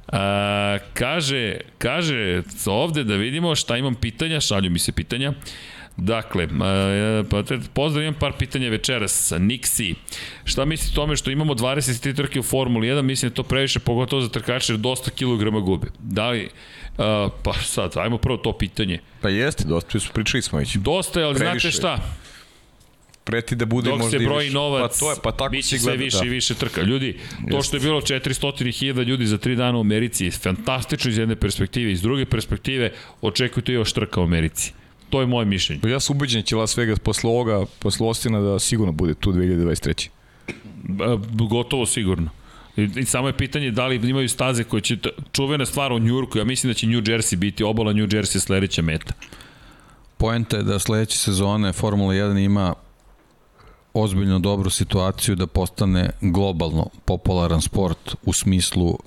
A, 0.08 0.78
kaže, 0.94 1.58
kaže 1.78 2.44
ovde 2.66 3.04
da 3.04 3.16
vidimo 3.16 3.56
šta 3.56 3.78
imam 3.78 3.96
pitanja, 3.96 4.40
šalju 4.42 4.70
mi 4.70 4.80
se 4.80 4.92
pitanja. 4.92 5.34
Dakle, 5.98 6.48
pa 7.30 7.44
pozdrav, 7.74 8.04
imam 8.04 8.20
par 8.20 8.34
pitanja 8.40 8.70
večeras. 8.70 9.32
Nixi, 9.32 9.96
šta 10.44 10.66
mislite 10.66 10.92
o 10.94 11.04
tome 11.04 11.16
što 11.16 11.32
imamo 11.32 11.54
23 11.54 12.16
trke 12.16 12.40
u 12.40 12.44
Formuli 12.44 12.88
1? 12.88 13.02
Mislim 13.02 13.30
da 13.30 13.36
to 13.36 13.44
previše, 13.44 13.80
pogotovo 13.80 14.22
za 14.22 14.30
trkače, 14.30 14.74
jer 14.74 14.80
dosta 14.80 15.12
kilograma 15.12 15.60
gube. 15.60 15.88
Da 16.00 16.30
li, 16.30 16.50
pa 17.44 17.54
sad, 17.64 17.98
ajmo 17.98 18.18
prvo 18.18 18.38
to 18.38 18.58
pitanje. 18.58 19.00
Pa 19.22 19.30
jeste, 19.30 19.64
dosta, 19.68 20.00
pričali 20.14 20.42
smo 20.42 20.60
već. 20.60 20.76
Dosta 20.76 21.20
ali 21.20 21.36
Previše. 21.36 21.72
znate 21.72 21.78
šta? 21.78 22.00
Preti 23.28 23.56
da 23.56 23.66
bude 23.66 23.90
Dok 23.90 24.00
možda 24.00 24.20
se 24.20 24.26
broji 24.26 24.50
novac, 24.50 24.92
pa 24.92 25.00
to 25.00 25.12
je, 25.12 25.18
pa 25.24 25.32
tako 25.32 25.52
biće 25.52 25.80
sve 25.80 25.98
više 25.98 26.18
da. 26.18 26.26
i 26.26 26.30
više 26.30 26.54
trka. 26.54 26.82
Ljudi, 26.82 27.20
to 27.52 27.62
što 27.62 27.76
je 27.76 27.80
bilo 27.80 28.02
400.000 28.02 29.04
ljudi 29.04 29.26
za 29.26 29.38
3 29.38 29.56
dana 29.56 29.78
u 29.78 29.82
Americi 29.82 30.26
je 30.26 30.32
fantastično 30.32 31.12
iz 31.12 31.18
jedne 31.18 31.36
perspektive. 31.36 31.92
Iz 31.92 32.02
druge 32.02 32.26
perspektive, 32.26 32.92
očekujte 33.22 33.74
još 33.74 33.94
trka 33.94 34.22
u 34.22 34.24
Americi. 34.24 34.74
To 35.10 35.22
je 35.22 35.28
moje 35.28 35.46
mišljenje. 35.46 35.82
Ja 35.90 36.00
sam 36.00 36.16
ubeđen 36.16 36.42
da 36.42 36.46
će 36.46 36.56
Las 36.56 36.78
Vegas 36.78 37.00
posle 37.00 37.30
ovoga, 37.30 37.66
posle 37.80 38.08
Ostina 38.08 38.40
da 38.40 38.60
sigurno 38.60 38.92
bude 38.92 39.14
tu 39.14 39.32
2023. 39.32 40.10
Gotovo 41.50 41.86
sigurno. 41.86 42.30
I, 42.78 42.90
I 42.96 43.06
samo 43.06 43.28
je 43.28 43.38
pitanje 43.38 43.72
da 43.72 43.88
li 43.88 44.10
imaju 44.10 44.30
staze 44.30 44.64
koje 44.64 44.82
će, 44.82 44.98
čuvena 45.32 45.66
stvar 45.66 45.92
u 45.92 46.00
Njurku, 46.00 46.38
ja 46.38 46.44
mislim 46.44 46.70
da 46.70 46.74
će 46.74 46.88
New 46.88 47.02
Jersey 47.02 47.36
biti, 47.36 47.64
obala 47.64 47.94
New 47.94 48.08
Jersey 48.08 48.40
sledeća 48.40 48.82
meta. 48.82 49.14
Poenta 50.18 50.58
je 50.58 50.64
da 50.64 50.80
sledeće 50.80 51.18
sezone 51.18 51.74
Formula 51.74 52.14
1 52.14 52.46
ima 52.46 52.74
ozbiljno 54.02 54.40
dobru 54.40 54.70
situaciju 54.70 55.36
da 55.36 55.48
postane 55.48 56.10
globalno 56.22 56.90
popularan 57.06 57.62
sport 57.62 58.16
u 58.26 58.34
smislu 58.34 58.90
uh, 58.90 58.98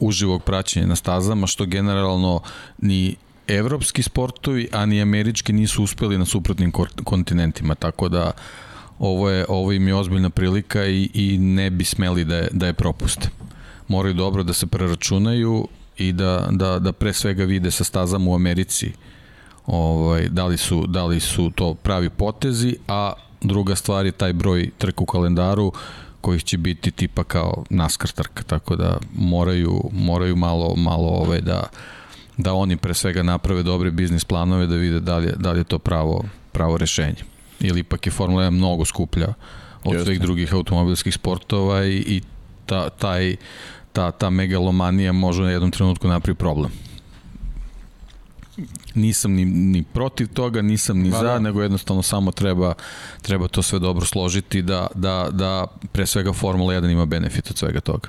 uživog 0.00 0.42
praćenja 0.42 0.86
na 0.86 0.96
stazama, 0.96 1.46
što 1.46 1.66
generalno 1.66 2.40
ni 2.78 3.16
evropski 3.48 4.02
sportovi, 4.02 4.68
a 4.72 4.86
ni 4.86 5.02
američki 5.02 5.52
nisu 5.52 5.82
uspeli 5.82 6.18
na 6.18 6.24
suprotnim 6.24 6.72
kontinentima, 7.04 7.74
tako 7.74 8.08
da 8.08 8.32
ovo, 8.98 9.30
je, 9.30 9.46
ovo 9.48 9.72
im 9.72 9.88
je 9.88 9.94
ozbiljna 9.94 10.30
prilika 10.30 10.86
i, 10.86 11.10
i 11.14 11.38
ne 11.38 11.70
bi 11.70 11.84
smeli 11.84 12.24
da 12.24 12.36
je, 12.36 12.48
da 12.52 12.66
je 12.66 12.72
propuste. 12.72 13.28
Moraju 13.88 14.14
dobro 14.14 14.42
da 14.42 14.52
se 14.52 14.66
preračunaju 14.66 15.68
i 15.98 16.12
da, 16.12 16.48
da, 16.50 16.78
da 16.78 16.92
pre 16.92 17.12
svega 17.12 17.44
vide 17.44 17.70
sa 17.70 17.84
stazama 17.84 18.30
u 18.30 18.34
Americi 18.34 18.92
ovaj, 19.66 20.28
da, 20.28 20.46
li 20.46 20.56
su, 20.56 20.86
da 20.86 21.04
li 21.04 21.20
su 21.20 21.50
to 21.54 21.74
pravi 21.74 22.10
potezi, 22.10 22.76
a 22.88 23.12
druga 23.40 23.76
stvar 23.76 24.06
je 24.06 24.12
taj 24.12 24.32
broj 24.32 24.70
trka 24.78 25.02
u 25.02 25.06
kalendaru 25.06 25.72
kojih 26.20 26.44
će 26.44 26.58
biti 26.58 26.90
tipa 26.90 27.24
kao 27.24 27.64
NASCAR 27.70 28.10
trka, 28.10 28.42
tako 28.42 28.76
da 28.76 28.98
moraju, 29.14 29.82
moraju 29.92 30.36
malo, 30.36 30.76
malo 30.76 31.08
ove 31.08 31.40
da, 31.40 31.62
da 32.36 32.54
oni 32.54 32.76
pre 32.76 32.94
svega 32.94 33.22
naprave 33.22 33.62
dobre 33.62 33.90
biznis 33.90 34.24
planove 34.24 34.66
da 34.66 34.74
vide 34.74 35.00
da 35.00 35.18
li 35.18 35.26
je, 35.26 35.32
da 35.36 35.52
li 35.52 35.60
je 35.60 35.64
to 35.64 35.78
pravo, 35.78 36.24
pravo 36.52 36.78
rešenje. 36.78 37.22
Ili 37.60 37.80
ipak 37.80 38.06
je 38.06 38.12
Formula 38.12 38.42
1 38.42 38.50
mnogo 38.50 38.84
skuplja 38.84 39.34
od 39.84 39.92
Jeste. 39.92 40.04
svih 40.04 40.20
drugih 40.20 40.54
automobilskih 40.54 41.14
sportova 41.14 41.84
i, 41.84 41.96
i 41.96 42.22
ta, 42.66 42.90
taj, 42.90 43.36
ta, 43.92 44.10
ta 44.10 44.30
megalomanija 44.30 45.12
može 45.12 45.42
na 45.42 45.50
jednom 45.50 45.70
trenutku 45.70 46.08
napravi 46.08 46.34
problem 46.34 46.70
nisam 48.94 49.32
ni, 49.32 49.44
ni 49.44 49.82
protiv 49.82 50.28
toga, 50.28 50.62
nisam 50.62 50.98
ni 50.98 51.10
ba, 51.10 51.16
za, 51.16 51.22
da. 51.22 51.38
nego 51.38 51.62
jednostavno 51.62 52.02
samo 52.02 52.32
treba, 52.32 52.74
treba 53.22 53.48
to 53.48 53.62
sve 53.62 53.78
dobro 53.78 54.06
složiti 54.06 54.62
da, 54.62 54.86
da, 54.94 55.28
da 55.32 55.66
pre 55.92 56.06
svega 56.06 56.32
Formula 56.32 56.74
1 56.74 56.92
ima 56.92 57.06
benefit 57.06 57.50
od 57.50 57.58
svega 57.58 57.80
toga. 57.80 58.08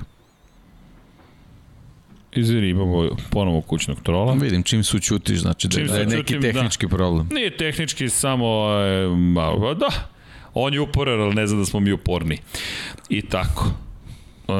Izvini, 2.32 2.68
imamo 2.68 3.08
ponovo 3.30 3.60
kućnog 3.60 4.02
trola. 4.02 4.32
Vidim, 4.32 4.62
čim 4.62 4.84
se 4.84 4.96
učutiš, 4.96 5.40
znači 5.40 5.68
da, 5.68 5.82
da 5.82 5.98
je 5.98 6.06
neki 6.06 6.34
da. 6.38 6.40
tehnički 6.40 6.86
da. 6.86 6.96
problem. 6.96 7.28
Nije 7.32 7.56
tehnički, 7.56 8.08
samo, 8.08 8.68
e, 8.80 9.74
da, 9.74 9.88
on 10.54 10.74
je 10.74 10.80
uporan, 10.80 11.20
ali 11.20 11.34
ne 11.34 11.46
zna 11.46 11.58
da 11.58 11.64
smo 11.64 11.80
mi 11.80 11.92
uporni. 11.92 12.38
I 13.08 13.22
tako. 13.22 13.66
E, 14.48 14.52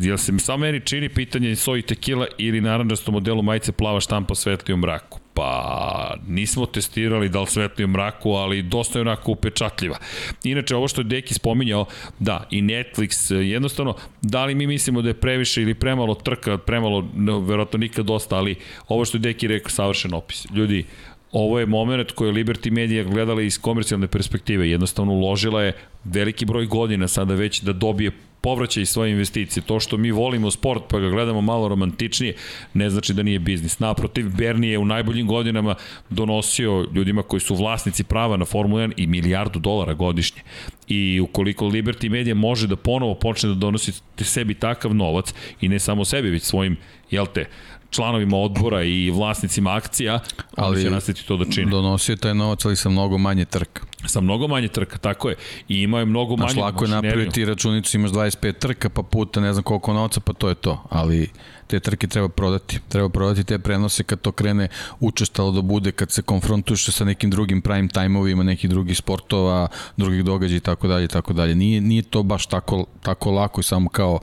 Jel 0.00 0.16
se 0.16 0.38
samo 0.38 0.58
meni 0.58 0.80
čini 0.80 1.08
pitanje 1.08 1.56
soji 1.56 1.82
tekila 1.82 2.26
ili 2.38 2.60
naranđasto 2.60 3.12
modelu 3.12 3.42
majice 3.42 3.72
plava 3.72 4.00
štampa 4.00 4.34
svetli 4.34 4.74
u 4.74 4.76
mraku? 4.76 5.20
Pa 5.34 6.14
nismo 6.28 6.66
testirali 6.66 7.28
da 7.28 7.40
li 7.40 7.46
svetli 7.46 7.84
u 7.84 7.88
mraku, 7.88 8.30
ali 8.30 8.62
dosta 8.62 8.98
je 8.98 9.00
onako 9.00 9.32
upečatljiva. 9.32 9.98
Inače, 10.44 10.76
ovo 10.76 10.88
što 10.88 11.00
je 11.00 11.04
Deki 11.04 11.34
spominjao, 11.34 11.86
da, 12.18 12.46
i 12.50 12.62
Netflix, 12.62 13.34
jednostavno, 13.34 13.94
da 14.22 14.44
li 14.44 14.54
mi 14.54 14.66
mislimo 14.66 15.02
da 15.02 15.08
je 15.08 15.20
previše 15.20 15.62
ili 15.62 15.74
premalo 15.74 16.14
trka, 16.14 16.58
premalo, 16.58 17.08
no, 17.14 17.40
verovatno 17.40 17.78
nikad 17.78 18.06
dosta, 18.06 18.36
ali 18.36 18.56
ovo 18.88 19.04
što 19.04 19.16
je 19.16 19.20
Deki 19.20 19.48
rekao, 19.48 19.70
savršen 19.70 20.14
opis. 20.14 20.46
Ljudi, 20.54 20.84
ovo 21.32 21.58
je 21.58 21.66
moment 21.66 22.12
koji 22.12 22.28
je 22.28 22.32
Liberty 22.32 22.70
Media 22.70 23.04
gledala 23.04 23.42
iz 23.42 23.60
komercijalne 23.60 24.06
perspektive. 24.06 24.70
Jednostavno 24.70 25.12
uložila 25.12 25.62
je 25.62 25.76
veliki 26.04 26.44
broj 26.44 26.66
godina 26.66 27.08
sada 27.08 27.34
već 27.34 27.60
da 27.60 27.72
dobije 27.72 28.10
povraćaj 28.40 28.86
svoje 28.86 29.10
investicije. 29.10 29.62
To 29.62 29.80
što 29.80 29.96
mi 29.96 30.10
volimo 30.10 30.50
sport 30.50 30.82
pa 30.88 30.98
ga 30.98 31.08
gledamo 31.08 31.40
malo 31.40 31.68
romantičnije, 31.68 32.34
ne 32.74 32.90
znači 32.90 33.14
da 33.14 33.22
nije 33.22 33.38
biznis. 33.38 33.78
Naprotiv, 33.78 34.36
Bernie 34.36 34.70
je 34.70 34.78
u 34.78 34.84
najboljim 34.84 35.26
godinama 35.26 35.74
donosio 36.10 36.86
ljudima 36.94 37.22
koji 37.22 37.40
su 37.40 37.54
vlasnici 37.54 38.04
prava 38.04 38.36
na 38.36 38.44
Formula 38.44 38.82
1 38.82 38.92
i 38.96 39.06
milijardu 39.06 39.58
dolara 39.58 39.94
godišnje. 39.94 40.42
I 40.88 41.20
ukoliko 41.20 41.64
Liberty 41.64 42.10
Media 42.10 42.34
može 42.34 42.66
da 42.66 42.76
ponovo 42.76 43.14
počne 43.14 43.48
da 43.48 43.54
donosi 43.54 43.92
sebi 44.16 44.54
takav 44.54 44.94
novac 44.94 45.34
i 45.60 45.68
ne 45.68 45.78
samo 45.78 46.04
sebi, 46.04 46.30
već 46.30 46.42
svojim, 46.42 46.76
jel 47.10 47.26
te, 47.26 47.48
članovima 47.90 48.36
odbora 48.36 48.82
i 48.82 49.10
vlasnicima 49.10 49.74
akcija, 49.74 50.20
ali 50.56 50.82
će 50.82 50.90
nastaviti 50.90 51.26
to 51.26 51.36
da 51.36 51.44
čini. 51.52 51.70
Donosio 51.70 52.16
taj 52.16 52.34
novac, 52.34 52.64
ali 52.64 52.76
sa 52.76 52.88
mnogo 52.88 53.18
manje 53.18 53.44
trka. 53.44 53.82
Sa 54.06 54.20
mnogo 54.20 54.48
manje 54.48 54.68
trka, 54.68 54.98
tako 54.98 55.28
je. 55.28 55.36
I 55.68 55.82
imao 55.82 56.00
je 56.00 56.06
mnogo 56.06 56.36
manje 56.36 56.52
Znaš, 56.52 56.62
lako 56.62 56.84
je 56.84 56.90
napraviti 56.90 57.44
računicu, 57.44 57.96
imaš 57.96 58.10
25 58.10 58.58
trka, 58.58 58.88
pa 58.88 59.02
puta 59.02 59.40
ne 59.40 59.52
znam 59.52 59.62
koliko 59.62 59.92
novca, 59.92 60.20
pa 60.20 60.32
to 60.32 60.48
je 60.48 60.54
to. 60.54 60.84
Ali 60.90 61.30
te 61.68 61.80
trke 61.80 62.06
treba 62.06 62.28
prodati. 62.28 62.80
Treba 62.88 63.08
prodati 63.08 63.44
te 63.44 63.58
prenose 63.58 64.02
kad 64.02 64.20
to 64.20 64.32
krene 64.32 64.68
učestalo 65.00 65.52
da 65.52 65.62
bude, 65.62 65.92
kad 65.92 66.10
se 66.10 66.22
konfrontuše 66.22 66.92
sa 66.92 67.04
nekim 67.04 67.30
drugim 67.30 67.62
prime 67.62 67.88
time-ovima, 67.88 68.42
nekih 68.42 68.70
drugih 68.70 68.96
sportova, 68.96 69.68
drugih 69.96 70.24
događaja 70.24 70.56
i 70.56 70.60
tako 70.60 70.88
dalje 70.88 71.04
i 71.04 71.08
tako 71.08 71.32
dalje. 71.32 71.54
Nije, 71.54 71.80
nije 71.80 72.02
to 72.02 72.22
baš 72.22 72.46
tako, 72.46 72.86
tako 73.02 73.30
lako 73.30 73.60
i 73.60 73.64
samo 73.64 73.88
kao 73.88 74.18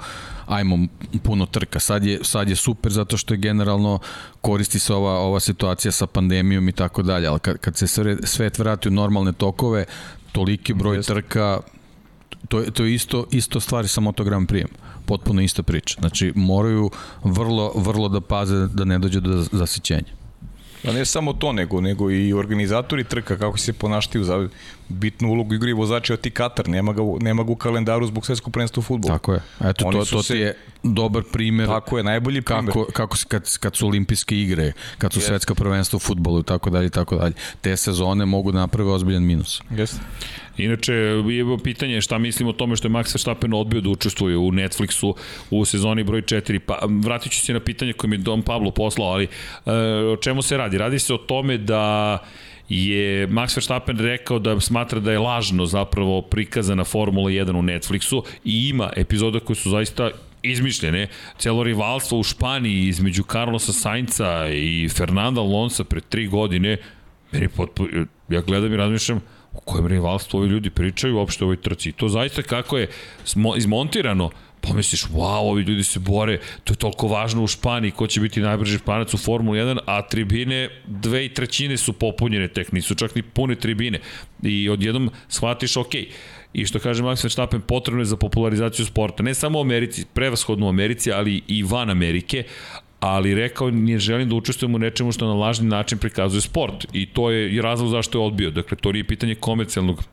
ajmo 0.46 0.78
puno 1.24 1.46
trka. 1.46 1.80
Sad 1.80 2.06
je, 2.06 2.20
sad 2.24 2.50
je 2.50 2.56
super 2.56 2.92
zato 2.92 3.18
što 3.18 3.34
je 3.34 3.38
generalno 3.38 4.00
koristi 4.42 4.80
se 4.80 4.94
ova, 4.94 5.20
ova 5.20 5.40
situacija 5.40 5.92
sa 5.92 6.08
pandemijom 6.08 6.70
i 6.70 6.72
tako 6.72 7.04
dalje, 7.04 7.28
ali 7.28 7.40
kad, 7.40 7.58
kad 7.58 7.78
se 7.78 7.88
svet 8.24 8.60
vrati 8.60 8.88
u 8.88 8.92
normalne 8.92 9.34
tokove, 9.34 9.86
toliki 10.32 10.74
broj 10.74 11.02
trka, 11.02 11.60
to, 12.48 12.62
to 12.62 12.86
je 12.86 12.94
isto, 12.94 13.26
isto 13.32 13.60
stvari 13.60 13.88
sa 13.88 14.02
Moto 14.02 14.24
Grand 14.24 14.50
Prix 14.50 14.66
potpuno 15.06 15.42
ista 15.42 15.64
priča. 15.64 15.96
Znači, 16.00 16.34
moraju 16.36 16.90
vrlo, 17.24 17.72
vrlo 17.76 18.10
da 18.10 18.22
paze 18.22 18.68
da 18.68 18.86
ne 18.86 19.00
dođe 19.00 19.20
do 19.20 19.46
zasićenja. 19.52 20.26
Pa 20.86 20.92
ne 20.92 21.06
samo 21.06 21.34
to, 21.34 21.52
nego, 21.52 21.82
nego 21.82 22.12
i 22.12 22.34
organizatori 22.34 23.04
trka, 23.04 23.38
kako 23.38 23.58
se 23.58 23.74
ponaštaju 23.74 24.24
za 24.24 24.50
bitnu 24.90 25.30
ulogu 25.30 25.54
igri 25.54 25.74
vozači 25.74 26.14
od 26.14 26.22
ti 26.22 26.32
Katar, 26.32 26.70
nema 26.70 26.94
ga, 26.94 27.02
nema 27.22 27.44
ga 27.44 27.52
u 27.52 27.56
kalendaru 27.56 28.08
zbog 28.08 28.26
svetskog 28.26 28.54
prvenstva 28.54 28.80
u 28.80 28.84
futbolu. 28.84 29.14
Tako 29.14 29.34
je. 29.34 29.42
Eto, 29.64 29.88
Oni 29.88 30.00
to, 30.00 30.06
to 30.06 30.24
se, 30.24 30.34
ti 30.34 30.40
je 30.40 30.58
dobar 30.84 31.24
primer. 31.32 31.68
Tako 31.68 31.98
je, 31.98 32.04
najbolji 32.04 32.42
primer. 32.42 32.66
Kako, 32.66 32.86
kako 32.86 33.18
kad, 33.28 33.58
kad 33.58 33.76
su 33.76 33.88
olimpijske 33.88 34.42
igre, 34.42 34.72
kad 34.98 35.14
su 35.14 35.20
yes. 35.20 35.24
svetska 35.24 35.56
prvenstva 35.56 35.98
u 35.98 36.00
futbolu 36.00 36.40
i 36.40 36.44
tako 36.44 36.70
dalje 36.70 36.86
i 36.86 36.90
tako 36.90 37.16
dalje. 37.16 37.34
Te 37.62 37.78
sezone 37.78 38.26
mogu 38.26 38.52
da 38.52 38.60
naprave 38.60 38.92
ozbiljan 38.92 39.24
minus. 39.24 39.62
Jeste. 39.70 40.00
Inače, 40.58 40.94
je 40.94 41.58
pitanje 41.64 42.02
šta 42.02 42.18
mislimo 42.18 42.50
o 42.50 42.54
tome 42.54 42.76
što 42.76 42.88
je 42.88 42.92
Max 42.92 43.14
Verstappen 43.14 43.54
odbio 43.54 43.82
da 43.82 43.90
učestvuje 43.90 44.38
u 44.38 44.52
Netflixu 44.52 45.14
u 45.50 45.66
sezoni 45.66 46.04
broj 46.04 46.22
4. 46.22 46.60
Pa, 46.60 46.80
vratit 46.90 47.32
ću 47.32 47.40
se 47.40 47.54
na 47.54 47.60
pitanje 47.60 47.94
koje 47.94 48.10
mi 48.10 48.16
je 48.16 48.20
Don 48.20 48.42
Pablo 48.42 48.72
poslao, 48.72 49.08
ali 49.08 49.28
e, 49.66 49.72
o 50.14 50.18
čemu 50.18 50.42
se 50.42 50.58
radi? 50.58 50.78
Radi 50.78 51.00
se 51.00 51.14
o 51.14 51.18
tome 51.18 51.58
da 51.58 52.18
je 52.70 53.28
Max 53.28 53.58
Verstappen 53.58 53.98
rekao 54.00 54.40
da 54.40 54.60
smatra 54.60 55.00
da 55.00 55.12
je 55.12 55.20
lažno 55.20 55.66
zapravo 55.66 56.22
prikazana 56.22 56.84
Formula 56.84 57.30
1 57.30 57.60
u 57.60 57.62
Netflixu 57.62 58.24
i 58.46 58.70
ima 58.70 58.90
epizoda 58.96 59.40
koje 59.40 59.56
su 59.56 59.70
zaista 59.70 60.10
izmišljene. 60.44 61.08
Celo 61.38 61.64
rivalstvo 61.64 62.20
u 62.20 62.24
Španiji 62.24 62.88
između 62.88 63.24
Carlosa 63.24 63.74
Sainca 63.74 64.48
i 64.50 64.90
Fernanda 64.90 65.42
Alonso 65.42 65.84
pre 65.84 66.02
tri 66.02 66.28
godine, 66.28 66.78
meni 67.32 67.48
potpuno, 67.48 68.06
ja 68.30 68.42
gledam 68.42 68.74
i 68.74 68.78
razmišljam, 68.78 69.22
o 69.54 69.60
kojem 69.60 69.88
rivalstvu 69.88 70.38
ovi 70.38 70.50
ljudi 70.50 70.70
pričaju 70.70 71.16
uopšte 71.16 71.44
o 71.44 71.46
ovoj 71.46 71.62
trci. 71.62 71.92
to 71.92 72.10
zaista 72.10 72.42
kako 72.42 72.78
je 72.78 72.90
izmontirano, 73.58 74.30
pomisliš, 74.68 75.06
wow, 75.06 75.50
ovi 75.50 75.64
ljudi 75.64 75.84
se 75.84 76.00
bore, 76.00 76.40
to 76.64 76.74
je 76.74 76.78
toliko 76.78 77.08
važno 77.08 77.44
u 77.44 77.48
Španiji, 77.48 77.92
ko 77.92 78.08
će 78.08 78.22
biti 78.22 78.42
najbrži 78.42 78.78
španac 78.78 79.14
u 79.14 79.18
Formuli 79.18 79.60
1, 79.60 79.80
a 79.86 80.02
tribine, 80.02 80.70
dve 80.88 81.26
i 81.26 81.34
trećine 81.34 81.78
su 81.78 81.94
popunjene 81.94 82.48
tek, 82.48 82.72
nisu 82.72 82.96
čak 82.96 83.16
ni 83.16 83.22
pune 83.22 83.56
tribine. 83.56 84.00
I 84.44 84.70
odjednom 84.70 85.10
shvatiš, 85.28 85.78
ok, 85.78 85.96
i 86.54 86.66
što 86.66 86.80
kaže 86.80 87.04
Max 87.04 87.24
Verstappen, 87.24 87.62
potrebno 87.62 88.02
je 88.02 88.06
za 88.06 88.18
popularizaciju 88.18 88.86
sporta, 88.86 89.24
ne 89.24 89.34
samo 89.34 89.60
u 89.60 89.62
Americi, 89.62 90.06
prevashodno 90.14 90.66
u 90.66 90.70
Americi, 90.70 91.12
ali 91.12 91.42
i 91.48 91.64
van 91.64 91.90
Amerike, 91.90 92.44
ali 93.00 93.36
rekao 93.36 93.72
nije 93.72 94.00
želim 94.00 94.30
da 94.30 94.36
učestvujem 94.36 94.76
u 94.76 94.80
nečemu 94.80 95.12
što 95.12 95.28
na 95.28 95.34
lažni 95.34 95.68
način 95.68 95.98
prikazuje 95.98 96.42
sport 96.42 96.86
i 96.94 97.06
to 97.06 97.32
je 97.32 97.62
razlog 97.62 97.90
zašto 97.90 98.20
je 98.20 98.26
odbio. 98.26 98.52
Dakle, 98.52 98.78
to 98.78 98.92
nije 98.92 99.04
pitanje 99.04 99.36
komercijalnog 99.36 100.04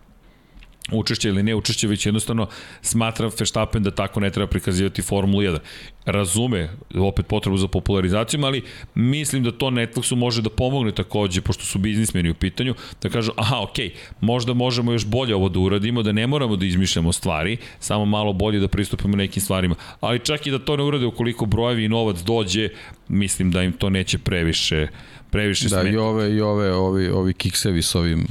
učešće 0.91 1.29
ili 1.29 1.43
ne 1.43 1.55
učešće, 1.55 1.89
već 1.89 2.07
jednostavno 2.07 2.47
smatra 2.83 3.31
Verstappen 3.39 3.83
da 3.83 3.91
tako 3.91 4.21
ne 4.21 4.31
treba 4.31 4.47
prikazivati 4.47 5.03
Formulu 5.03 5.43
1. 5.43 5.59
Razume 6.05 6.71
opet 6.95 7.27
potrebu 7.27 7.57
za 7.57 7.69
popularizacijom, 7.69 8.45
ali 8.45 8.63
mislim 8.95 9.43
da 9.43 9.53
to 9.53 9.67
Netflixu 9.67 10.15
može 10.15 10.43
da 10.43 10.51
pomogne 10.51 10.93
takođe, 10.93 11.41
pošto 11.41 11.65
su 11.65 11.79
biznismeni 11.79 12.31
u 12.31 12.35
pitanju, 12.35 12.75
da 13.03 13.09
kažu, 13.09 13.33
aha, 13.37 13.61
ok, 13.61 13.77
možda 14.21 14.53
možemo 14.53 14.93
još 14.93 15.07
bolje 15.07 15.35
ovo 15.35 15.49
da 15.49 15.59
uradimo, 15.59 16.03
da 16.03 16.13
ne 16.13 16.27
moramo 16.27 16.57
da 16.57 16.67
izmišljamo 16.67 17.13
stvari, 17.13 17.57
samo 17.81 18.05
malo 18.05 18.33
bolje 18.33 18.61
da 18.61 18.69
pristupimo 18.69 19.17
nekim 19.17 19.43
stvarima. 19.43 19.75
Ali 20.01 20.19
čak 20.19 20.47
i 20.47 20.51
da 20.51 20.59
to 20.59 20.77
ne 20.77 20.83
urade 20.83 21.07
ukoliko 21.07 21.47
brojevi 21.47 21.85
i 21.85 21.89
novac 21.89 22.19
dođe, 22.19 22.69
mislim 23.09 23.51
da 23.51 23.63
im 23.63 23.73
to 23.73 23.91
neće 23.91 24.19
previše 24.19 24.89
previše 25.31 25.69
da, 25.69 25.81
smeta. 25.81 25.89
i 25.89 25.97
ove, 25.97 26.33
i 26.33 26.41
ove, 26.41 26.73
ovi, 26.73 27.09
ovi 27.09 27.35
kiksevi 27.35 27.83
s 27.83 27.95
ovim 27.95 28.27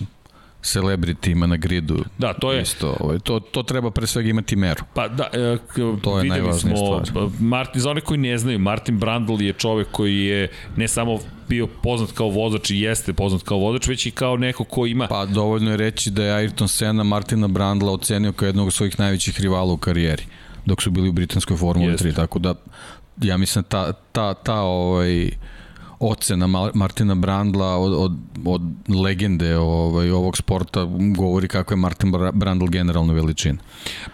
celebritima 0.63 1.47
na 1.47 1.57
gridu. 1.57 2.03
Da, 2.17 2.33
to 2.33 2.51
je 2.51 2.61
isto, 2.61 2.97
ovaj, 2.99 3.19
to 3.19 3.39
to 3.39 3.63
treba 3.63 3.91
pre 3.91 4.07
svega 4.07 4.29
imati 4.29 4.55
meru. 4.55 4.83
Pa 4.93 5.07
da, 5.07 5.29
e, 5.33 5.57
to 6.01 6.19
je 6.19 6.25
najvažnija 6.25 6.77
smo, 6.77 7.05
stvar. 7.05 7.27
Martin 7.39 7.81
za 7.81 7.89
one 7.89 8.01
koji 8.01 8.17
ne 8.17 8.37
znaju, 8.37 8.59
Martin 8.59 8.99
Brandl 8.99 9.41
je 9.41 9.53
čovek 9.53 9.87
koji 9.91 10.25
je 10.25 10.49
ne 10.75 10.87
samo 10.87 11.19
bio 11.49 11.67
poznat 11.67 12.11
kao 12.11 12.29
vozač 12.29 12.71
i 12.71 12.79
jeste 12.79 13.13
poznat 13.13 13.43
kao 13.43 13.57
vozač, 13.57 13.87
već 13.87 14.05
i 14.05 14.11
kao 14.11 14.37
neko 14.37 14.63
ko 14.63 14.85
ima... 14.85 15.07
Pa 15.07 15.25
dovoljno 15.25 15.71
je 15.71 15.77
reći 15.77 16.11
da 16.11 16.23
je 16.23 16.47
Ayrton 16.47 16.67
Senna 16.67 17.03
Martina 17.03 17.47
Brandla 17.47 17.91
ocenio 17.91 18.31
kao 18.31 18.45
jednog 18.45 18.67
od 18.67 18.73
svojih 18.73 18.99
najvećih 18.99 19.41
rivala 19.41 19.73
u 19.73 19.77
karijeri 19.77 20.23
dok 20.65 20.81
su 20.81 20.91
bili 20.91 21.09
u 21.09 21.11
britanskoj 21.11 21.57
Formuli 21.57 21.93
3, 21.93 22.15
tako 22.15 22.39
da 22.39 22.55
ja 23.21 23.37
mislim 23.37 23.63
ta, 23.63 23.93
ta, 23.93 24.33
ta 24.33 24.61
ovaj, 24.61 25.31
ocena 26.01 26.47
Martina 26.73 27.15
Brandla 27.15 27.77
od, 27.77 27.93
od, 27.93 28.11
od 28.45 28.61
legende 28.87 29.57
ovaj, 29.57 30.11
ovog 30.11 30.37
sporta 30.37 30.87
govori 31.17 31.47
kako 31.47 31.73
je 31.73 31.77
Martin 31.77 32.13
Brandl 32.33 32.65
generalno 32.65 33.13
veličina. 33.13 33.57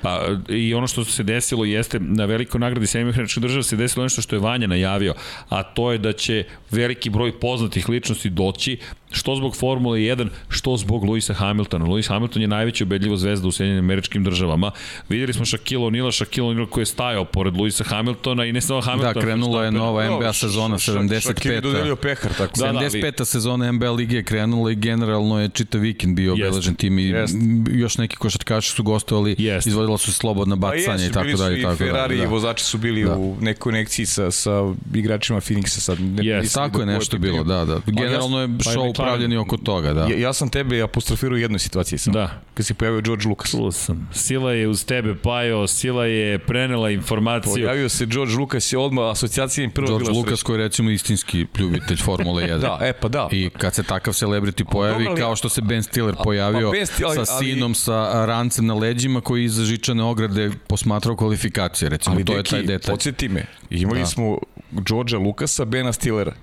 Pa 0.01 0.22
i 0.49 0.73
ono 0.73 0.88
što 0.88 1.05
se 1.05 1.23
desilo 1.23 1.65
jeste 1.65 1.99
na 1.99 2.26
velikoj 2.26 2.59
nagradi 2.59 2.88
Sjedinjenih 2.88 3.18
američkih 3.18 3.43
država 3.43 3.64
se 3.64 3.76
desilo 3.76 4.03
nešto 4.03 4.22
što 4.22 4.35
je 4.35 4.39
Vanja 4.39 4.68
najavio, 4.68 5.14
a 5.49 5.64
to 5.64 5.91
je 5.91 5.97
da 5.97 6.14
će 6.14 6.43
veliki 6.72 7.09
broj 7.09 7.39
poznatih 7.39 7.89
ličnosti 7.89 8.30
doći 8.30 8.77
što 9.11 9.35
zbog 9.35 9.55
Formule 9.55 9.99
1, 9.99 10.27
što 10.49 10.77
zbog 10.77 11.03
Luisa 11.03 11.34
Hamiltona. 11.34 11.85
Luis 11.85 12.07
Hamilton 12.07 12.41
je 12.41 12.47
najveća 12.47 12.84
ubedljiva 12.84 13.18
zvezda 13.18 13.47
u 13.47 13.51
Sjedinjenim 13.51 13.85
američkim 13.85 14.23
državama. 14.23 14.72
Videli 15.09 15.34
smo 15.34 15.45
Shaquille 15.45 15.85
O'Neal, 15.85 16.23
Shaquille 16.23 16.55
O'Neal 16.55 16.69
koji 16.69 16.81
je 16.81 16.85
stajao 16.85 17.26
pored 17.26 17.57
Luisa 17.57 17.84
Hamiltona 17.84 18.45
i 18.45 18.51
ne 18.51 18.61
samo 18.61 18.81
Hamiltona. 18.81 19.14
Da, 19.14 19.22
krenula 19.22 19.64
je 19.64 19.72
nova 19.72 20.18
NBA 20.18 20.34
sezona 20.34 20.77
75. 20.77 21.77
Dodelio 21.78 21.95
pehar, 21.95 22.34
tako. 22.38 22.60
Da, 22.60 22.66
75. 22.66 23.18
Da, 23.18 23.26
sezona 23.26 23.72
NBA 23.72 23.91
lige 23.91 24.16
je 24.16 24.24
krenula 24.24 24.72
i 24.72 24.76
generalno 24.76 25.41
je 25.41 25.49
čitav 25.49 25.82
vikend 25.82 26.16
bio 26.16 26.34
obeležen 26.34 26.76
tim 26.76 26.99
i 26.99 27.04
jest. 27.04 27.36
još 27.72 27.98
neki 27.98 28.16
košarkaši 28.16 28.72
su 28.72 28.84
gostovali, 28.84 29.36
jest. 29.38 29.68
izvodila 29.68 29.98
su 29.98 30.14
slobodna 30.14 30.56
pa 30.56 30.60
bacanja 30.60 31.06
i 31.06 31.12
tako 31.12 31.38
dalje. 31.38 31.62
Tako 31.62 31.76
Ferrari 31.76 32.18
da. 32.18 32.24
i 32.24 32.28
vozači 32.28 32.64
su 32.64 32.78
bili 32.78 33.04
da. 33.04 33.18
u 33.18 33.36
nekoj 33.41 33.68
konekciji 33.72 34.06
sa, 34.06 34.32
sa 34.32 34.74
igračima 34.94 35.41
Phoenixa. 35.41 35.80
Sad, 35.80 35.99
ne, 35.99 36.24
yes. 36.24 36.54
Tako 36.54 36.80
je 36.80 36.86
nešto 36.86 37.18
bilo, 37.18 37.44
da, 37.44 37.66
da. 37.66 37.80
Generalno 37.86 38.41
je 38.41 38.48
pa 38.48 38.72
show 38.72 38.95
pravljeni 38.95 39.38
oko 39.38 39.58
toga, 39.58 39.94
da. 39.94 40.02
Ja, 40.02 40.18
ja 40.18 40.34
sam 40.34 40.49
tebe 40.49 40.82
apostrofirao 40.82 41.36
u 41.36 41.38
jednoj 41.38 41.60
situaciji 41.60 41.99
sam. 41.99 42.14
Da. 42.14 42.41
Kad 42.54 42.66
se 42.66 42.74
pojavio 42.74 43.02
George 43.02 43.28
Lucas. 43.28 43.52
Čuo 43.52 43.72
sam. 43.72 44.10
Sila 44.14 44.54
je 44.54 44.68
uz 44.68 44.86
tebe 44.86 45.16
pajao, 45.16 45.68
Sila 45.68 46.06
je 46.06 46.40
prenela 46.40 46.90
informaciju. 46.90 47.54
Pojavio 47.54 47.90
se 47.90 48.06
George 48.06 48.34
Lucas 48.34 48.74
i 48.74 48.76
odmah 48.76 49.12
asocijacija 49.12 49.64
im 49.64 49.72
prvo 49.72 49.88
George 49.88 50.10
Lucas 50.10 50.44
koji 50.44 50.60
je 50.60 50.64
recimo 50.64 50.90
istinski 50.90 51.45
ljubitelj 51.68 51.98
Formule 51.98 52.44
1. 52.44 52.60
da, 52.60 52.80
e 52.81 52.94
pa 52.94 53.07
da. 53.07 53.30
I 53.31 53.49
kad 53.49 53.76
se 53.76 53.84
takav 53.84 54.14
celebrity 54.14 54.64
pojavi, 54.72 55.03
Dobre, 55.03 55.22
kao 55.22 55.35
što 55.35 55.49
se 55.49 55.61
Ben 55.61 55.84
Stiller 55.84 56.15
pojavio 56.23 56.72
ben 56.72 56.85
Stiller, 56.85 57.26
sa 57.26 57.26
sinom, 57.26 57.69
ali, 57.69 57.76
sa 57.76 58.26
rancem 58.26 58.65
na 58.65 58.73
leđima 58.73 59.22
koji 59.22 59.44
iza 59.44 59.64
žičane 59.64 60.03
ograde 60.03 60.52
posmatrao 60.68 61.15
kvalifikacije, 61.15 61.89
recimo, 61.89 62.15
ali, 62.15 62.26
to 62.26 62.34
deki, 62.34 62.56
je 62.56 62.60
taj 62.60 62.68
detalj. 62.68 62.91
Podsjeti 62.91 63.30
me, 63.30 63.45
imali 63.69 63.99
da. 63.99 64.06
smo 64.06 64.38
Georgea 64.72 65.19
Lucasa, 65.19 65.65
Bena 65.65 65.94
Stillera 65.94 66.34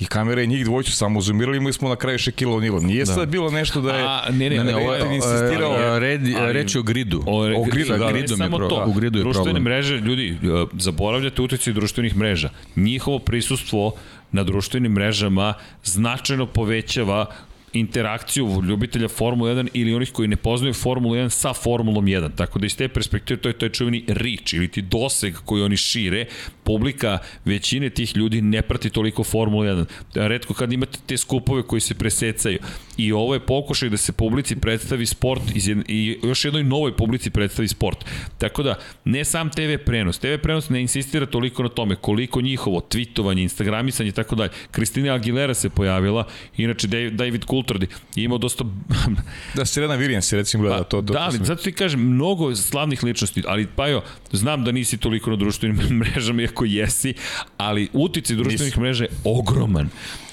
I 0.00 0.06
kamere 0.06 0.46
njih 0.46 0.64
dvojicu 0.64 0.92
samo 0.92 1.20
zoomirali, 1.20 1.56
imali 1.56 1.72
smo 1.72 1.88
na 1.88 1.96
kraju 1.96 2.18
Shaquille 2.18 2.54
O'Neal. 2.54 2.82
Nije 2.82 3.04
da. 3.04 3.14
sad 3.14 3.28
bilo 3.28 3.50
nešto 3.50 3.80
da 3.80 3.96
je 3.96 4.04
A, 4.04 4.22
ne, 4.30 4.50
ne, 4.50 4.56
ne, 4.56 4.64
ne, 4.64 4.76
ovo 4.76 4.94
je 4.94 5.16
insistirao. 5.16 5.98
Red, 5.98 6.20
ali, 6.38 6.52
reč 6.52 6.74
je 6.74 6.78
o 6.78 6.82
gridu. 6.82 7.22
O, 7.26 7.60
o 7.60 7.64
gridu, 7.64 7.98
da, 7.98 8.12
gridom 8.12 8.40
je 8.40 8.48
pro, 8.48 8.68
to. 8.68 8.84
U 8.86 8.92
gridu 8.92 9.18
je 9.18 9.22
Društvene 9.22 9.44
problem. 9.44 9.62
mreže, 9.62 9.96
ljudi, 9.96 10.38
e, 10.42 10.66
zaboravljate 10.78 11.42
utjecaj 11.42 11.72
društvenih 11.72 12.16
mreža. 12.16 12.50
Njihovo 12.76 13.18
prisustvo 13.18 13.92
na 14.32 14.44
društvenim 14.44 14.92
mrežama 14.92 15.54
značajno 15.84 16.46
povećava 16.46 17.26
interakciju 17.72 18.62
ljubitelja 18.68 19.08
Formule 19.08 19.54
1 19.54 19.68
ili 19.72 19.94
onih 19.94 20.12
koji 20.12 20.28
ne 20.28 20.36
poznaju 20.36 20.74
Formulu 20.74 21.14
1 21.14 21.28
sa 21.28 21.52
Formulom 21.52 22.06
1. 22.06 22.30
Tako 22.36 22.58
da 22.58 22.66
iz 22.66 22.76
te 22.76 22.88
perspektive 22.88 23.40
to 23.40 23.48
je 23.48 23.58
taj 23.58 23.68
čuveni 23.68 24.04
reach 24.08 24.54
ili 24.54 24.68
ti 24.68 24.82
doseg 24.82 25.34
koji 25.44 25.62
oni 25.62 25.76
šire. 25.76 26.26
Publika 26.64 27.18
većine 27.44 27.90
tih 27.90 28.16
ljudi 28.16 28.40
ne 28.40 28.62
prati 28.62 28.90
toliko 28.90 29.24
Formulu 29.24 29.64
1. 29.64 29.84
Redko 30.14 30.54
kad 30.54 30.72
imate 30.72 30.98
te 31.06 31.16
skupove 31.16 31.62
koji 31.62 31.80
se 31.80 31.94
presecaju. 31.94 32.58
I 32.96 33.12
ovo 33.12 33.34
je 33.34 33.46
pokušaj 33.46 33.88
da 33.88 33.96
se 33.96 34.12
publici 34.12 34.56
predstavi 34.56 35.06
sport 35.06 35.42
i 35.88 36.18
još 36.22 36.44
jednoj 36.44 36.64
novoj 36.64 36.96
publici 36.96 37.30
predstavi 37.30 37.68
sport. 37.68 38.04
Tako 38.38 38.62
da, 38.62 38.78
ne 39.04 39.24
sam 39.24 39.50
TV 39.50 39.84
prenos. 39.86 40.18
TV 40.18 40.34
prenos 40.42 40.68
ne 40.68 40.80
insistira 40.80 41.26
toliko 41.26 41.62
na 41.62 41.68
tome 41.68 41.96
koliko 41.96 42.40
njihovo 42.40 42.80
tweetovanje, 42.80 43.42
instagramisanje 43.42 44.08
i 44.08 44.12
tako 44.12 44.34
dalje. 44.34 44.50
Kristina 44.70 45.14
Aguilera 45.14 45.54
se 45.54 45.70
pojavila, 45.70 46.26
inače 46.56 46.86
David 47.10 47.44
Coulthard 47.44 47.62
Coulthard 47.62 47.86
imao 48.16 48.38
dosta... 48.38 48.64
da, 49.56 49.64
Serena 49.64 49.94
Williams 49.94 50.32
je 50.32 50.36
recimo 50.36 50.62
gleda 50.62 50.78
pa, 50.78 50.84
to. 50.84 51.00
Da, 51.00 51.18
ali 51.18 51.38
zato 51.42 51.62
ti 51.62 51.72
kažem, 51.72 52.00
mnogo 52.00 52.54
slavnih 52.56 53.04
ličnosti, 53.04 53.42
ali 53.46 53.66
pa 53.76 53.88
jo, 53.88 54.02
znam 54.32 54.64
da 54.64 54.72
nisi 54.72 54.98
toliko 54.98 55.30
na 55.30 55.36
društvenim 55.36 55.76
mrežama, 56.00 56.42
iako 56.42 56.64
jesi, 56.64 57.14
ali 57.56 57.88
utice 57.92 58.34
društvenih 58.34 58.78
mreža 58.78 59.04
je 59.04 59.10
ogroman. 59.24 59.88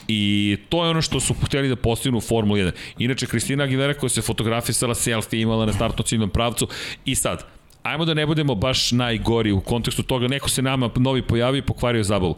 I 0.07 0.57
to 0.69 0.83
je 0.83 0.89
ono 0.89 1.01
što 1.01 1.19
su 1.19 1.33
hteli 1.33 1.69
da 1.69 1.75
postignu 1.75 2.17
u 2.17 2.21
Formuli 2.21 2.61
1. 2.61 2.71
Inače, 2.97 3.25
Kristina 3.25 3.63
Aguilera 3.63 3.93
koja 3.93 4.09
se 4.09 4.21
fotografisala 4.21 4.95
selfie 4.95 5.41
imala 5.41 5.65
na 5.65 5.73
startno 5.73 6.03
ciljnom 6.03 6.29
pravcu 6.29 6.67
i 7.05 7.15
sad, 7.15 7.45
ajmo 7.83 8.05
da 8.05 8.13
ne 8.13 8.25
budemo 8.25 8.55
baš 8.55 8.91
najgori 8.91 9.51
u 9.51 9.61
kontekstu 9.61 10.03
toga, 10.03 10.27
neko 10.27 10.49
se 10.49 10.61
nama 10.61 10.89
novi 10.95 11.21
pojavi 11.21 11.57
i 11.57 11.61
pokvario 11.61 12.03
zabavu. 12.03 12.35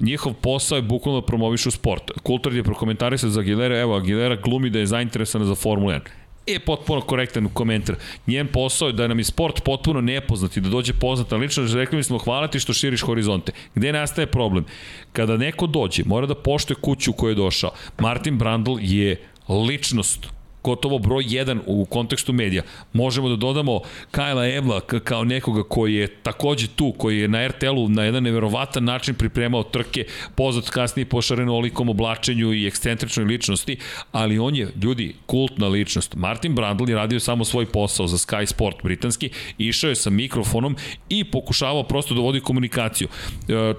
Njihov 0.00 0.32
posao 0.32 0.76
je 0.76 0.82
bukvalno 0.82 1.20
da 1.20 1.26
promovišu 1.26 1.70
sport. 1.70 2.10
Kultur 2.22 2.54
je 2.54 2.62
prokomentarisao 2.62 3.30
za 3.30 3.40
Aguilera, 3.40 3.80
evo 3.80 3.96
Aguilera 3.96 4.36
glumi 4.36 4.70
da 4.70 4.78
je 4.78 4.86
zainteresana 4.86 5.44
za 5.44 5.54
Formula 5.54 5.94
1 5.94 6.00
je 6.46 6.58
potpuno 6.58 7.00
korektan 7.00 7.48
komentar. 7.48 7.96
Njen 8.26 8.46
posao 8.46 8.88
je 8.88 8.92
da 8.92 9.08
nam 9.08 9.18
je 9.18 9.24
sport 9.24 9.64
potpuno 9.64 10.00
nepoznat 10.00 10.56
i 10.56 10.60
da 10.60 10.68
dođe 10.68 10.92
poznata 10.92 11.36
lično, 11.36 11.66
rekli 11.74 11.96
mi 11.96 12.02
smo 12.02 12.18
hvala 12.18 12.48
ti 12.48 12.60
što 12.60 12.72
širiš 12.72 13.00
horizonte. 13.00 13.52
Gde 13.74 13.92
nastaje 13.92 14.26
problem? 14.26 14.64
Kada 15.12 15.36
neko 15.36 15.66
dođe, 15.66 16.02
mora 16.06 16.26
da 16.26 16.34
poštuje 16.34 16.76
kuću 16.80 17.10
u 17.10 17.14
kojoj 17.14 17.32
je 17.32 17.36
došao. 17.36 17.70
Martin 17.98 18.38
Brandl 18.38 18.76
je 18.80 19.20
ličnost 19.48 20.33
gotovo 20.64 20.98
broj 20.98 21.24
1 21.24 21.60
u 21.66 21.84
kontekstu 21.84 22.32
medija. 22.32 22.62
Možemo 22.92 23.28
da 23.28 23.36
dodamo 23.36 23.80
Kajla 24.10 24.48
Evla 24.48 24.80
kao 24.80 25.24
nekoga 25.24 25.62
koji 25.62 25.94
je 25.94 26.06
takođe 26.06 26.66
tu, 26.76 26.92
koji 26.98 27.18
je 27.18 27.28
na 27.28 27.48
RTL-u 27.48 27.88
na 27.88 28.04
jedan 28.04 28.22
neverovatan 28.22 28.84
način 28.84 29.14
pripremao 29.14 29.62
trke, 29.62 30.04
poznat 30.34 30.70
kasnije 30.70 31.06
po 31.06 31.22
šarenolikom 31.22 31.88
oblačenju 31.88 32.52
i 32.52 32.66
ekscentričnoj 32.66 33.26
ličnosti, 33.26 33.76
ali 34.12 34.38
on 34.38 34.56
je, 34.56 34.68
ljudi, 34.82 35.14
kultna 35.26 35.68
ličnost. 35.68 36.14
Martin 36.14 36.54
Brandl 36.54 36.88
je 36.88 36.96
radio 36.96 37.20
samo 37.20 37.44
svoj 37.44 37.66
posao 37.66 38.06
za 38.06 38.16
Sky 38.16 38.46
Sport 38.46 38.76
britanski, 38.82 39.30
išao 39.58 39.88
je 39.88 39.94
sa 39.94 40.10
mikrofonom 40.10 40.76
i 41.08 41.24
pokušavao 41.24 41.82
prosto 41.82 42.14
da 42.14 42.20
vodi 42.20 42.40
komunikaciju. 42.40 43.08
E, 43.48 43.74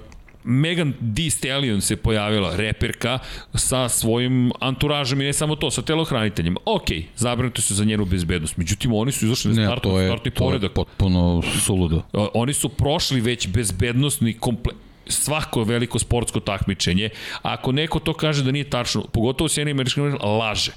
Megan 0.46 0.94
Thee 1.16 1.30
Stallion 1.30 1.82
se 1.82 1.96
pojavila, 1.96 2.56
reperka, 2.56 3.20
sa 3.56 3.90
svojim 3.90 4.52
anturažem 4.60 5.22
i 5.22 5.26
ne 5.26 5.34
samo 5.34 5.56
to, 5.56 5.72
sa 5.72 5.82
telohraniteljima. 5.82 6.60
Ok, 6.66 6.88
zabrinuti 7.16 7.62
su 7.62 7.76
za 7.76 7.86
njenu 7.86 8.06
bezbednost. 8.06 8.58
Međutim, 8.58 8.94
oni 8.94 9.12
su 9.12 9.26
izašli 9.26 9.54
na 9.54 9.66
startni, 9.66 9.92
to 9.92 10.00
je, 10.00 10.08
startni 10.08 10.32
to 10.32 10.44
poredak. 10.44 10.70
je 10.72 10.74
potpuno 10.74 11.42
suludo. 11.66 12.02
Oni 12.34 12.54
su 12.54 12.70
prošli 12.70 13.22
već 13.22 13.48
bezbednostni 13.48 14.34
komplet 14.34 14.76
svako 15.08 15.64
veliko 15.64 16.00
sportsko 16.00 16.40
takmičenje. 16.40 17.10
Ako 17.42 17.72
neko 17.72 18.00
to 18.00 18.14
kaže 18.14 18.44
da 18.44 18.52
nije 18.52 18.70
tačno, 18.70 19.04
pogotovo 19.14 19.50
s 19.50 19.58
jednim 19.58 19.76
američkim 19.76 20.18
laže. 20.22 20.72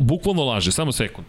Bukvalno 0.00 0.44
laže, 0.44 0.72
samo 0.72 0.92
sekund. 0.92 1.26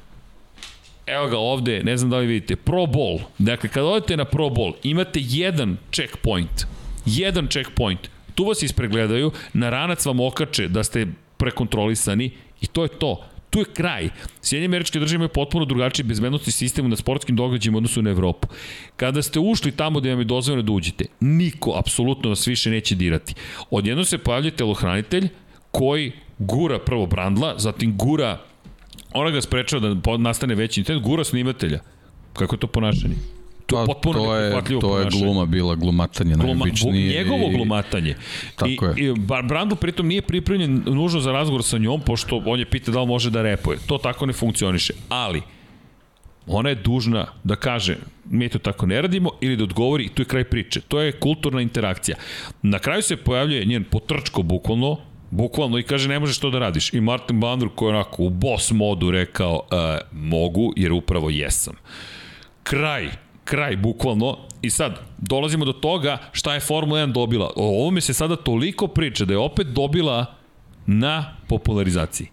Evo 1.06 1.28
ga 1.28 1.38
ovde, 1.38 1.84
ne 1.84 1.98
znam 1.98 2.10
da 2.10 2.18
li 2.18 2.28
vidite, 2.28 2.56
Pro 2.56 2.82
Bowl. 2.82 3.20
Dakle, 3.38 3.70
kada 3.70 3.86
odete 3.86 4.18
na 4.18 4.26
Pro 4.26 4.46
Bowl, 4.46 4.74
imate 4.84 5.20
jedan 5.24 5.78
checkpoint 5.92 6.66
jedan 7.06 7.48
checkpoint. 7.48 8.10
Tu 8.36 8.44
vas 8.44 8.64
ispregledaju, 8.64 9.32
na 9.54 9.70
ranac 9.70 10.06
vam 10.06 10.20
okače 10.20 10.68
da 10.68 10.84
ste 10.84 11.08
prekontrolisani 11.38 12.32
i 12.62 12.68
to 12.68 12.84
je 12.84 12.90
to 12.90 13.24
tu 13.56 13.60
je 13.60 13.74
kraj. 13.74 14.10
Sjedinje 14.42 14.66
američke 14.66 15.00
države 15.00 15.16
imaju 15.16 15.30
potpuno 15.30 15.66
drugačiji 15.66 16.06
bezbednostni 16.06 16.52
sistem 16.52 16.90
na 16.90 16.96
sportskim 16.96 17.36
događajima 17.36 17.78
odnosu 17.78 18.02
na 18.02 18.10
Evropu. 18.10 18.48
Kada 18.96 19.22
ste 19.22 19.40
ušli 19.40 19.72
tamo 19.72 20.00
gde 20.00 20.10
vam 20.10 20.20
je 20.20 20.26
dozvoljeno 20.26 20.64
da 20.64 20.72
uđete, 20.72 21.06
niko 21.20 21.76
apsolutno 21.80 22.30
vas 22.30 22.48
više 22.48 22.70
neće 22.70 22.96
dirati. 22.96 23.34
Odjedno 23.70 24.04
se 24.04 24.18
pojavlja 24.18 24.52
telohranitelj 24.52 25.30
koji 25.72 26.12
gura 26.38 26.80
prvo 26.80 27.06
Brandla, 27.06 27.54
zatim 27.58 27.98
gura 27.98 28.42
ona 29.14 29.32
ga 29.32 29.42
sprečava 29.42 29.94
da 29.94 30.18
nastane 30.18 30.56
veći 30.56 30.80
intent, 30.82 31.02
gura 31.02 31.24
snimatelja. 31.24 31.80
Kako 32.34 32.56
je 32.56 32.60
to 32.60 32.68
ponašanje? 32.68 33.16
To, 33.66 33.76
pa, 33.76 33.86
potpuno 33.86 34.20
to 34.20 34.36
je, 34.36 34.80
to 34.82 35.00
je 35.00 35.08
gluma 35.12 35.46
bila, 35.46 35.76
glumatanje 35.76 36.36
Gluma, 36.36 36.54
najobičnije. 36.54 37.18
Njegovo 37.18 37.50
i, 37.50 37.56
glumatanje. 37.56 38.16
Tako 38.56 38.70
I, 38.98 39.02
je. 39.02 39.10
I 39.10 39.14
Brandl 39.44 39.76
pritom 39.76 40.08
nije 40.08 40.22
pripremljen 40.22 40.84
nužno 40.86 41.20
za 41.20 41.32
razgovor 41.32 41.64
sa 41.64 41.78
njom, 41.78 42.02
pošto 42.02 42.44
on 42.46 42.60
je 42.60 42.66
pita 42.66 42.92
da 42.92 43.02
li 43.02 43.08
može 43.08 43.30
da 43.30 43.42
repuje. 43.42 43.78
To 43.88 43.98
tako 43.98 44.26
ne 44.26 44.34
funkcioniše. 44.34 44.94
Ali, 45.10 45.42
ona 46.48 46.70
je 46.70 46.76
dužna 46.76 47.26
da 47.44 47.56
kaže 47.56 47.98
mi 48.26 48.50
to 48.50 48.60
tako 48.60 48.86
ne 48.86 49.02
radimo 49.02 49.30
ili 49.42 49.58
da 49.58 49.64
odgovori 49.64 50.04
i 50.04 50.10
tu 50.10 50.22
je 50.22 50.26
kraj 50.26 50.44
priče. 50.44 50.82
To 50.82 51.02
je 51.02 51.12
kulturna 51.12 51.62
interakcija. 51.62 52.18
Na 52.62 52.80
kraju 52.80 53.02
se 53.02 53.18
pojavljuje 53.18 53.66
njen 53.66 53.84
potrčko 53.84 54.42
bukvalno, 54.42 54.98
bukvalno 55.32 55.80
i 55.80 55.84
kaže 55.84 56.10
ne 56.10 56.20
možeš 56.20 56.40
to 56.40 56.50
da 56.50 56.60
radiš. 56.60 56.94
I 56.94 57.02
Martin 57.02 57.40
Bandru 57.40 57.70
koji 57.70 57.90
je 57.90 57.96
onako 57.96 58.24
u 58.24 58.30
boss 58.30 58.72
modu 58.72 59.12
rekao 59.12 59.62
e, 59.72 60.00
mogu 60.12 60.74
jer 60.76 60.94
upravo 60.94 61.30
jesam. 61.30 61.74
Kraj 62.64 63.25
kraj, 63.46 63.76
bukvalno. 63.76 64.38
I 64.62 64.70
sad, 64.70 65.00
dolazimo 65.18 65.66
do 65.66 65.74
toga 65.74 66.18
šta 66.32 66.54
je 66.54 66.60
Formula 66.60 67.00
1 67.00 67.12
dobila. 67.12 67.52
O 67.56 67.82
ovome 67.82 68.02
se 68.02 68.14
sada 68.14 68.36
toliko 68.36 68.88
priča 68.88 69.26
da 69.26 69.34
je 69.34 69.38
opet 69.38 69.68
dobila 69.68 70.36
na 70.86 71.36
popularizaciji. 71.48 72.28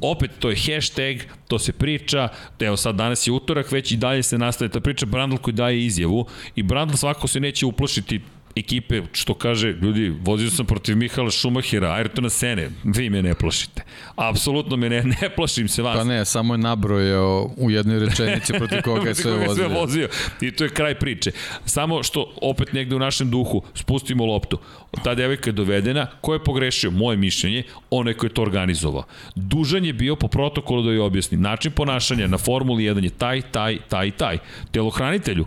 Opet, 0.00 0.30
to 0.38 0.50
je 0.50 0.56
hashtag, 0.56 1.16
to 1.48 1.58
se 1.58 1.72
priča, 1.72 2.28
evo 2.60 2.76
sad 2.76 2.94
danas 2.94 3.26
je 3.26 3.32
utorak, 3.32 3.72
već 3.72 3.92
i 3.92 3.96
dalje 3.96 4.22
se 4.22 4.38
nastaje 4.38 4.68
ta 4.68 4.80
priča, 4.80 5.06
Brandl 5.06 5.36
koji 5.36 5.54
daje 5.54 5.86
izjavu 5.86 6.26
i 6.56 6.62
Brandl 6.62 6.94
svako 6.94 7.28
se 7.28 7.40
neće 7.40 7.66
uplašiti 7.66 8.20
ekipe, 8.56 9.02
što 9.12 9.34
kaže, 9.34 9.72
ljudi, 9.72 10.12
vozio 10.20 10.50
sam 10.50 10.66
protiv 10.66 10.96
Mihala 10.96 11.30
Šumahira, 11.30 11.88
Ayrtona 11.88 12.28
Sene, 12.28 12.70
vi 12.84 13.10
me 13.10 13.22
ne 13.22 13.34
plašite. 13.34 13.82
Apsolutno 14.16 14.76
me 14.76 14.88
ne, 14.88 15.02
ne 15.22 15.30
plašim 15.36 15.68
se 15.68 15.82
vas. 15.82 15.96
Pa 15.96 16.04
ne, 16.04 16.24
samo 16.24 16.54
je 16.54 16.58
nabrojao 16.58 17.50
u 17.56 17.70
jednoj 17.70 17.98
rečenici 17.98 18.52
protiv 18.52 18.82
koga 18.84 19.08
je 19.08 19.14
sve 19.14 19.32
vozio. 19.32 19.54
sve 19.54 19.68
vozio. 19.68 20.08
I 20.40 20.50
to 20.50 20.64
je 20.64 20.70
kraj 20.70 20.94
priče. 20.94 21.30
Samo 21.64 22.02
što 22.02 22.34
opet 22.42 22.72
negde 22.72 22.96
u 22.96 22.98
našem 22.98 23.30
duhu 23.30 23.62
spustimo 23.74 24.26
loptu. 24.26 24.58
Ta 25.04 25.14
devojka 25.14 25.50
je 25.50 25.54
dovedena, 25.54 26.06
ko 26.20 26.32
je 26.32 26.44
pogrešio? 26.44 26.90
Moje 26.90 27.16
mišljenje, 27.16 27.62
onaj 27.90 28.14
ko 28.14 28.26
je 28.26 28.34
to 28.34 28.42
organizovao. 28.42 29.04
Dužan 29.34 29.84
je 29.84 29.92
bio 29.92 30.16
po 30.16 30.28
protokolu 30.28 30.82
da 30.82 30.90
joj 30.90 31.06
objasni. 31.06 31.38
Način 31.38 31.72
ponašanja 31.72 32.26
na 32.26 32.38
Formuli 32.38 32.84
1 32.84 33.04
je 33.04 33.10
taj, 33.10 33.42
taj, 33.42 33.78
taj, 33.88 34.10
taj. 34.10 34.38
Telohranitelju, 34.70 35.46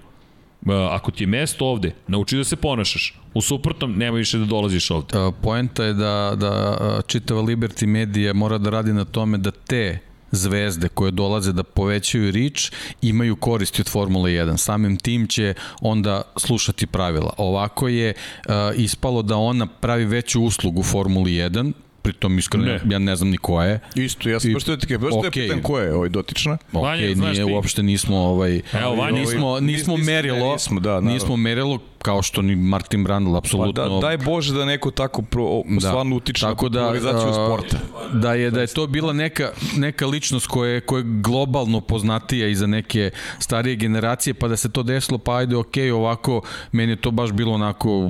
ako 0.72 1.12
ti 1.12 1.24
je 1.24 1.28
mesto 1.28 1.66
ovde, 1.66 1.92
nauči 2.08 2.38
da 2.38 2.44
se 2.44 2.56
ponašaš. 2.56 3.20
U 3.34 3.42
suprotnom, 3.42 3.98
nema 3.98 4.18
više 4.18 4.38
da 4.38 4.46
dolaziš 4.46 4.92
ovde. 4.92 5.14
Poenta 5.42 5.84
je 5.84 5.94
da, 5.94 6.34
da 6.36 7.02
čitava 7.08 7.42
Liberty 7.42 7.86
Media 7.86 8.34
mora 8.34 8.58
da 8.58 8.70
radi 8.70 8.94
na 8.94 9.06
tome 9.06 9.38
da 9.38 9.52
te 9.52 10.00
zvezde 10.32 10.90
koje 10.90 11.12
dolaze 11.12 11.54
da 11.54 11.64
povećaju 11.64 12.32
rič 12.32 12.72
imaju 13.02 13.36
koristi 13.36 13.82
od 13.82 13.90
Formule 13.90 14.32
1. 14.32 14.58
Samim 14.58 14.98
tim 14.98 15.28
će 15.28 15.54
onda 15.82 16.22
slušati 16.38 16.88
pravila. 16.88 17.34
Ovako 17.38 17.88
je 17.88 18.14
uh, 18.14 18.54
ispalo 18.76 19.22
da 19.22 19.38
ona 19.38 19.68
pravi 19.68 20.06
veću 20.06 20.42
uslugu 20.42 20.84
Formuli 20.84 21.32
1 21.32 21.74
pritom 22.04 22.38
iskreno 22.40 22.66
ne. 22.66 22.80
ja 22.90 23.00
ne 23.00 23.16
znam 23.16 23.30
ni 23.30 23.38
ko 23.38 23.62
je. 23.62 23.80
Isto, 23.96 24.30
ja 24.30 24.40
sam 24.40 24.54
baš 24.54 24.64
te 24.64 24.98
baš 24.98 25.14
okay. 25.14 25.32
pitan 25.32 25.62
ko 25.62 25.80
je 25.80 25.94
ovaj 25.94 26.10
dotična. 26.10 26.58
Ok, 26.74 26.84
Vanja, 26.84 27.16
nije, 27.16 27.46
uopšte 27.46 27.84
nismo 27.84 28.18
ovaj, 28.18 28.62
Evo, 28.74 28.96
Vanja, 28.96 29.20
nismo, 29.20 29.60
nismo 29.60 29.98
merilo, 29.98 30.54
nismo, 30.54 30.80
da, 30.80 31.02
nismo 31.02 31.38
merilo 31.38 31.80
kao 32.04 32.22
što 32.22 32.42
ni 32.42 32.56
Martin 32.56 33.04
Brandl, 33.04 33.36
apsolutno. 33.36 33.84
Pa 33.84 33.90
da, 33.90 34.00
daj 34.00 34.18
Bože 34.18 34.54
da 34.54 34.66
neko 34.66 34.92
tako 34.92 35.22
pro, 35.22 35.62
da. 35.66 35.80
stvarno 35.80 36.16
utiče 36.16 36.42
tako 36.42 36.70
na 36.70 36.72
popularizaciju 36.72 37.28
da, 37.28 37.34
sporta. 37.34 37.78
Da 38.14 38.34
je, 38.34 38.52
da 38.52 38.62
je 38.62 38.68
to 38.68 38.88
bila 38.88 39.14
neka, 39.14 39.52
neka 39.78 40.08
ličnost 40.08 40.48
koja 40.48 40.72
je, 40.72 40.82
koja 40.82 41.00
je 41.00 41.06
globalno 41.08 41.82
poznatija 41.82 42.48
i 42.48 42.56
za 42.56 42.68
neke 42.68 43.12
starije 43.40 43.76
generacije, 43.76 44.34
pa 44.34 44.48
da 44.48 44.58
se 44.58 44.72
to 44.72 44.84
desilo, 44.84 45.18
pa 45.18 45.38
ajde, 45.38 45.56
ok, 45.56 45.76
ovako, 45.94 46.42
meni 46.72 46.92
je 46.92 46.96
to 46.96 47.12
baš 47.12 47.32
bilo 47.32 47.54
onako 47.54 48.10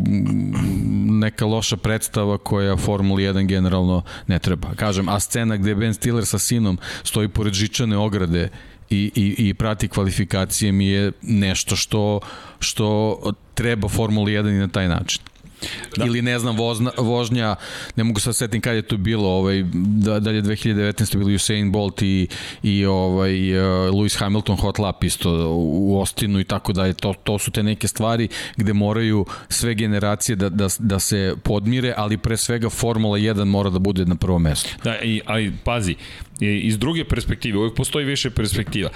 neka 1.19 1.45
loša 1.45 1.77
predstava 1.77 2.37
koja 2.37 2.77
Formula 2.77 3.19
1 3.19 3.45
generalno 3.45 4.01
ne 4.27 4.39
treba. 4.39 4.75
Kažem, 4.75 5.09
a 5.09 5.19
scena 5.19 5.57
gde 5.57 5.75
Ben 5.75 5.93
Stiller 5.93 6.25
sa 6.25 6.39
sinom 6.39 6.77
stoji 7.03 7.27
pored 7.27 7.53
žičane 7.53 7.97
ograde 7.97 8.49
i, 8.93 9.11
i, 9.15 9.35
i 9.37 9.53
prati 9.53 9.87
kvalifikacije 9.87 10.71
mi 10.71 10.87
je 10.87 11.11
nešto 11.21 11.75
što, 11.75 12.19
što 12.59 13.17
treba 13.53 13.89
Formula 13.89 14.27
1 14.27 14.49
i 14.49 14.59
na 14.59 14.67
taj 14.67 14.87
način. 14.87 15.21
Da. 15.97 16.05
Ili 16.05 16.21
ne 16.21 16.39
znam, 16.39 16.57
vozna, 16.57 16.91
vožnja, 16.97 17.55
ne 17.95 18.03
mogu 18.03 18.19
sad 18.19 18.35
setim 18.35 18.61
kad 18.61 18.75
je 18.75 18.81
to 18.81 18.97
bilo, 18.97 19.29
ovaj, 19.29 19.63
da, 19.73 20.19
da 20.19 20.31
je 20.31 20.43
2019. 20.43 21.17
bilo 21.17 21.35
Usain 21.35 21.71
Bolt 21.71 22.01
i, 22.01 22.27
i 22.63 22.85
ovaj, 22.85 23.59
uh, 23.59 23.65
Lewis 23.93 24.19
Hamilton 24.19 24.57
hot 24.57 24.79
lap 24.79 25.03
isto 25.03 25.47
u 25.55 25.99
Ostinu 25.99 26.39
i 26.39 26.43
tako 26.43 26.73
da 26.73 26.85
je 26.85 26.93
to, 26.93 27.13
to 27.23 27.39
su 27.39 27.51
te 27.51 27.63
neke 27.63 27.87
stvari 27.87 28.27
gde 28.57 28.73
moraju 28.73 29.25
sve 29.49 29.73
generacije 29.73 30.35
da, 30.35 30.49
da, 30.49 30.67
da 30.79 30.99
se 30.99 31.35
podmire, 31.43 31.93
ali 31.97 32.17
pre 32.17 32.37
svega 32.37 32.69
Formula 32.69 33.17
1 33.17 33.43
mora 33.45 33.69
da 33.69 33.79
bude 33.79 34.05
na 34.05 34.15
prvom 34.15 34.41
mestu. 34.41 34.69
Da, 34.83 34.99
i, 35.01 35.21
ali 35.25 35.53
pazi, 35.63 35.95
iz 36.39 36.77
druge 36.77 37.03
perspektive, 37.03 37.57
uvijek 37.57 37.75
postoji 37.75 38.05
više 38.05 38.29
perspektiva. 38.29 38.89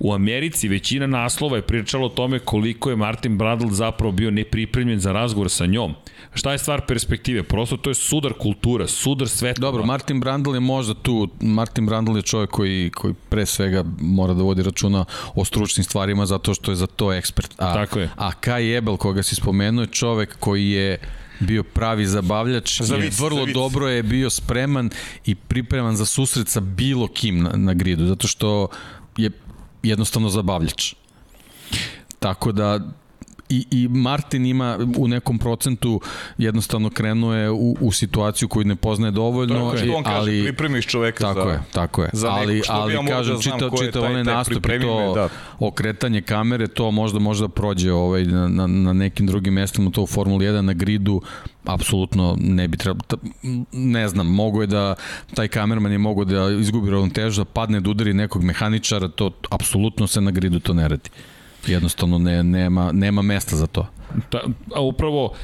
U 0.00 0.12
Americi 0.14 0.68
većina 0.68 1.06
naslova 1.06 1.56
je 1.56 1.62
pričala 1.62 2.06
o 2.06 2.08
tome 2.08 2.38
koliko 2.38 2.90
je 2.90 2.96
Martin 2.96 3.38
Bradl 3.38 3.68
zapravo 3.68 4.12
bio 4.12 4.30
nepripremljen 4.30 4.98
za 4.98 5.12
razgovor 5.12 5.50
sa 5.50 5.66
njom. 5.66 5.94
Šta 6.34 6.52
je 6.52 6.58
stvar 6.58 6.86
perspektive? 6.86 7.42
Prosto 7.42 7.76
to 7.76 7.90
je 7.90 7.94
sudar 7.94 8.32
kultura, 8.32 8.86
sudar 8.86 9.28
sveta. 9.28 9.60
Dobro, 9.60 9.84
Martin 9.84 10.20
Brandl 10.20 10.54
je 10.54 10.60
možda 10.60 10.94
tu, 10.94 11.28
Martin 11.40 11.86
Brandl 11.86 12.16
je 12.16 12.22
čovjek 12.22 12.50
koji, 12.50 12.90
koji 12.94 13.14
pre 13.28 13.46
svega 13.46 13.84
mora 14.00 14.34
da 14.34 14.42
vodi 14.42 14.62
računa 14.62 15.04
o 15.34 15.44
stručnim 15.44 15.84
stvarima 15.84 16.26
zato 16.26 16.54
što 16.54 16.72
je 16.72 16.76
za 16.76 16.86
to 16.86 17.12
ekspert. 17.12 17.54
A, 17.58 17.74
Tako 17.74 17.98
je. 17.98 18.10
A 18.16 18.32
Kai 18.32 18.74
Ebel, 18.74 18.96
koga 18.96 19.22
si 19.22 19.34
spomenuo, 19.34 19.82
je 19.82 19.86
čovek 19.86 20.36
koji 20.40 20.70
je 20.70 20.98
bio 21.40 21.62
pravi 21.62 22.06
zabavljač 22.06 22.80
za 22.82 22.96
vic, 22.96 23.18
vrlo 23.18 23.46
za 23.46 23.52
dobro 23.52 23.88
je 23.88 24.02
bio 24.02 24.30
spreman 24.30 24.90
i 25.24 25.34
pripreman 25.34 25.96
za 25.96 26.06
susret 26.06 26.48
sa 26.48 26.60
bilo 26.60 27.08
kim 27.08 27.42
na, 27.42 27.50
na 27.54 27.74
gridu, 27.74 28.06
zato 28.06 28.28
što 28.28 28.68
je 29.16 29.30
jednostavno 29.82 30.28
zabavljač. 30.28 30.94
Tako 32.18 32.52
da 32.52 32.80
i, 33.48 33.66
i 33.70 33.88
Martin 33.88 34.46
ima 34.46 34.78
u 34.98 35.08
nekom 35.08 35.38
procentu 35.38 36.00
jednostavno 36.38 36.90
krenuo 36.90 37.34
je 37.34 37.50
u, 37.50 37.76
u 37.80 37.92
situaciju 37.92 38.48
koju 38.48 38.64
ne 38.64 38.76
poznaje 38.76 39.10
dovoljno. 39.10 39.70
Tako 39.70 39.84
je, 39.84 39.94
on 39.96 40.04
kaže, 40.04 40.18
ali, 40.18 40.42
pripremiš 40.42 40.86
čoveka 40.86 41.24
tako 41.24 41.40
za, 41.40 41.50
je, 41.50 41.60
tako 41.72 42.02
je. 42.02 42.10
za 42.12 42.30
ali, 42.30 42.62
što 42.64 42.72
ali, 42.72 42.96
ali 42.96 43.06
kažem, 43.06 43.36
da 43.36 43.42
čita, 43.42 43.70
čita 43.84 44.00
onaj 44.00 44.24
nastup 44.24 44.66
i 44.66 44.80
to 44.80 45.12
da. 45.14 45.28
okretanje 45.58 46.20
kamere, 46.20 46.66
to 46.66 46.90
možda 46.90 47.18
možda 47.18 47.48
prođe 47.48 47.92
ovaj, 47.92 48.24
na, 48.24 48.48
na, 48.48 48.66
na 48.66 48.92
nekim 48.92 49.26
drugim 49.26 49.54
mestima, 49.54 49.90
to 49.90 50.02
u 50.02 50.06
Formuli 50.06 50.46
1 50.46 50.60
na 50.60 50.72
gridu, 50.72 51.22
apsolutno 51.64 52.36
ne 52.40 52.68
bi 52.68 52.76
trebalo, 52.76 53.20
ne 53.72 54.08
znam, 54.08 54.26
mogo 54.26 54.60
je 54.60 54.66
da 54.66 54.94
taj 55.34 55.48
kamerman 55.48 55.92
je 55.92 55.98
mogo 55.98 56.24
da 56.24 56.50
izgubi 56.50 56.90
ravnotežu, 56.90 57.40
da 57.40 57.44
padne 57.44 57.80
da 57.80 57.90
udari 57.90 58.14
nekog 58.14 58.42
mehaničara, 58.42 59.08
to 59.08 59.30
apsolutno 59.50 60.06
se 60.06 60.20
na 60.20 60.30
gridu 60.30 60.60
to 60.60 60.72
ne 60.74 60.88
radi. 60.88 61.10
Jednostavno 61.68 62.18
ne, 62.18 62.42
nema, 62.42 62.92
nema 62.92 63.22
mesta 63.22 63.56
za 63.56 63.66
to. 63.66 63.86
Ta, 64.30 64.40
a 64.74 64.80
upravo 64.80 65.34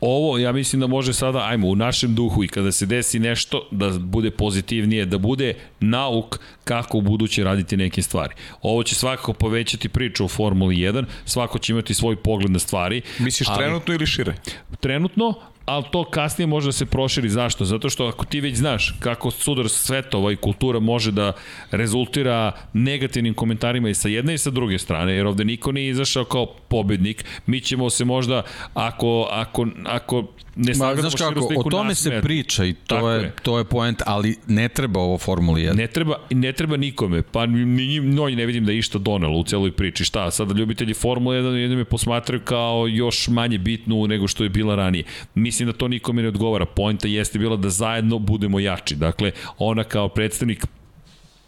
ovo 0.00 0.38
ja 0.38 0.52
mislim 0.52 0.80
da 0.80 0.86
može 0.86 1.12
sada, 1.12 1.38
ajmo, 1.44 1.68
u 1.68 1.76
našem 1.76 2.14
duhu 2.14 2.44
i 2.44 2.48
kada 2.48 2.72
se 2.72 2.86
desi 2.86 3.18
nešto 3.18 3.68
da 3.70 3.90
bude 3.98 4.30
pozitivnije, 4.30 5.04
da 5.04 5.18
bude 5.18 5.54
nauk 5.80 6.38
kako 6.64 6.98
u 6.98 7.00
buduće 7.00 7.44
raditi 7.44 7.76
neke 7.76 8.02
stvari. 8.02 8.34
Ovo 8.62 8.82
će 8.82 8.94
svakako 8.94 9.32
povećati 9.32 9.88
priču 9.88 10.24
o 10.24 10.28
Formuli 10.28 10.76
1, 10.76 11.04
svako 11.24 11.58
će 11.58 11.72
imati 11.72 11.94
svoj 11.94 12.16
pogled 12.16 12.50
na 12.50 12.58
stvari. 12.58 13.02
Misliš 13.18 13.48
ali, 13.48 13.58
trenutno 13.58 13.94
ili 13.94 14.06
šire? 14.06 14.34
Trenutno, 14.80 15.34
ali 15.68 15.84
to 15.90 16.04
kasnije 16.04 16.46
može 16.46 16.68
da 16.68 16.72
se 16.72 16.86
proširi. 16.86 17.28
Zašto? 17.28 17.64
Zato 17.64 17.90
što 17.90 18.06
ako 18.06 18.24
ti 18.24 18.40
već 18.40 18.56
znaš 18.56 18.94
kako 19.00 19.30
sudar 19.30 19.68
svetova 19.68 20.32
i 20.32 20.36
kultura 20.36 20.80
može 20.80 21.12
da 21.12 21.32
rezultira 21.70 22.52
negativnim 22.72 23.34
komentarima 23.34 23.88
i 23.88 23.94
sa 23.94 24.08
jedne 24.08 24.34
i 24.34 24.38
sa 24.38 24.50
druge 24.50 24.78
strane, 24.78 25.12
jer 25.12 25.26
ovde 25.26 25.44
niko 25.44 25.72
nije 25.72 25.90
izašao 25.90 26.24
kao 26.24 26.46
pobednik, 26.68 27.24
mi 27.46 27.60
ćemo 27.60 27.90
se 27.90 28.04
možda, 28.04 28.42
ako, 28.74 29.28
ako, 29.30 29.66
ako 29.86 30.24
ne 30.58 30.72
Ma, 30.78 30.94
znaš 30.96 31.14
kako, 31.14 31.48
o 31.56 31.70
tome 31.70 31.94
se 31.94 32.20
priča 32.22 32.64
i 32.64 32.72
to 32.72 33.10
je, 33.10 33.22
je, 33.22 33.32
to 33.42 33.58
je 33.58 33.64
point, 33.64 34.02
ali 34.06 34.36
ne 34.46 34.68
treba 34.68 35.00
ovo 35.00 35.18
Formuli 35.18 35.62
1. 35.62 35.74
Ne 35.74 35.86
treba, 35.86 36.16
ne 36.30 36.52
treba 36.52 36.76
nikome, 36.76 37.22
pa 37.22 37.46
ni 37.46 38.00
mnogi 38.00 38.36
ne 38.36 38.46
vidim 38.46 38.64
da 38.64 38.72
je 38.72 38.78
išta 38.78 38.98
donelo 38.98 39.38
u 39.38 39.44
celoj 39.44 39.72
priči. 39.72 40.04
Šta, 40.04 40.30
sada 40.30 40.54
ljubitelji 40.54 40.94
Formule 40.94 41.42
1 41.42 41.54
jedno 41.54 41.76
me 41.76 41.84
posmatraju 41.84 42.40
kao 42.44 42.86
još 42.86 43.28
manje 43.28 43.58
bitnu 43.58 44.06
nego 44.06 44.28
što 44.28 44.44
je 44.44 44.50
bila 44.50 44.74
ranije. 44.74 45.04
Mislim 45.34 45.66
da 45.66 45.72
to 45.72 45.88
nikome 45.88 46.22
ne 46.22 46.28
odgovara. 46.28 46.66
Poenta 46.66 47.08
jeste 47.08 47.38
bila 47.38 47.56
da 47.56 47.70
zajedno 47.70 48.18
budemo 48.18 48.60
jači. 48.60 48.94
Dakle, 48.94 49.32
ona 49.58 49.84
kao 49.84 50.08
predstavnik 50.08 50.66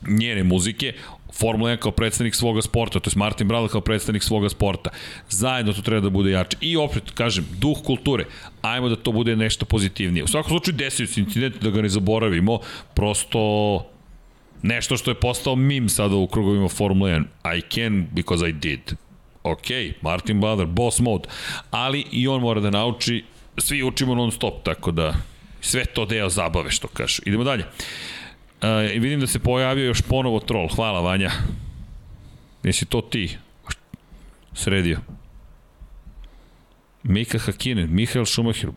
njene 0.09 0.45
muzike, 0.45 0.93
Formula 1.33 1.71
1 1.71 1.77
kao 1.77 1.93
predstavnik 1.93 2.35
svoga 2.35 2.63
sporta, 2.63 3.01
to 3.01 3.11
je 3.11 3.19
Martin 3.19 3.49
Brala 3.49 3.69
kao 3.69 3.81
predstavnik 3.81 4.23
svoga 4.23 4.49
sporta. 4.49 4.91
Zajedno 5.29 5.73
to 5.73 5.83
treba 5.83 6.01
da 6.01 6.11
bude 6.11 6.31
jače. 6.31 6.57
I 6.61 6.77
opet, 6.77 7.11
kažem, 7.15 7.47
duh 7.59 7.79
kulture, 7.87 8.25
ajmo 8.63 8.89
da 8.89 8.97
to 8.97 9.13
bude 9.13 9.37
nešto 9.37 9.65
pozitivnije. 9.65 10.25
U 10.25 10.29
svakom 10.29 10.49
slučaju 10.49 10.77
desio 10.77 11.07
se 11.07 11.21
incident, 11.21 11.63
da 11.63 11.71
ga 11.71 11.83
ne 11.83 11.89
zaboravimo, 11.89 12.59
prosto 12.95 13.41
nešto 14.63 14.97
što 14.97 15.11
je 15.11 15.15
postao 15.15 15.57
mim 15.57 15.89
sada 15.89 16.17
u 16.17 16.27
krugovima 16.27 16.69
Formula 16.69 17.11
1. 17.11 17.25
I 17.59 17.61
can 17.75 18.07
because 18.13 18.49
I 18.49 18.53
did. 18.53 18.95
Ok, 19.43 19.67
Martin 20.03 20.41
Blader, 20.41 20.67
boss 20.67 21.01
mode, 21.01 21.29
ali 21.71 22.05
i 22.13 22.29
on 22.29 22.41
mora 22.41 22.61
da 22.61 22.71
nauči, 22.71 23.25
svi 23.59 23.83
učimo 23.83 24.15
non 24.15 24.33
stop, 24.33 24.65
tako 24.65 24.91
da 24.91 25.15
sve 25.61 25.85
to 25.85 26.05
deo 26.05 26.29
zabave, 26.29 26.71
što 26.71 26.89
kaže. 26.89 27.23
Idemo 27.27 27.45
dalje. 27.45 27.65
Uh, 27.65 28.20
vidim 28.99 29.21
da 29.21 29.27
se 29.27 29.39
pojavio 29.39 29.85
još 29.85 30.03
ponovo 30.03 30.41
troll. 30.41 30.69
Hvala, 30.69 31.01
Vanja. 31.01 31.31
Jesi 32.63 32.85
to 32.85 33.01
ti? 33.01 33.37
Sredio. 34.53 34.99
Mika 37.03 37.39
Hakinen, 37.39 37.89
Mihael 37.95 38.25
Schumacher. 38.25 38.71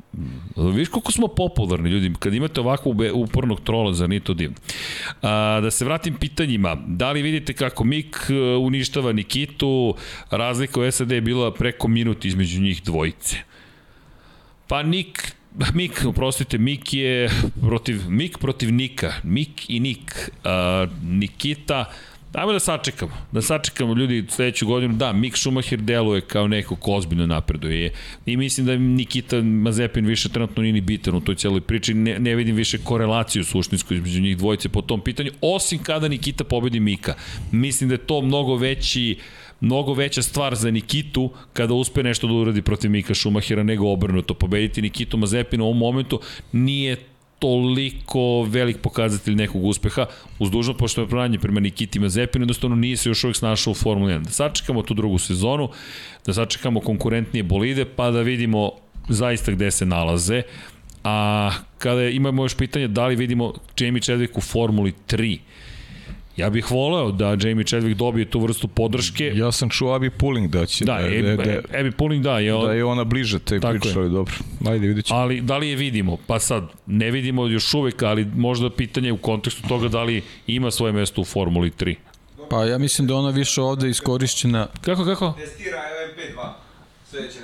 Viš 0.55 0.89
koliko 0.89 1.11
smo 1.11 1.27
popularni 1.27 1.89
ljudi, 1.89 2.13
kad 2.19 2.33
imate 2.33 2.61
ovako 2.61 2.95
upornog 3.13 3.61
trola, 3.61 3.93
za 3.93 4.07
nije 4.07 4.19
to 4.19 4.33
divno. 4.33 4.57
A, 5.21 5.59
da 5.61 5.71
se 5.71 5.85
vratim 5.85 6.15
pitanjima, 6.15 6.77
da 6.87 7.11
li 7.11 7.21
vidite 7.21 7.53
kako 7.53 7.83
Mik 7.83 8.17
e, 8.29 8.33
uništava 8.55 9.11
Nikitu, 9.11 9.95
razlika 10.29 10.79
u 10.79 10.91
SAD 10.91 11.11
je 11.11 11.21
bila 11.21 11.53
preko 11.53 11.87
minut 11.87 12.25
između 12.25 12.61
njih 12.61 12.83
dvojice. 12.83 13.37
Pa 14.67 14.83
Nik 14.83 15.35
Mik, 15.73 16.05
oprostite, 16.05 16.57
Mik 16.57 16.93
je 16.93 17.29
protiv, 17.61 18.09
Mik 18.09 18.37
protiv 18.37 18.73
Nika, 18.73 19.13
Mik 19.23 19.69
i 19.69 19.79
Nik, 19.79 20.29
uh, 20.45 20.89
Nikita, 21.03 21.85
Ajmo 22.33 22.53
da 22.53 22.59
sačekamo, 22.59 23.11
da 23.31 23.41
sačekamo 23.41 23.93
ljudi 23.93 24.25
sledeću 24.29 24.67
godinu. 24.67 24.93
Da, 24.93 25.13
Mik 25.13 25.37
Schumacher 25.37 25.79
deluje 25.79 26.21
kao 26.21 26.47
neko 26.47 26.75
ko 26.75 26.93
ozbiljno 26.93 27.27
napreduje. 27.27 27.93
I 28.25 28.37
mislim 28.37 28.65
da 28.65 28.75
Nikita 28.75 29.41
Mazepin 29.41 30.05
više 30.05 30.29
trenutno 30.29 30.63
nije 30.63 30.73
ni 30.73 30.81
bitan 30.81 31.15
u 31.15 31.21
toj 31.21 31.35
celoj 31.35 31.61
priči. 31.61 31.93
Ne, 31.93 32.19
ne 32.19 32.35
vidim 32.35 32.55
više 32.55 32.77
korelaciju 32.77 33.43
suštinsku 33.43 33.93
između 33.93 34.21
njih 34.21 34.37
dvojice 34.37 34.69
po 34.69 34.81
tom 34.81 35.01
pitanju, 35.01 35.31
osim 35.41 35.79
kada 35.83 36.07
Nikita 36.07 36.43
pobedi 36.43 36.79
Mika. 36.79 37.15
Mislim 37.51 37.89
da 37.89 37.93
je 37.93 38.07
to 38.07 38.21
mnogo 38.21 38.55
veći 38.55 39.17
uh, 39.19 39.42
mnogo 39.63 39.93
veća 39.93 40.21
stvar 40.21 40.55
za 40.55 40.71
Nikitu 40.71 41.29
kada 41.53 41.73
uspe 41.73 42.03
nešto 42.03 42.27
da 42.27 42.33
uradi 42.33 42.61
protiv 42.61 42.91
Mika 42.91 43.13
Šumahira 43.13 43.63
nego 43.63 43.91
obrnuto. 43.91 44.33
Pobediti 44.33 44.81
Nikitu 44.81 45.17
Mazepina 45.17 45.63
u 45.63 45.67
ovom 45.67 45.77
momentu 45.77 46.19
nije 46.51 46.97
toliko 47.39 48.43
velik 48.43 48.77
pokazatelj 48.81 49.35
nekog 49.35 49.65
uspeha, 49.65 50.05
uz 50.39 50.51
dužno 50.51 50.73
poštovanje 50.77 51.39
prema 51.39 51.59
Nikiti 51.59 51.99
Mazepinu, 51.99 52.43
jednostavno 52.43 52.75
nije 52.75 52.97
se 52.97 53.09
još 53.09 53.23
uvijek 53.23 53.37
snašao 53.37 53.71
u 53.71 53.75
Formuli 53.75 54.13
1. 54.13 54.23
Da 54.23 54.31
sačekamo 54.31 54.81
tu 54.81 54.93
drugu 54.93 55.17
sezonu, 55.17 55.69
da 56.25 56.33
sačekamo 56.33 56.79
konkurentnije 56.79 57.43
bolide, 57.43 57.85
pa 57.85 58.11
da 58.11 58.21
vidimo 58.21 58.71
zaista 59.09 59.51
gde 59.51 59.71
se 59.71 59.85
nalaze. 59.85 60.41
A 61.03 61.51
kada 61.77 62.09
imamo 62.09 62.43
još 62.43 62.57
pitanje 62.57 62.87
da 62.87 63.07
li 63.07 63.15
vidimo 63.15 63.53
Jamie 63.79 64.01
Chadwick 64.01 64.37
u 64.37 64.41
Formuli 64.41 64.93
3, 65.07 65.39
Ja 66.37 66.49
bih 66.49 66.71
voleo 66.71 67.11
da 67.11 67.25
Jamie 67.25 67.65
Chadwick 67.65 67.93
dobije 67.97 68.25
tu 68.25 68.39
vrstu 68.39 68.67
podrške. 68.67 69.31
Ja 69.35 69.51
sam 69.51 69.69
čuo 69.69 69.93
Abi 69.93 70.09
Pulling 70.09 70.51
da 70.51 70.65
će. 70.65 70.85
Da, 70.85 70.93
da, 70.93 71.05
Abi, 71.05 71.21
da, 71.21 71.35
da, 71.35 71.79
Abi 71.79 71.91
Pulling 71.91 72.23
da. 72.23 72.39
Je 72.39 72.53
on, 72.53 72.65
da 72.65 72.73
je 72.73 72.85
ona 72.85 73.03
bliže 73.03 73.39
te 73.39 73.59
priče, 73.59 73.99
ali 73.99 74.09
dobro. 74.09 74.33
Ajde, 74.67 74.87
vidjet 74.87 75.05
ćemo. 75.05 75.19
Ali 75.19 75.41
da 75.41 75.57
li 75.57 75.69
je 75.69 75.75
vidimo? 75.75 76.17
Pa 76.27 76.39
sad, 76.39 76.63
ne 76.85 77.11
vidimo 77.11 77.47
još 77.47 77.73
uvek, 77.73 78.03
ali 78.03 78.25
možda 78.35 78.69
pitanje 78.69 79.11
u 79.11 79.17
kontekstu 79.17 79.67
toga 79.67 79.87
da 79.87 80.03
li 80.03 80.21
ima 80.47 80.71
svoje 80.71 80.93
mesto 80.93 81.21
u 81.21 81.25
Formuli 81.25 81.71
3. 81.71 81.95
Pa 82.49 82.65
ja 82.65 82.77
mislim 82.77 83.07
da 83.07 83.15
ona 83.15 83.29
više 83.29 83.61
ovde 83.61 83.89
iskorišćena... 83.89 84.67
Kako, 84.81 85.05
kako? 85.05 85.33
Testira 85.39 85.77
LMP2. 85.77 86.62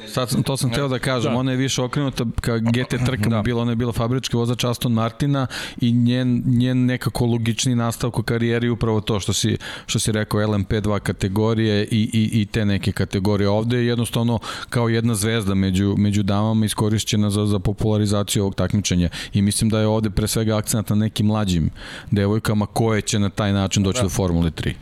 Sad, 0.08 0.44
to 0.44 0.58
sam 0.58 0.72
teo 0.72 0.88
da 0.88 1.00
kažem, 1.00 1.32
da. 1.32 1.38
ona 1.38 1.52
je 1.52 1.58
više 1.58 1.82
okrenuta 1.82 2.26
ka 2.42 2.58
GT 2.58 3.06
trkama, 3.06 3.36
da. 3.36 3.42
bila, 3.42 3.62
ona 3.62 3.72
je 3.72 3.76
bila 3.76 3.92
fabrički 3.92 4.38
vozač 4.38 4.64
Aston 4.64 4.94
Martina 4.94 5.48
i 5.82 5.92
njen, 5.92 6.44
njen 6.46 6.86
nekako 6.86 7.26
logični 7.26 7.76
nastavak 7.76 8.20
u 8.20 8.24
karijeri 8.24 8.70
upravo 8.70 9.02
to 9.02 9.20
što 9.20 9.34
si, 9.34 9.58
što 9.86 10.00
si 10.00 10.12
rekao 10.12 10.40
LMP2 10.40 11.00
kategorije 11.00 11.84
i, 11.92 12.10
i, 12.14 12.42
i 12.42 12.46
te 12.46 12.66
neke 12.66 12.92
kategorije. 12.92 13.50
Ovde 13.50 13.78
je 13.78 13.88
jednostavno 13.88 14.40
kao 14.70 14.90
jedna 14.90 15.16
zvezda 15.16 15.56
među, 15.56 15.96
među 15.98 16.24
damama 16.24 16.66
iskorišćena 16.66 17.30
za, 17.30 17.46
za 17.46 17.60
popularizaciju 17.60 18.44
ovog 18.44 18.56
takmičenja 18.56 19.10
i 19.34 19.42
mislim 19.42 19.70
da 19.70 19.80
je 19.80 19.88
ovde 19.88 20.10
pre 20.10 20.28
svega 20.28 20.58
akcent 20.58 20.90
na 20.90 20.96
nekim 20.96 21.26
mlađim 21.26 21.70
devojkama 22.12 22.66
koje 22.66 23.02
će 23.02 23.20
na 23.20 23.30
taj 23.30 23.54
način 23.54 23.84
doći 23.84 24.00
da. 24.00 24.04
do 24.04 24.10
Formule 24.10 24.52
3. 24.52 24.74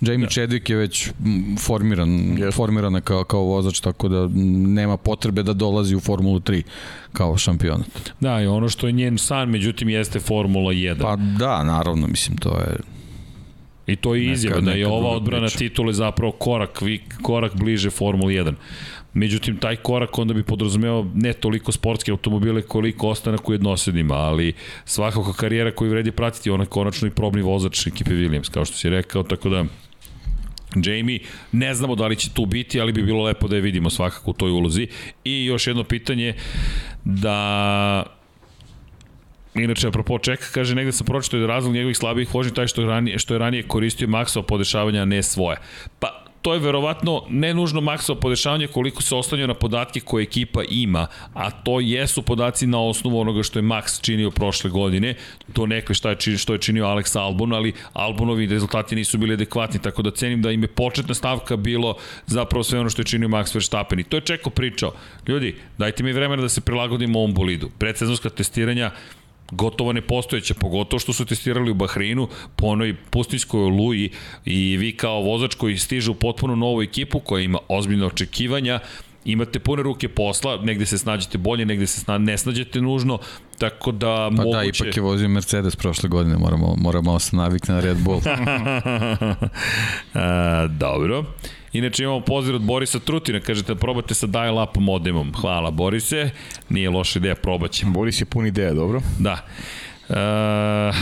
Jamie 0.00 0.26
da. 0.26 0.30
Chadwick 0.30 0.70
je 0.70 0.76
već 0.76 1.10
formiran, 1.58 2.08
yes. 2.08 2.52
formirana 2.52 3.00
kao, 3.00 3.24
kao 3.24 3.40
vozač, 3.42 3.80
tako 3.80 4.08
da 4.08 4.28
nema 4.68 4.96
potrebe 4.96 5.42
da 5.42 5.52
dolazi 5.52 5.96
u 5.96 6.00
Formulu 6.00 6.40
3 6.40 6.62
kao 7.12 7.36
šampionat. 7.36 8.12
Da, 8.20 8.40
i 8.40 8.46
ono 8.46 8.68
što 8.68 8.86
je 8.86 8.92
njen 8.92 9.18
san, 9.18 9.50
međutim, 9.50 9.88
jeste 9.88 10.20
Formula 10.20 10.72
1. 10.72 11.02
Pa 11.02 11.16
da, 11.16 11.64
naravno, 11.64 12.06
mislim, 12.06 12.36
to 12.36 12.58
je... 12.58 12.76
I 13.86 13.96
to 13.96 14.14
je 14.14 14.32
izjava 14.32 14.60
da 14.60 14.70
je 14.70 14.86
ova 14.86 15.10
odbrana 15.10 15.46
priča. 15.46 15.58
titule 15.58 15.92
zapravo 15.92 16.32
korak, 16.32 16.82
korak 17.22 17.54
bliže 17.54 17.90
Formula 17.90 18.30
1. 18.30 18.54
Međutim, 19.14 19.56
taj 19.56 19.76
korak 19.76 20.18
onda 20.18 20.34
bi 20.34 20.42
podrazumeo 20.42 21.06
ne 21.14 21.32
toliko 21.32 21.72
sportske 21.72 22.10
automobile 22.10 22.62
koliko 22.62 23.08
ostanak 23.08 23.48
u 23.48 23.52
jednosedima, 23.52 24.14
ali 24.14 24.52
svakako 24.84 25.32
karijera 25.32 25.70
koju 25.70 25.90
vredi 25.90 26.12
pratiti, 26.12 26.50
ona 26.50 26.66
konačno 26.66 27.08
i 27.08 27.10
probni 27.10 27.42
vozač 27.42 27.86
ekipe 27.86 28.10
Williams, 28.10 28.50
kao 28.50 28.64
što 28.64 28.76
si 28.76 28.90
rekao, 28.90 29.22
tako 29.22 29.48
da 29.48 29.64
Jamie, 30.76 31.20
ne 31.52 31.74
znamo 31.74 31.94
da 31.94 32.06
li 32.06 32.16
će 32.16 32.30
tu 32.30 32.46
biti, 32.46 32.80
ali 32.80 32.92
bi 32.92 33.02
bilo 33.02 33.24
lepo 33.24 33.48
da 33.48 33.56
je 33.56 33.62
vidimo 33.62 33.90
svakako 33.90 34.30
u 34.30 34.34
toj 34.34 34.50
ulozi. 34.50 34.88
I 35.24 35.44
još 35.44 35.66
jedno 35.66 35.84
pitanje, 35.84 36.34
da 37.04 38.18
Inače, 39.54 39.88
apropo 39.88 40.18
čeka, 40.18 40.44
kaže, 40.54 40.74
negde 40.74 40.92
sam 40.92 41.06
pročitao 41.06 41.40
da 41.40 41.46
razlog 41.46 41.74
njegovih 41.74 41.96
slabih 41.96 42.34
vožnji 42.34 42.54
taj 42.54 42.66
što 42.66 42.80
je 42.80 42.86
ranije, 42.86 43.18
što 43.18 43.34
je 43.34 43.38
ranije 43.38 43.62
koristio 43.62 44.08
maksa 44.08 44.42
podešavanja, 44.42 45.02
a 45.02 45.04
ne 45.04 45.22
svoje. 45.22 45.56
Pa, 45.98 46.27
to 46.42 46.54
je 46.54 46.60
verovatno 46.60 47.22
ne 47.28 47.54
nužno 47.54 47.80
maksovo 47.80 48.20
podešavanje 48.20 48.66
koliko 48.66 49.02
se 49.02 49.14
ostanio 49.14 49.46
na 49.46 49.54
podatke 49.54 50.00
koje 50.00 50.22
ekipa 50.22 50.62
ima, 50.70 51.06
a 51.34 51.50
to 51.50 51.80
jesu 51.80 52.22
podaci 52.22 52.66
na 52.66 52.80
osnovu 52.80 53.20
onoga 53.20 53.42
što 53.42 53.58
je 53.58 53.62
Max 53.62 54.00
činio 54.00 54.30
prošle 54.30 54.70
godine, 54.70 55.14
to 55.52 55.66
nekve 55.66 55.94
šta 55.94 56.10
je 56.10 56.16
činio, 56.16 56.38
što 56.38 56.52
je 56.52 56.58
činio 56.58 56.84
Alex 56.84 57.18
Albon, 57.18 57.52
ali 57.52 57.72
Albonovi 57.92 58.46
rezultati 58.46 58.96
nisu 58.96 59.18
bili 59.18 59.34
adekvatni, 59.34 59.82
tako 59.82 60.02
da 60.02 60.10
cenim 60.10 60.42
da 60.42 60.50
im 60.50 60.62
je 60.62 60.68
početna 60.68 61.14
stavka 61.14 61.56
bilo 61.56 61.96
zapravo 62.26 62.64
sve 62.64 62.80
ono 62.80 62.90
što 62.90 63.02
je 63.02 63.06
činio 63.06 63.28
Max 63.28 63.54
Verstappen 63.54 63.98
i 63.98 64.04
to 64.04 64.16
je 64.16 64.20
Čeko 64.20 64.50
pričao. 64.50 64.92
Ljudi, 65.28 65.56
dajte 65.78 66.02
mi 66.02 66.12
vremena 66.12 66.42
da 66.42 66.48
se 66.48 66.60
prilagodimo 66.60 67.18
ovom 67.18 67.34
bolidu. 67.34 67.70
Predsezonska 67.78 68.30
testiranja 68.30 68.90
gotovo 69.50 69.92
nepostojeća, 69.92 70.54
pogotovo 70.54 71.00
što 71.00 71.12
su 71.12 71.24
testirali 71.24 71.70
u 71.70 71.74
Bahreinu 71.74 72.28
po 72.56 72.66
onoj 72.66 72.96
pustinskoj 73.10 73.60
oluji 73.60 74.10
i 74.44 74.76
vi 74.76 74.92
kao 74.92 75.22
vozač 75.22 75.54
koji 75.54 75.78
stiže 75.78 76.10
u 76.10 76.14
potpuno 76.14 76.56
novu 76.56 76.82
ekipu 76.82 77.20
koja 77.20 77.42
ima 77.42 77.58
ozbiljne 77.68 78.06
očekivanja, 78.06 78.80
imate 79.24 79.58
pune 79.58 79.82
ruke 79.82 80.08
posla, 80.08 80.56
negde 80.62 80.86
se 80.86 80.98
snađete 80.98 81.38
bolje, 81.38 81.66
negde 81.66 81.86
se 81.86 82.00
sna, 82.00 82.18
ne 82.18 82.38
snađete 82.38 82.80
nužno, 82.80 83.18
tako 83.58 83.92
da 83.92 84.06
pa 84.06 84.30
moguće... 84.30 84.56
da, 84.56 84.64
ipak 84.64 84.96
je 84.96 85.02
vozio 85.02 85.28
Mercedes 85.28 85.76
prošle 85.76 86.08
godine, 86.08 86.36
moramo, 86.36 86.74
moramo 86.78 87.18
se 87.18 87.36
navikne 87.36 87.74
na 87.74 87.80
Red 87.80 87.96
Bull. 87.96 88.20
A, 90.14 90.66
dobro. 90.70 91.24
Inače 91.72 92.02
imamo 92.02 92.20
poziv 92.20 92.54
od 92.54 92.62
Borisa 92.62 92.98
Trutina, 92.98 93.40
kažete 93.40 93.74
da 93.74 93.80
probate 93.80 94.14
sa 94.14 94.26
dial-up 94.26 94.80
modemom. 94.80 95.32
Hvala 95.40 95.70
Borise, 95.70 96.30
nije 96.68 96.90
loša 96.90 97.18
ideja, 97.18 97.34
probaćemo. 97.34 97.92
Boris 97.92 98.20
je 98.20 98.24
pun 98.24 98.46
ideja, 98.46 98.74
dobro? 98.74 99.00
Da. 99.18 99.46
Uh, 100.08 100.14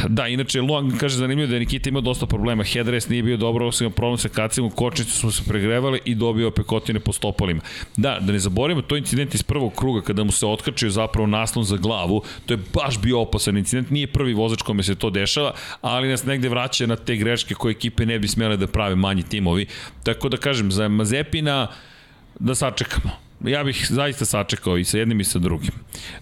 da, 0.09 0.27
inače, 0.29 0.61
Luan 0.61 0.99
kaže 0.99 1.17
zanimljivo 1.17 1.49
da 1.49 1.55
je 1.55 1.61
Nikita 1.61 1.89
imao 1.89 2.03
dosta 2.03 2.27
problema. 2.27 2.65
Headrest 2.65 3.09
nije 3.09 3.23
bio 3.23 3.37
dobro, 3.37 3.67
osim 3.67 3.93
problem 3.93 4.19
sa 4.19 4.29
kacima, 4.29 4.71
kočnice 4.71 5.11
su 5.11 5.31
se 5.33 5.43
pregrevale 5.49 5.99
i 6.05 6.15
dobio 6.15 6.51
pekotine 6.51 7.01
po 7.01 7.13
stopalima. 7.13 7.61
Da, 7.97 8.19
da 8.21 8.33
ne 8.33 8.39
zaboravimo, 8.39 8.83
to 8.83 8.97
je 8.97 8.99
incident 8.99 9.35
iz 9.35 9.43
prvog 9.43 9.75
kruga 9.75 10.01
kada 10.03 10.25
mu 10.25 10.33
se 10.33 10.47
otkačio 10.47 10.91
zapravo 10.91 11.27
naslon 11.27 11.65
za 11.65 11.77
glavu. 11.77 12.23
To 12.47 12.55
je 12.55 12.59
baš 12.75 12.99
bio 13.01 13.21
opasan 13.21 13.57
incident, 13.59 13.91
nije 13.91 14.07
prvi 14.07 14.35
vozač 14.35 14.63
kome 14.63 14.83
se 14.83 14.95
to 14.95 15.11
dešava, 15.11 15.53
ali 15.81 16.09
nas 16.09 16.25
negde 16.25 16.49
vraća 16.49 16.87
na 16.87 16.97
te 16.97 17.17
greške 17.17 17.55
koje 17.55 17.71
ekipe 17.71 18.07
ne 18.07 18.19
bi 18.19 18.29
smele 18.29 18.57
da 18.57 18.67
prave 18.67 18.95
manji 18.95 19.23
timovi. 19.23 19.67
Tako 20.03 20.29
da 20.29 20.37
kažem, 20.37 20.73
za 20.73 20.89
Mazepina 20.89 21.67
da 22.39 22.55
sačekamo 22.55 23.26
ja 23.45 23.65
bih 23.65 23.87
zaista 23.91 24.25
sačekao 24.25 24.79
i 24.79 24.85
sa 24.85 24.99
jednim 24.99 25.21
i 25.21 25.25
sa 25.25 25.39
drugim. 25.39 25.71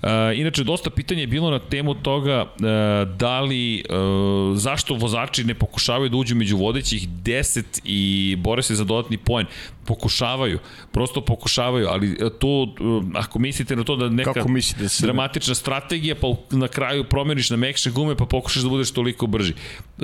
Uh, 0.02 0.08
inače, 0.34 0.64
dosta 0.64 0.90
pitanja 0.90 1.20
je 1.20 1.26
bilo 1.26 1.50
na 1.50 1.58
temu 1.58 1.94
toga 1.94 2.42
uh, 2.42 3.16
da 3.16 3.40
li, 3.40 3.84
uh, 3.90 4.58
zašto 4.58 4.94
vozači 4.94 5.44
ne 5.44 5.54
pokušavaju 5.54 6.08
da 6.08 6.16
uđu 6.16 6.34
među 6.34 6.56
vodećih 6.56 7.08
10 7.08 7.80
i 7.84 8.36
bore 8.38 8.62
se 8.62 8.74
za 8.74 8.84
dodatni 8.84 9.16
poen. 9.16 9.46
Pokušavaju, 9.86 10.58
prosto 10.92 11.20
pokušavaju, 11.20 11.86
ali 11.88 12.16
to, 12.38 12.74
ako 13.14 13.38
mislite 13.38 13.76
na 13.76 13.84
to 13.84 13.96
da 13.96 14.08
neka 14.08 14.32
Kako 14.32 14.48
mislite 14.48 14.88
se? 14.88 15.06
dramatična 15.06 15.54
strategija, 15.54 16.14
pa 16.14 16.26
na 16.50 16.68
kraju 16.68 17.04
promeniš 17.04 17.50
na 17.50 17.56
mekše 17.56 17.90
gume, 17.90 18.16
pa 18.16 18.24
pokušaš 18.24 18.62
da 18.62 18.68
budeš 18.68 18.90
toliko 18.90 19.26
brži. 19.26 19.54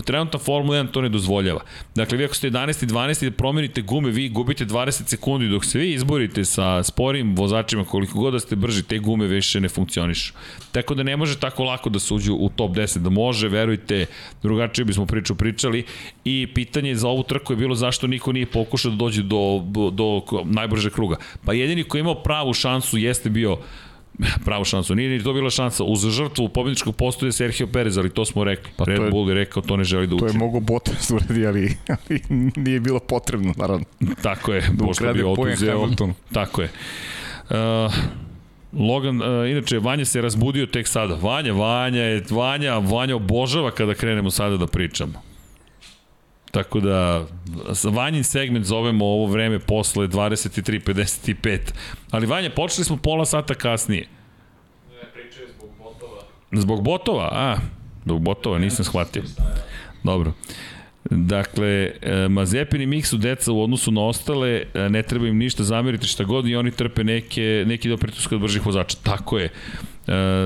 Trenutna 0.05 0.39
Formula 0.39 0.77
1 0.79 0.91
to 0.91 1.01
ne 1.03 1.09
dozvoljava. 1.09 1.61
Dakle, 1.95 2.19
vi 2.19 2.25
ako 2.25 2.35
ste 2.35 2.51
11. 2.51 2.85
i 2.85 2.87
12. 2.87 3.25
da 3.25 3.31
promenite 3.31 3.83
gume, 3.83 4.11
vi 4.11 4.29
gubite 4.29 4.67
20 4.67 5.09
sekundi 5.09 5.49
dok 5.49 5.65
se 5.65 5.79
vi 5.79 5.93
izborite 5.93 6.45
sa 6.45 6.83
sporim 6.83 7.37
vozačima, 7.37 7.85
koliko 7.85 8.19
god 8.19 8.33
da 8.33 8.41
ste 8.41 8.57
brži, 8.57 8.83
te 8.83 8.99
gume 8.99 9.27
više 9.27 9.61
ne 9.61 9.69
funkcionišu. 9.69 10.33
Tako 10.73 10.95
da 10.95 11.03
ne 11.03 11.17
može 11.17 11.39
tako 11.39 11.65
lako 11.65 11.91
da 11.91 11.99
se 11.99 12.15
uđu 12.15 12.35
u 12.35 12.49
top 12.49 12.71
10, 12.71 12.99
da 12.99 13.11
može, 13.11 13.49
verujte, 13.49 14.07
drugačije 14.43 14.85
bismo 14.85 15.07
priču 15.07 15.35
pričali 15.35 15.85
i 16.25 16.47
pitanje 16.55 16.95
za 16.95 17.09
ovu 17.09 17.23
trku 17.23 17.53
je 17.53 17.57
bilo 17.57 17.75
zašto 17.75 18.07
niko 18.07 18.33
nije 18.33 18.47
pokušao 18.47 18.91
da 18.91 18.97
dođe 18.97 19.23
do, 19.23 19.63
do, 19.67 19.91
do 19.91 20.23
najbrže 20.45 20.91
kruga. 20.91 21.17
Pa 21.45 21.53
jedini 21.53 21.85
ko 21.85 21.97
je 21.97 22.01
imao 22.01 22.23
pravu 22.23 22.55
šansu 22.55 22.99
jeste 22.99 23.31
bio 23.31 23.59
pravu 24.45 24.65
šansu. 24.65 24.95
Nije 24.95 25.11
ni 25.11 25.23
to 25.25 25.33
bila 25.33 25.51
šansa. 25.51 25.85
Uz 25.85 26.07
žrtvu 26.09 26.49
pobjedničkog 26.49 26.97
postoje 26.97 27.33
Sergio 27.33 27.67
Perez, 27.67 27.99
ali 27.99 28.11
to 28.11 28.25
smo 28.25 28.45
rekli. 28.45 28.73
Pa 28.77 28.85
Red 28.85 29.03
je, 29.03 29.11
Bull 29.11 29.29
je 29.29 29.35
rekao 29.35 29.63
to 29.63 29.77
ne 29.77 29.85
želi 29.85 30.07
da 30.07 30.15
uči. 30.15 30.25
To 30.25 30.33
je 30.33 30.39
mogo 30.39 30.61
Bottas 30.61 31.11
uradi, 31.11 31.47
ali, 31.47 31.77
ali 31.89 32.21
nije 32.57 32.81
bilo 32.81 33.01
potrebno, 33.01 33.55
naravno. 33.57 33.85
Tako 34.23 34.53
je, 34.53 34.61
da 34.73 34.85
pošto 34.85 35.13
bi 35.13 35.23
oduzeo. 35.23 35.89
Tako 36.33 36.63
je. 36.63 36.71
Uh, 37.51 37.57
Logan, 38.73 39.23
uh, 39.23 39.51
inače, 39.51 39.79
Vanja 39.79 40.05
se 40.05 40.21
razbudio 40.21 40.67
tek 40.67 40.89
sada. 40.89 41.15
Vanja, 41.15 41.53
Vanja 41.53 42.03
je, 42.03 42.25
Vanja, 42.31 42.79
Vanja 42.79 43.17
obožava 43.17 43.71
kada 43.71 43.95
krenemo 43.95 44.31
sada 44.31 44.57
da 44.57 44.67
pričamo. 44.67 45.30
Tako 46.51 46.81
da, 46.81 47.27
Vanjin 47.93 48.25
segment 48.25 48.67
zovemo 48.67 49.05
ovo 49.05 49.27
vreme 49.27 49.59
posle 49.59 50.09
23.55. 50.09 51.59
Ali 52.11 52.27
Vanja, 52.27 52.51
počeli 52.51 52.85
smo 52.85 52.97
pola 52.97 53.25
sata 53.25 53.55
kasnije. 53.55 54.09
Ne, 54.91 55.09
pričaju 55.13 55.49
zbog 55.59 55.71
botova. 55.79 56.23
Zbog 56.53 56.83
botova? 56.83 57.29
A, 57.33 57.57
zbog 58.05 58.21
botova, 58.21 58.59
nisam 58.59 58.85
shvatio. 58.85 59.23
Dobro. 60.05 60.33
Dakle, 61.11 61.93
e, 62.03 62.29
Mazepin 62.29 62.83
i 62.83 62.87
Mik 62.87 63.07
su 63.07 63.17
deca 63.17 63.53
u 63.53 63.63
odnosu 63.63 63.91
na 63.91 64.01
ostale, 64.01 64.63
e, 64.75 64.89
ne 64.89 65.03
treba 65.03 65.27
im 65.27 65.39
ništa 65.39 65.65
zameriti 65.65 66.07
šta 66.07 66.25
god 66.25 66.47
i 66.49 66.57
oni 66.57 66.71
trpe 66.71 67.05
neke, 67.05 67.65
neki 67.67 67.89
do 67.89 67.97
pritiska 67.97 68.35
od 68.35 68.41
bržih 68.41 68.67
vozača. 68.67 68.97
Tako 69.03 69.39
je. 69.39 69.45
E, 69.45 69.53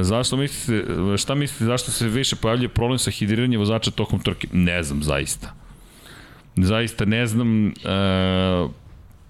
zašto 0.03 0.37
mislite, 0.37 0.85
šta 1.19 1.35
mislite, 1.35 1.65
zašto 1.65 1.91
se 1.91 2.09
više 2.09 2.37
pojavljuje 2.37 2.69
problem 2.69 2.99
sa 2.99 3.11
hidriranjem 3.11 3.61
vozača 3.61 3.91
tokom 3.91 4.21
trke? 4.21 4.49
Ne 4.53 4.83
znam, 4.83 5.03
zaista. 5.03 5.64
Zaista 6.57 7.05
ne 7.05 7.27
znam, 7.27 7.69
e, 7.69 7.73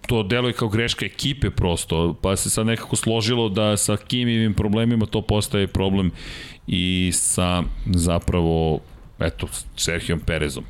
to 0.06 0.22
deluje 0.22 0.52
kao 0.52 0.68
greška 0.68 1.06
ekipe 1.06 1.50
prosto, 1.50 2.14
pa 2.22 2.36
se 2.36 2.50
sad 2.50 2.66
nekako 2.66 2.96
složilo 2.96 3.48
da 3.48 3.76
sa 3.76 3.96
Kimivim 3.96 4.54
problemima 4.54 5.06
to 5.06 5.22
postaje 5.22 5.66
problem 5.66 6.10
i 6.66 7.10
sa 7.14 7.62
zapravo, 7.86 8.80
eto, 9.18 9.48
Serhijom 9.76 10.20
Perezom. 10.20 10.64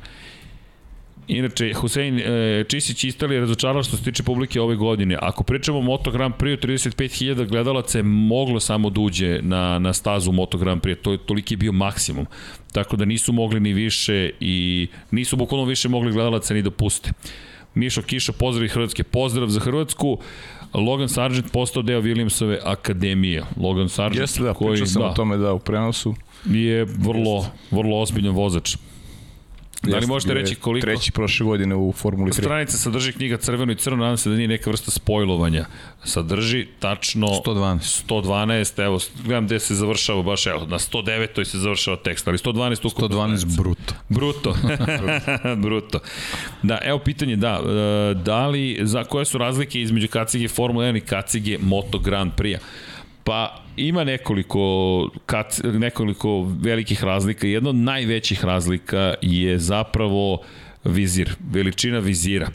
Inače, 1.27 1.73
Husein 1.73 2.19
e, 2.19 2.63
Čisić 2.67 3.03
Italija 3.03 3.39
razočarala 3.39 3.83
što 3.83 3.97
se 3.97 4.03
tiče 4.03 4.23
publike 4.23 4.61
ove 4.61 4.75
godine. 4.75 5.17
Ako 5.21 5.43
pričamo 5.43 5.77
o 5.77 5.81
Moto 5.81 6.11
Grand 6.11 6.33
Prix, 6.33 6.67
35.000 6.67 7.47
gledalaca 7.47 7.97
je 7.97 8.03
moglo 8.03 8.59
samo 8.59 8.89
da 8.89 9.01
uđe 9.01 9.39
na, 9.41 9.79
na 9.79 9.93
stazu 9.93 10.31
Moto 10.31 10.57
Grand 10.57 10.81
Prix. 10.81 10.95
To 11.01 11.11
je 11.11 11.17
toliki 11.17 11.53
je 11.53 11.57
bio 11.57 11.71
maksimum. 11.71 12.25
Tako 12.71 12.95
da 12.95 13.05
nisu 13.05 13.33
mogli 13.33 13.59
ni 13.59 13.73
više 13.73 14.29
i 14.39 14.87
nisu 15.11 15.35
bukvalno 15.35 15.65
više 15.65 15.89
mogli 15.89 16.11
gledalaca 16.11 16.53
ni 16.53 16.61
da 16.61 16.71
puste. 16.71 17.11
Mišo 17.75 18.01
Kiša, 18.01 18.31
pozdrav 18.31 18.65
i 18.65 18.69
Hrvatske. 18.69 19.03
Pozdrav 19.03 19.47
za 19.47 19.59
Hrvatsku. 19.59 20.17
Logan 20.73 21.09
Sargent 21.09 21.51
postao 21.51 21.83
deo 21.83 22.01
Williamsove 22.01 22.57
akademije. 22.63 23.43
Logan 23.57 23.89
Sargent 23.89 24.21
Jeste 24.21 24.43
da, 24.43 24.53
koji, 24.53 24.71
pričao 24.71 24.87
sam 24.87 25.01
da, 25.01 25.07
o 25.07 25.13
tome 25.13 25.37
da 25.37 25.53
u 25.53 25.59
prenosu. 25.59 26.15
Je 26.45 26.85
vrlo, 26.85 27.45
vrlo 27.71 28.01
ozbiljan 28.01 28.33
vozač. 28.33 28.75
Da 29.91 29.97
li 29.97 30.07
možete 30.07 30.33
reći 30.33 30.55
koliko? 30.55 30.85
Treći 30.85 31.11
prošle 31.11 31.45
godine 31.45 31.75
u 31.75 31.91
Formuli 31.91 32.31
3. 32.31 32.33
Stranica 32.33 32.77
sadrži 32.77 33.13
knjiga 33.13 33.37
Crveno 33.37 33.71
i 33.71 33.75
Crno, 33.75 33.97
nadam 33.97 34.17
se 34.17 34.29
da 34.29 34.35
nije 34.35 34.47
neka 34.47 34.69
vrsta 34.69 34.91
spojlovanja. 34.91 35.65
Sadrži 36.03 36.67
tačno 36.79 37.27
112. 37.27 38.03
112, 38.07 38.83
evo, 38.83 38.99
gledam 39.25 39.45
gde 39.45 39.59
se 39.59 39.75
završava, 39.75 40.21
baš 40.21 40.47
evo, 40.47 40.65
na 40.65 40.79
109. 40.79 41.43
se 41.43 41.57
završava 41.57 41.97
tekst, 41.97 42.27
ali 42.27 42.37
112 42.37 42.87
ukupno. 42.87 43.07
112 43.07 43.57
bruto. 43.57 43.93
Bruto. 44.09 44.55
bruto. 45.63 45.99
Da, 46.63 46.79
evo 46.83 46.99
pitanje, 46.99 47.35
da, 47.35 47.61
e, 47.61 48.13
da 48.13 48.47
li, 48.47 48.79
za 48.81 49.03
koje 49.03 49.25
su 49.25 49.37
razlike 49.37 49.81
između 49.81 50.07
kacige 50.07 50.47
Formula 50.47 50.85
1 50.85 50.97
i 50.97 51.01
kacige 51.01 51.57
Moto 51.61 51.99
Grand 51.99 52.31
Prix-a? 52.37 52.59
Pa 53.25 53.61
ima 53.77 54.03
nekoliko, 54.03 54.61
kat, 55.25 55.59
nekoliko 55.63 56.41
velikih 56.61 57.03
razlika. 57.03 57.47
Jedna 57.47 57.69
od 57.69 57.75
najvećih 57.75 58.45
razlika 58.45 59.13
je 59.21 59.59
zapravo 59.59 60.41
vizir, 60.83 61.35
veličina 61.51 61.99
vizira. 61.99 62.49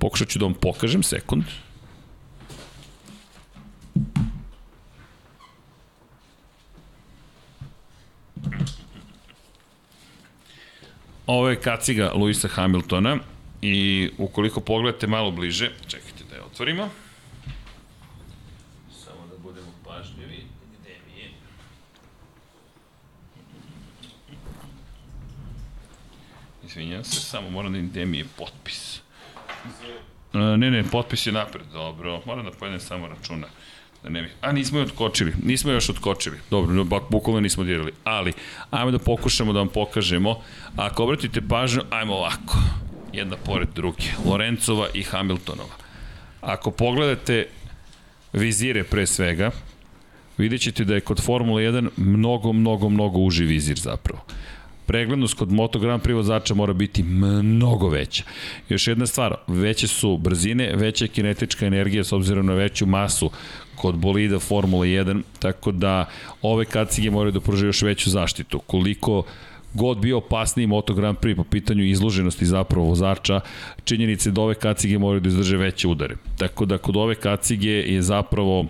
Pokušat 0.00 0.28
ću 0.28 0.38
da 0.38 0.44
vam 0.44 0.54
pokažem, 0.54 1.02
sekund. 1.02 1.44
Ovo 11.26 11.48
je 11.48 11.60
kaciga 11.60 12.12
Luisa 12.14 12.48
Hamiltona 12.48 13.18
i 13.62 14.10
ukoliko 14.18 14.60
pogledate 14.60 15.06
malo 15.06 15.30
bliže, 15.30 15.70
čekajte 15.86 16.24
da 16.30 16.36
je 16.36 16.42
otvorimo. 16.42 16.90
Izvinjam 26.76 27.04
se, 27.04 27.20
samo 27.20 27.50
moram 27.50 27.90
da 27.90 28.00
im 28.00 28.14
je 28.14 28.24
potpis. 28.38 29.00
Uh, 30.32 30.40
ne, 30.40 30.70
ne, 30.70 30.84
potpis 30.84 31.26
je 31.26 31.32
napred, 31.32 31.64
dobro. 31.72 32.22
Moram 32.26 32.44
da 32.44 32.50
pojedem 32.50 32.80
samo 32.80 33.08
računa. 33.08 33.46
Da 34.02 34.08
ne 34.08 34.22
bih... 34.22 34.34
A, 34.40 34.52
nismo 34.52 34.78
je 34.78 34.84
otkočili. 34.84 35.32
Nismo 35.44 35.72
još 35.72 35.88
otkočili. 35.88 36.36
Dobro, 36.50 36.84
bukvalno 37.10 37.40
nismo 37.40 37.64
dirali. 37.64 37.92
Ali, 38.04 38.32
ajmo 38.70 38.90
da 38.90 38.98
pokušamo 38.98 39.52
da 39.52 39.58
vam 39.58 39.68
pokažemo. 39.68 40.40
Ako 40.76 41.04
obratite 41.04 41.40
pažnju, 41.48 41.82
ajmo 41.90 42.14
ovako. 42.14 42.58
jedna 43.12 43.36
pored 43.36 43.68
druge, 43.74 44.04
Lorencova 44.24 44.88
i 44.94 45.02
Hamiltonova. 45.02 45.74
Ako 46.40 46.70
pogledate 46.70 47.46
vizire 48.32 48.84
pre 48.84 49.06
svega, 49.06 49.50
vidjet 50.38 50.60
ćete 50.60 50.84
da 50.84 50.94
je 50.94 51.00
kod 51.00 51.22
Formula 51.22 51.60
1 51.60 51.88
mnogo, 51.96 52.52
mnogo, 52.52 52.88
mnogo 52.88 53.18
uži 53.18 53.44
vizir 53.44 53.78
zapravo 53.78 54.20
preglednost 54.86 55.34
kod 55.34 55.52
Moto 55.52 55.78
Grand 55.78 56.02
Prix 56.02 56.14
vozača 56.14 56.54
mora 56.54 56.72
biti 56.72 57.02
mnogo 57.02 57.88
veća. 57.88 58.24
Još 58.68 58.88
jedna 58.88 59.06
stvar, 59.06 59.34
veće 59.46 59.88
su 59.88 60.16
brzine, 60.16 60.72
veća 60.76 61.04
je 61.04 61.08
kinetička 61.08 61.66
energija 61.66 62.04
s 62.04 62.12
obzirom 62.12 62.46
na 62.46 62.54
veću 62.54 62.86
masu 62.86 63.30
kod 63.76 63.96
bolida 63.96 64.38
Formula 64.38 64.84
1, 64.84 65.22
tako 65.38 65.72
da 65.72 66.08
ove 66.42 66.64
kacige 66.64 67.10
moraju 67.10 67.32
da 67.32 67.40
pružaju 67.40 67.68
još 67.68 67.82
veću 67.82 68.10
zaštitu. 68.10 68.58
Koliko 68.58 69.22
god 69.74 69.98
bio 69.98 70.18
opasniji 70.18 70.66
Moto 70.66 70.94
Grand 70.94 71.18
Prix 71.18 71.36
po 71.36 71.44
pitanju 71.44 71.84
izloženosti 71.84 72.46
zapravo 72.46 72.86
vozača, 72.86 73.40
činjenice 73.84 74.30
da 74.30 74.40
ove 74.40 74.54
kacige 74.54 74.98
moraju 74.98 75.20
da 75.20 75.28
izdrže 75.28 75.56
veće 75.56 75.88
udare. 75.88 76.16
Tako 76.38 76.64
da 76.64 76.78
kod 76.78 76.96
ove 76.96 77.14
kacige 77.14 77.70
je 77.70 78.02
zapravo 78.02 78.66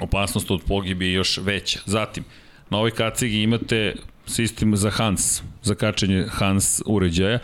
opasnost 0.00 0.50
od 0.50 0.62
pogibije 0.68 1.12
još 1.12 1.38
veća. 1.42 1.80
Zatim, 1.86 2.24
na 2.70 2.78
ovoj 2.78 2.90
kacigi 2.90 3.42
imate 3.42 3.94
sistem 4.26 4.76
za 4.76 4.90
Hans, 4.90 5.42
za 5.62 5.74
kačenje 5.74 6.26
Hans 6.30 6.82
uređaja, 6.86 7.38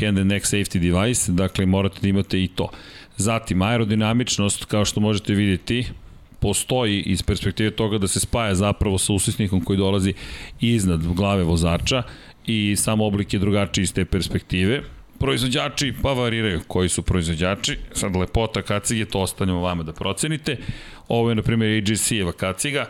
hand 0.00 0.18
and 0.18 0.30
neck 0.30 0.46
safety 0.46 0.78
device, 0.78 1.32
dakle 1.32 1.66
morate 1.66 2.00
da 2.02 2.08
imate 2.08 2.42
i 2.42 2.48
to. 2.48 2.68
Zatim, 3.16 3.62
aerodinamičnost, 3.62 4.64
kao 4.64 4.84
što 4.84 5.00
možete 5.00 5.34
vidjeti, 5.34 5.86
postoji 6.40 7.00
iz 7.00 7.22
perspektive 7.22 7.70
toga 7.70 7.98
da 7.98 8.08
se 8.08 8.20
spaja 8.20 8.54
zapravo 8.54 8.98
sa 8.98 9.12
usisnikom 9.12 9.60
koji 9.64 9.78
dolazi 9.78 10.14
iznad 10.60 11.06
glave 11.14 11.42
vozača 11.42 12.02
i 12.46 12.76
sam 12.76 13.00
oblik 13.00 13.32
je 13.34 13.40
drugačiji 13.40 13.82
iz 13.82 13.94
te 13.94 14.04
perspektive. 14.04 14.82
Proizvođači 15.18 15.94
pa 16.02 16.12
variraju 16.12 16.60
koji 16.68 16.88
su 16.88 17.02
proizvođači, 17.02 17.78
sad 17.92 18.16
lepota 18.16 18.62
kacige, 18.62 19.04
to 19.04 19.20
ostanemo 19.20 19.60
vama 19.60 19.82
da 19.82 19.92
procenite. 19.92 20.56
Ovo 21.08 21.28
je 21.28 21.34
na 21.34 21.42
primjer 21.42 21.82
AGC-eva 21.82 22.32
kaciga, 22.32 22.86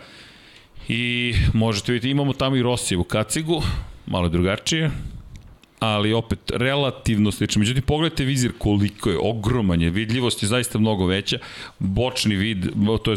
I 0.89 1.35
možete 1.53 1.93
vidjeti, 1.93 2.11
imamo 2.11 2.33
tamo 2.33 2.57
i 2.57 2.63
Rosijevu 2.63 3.05
kacigu, 3.05 3.63
malo 4.07 4.29
drugačije, 4.29 4.91
ali 5.79 6.13
opet 6.13 6.39
relativno 6.51 7.33
slično. 7.33 7.61
Međutim, 7.61 7.83
pogledajte 7.83 8.25
vizir 8.25 8.53
koliko 8.59 9.11
je, 9.11 9.19
ogroman 9.21 9.83
je, 9.83 9.91
vidljivost 9.91 10.43
je 10.43 10.49
zaista 10.49 10.79
mnogo 10.79 11.07
veća, 11.07 11.39
bočni 11.79 12.37
vid, 12.37 12.67
to 13.05 13.11
je 13.11 13.17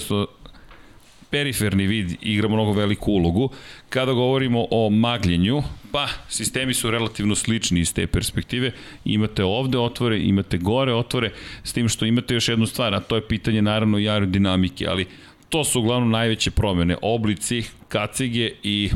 periferni 1.30 1.88
vid 1.88 2.16
igra 2.22 2.48
mnogo 2.48 2.72
veliku 2.72 3.12
ulogu. 3.12 3.50
Kada 3.90 4.14
govorimo 4.14 4.68
o 4.72 4.90
magljenju, 4.90 5.64
pa 5.92 6.08
sistemi 6.30 6.74
su 6.74 6.92
relativno 6.92 7.36
slični 7.36 7.80
iz 7.80 7.94
te 7.94 8.08
perspektive. 8.08 8.72
Imate 9.06 9.44
ovde 9.44 9.78
otvore, 9.78 10.20
imate 10.20 10.58
gore 10.58 10.94
otvore, 10.94 11.32
s 11.64 11.74
tim 11.74 11.90
što 11.90 12.06
imate 12.06 12.34
još 12.34 12.50
jednu 12.50 12.66
stvar, 12.66 12.94
a 12.94 13.00
to 13.00 13.16
je 13.16 13.28
pitanje 13.28 13.62
naravno 13.62 14.00
i 14.00 14.10
aerodinamike, 14.10 14.88
ali 14.88 15.06
To 15.50 15.64
su 15.64 15.80
uglavnom 15.80 16.12
najveće 16.12 16.52
promene, 16.52 16.98
oblici, 17.02 17.64
kacige 17.88 18.52
i 18.64 18.90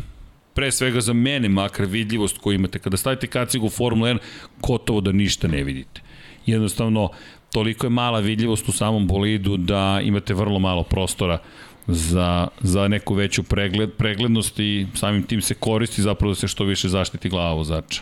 pre 0.53 0.72
svega 0.72 1.01
za 1.01 1.14
mene 1.14 1.49
makar 1.49 1.85
vidljivost 1.85 2.38
koju 2.38 2.56
imate. 2.56 2.80
Kada 2.80 2.98
stavite 2.98 3.27
kacigu 3.27 3.65
u 3.65 3.69
Formula 3.69 4.09
1, 4.09 4.17
gotovo 4.61 5.01
da 5.01 5.11
ništa 5.11 5.48
ne 5.48 5.64
vidite. 5.64 6.01
Jednostavno, 6.45 7.09
toliko 7.51 7.85
je 7.85 7.90
mala 7.90 8.19
vidljivost 8.19 8.69
u 8.69 8.72
samom 8.72 9.07
bolidu 9.07 9.57
da 9.57 10.01
imate 10.03 10.33
vrlo 10.33 10.59
malo 10.59 10.83
prostora 10.83 11.40
za, 11.88 12.48
za 12.61 12.88
neku 12.88 13.14
veću 13.14 13.43
pregled, 13.43 13.93
preglednost 13.93 14.59
i 14.59 14.88
samim 14.93 15.23
tim 15.23 15.41
se 15.41 15.53
koristi 15.53 16.01
zapravo 16.01 16.32
da 16.32 16.35
se 16.35 16.48
što 16.48 16.64
više 16.64 16.90
zaštiti 16.90 17.30
glava 17.30 17.53
vozača. 17.53 18.01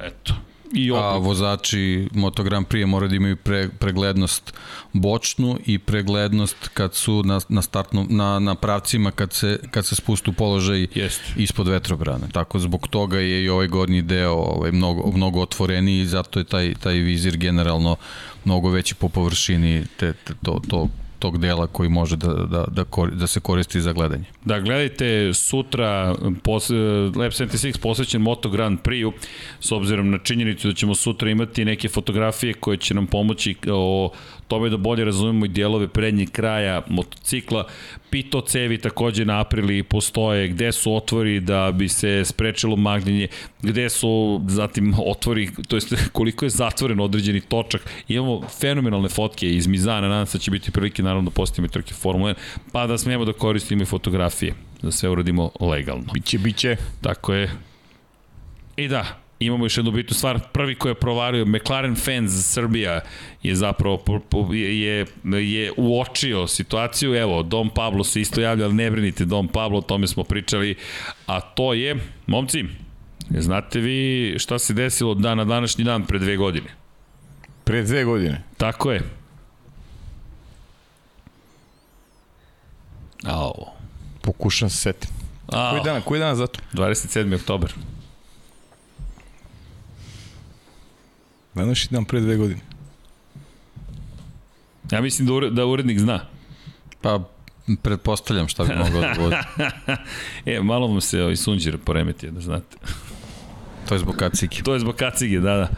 Eto, 0.00 0.34
I. 0.72 0.92
A 0.94 1.16
vozači 1.16 2.08
Moto 2.12 2.42
Grand 2.42 2.66
Prix 2.66 2.86
moraju 2.86 3.08
da 3.08 3.16
imaju 3.16 3.36
pre, 3.36 3.68
preglednost 3.68 4.54
bočnu 4.92 5.58
i 5.66 5.78
preglednost 5.78 6.68
kad 6.74 6.94
su 6.94 7.22
na, 7.22 7.40
na, 7.48 7.62
startnu, 7.62 8.06
na, 8.10 8.38
na 8.38 8.54
pravcima 8.54 9.10
kad 9.10 9.32
se, 9.32 9.60
kad 9.70 9.86
se 9.86 9.94
spustu 9.94 10.32
položaj 10.32 10.86
Jest. 10.94 11.20
ispod 11.36 11.68
vetrobrane. 11.68 12.28
Tako 12.32 12.58
zbog 12.58 12.88
toga 12.88 13.18
je 13.18 13.44
i 13.44 13.48
ovaj 13.48 13.68
gornji 13.68 14.02
deo 14.02 14.32
ovaj, 14.32 14.72
mnogo, 14.72 15.12
mnogo 15.12 15.40
otvoreniji 15.40 16.00
i 16.00 16.06
zato 16.06 16.38
je 16.38 16.44
taj, 16.44 16.74
taj 16.74 16.94
vizir 16.94 17.36
generalno 17.36 17.96
mnogo 18.44 18.70
veći 18.70 18.94
po 18.94 19.08
površini 19.08 19.84
te, 19.96 20.12
te, 20.12 20.34
to, 20.42 20.60
to 20.68 20.88
tog 21.26 21.38
dela 21.38 21.66
koji 21.66 21.88
može 21.88 22.16
da, 22.16 22.28
da, 22.28 22.64
da, 22.68 22.84
da 23.12 23.26
se 23.26 23.40
koristi 23.40 23.80
za 23.80 23.92
gledanje. 23.92 24.24
Da, 24.44 24.60
gledajte 24.60 25.34
sutra 25.34 26.14
pos, 26.42 26.70
Lab 27.16 27.32
76 27.32 27.78
posvećen 27.80 28.22
Moto 28.22 28.50
Grand 28.50 28.78
Prix-u 28.80 29.12
s 29.60 29.72
obzirom 29.72 30.10
na 30.10 30.18
činjenicu 30.18 30.68
da 30.68 30.74
ćemo 30.74 30.94
sutra 30.94 31.30
imati 31.30 31.64
neke 31.64 31.88
fotografije 31.88 32.54
koje 32.54 32.76
će 32.76 32.94
nam 32.94 33.06
pomoći 33.06 33.54
o 33.70 34.10
tome 34.48 34.68
da 34.68 34.76
bolje 34.76 35.04
razumemo 35.04 35.44
i 35.44 35.48
dijelove 35.48 35.88
prednjeg 35.88 36.30
kraja 36.30 36.82
motocikla. 36.88 37.66
Pito 38.10 38.40
cevi 38.40 38.78
takođe 38.78 39.24
na 39.24 39.40
aprili 39.40 39.82
postoje, 39.82 40.48
gde 40.48 40.72
su 40.72 40.94
otvori 40.94 41.40
da 41.40 41.72
bi 41.72 41.88
se 41.88 42.24
sprečilo 42.24 42.76
magnjenje, 42.76 43.28
gde 43.62 43.88
su 43.88 44.40
zatim 44.46 44.94
otvori, 45.06 45.50
to 45.68 45.76
jest 45.76 45.94
koliko 46.12 46.44
je 46.44 46.50
zatvoren 46.50 47.00
određeni 47.00 47.40
točak. 47.40 47.90
Imamo 48.08 48.42
fenomenalne 48.60 49.08
fotke 49.08 49.50
iz 49.50 49.66
Mizana, 49.66 50.08
nadam 50.08 50.26
se 50.26 50.38
da 50.38 50.42
će 50.42 50.50
biti 50.50 50.70
prilike 50.70 51.02
naravno 51.02 51.30
da 51.30 51.34
postavimo 51.34 51.66
i 51.66 51.70
trke 51.70 51.94
Formula 51.94 52.30
1, 52.30 52.34
pa 52.72 52.86
da 52.86 52.98
smemo 52.98 53.24
da 53.24 53.32
koristimo 53.32 53.82
i 53.82 53.86
fotografije, 53.86 54.54
da 54.82 54.90
sve 54.92 55.08
uradimo 55.08 55.50
legalno. 55.60 56.12
Biće, 56.14 56.38
biće. 56.38 56.76
Tako 57.00 57.34
je. 57.34 57.50
I 58.76 58.88
da, 58.88 59.25
imamo 59.38 59.64
još 59.64 59.76
jednu 59.76 59.90
bitnu 59.90 60.14
stvar. 60.14 60.40
Prvi 60.52 60.74
koji 60.74 60.90
je 60.90 60.94
provario, 60.94 61.46
McLaren 61.46 61.96
Fans 61.96 62.52
Srbija 62.52 63.00
je 63.42 63.54
zapravo 63.54 64.02
je, 64.52 65.06
je 65.24 65.72
uočio 65.76 66.46
situaciju. 66.46 67.14
Evo, 67.14 67.42
Dom 67.42 67.70
Pablo 67.70 68.04
se 68.04 68.20
isto 68.20 68.40
javlja, 68.40 68.64
ali 68.64 68.74
ne 68.74 68.90
brinite 68.90 69.24
Dom 69.24 69.48
Pablo, 69.48 69.78
o 69.78 69.82
tome 69.82 70.06
smo 70.06 70.24
pričali. 70.24 70.74
A 71.26 71.40
to 71.40 71.74
je, 71.74 71.96
momci, 72.26 72.64
znate 73.30 73.80
vi 73.80 74.34
šta 74.38 74.58
se 74.58 74.74
desilo 74.74 75.14
dan 75.14 75.38
na 75.38 75.44
današnji 75.44 75.84
dan 75.84 76.06
pre 76.06 76.18
dve 76.18 76.36
godine? 76.36 76.68
Pre 77.64 77.82
dve 77.82 78.04
godine? 78.04 78.42
Tako 78.56 78.92
je. 78.92 79.02
Ao. 83.24 83.52
Pokušam 84.20 84.70
se 84.70 84.76
setim. 84.76 85.10
Koji 85.46 85.82
dan, 85.84 86.02
koji 86.02 86.20
dan 86.20 86.36
za 86.36 86.46
to? 86.46 86.60
27. 86.72 87.34
oktober. 87.34 87.74
Današnji 91.56 91.94
dan 91.94 92.04
pre 92.04 92.20
dve 92.20 92.36
godine. 92.36 92.60
Ja 94.90 95.00
mislim 95.00 95.26
da, 95.26 95.32
ured, 95.34 95.52
da 95.52 95.66
urednik 95.66 95.98
zna. 95.98 96.20
Pa, 97.00 97.20
pretpostavljam 97.82 98.48
šta 98.48 98.64
bi 98.64 98.74
mogao 98.74 99.00
da 99.00 99.14
bude. 99.18 99.36
e, 100.56 100.60
malo 100.60 100.88
mu 100.88 101.00
se 101.00 101.22
ovaj 101.22 101.36
sunđir 101.36 101.78
poremetio, 101.78 102.30
da 102.30 102.40
znate. 102.40 102.76
To 103.88 103.94
je 103.94 103.98
zbog 103.98 104.16
kacige. 104.16 104.62
To 104.62 104.74
je 104.74 104.80
zbog 104.80 104.94
kacige, 104.96 105.40
da, 105.40 105.56
da. 105.56 105.68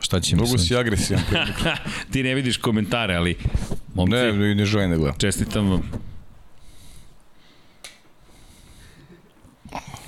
Šta 0.00 0.20
će 0.20 0.36
mi 0.36 0.42
Mnogo 0.42 0.58
si 0.58 0.76
agresivan. 0.76 1.22
Ti 2.12 2.22
ne 2.22 2.34
vidiš 2.34 2.56
komentare, 2.56 3.14
ali... 3.14 3.36
Momci, 3.94 4.12
ne, 4.12 4.54
ne 4.54 4.64
želim 4.64 4.90
da 4.90 4.96
gledam. 4.96 5.18
Čestitam 5.18 5.70
vam. 5.70 5.82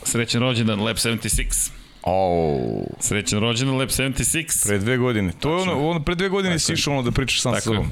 Srećan 0.02 0.40
rođendan, 0.40 0.80
Lab 0.80 0.96
76. 0.96 1.70
Oh. 2.06 2.82
Srećan 3.00 3.40
rođendan 3.40 3.78
Lab 3.78 3.88
76. 3.88 4.66
Pre 4.66 4.78
dve 4.78 4.96
godine. 4.96 5.32
To 5.40 5.56
je 5.56 5.62
ono, 5.62 5.88
ono 5.88 6.04
pre 6.04 6.14
dve 6.14 6.28
godine 6.28 6.58
si 6.58 6.72
išao 6.72 6.92
ono 6.92 7.02
da 7.02 7.10
pričaš 7.10 7.40
sam 7.40 7.54
sa 7.54 7.60
sobom. 7.60 7.90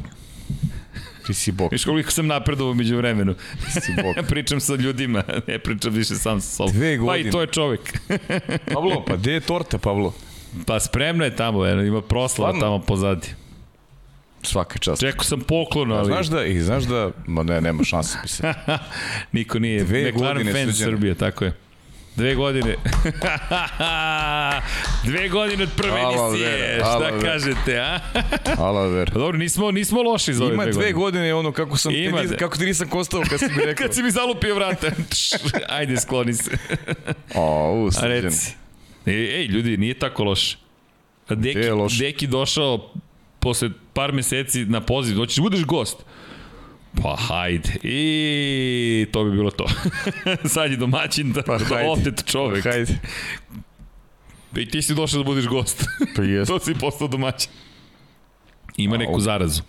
Ti 1.27 1.35
si 1.35 1.53
bok. 1.53 1.73
Viš 1.73 1.85
koliko 1.85 2.11
sam 2.11 2.27
napredovao 2.27 2.75
među 2.75 2.97
vremenu. 2.97 3.35
Ti 3.35 3.81
si 3.81 3.93
bok. 4.03 4.27
pričam 4.31 4.61
sa 4.61 4.75
ljudima, 4.75 5.23
ne 5.47 5.59
pričam 5.59 5.93
više 5.93 6.15
sam 6.15 6.41
sa 6.41 6.57
sobom. 6.57 6.73
Dve 6.73 6.97
godine. 6.97 7.23
Pa 7.23 7.29
i 7.29 7.31
to 7.31 7.41
je 7.41 7.47
čovek. 7.47 7.99
Pavlo, 8.75 9.05
pa 9.07 9.17
gde 9.17 9.33
je 9.33 9.41
torta, 9.41 9.79
Pavlo? 9.79 10.15
Pa 10.67 10.81
spremna 10.81 11.25
je 11.25 11.37
tamo, 11.37 11.67
eno, 11.67 11.83
ima 11.83 12.03
proslava 12.03 12.61
tamo 12.61 12.79
pozadi. 12.79 13.29
Svaka 14.43 14.79
čast. 14.79 15.01
Čekao 15.01 15.25
sam 15.25 15.41
poklon, 15.41 15.93
ali... 15.93 16.07
Znaš 16.07 16.27
da, 16.27 16.45
i 16.45 16.61
znaš 16.61 16.85
da, 16.85 17.11
ma 17.27 17.43
ne, 17.43 17.61
nema 17.61 17.85
šanse 17.85 18.19
bi 18.23 18.29
se. 18.29 18.55
Niko 19.33 19.59
nije. 19.59 19.85
Dve 19.85 20.11
McLaren 20.11 20.37
godine 20.37 20.65
fan 20.65 20.75
Srbije, 20.75 21.15
tako 21.15 21.45
je. 21.45 21.53
Dve 22.17 22.35
godine. 22.35 22.75
Dve 25.05 25.29
godine 25.29 25.63
od 25.63 25.71
prve 25.77 26.01
emisije. 26.01 26.79
Šta 26.81 26.99
ver. 26.99 27.23
kažete, 27.23 27.79
a? 27.81 27.99
Hvala 28.57 28.87
ver. 28.87 29.11
Pa 29.13 29.19
dobro, 29.19 29.39
nismo, 29.39 29.71
nismo 29.71 30.03
loši 30.03 30.35
za 30.35 30.45
ove 30.45 30.55
Ima 30.55 30.63
dve, 30.65 30.73
dve 30.73 30.93
godine. 30.93 31.35
ono 31.35 31.53
kako 31.53 31.77
sam 31.77 31.93
Ima 31.95 32.23
te, 32.23 32.37
kako 32.37 32.57
ti 32.57 32.65
nisam 32.65 32.89
kostao 32.89 33.23
kad 33.31 33.39
si 33.39 33.47
mi 33.57 33.65
rekao. 33.67 33.87
kad 33.87 33.95
si 33.95 34.03
mi 34.03 34.11
zalupio 34.11 34.55
vrata. 34.55 34.87
Ajde, 35.69 35.97
skloni 35.97 36.35
se. 36.35 36.51
o, 37.35 37.73
usređen. 37.87 38.33
Ej, 39.07 39.41
ej, 39.41 39.47
ljudi, 39.47 39.77
nije 39.77 39.95
tako 39.95 40.25
loše. 40.25 40.57
Deki, 41.29 41.59
Deki 41.99 42.27
došao 42.27 42.91
posle 43.39 43.71
par 43.93 44.13
meseci 44.13 44.65
na 44.65 44.81
poziv, 44.81 45.17
hoćeš 45.17 45.37
da 45.37 45.43
budeš 45.43 45.65
gost. 45.65 45.97
Pa 47.03 47.17
hajde. 47.17 47.71
I 47.83 49.07
to 49.13 49.25
bi 49.25 49.31
bilo 49.31 49.51
to. 49.51 49.67
Sad 50.55 50.71
je 50.71 50.77
domaćin, 50.77 51.33
da, 51.33 51.43
pa, 51.43 51.59
da 51.59 51.91
otet 51.91 52.25
čovek. 52.27 52.65
Pa, 52.65 52.71
hajde. 52.71 52.99
I 54.57 54.69
ti 54.69 54.83
si 54.83 54.95
došao 54.95 55.19
da 55.19 55.25
budiš 55.25 55.47
gost. 55.47 55.85
Pa 56.17 56.23
jest. 56.23 56.49
to 56.53 56.59
si 56.59 56.75
postao 56.75 57.09
domaćin. 57.09 57.51
Ima 58.77 58.97
neku 58.97 59.21
zarazu. 59.21 59.63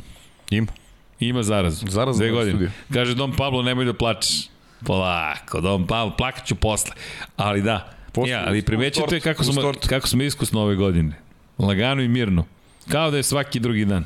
Ima. 0.49 0.71
Ima 1.19 1.43
zarazu. 1.43 1.85
Zarazu 1.89 2.19
Dve 2.19 2.29
godine. 2.29 2.51
studiju. 2.51 2.71
Kaže 2.93 3.15
Don 3.15 3.33
Pablo, 3.35 3.61
nemoj 3.61 3.85
da 3.85 3.93
plačeš. 3.93 4.49
Polako, 4.85 5.61
Don 5.61 5.87
Pablo, 5.87 6.15
plakat 6.17 6.45
ću 6.45 6.55
posle. 6.55 6.91
Ali 7.35 7.61
da, 7.61 7.93
Posle, 8.13 8.31
ja, 8.31 8.43
ali 8.47 8.61
tortu, 8.61 9.15
kako 9.23 9.43
smo, 9.43 9.73
kako 9.89 10.07
smo 10.07 10.23
iskusno 10.23 10.61
ove 10.61 10.75
godine. 10.75 11.15
Lagano 11.59 12.01
i 12.01 12.07
mirno. 12.07 12.45
Kao 12.91 13.11
da 13.11 13.17
je 13.17 13.23
svaki 13.23 13.59
drugi 13.59 13.85
dan. 13.85 14.05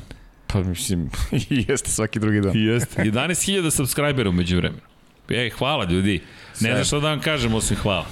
Pa 0.52 0.62
mislim, 0.62 1.10
jeste 1.68 1.90
svaki 1.90 2.18
drugi 2.18 2.40
dan. 2.40 2.52
Jeste. 2.56 3.02
11.000 3.12 3.70
subscribera 3.70 4.30
umeđu 4.30 4.56
vremenu. 4.56 4.82
Ej, 5.28 5.50
hvala 5.50 5.84
ljudi. 5.84 6.20
Ne 6.60 6.72
znam 6.72 6.84
šta 6.84 7.00
da 7.00 7.08
vam 7.08 7.20
kažem 7.20 7.54
osim 7.54 7.76
hvala. 7.76 8.06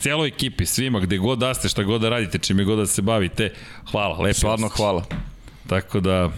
Cijeloj 0.00 0.28
ekipi, 0.28 0.66
svima, 0.66 1.00
gde 1.00 1.16
god 1.18 1.38
da 1.38 1.54
ste, 1.54 1.68
šta 1.68 1.82
god 1.82 2.00
da 2.00 2.08
radite, 2.08 2.38
čime 2.38 2.64
god 2.64 2.78
da 2.78 2.86
se 2.86 3.02
bavite, 3.02 3.52
hvala, 3.90 4.18
lepo. 4.18 4.34
Stvarno 4.34 4.68
hvala. 4.68 5.04
Tako 5.66 6.00
da, 6.00 6.30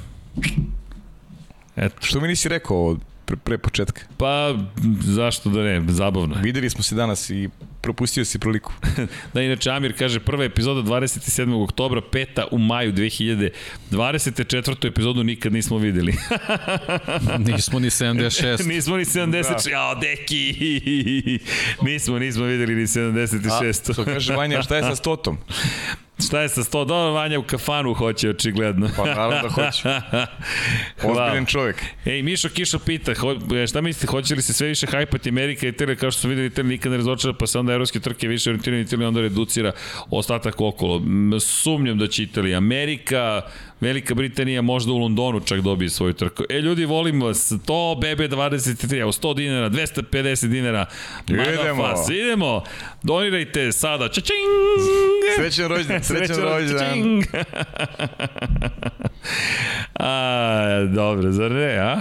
eto. 1.77 1.97
Što 2.01 2.21
mi 2.21 2.29
nisi 2.29 2.49
rekao 2.49 2.97
pre, 3.31 3.37
pre 3.37 3.59
početka? 3.59 4.03
Pa, 4.17 4.55
zašto 5.01 5.51
da 5.51 5.63
ne, 5.63 5.83
zabavno 5.89 6.37
je. 6.37 6.43
Videli 6.43 6.71
smo 6.71 6.83
se 6.83 6.95
danas 6.95 7.31
i 7.31 7.49
propustio 7.81 8.25
si 8.25 8.39
priliku. 8.39 8.73
Da, 9.35 9.43
inače, 9.43 9.71
Amir 9.71 9.99
kaže, 9.99 10.21
prva 10.21 10.45
epizoda 10.45 10.81
27. 10.91 11.65
oktobra, 11.65 12.01
peta 12.13 12.47
u 12.51 12.59
maju 12.59 12.93
2020. 12.93 14.47
Četvrtu 14.47 14.87
epizodu 14.87 15.25
nikad 15.25 15.53
nismo 15.53 15.79
videli. 15.79 16.15
Nismo 17.53 17.79
ni 17.79 17.91
76. 17.91 18.67
nismo 18.67 18.97
ni 18.97 19.05
76. 19.05 19.65
Da. 19.65 19.71
Jao, 19.71 19.95
deki! 19.95 21.39
nismo, 21.83 22.19
nismo 22.19 22.45
videli 22.45 22.75
ni 22.75 22.83
76. 22.83 23.91
A, 23.91 23.93
što 23.93 24.05
kaže 24.05 24.35
Vanja, 24.35 24.63
šta 24.63 24.77
je 24.77 24.83
sa 24.83 24.97
stotom? 24.97 25.39
Šta 26.27 26.41
je 26.41 26.49
sa 26.49 26.61
100 26.61 26.85
dolara? 26.87 27.11
Vanja 27.11 27.39
u 27.39 27.43
kafanu 27.43 27.95
hoće, 27.95 28.31
očigledno. 28.31 28.89
Pa 28.97 29.05
naravno 29.05 29.43
da 29.43 29.49
hoće. 29.49 29.89
Ozbiljen 31.11 31.47
čovjek. 31.47 31.77
Ej, 32.05 32.23
Mišo 32.23 32.49
Kišo 32.49 32.79
pita, 32.79 33.15
ho, 33.19 33.37
e, 33.57 33.67
šta 33.67 33.81
mislite, 33.81 34.07
hoće 34.07 34.35
li 34.35 34.43
se 34.43 34.53
sve 34.53 34.69
više 34.69 34.87
hajpati 34.87 35.29
Amerika 35.29 35.67
i 35.67 35.69
Italija, 35.69 35.97
kao 35.97 36.11
što 36.11 36.21
su 36.21 36.29
videli 36.29 36.47
Italija 36.47 36.71
nikad 36.71 36.93
ne 36.93 36.99
razočara, 36.99 37.35
pa 37.35 37.47
se 37.47 37.59
onda 37.59 37.73
evropske 37.73 38.01
trke 38.01 38.29
više 38.29 38.51
orientiraju 38.51 38.83
Italija, 38.83 39.09
onda 39.09 39.21
reducira 39.21 39.73
ostatak 40.11 40.61
okolo. 40.61 41.03
Sumnjam 41.41 41.99
da 41.99 42.07
će 42.07 42.23
Italija. 42.23 42.59
Amerika, 42.59 43.43
Velika 43.81 44.15
Britanija 44.15 44.63
možda 44.63 44.93
u 44.93 44.99
Londonu 44.99 45.41
čak 45.41 45.61
dobije 45.61 45.89
svoju 45.91 46.13
trku. 46.13 46.45
E, 46.49 46.61
ljudi, 46.61 46.85
volim 46.85 47.23
vas, 47.23 47.53
to 47.67 47.73
BB23, 48.03 49.01
evo 49.01 49.13
100 49.13 49.37
dinara, 49.37 49.71
250 49.71 50.47
dinara, 50.47 50.87
Idemo. 51.29 51.83
Fas, 51.83 52.09
idemo, 52.11 52.65
donirajte 53.03 53.73
sada, 53.73 54.09
čačing! 54.09 54.37
Srećan 55.37 55.69
rođendan, 55.69 56.05
srećan 56.05 56.37
rođendan. 56.37 57.23
a, 59.95 60.87
dobro, 60.95 61.33
zar 61.33 61.51
ne, 61.51 61.79
a? 61.79 62.01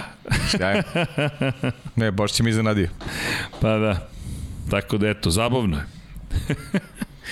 Sjajno. 0.50 0.82
Ne, 1.96 2.10
baš 2.10 2.32
si 2.32 2.42
mi 2.42 2.50
iznenadio. 2.50 2.88
Pa 3.60 3.78
da. 3.78 4.08
Tako 4.70 4.98
da 4.98 5.08
eto, 5.08 5.30
zabavno 5.30 5.76
je. 5.76 5.84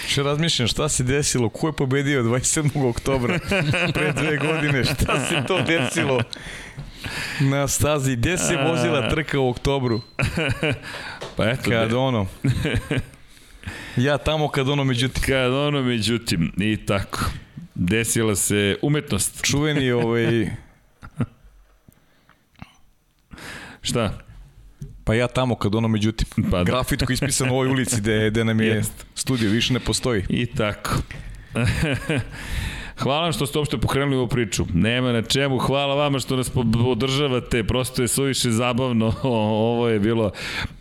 Što 0.07 0.23
razmišljam, 0.23 0.68
šta 0.68 0.89
se 0.89 1.02
desilo? 1.02 1.49
Ko 1.49 1.67
je 1.67 1.73
pobedio 1.73 2.23
27. 2.23 2.89
oktobra 2.89 3.39
pre 3.94 4.12
dve 4.12 4.36
godine? 4.36 4.85
Šta 4.85 5.27
se 5.28 5.43
to 5.47 5.62
desilo? 5.62 6.20
Na 7.41 7.68
stazi, 7.68 8.17
gde 8.17 8.39
se 8.39 8.57
vozila 8.57 9.09
trka 9.09 9.41
u 9.41 9.49
oktobru? 9.49 10.01
Pa 11.36 11.44
eto, 11.44 11.70
Kad 11.70 11.93
ono... 11.93 12.27
Ja 13.97 14.18
tamo 14.18 14.49
kad 14.49 14.68
ono, 14.68 14.85
međutim, 14.85 15.23
kad 15.23 15.52
ono 15.52 15.83
međutim, 15.83 16.52
i 16.59 16.77
tako. 16.86 17.20
Desila 17.75 18.36
se 18.36 18.77
umetnost. 18.83 19.43
čuveni 19.43 19.91
ovaj... 19.91 20.51
Šta? 23.83 24.18
Pa 25.09 25.15
ja 25.15 25.27
tamo 25.27 25.55
kad 25.55 25.75
ono, 25.75 25.89
međutim, 25.89 26.27
Pa 26.51 26.59
da. 26.59 26.65
grafit 26.65 27.05
koji 27.05 27.15
je 27.15 27.15
ispisan 27.15 27.51
u 27.51 27.53
ovoj 27.53 27.69
ulici 27.69 28.01
gde, 28.01 28.31
gde 28.31 28.45
nam 28.45 28.61
je 28.61 28.69
Jest. 28.69 29.07
studio, 29.15 29.51
više 29.51 29.73
ne 29.73 29.81
postoji. 29.81 30.25
I 30.28 30.47
tako. 30.47 30.91
Hvala 33.03 33.23
vam 33.23 33.33
što 33.33 33.47
ste 33.47 33.59
uopšte 33.59 33.78
pokrenuli 33.78 34.17
ovu 34.17 34.28
priču. 34.28 34.67
Nema 34.75 35.12
na 35.12 35.23
čemu. 35.23 35.59
Hvala 35.59 35.95
vama 35.95 36.19
što 36.19 36.37
nas 36.37 36.51
podržavate. 36.51 37.65
Prosto 37.65 38.03
je 38.03 38.09
suviše 38.09 38.51
zabavno. 38.51 39.15
Ovo 39.23 39.89
je 39.89 39.99
bilo 39.99 40.31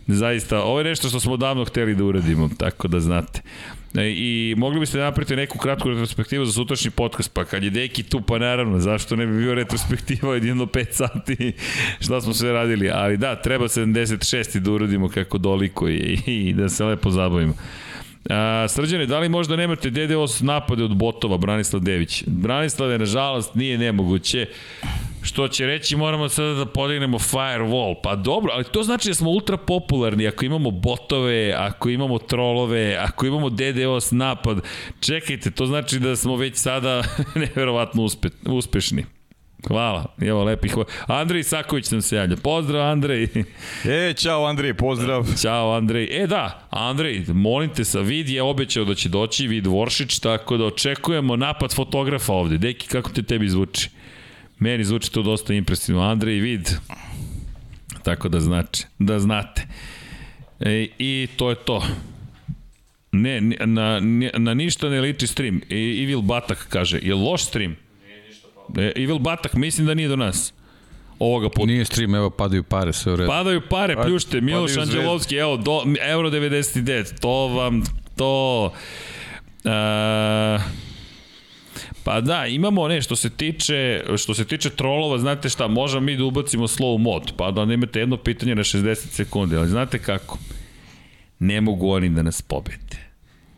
zaista... 0.06 0.62
Ovo 0.62 0.78
je 0.80 0.84
nešto 0.84 1.08
što 1.08 1.20
smo 1.20 1.36
davno 1.36 1.64
hteli 1.64 1.94
da 1.94 2.04
uradimo, 2.04 2.50
tako 2.58 2.88
da 2.88 3.00
znate. 3.00 3.42
I 4.06 4.54
mogli 4.56 4.80
biste 4.80 4.98
napraviti 4.98 5.36
neku 5.36 5.58
kratku 5.58 5.88
retrospektivu 5.88 6.44
za 6.44 6.52
sutrašnji 6.52 6.90
podcast, 6.90 7.34
pa 7.34 7.44
kad 7.44 7.62
je 7.64 7.70
Deki 7.70 8.02
tu, 8.02 8.20
pa 8.20 8.38
naravno, 8.38 8.80
zašto 8.80 9.16
ne 9.16 9.26
bi 9.26 9.38
bio 9.38 9.54
retrospektiva 9.54 10.30
od 10.30 10.42
1 10.42 10.58
do 10.58 10.66
5 10.66 10.86
sati, 10.90 11.52
šta 12.04 12.20
smo 12.20 12.34
sve 12.34 12.52
radili, 12.52 12.90
ali 12.90 13.16
da, 13.16 13.36
treba 13.36 13.64
76 13.64 14.58
da 14.58 14.70
uradimo 14.70 15.08
kako 15.08 15.38
doliko 15.38 15.88
i, 15.88 16.18
i 16.26 16.52
da 16.52 16.68
se 16.68 16.84
lepo 16.84 17.10
zabavimo. 17.10 17.54
A, 18.30 18.66
srđane, 18.68 19.06
da 19.06 19.18
li 19.18 19.28
možda 19.28 19.56
nemate 19.56 19.90
DDoS 19.90 20.40
napade 20.40 20.84
od 20.84 20.96
botova, 20.96 21.36
Branislav 21.36 21.82
Dević? 21.82 22.24
Branislave, 22.26 22.98
nažalost, 22.98 23.54
nije 23.54 23.78
nemoguće. 23.78 24.46
Što 25.28 25.48
će 25.48 25.66
reći, 25.66 25.96
moramo 25.96 26.28
sada 26.28 26.54
da 26.54 26.66
podignemo 26.66 27.18
firewall. 27.18 27.94
Pa 28.02 28.16
dobro, 28.16 28.52
ali 28.54 28.64
to 28.64 28.82
znači 28.82 29.08
da 29.08 29.14
smo 29.14 29.30
ultra 29.30 29.56
popularni. 29.56 30.26
Ako 30.26 30.44
imamo 30.44 30.70
botove, 30.70 31.52
ako 31.56 31.88
imamo 31.88 32.18
trolove, 32.18 32.96
ako 33.00 33.26
imamo 33.26 33.50
DDoS 33.50 34.10
napad, 34.10 34.60
čekajte, 35.00 35.50
to 35.50 35.66
znači 35.66 35.98
da 35.98 36.16
smo 36.16 36.36
već 36.36 36.56
sada 36.56 37.02
neverovatno 37.54 38.02
uspe, 38.02 38.28
uspešni. 38.46 39.04
Hvala, 39.66 40.14
evo 40.20 40.44
lepih. 40.44 40.74
Andrej 41.06 41.42
Saković 41.42 41.90
nam 41.90 42.02
se 42.02 42.16
javlja. 42.16 42.36
Pozdrav 42.36 42.82
Andrej. 42.82 43.28
E, 43.84 44.14
čao 44.14 44.44
Andrej, 44.44 44.74
pozdrav. 44.74 45.26
Ćao 45.42 45.72
Andrej. 45.72 46.22
E 46.22 46.26
da, 46.26 46.68
Andrej, 46.70 47.24
molim 47.28 47.70
te, 47.70 47.84
sa 47.84 48.00
Vid 48.00 48.28
je 48.28 48.42
obećao 48.42 48.84
da 48.84 48.94
će 48.94 49.08
doći, 49.08 49.46
Vid 49.46 49.66
Voršić, 49.66 50.18
tako 50.18 50.56
da 50.56 50.64
očekujemo 50.64 51.36
napad 51.36 51.74
fotografa 51.74 52.32
ovde. 52.32 52.58
Deki, 52.58 52.86
kako 52.86 53.10
te 53.10 53.22
tebi 53.22 53.48
zvuči? 53.48 53.97
Meni 54.58 54.84
zvuči 54.84 55.12
to 55.12 55.22
dosta 55.22 55.54
impresivno. 55.54 56.02
Andrej, 56.02 56.40
Vid, 56.40 56.70
tako 58.02 58.28
da 58.28 58.40
znači, 58.40 58.84
da 58.98 59.18
znate. 59.18 59.66
E, 60.60 60.86
I 60.98 61.28
to 61.36 61.50
je 61.50 61.56
to. 61.56 61.82
Ne, 63.12 63.40
na, 63.40 64.00
na 64.36 64.54
ništa 64.54 64.88
ne 64.88 65.00
liči 65.00 65.26
stream. 65.26 65.60
I, 65.68 66.02
Evil 66.02 66.20
Batak 66.20 66.66
kaže, 66.68 66.98
je 67.02 67.14
loš 67.14 67.44
stream? 67.44 67.76
E, 68.78 68.92
Evil 68.96 69.18
Batak, 69.18 69.54
mislim 69.54 69.86
da 69.86 69.94
nije 69.94 70.08
do 70.08 70.16
nas. 70.16 70.52
Ovoga 71.18 71.48
puta. 71.48 71.66
Nije 71.66 71.84
stream, 71.84 72.14
evo 72.14 72.30
padaju 72.30 72.62
pare, 72.62 72.92
sve 72.92 73.12
u 73.12 73.16
redu. 73.16 73.28
Padaju 73.28 73.62
pare, 73.70 73.96
pljušte, 74.02 74.40
Miloš. 74.40 74.76
Anđelovski, 74.76 75.36
evo, 75.36 75.56
do, 75.56 75.82
euro 76.00 76.30
99, 76.30 77.20
to 77.20 77.48
vam, 77.48 77.82
to... 78.16 78.72
Uh, 79.64 80.62
Pa 82.08 82.20
da, 82.20 82.46
imamo 82.46 82.88
ne, 82.88 83.02
što 83.02 83.16
se 83.16 83.30
tiče, 83.30 84.04
što 84.18 84.34
se 84.34 84.44
tiče 84.44 84.70
trolova, 84.70 85.18
znate 85.18 85.48
šta, 85.48 85.66
možemo 85.66 86.00
mi 86.00 86.16
da 86.16 86.24
ubacimo 86.24 86.68
slow 86.68 86.98
mod, 86.98 87.32
pa 87.36 87.50
da 87.50 87.60
onda 87.60 87.74
imate 87.74 88.00
jedno 88.00 88.16
pitanje 88.16 88.54
na 88.54 88.62
60 88.62 88.94
sekundi, 88.94 89.56
ali 89.56 89.68
znate 89.68 89.98
kako? 89.98 90.38
Ne 91.38 91.60
mogu 91.60 91.90
oni 91.90 92.08
da 92.08 92.22
nas 92.22 92.42
pobede. 92.42 92.96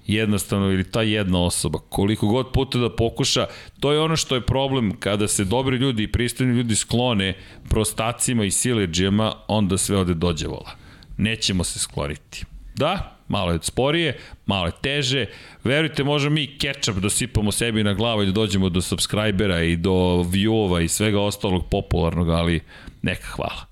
Jednostavno, 0.06 0.72
ili 0.72 0.84
ta 0.84 1.02
jedna 1.02 1.42
osoba, 1.42 1.78
koliko 1.78 2.26
god 2.26 2.52
puta 2.52 2.78
da 2.78 2.96
pokuša, 2.96 3.46
to 3.80 3.92
je 3.92 4.00
ono 4.00 4.16
što 4.16 4.34
je 4.34 4.46
problem 4.46 4.96
kada 5.00 5.28
se 5.28 5.44
dobri 5.44 5.76
ljudi 5.76 6.02
i 6.02 6.12
pristojni 6.12 6.56
ljudi 6.56 6.76
sklone 6.76 7.34
prostacima 7.68 8.44
i 8.44 8.50
sileđijama, 8.50 9.32
onda 9.48 9.78
sve 9.78 9.96
ode 9.96 10.14
dođe 10.14 10.46
vola. 10.46 10.70
Nećemo 11.16 11.64
se 11.64 11.78
skloniti. 11.78 12.44
Da, 12.76 13.19
malo 13.31 13.52
je 13.52 13.59
sporije, 13.62 14.18
malo 14.47 14.67
je 14.67 14.73
teže. 14.83 15.26
Verujte, 15.65 16.05
možemo 16.05 16.34
mi 16.34 16.59
ketchup 16.59 16.97
da 16.97 17.10
sipamo 17.10 17.52
sebi 17.52 17.84
na 17.84 17.94
glavu 17.94 18.23
i 18.23 18.26
da 18.26 18.33
dođemo 18.33 18.68
do 18.68 18.81
subscribera 18.81 19.62
i 19.62 19.76
do 19.76 19.92
viewova 20.26 20.84
i 20.84 20.89
svega 20.89 21.20
ostalog 21.20 21.68
popularnog, 21.70 22.28
ali 22.28 22.60
neka 23.02 23.26
hvala. 23.26 23.67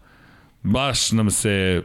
Baš 0.62 1.12
nam 1.12 1.30
se 1.30 1.82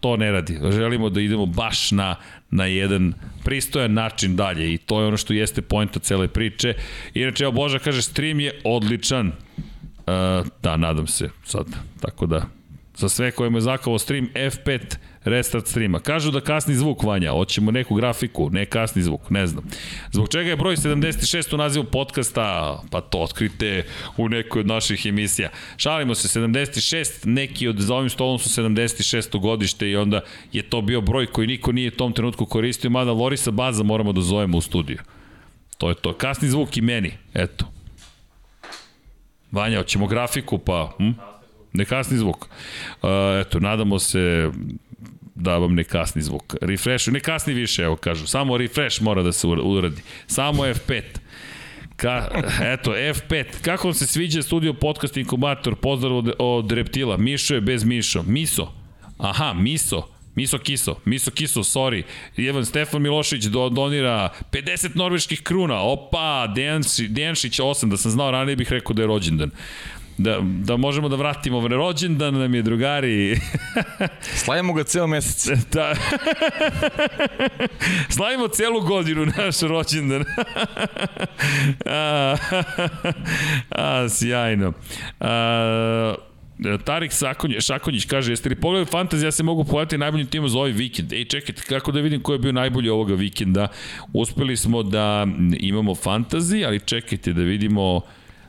to 0.00 0.16
ne 0.16 0.32
radi. 0.32 0.58
Želimo 0.72 1.10
da 1.10 1.20
idemo 1.20 1.46
baš 1.46 1.90
na, 1.90 2.16
na 2.50 2.66
jedan 2.66 3.12
pristojan 3.44 3.92
način 3.92 4.36
dalje 4.36 4.74
i 4.74 4.78
to 4.78 5.00
je 5.00 5.06
ono 5.06 5.16
što 5.16 5.32
jeste 5.32 5.62
pojenta 5.62 5.98
cele 5.98 6.28
priče. 6.28 6.74
Inače, 7.14 7.44
evo 7.44 7.52
Boža 7.52 7.78
kaže, 7.78 8.02
stream 8.02 8.40
je 8.40 8.60
odličan. 8.64 9.26
Uh, 9.28 10.46
da, 10.62 10.76
nadam 10.76 11.06
se 11.06 11.30
sad. 11.44 11.66
Tako 12.00 12.26
da, 12.26 12.46
za 12.96 13.08
sve 13.08 13.30
kojima 13.30 13.58
je 13.58 13.62
zakavo 13.62 13.98
stream 13.98 14.28
F5 14.34 14.96
restart 15.24 15.66
streama. 15.66 16.00
Kažu 16.00 16.30
da 16.30 16.40
kasni 16.40 16.74
zvuk 16.74 17.02
vanja, 17.02 17.30
hoćemo 17.30 17.70
neku 17.70 17.94
grafiku, 17.94 18.50
ne 18.50 18.66
kasni 18.66 19.02
zvuk, 19.02 19.30
ne 19.30 19.46
znam. 19.46 19.64
Zbog 20.12 20.28
čega 20.28 20.50
je 20.50 20.56
broj 20.56 20.76
76 20.76 21.54
u 21.54 21.58
nazivu 21.58 21.84
podcasta, 21.84 22.78
pa 22.90 23.00
to 23.00 23.18
otkrite 23.18 23.84
u 24.16 24.28
nekoj 24.28 24.60
od 24.60 24.66
naših 24.66 25.06
emisija. 25.06 25.50
Šalimo 25.76 26.14
se, 26.14 26.40
76, 26.40 27.26
neki 27.26 27.68
od 27.68 27.78
za 27.78 27.94
ovim 27.94 28.10
stolom 28.10 28.38
su 28.38 28.62
76. 28.62 29.40
godište 29.40 29.90
i 29.90 29.96
onda 29.96 30.20
je 30.52 30.62
to 30.62 30.80
bio 30.80 31.00
broj 31.00 31.26
koji 31.26 31.46
niko 31.46 31.72
nije 31.72 31.88
u 31.88 31.96
tom 31.96 32.12
trenutku 32.12 32.46
koristio, 32.46 32.90
mada 32.90 33.12
Lorisa 33.12 33.50
Baza 33.50 33.82
moramo 33.82 34.12
da 34.12 34.20
zovemo 34.20 34.58
u 34.58 34.60
studiju. 34.60 34.98
To 35.78 35.88
je 35.88 35.94
to. 35.94 36.12
Kasni 36.12 36.48
zvuk 36.48 36.76
i 36.76 36.80
meni, 36.80 37.12
eto. 37.34 37.64
Vanja, 39.52 39.78
hoćemo 39.78 40.06
grafiku, 40.06 40.58
pa... 40.58 40.92
Hm? 40.98 41.10
Ne 41.72 41.84
kasni 41.84 42.18
zvuk. 42.18 42.36
Uh, 42.46 43.08
eto, 43.40 43.60
nadamo 43.60 43.98
se 43.98 44.50
da 45.40 45.58
vam 45.58 45.74
ne 45.74 45.84
kasni 45.84 46.22
zvuk. 46.22 46.54
Refresh, 46.60 47.08
ne 47.08 47.20
kasni 47.20 47.54
više, 47.54 47.82
evo 47.82 47.96
kažu. 47.96 48.26
Samo 48.26 48.56
refresh 48.56 49.02
mora 49.02 49.22
da 49.22 49.32
se 49.32 49.46
uradi. 49.46 50.02
Samo 50.26 50.62
F5. 50.62 51.02
Ka, 51.96 52.28
eto, 52.74 52.90
F5. 52.90 53.44
Kako 53.62 53.88
vam 53.88 53.94
se 53.94 54.06
sviđa 54.06 54.42
studio 54.42 54.74
podcast 54.74 55.16
inkubator? 55.16 55.76
Pozdrav 55.76 56.16
od, 56.16 56.32
od 56.38 56.72
Reptila. 56.72 57.16
Mišo 57.16 57.54
je 57.54 57.60
bez 57.60 57.84
Mišo. 57.84 58.22
Miso. 58.22 58.72
Aha, 59.18 59.52
Miso. 59.52 60.08
Miso 60.34 60.58
Kiso, 60.58 60.96
Miso 61.04 61.30
Kiso, 61.30 61.60
sorry. 61.60 62.02
Jevan 62.36 62.64
Stefan 62.64 63.02
Milošić 63.02 63.44
do, 63.44 63.68
donira 63.68 64.32
50 64.52 64.96
norveških 64.96 65.42
kruna. 65.42 65.80
Opa, 65.80 66.46
Dejanšić, 66.54 67.08
Dejanšić 67.08 67.60
8, 67.60 67.90
da 67.90 67.96
sam 67.96 68.10
znao 68.10 68.30
ranije 68.30 68.56
bih 68.56 68.72
rekao 68.72 68.94
da 68.94 69.02
je 69.02 69.06
rođendan 69.06 69.50
da, 70.18 70.38
da 70.42 70.76
možemo 70.76 71.08
da 71.08 71.16
vratimo 71.16 71.68
rođendan 71.68 72.34
nam 72.34 72.54
je 72.54 72.62
drugari. 72.62 73.40
Slavimo 74.44 74.72
ga 74.72 74.84
ceo 74.84 75.06
mesec. 75.06 75.58
Da. 75.72 75.94
Slavimo 78.08 78.48
celu 78.48 78.80
godinu 78.80 79.26
naš 79.26 79.60
rođendan. 79.60 80.24
a, 81.86 82.36
a, 83.70 84.08
sjajno. 84.08 84.72
A, 85.20 86.14
Tarik 86.84 87.12
Sakonjić, 87.12 87.64
Šakonjić 87.64 88.04
kaže, 88.04 88.32
jeste 88.32 88.48
li 88.48 88.54
pogledali 88.54 88.86
Fantasy, 88.86 89.24
ja 89.24 89.30
se 89.30 89.42
mogu 89.42 89.64
pojaviti 89.64 89.98
najboljim 89.98 90.26
timom 90.26 90.48
za 90.48 90.58
ovaj 90.58 90.70
vikend. 90.70 91.12
Ej, 91.12 91.24
čekajte, 91.24 91.62
kako 91.62 91.92
da 91.92 92.00
vidim 92.00 92.22
ko 92.22 92.32
je 92.32 92.38
bio 92.38 92.52
najbolji 92.52 92.88
ovoga 92.88 93.14
vikenda. 93.14 93.68
Uspeli 94.12 94.56
smo 94.56 94.82
da 94.82 95.26
imamo 95.58 95.94
Fantasy, 95.94 96.66
ali 96.66 96.80
čekajte 96.80 97.32
da 97.32 97.42
vidimo 97.42 98.00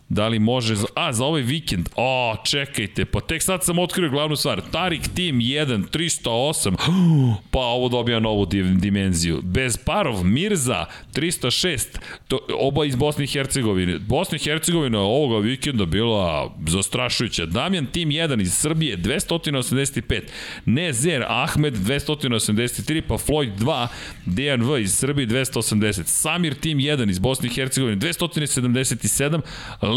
Da 0.09 0.27
li 0.27 0.39
može, 0.39 0.75
za, 0.75 0.87
a 0.95 1.13
za 1.13 1.25
ovaj 1.25 1.41
vikend, 1.41 1.89
o, 1.95 2.35
čekajte, 2.45 3.05
pa 3.05 3.19
tek 3.19 3.41
sad 3.43 3.63
sam 3.63 3.79
otkrio 3.79 4.09
glavnu 4.09 4.35
stvar, 4.35 4.61
Tarik 4.71 5.01
Team 5.01 5.35
1, 5.39 5.83
308, 5.89 6.75
pa 7.51 7.59
ovo 7.59 7.89
dobija 7.89 8.19
novu 8.19 8.45
dimenziju. 8.75 9.41
Bez 9.43 9.77
parov, 9.77 10.23
Mirza, 10.23 10.85
306, 11.13 11.85
to, 12.27 12.39
oba 12.59 12.85
iz 12.85 12.95
Bosne 12.95 13.23
i 13.23 13.27
Hercegovine. 13.27 13.99
Bosna 13.99 14.35
i 14.35 14.39
Hercegovina 14.39 14.99
ovoga 14.99 15.37
vikenda 15.37 15.85
bila 15.85 16.55
zastrašujuća. 16.67 17.45
Damjan 17.45 17.85
Team 17.85 18.09
1 18.09 18.41
iz 18.41 18.53
Srbije, 18.53 18.97
285, 18.97 20.21
Nezer 20.65 21.25
Ahmed, 21.27 21.73
283, 21.73 23.01
pa 23.07 23.15
Floyd 23.15 23.57
2, 23.57 23.87
DNV 24.25 24.77
iz 24.79 24.93
Srbije, 24.93 25.27
280, 25.27 26.03
Samir 26.05 26.53
Team 26.53 26.77
1 26.77 27.09
iz 27.09 27.19
Bosne 27.19 27.47
i 27.47 27.53
Hercegovine, 27.53 27.97
277, 27.97 29.41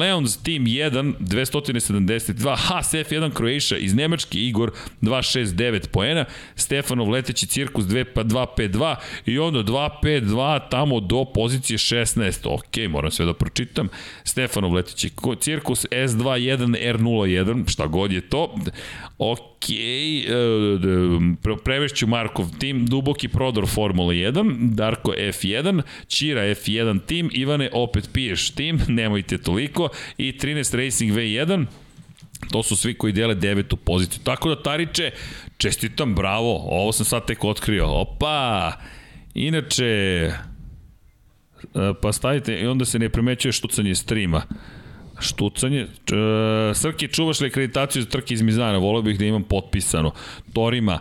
Leons 0.02 0.36
Team 0.42 0.64
1, 0.64 1.14
272, 1.20 2.56
Haas 2.56 2.94
F1 2.94 3.36
Croatia 3.36 3.78
iz 3.78 3.94
Nemačke, 3.94 4.38
Igor 4.38 4.70
269 5.00 5.88
poena, 5.88 6.24
Stefanov 6.54 7.10
leteći 7.10 7.46
cirkus 7.46 7.84
252 7.84 8.96
i 9.26 9.38
onda 9.38 9.62
252 9.62 10.60
tamo 10.70 11.00
do 11.00 11.24
pozicije 11.24 11.78
16. 11.78 12.54
Ok, 12.54 12.90
moram 12.90 13.10
sve 13.10 13.26
da 13.26 13.34
pročitam. 13.34 13.88
Stefanov 14.24 14.72
leteći 14.74 15.10
cirkus 15.40 15.86
S21 15.90 16.96
R01, 16.96 17.72
šta 17.72 17.86
god 17.86 18.12
je 18.12 18.20
to. 18.20 18.54
Ok, 19.18 19.70
e, 19.70 20.24
prevešću 21.64 22.06
Markov 22.06 22.46
tim, 22.58 22.86
Duboki 22.86 23.28
Prodor 23.28 23.66
Formula 23.66 24.12
1, 24.12 24.74
Darko 24.74 25.12
F1, 25.12 25.82
Čira 26.08 26.42
F1 26.42 27.00
tim, 27.06 27.30
Ivane 27.32 27.70
opet 27.72 28.08
piješ 28.12 28.50
tim, 28.50 28.80
nemojte 28.88 29.38
toliko, 29.38 29.88
i 30.18 30.32
13 30.32 30.84
Racing 30.84 31.12
V1, 31.12 31.66
To 32.50 32.62
su 32.62 32.76
svi 32.76 32.94
koji 32.94 33.12
dele 33.12 33.34
devetu 33.34 33.76
poziciju. 33.76 34.20
Tako 34.24 34.48
da, 34.48 34.62
Tariče, 34.62 35.10
čestitam, 35.56 36.14
bravo, 36.14 36.56
ovo 36.56 36.92
sam 36.92 37.06
sad 37.06 37.26
tek 37.26 37.44
otkrio. 37.44 37.86
Opa! 37.86 38.72
Inače, 39.34 39.84
e, 39.84 40.32
pa 42.02 42.12
stavite, 42.12 42.60
i 42.60 42.66
onda 42.66 42.84
se 42.84 42.98
ne 42.98 43.08
primećuje 43.08 43.52
štucanje 43.52 43.94
streama. 43.94 44.42
Štucanje. 45.20 45.80
E, 45.80 46.74
Srki, 46.74 47.08
čuvaš 47.08 47.40
li 47.40 47.46
akreditaciju 47.46 48.02
za 48.02 48.08
trke 48.08 48.34
iz 48.34 48.42
Mizana? 48.42 48.78
Volio 48.78 49.02
bih 49.02 49.18
da 49.18 49.24
imam 49.24 49.42
potpisano. 49.42 50.12
Torima. 50.52 50.98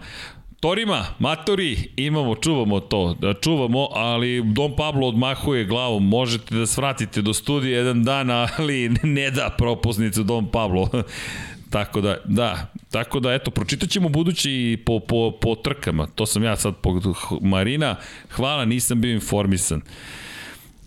Torima, 0.62 1.06
matori, 1.20 1.90
imamo, 1.96 2.36
čuvamo 2.36 2.80
to, 2.80 3.16
da 3.20 3.34
čuvamo, 3.34 3.88
ali 3.92 4.44
Don 4.46 4.76
Pablo 4.76 5.08
odmahuje 5.08 5.66
glavom, 5.66 6.08
možete 6.08 6.56
da 6.56 6.66
svratite 6.66 7.22
do 7.22 7.34
studija 7.34 7.78
jedan 7.78 8.04
dan, 8.04 8.30
ali 8.32 8.90
ne 9.04 9.32
da 9.32 9.56
propusnicu 9.58 10.24
Don 10.24 10.52
Pablo. 10.52 10.90
tako 11.70 12.02
da, 12.02 12.18
da, 12.26 12.68
tako 12.92 13.20
da, 13.20 13.34
eto, 13.34 13.52
pročitat 13.52 13.90
ćemo 13.90 14.10
budući 14.10 14.84
po, 14.86 15.00
po, 15.00 15.32
po 15.42 15.56
trkama, 15.56 16.08
to 16.16 16.26
sam 16.26 16.44
ja 16.44 16.56
sad 16.56 16.76
po 16.76 17.02
Marina, 17.42 17.96
hvala, 18.30 18.66
nisam 18.66 19.02
bio 19.02 19.14
informisan. 19.14 19.82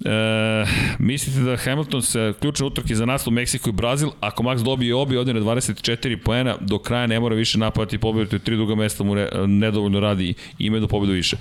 E, 0.00 0.66
mislite 0.98 1.40
da 1.40 1.56
Hamilton 1.56 2.02
se 2.02 2.32
ključne 2.40 2.66
utrke 2.66 2.94
za 2.94 3.06
naslov 3.06 3.32
Meksiko 3.32 3.68
i 3.68 3.72
Brazil, 3.72 4.10
ako 4.20 4.42
Max 4.42 4.62
dobije 4.62 4.94
obi 4.94 5.16
ode 5.16 5.34
na 5.34 5.40
24 5.40 6.16
poena, 6.16 6.56
do 6.60 6.78
kraja 6.78 7.06
ne 7.06 7.20
mora 7.20 7.34
više 7.34 7.58
napadati 7.58 7.98
pobedu, 7.98 8.38
tri 8.38 8.56
druga 8.56 8.74
mesta 8.74 9.04
mu 9.04 9.14
re, 9.14 9.28
nedovoljno 9.46 10.00
radi 10.00 10.28
i 10.28 10.34
ima 10.58 10.78
do 10.78 10.88
pobedu 10.88 11.12
više. 11.12 11.36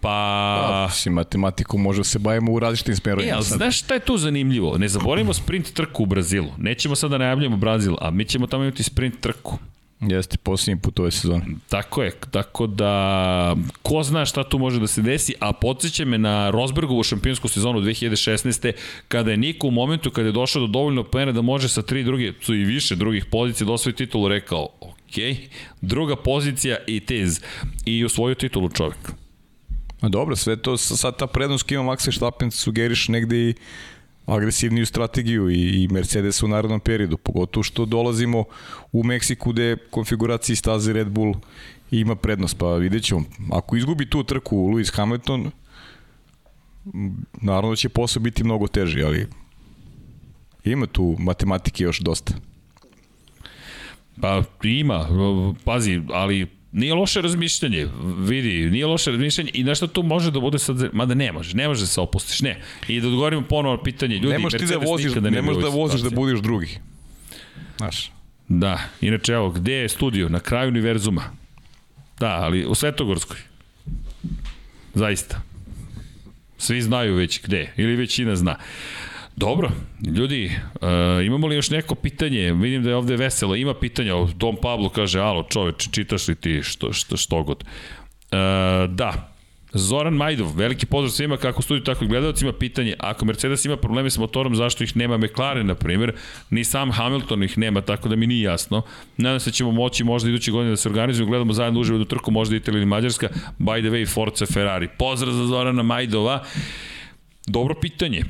Pa... 0.00 0.08
Da, 0.70 0.94
si 0.94 1.10
matematiku 1.10 1.78
može 1.78 2.00
da 2.00 2.04
se 2.04 2.18
bavimo 2.18 2.52
u 2.52 2.58
različitim 2.58 2.96
smerovima. 2.96 3.30
E, 3.30 3.34
ali 3.34 3.44
znaš 3.44 3.78
šta 3.78 3.94
je 3.94 4.00
tu 4.00 4.18
zanimljivo? 4.18 4.78
Ne 4.78 4.88
zaboravimo 4.88 5.32
sprint 5.32 5.72
trku 5.72 6.02
u 6.02 6.06
Brazilu. 6.06 6.52
Nećemo 6.58 6.96
sada 6.96 7.12
da 7.12 7.18
najavljamo 7.18 7.56
Brazil, 7.56 7.94
a 8.00 8.10
mi 8.10 8.24
ćemo 8.24 8.46
tamo 8.46 8.62
imati 8.62 8.82
sprint 8.82 9.20
trku. 9.20 9.58
Jeste, 10.08 10.36
posljednji 10.38 10.80
put 10.80 11.00
ove 11.00 11.10
sezone. 11.10 11.44
Tako 11.68 12.02
je, 12.02 12.12
tako 12.30 12.66
da 12.66 13.56
ko 13.82 14.02
zna 14.02 14.24
šta 14.26 14.44
tu 14.44 14.58
može 14.58 14.80
da 14.80 14.86
se 14.86 15.02
desi, 15.02 15.34
a 15.40 15.52
podsjeća 15.52 16.04
me 16.04 16.18
na 16.18 16.50
Rosbergovu 16.50 17.02
šampionsku 17.02 17.48
sezonu 17.48 17.80
2016. 17.80 18.72
kada 19.08 19.30
je 19.30 19.36
Niko 19.36 19.66
u 19.66 19.70
momentu 19.70 20.10
kada 20.10 20.28
je 20.28 20.32
došao 20.32 20.60
do 20.60 20.66
dovoljno 20.66 21.04
plena 21.04 21.32
da 21.32 21.42
može 21.42 21.68
sa 21.68 21.82
tri 21.82 22.04
druge, 22.04 22.32
su 22.40 22.54
i 22.54 22.64
više 22.64 22.96
drugih 22.96 23.24
pozicija 23.24 23.66
da 23.66 23.72
osvoji 23.72 23.94
titulu 23.94 24.28
rekao, 24.28 24.68
ok, 24.80 25.38
druga 25.80 26.16
pozicija 26.16 26.76
i 26.86 27.00
tez 27.00 27.40
i 27.84 28.04
osvojio 28.04 28.34
titulu 28.34 28.68
čovek. 28.68 29.12
A 30.00 30.08
dobro, 30.08 30.36
sve 30.36 30.56
to, 30.56 30.76
sad 30.76 31.18
ta 31.18 31.26
prednost 31.26 31.70
ima 31.70 31.82
Max 31.82 32.06
Verstappen 32.06 32.50
sugeriš 32.50 33.08
negde 33.08 33.36
i 33.36 33.54
agresivniju 34.26 34.86
strategiju 34.86 35.50
i, 35.50 35.82
i 35.82 35.88
Mercedes 35.88 36.42
u 36.42 36.48
narodnom 36.48 36.80
periodu, 36.80 37.16
pogotovo 37.16 37.64
što 37.64 37.84
dolazimo 37.84 38.44
u 38.92 39.04
Meksiku 39.04 39.52
gde 39.52 39.76
konfiguraciji 39.90 40.56
staze 40.56 40.92
Red 40.92 41.08
Bull 41.08 41.34
ima 41.90 42.16
prednost, 42.16 42.58
pa 42.58 42.74
vidjet 42.74 43.02
ćemo. 43.02 43.24
Ako 43.52 43.76
izgubi 43.76 44.10
tu 44.10 44.24
trku 44.24 44.56
Lewis 44.56 44.96
Hamilton, 44.96 45.50
naravno 47.32 47.70
da 47.70 47.76
će 47.76 47.88
posao 47.88 48.22
biti 48.22 48.44
mnogo 48.44 48.66
teži, 48.66 49.02
ali 49.02 49.26
ima 50.64 50.86
tu 50.86 51.16
matematike 51.18 51.84
još 51.84 52.00
dosta. 52.00 52.34
Pa 54.20 54.42
ima, 54.62 55.06
pazi, 55.64 56.00
ali 56.12 56.46
Nije 56.72 56.94
loše 56.94 57.20
razmišljanje, 57.22 57.88
vidi, 58.18 58.70
nije 58.70 58.86
loše 58.86 59.10
razmišljanje 59.10 59.50
i 59.54 59.64
nešto 59.64 59.86
tu 59.86 60.02
može 60.02 60.30
da 60.30 60.40
bude 60.40 60.58
sad, 60.58 60.88
mada 60.92 61.14
ne 61.14 61.32
može, 61.32 61.56
ne 61.56 61.68
može 61.68 61.80
da 61.80 61.86
se 61.86 62.00
opustiš, 62.00 62.40
ne. 62.40 62.62
I 62.88 63.00
da 63.00 63.08
odgovorimo 63.08 63.42
ponovo 63.42 63.82
pitanje, 63.82 64.14
ljudi, 64.14 64.32
ne 64.32 64.38
možeš 64.38 64.60
ti 64.60 64.66
da 64.66 64.76
voziš, 64.76 65.14
ne, 65.14 65.30
ne 65.30 65.42
možeš 65.42 65.62
da 65.62 65.68
voziš 65.68 66.00
da 66.00 66.10
budiš 66.10 66.40
drugi. 66.40 66.78
Znaš. 67.76 68.10
Da, 68.48 68.80
inače 69.00 69.32
evo, 69.32 69.50
gde 69.50 69.72
je 69.72 69.88
studio? 69.88 70.28
Na 70.28 70.40
kraju 70.40 70.68
univerzuma. 70.68 71.22
Da, 72.18 72.28
ali 72.30 72.66
u 72.66 72.74
Svetogorskoj. 72.74 73.36
Zaista. 74.94 75.40
Svi 76.58 76.82
znaju 76.82 77.14
već 77.14 77.42
gde, 77.42 77.72
ili 77.76 77.96
većina 77.96 78.36
zna. 78.36 78.56
Dobro, 79.36 79.70
ljudi, 80.16 80.50
uh, 80.74 81.26
imamo 81.26 81.46
li 81.46 81.56
još 81.56 81.70
neko 81.70 81.94
pitanje? 81.94 82.52
Vidim 82.52 82.82
da 82.82 82.90
je 82.90 82.96
ovde 82.96 83.16
veselo. 83.16 83.56
Ima 83.56 83.74
pitanja. 83.74 84.14
Dom 84.36 84.56
Pablo 84.62 84.88
kaže, 84.88 85.20
alo 85.20 85.42
čoveč, 85.42 85.88
čitaš 85.90 86.28
li 86.28 86.34
ti 86.34 86.60
što, 86.62 86.92
što, 86.92 87.16
što 87.16 87.42
god? 87.42 87.64
Uh, 87.64 88.38
da, 88.94 89.32
Zoran 89.74 90.14
Majdov, 90.14 90.56
veliki 90.56 90.86
pozdrav 90.86 91.10
svima 91.10 91.36
kako 91.36 91.62
studiju, 91.62 91.84
tako 91.84 92.04
i 92.04 92.08
gledalcima. 92.08 92.52
Pitanje, 92.52 92.94
ako 92.98 93.24
Mercedes 93.24 93.64
ima 93.64 93.76
probleme 93.76 94.10
sa 94.10 94.20
motorom, 94.20 94.56
zašto 94.56 94.84
ih 94.84 94.96
nema 94.96 95.16
McLaren, 95.16 95.66
na 95.66 95.74
primjer, 95.74 96.12
ni 96.50 96.64
sam 96.64 96.90
Hamilton 96.90 97.42
ih 97.42 97.58
nema, 97.58 97.80
tako 97.80 98.08
da 98.08 98.16
mi 98.16 98.26
nije 98.26 98.42
jasno. 98.42 98.82
Nadam 99.16 99.40
se 99.40 99.50
da 99.50 99.54
ćemo 99.54 99.72
moći 99.72 100.04
možda 100.04 100.28
iduće 100.28 100.50
godine 100.50 100.70
da 100.70 100.76
se 100.76 100.88
organizujemo, 100.88 101.30
gledamo 101.30 101.52
zajedno 101.52 101.80
uživo 101.80 101.98
do 101.98 102.04
trku, 102.04 102.30
možda 102.30 102.56
Italija 102.56 102.78
ili 102.78 102.86
Mađarska. 102.86 103.28
By 103.58 103.80
the 103.80 103.90
way, 103.90 104.08
Forza 104.14 104.46
Ferrari. 104.46 104.88
Pozdrav 104.98 105.32
za 105.32 105.46
Zorana 105.46 105.82
Majdova. 105.82 106.44
Dobro 107.46 107.74
pitanje 107.80 108.24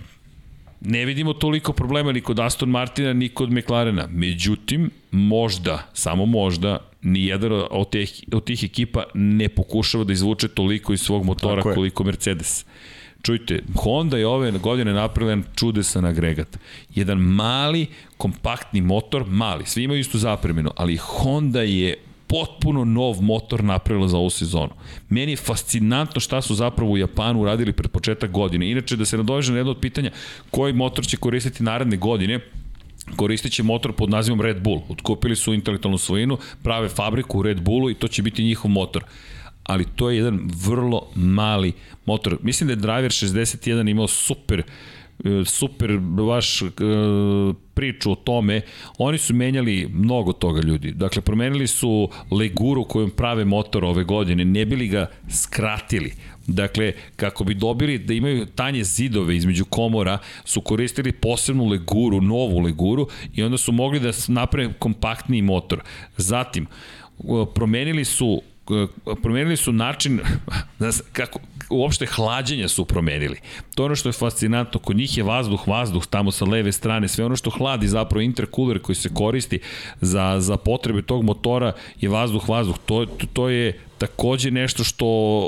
ne 0.84 1.04
vidimo 1.04 1.32
toliko 1.32 1.72
problema 1.72 2.12
ni 2.12 2.20
kod 2.20 2.40
Aston 2.40 2.70
Martina, 2.70 3.12
ni 3.12 3.28
kod 3.28 3.52
McLarena. 3.52 4.08
Međutim, 4.10 4.90
možda, 5.10 5.86
samo 5.92 6.26
možda, 6.26 6.78
ni 7.02 7.26
jedan 7.26 7.52
od 7.70 7.90
tih, 7.90 8.24
od 8.32 8.44
tih 8.44 8.64
ekipa 8.64 9.04
ne 9.14 9.48
pokušava 9.48 10.04
da 10.04 10.12
izvuče 10.12 10.48
toliko 10.48 10.92
iz 10.92 11.00
svog 11.00 11.24
motora 11.24 11.62
koliko 11.62 12.04
Mercedes. 12.04 12.64
Čujte, 13.22 13.62
Honda 13.74 14.18
je 14.18 14.26
ove 14.26 14.50
godine 14.50 14.92
napravila 14.92 15.42
čudesan 15.54 16.04
agregat. 16.04 16.58
Jedan 16.94 17.18
mali, 17.18 17.86
kompaktni 18.16 18.80
motor, 18.80 19.24
mali, 19.26 19.66
svi 19.66 19.82
imaju 19.82 20.00
istu 20.00 20.18
zapremenu, 20.18 20.70
ali 20.76 20.96
Honda 20.96 21.62
je 21.62 21.94
potpuno 22.32 22.84
nov 22.84 23.22
motor 23.22 23.64
napravila 23.64 24.08
za 24.08 24.16
ovu 24.18 24.30
sezonu. 24.30 24.72
Meni 25.08 25.32
je 25.32 25.36
fascinantno 25.36 26.20
šta 26.20 26.42
su 26.42 26.54
zapravo 26.54 26.92
u 26.92 26.98
Japanu 26.98 27.40
uradili 27.40 27.72
pred 27.72 27.90
početak 27.90 28.30
godine. 28.30 28.70
Inače, 28.70 28.96
da 28.96 29.04
se 29.04 29.16
nadoveže 29.16 29.52
na 29.52 29.58
jedno 29.58 29.72
od 29.72 29.80
pitanja 29.80 30.10
koji 30.50 30.72
motor 30.72 31.06
će 31.06 31.16
koristiti 31.16 31.62
naredne 31.62 31.96
godine, 31.96 32.40
koristit 33.16 33.52
će 33.52 33.62
motor 33.62 33.92
pod 33.92 34.10
nazivom 34.10 34.40
Red 34.40 34.62
Bull. 34.62 34.82
Otkupili 34.88 35.36
su 35.36 35.54
intelektualnu 35.54 35.98
svojinu, 35.98 36.38
prave 36.62 36.88
fabriku 36.88 37.38
u 37.38 37.42
Red 37.42 37.60
Bullu 37.60 37.90
i 37.90 37.94
to 37.94 38.08
će 38.08 38.22
biti 38.22 38.44
njihov 38.44 38.70
motor 38.70 39.04
ali 39.64 39.84
to 39.96 40.10
je 40.10 40.16
jedan 40.16 40.40
vrlo 40.66 41.08
mali 41.14 41.72
motor. 42.06 42.38
Mislim 42.42 42.66
da 42.66 42.72
je 42.72 42.76
Driver 42.76 43.10
61 43.10 43.90
imao 43.90 44.08
super 44.08 44.60
e, 44.60 44.64
super 45.44 45.98
baš 45.98 46.62
e, 46.62 46.66
priču 47.74 48.12
o 48.12 48.14
tome, 48.14 48.60
oni 48.98 49.18
su 49.18 49.34
menjali 49.34 49.88
mnogo 49.92 50.32
toga 50.32 50.60
ljudi. 50.60 50.92
Dakle, 50.92 51.22
promenili 51.22 51.66
su 51.66 52.08
leguru 52.30 52.84
kojom 52.84 53.10
prave 53.10 53.44
motor 53.44 53.84
ove 53.84 54.04
godine, 54.04 54.44
ne 54.44 54.64
bili 54.64 54.88
ga 54.88 55.06
skratili. 55.30 56.12
Dakle, 56.46 56.92
kako 57.16 57.44
bi 57.44 57.54
dobili 57.54 57.98
da 57.98 58.14
imaju 58.14 58.46
tanje 58.46 58.84
zidove 58.84 59.36
između 59.36 59.64
komora, 59.64 60.18
su 60.44 60.60
koristili 60.60 61.12
posebnu 61.12 61.66
leguru, 61.66 62.20
novu 62.20 62.58
leguru 62.58 63.08
i 63.34 63.42
onda 63.42 63.58
su 63.58 63.72
mogli 63.72 64.00
da 64.00 64.10
naprave 64.28 64.72
kompaktniji 64.78 65.42
motor. 65.42 65.80
Zatim, 66.16 66.66
promenili 67.54 68.04
su 68.04 68.42
promenili 69.22 69.56
su 69.56 69.72
način 69.72 70.20
kako 71.12 71.38
uopšte 71.72 72.06
hlađenja 72.06 72.68
su 72.68 72.84
promenili. 72.84 73.36
To 73.74 73.82
je 73.82 73.86
ono 73.86 73.96
što 73.96 74.08
je 74.08 74.12
fascinantno, 74.12 74.80
kod 74.80 74.96
njih 74.96 75.16
je 75.16 75.24
vazduh, 75.24 75.68
vazduh 75.68 76.06
tamo 76.06 76.30
sa 76.30 76.44
leve 76.44 76.72
strane, 76.72 77.08
sve 77.08 77.24
ono 77.24 77.36
što 77.36 77.50
hladi 77.50 77.88
zapravo 77.88 78.22
intercooler 78.22 78.82
koji 78.82 78.96
se 78.96 79.14
koristi 79.14 79.60
za, 80.00 80.36
za 80.40 80.56
potrebe 80.56 81.02
tog 81.02 81.24
motora 81.24 81.72
je 82.00 82.08
vazduh, 82.08 82.48
vazduh. 82.48 82.78
To, 82.86 83.06
to, 83.06 83.26
to 83.32 83.48
je 83.48 83.80
takođe 83.98 84.50
nešto 84.50 84.84
što 84.84 85.06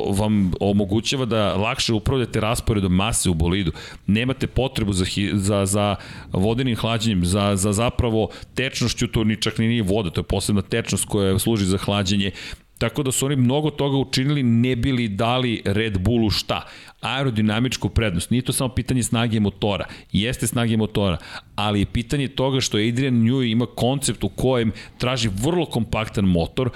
vam 0.09 0.53
omogućava 0.61 1.25
da 1.25 1.55
lakše 1.57 1.93
upravljate 1.93 2.41
rasporedom 2.41 2.95
mase 2.95 3.31
u 3.31 3.35
bolidu. 3.35 3.73
Nemate 4.07 4.47
potrebu 4.47 4.93
za, 4.93 5.05
za, 5.33 5.67
za 5.67 5.97
vodenim 6.33 6.77
hlađenjem, 6.77 7.25
za, 7.25 7.57
za 7.57 7.73
zapravo 7.73 8.29
tečnošću, 8.55 9.07
to 9.07 9.25
ni 9.25 9.37
čak 9.37 9.59
ni 9.59 9.69
nije 9.69 9.83
voda, 9.83 10.11
to 10.11 10.21
je 10.21 10.25
posebna 10.25 10.63
tečnost 10.63 11.05
koja 11.05 11.39
služi 11.39 11.65
za 11.65 11.79
hlađenje. 11.79 12.31
Tako 12.79 13.03
da 13.03 13.13
su 13.13 13.27
oni 13.27 13.37
mnogo 13.37 13.71
toga 13.71 13.97
učinili, 13.97 14.43
ne 14.43 14.77
bili 14.77 15.09
dali 15.09 15.63
Red 15.65 15.99
Bullu 15.99 16.31
šta? 16.31 16.67
Aerodinamičku 17.01 17.89
prednost. 17.89 18.31
Nije 18.31 18.43
to 18.43 18.53
samo 18.53 18.75
pitanje 18.75 19.03
snage 19.03 19.41
motora. 19.41 19.85
Jeste 20.13 20.47
snage 20.47 20.77
motora, 20.77 21.19
ali 21.55 21.81
je 21.81 21.87
pitanje 21.87 22.29
toga 22.29 22.61
što 22.61 22.77
Adrian 22.77 23.15
Newey 23.15 23.53
ima 23.53 23.67
koncept 23.67 24.25
u 24.25 24.29
kojem 24.29 24.73
traži 24.99 25.31
vrlo 25.43 25.67
kompaktan 25.67 26.25
motor 26.25 26.71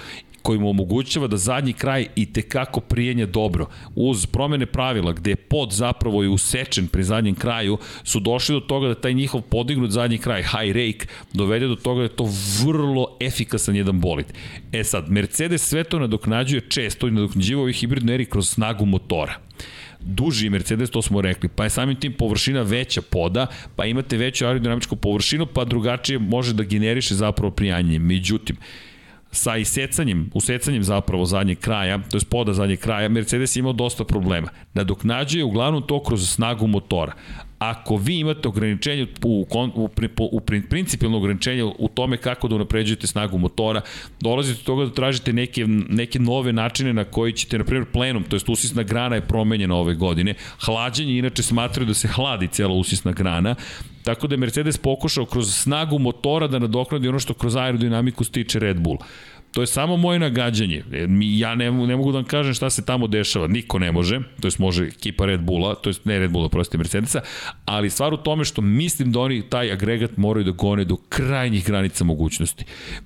koji 0.48 0.58
mu 0.58 0.70
omogućava 0.70 1.26
da 1.28 1.36
zadnji 1.36 1.72
kraj 1.72 2.06
i 2.16 2.24
tekako 2.32 2.80
prijenja 2.80 3.26
dobro. 3.26 3.66
Uz 3.94 4.26
promene 4.26 4.66
pravila 4.66 5.12
gde 5.12 5.30
je 5.30 5.36
pod 5.36 5.72
zapravo 5.72 6.22
je 6.22 6.28
usečen 6.28 6.86
pri 6.88 7.04
zadnjem 7.04 7.34
kraju, 7.34 7.78
su 8.04 8.20
došli 8.20 8.54
do 8.54 8.60
toga 8.60 8.88
da 8.88 8.94
taj 8.94 9.14
njihov 9.14 9.40
podignut 9.40 9.90
zadnji 9.90 10.18
kraj, 10.18 10.42
high 10.42 10.72
rake, 10.72 11.06
dovede 11.32 11.68
do 11.68 11.76
toga 11.76 11.98
da 11.98 12.02
je 12.02 12.16
to 12.16 12.28
vrlo 12.62 13.16
efikasan 13.20 13.76
jedan 13.76 14.00
bolid. 14.00 14.32
E 14.72 14.84
sad, 14.84 15.10
Mercedes 15.10 15.68
sve 15.68 15.84
to 15.84 15.98
nadoknađuje 15.98 16.64
često 16.68 17.08
i 17.08 17.10
nadoknađiva 17.10 17.62
ovih 17.62 17.76
hibridno 17.76 18.12
eri 18.12 18.24
kroz 18.24 18.48
snagu 18.48 18.86
motora 18.86 19.36
duži 20.00 20.50
Mercedes, 20.50 20.90
to 20.90 21.02
smo 21.02 21.20
rekli, 21.20 21.48
pa 21.48 21.64
je 21.64 21.70
samim 21.70 21.96
tim 21.96 22.12
površina 22.12 22.62
veća 22.62 23.02
poda, 23.02 23.46
pa 23.76 23.86
imate 23.86 24.16
veću 24.16 24.46
aerodinamičku 24.46 24.96
površinu, 24.96 25.46
pa 25.46 25.64
drugačije 25.64 26.18
može 26.18 26.54
da 26.54 26.62
generiše 26.62 27.14
zapravo 27.14 27.50
prijanjanje. 27.50 27.98
Međutim, 27.98 28.56
sa 29.30 29.56
isecanjem, 29.56 30.30
usecanjem 30.34 30.82
zapravo 30.82 31.24
zadnjeg 31.24 31.58
kraja, 31.58 31.98
to 32.10 32.16
je 32.16 32.20
poda 32.30 32.52
zadnjeg 32.52 32.80
kraja, 32.80 33.08
Mercedes 33.08 33.56
je 33.56 33.60
imao 33.60 33.72
dosta 33.72 34.04
problema. 34.04 34.48
Nadoknađuje 34.74 35.44
uglavnom 35.44 35.82
to 35.86 36.02
kroz 36.02 36.30
snagu 36.30 36.66
motora. 36.66 37.12
Ako 37.58 37.96
vi 37.96 38.18
imate 38.18 38.48
ograničenje 38.48 39.06
u, 39.24 39.46
u, 39.74 39.88
u, 40.20 40.28
u 40.32 40.40
principijalno 40.40 41.18
ograničenje 41.18 41.64
u 41.64 41.88
tome 41.88 42.16
kako 42.16 42.48
da 42.48 42.54
unapređujete 42.54 43.06
snagu 43.06 43.38
motora, 43.38 43.80
dolazite 44.20 44.58
do 44.58 44.64
toga 44.64 44.84
da 44.84 44.92
tražite 44.92 45.32
neke, 45.32 45.66
neke 45.88 46.18
nove 46.18 46.52
načine 46.52 46.92
na 46.92 47.04
koji 47.04 47.32
ćete, 47.32 47.58
na 47.58 47.64
primjer, 47.64 47.86
plenum, 47.92 48.24
to 48.24 48.36
je 48.36 48.40
usisna 48.48 48.82
grana 48.82 49.14
je 49.14 49.26
promenjena 49.26 49.74
ove 49.74 49.94
godine, 49.94 50.34
hlađenje 50.64 51.18
inače 51.18 51.42
smatraju 51.42 51.86
da 51.86 51.94
se 51.94 52.08
hladi 52.08 52.48
cela 52.48 52.74
usisna 52.74 53.12
grana, 53.12 53.54
Tako 54.08 54.26
da 54.26 54.34
je 54.34 54.38
Mercedes 54.38 54.78
pokušao 54.78 55.26
kroz 55.26 55.54
snagu 55.54 55.98
motora 55.98 56.46
da 56.46 56.58
nadoknadi 56.58 57.08
ono 57.08 57.18
što 57.18 57.34
kroz 57.34 57.56
aerodinamiku 57.56 58.24
stiče 58.24 58.58
Red 58.58 58.80
Bull. 58.80 58.96
To 59.52 59.60
je 59.60 59.66
samo 59.66 59.96
moje 59.96 60.18
nagađanje. 60.18 60.84
Ja 61.20 61.54
ne, 61.54 61.70
ne 61.70 61.96
mogu 61.96 62.12
da 62.12 62.18
vam 62.18 62.24
kažem 62.24 62.54
šta 62.54 62.70
se 62.70 62.84
tamo 62.84 63.06
dešava. 63.06 63.46
Niko 63.46 63.78
ne 63.78 63.92
može, 63.92 64.20
to 64.40 64.46
jest 64.46 64.58
može 64.58 64.84
ekipa 64.84 65.26
Red 65.26 65.40
Bulla, 65.40 65.74
to 65.74 65.90
jest 65.90 66.04
ne 66.04 66.18
Red 66.18 66.30
Bulla, 66.30 66.48
proste 66.48 66.78
Mercedesa, 66.78 67.20
ali 67.64 67.90
stvar 67.90 68.14
u 68.14 68.16
tome 68.16 68.44
što 68.44 68.62
mislim 68.62 69.12
da 69.12 69.20
oni 69.20 69.42
taj 69.42 69.72
agregat 69.72 70.16
moraju 70.16 70.44
da 70.44 70.50
gone 70.50 70.84
do 70.84 70.96
krajnjih 71.08 71.66
granica 71.66 72.04
mogućnosti. 72.04 72.64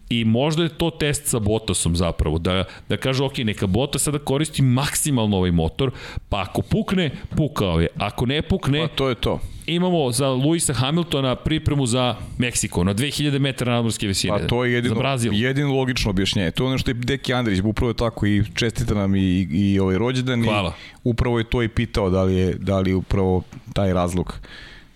I 0.08 0.24
možda 0.24 0.62
je 0.62 0.68
to 0.68 0.90
test 0.90 1.26
sa 1.26 1.38
Bottasom 1.38 1.96
zapravo, 1.96 2.38
da, 2.38 2.64
da 2.88 2.96
kaže, 2.96 3.24
ok, 3.24 3.38
neka 3.38 3.66
Bottas 3.66 4.02
sada 4.02 4.18
koristi 4.18 4.62
maksimalno 4.62 5.36
ovaj 5.36 5.50
motor, 5.50 5.90
pa 6.28 6.42
ako 6.42 6.62
pukne, 6.62 7.10
pukao 7.36 7.80
je. 7.80 7.88
Ako 7.96 8.26
ne 8.26 8.42
pukne... 8.42 8.80
Pa 8.80 8.94
to 8.94 9.08
je 9.08 9.14
to 9.14 9.40
imamo 9.66 10.12
za 10.12 10.28
Luisa 10.28 10.72
Hamiltona 10.72 11.36
pripremu 11.36 11.86
za 11.86 12.16
Meksiko 12.38 12.84
na 12.84 12.94
2000 12.94 13.38
metara 13.38 13.74
nadmorske 13.74 14.06
visine. 14.06 14.38
Pa 14.38 14.46
to 14.46 14.64
je 14.64 14.72
jedino, 14.72 15.16
jedino 15.32 15.74
logično 15.74 16.10
objašnjenje. 16.10 16.50
To 16.50 16.64
je 16.64 16.68
ono 16.68 16.78
što 16.78 16.90
je 16.90 16.94
Deki 16.94 17.34
Andrić, 17.34 17.60
upravo 17.64 17.90
je 17.90 17.96
tako 17.96 18.26
i 18.26 18.44
čestita 18.54 18.94
nam 18.94 19.16
i, 19.16 19.48
i 19.50 19.78
ovaj 19.80 19.98
rođendan. 19.98 20.44
Hvala. 20.44 20.70
I 20.70 20.98
upravo 21.04 21.38
je 21.38 21.44
to 21.44 21.62
i 21.62 21.68
pitao 21.68 22.10
da 22.10 22.22
li 22.22 22.34
je, 22.34 22.54
da 22.54 22.80
li 22.80 22.90
je 22.90 22.94
upravo 22.94 23.42
taj 23.72 23.92
razlog 23.92 24.38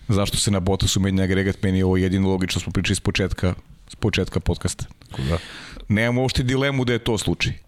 zašto 0.07 0.37
se 0.37 0.51
na 0.51 0.59
Bottasu 0.59 0.99
menja 0.99 1.23
agregat, 1.23 1.63
meni 1.63 1.77
je 1.77 1.85
ovo 1.85 1.97
jedino 1.97 2.29
logično, 2.29 2.61
smo 2.61 2.71
pričali 2.71 2.95
s 2.95 2.99
početka, 2.99 3.53
s 3.87 3.95
početka 3.95 4.39
podcasta. 4.39 4.85
Da. 5.29 5.37
Nemamo 5.87 6.21
uopšte 6.21 6.43
dilemu 6.43 6.85
da 6.85 6.93
je 6.93 6.99
to 6.99 7.17
slučaj 7.17 7.66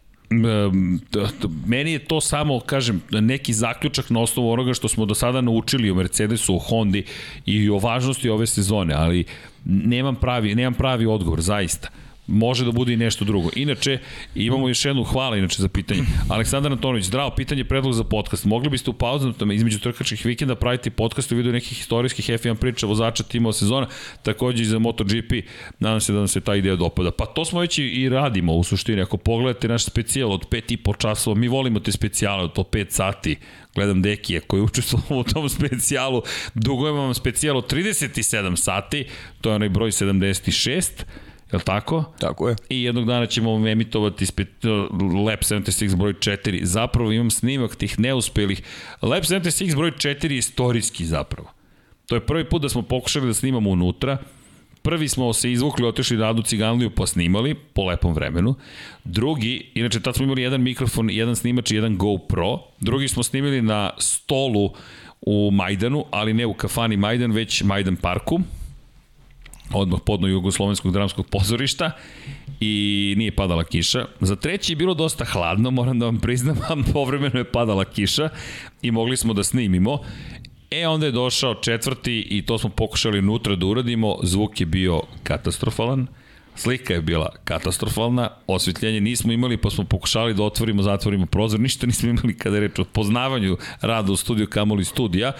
meni 1.66 1.91
je 1.91 1.99
to 1.99 2.22
samo, 2.22 2.59
kažem, 2.59 3.01
neki 3.11 3.53
zaključak 3.53 4.09
na 4.09 4.19
osnovu 4.19 4.51
onoga 4.51 4.74
što 4.74 4.88
smo 4.88 5.06
do 5.06 5.16
sada 5.16 5.41
naučili 5.41 5.91
o 5.91 5.95
Mercedesu, 5.95 6.56
o 6.56 6.59
Hondi 6.59 7.06
i 7.45 7.69
o 7.69 7.77
važnosti 7.77 8.30
ove 8.30 8.48
sezone, 8.48 8.93
ali 8.93 9.25
nemam 9.66 10.16
pravi, 10.16 10.56
nemam 10.56 10.74
pravi 10.74 11.06
odgovor, 11.06 11.41
zaista 11.41 11.90
može 12.30 12.66
da 12.66 12.72
bude 12.72 12.93
i 12.93 12.98
nešto 12.98 13.25
drugo. 13.25 13.49
Inače, 13.56 13.98
imamo 14.35 14.67
još 14.67 14.85
jednu 14.85 15.03
hvala 15.03 15.38
inače 15.38 15.61
za 15.61 15.67
pitanje. 15.67 16.01
Aleksandar 16.30 16.72
Antonović, 16.72 17.06
zdravo, 17.06 17.30
pitanje 17.35 17.64
predlog 17.64 17.93
za 17.93 18.03
podcast. 18.03 18.45
Mogli 18.45 18.69
biste 18.69 18.90
u 18.90 18.93
pauzama 18.93 19.53
između 19.53 19.80
trkačkih 19.80 20.25
vikenda 20.25 20.56
praviti 20.56 20.90
podcast 20.90 21.32
u 21.32 21.35
vidu 21.35 21.51
nekih 21.51 21.77
historijskih 21.77 22.30
F1 22.30 22.56
priča 22.56 22.88
vozača 22.88 23.24
timova 23.24 23.53
sezona, 23.53 23.88
takođe 24.24 24.64
i 24.64 24.66
za 24.66 24.80
MotoGP. 24.80 25.33
Nadam 25.80 26.01
se 26.01 26.14
da 26.14 26.17
nam 26.17 26.27
se 26.27 26.41
ta 26.41 26.56
ideja 26.56 26.75
dopada. 26.75 27.11
Pa 27.11 27.25
to 27.25 27.45
smo 27.45 27.59
već 27.59 27.77
i 27.80 28.09
radimo 28.09 28.53
u 28.53 28.64
suštini. 28.64 29.01
Ako 29.01 29.17
pogledate 29.17 29.67
naš 29.67 29.83
specijal 29.83 30.32
od 30.32 30.49
5 30.49 30.74
i 30.74 30.77
po 30.77 30.93
časova, 30.93 31.35
mi 31.35 31.48
volimo 31.48 31.80
te 31.80 31.91
specijale 31.91 32.43
od 32.43 32.53
po 32.53 32.64
5 32.64 32.85
sati 32.90 33.38
gledam 33.75 34.01
Dekija 34.01 34.41
koji 34.41 34.61
učestvovao 34.61 35.19
u 35.19 35.24
tom 35.24 35.49
specijalu, 35.49 36.22
dugujemo 36.53 37.01
vam 37.01 37.14
specijal 37.14 37.58
od 37.58 37.74
37 37.74 38.56
sati, 38.56 39.06
to 39.41 39.49
je 39.49 39.56
onaj 39.56 39.69
broj 39.69 39.91
76, 39.91 40.90
Je 41.51 41.57
li 41.57 41.63
tako? 41.63 42.03
Tako 42.19 42.49
je. 42.49 42.55
I 42.69 42.83
jednog 42.83 43.05
dana 43.05 43.25
ćemo 43.25 43.67
emitovati 43.67 44.25
spet, 44.25 44.65
uh, 44.65 44.71
Lab 45.25 45.39
76 45.39 45.95
broj 45.95 46.13
4. 46.13 46.63
Zapravo 46.63 47.11
imam 47.11 47.29
snimak 47.29 47.75
tih 47.75 47.99
neuspelih. 47.99 48.61
Lab 49.01 49.23
76 49.23 49.75
broj 49.75 49.91
4 49.91 50.31
je 50.31 50.37
istorijski 50.37 51.05
zapravo. 51.05 51.49
To 52.05 52.15
je 52.15 52.25
prvi 52.25 52.49
put 52.49 52.61
da 52.61 52.69
smo 52.69 52.81
pokušali 52.81 53.27
da 53.27 53.33
snimamo 53.33 53.69
unutra. 53.69 54.17
Prvi 54.81 55.07
smo 55.07 55.33
se 55.33 55.51
izvukli, 55.51 55.87
otišli 55.87 56.17
na 56.17 56.29
Adu 56.29 56.41
Ciganliju 56.41 56.89
pa 56.89 57.07
snimali 57.07 57.55
po 57.55 57.83
lepom 57.83 58.13
vremenu. 58.13 58.55
Drugi, 59.03 59.71
inače 59.73 59.99
tad 59.99 60.15
smo 60.15 60.25
imali 60.25 60.41
jedan 60.41 60.61
mikrofon, 60.61 61.09
jedan 61.09 61.35
snimač 61.35 61.71
i 61.71 61.75
jedan 61.75 61.97
GoPro. 61.97 62.59
Drugi 62.79 63.07
smo 63.07 63.23
snimili 63.23 63.61
na 63.61 63.91
stolu 63.97 64.73
u 65.21 65.51
Majdanu, 65.51 66.05
ali 66.11 66.33
ne 66.33 66.45
u 66.45 66.53
kafani 66.53 66.97
Majdan, 66.97 67.31
već 67.31 67.63
Majdan 67.63 67.95
parku 67.95 68.39
odmah 69.73 69.99
podno 70.06 70.27
Jugoslovenskog 70.27 70.93
dramskog 70.93 71.27
pozorišta 71.27 71.91
i 72.59 73.14
nije 73.17 73.31
padala 73.31 73.64
kiša. 73.64 74.06
Za 74.22 74.35
treći 74.35 74.72
je 74.72 74.75
bilo 74.75 74.93
dosta 74.93 75.25
hladno, 75.25 75.72
moram 75.72 75.99
da 75.99 76.06
vam 76.06 76.19
priznam, 76.19 76.57
povremeno 76.93 77.39
je 77.39 77.51
padala 77.51 77.85
kiša 77.85 78.30
i 78.81 78.91
mogli 78.91 79.17
smo 79.17 79.33
da 79.33 79.43
snimimo. 79.43 79.99
E, 80.72 80.88
onda 80.88 81.06
je 81.06 81.11
došao 81.11 81.56
četvrti 81.56 82.27
i 82.30 82.45
to 82.45 82.57
smo 82.57 82.69
pokušali 82.69 83.19
unutra 83.19 83.56
da 83.56 83.65
uradimo. 83.65 84.17
Zvuk 84.23 84.59
je 84.59 84.65
bio 84.65 85.01
katastrofalan 85.23 86.07
Slika 86.59 86.93
je 86.93 87.01
bila 87.01 87.29
katastrofalna, 87.43 88.29
osvetljenje 88.47 89.01
nismo 89.01 89.33
imali 89.33 89.57
pa 89.57 89.69
smo 89.69 89.83
pokušali 89.83 90.33
da 90.33 90.43
otvorimo, 90.43 90.83
zatvorimo 90.83 91.25
prozor, 91.25 91.59
ništa 91.59 91.88
nismo 91.88 92.09
imali 92.09 92.38
kada 92.38 92.55
je 92.55 92.59
reč 92.59 92.79
o 92.79 92.83
poznavanju 92.83 93.57
rada 93.81 94.11
u 94.11 94.15
studiju 94.15 94.47
Kamoli 94.47 94.85
studija. 94.85 95.31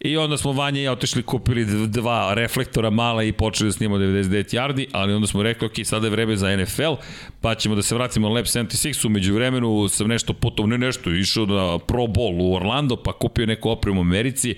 I 0.00 0.16
onda 0.16 0.36
smo 0.36 0.52
Vanja 0.52 0.80
i 0.80 0.84
ja 0.84 0.92
otišli, 0.92 1.22
kupili 1.22 1.88
dva 1.88 2.34
reflektora 2.34 2.90
mala 2.90 3.22
i 3.22 3.32
počeli 3.32 3.68
da 3.68 3.72
snimamo 3.72 4.04
99 4.04 4.56
yardi, 4.56 4.86
ali 4.92 5.14
onda 5.14 5.26
smo 5.26 5.42
rekli, 5.42 5.66
ok, 5.66 5.72
sada 5.84 6.06
je 6.06 6.10
vreme 6.10 6.36
za 6.36 6.56
NFL, 6.56 6.94
pa 7.40 7.54
ćemo 7.54 7.74
da 7.74 7.82
se 7.82 7.94
vratimo 7.94 8.28
na 8.28 8.34
Lab 8.34 8.44
76, 8.44 9.06
umeđu 9.06 9.34
vremenu 9.34 9.88
sam 9.88 10.08
nešto 10.08 10.32
putovno, 10.32 10.76
ne 10.76 10.86
nešto, 10.86 11.10
išao 11.10 11.46
na 11.46 11.78
Pro 11.78 12.02
Bowl 12.02 12.42
u 12.42 12.54
Orlando, 12.54 12.96
pa 12.96 13.12
kupio 13.12 13.46
neku 13.46 13.70
opremu 13.70 14.00
u 14.00 14.04
Americi, 14.04 14.54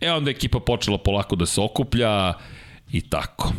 e 0.00 0.12
onda 0.12 0.30
ekipa 0.30 0.60
počela 0.60 0.98
polako 0.98 1.36
da 1.36 1.46
se 1.46 1.60
okuplja 1.60 2.34
i 2.92 3.00
tako 3.00 3.52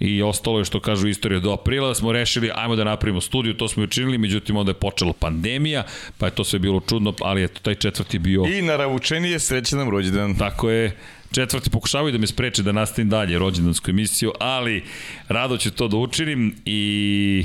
i 0.00 0.22
ostalo 0.22 0.58
je 0.58 0.64
što 0.64 0.80
kažu 0.80 1.08
istorija 1.08 1.40
do 1.40 1.52
aprila, 1.52 1.88
da 1.88 1.94
smo 1.94 2.12
rešili 2.12 2.50
ajmo 2.54 2.76
da 2.76 2.84
napravimo 2.84 3.20
studiju, 3.20 3.54
to 3.54 3.68
smo 3.68 3.82
učinili, 3.82 4.18
međutim 4.18 4.56
onda 4.56 4.70
je 4.70 4.74
počela 4.74 5.12
pandemija, 5.12 5.84
pa 6.18 6.26
je 6.26 6.34
to 6.34 6.44
sve 6.44 6.58
bilo 6.58 6.80
čudno, 6.88 7.14
ali 7.20 7.44
eto, 7.44 7.60
taj 7.62 7.74
četvrti 7.74 8.18
bio... 8.18 8.44
I 8.44 8.62
naravučenije 8.62 9.38
srećan 9.38 9.78
nam 9.78 9.90
rođendan. 9.90 10.38
Tako 10.38 10.70
je, 10.70 10.96
četvrti 11.32 11.70
pokušavaju 11.70 12.12
da 12.12 12.18
me 12.18 12.26
spreče 12.26 12.62
da 12.62 12.72
nastavim 12.72 13.08
dalje 13.08 13.38
rođendansku 13.38 13.90
emisiju, 13.90 14.32
ali 14.40 14.84
rado 15.28 15.56
ću 15.56 15.70
to 15.70 15.88
da 15.88 15.96
učinim 15.96 16.54
i 16.64 17.44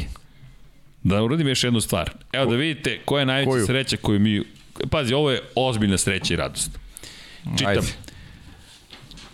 da 1.03 1.23
uradim 1.23 1.47
još 1.47 1.63
jednu 1.63 1.81
stvar. 1.81 2.11
Evo 2.33 2.51
da 2.51 2.55
vidite 2.55 2.99
koja 3.05 3.19
je 3.19 3.25
najveća 3.25 3.51
Koju? 3.51 3.65
sreća 3.65 3.97
koju 3.97 4.19
mi... 4.19 4.43
Pazi, 4.91 5.13
ovo 5.13 5.31
je 5.31 5.41
ozbiljna 5.55 5.97
sreća 5.97 6.33
i 6.33 6.37
radost. 6.37 6.71
Čitam. 7.57 7.69
Ajde. 7.69 7.87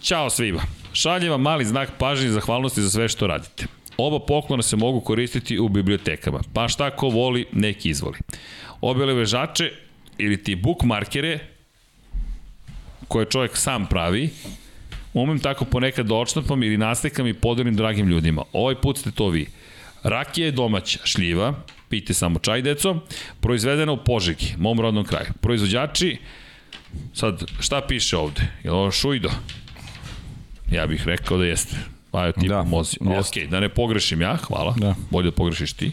Ćao 0.02 0.30
svima. 0.30 0.81
Šaljem 0.94 1.32
vam 1.32 1.42
mali 1.42 1.66
znak 1.66 1.90
pažnje 1.98 2.26
i 2.26 2.30
zahvalnosti 2.30 2.82
za 2.82 2.90
sve 2.90 3.10
što 3.10 3.28
radite. 3.28 3.66
Oba 3.98 4.20
poklona 4.20 4.64
se 4.64 4.76
mogu 4.76 5.00
koristiti 5.00 5.60
u 5.60 5.70
bibliotekama, 5.70 6.40
pa 6.54 6.68
šta 6.68 6.90
ko 6.90 7.10
voli, 7.10 7.46
neki 7.52 7.90
izvoli. 7.90 8.18
Obe 8.82 9.06
vežače 9.06 9.72
ili 10.18 10.44
ti 10.44 10.56
bookmarkere 10.56 11.40
koje 13.08 13.26
čovjek 13.26 13.58
sam 13.58 13.86
pravi, 13.86 14.30
umem 15.14 15.40
tako 15.40 15.66
ponekad 15.66 16.06
da 16.06 16.16
očnapam 16.16 16.64
ili 16.64 16.78
nastekam 16.78 17.28
i 17.28 17.34
podelim 17.34 17.76
dragim 17.76 18.08
ljudima. 18.08 18.44
Ovaj 18.54 18.76
put 18.76 18.98
ste 18.98 19.12
to 19.12 19.28
vi. 19.28 19.48
Rakija 20.04 20.46
je 20.46 20.52
domaća, 20.52 21.00
šljiva, 21.04 21.54
pite 21.90 22.14
samo 22.14 22.40
čaj, 22.40 22.62
deco, 22.62 23.00
proizvedena 23.40 23.92
u 23.92 24.04
Požegi, 24.04 24.56
mom 24.58 24.80
rodnom 24.80 25.06
kraju. 25.06 25.34
Proizvođači, 25.42 26.18
sad, 27.14 27.44
šta 27.60 27.82
piše 27.88 28.18
ovde? 28.18 28.42
Je 28.64 28.72
ovo 28.72 28.92
šujdo? 28.92 29.30
Ja 30.72 30.88
bih 30.88 31.08
rekao 31.08 31.38
da 31.38 31.46
jeste. 31.46 31.76
Pa 32.12 32.32
ti 32.32 32.48
da, 32.48 32.64
mozi. 32.64 32.98
Ok, 33.02 33.50
da 33.50 33.60
ne 33.60 33.70
pogrešim 33.70 34.22
ja, 34.22 34.36
hvala. 34.36 34.76
Da. 34.78 34.96
Bolje 35.10 35.32
da 35.32 35.36
pogrešiš 35.36 35.74
ti. 35.74 35.92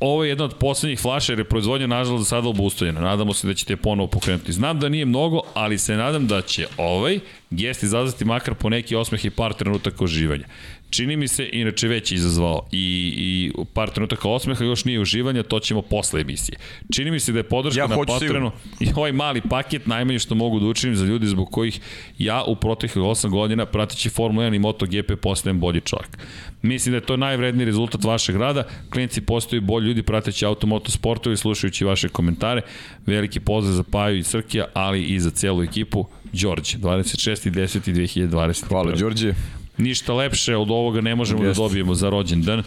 Ovo 0.00 0.24
je 0.24 0.28
jedna 0.28 0.44
od 0.44 0.54
poslednjih 0.54 1.00
flaša 1.00 1.32
jer 1.32 1.38
je 1.38 1.44
proizvodnja 1.44 1.86
nažalost 1.86 2.28
sada 2.28 2.48
obustavljena. 2.48 3.00
Nadamo 3.00 3.34
se 3.34 3.46
da 3.46 3.54
ćete 3.54 3.76
ponovo 3.76 4.06
pokrenuti. 4.06 4.52
Znam 4.52 4.80
da 4.80 4.88
nije 4.88 5.04
mnogo, 5.04 5.40
ali 5.54 5.78
se 5.78 5.96
nadam 5.96 6.26
da 6.26 6.42
će 6.42 6.66
ovaj 6.76 7.18
gest 7.50 7.82
izazvati 7.82 8.24
makar 8.24 8.54
po 8.54 8.68
neki 8.68 8.96
osmeh 8.96 9.24
i 9.24 9.30
par 9.30 9.54
trenutaka 9.54 10.04
oživanja. 10.04 10.44
Čini 10.90 11.16
mi 11.16 11.28
se, 11.28 11.48
inače 11.52 11.88
već 11.88 12.12
izazvao 12.12 12.66
i, 12.72 13.12
i 13.16 13.64
par 13.74 13.90
trenutaka 13.90 14.28
osmeha, 14.28 14.64
još 14.64 14.84
nije 14.84 15.00
uživanja, 15.00 15.42
to 15.42 15.60
ćemo 15.60 15.82
posle 15.82 16.20
emisije. 16.20 16.58
Čini 16.94 17.10
mi 17.10 17.20
se 17.20 17.32
da 17.32 17.38
je 17.38 17.42
podrška 17.42 17.80
ja 17.80 17.86
na 17.86 17.96
Patreonu 18.06 18.50
i 18.80 18.88
ovaj 18.96 19.12
mali 19.12 19.40
paket 19.50 19.86
najmanje 19.86 20.18
što 20.18 20.34
mogu 20.34 20.60
da 20.60 20.66
učinim 20.66 20.96
za 20.96 21.04
ljudi 21.04 21.26
zbog 21.26 21.50
kojih 21.50 21.80
ja 22.18 22.44
u 22.44 22.56
proteklih 22.56 23.04
8 23.04 23.28
godina 23.28 23.66
prateći 23.66 24.10
Formula 24.10 24.46
1 24.46 24.56
i 24.56 24.58
MotoGP 24.58 25.20
postajem 25.22 25.60
bolji 25.60 25.80
čovjek. 25.80 26.18
Mislim 26.62 26.92
da 26.92 26.96
je 26.96 27.06
to 27.06 27.16
najvredniji 27.16 27.64
rezultat 27.66 28.04
vašeg 28.04 28.36
rada. 28.36 28.64
Klinci 28.90 29.20
postaju 29.20 29.62
bolji 29.62 29.86
ljudi 29.86 30.02
prateći 30.02 30.44
automoto 30.44 30.90
sportovi, 30.90 31.36
slušajući 31.36 31.84
vaše 31.84 32.08
komentare. 32.08 32.62
Veliki 33.06 33.40
pozdrav 33.40 33.74
za 33.74 33.82
Paju 33.82 34.18
i 34.18 34.22
Srkija, 34.22 34.64
ali 34.74 35.04
i 35.04 35.20
za 35.20 35.30
celu 35.30 35.62
ekipu. 35.62 36.06
Đorđe, 36.32 36.78
26.10.2020. 36.78 38.68
Hvala, 38.68 38.92
Đorđe. 38.92 39.34
Ništa 39.80 40.14
lepše 40.14 40.56
od 40.56 40.70
ovoga 40.70 41.00
ne 41.00 41.14
možemo 41.14 41.44
Jest. 41.44 41.58
da 41.58 41.62
dobijemo 41.62 41.94
za 41.94 42.10
rođendan. 42.10 42.62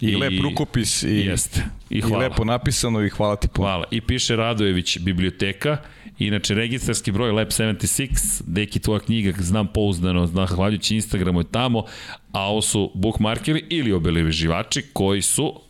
I, 0.00 0.06
I 0.06 0.16
lep 0.16 0.32
rukopis 0.42 1.02
i, 1.02 1.06
jest. 1.06 1.60
I, 1.90 2.00
hvala. 2.00 2.24
i 2.24 2.28
lepo 2.28 2.44
napisano 2.44 3.04
i 3.04 3.08
hvala 3.08 3.36
ti 3.36 3.48
puno. 3.48 3.68
Hvala. 3.68 3.84
I 3.90 4.00
piše 4.00 4.36
Radojević 4.36 4.98
biblioteka. 4.98 5.76
Inače, 6.18 6.54
registarski 6.54 7.12
broj 7.12 7.30
Lab 7.30 7.48
76, 7.48 8.42
deki 8.46 8.80
tvoja 8.80 9.00
knjiga, 9.00 9.32
znam 9.38 9.66
pouzdano, 9.66 10.26
znam, 10.26 10.46
hvaljući 10.46 10.94
Instagramu 10.94 11.40
je 11.40 11.44
tamo, 11.50 11.84
a 12.32 12.40
ovo 12.40 12.62
su 12.62 12.90
bookmarkeri 12.94 13.64
ili 13.68 13.92
obeleživači 13.92 14.82
koji 14.92 15.22
su, 15.22 15.60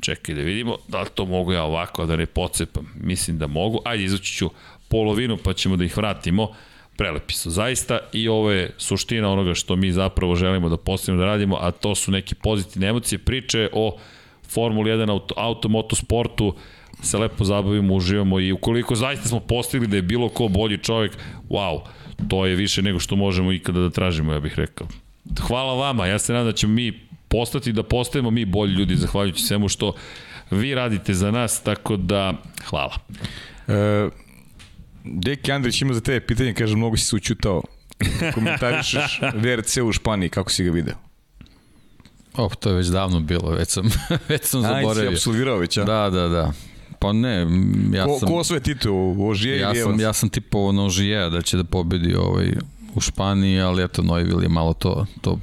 čekaj 0.00 0.34
da 0.34 0.40
vidimo, 0.40 0.76
da 0.88 1.00
li 1.00 1.08
to 1.14 1.24
mogu 1.24 1.52
ja 1.52 1.62
ovako 1.62 2.06
da 2.06 2.16
ne 2.16 2.26
pocepam, 2.26 2.92
mislim 3.00 3.38
da 3.38 3.46
mogu, 3.46 3.80
ajde 3.84 4.04
izući 4.04 4.32
ću 4.32 4.50
polovinu 4.88 5.36
pa 5.36 5.52
ćemo 5.52 5.76
da 5.76 5.84
ih 5.84 5.96
vratimo, 5.96 6.52
prelepi 6.96 7.34
su 7.34 7.50
zaista 7.50 7.98
i 8.12 8.28
ovo 8.28 8.50
je 8.50 8.70
suština 8.78 9.32
onoga 9.32 9.54
što 9.54 9.76
mi 9.76 9.92
zapravo 9.92 10.36
želimo 10.36 10.68
da 10.68 10.76
postavimo 10.76 11.20
da 11.20 11.26
radimo, 11.26 11.56
a 11.60 11.70
to 11.70 11.94
su 11.94 12.10
neke 12.10 12.34
pozitivne 12.34 12.88
emocije, 12.88 13.18
priče 13.18 13.68
o 13.72 13.96
Formuli 14.48 14.90
1 14.90 15.10
auto, 15.10 15.34
auto 15.36 15.68
motosportu, 15.68 16.54
se 17.02 17.18
lepo 17.18 17.44
zabavimo, 17.44 17.94
uživamo 17.94 18.40
i 18.40 18.52
ukoliko 18.52 18.94
zaista 18.94 19.28
smo 19.28 19.40
postigli 19.40 19.86
da 19.86 19.96
je 19.96 20.02
bilo 20.02 20.28
ko 20.28 20.48
bolji 20.48 20.78
čovjek, 20.78 21.12
wow, 21.48 21.80
to 22.28 22.46
je 22.46 22.56
više 22.56 22.82
nego 22.82 22.98
što 22.98 23.16
možemo 23.16 23.52
ikada 23.52 23.80
da 23.80 23.90
tražimo, 23.90 24.32
ja 24.32 24.40
bih 24.40 24.54
rekao. 24.56 24.86
Hvala 25.40 25.74
vama, 25.74 26.06
ja 26.06 26.18
se 26.18 26.32
nadam 26.32 26.46
da 26.46 26.52
ćemo 26.52 26.72
mi 26.72 27.00
postati, 27.28 27.72
da 27.72 27.82
postajemo 27.82 28.30
mi 28.30 28.44
bolji 28.44 28.72
ljudi, 28.72 28.96
zahvaljujući 28.96 29.42
svemu 29.42 29.68
što 29.68 29.94
vi 30.50 30.74
radite 30.74 31.14
za 31.14 31.30
nas, 31.30 31.62
tako 31.62 31.96
da 31.96 32.32
hvala. 32.68 32.94
E, 33.68 34.08
Deki 35.06 35.52
Andrić 35.52 35.82
ima 35.82 35.94
za 35.94 36.00
tebe 36.00 36.26
pitanje, 36.26 36.54
kaže, 36.54 36.76
mnogo 36.76 36.96
si 36.96 37.04
se 37.04 37.16
učutao. 37.16 37.62
Komentarišeš 38.34 39.20
VRC 39.34 39.76
u 39.76 39.92
Španiji, 39.92 40.28
kako 40.28 40.50
si 40.50 40.64
ga 40.64 40.70
video? 40.70 40.94
Oh, 42.36 42.54
to 42.54 42.68
je 42.68 42.74
već 42.76 42.86
davno 42.86 43.20
bilo, 43.20 43.50
već 43.50 43.68
sam, 43.68 43.90
već 44.28 44.44
sam 44.44 44.62
zaboravio. 44.62 45.10
Aj, 45.10 45.16
si 45.16 45.16
absolvirao 45.16 45.56
već, 45.58 45.78
a? 45.78 45.84
Da, 45.84 46.10
da, 46.10 46.28
da. 46.28 46.52
Pa 46.98 47.12
ne, 47.12 47.46
ja 47.92 48.04
ko, 48.04 48.18
sam... 48.18 48.28
Ko 48.28 48.44
sve 48.44 48.60
titul, 48.60 49.28
Ožije 49.28 49.58
ja 49.58 49.68
ili 49.68 49.82
sam, 49.82 50.00
Ja 50.00 50.12
sam 50.12 50.28
tipovao 50.28 50.72
na 50.72 50.84
Ožije 50.84 51.30
da 51.30 51.42
će 51.42 51.56
da 51.56 51.64
pobedi 51.64 52.14
ovaj, 52.14 52.52
u 52.94 53.00
Španiji, 53.00 53.60
ali 53.60 53.84
eto, 53.84 54.02
Noivil 54.02 54.42
je 54.42 54.48
malo 54.48 54.72
to, 54.72 55.06
to 55.20 55.38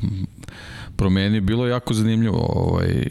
promeni. 0.96 1.42
Bilo 1.42 1.66
je 1.66 1.72
jako 1.72 1.94
zanimljivo. 1.94 2.40
Ovaj, 2.40 3.08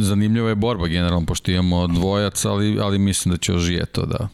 zanimljiva 0.00 0.48
je 0.48 0.54
borba 0.54 0.86
generalno, 0.86 1.26
pošto 1.26 1.50
imamo 1.50 1.86
dvojac, 1.86 2.44
ali, 2.44 2.80
ali 2.80 2.98
mislim 2.98 3.34
da 3.34 3.38
će 3.38 3.54
Ožije 3.54 3.86
to 3.86 4.06
da, 4.06 4.28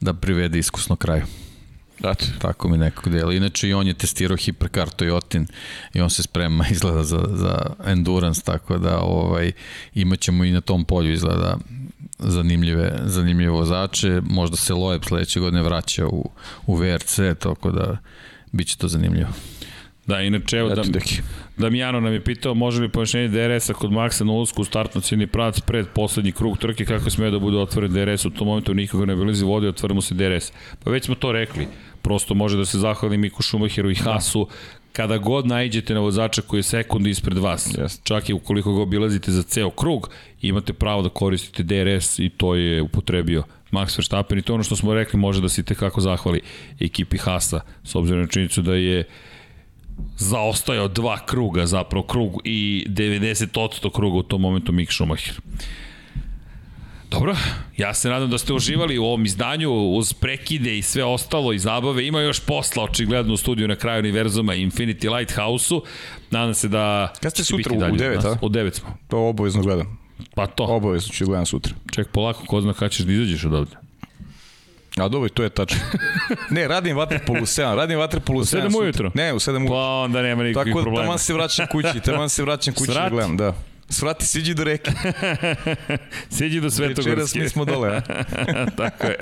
da 0.00 0.14
privede 0.14 0.58
iskusno 0.58 0.96
kraju. 0.96 1.24
Znači. 2.00 2.26
Tako 2.38 2.68
mi 2.68 2.78
nekako 2.78 3.10
dela. 3.10 3.32
Inače 3.32 3.68
i 3.68 3.74
on 3.74 3.86
je 3.86 3.94
testirao 3.94 4.36
Hypercar 4.36 4.94
Toyotin 4.96 5.46
i 5.94 6.00
on 6.00 6.10
se 6.10 6.22
sprema 6.22 6.64
izgleda 6.70 7.04
za, 7.04 7.24
za 7.34 7.58
endurance, 7.86 8.42
tako 8.42 8.78
da 8.78 8.98
ovaj, 9.00 9.52
imaćemo 9.94 10.44
i 10.44 10.52
na 10.52 10.60
tom 10.60 10.84
polju 10.84 11.12
izgleda 11.12 11.58
zanimljive, 12.18 13.00
zanimljive 13.04 13.50
vozače. 13.50 14.20
Možda 14.24 14.56
se 14.56 14.74
Loeb 14.74 15.02
sledeće 15.04 15.40
godine 15.40 15.62
vraća 15.62 16.06
u, 16.06 16.30
u 16.66 16.74
VRC, 16.74 17.18
tako 17.38 17.70
da 17.70 17.96
biće 18.52 18.76
to 18.76 18.88
zanimljivo. 18.88 19.30
Da, 20.08 20.20
inače, 20.20 20.56
evo, 20.56 20.68
da, 20.68 20.82
Damijano 21.56 22.00
nam 22.00 22.12
je 22.12 22.24
pitao 22.24 22.54
može 22.54 22.82
li 22.82 22.88
pojašnjenje 22.88 23.28
DRS-a 23.28 23.74
kod 23.74 23.90
Maxa 23.90 24.24
na 24.24 24.32
ulusku 24.32 24.62
u 24.62 24.64
startno 24.64 25.00
ciljni 25.00 25.26
pravac 25.26 25.60
pred 25.60 25.86
poslednji 25.94 26.32
krug 26.32 26.58
trke, 26.58 26.84
kako 26.84 27.10
smije 27.10 27.30
da 27.30 27.38
bude 27.38 27.58
otvoren 27.58 27.92
DRS 27.92 28.24
u 28.24 28.30
tom 28.30 28.46
momentu, 28.46 28.74
nikoga 28.74 29.04
ne 29.04 29.16
bilizi 29.16 29.44
vodi, 29.44 29.68
otvorimo 29.68 30.00
se 30.00 30.14
DRS. 30.14 30.52
Pa 30.84 30.90
već 30.90 31.04
smo 31.04 31.14
to 31.14 31.32
rekli, 31.32 31.66
prosto 32.02 32.34
može 32.34 32.56
da 32.56 32.64
se 32.64 32.78
zahvali 32.78 33.18
Miku 33.18 33.42
Šumacheru 33.42 33.90
i 33.90 33.94
da. 33.94 34.12
Hasu, 34.12 34.48
kada 34.92 35.18
god 35.18 35.46
najđete 35.46 35.94
na 35.94 36.00
vozača 36.00 36.42
koji 36.42 36.58
je 36.58 36.62
sekund 36.62 37.06
ispred 37.06 37.38
vas, 37.38 37.74
yes. 37.76 38.00
čak 38.02 38.28
i 38.28 38.32
ukoliko 38.32 38.74
ga 38.74 38.82
obilazite 38.82 39.32
za 39.32 39.42
ceo 39.42 39.70
krug, 39.70 40.10
imate 40.42 40.72
pravo 40.72 41.02
da 41.02 41.08
koristite 41.08 41.62
DRS 41.62 42.18
i 42.18 42.28
to 42.28 42.54
je 42.54 42.82
upotrebio 42.82 43.42
Max 43.72 43.98
Verstappen 43.98 44.38
i 44.38 44.42
to 44.42 44.54
ono 44.54 44.62
što 44.62 44.76
smo 44.76 44.94
rekli 44.94 45.20
može 45.20 45.40
da 45.40 45.48
se 45.48 45.62
tekako 45.62 46.00
zahvali 46.00 46.40
ekipi 46.80 47.18
Hasa, 47.18 47.60
s 47.84 47.94
obzirom 47.94 48.20
na 48.20 48.28
činjenicu 48.28 48.62
da 48.62 48.74
je 48.74 49.04
zaostajao 50.16 50.88
dva 50.88 51.18
kruga, 51.26 51.66
zapravo 51.66 52.06
krug 52.06 52.40
i 52.44 52.86
90% 52.88 53.92
kruga 53.92 54.18
u 54.18 54.22
tom 54.22 54.40
momentu 54.40 54.72
Mick 54.72 54.92
Schumacher. 54.92 55.40
Dobro, 57.10 57.36
ja 57.76 57.94
se 57.94 58.08
nadam 58.08 58.30
da 58.30 58.38
ste 58.38 58.52
uživali 58.52 58.98
u 58.98 59.04
ovom 59.04 59.24
izdanju 59.24 59.72
uz 59.72 60.12
prekide 60.12 60.78
i 60.78 60.82
sve 60.82 61.04
ostalo 61.04 61.52
i 61.52 61.58
zabave. 61.58 62.06
Ima 62.06 62.20
još 62.20 62.40
posla 62.40 62.84
očigledno 62.84 63.34
u 63.34 63.36
studiju 63.36 63.68
na 63.68 63.76
kraju 63.76 63.98
univerzuma 63.98 64.54
Infinity 64.54 65.16
Lighthouse-u. 65.16 65.82
Nadam 66.30 66.54
se 66.54 66.68
da 66.68 67.12
Kad 67.22 67.32
ste 67.32 67.44
sutra 67.44 67.76
u 67.76 67.80
9, 67.80 68.26
a? 68.26 68.36
U 68.42 68.48
9 68.48 68.72
smo. 68.72 68.96
To 69.08 69.18
obavezno 69.28 69.62
gledam. 69.62 69.98
Pa 70.34 70.46
to. 70.46 70.64
Obavezno 70.64 71.12
ću 71.12 71.26
gledam 71.26 71.46
sutra. 71.46 71.74
Ček 71.94 72.08
polako, 72.12 72.44
ko 72.46 72.60
zna 72.60 72.72
kada 72.72 72.88
ćeš 72.88 73.06
da 73.06 73.12
izađeš 73.12 73.44
od 73.44 73.54
ovde. 73.54 73.87
A 75.00 75.08
dobro, 75.08 75.28
to 75.28 75.42
je 75.42 75.48
tačno. 75.48 75.80
Ne, 76.50 76.68
radim 76.68 76.96
vaterpolu 76.96 77.38
u 77.42 77.46
7, 77.46 77.74
radim 77.76 77.98
vaterpolu 77.98 78.40
u 78.40 78.42
7. 78.42 78.66
U 78.66 78.70
7 78.70 78.82
ujutro? 78.82 79.10
Ne, 79.14 79.32
u 79.32 79.38
7 79.38 79.56
ujutro. 79.56 79.74
Pa 79.74 80.02
onda 80.04 80.22
nema 80.22 80.42
nikakvih 80.42 80.74
Tako, 80.74 80.82
problema. 80.82 81.06
Tako, 81.06 81.18
se 81.18 81.34
vraćam 81.34 81.66
kući, 81.66 82.00
tamo 82.04 82.28
se 82.28 82.42
vraćam 82.42 82.74
kući 82.74 82.92
da 82.92 83.08
gledam, 83.10 83.36
da. 83.36 83.54
Svrati, 83.88 84.26
siđi 84.30 84.54
do 84.54 84.64
reke. 84.64 84.90
Siđi 86.30 86.60
do 86.60 86.70
Svetogorske. 86.70 87.10
Večeras 87.10 87.34
mi 87.34 87.48
smo 87.48 87.64
dole, 87.64 87.88
a? 87.88 88.00
Tako 88.76 89.06
je. 89.06 89.16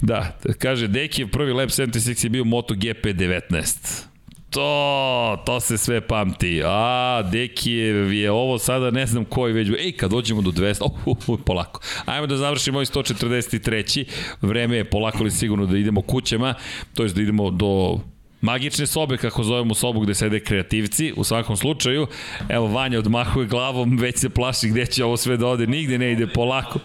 da, 0.00 0.38
kaže, 0.58 0.88
Deki 0.88 1.26
prvi 1.26 1.52
lap 1.52 1.68
76 1.68 2.24
je 2.24 2.30
bio 2.30 2.44
MotoGP 2.44 3.04
19. 3.04 4.06
To, 4.50 5.42
to 5.46 5.60
se 5.60 5.78
sve 5.78 6.00
pamti. 6.00 6.62
A, 6.64 7.22
Deki 7.32 7.72
je, 7.72 8.20
je 8.20 8.30
ovo 8.30 8.58
sada, 8.58 8.90
ne 8.90 9.06
znam 9.06 9.24
koji 9.24 9.52
već. 9.52 9.68
Ej, 9.78 9.92
kad 9.92 10.10
dođemo 10.10 10.42
do 10.42 10.50
200, 10.50 10.82
uh, 10.82 11.06
uh, 11.06 11.28
uh, 11.28 11.40
polako. 11.44 11.80
Ajmo 12.04 12.26
da 12.26 12.36
završimo 12.36 12.76
ovaj 12.76 12.86
143. 12.86 14.04
Vreme 14.40 14.76
je 14.76 14.84
polako 14.84 15.24
li 15.24 15.30
sigurno 15.30 15.66
da 15.66 15.78
idemo 15.78 16.02
kućama, 16.02 16.54
to 16.94 17.02
je 17.02 17.08
da 17.08 17.22
idemo 17.22 17.50
do 17.50 17.98
magične 18.40 18.86
sobe, 18.86 19.16
kako 19.16 19.42
zovemo 19.42 19.74
sobu 19.74 20.00
gde 20.00 20.14
sede 20.14 20.40
kreativci, 20.40 21.12
u 21.16 21.24
svakom 21.24 21.56
slučaju. 21.56 22.06
Evo, 22.48 22.66
Vanja 22.66 22.98
odmahuje 22.98 23.46
glavom, 23.46 23.98
već 23.98 24.18
se 24.18 24.30
plaši 24.30 24.68
gde 24.68 24.86
će 24.86 25.04
ovo 25.04 25.16
sve 25.16 25.36
da 25.36 25.46
ode, 25.46 25.66
nigde 25.66 25.98
ne 25.98 26.12
ide 26.12 26.26
polako. 26.26 26.78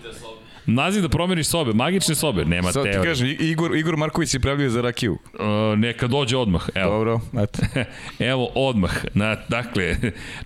Naziv 0.65 1.01
da 1.01 1.09
promeniš 1.09 1.47
sobe, 1.47 1.73
magične 1.73 2.15
sobe, 2.15 2.45
nema 2.45 2.71
Sad 2.71 2.83
teorije. 2.83 3.01
ti 3.01 3.07
kažem, 3.07 3.35
Igor, 3.39 3.75
Igor 3.75 3.97
Marković 3.97 4.29
se 4.29 4.39
prijavljuje 4.39 4.69
za 4.69 4.81
rakiju. 4.81 5.13
Uh, 5.13 5.79
neka 5.79 6.07
dođe 6.07 6.37
odmah, 6.37 6.69
evo. 6.75 6.91
Dobro, 6.91 7.19
eto. 7.43 7.59
Evo, 8.31 8.51
odmah. 8.55 8.91
Na, 9.13 9.37
dakle, 9.49 9.95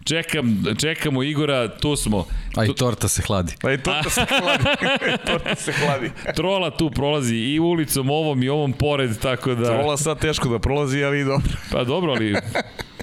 čekam, 0.03 0.63
čekamo 0.81 1.23
Igora, 1.23 1.77
tu 1.77 1.95
smo. 1.95 2.25
A 2.55 2.63
i 2.63 2.67
Tu, 2.67 2.73
torta 2.73 3.07
se 3.07 3.21
hladi. 3.21 3.53
I 3.53 3.77
torta 3.77 4.09
se 4.09 4.25
hladi. 4.41 4.63
torta 5.27 5.55
se 5.55 5.71
hladi. 5.71 6.11
trola 6.35 6.71
tu 6.71 6.89
prolazi 6.91 7.35
i 7.35 7.59
ulicom 7.59 8.09
ovom 8.09 8.43
i 8.43 8.49
ovom 8.49 8.73
pored, 8.73 9.19
tako 9.19 9.55
da... 9.55 9.65
Trola 9.65 9.97
sad 9.97 10.19
teško 10.19 10.49
da 10.49 10.59
prolazi, 10.59 11.03
ali 11.03 11.23
dobro. 11.23 11.51
Pa 11.71 11.83
dobro, 11.83 12.11
ali 12.11 12.35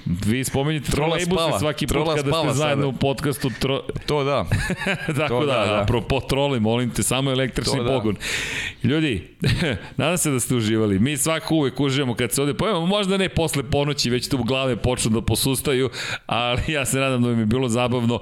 vi 0.05 0.43
spomenjete 0.43 0.91
Trola 0.91 1.17
trolejbuse 1.17 1.59
svaki 1.59 1.87
put 1.87 1.93
Trola 1.93 2.15
kada 2.15 2.21
ste 2.21 2.29
spava 2.29 2.53
zajedno 2.53 2.83
sada. 2.85 2.95
u 2.97 2.99
podcastu. 2.99 3.49
Tro... 3.59 3.83
To 4.05 4.23
da. 4.23 4.45
Tako 5.19 5.39
To 5.39 5.45
da, 5.45 5.53
da, 5.53 5.65
da. 5.65 5.81
apropo 5.81 6.19
troli, 6.19 6.59
molim 6.59 6.89
te, 6.89 7.03
samo 7.03 7.31
električni 7.31 7.77
To 7.77 7.83
da. 7.83 7.89
pogon. 7.89 8.15
Ljudi, 8.83 9.27
nadam 9.97 10.17
se 10.17 10.31
da 10.31 10.39
ste 10.39 10.55
uživali. 10.55 10.99
Mi 10.99 11.17
svako 11.17 11.55
uvek 11.55 11.79
uživamo 11.79 12.15
kad 12.15 12.31
se 12.31 12.41
ovde 12.41 12.53
pojavimo, 12.53 12.85
možda 12.85 13.17
ne 13.17 13.29
posle 13.29 13.63
ponoći, 13.63 14.09
već 14.09 14.27
tu 14.29 14.43
glave 14.43 14.75
počnu 14.75 15.11
da 15.11 15.21
posustaju, 15.21 15.89
ali 16.25 16.61
ja 16.67 16.85
se 16.85 16.99
nadam 16.99 17.21
da 17.23 17.29
mi 17.29 17.41
je 17.41 17.45
bilo 17.45 17.69
zabavno. 17.69 18.19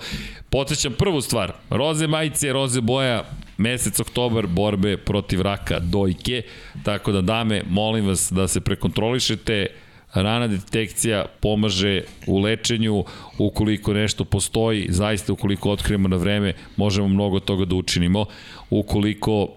Podsjećam 0.50 0.94
prvu 0.94 1.22
stvar, 1.22 1.54
roze 1.70 2.08
majice, 2.08 2.54
roze 2.54 2.82
boja, 2.82 3.24
mesec 3.58 4.00
oktobar 4.00 4.48
borbe 4.48 4.98
protiv 4.98 5.42
raka 5.42 5.80
dojke, 5.80 6.42
tako 6.84 7.12
da 7.12 7.22
dame, 7.22 7.64
molim 7.70 8.08
vas 8.08 8.32
da 8.32 8.48
se 8.48 8.62
prekontrolišete, 8.62 9.68
rana 10.14 10.48
detekcija 10.48 11.26
pomaže 11.40 12.02
u 12.28 12.40
lečenju, 12.40 13.04
ukoliko 13.38 13.94
nešto 13.94 14.24
postoji, 14.26 14.88
zaista 14.90 15.34
ukoliko 15.34 15.72
otkrijemo 15.72 16.08
na 16.08 16.16
vreme, 16.16 16.54
možemo 16.78 17.08
mnogo 17.08 17.40
toga 17.40 17.66
da 17.66 17.76
učinimo. 17.76 18.26
Ukoliko 18.70 19.48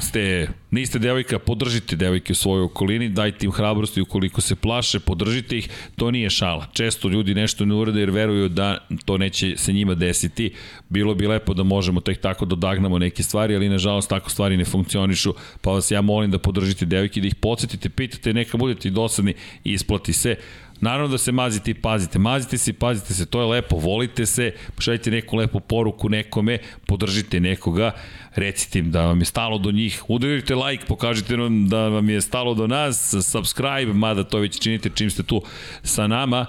ste, 0.00 0.48
niste 0.70 0.98
devojka, 0.98 1.38
podržite 1.38 1.96
devojke 1.96 2.32
u 2.32 2.36
svojoj 2.36 2.64
okolini, 2.64 3.08
dajte 3.08 3.46
im 3.46 3.52
hrabrosti 3.52 4.00
ukoliko 4.00 4.40
se 4.40 4.56
plaše, 4.56 5.00
podržite 5.00 5.58
ih, 5.58 5.68
to 5.96 6.10
nije 6.10 6.30
šala. 6.30 6.66
Često 6.72 7.08
ljudi 7.08 7.34
nešto 7.34 7.64
ne 7.64 7.74
urade 7.74 8.00
jer 8.00 8.10
veruju 8.10 8.48
da 8.48 8.86
to 9.04 9.18
neće 9.18 9.56
se 9.56 9.72
njima 9.72 9.94
desiti. 9.94 10.52
Bilo 10.88 11.14
bi 11.14 11.26
lepo 11.26 11.54
da 11.54 11.62
možemo 11.62 12.00
tek 12.00 12.20
tako 12.20 12.44
da 12.44 12.54
odagnamo 12.54 12.98
neke 12.98 13.22
stvari, 13.22 13.56
ali 13.56 13.68
nažalost 13.68 14.08
tako 14.08 14.30
stvari 14.30 14.56
ne 14.56 14.64
funkcionišu, 14.64 15.34
pa 15.60 15.70
vas 15.70 15.90
ja 15.90 16.00
molim 16.00 16.30
da 16.30 16.38
podržite 16.38 16.86
devojke, 16.86 17.20
da 17.20 17.26
ih 17.26 17.34
podsjetite, 17.34 17.88
pitate, 17.88 18.32
neka 18.32 18.58
budete 18.58 18.88
i 18.88 18.90
dosadni 18.90 19.34
i 19.64 19.72
isplati 19.72 20.12
se. 20.12 20.36
Naravno 20.80 21.08
da 21.08 21.18
se 21.18 21.32
mazite 21.32 21.70
i 21.70 21.74
pazite. 21.74 22.18
Mazite 22.18 22.58
se 22.58 22.70
i 22.70 22.74
pazite 22.74 23.14
se, 23.14 23.26
to 23.26 23.40
je 23.40 23.46
lepo. 23.46 23.76
Volite 23.76 24.26
se, 24.26 24.52
pošaljite 24.76 25.10
neku 25.10 25.36
lepu 25.36 25.60
poruku 25.60 26.08
nekome, 26.08 26.58
podržite 26.86 27.40
nekoga, 27.40 27.92
recite 28.34 28.78
im 28.78 28.90
da 28.90 29.06
vam 29.06 29.18
je 29.18 29.24
stalo 29.24 29.58
do 29.58 29.70
njih, 29.70 30.02
udarite 30.08 30.54
like, 30.54 30.84
pokažite 30.86 31.36
nam 31.36 31.68
da 31.68 31.88
vam 31.88 32.10
je 32.10 32.20
stalo 32.20 32.54
do 32.54 32.66
nas, 32.66 33.14
subscribe, 33.22 33.92
mada 33.92 34.24
to 34.24 34.38
već 34.38 34.60
činite 34.60 34.90
čim 34.94 35.10
ste 35.10 35.22
tu 35.22 35.42
sa 35.82 36.06
nama. 36.06 36.46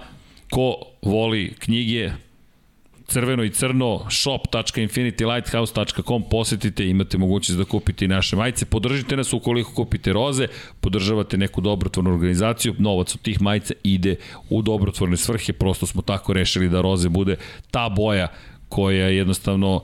Ko 0.49 0.75
voli 1.01 1.53
knjige, 1.59 2.11
crveno 3.09 3.43
i 3.43 3.49
crno, 3.49 4.05
shop.infinitylighthouse.com, 4.09 6.23
posetite, 6.29 6.87
imate 6.87 7.17
mogućnost 7.17 7.59
da 7.59 7.65
kupite 7.65 8.05
i 8.05 8.07
naše 8.07 8.35
majice, 8.35 8.65
podržite 8.65 9.17
nas 9.17 9.33
ukoliko 9.33 9.73
kupite 9.73 10.13
roze, 10.13 10.47
podržavate 10.79 11.37
neku 11.37 11.61
dobrotvornu 11.61 12.13
organizaciju, 12.13 12.75
novac 12.77 13.15
od 13.15 13.21
tih 13.21 13.41
majica 13.41 13.73
ide 13.83 14.15
u 14.49 14.61
dobrotvorne 14.61 15.17
svrhe, 15.17 15.53
prosto 15.53 15.85
smo 15.85 16.01
tako 16.01 16.33
rešili 16.33 16.69
da 16.69 16.81
roze 16.81 17.09
bude 17.09 17.35
ta 17.71 17.89
boja 17.89 18.27
koja 18.69 19.07
jednostavno 19.07 19.83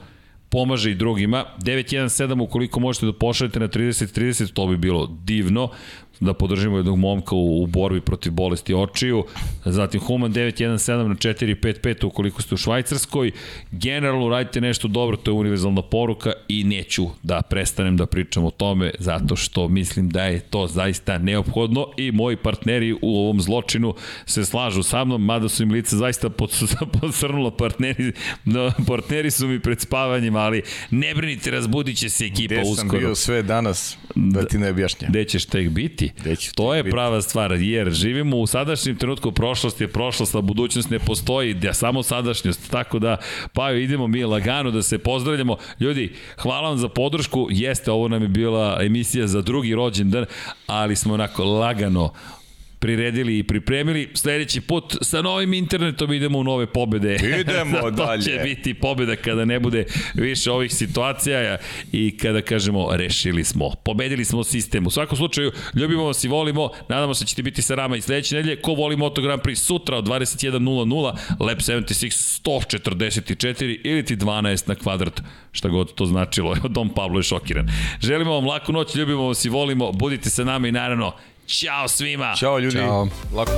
pomaže 0.50 0.92
i 0.92 0.95
drugima. 0.95 1.45
917 1.60 2.42
ukoliko 2.42 2.80
možete 2.80 3.06
da 3.06 3.14
pošaljete 3.14 3.60
na 3.60 3.68
30-30, 3.68 4.54
to 4.54 4.68
bi 4.68 4.78
bilo 4.78 5.18
divno 5.24 5.70
da 6.19 6.34
podržimo 6.34 6.77
jednog 6.77 6.98
momka 6.98 7.35
u, 7.35 7.64
u 7.64 7.68
borbi 7.68 8.02
protiv 8.02 8.32
bolesti 8.32 8.74
očiju. 8.74 9.24
Zatim 9.66 10.00
Human 10.02 10.34
917 10.34 11.08
na 11.08 11.16
455 11.16 12.06
ukoliko 12.06 12.42
ste 12.42 12.56
u 12.56 12.58
Švajcarskoj. 12.58 13.32
Generalno 13.72 14.30
radite 14.30 14.61
nešto 14.61 14.88
dobro, 14.88 15.18
to 15.18 15.32
je 15.32 15.35
univerzalna 15.35 15.82
poruka 15.82 16.32
i 16.48 16.64
neću 16.64 17.08
da 17.24 17.42
prestanem 17.42 17.98
da 17.98 18.06
pričam 18.06 18.45
o 18.45 18.52
tome 18.52 18.92
zato 19.00 19.35
što 19.35 19.68
mislim 19.68 20.10
da 20.10 20.24
je 20.24 20.40
to 20.40 20.68
zaista 20.68 21.18
neophodno 21.18 21.88
i 21.98 22.11
moji 22.11 22.38
partneri 22.38 22.94
u 23.02 23.19
ovom 23.19 23.42
zločinu 23.42 23.94
se 24.26 24.45
slažu 24.45 24.84
sa 24.84 25.06
mnom, 25.06 25.26
mada 25.26 25.50
su 25.50 25.64
im 25.64 25.72
lice 25.72 25.95
zaista 25.95 26.30
posrnula 27.02 27.52
partneri, 27.52 28.11
partneri 28.88 29.32
su 29.32 29.48
mi 29.48 29.60
pred 29.60 29.82
spavanjem, 29.82 30.35
ali 30.35 30.61
ne 30.92 31.16
brinite, 31.16 31.52
razbudit 31.52 31.98
će 31.98 32.10
se 32.10 32.26
ekipa 32.26 32.53
Gde 32.53 32.61
uskoro. 32.61 32.90
sam 32.90 33.00
bio 33.00 33.16
sve 33.16 33.44
danas, 33.44 33.98
da 34.16 34.45
ti 34.48 34.58
ne 34.58 34.69
objašnjam. 34.69 35.10
Gde 35.10 35.26
ćeš 35.26 35.45
tek 35.45 35.69
biti? 35.69 36.05
Ćeš 36.38 36.53
to 36.53 36.75
je 36.75 36.84
biti? 36.84 36.92
prava 36.92 37.22
stvar, 37.22 37.51
jer 37.51 37.92
živimo 37.92 38.38
u 38.38 38.48
sadašnjem 38.48 38.95
trenutku, 38.95 39.32
prošlost 39.32 39.82
je 39.82 39.88
prošlost, 39.88 40.35
a 40.35 40.42
budućnost 40.42 40.90
ne 40.90 41.00
postoji, 41.00 41.53
da 41.53 41.74
samo 41.74 42.03
sadašnjost. 42.03 42.72
Tako 42.72 43.00
da, 43.00 43.17
pa 43.53 43.72
idemo 43.72 44.08
mi 44.08 44.24
lagano 44.24 44.72
da 44.72 44.82
se 44.82 44.98
pozdravljamo. 44.98 45.58
Ljudi, 45.80 46.14
hvala 46.38 46.69
vam 46.69 46.77
za 46.77 46.90
podršku. 46.90 47.48
Jeste, 47.51 47.92
ovo 47.92 48.08
nam 48.08 48.22
je 48.22 48.27
bila 48.27 48.77
emisija 48.82 49.27
za 49.27 49.42
drugi 49.42 49.75
rođendan, 49.75 50.25
ali 50.67 50.95
smo 50.95 51.14
onako 51.14 51.43
lagano 51.43 52.14
priredili 52.86 53.38
i 53.38 53.44
pripremili. 53.44 54.10
Sledeći 54.14 54.62
put 54.62 54.96
sa 55.02 55.22
novim 55.22 55.54
internetom 55.54 56.14
idemo 56.14 56.40
u 56.40 56.44
nove 56.44 56.66
pobede. 56.66 57.16
Idemo 57.42 57.82
to 57.82 57.92
dalje. 57.92 58.22
će 58.22 58.40
biti 58.44 58.74
pobeda 58.74 59.16
kada 59.16 59.46
ne 59.46 59.60
bude 59.60 59.86
više 60.14 60.52
ovih 60.52 60.74
situacija 60.74 61.58
i 61.92 62.18
kada 62.18 62.42
kažemo 62.42 62.90
rešili 62.92 63.44
smo. 63.44 63.72
Pobedili 63.86 64.26
smo 64.26 64.44
sistem. 64.44 64.88
U 64.88 64.90
svakom 64.90 65.18
slučaju, 65.18 65.52
ljubimo 65.74 66.04
vas 66.04 66.24
i 66.24 66.28
volimo. 66.28 66.70
Nadamo 66.90 67.14
se 67.14 67.24
da 67.24 67.28
ćete 67.28 67.44
biti 67.44 67.62
sa 67.62 67.76
rama 67.76 67.98
i 67.98 68.02
sledeće 68.02 68.36
nedelje. 68.36 68.62
Ko 68.62 68.74
voli 68.74 68.98
Moto 68.98 69.22
Grand 69.22 69.42
Prix 69.42 69.56
sutra 69.56 69.98
od 69.98 70.08
21.00, 70.08 71.16
Lab 71.40 71.58
76 71.58 72.42
144 72.44 73.80
ili 73.84 74.06
ti 74.06 74.16
12 74.16 74.70
na 74.70 74.76
kvadrat, 74.76 75.22
šta 75.52 75.70
god 75.70 75.94
to 75.94 76.06
značilo. 76.06 76.56
Dom 76.76 76.90
Pablo 76.90 77.20
je 77.20 77.24
šokiran. 77.24 77.68
Želimo 78.00 78.34
vam 78.34 78.46
laku 78.46 78.74
noć, 78.74 78.96
ljubimo 78.96 79.28
vas 79.28 79.46
i 79.46 79.50
volimo. 79.50 79.92
Budite 79.92 80.30
sa 80.30 80.44
nama 80.44 80.68
i 80.68 80.72
naravno, 80.72 81.14
Ćao 81.48 81.88
svima. 81.88 82.33
Ćao 82.38 82.59
ljudi. 82.59 82.77
Ćao. 82.77 83.07
Lako. 83.35 83.51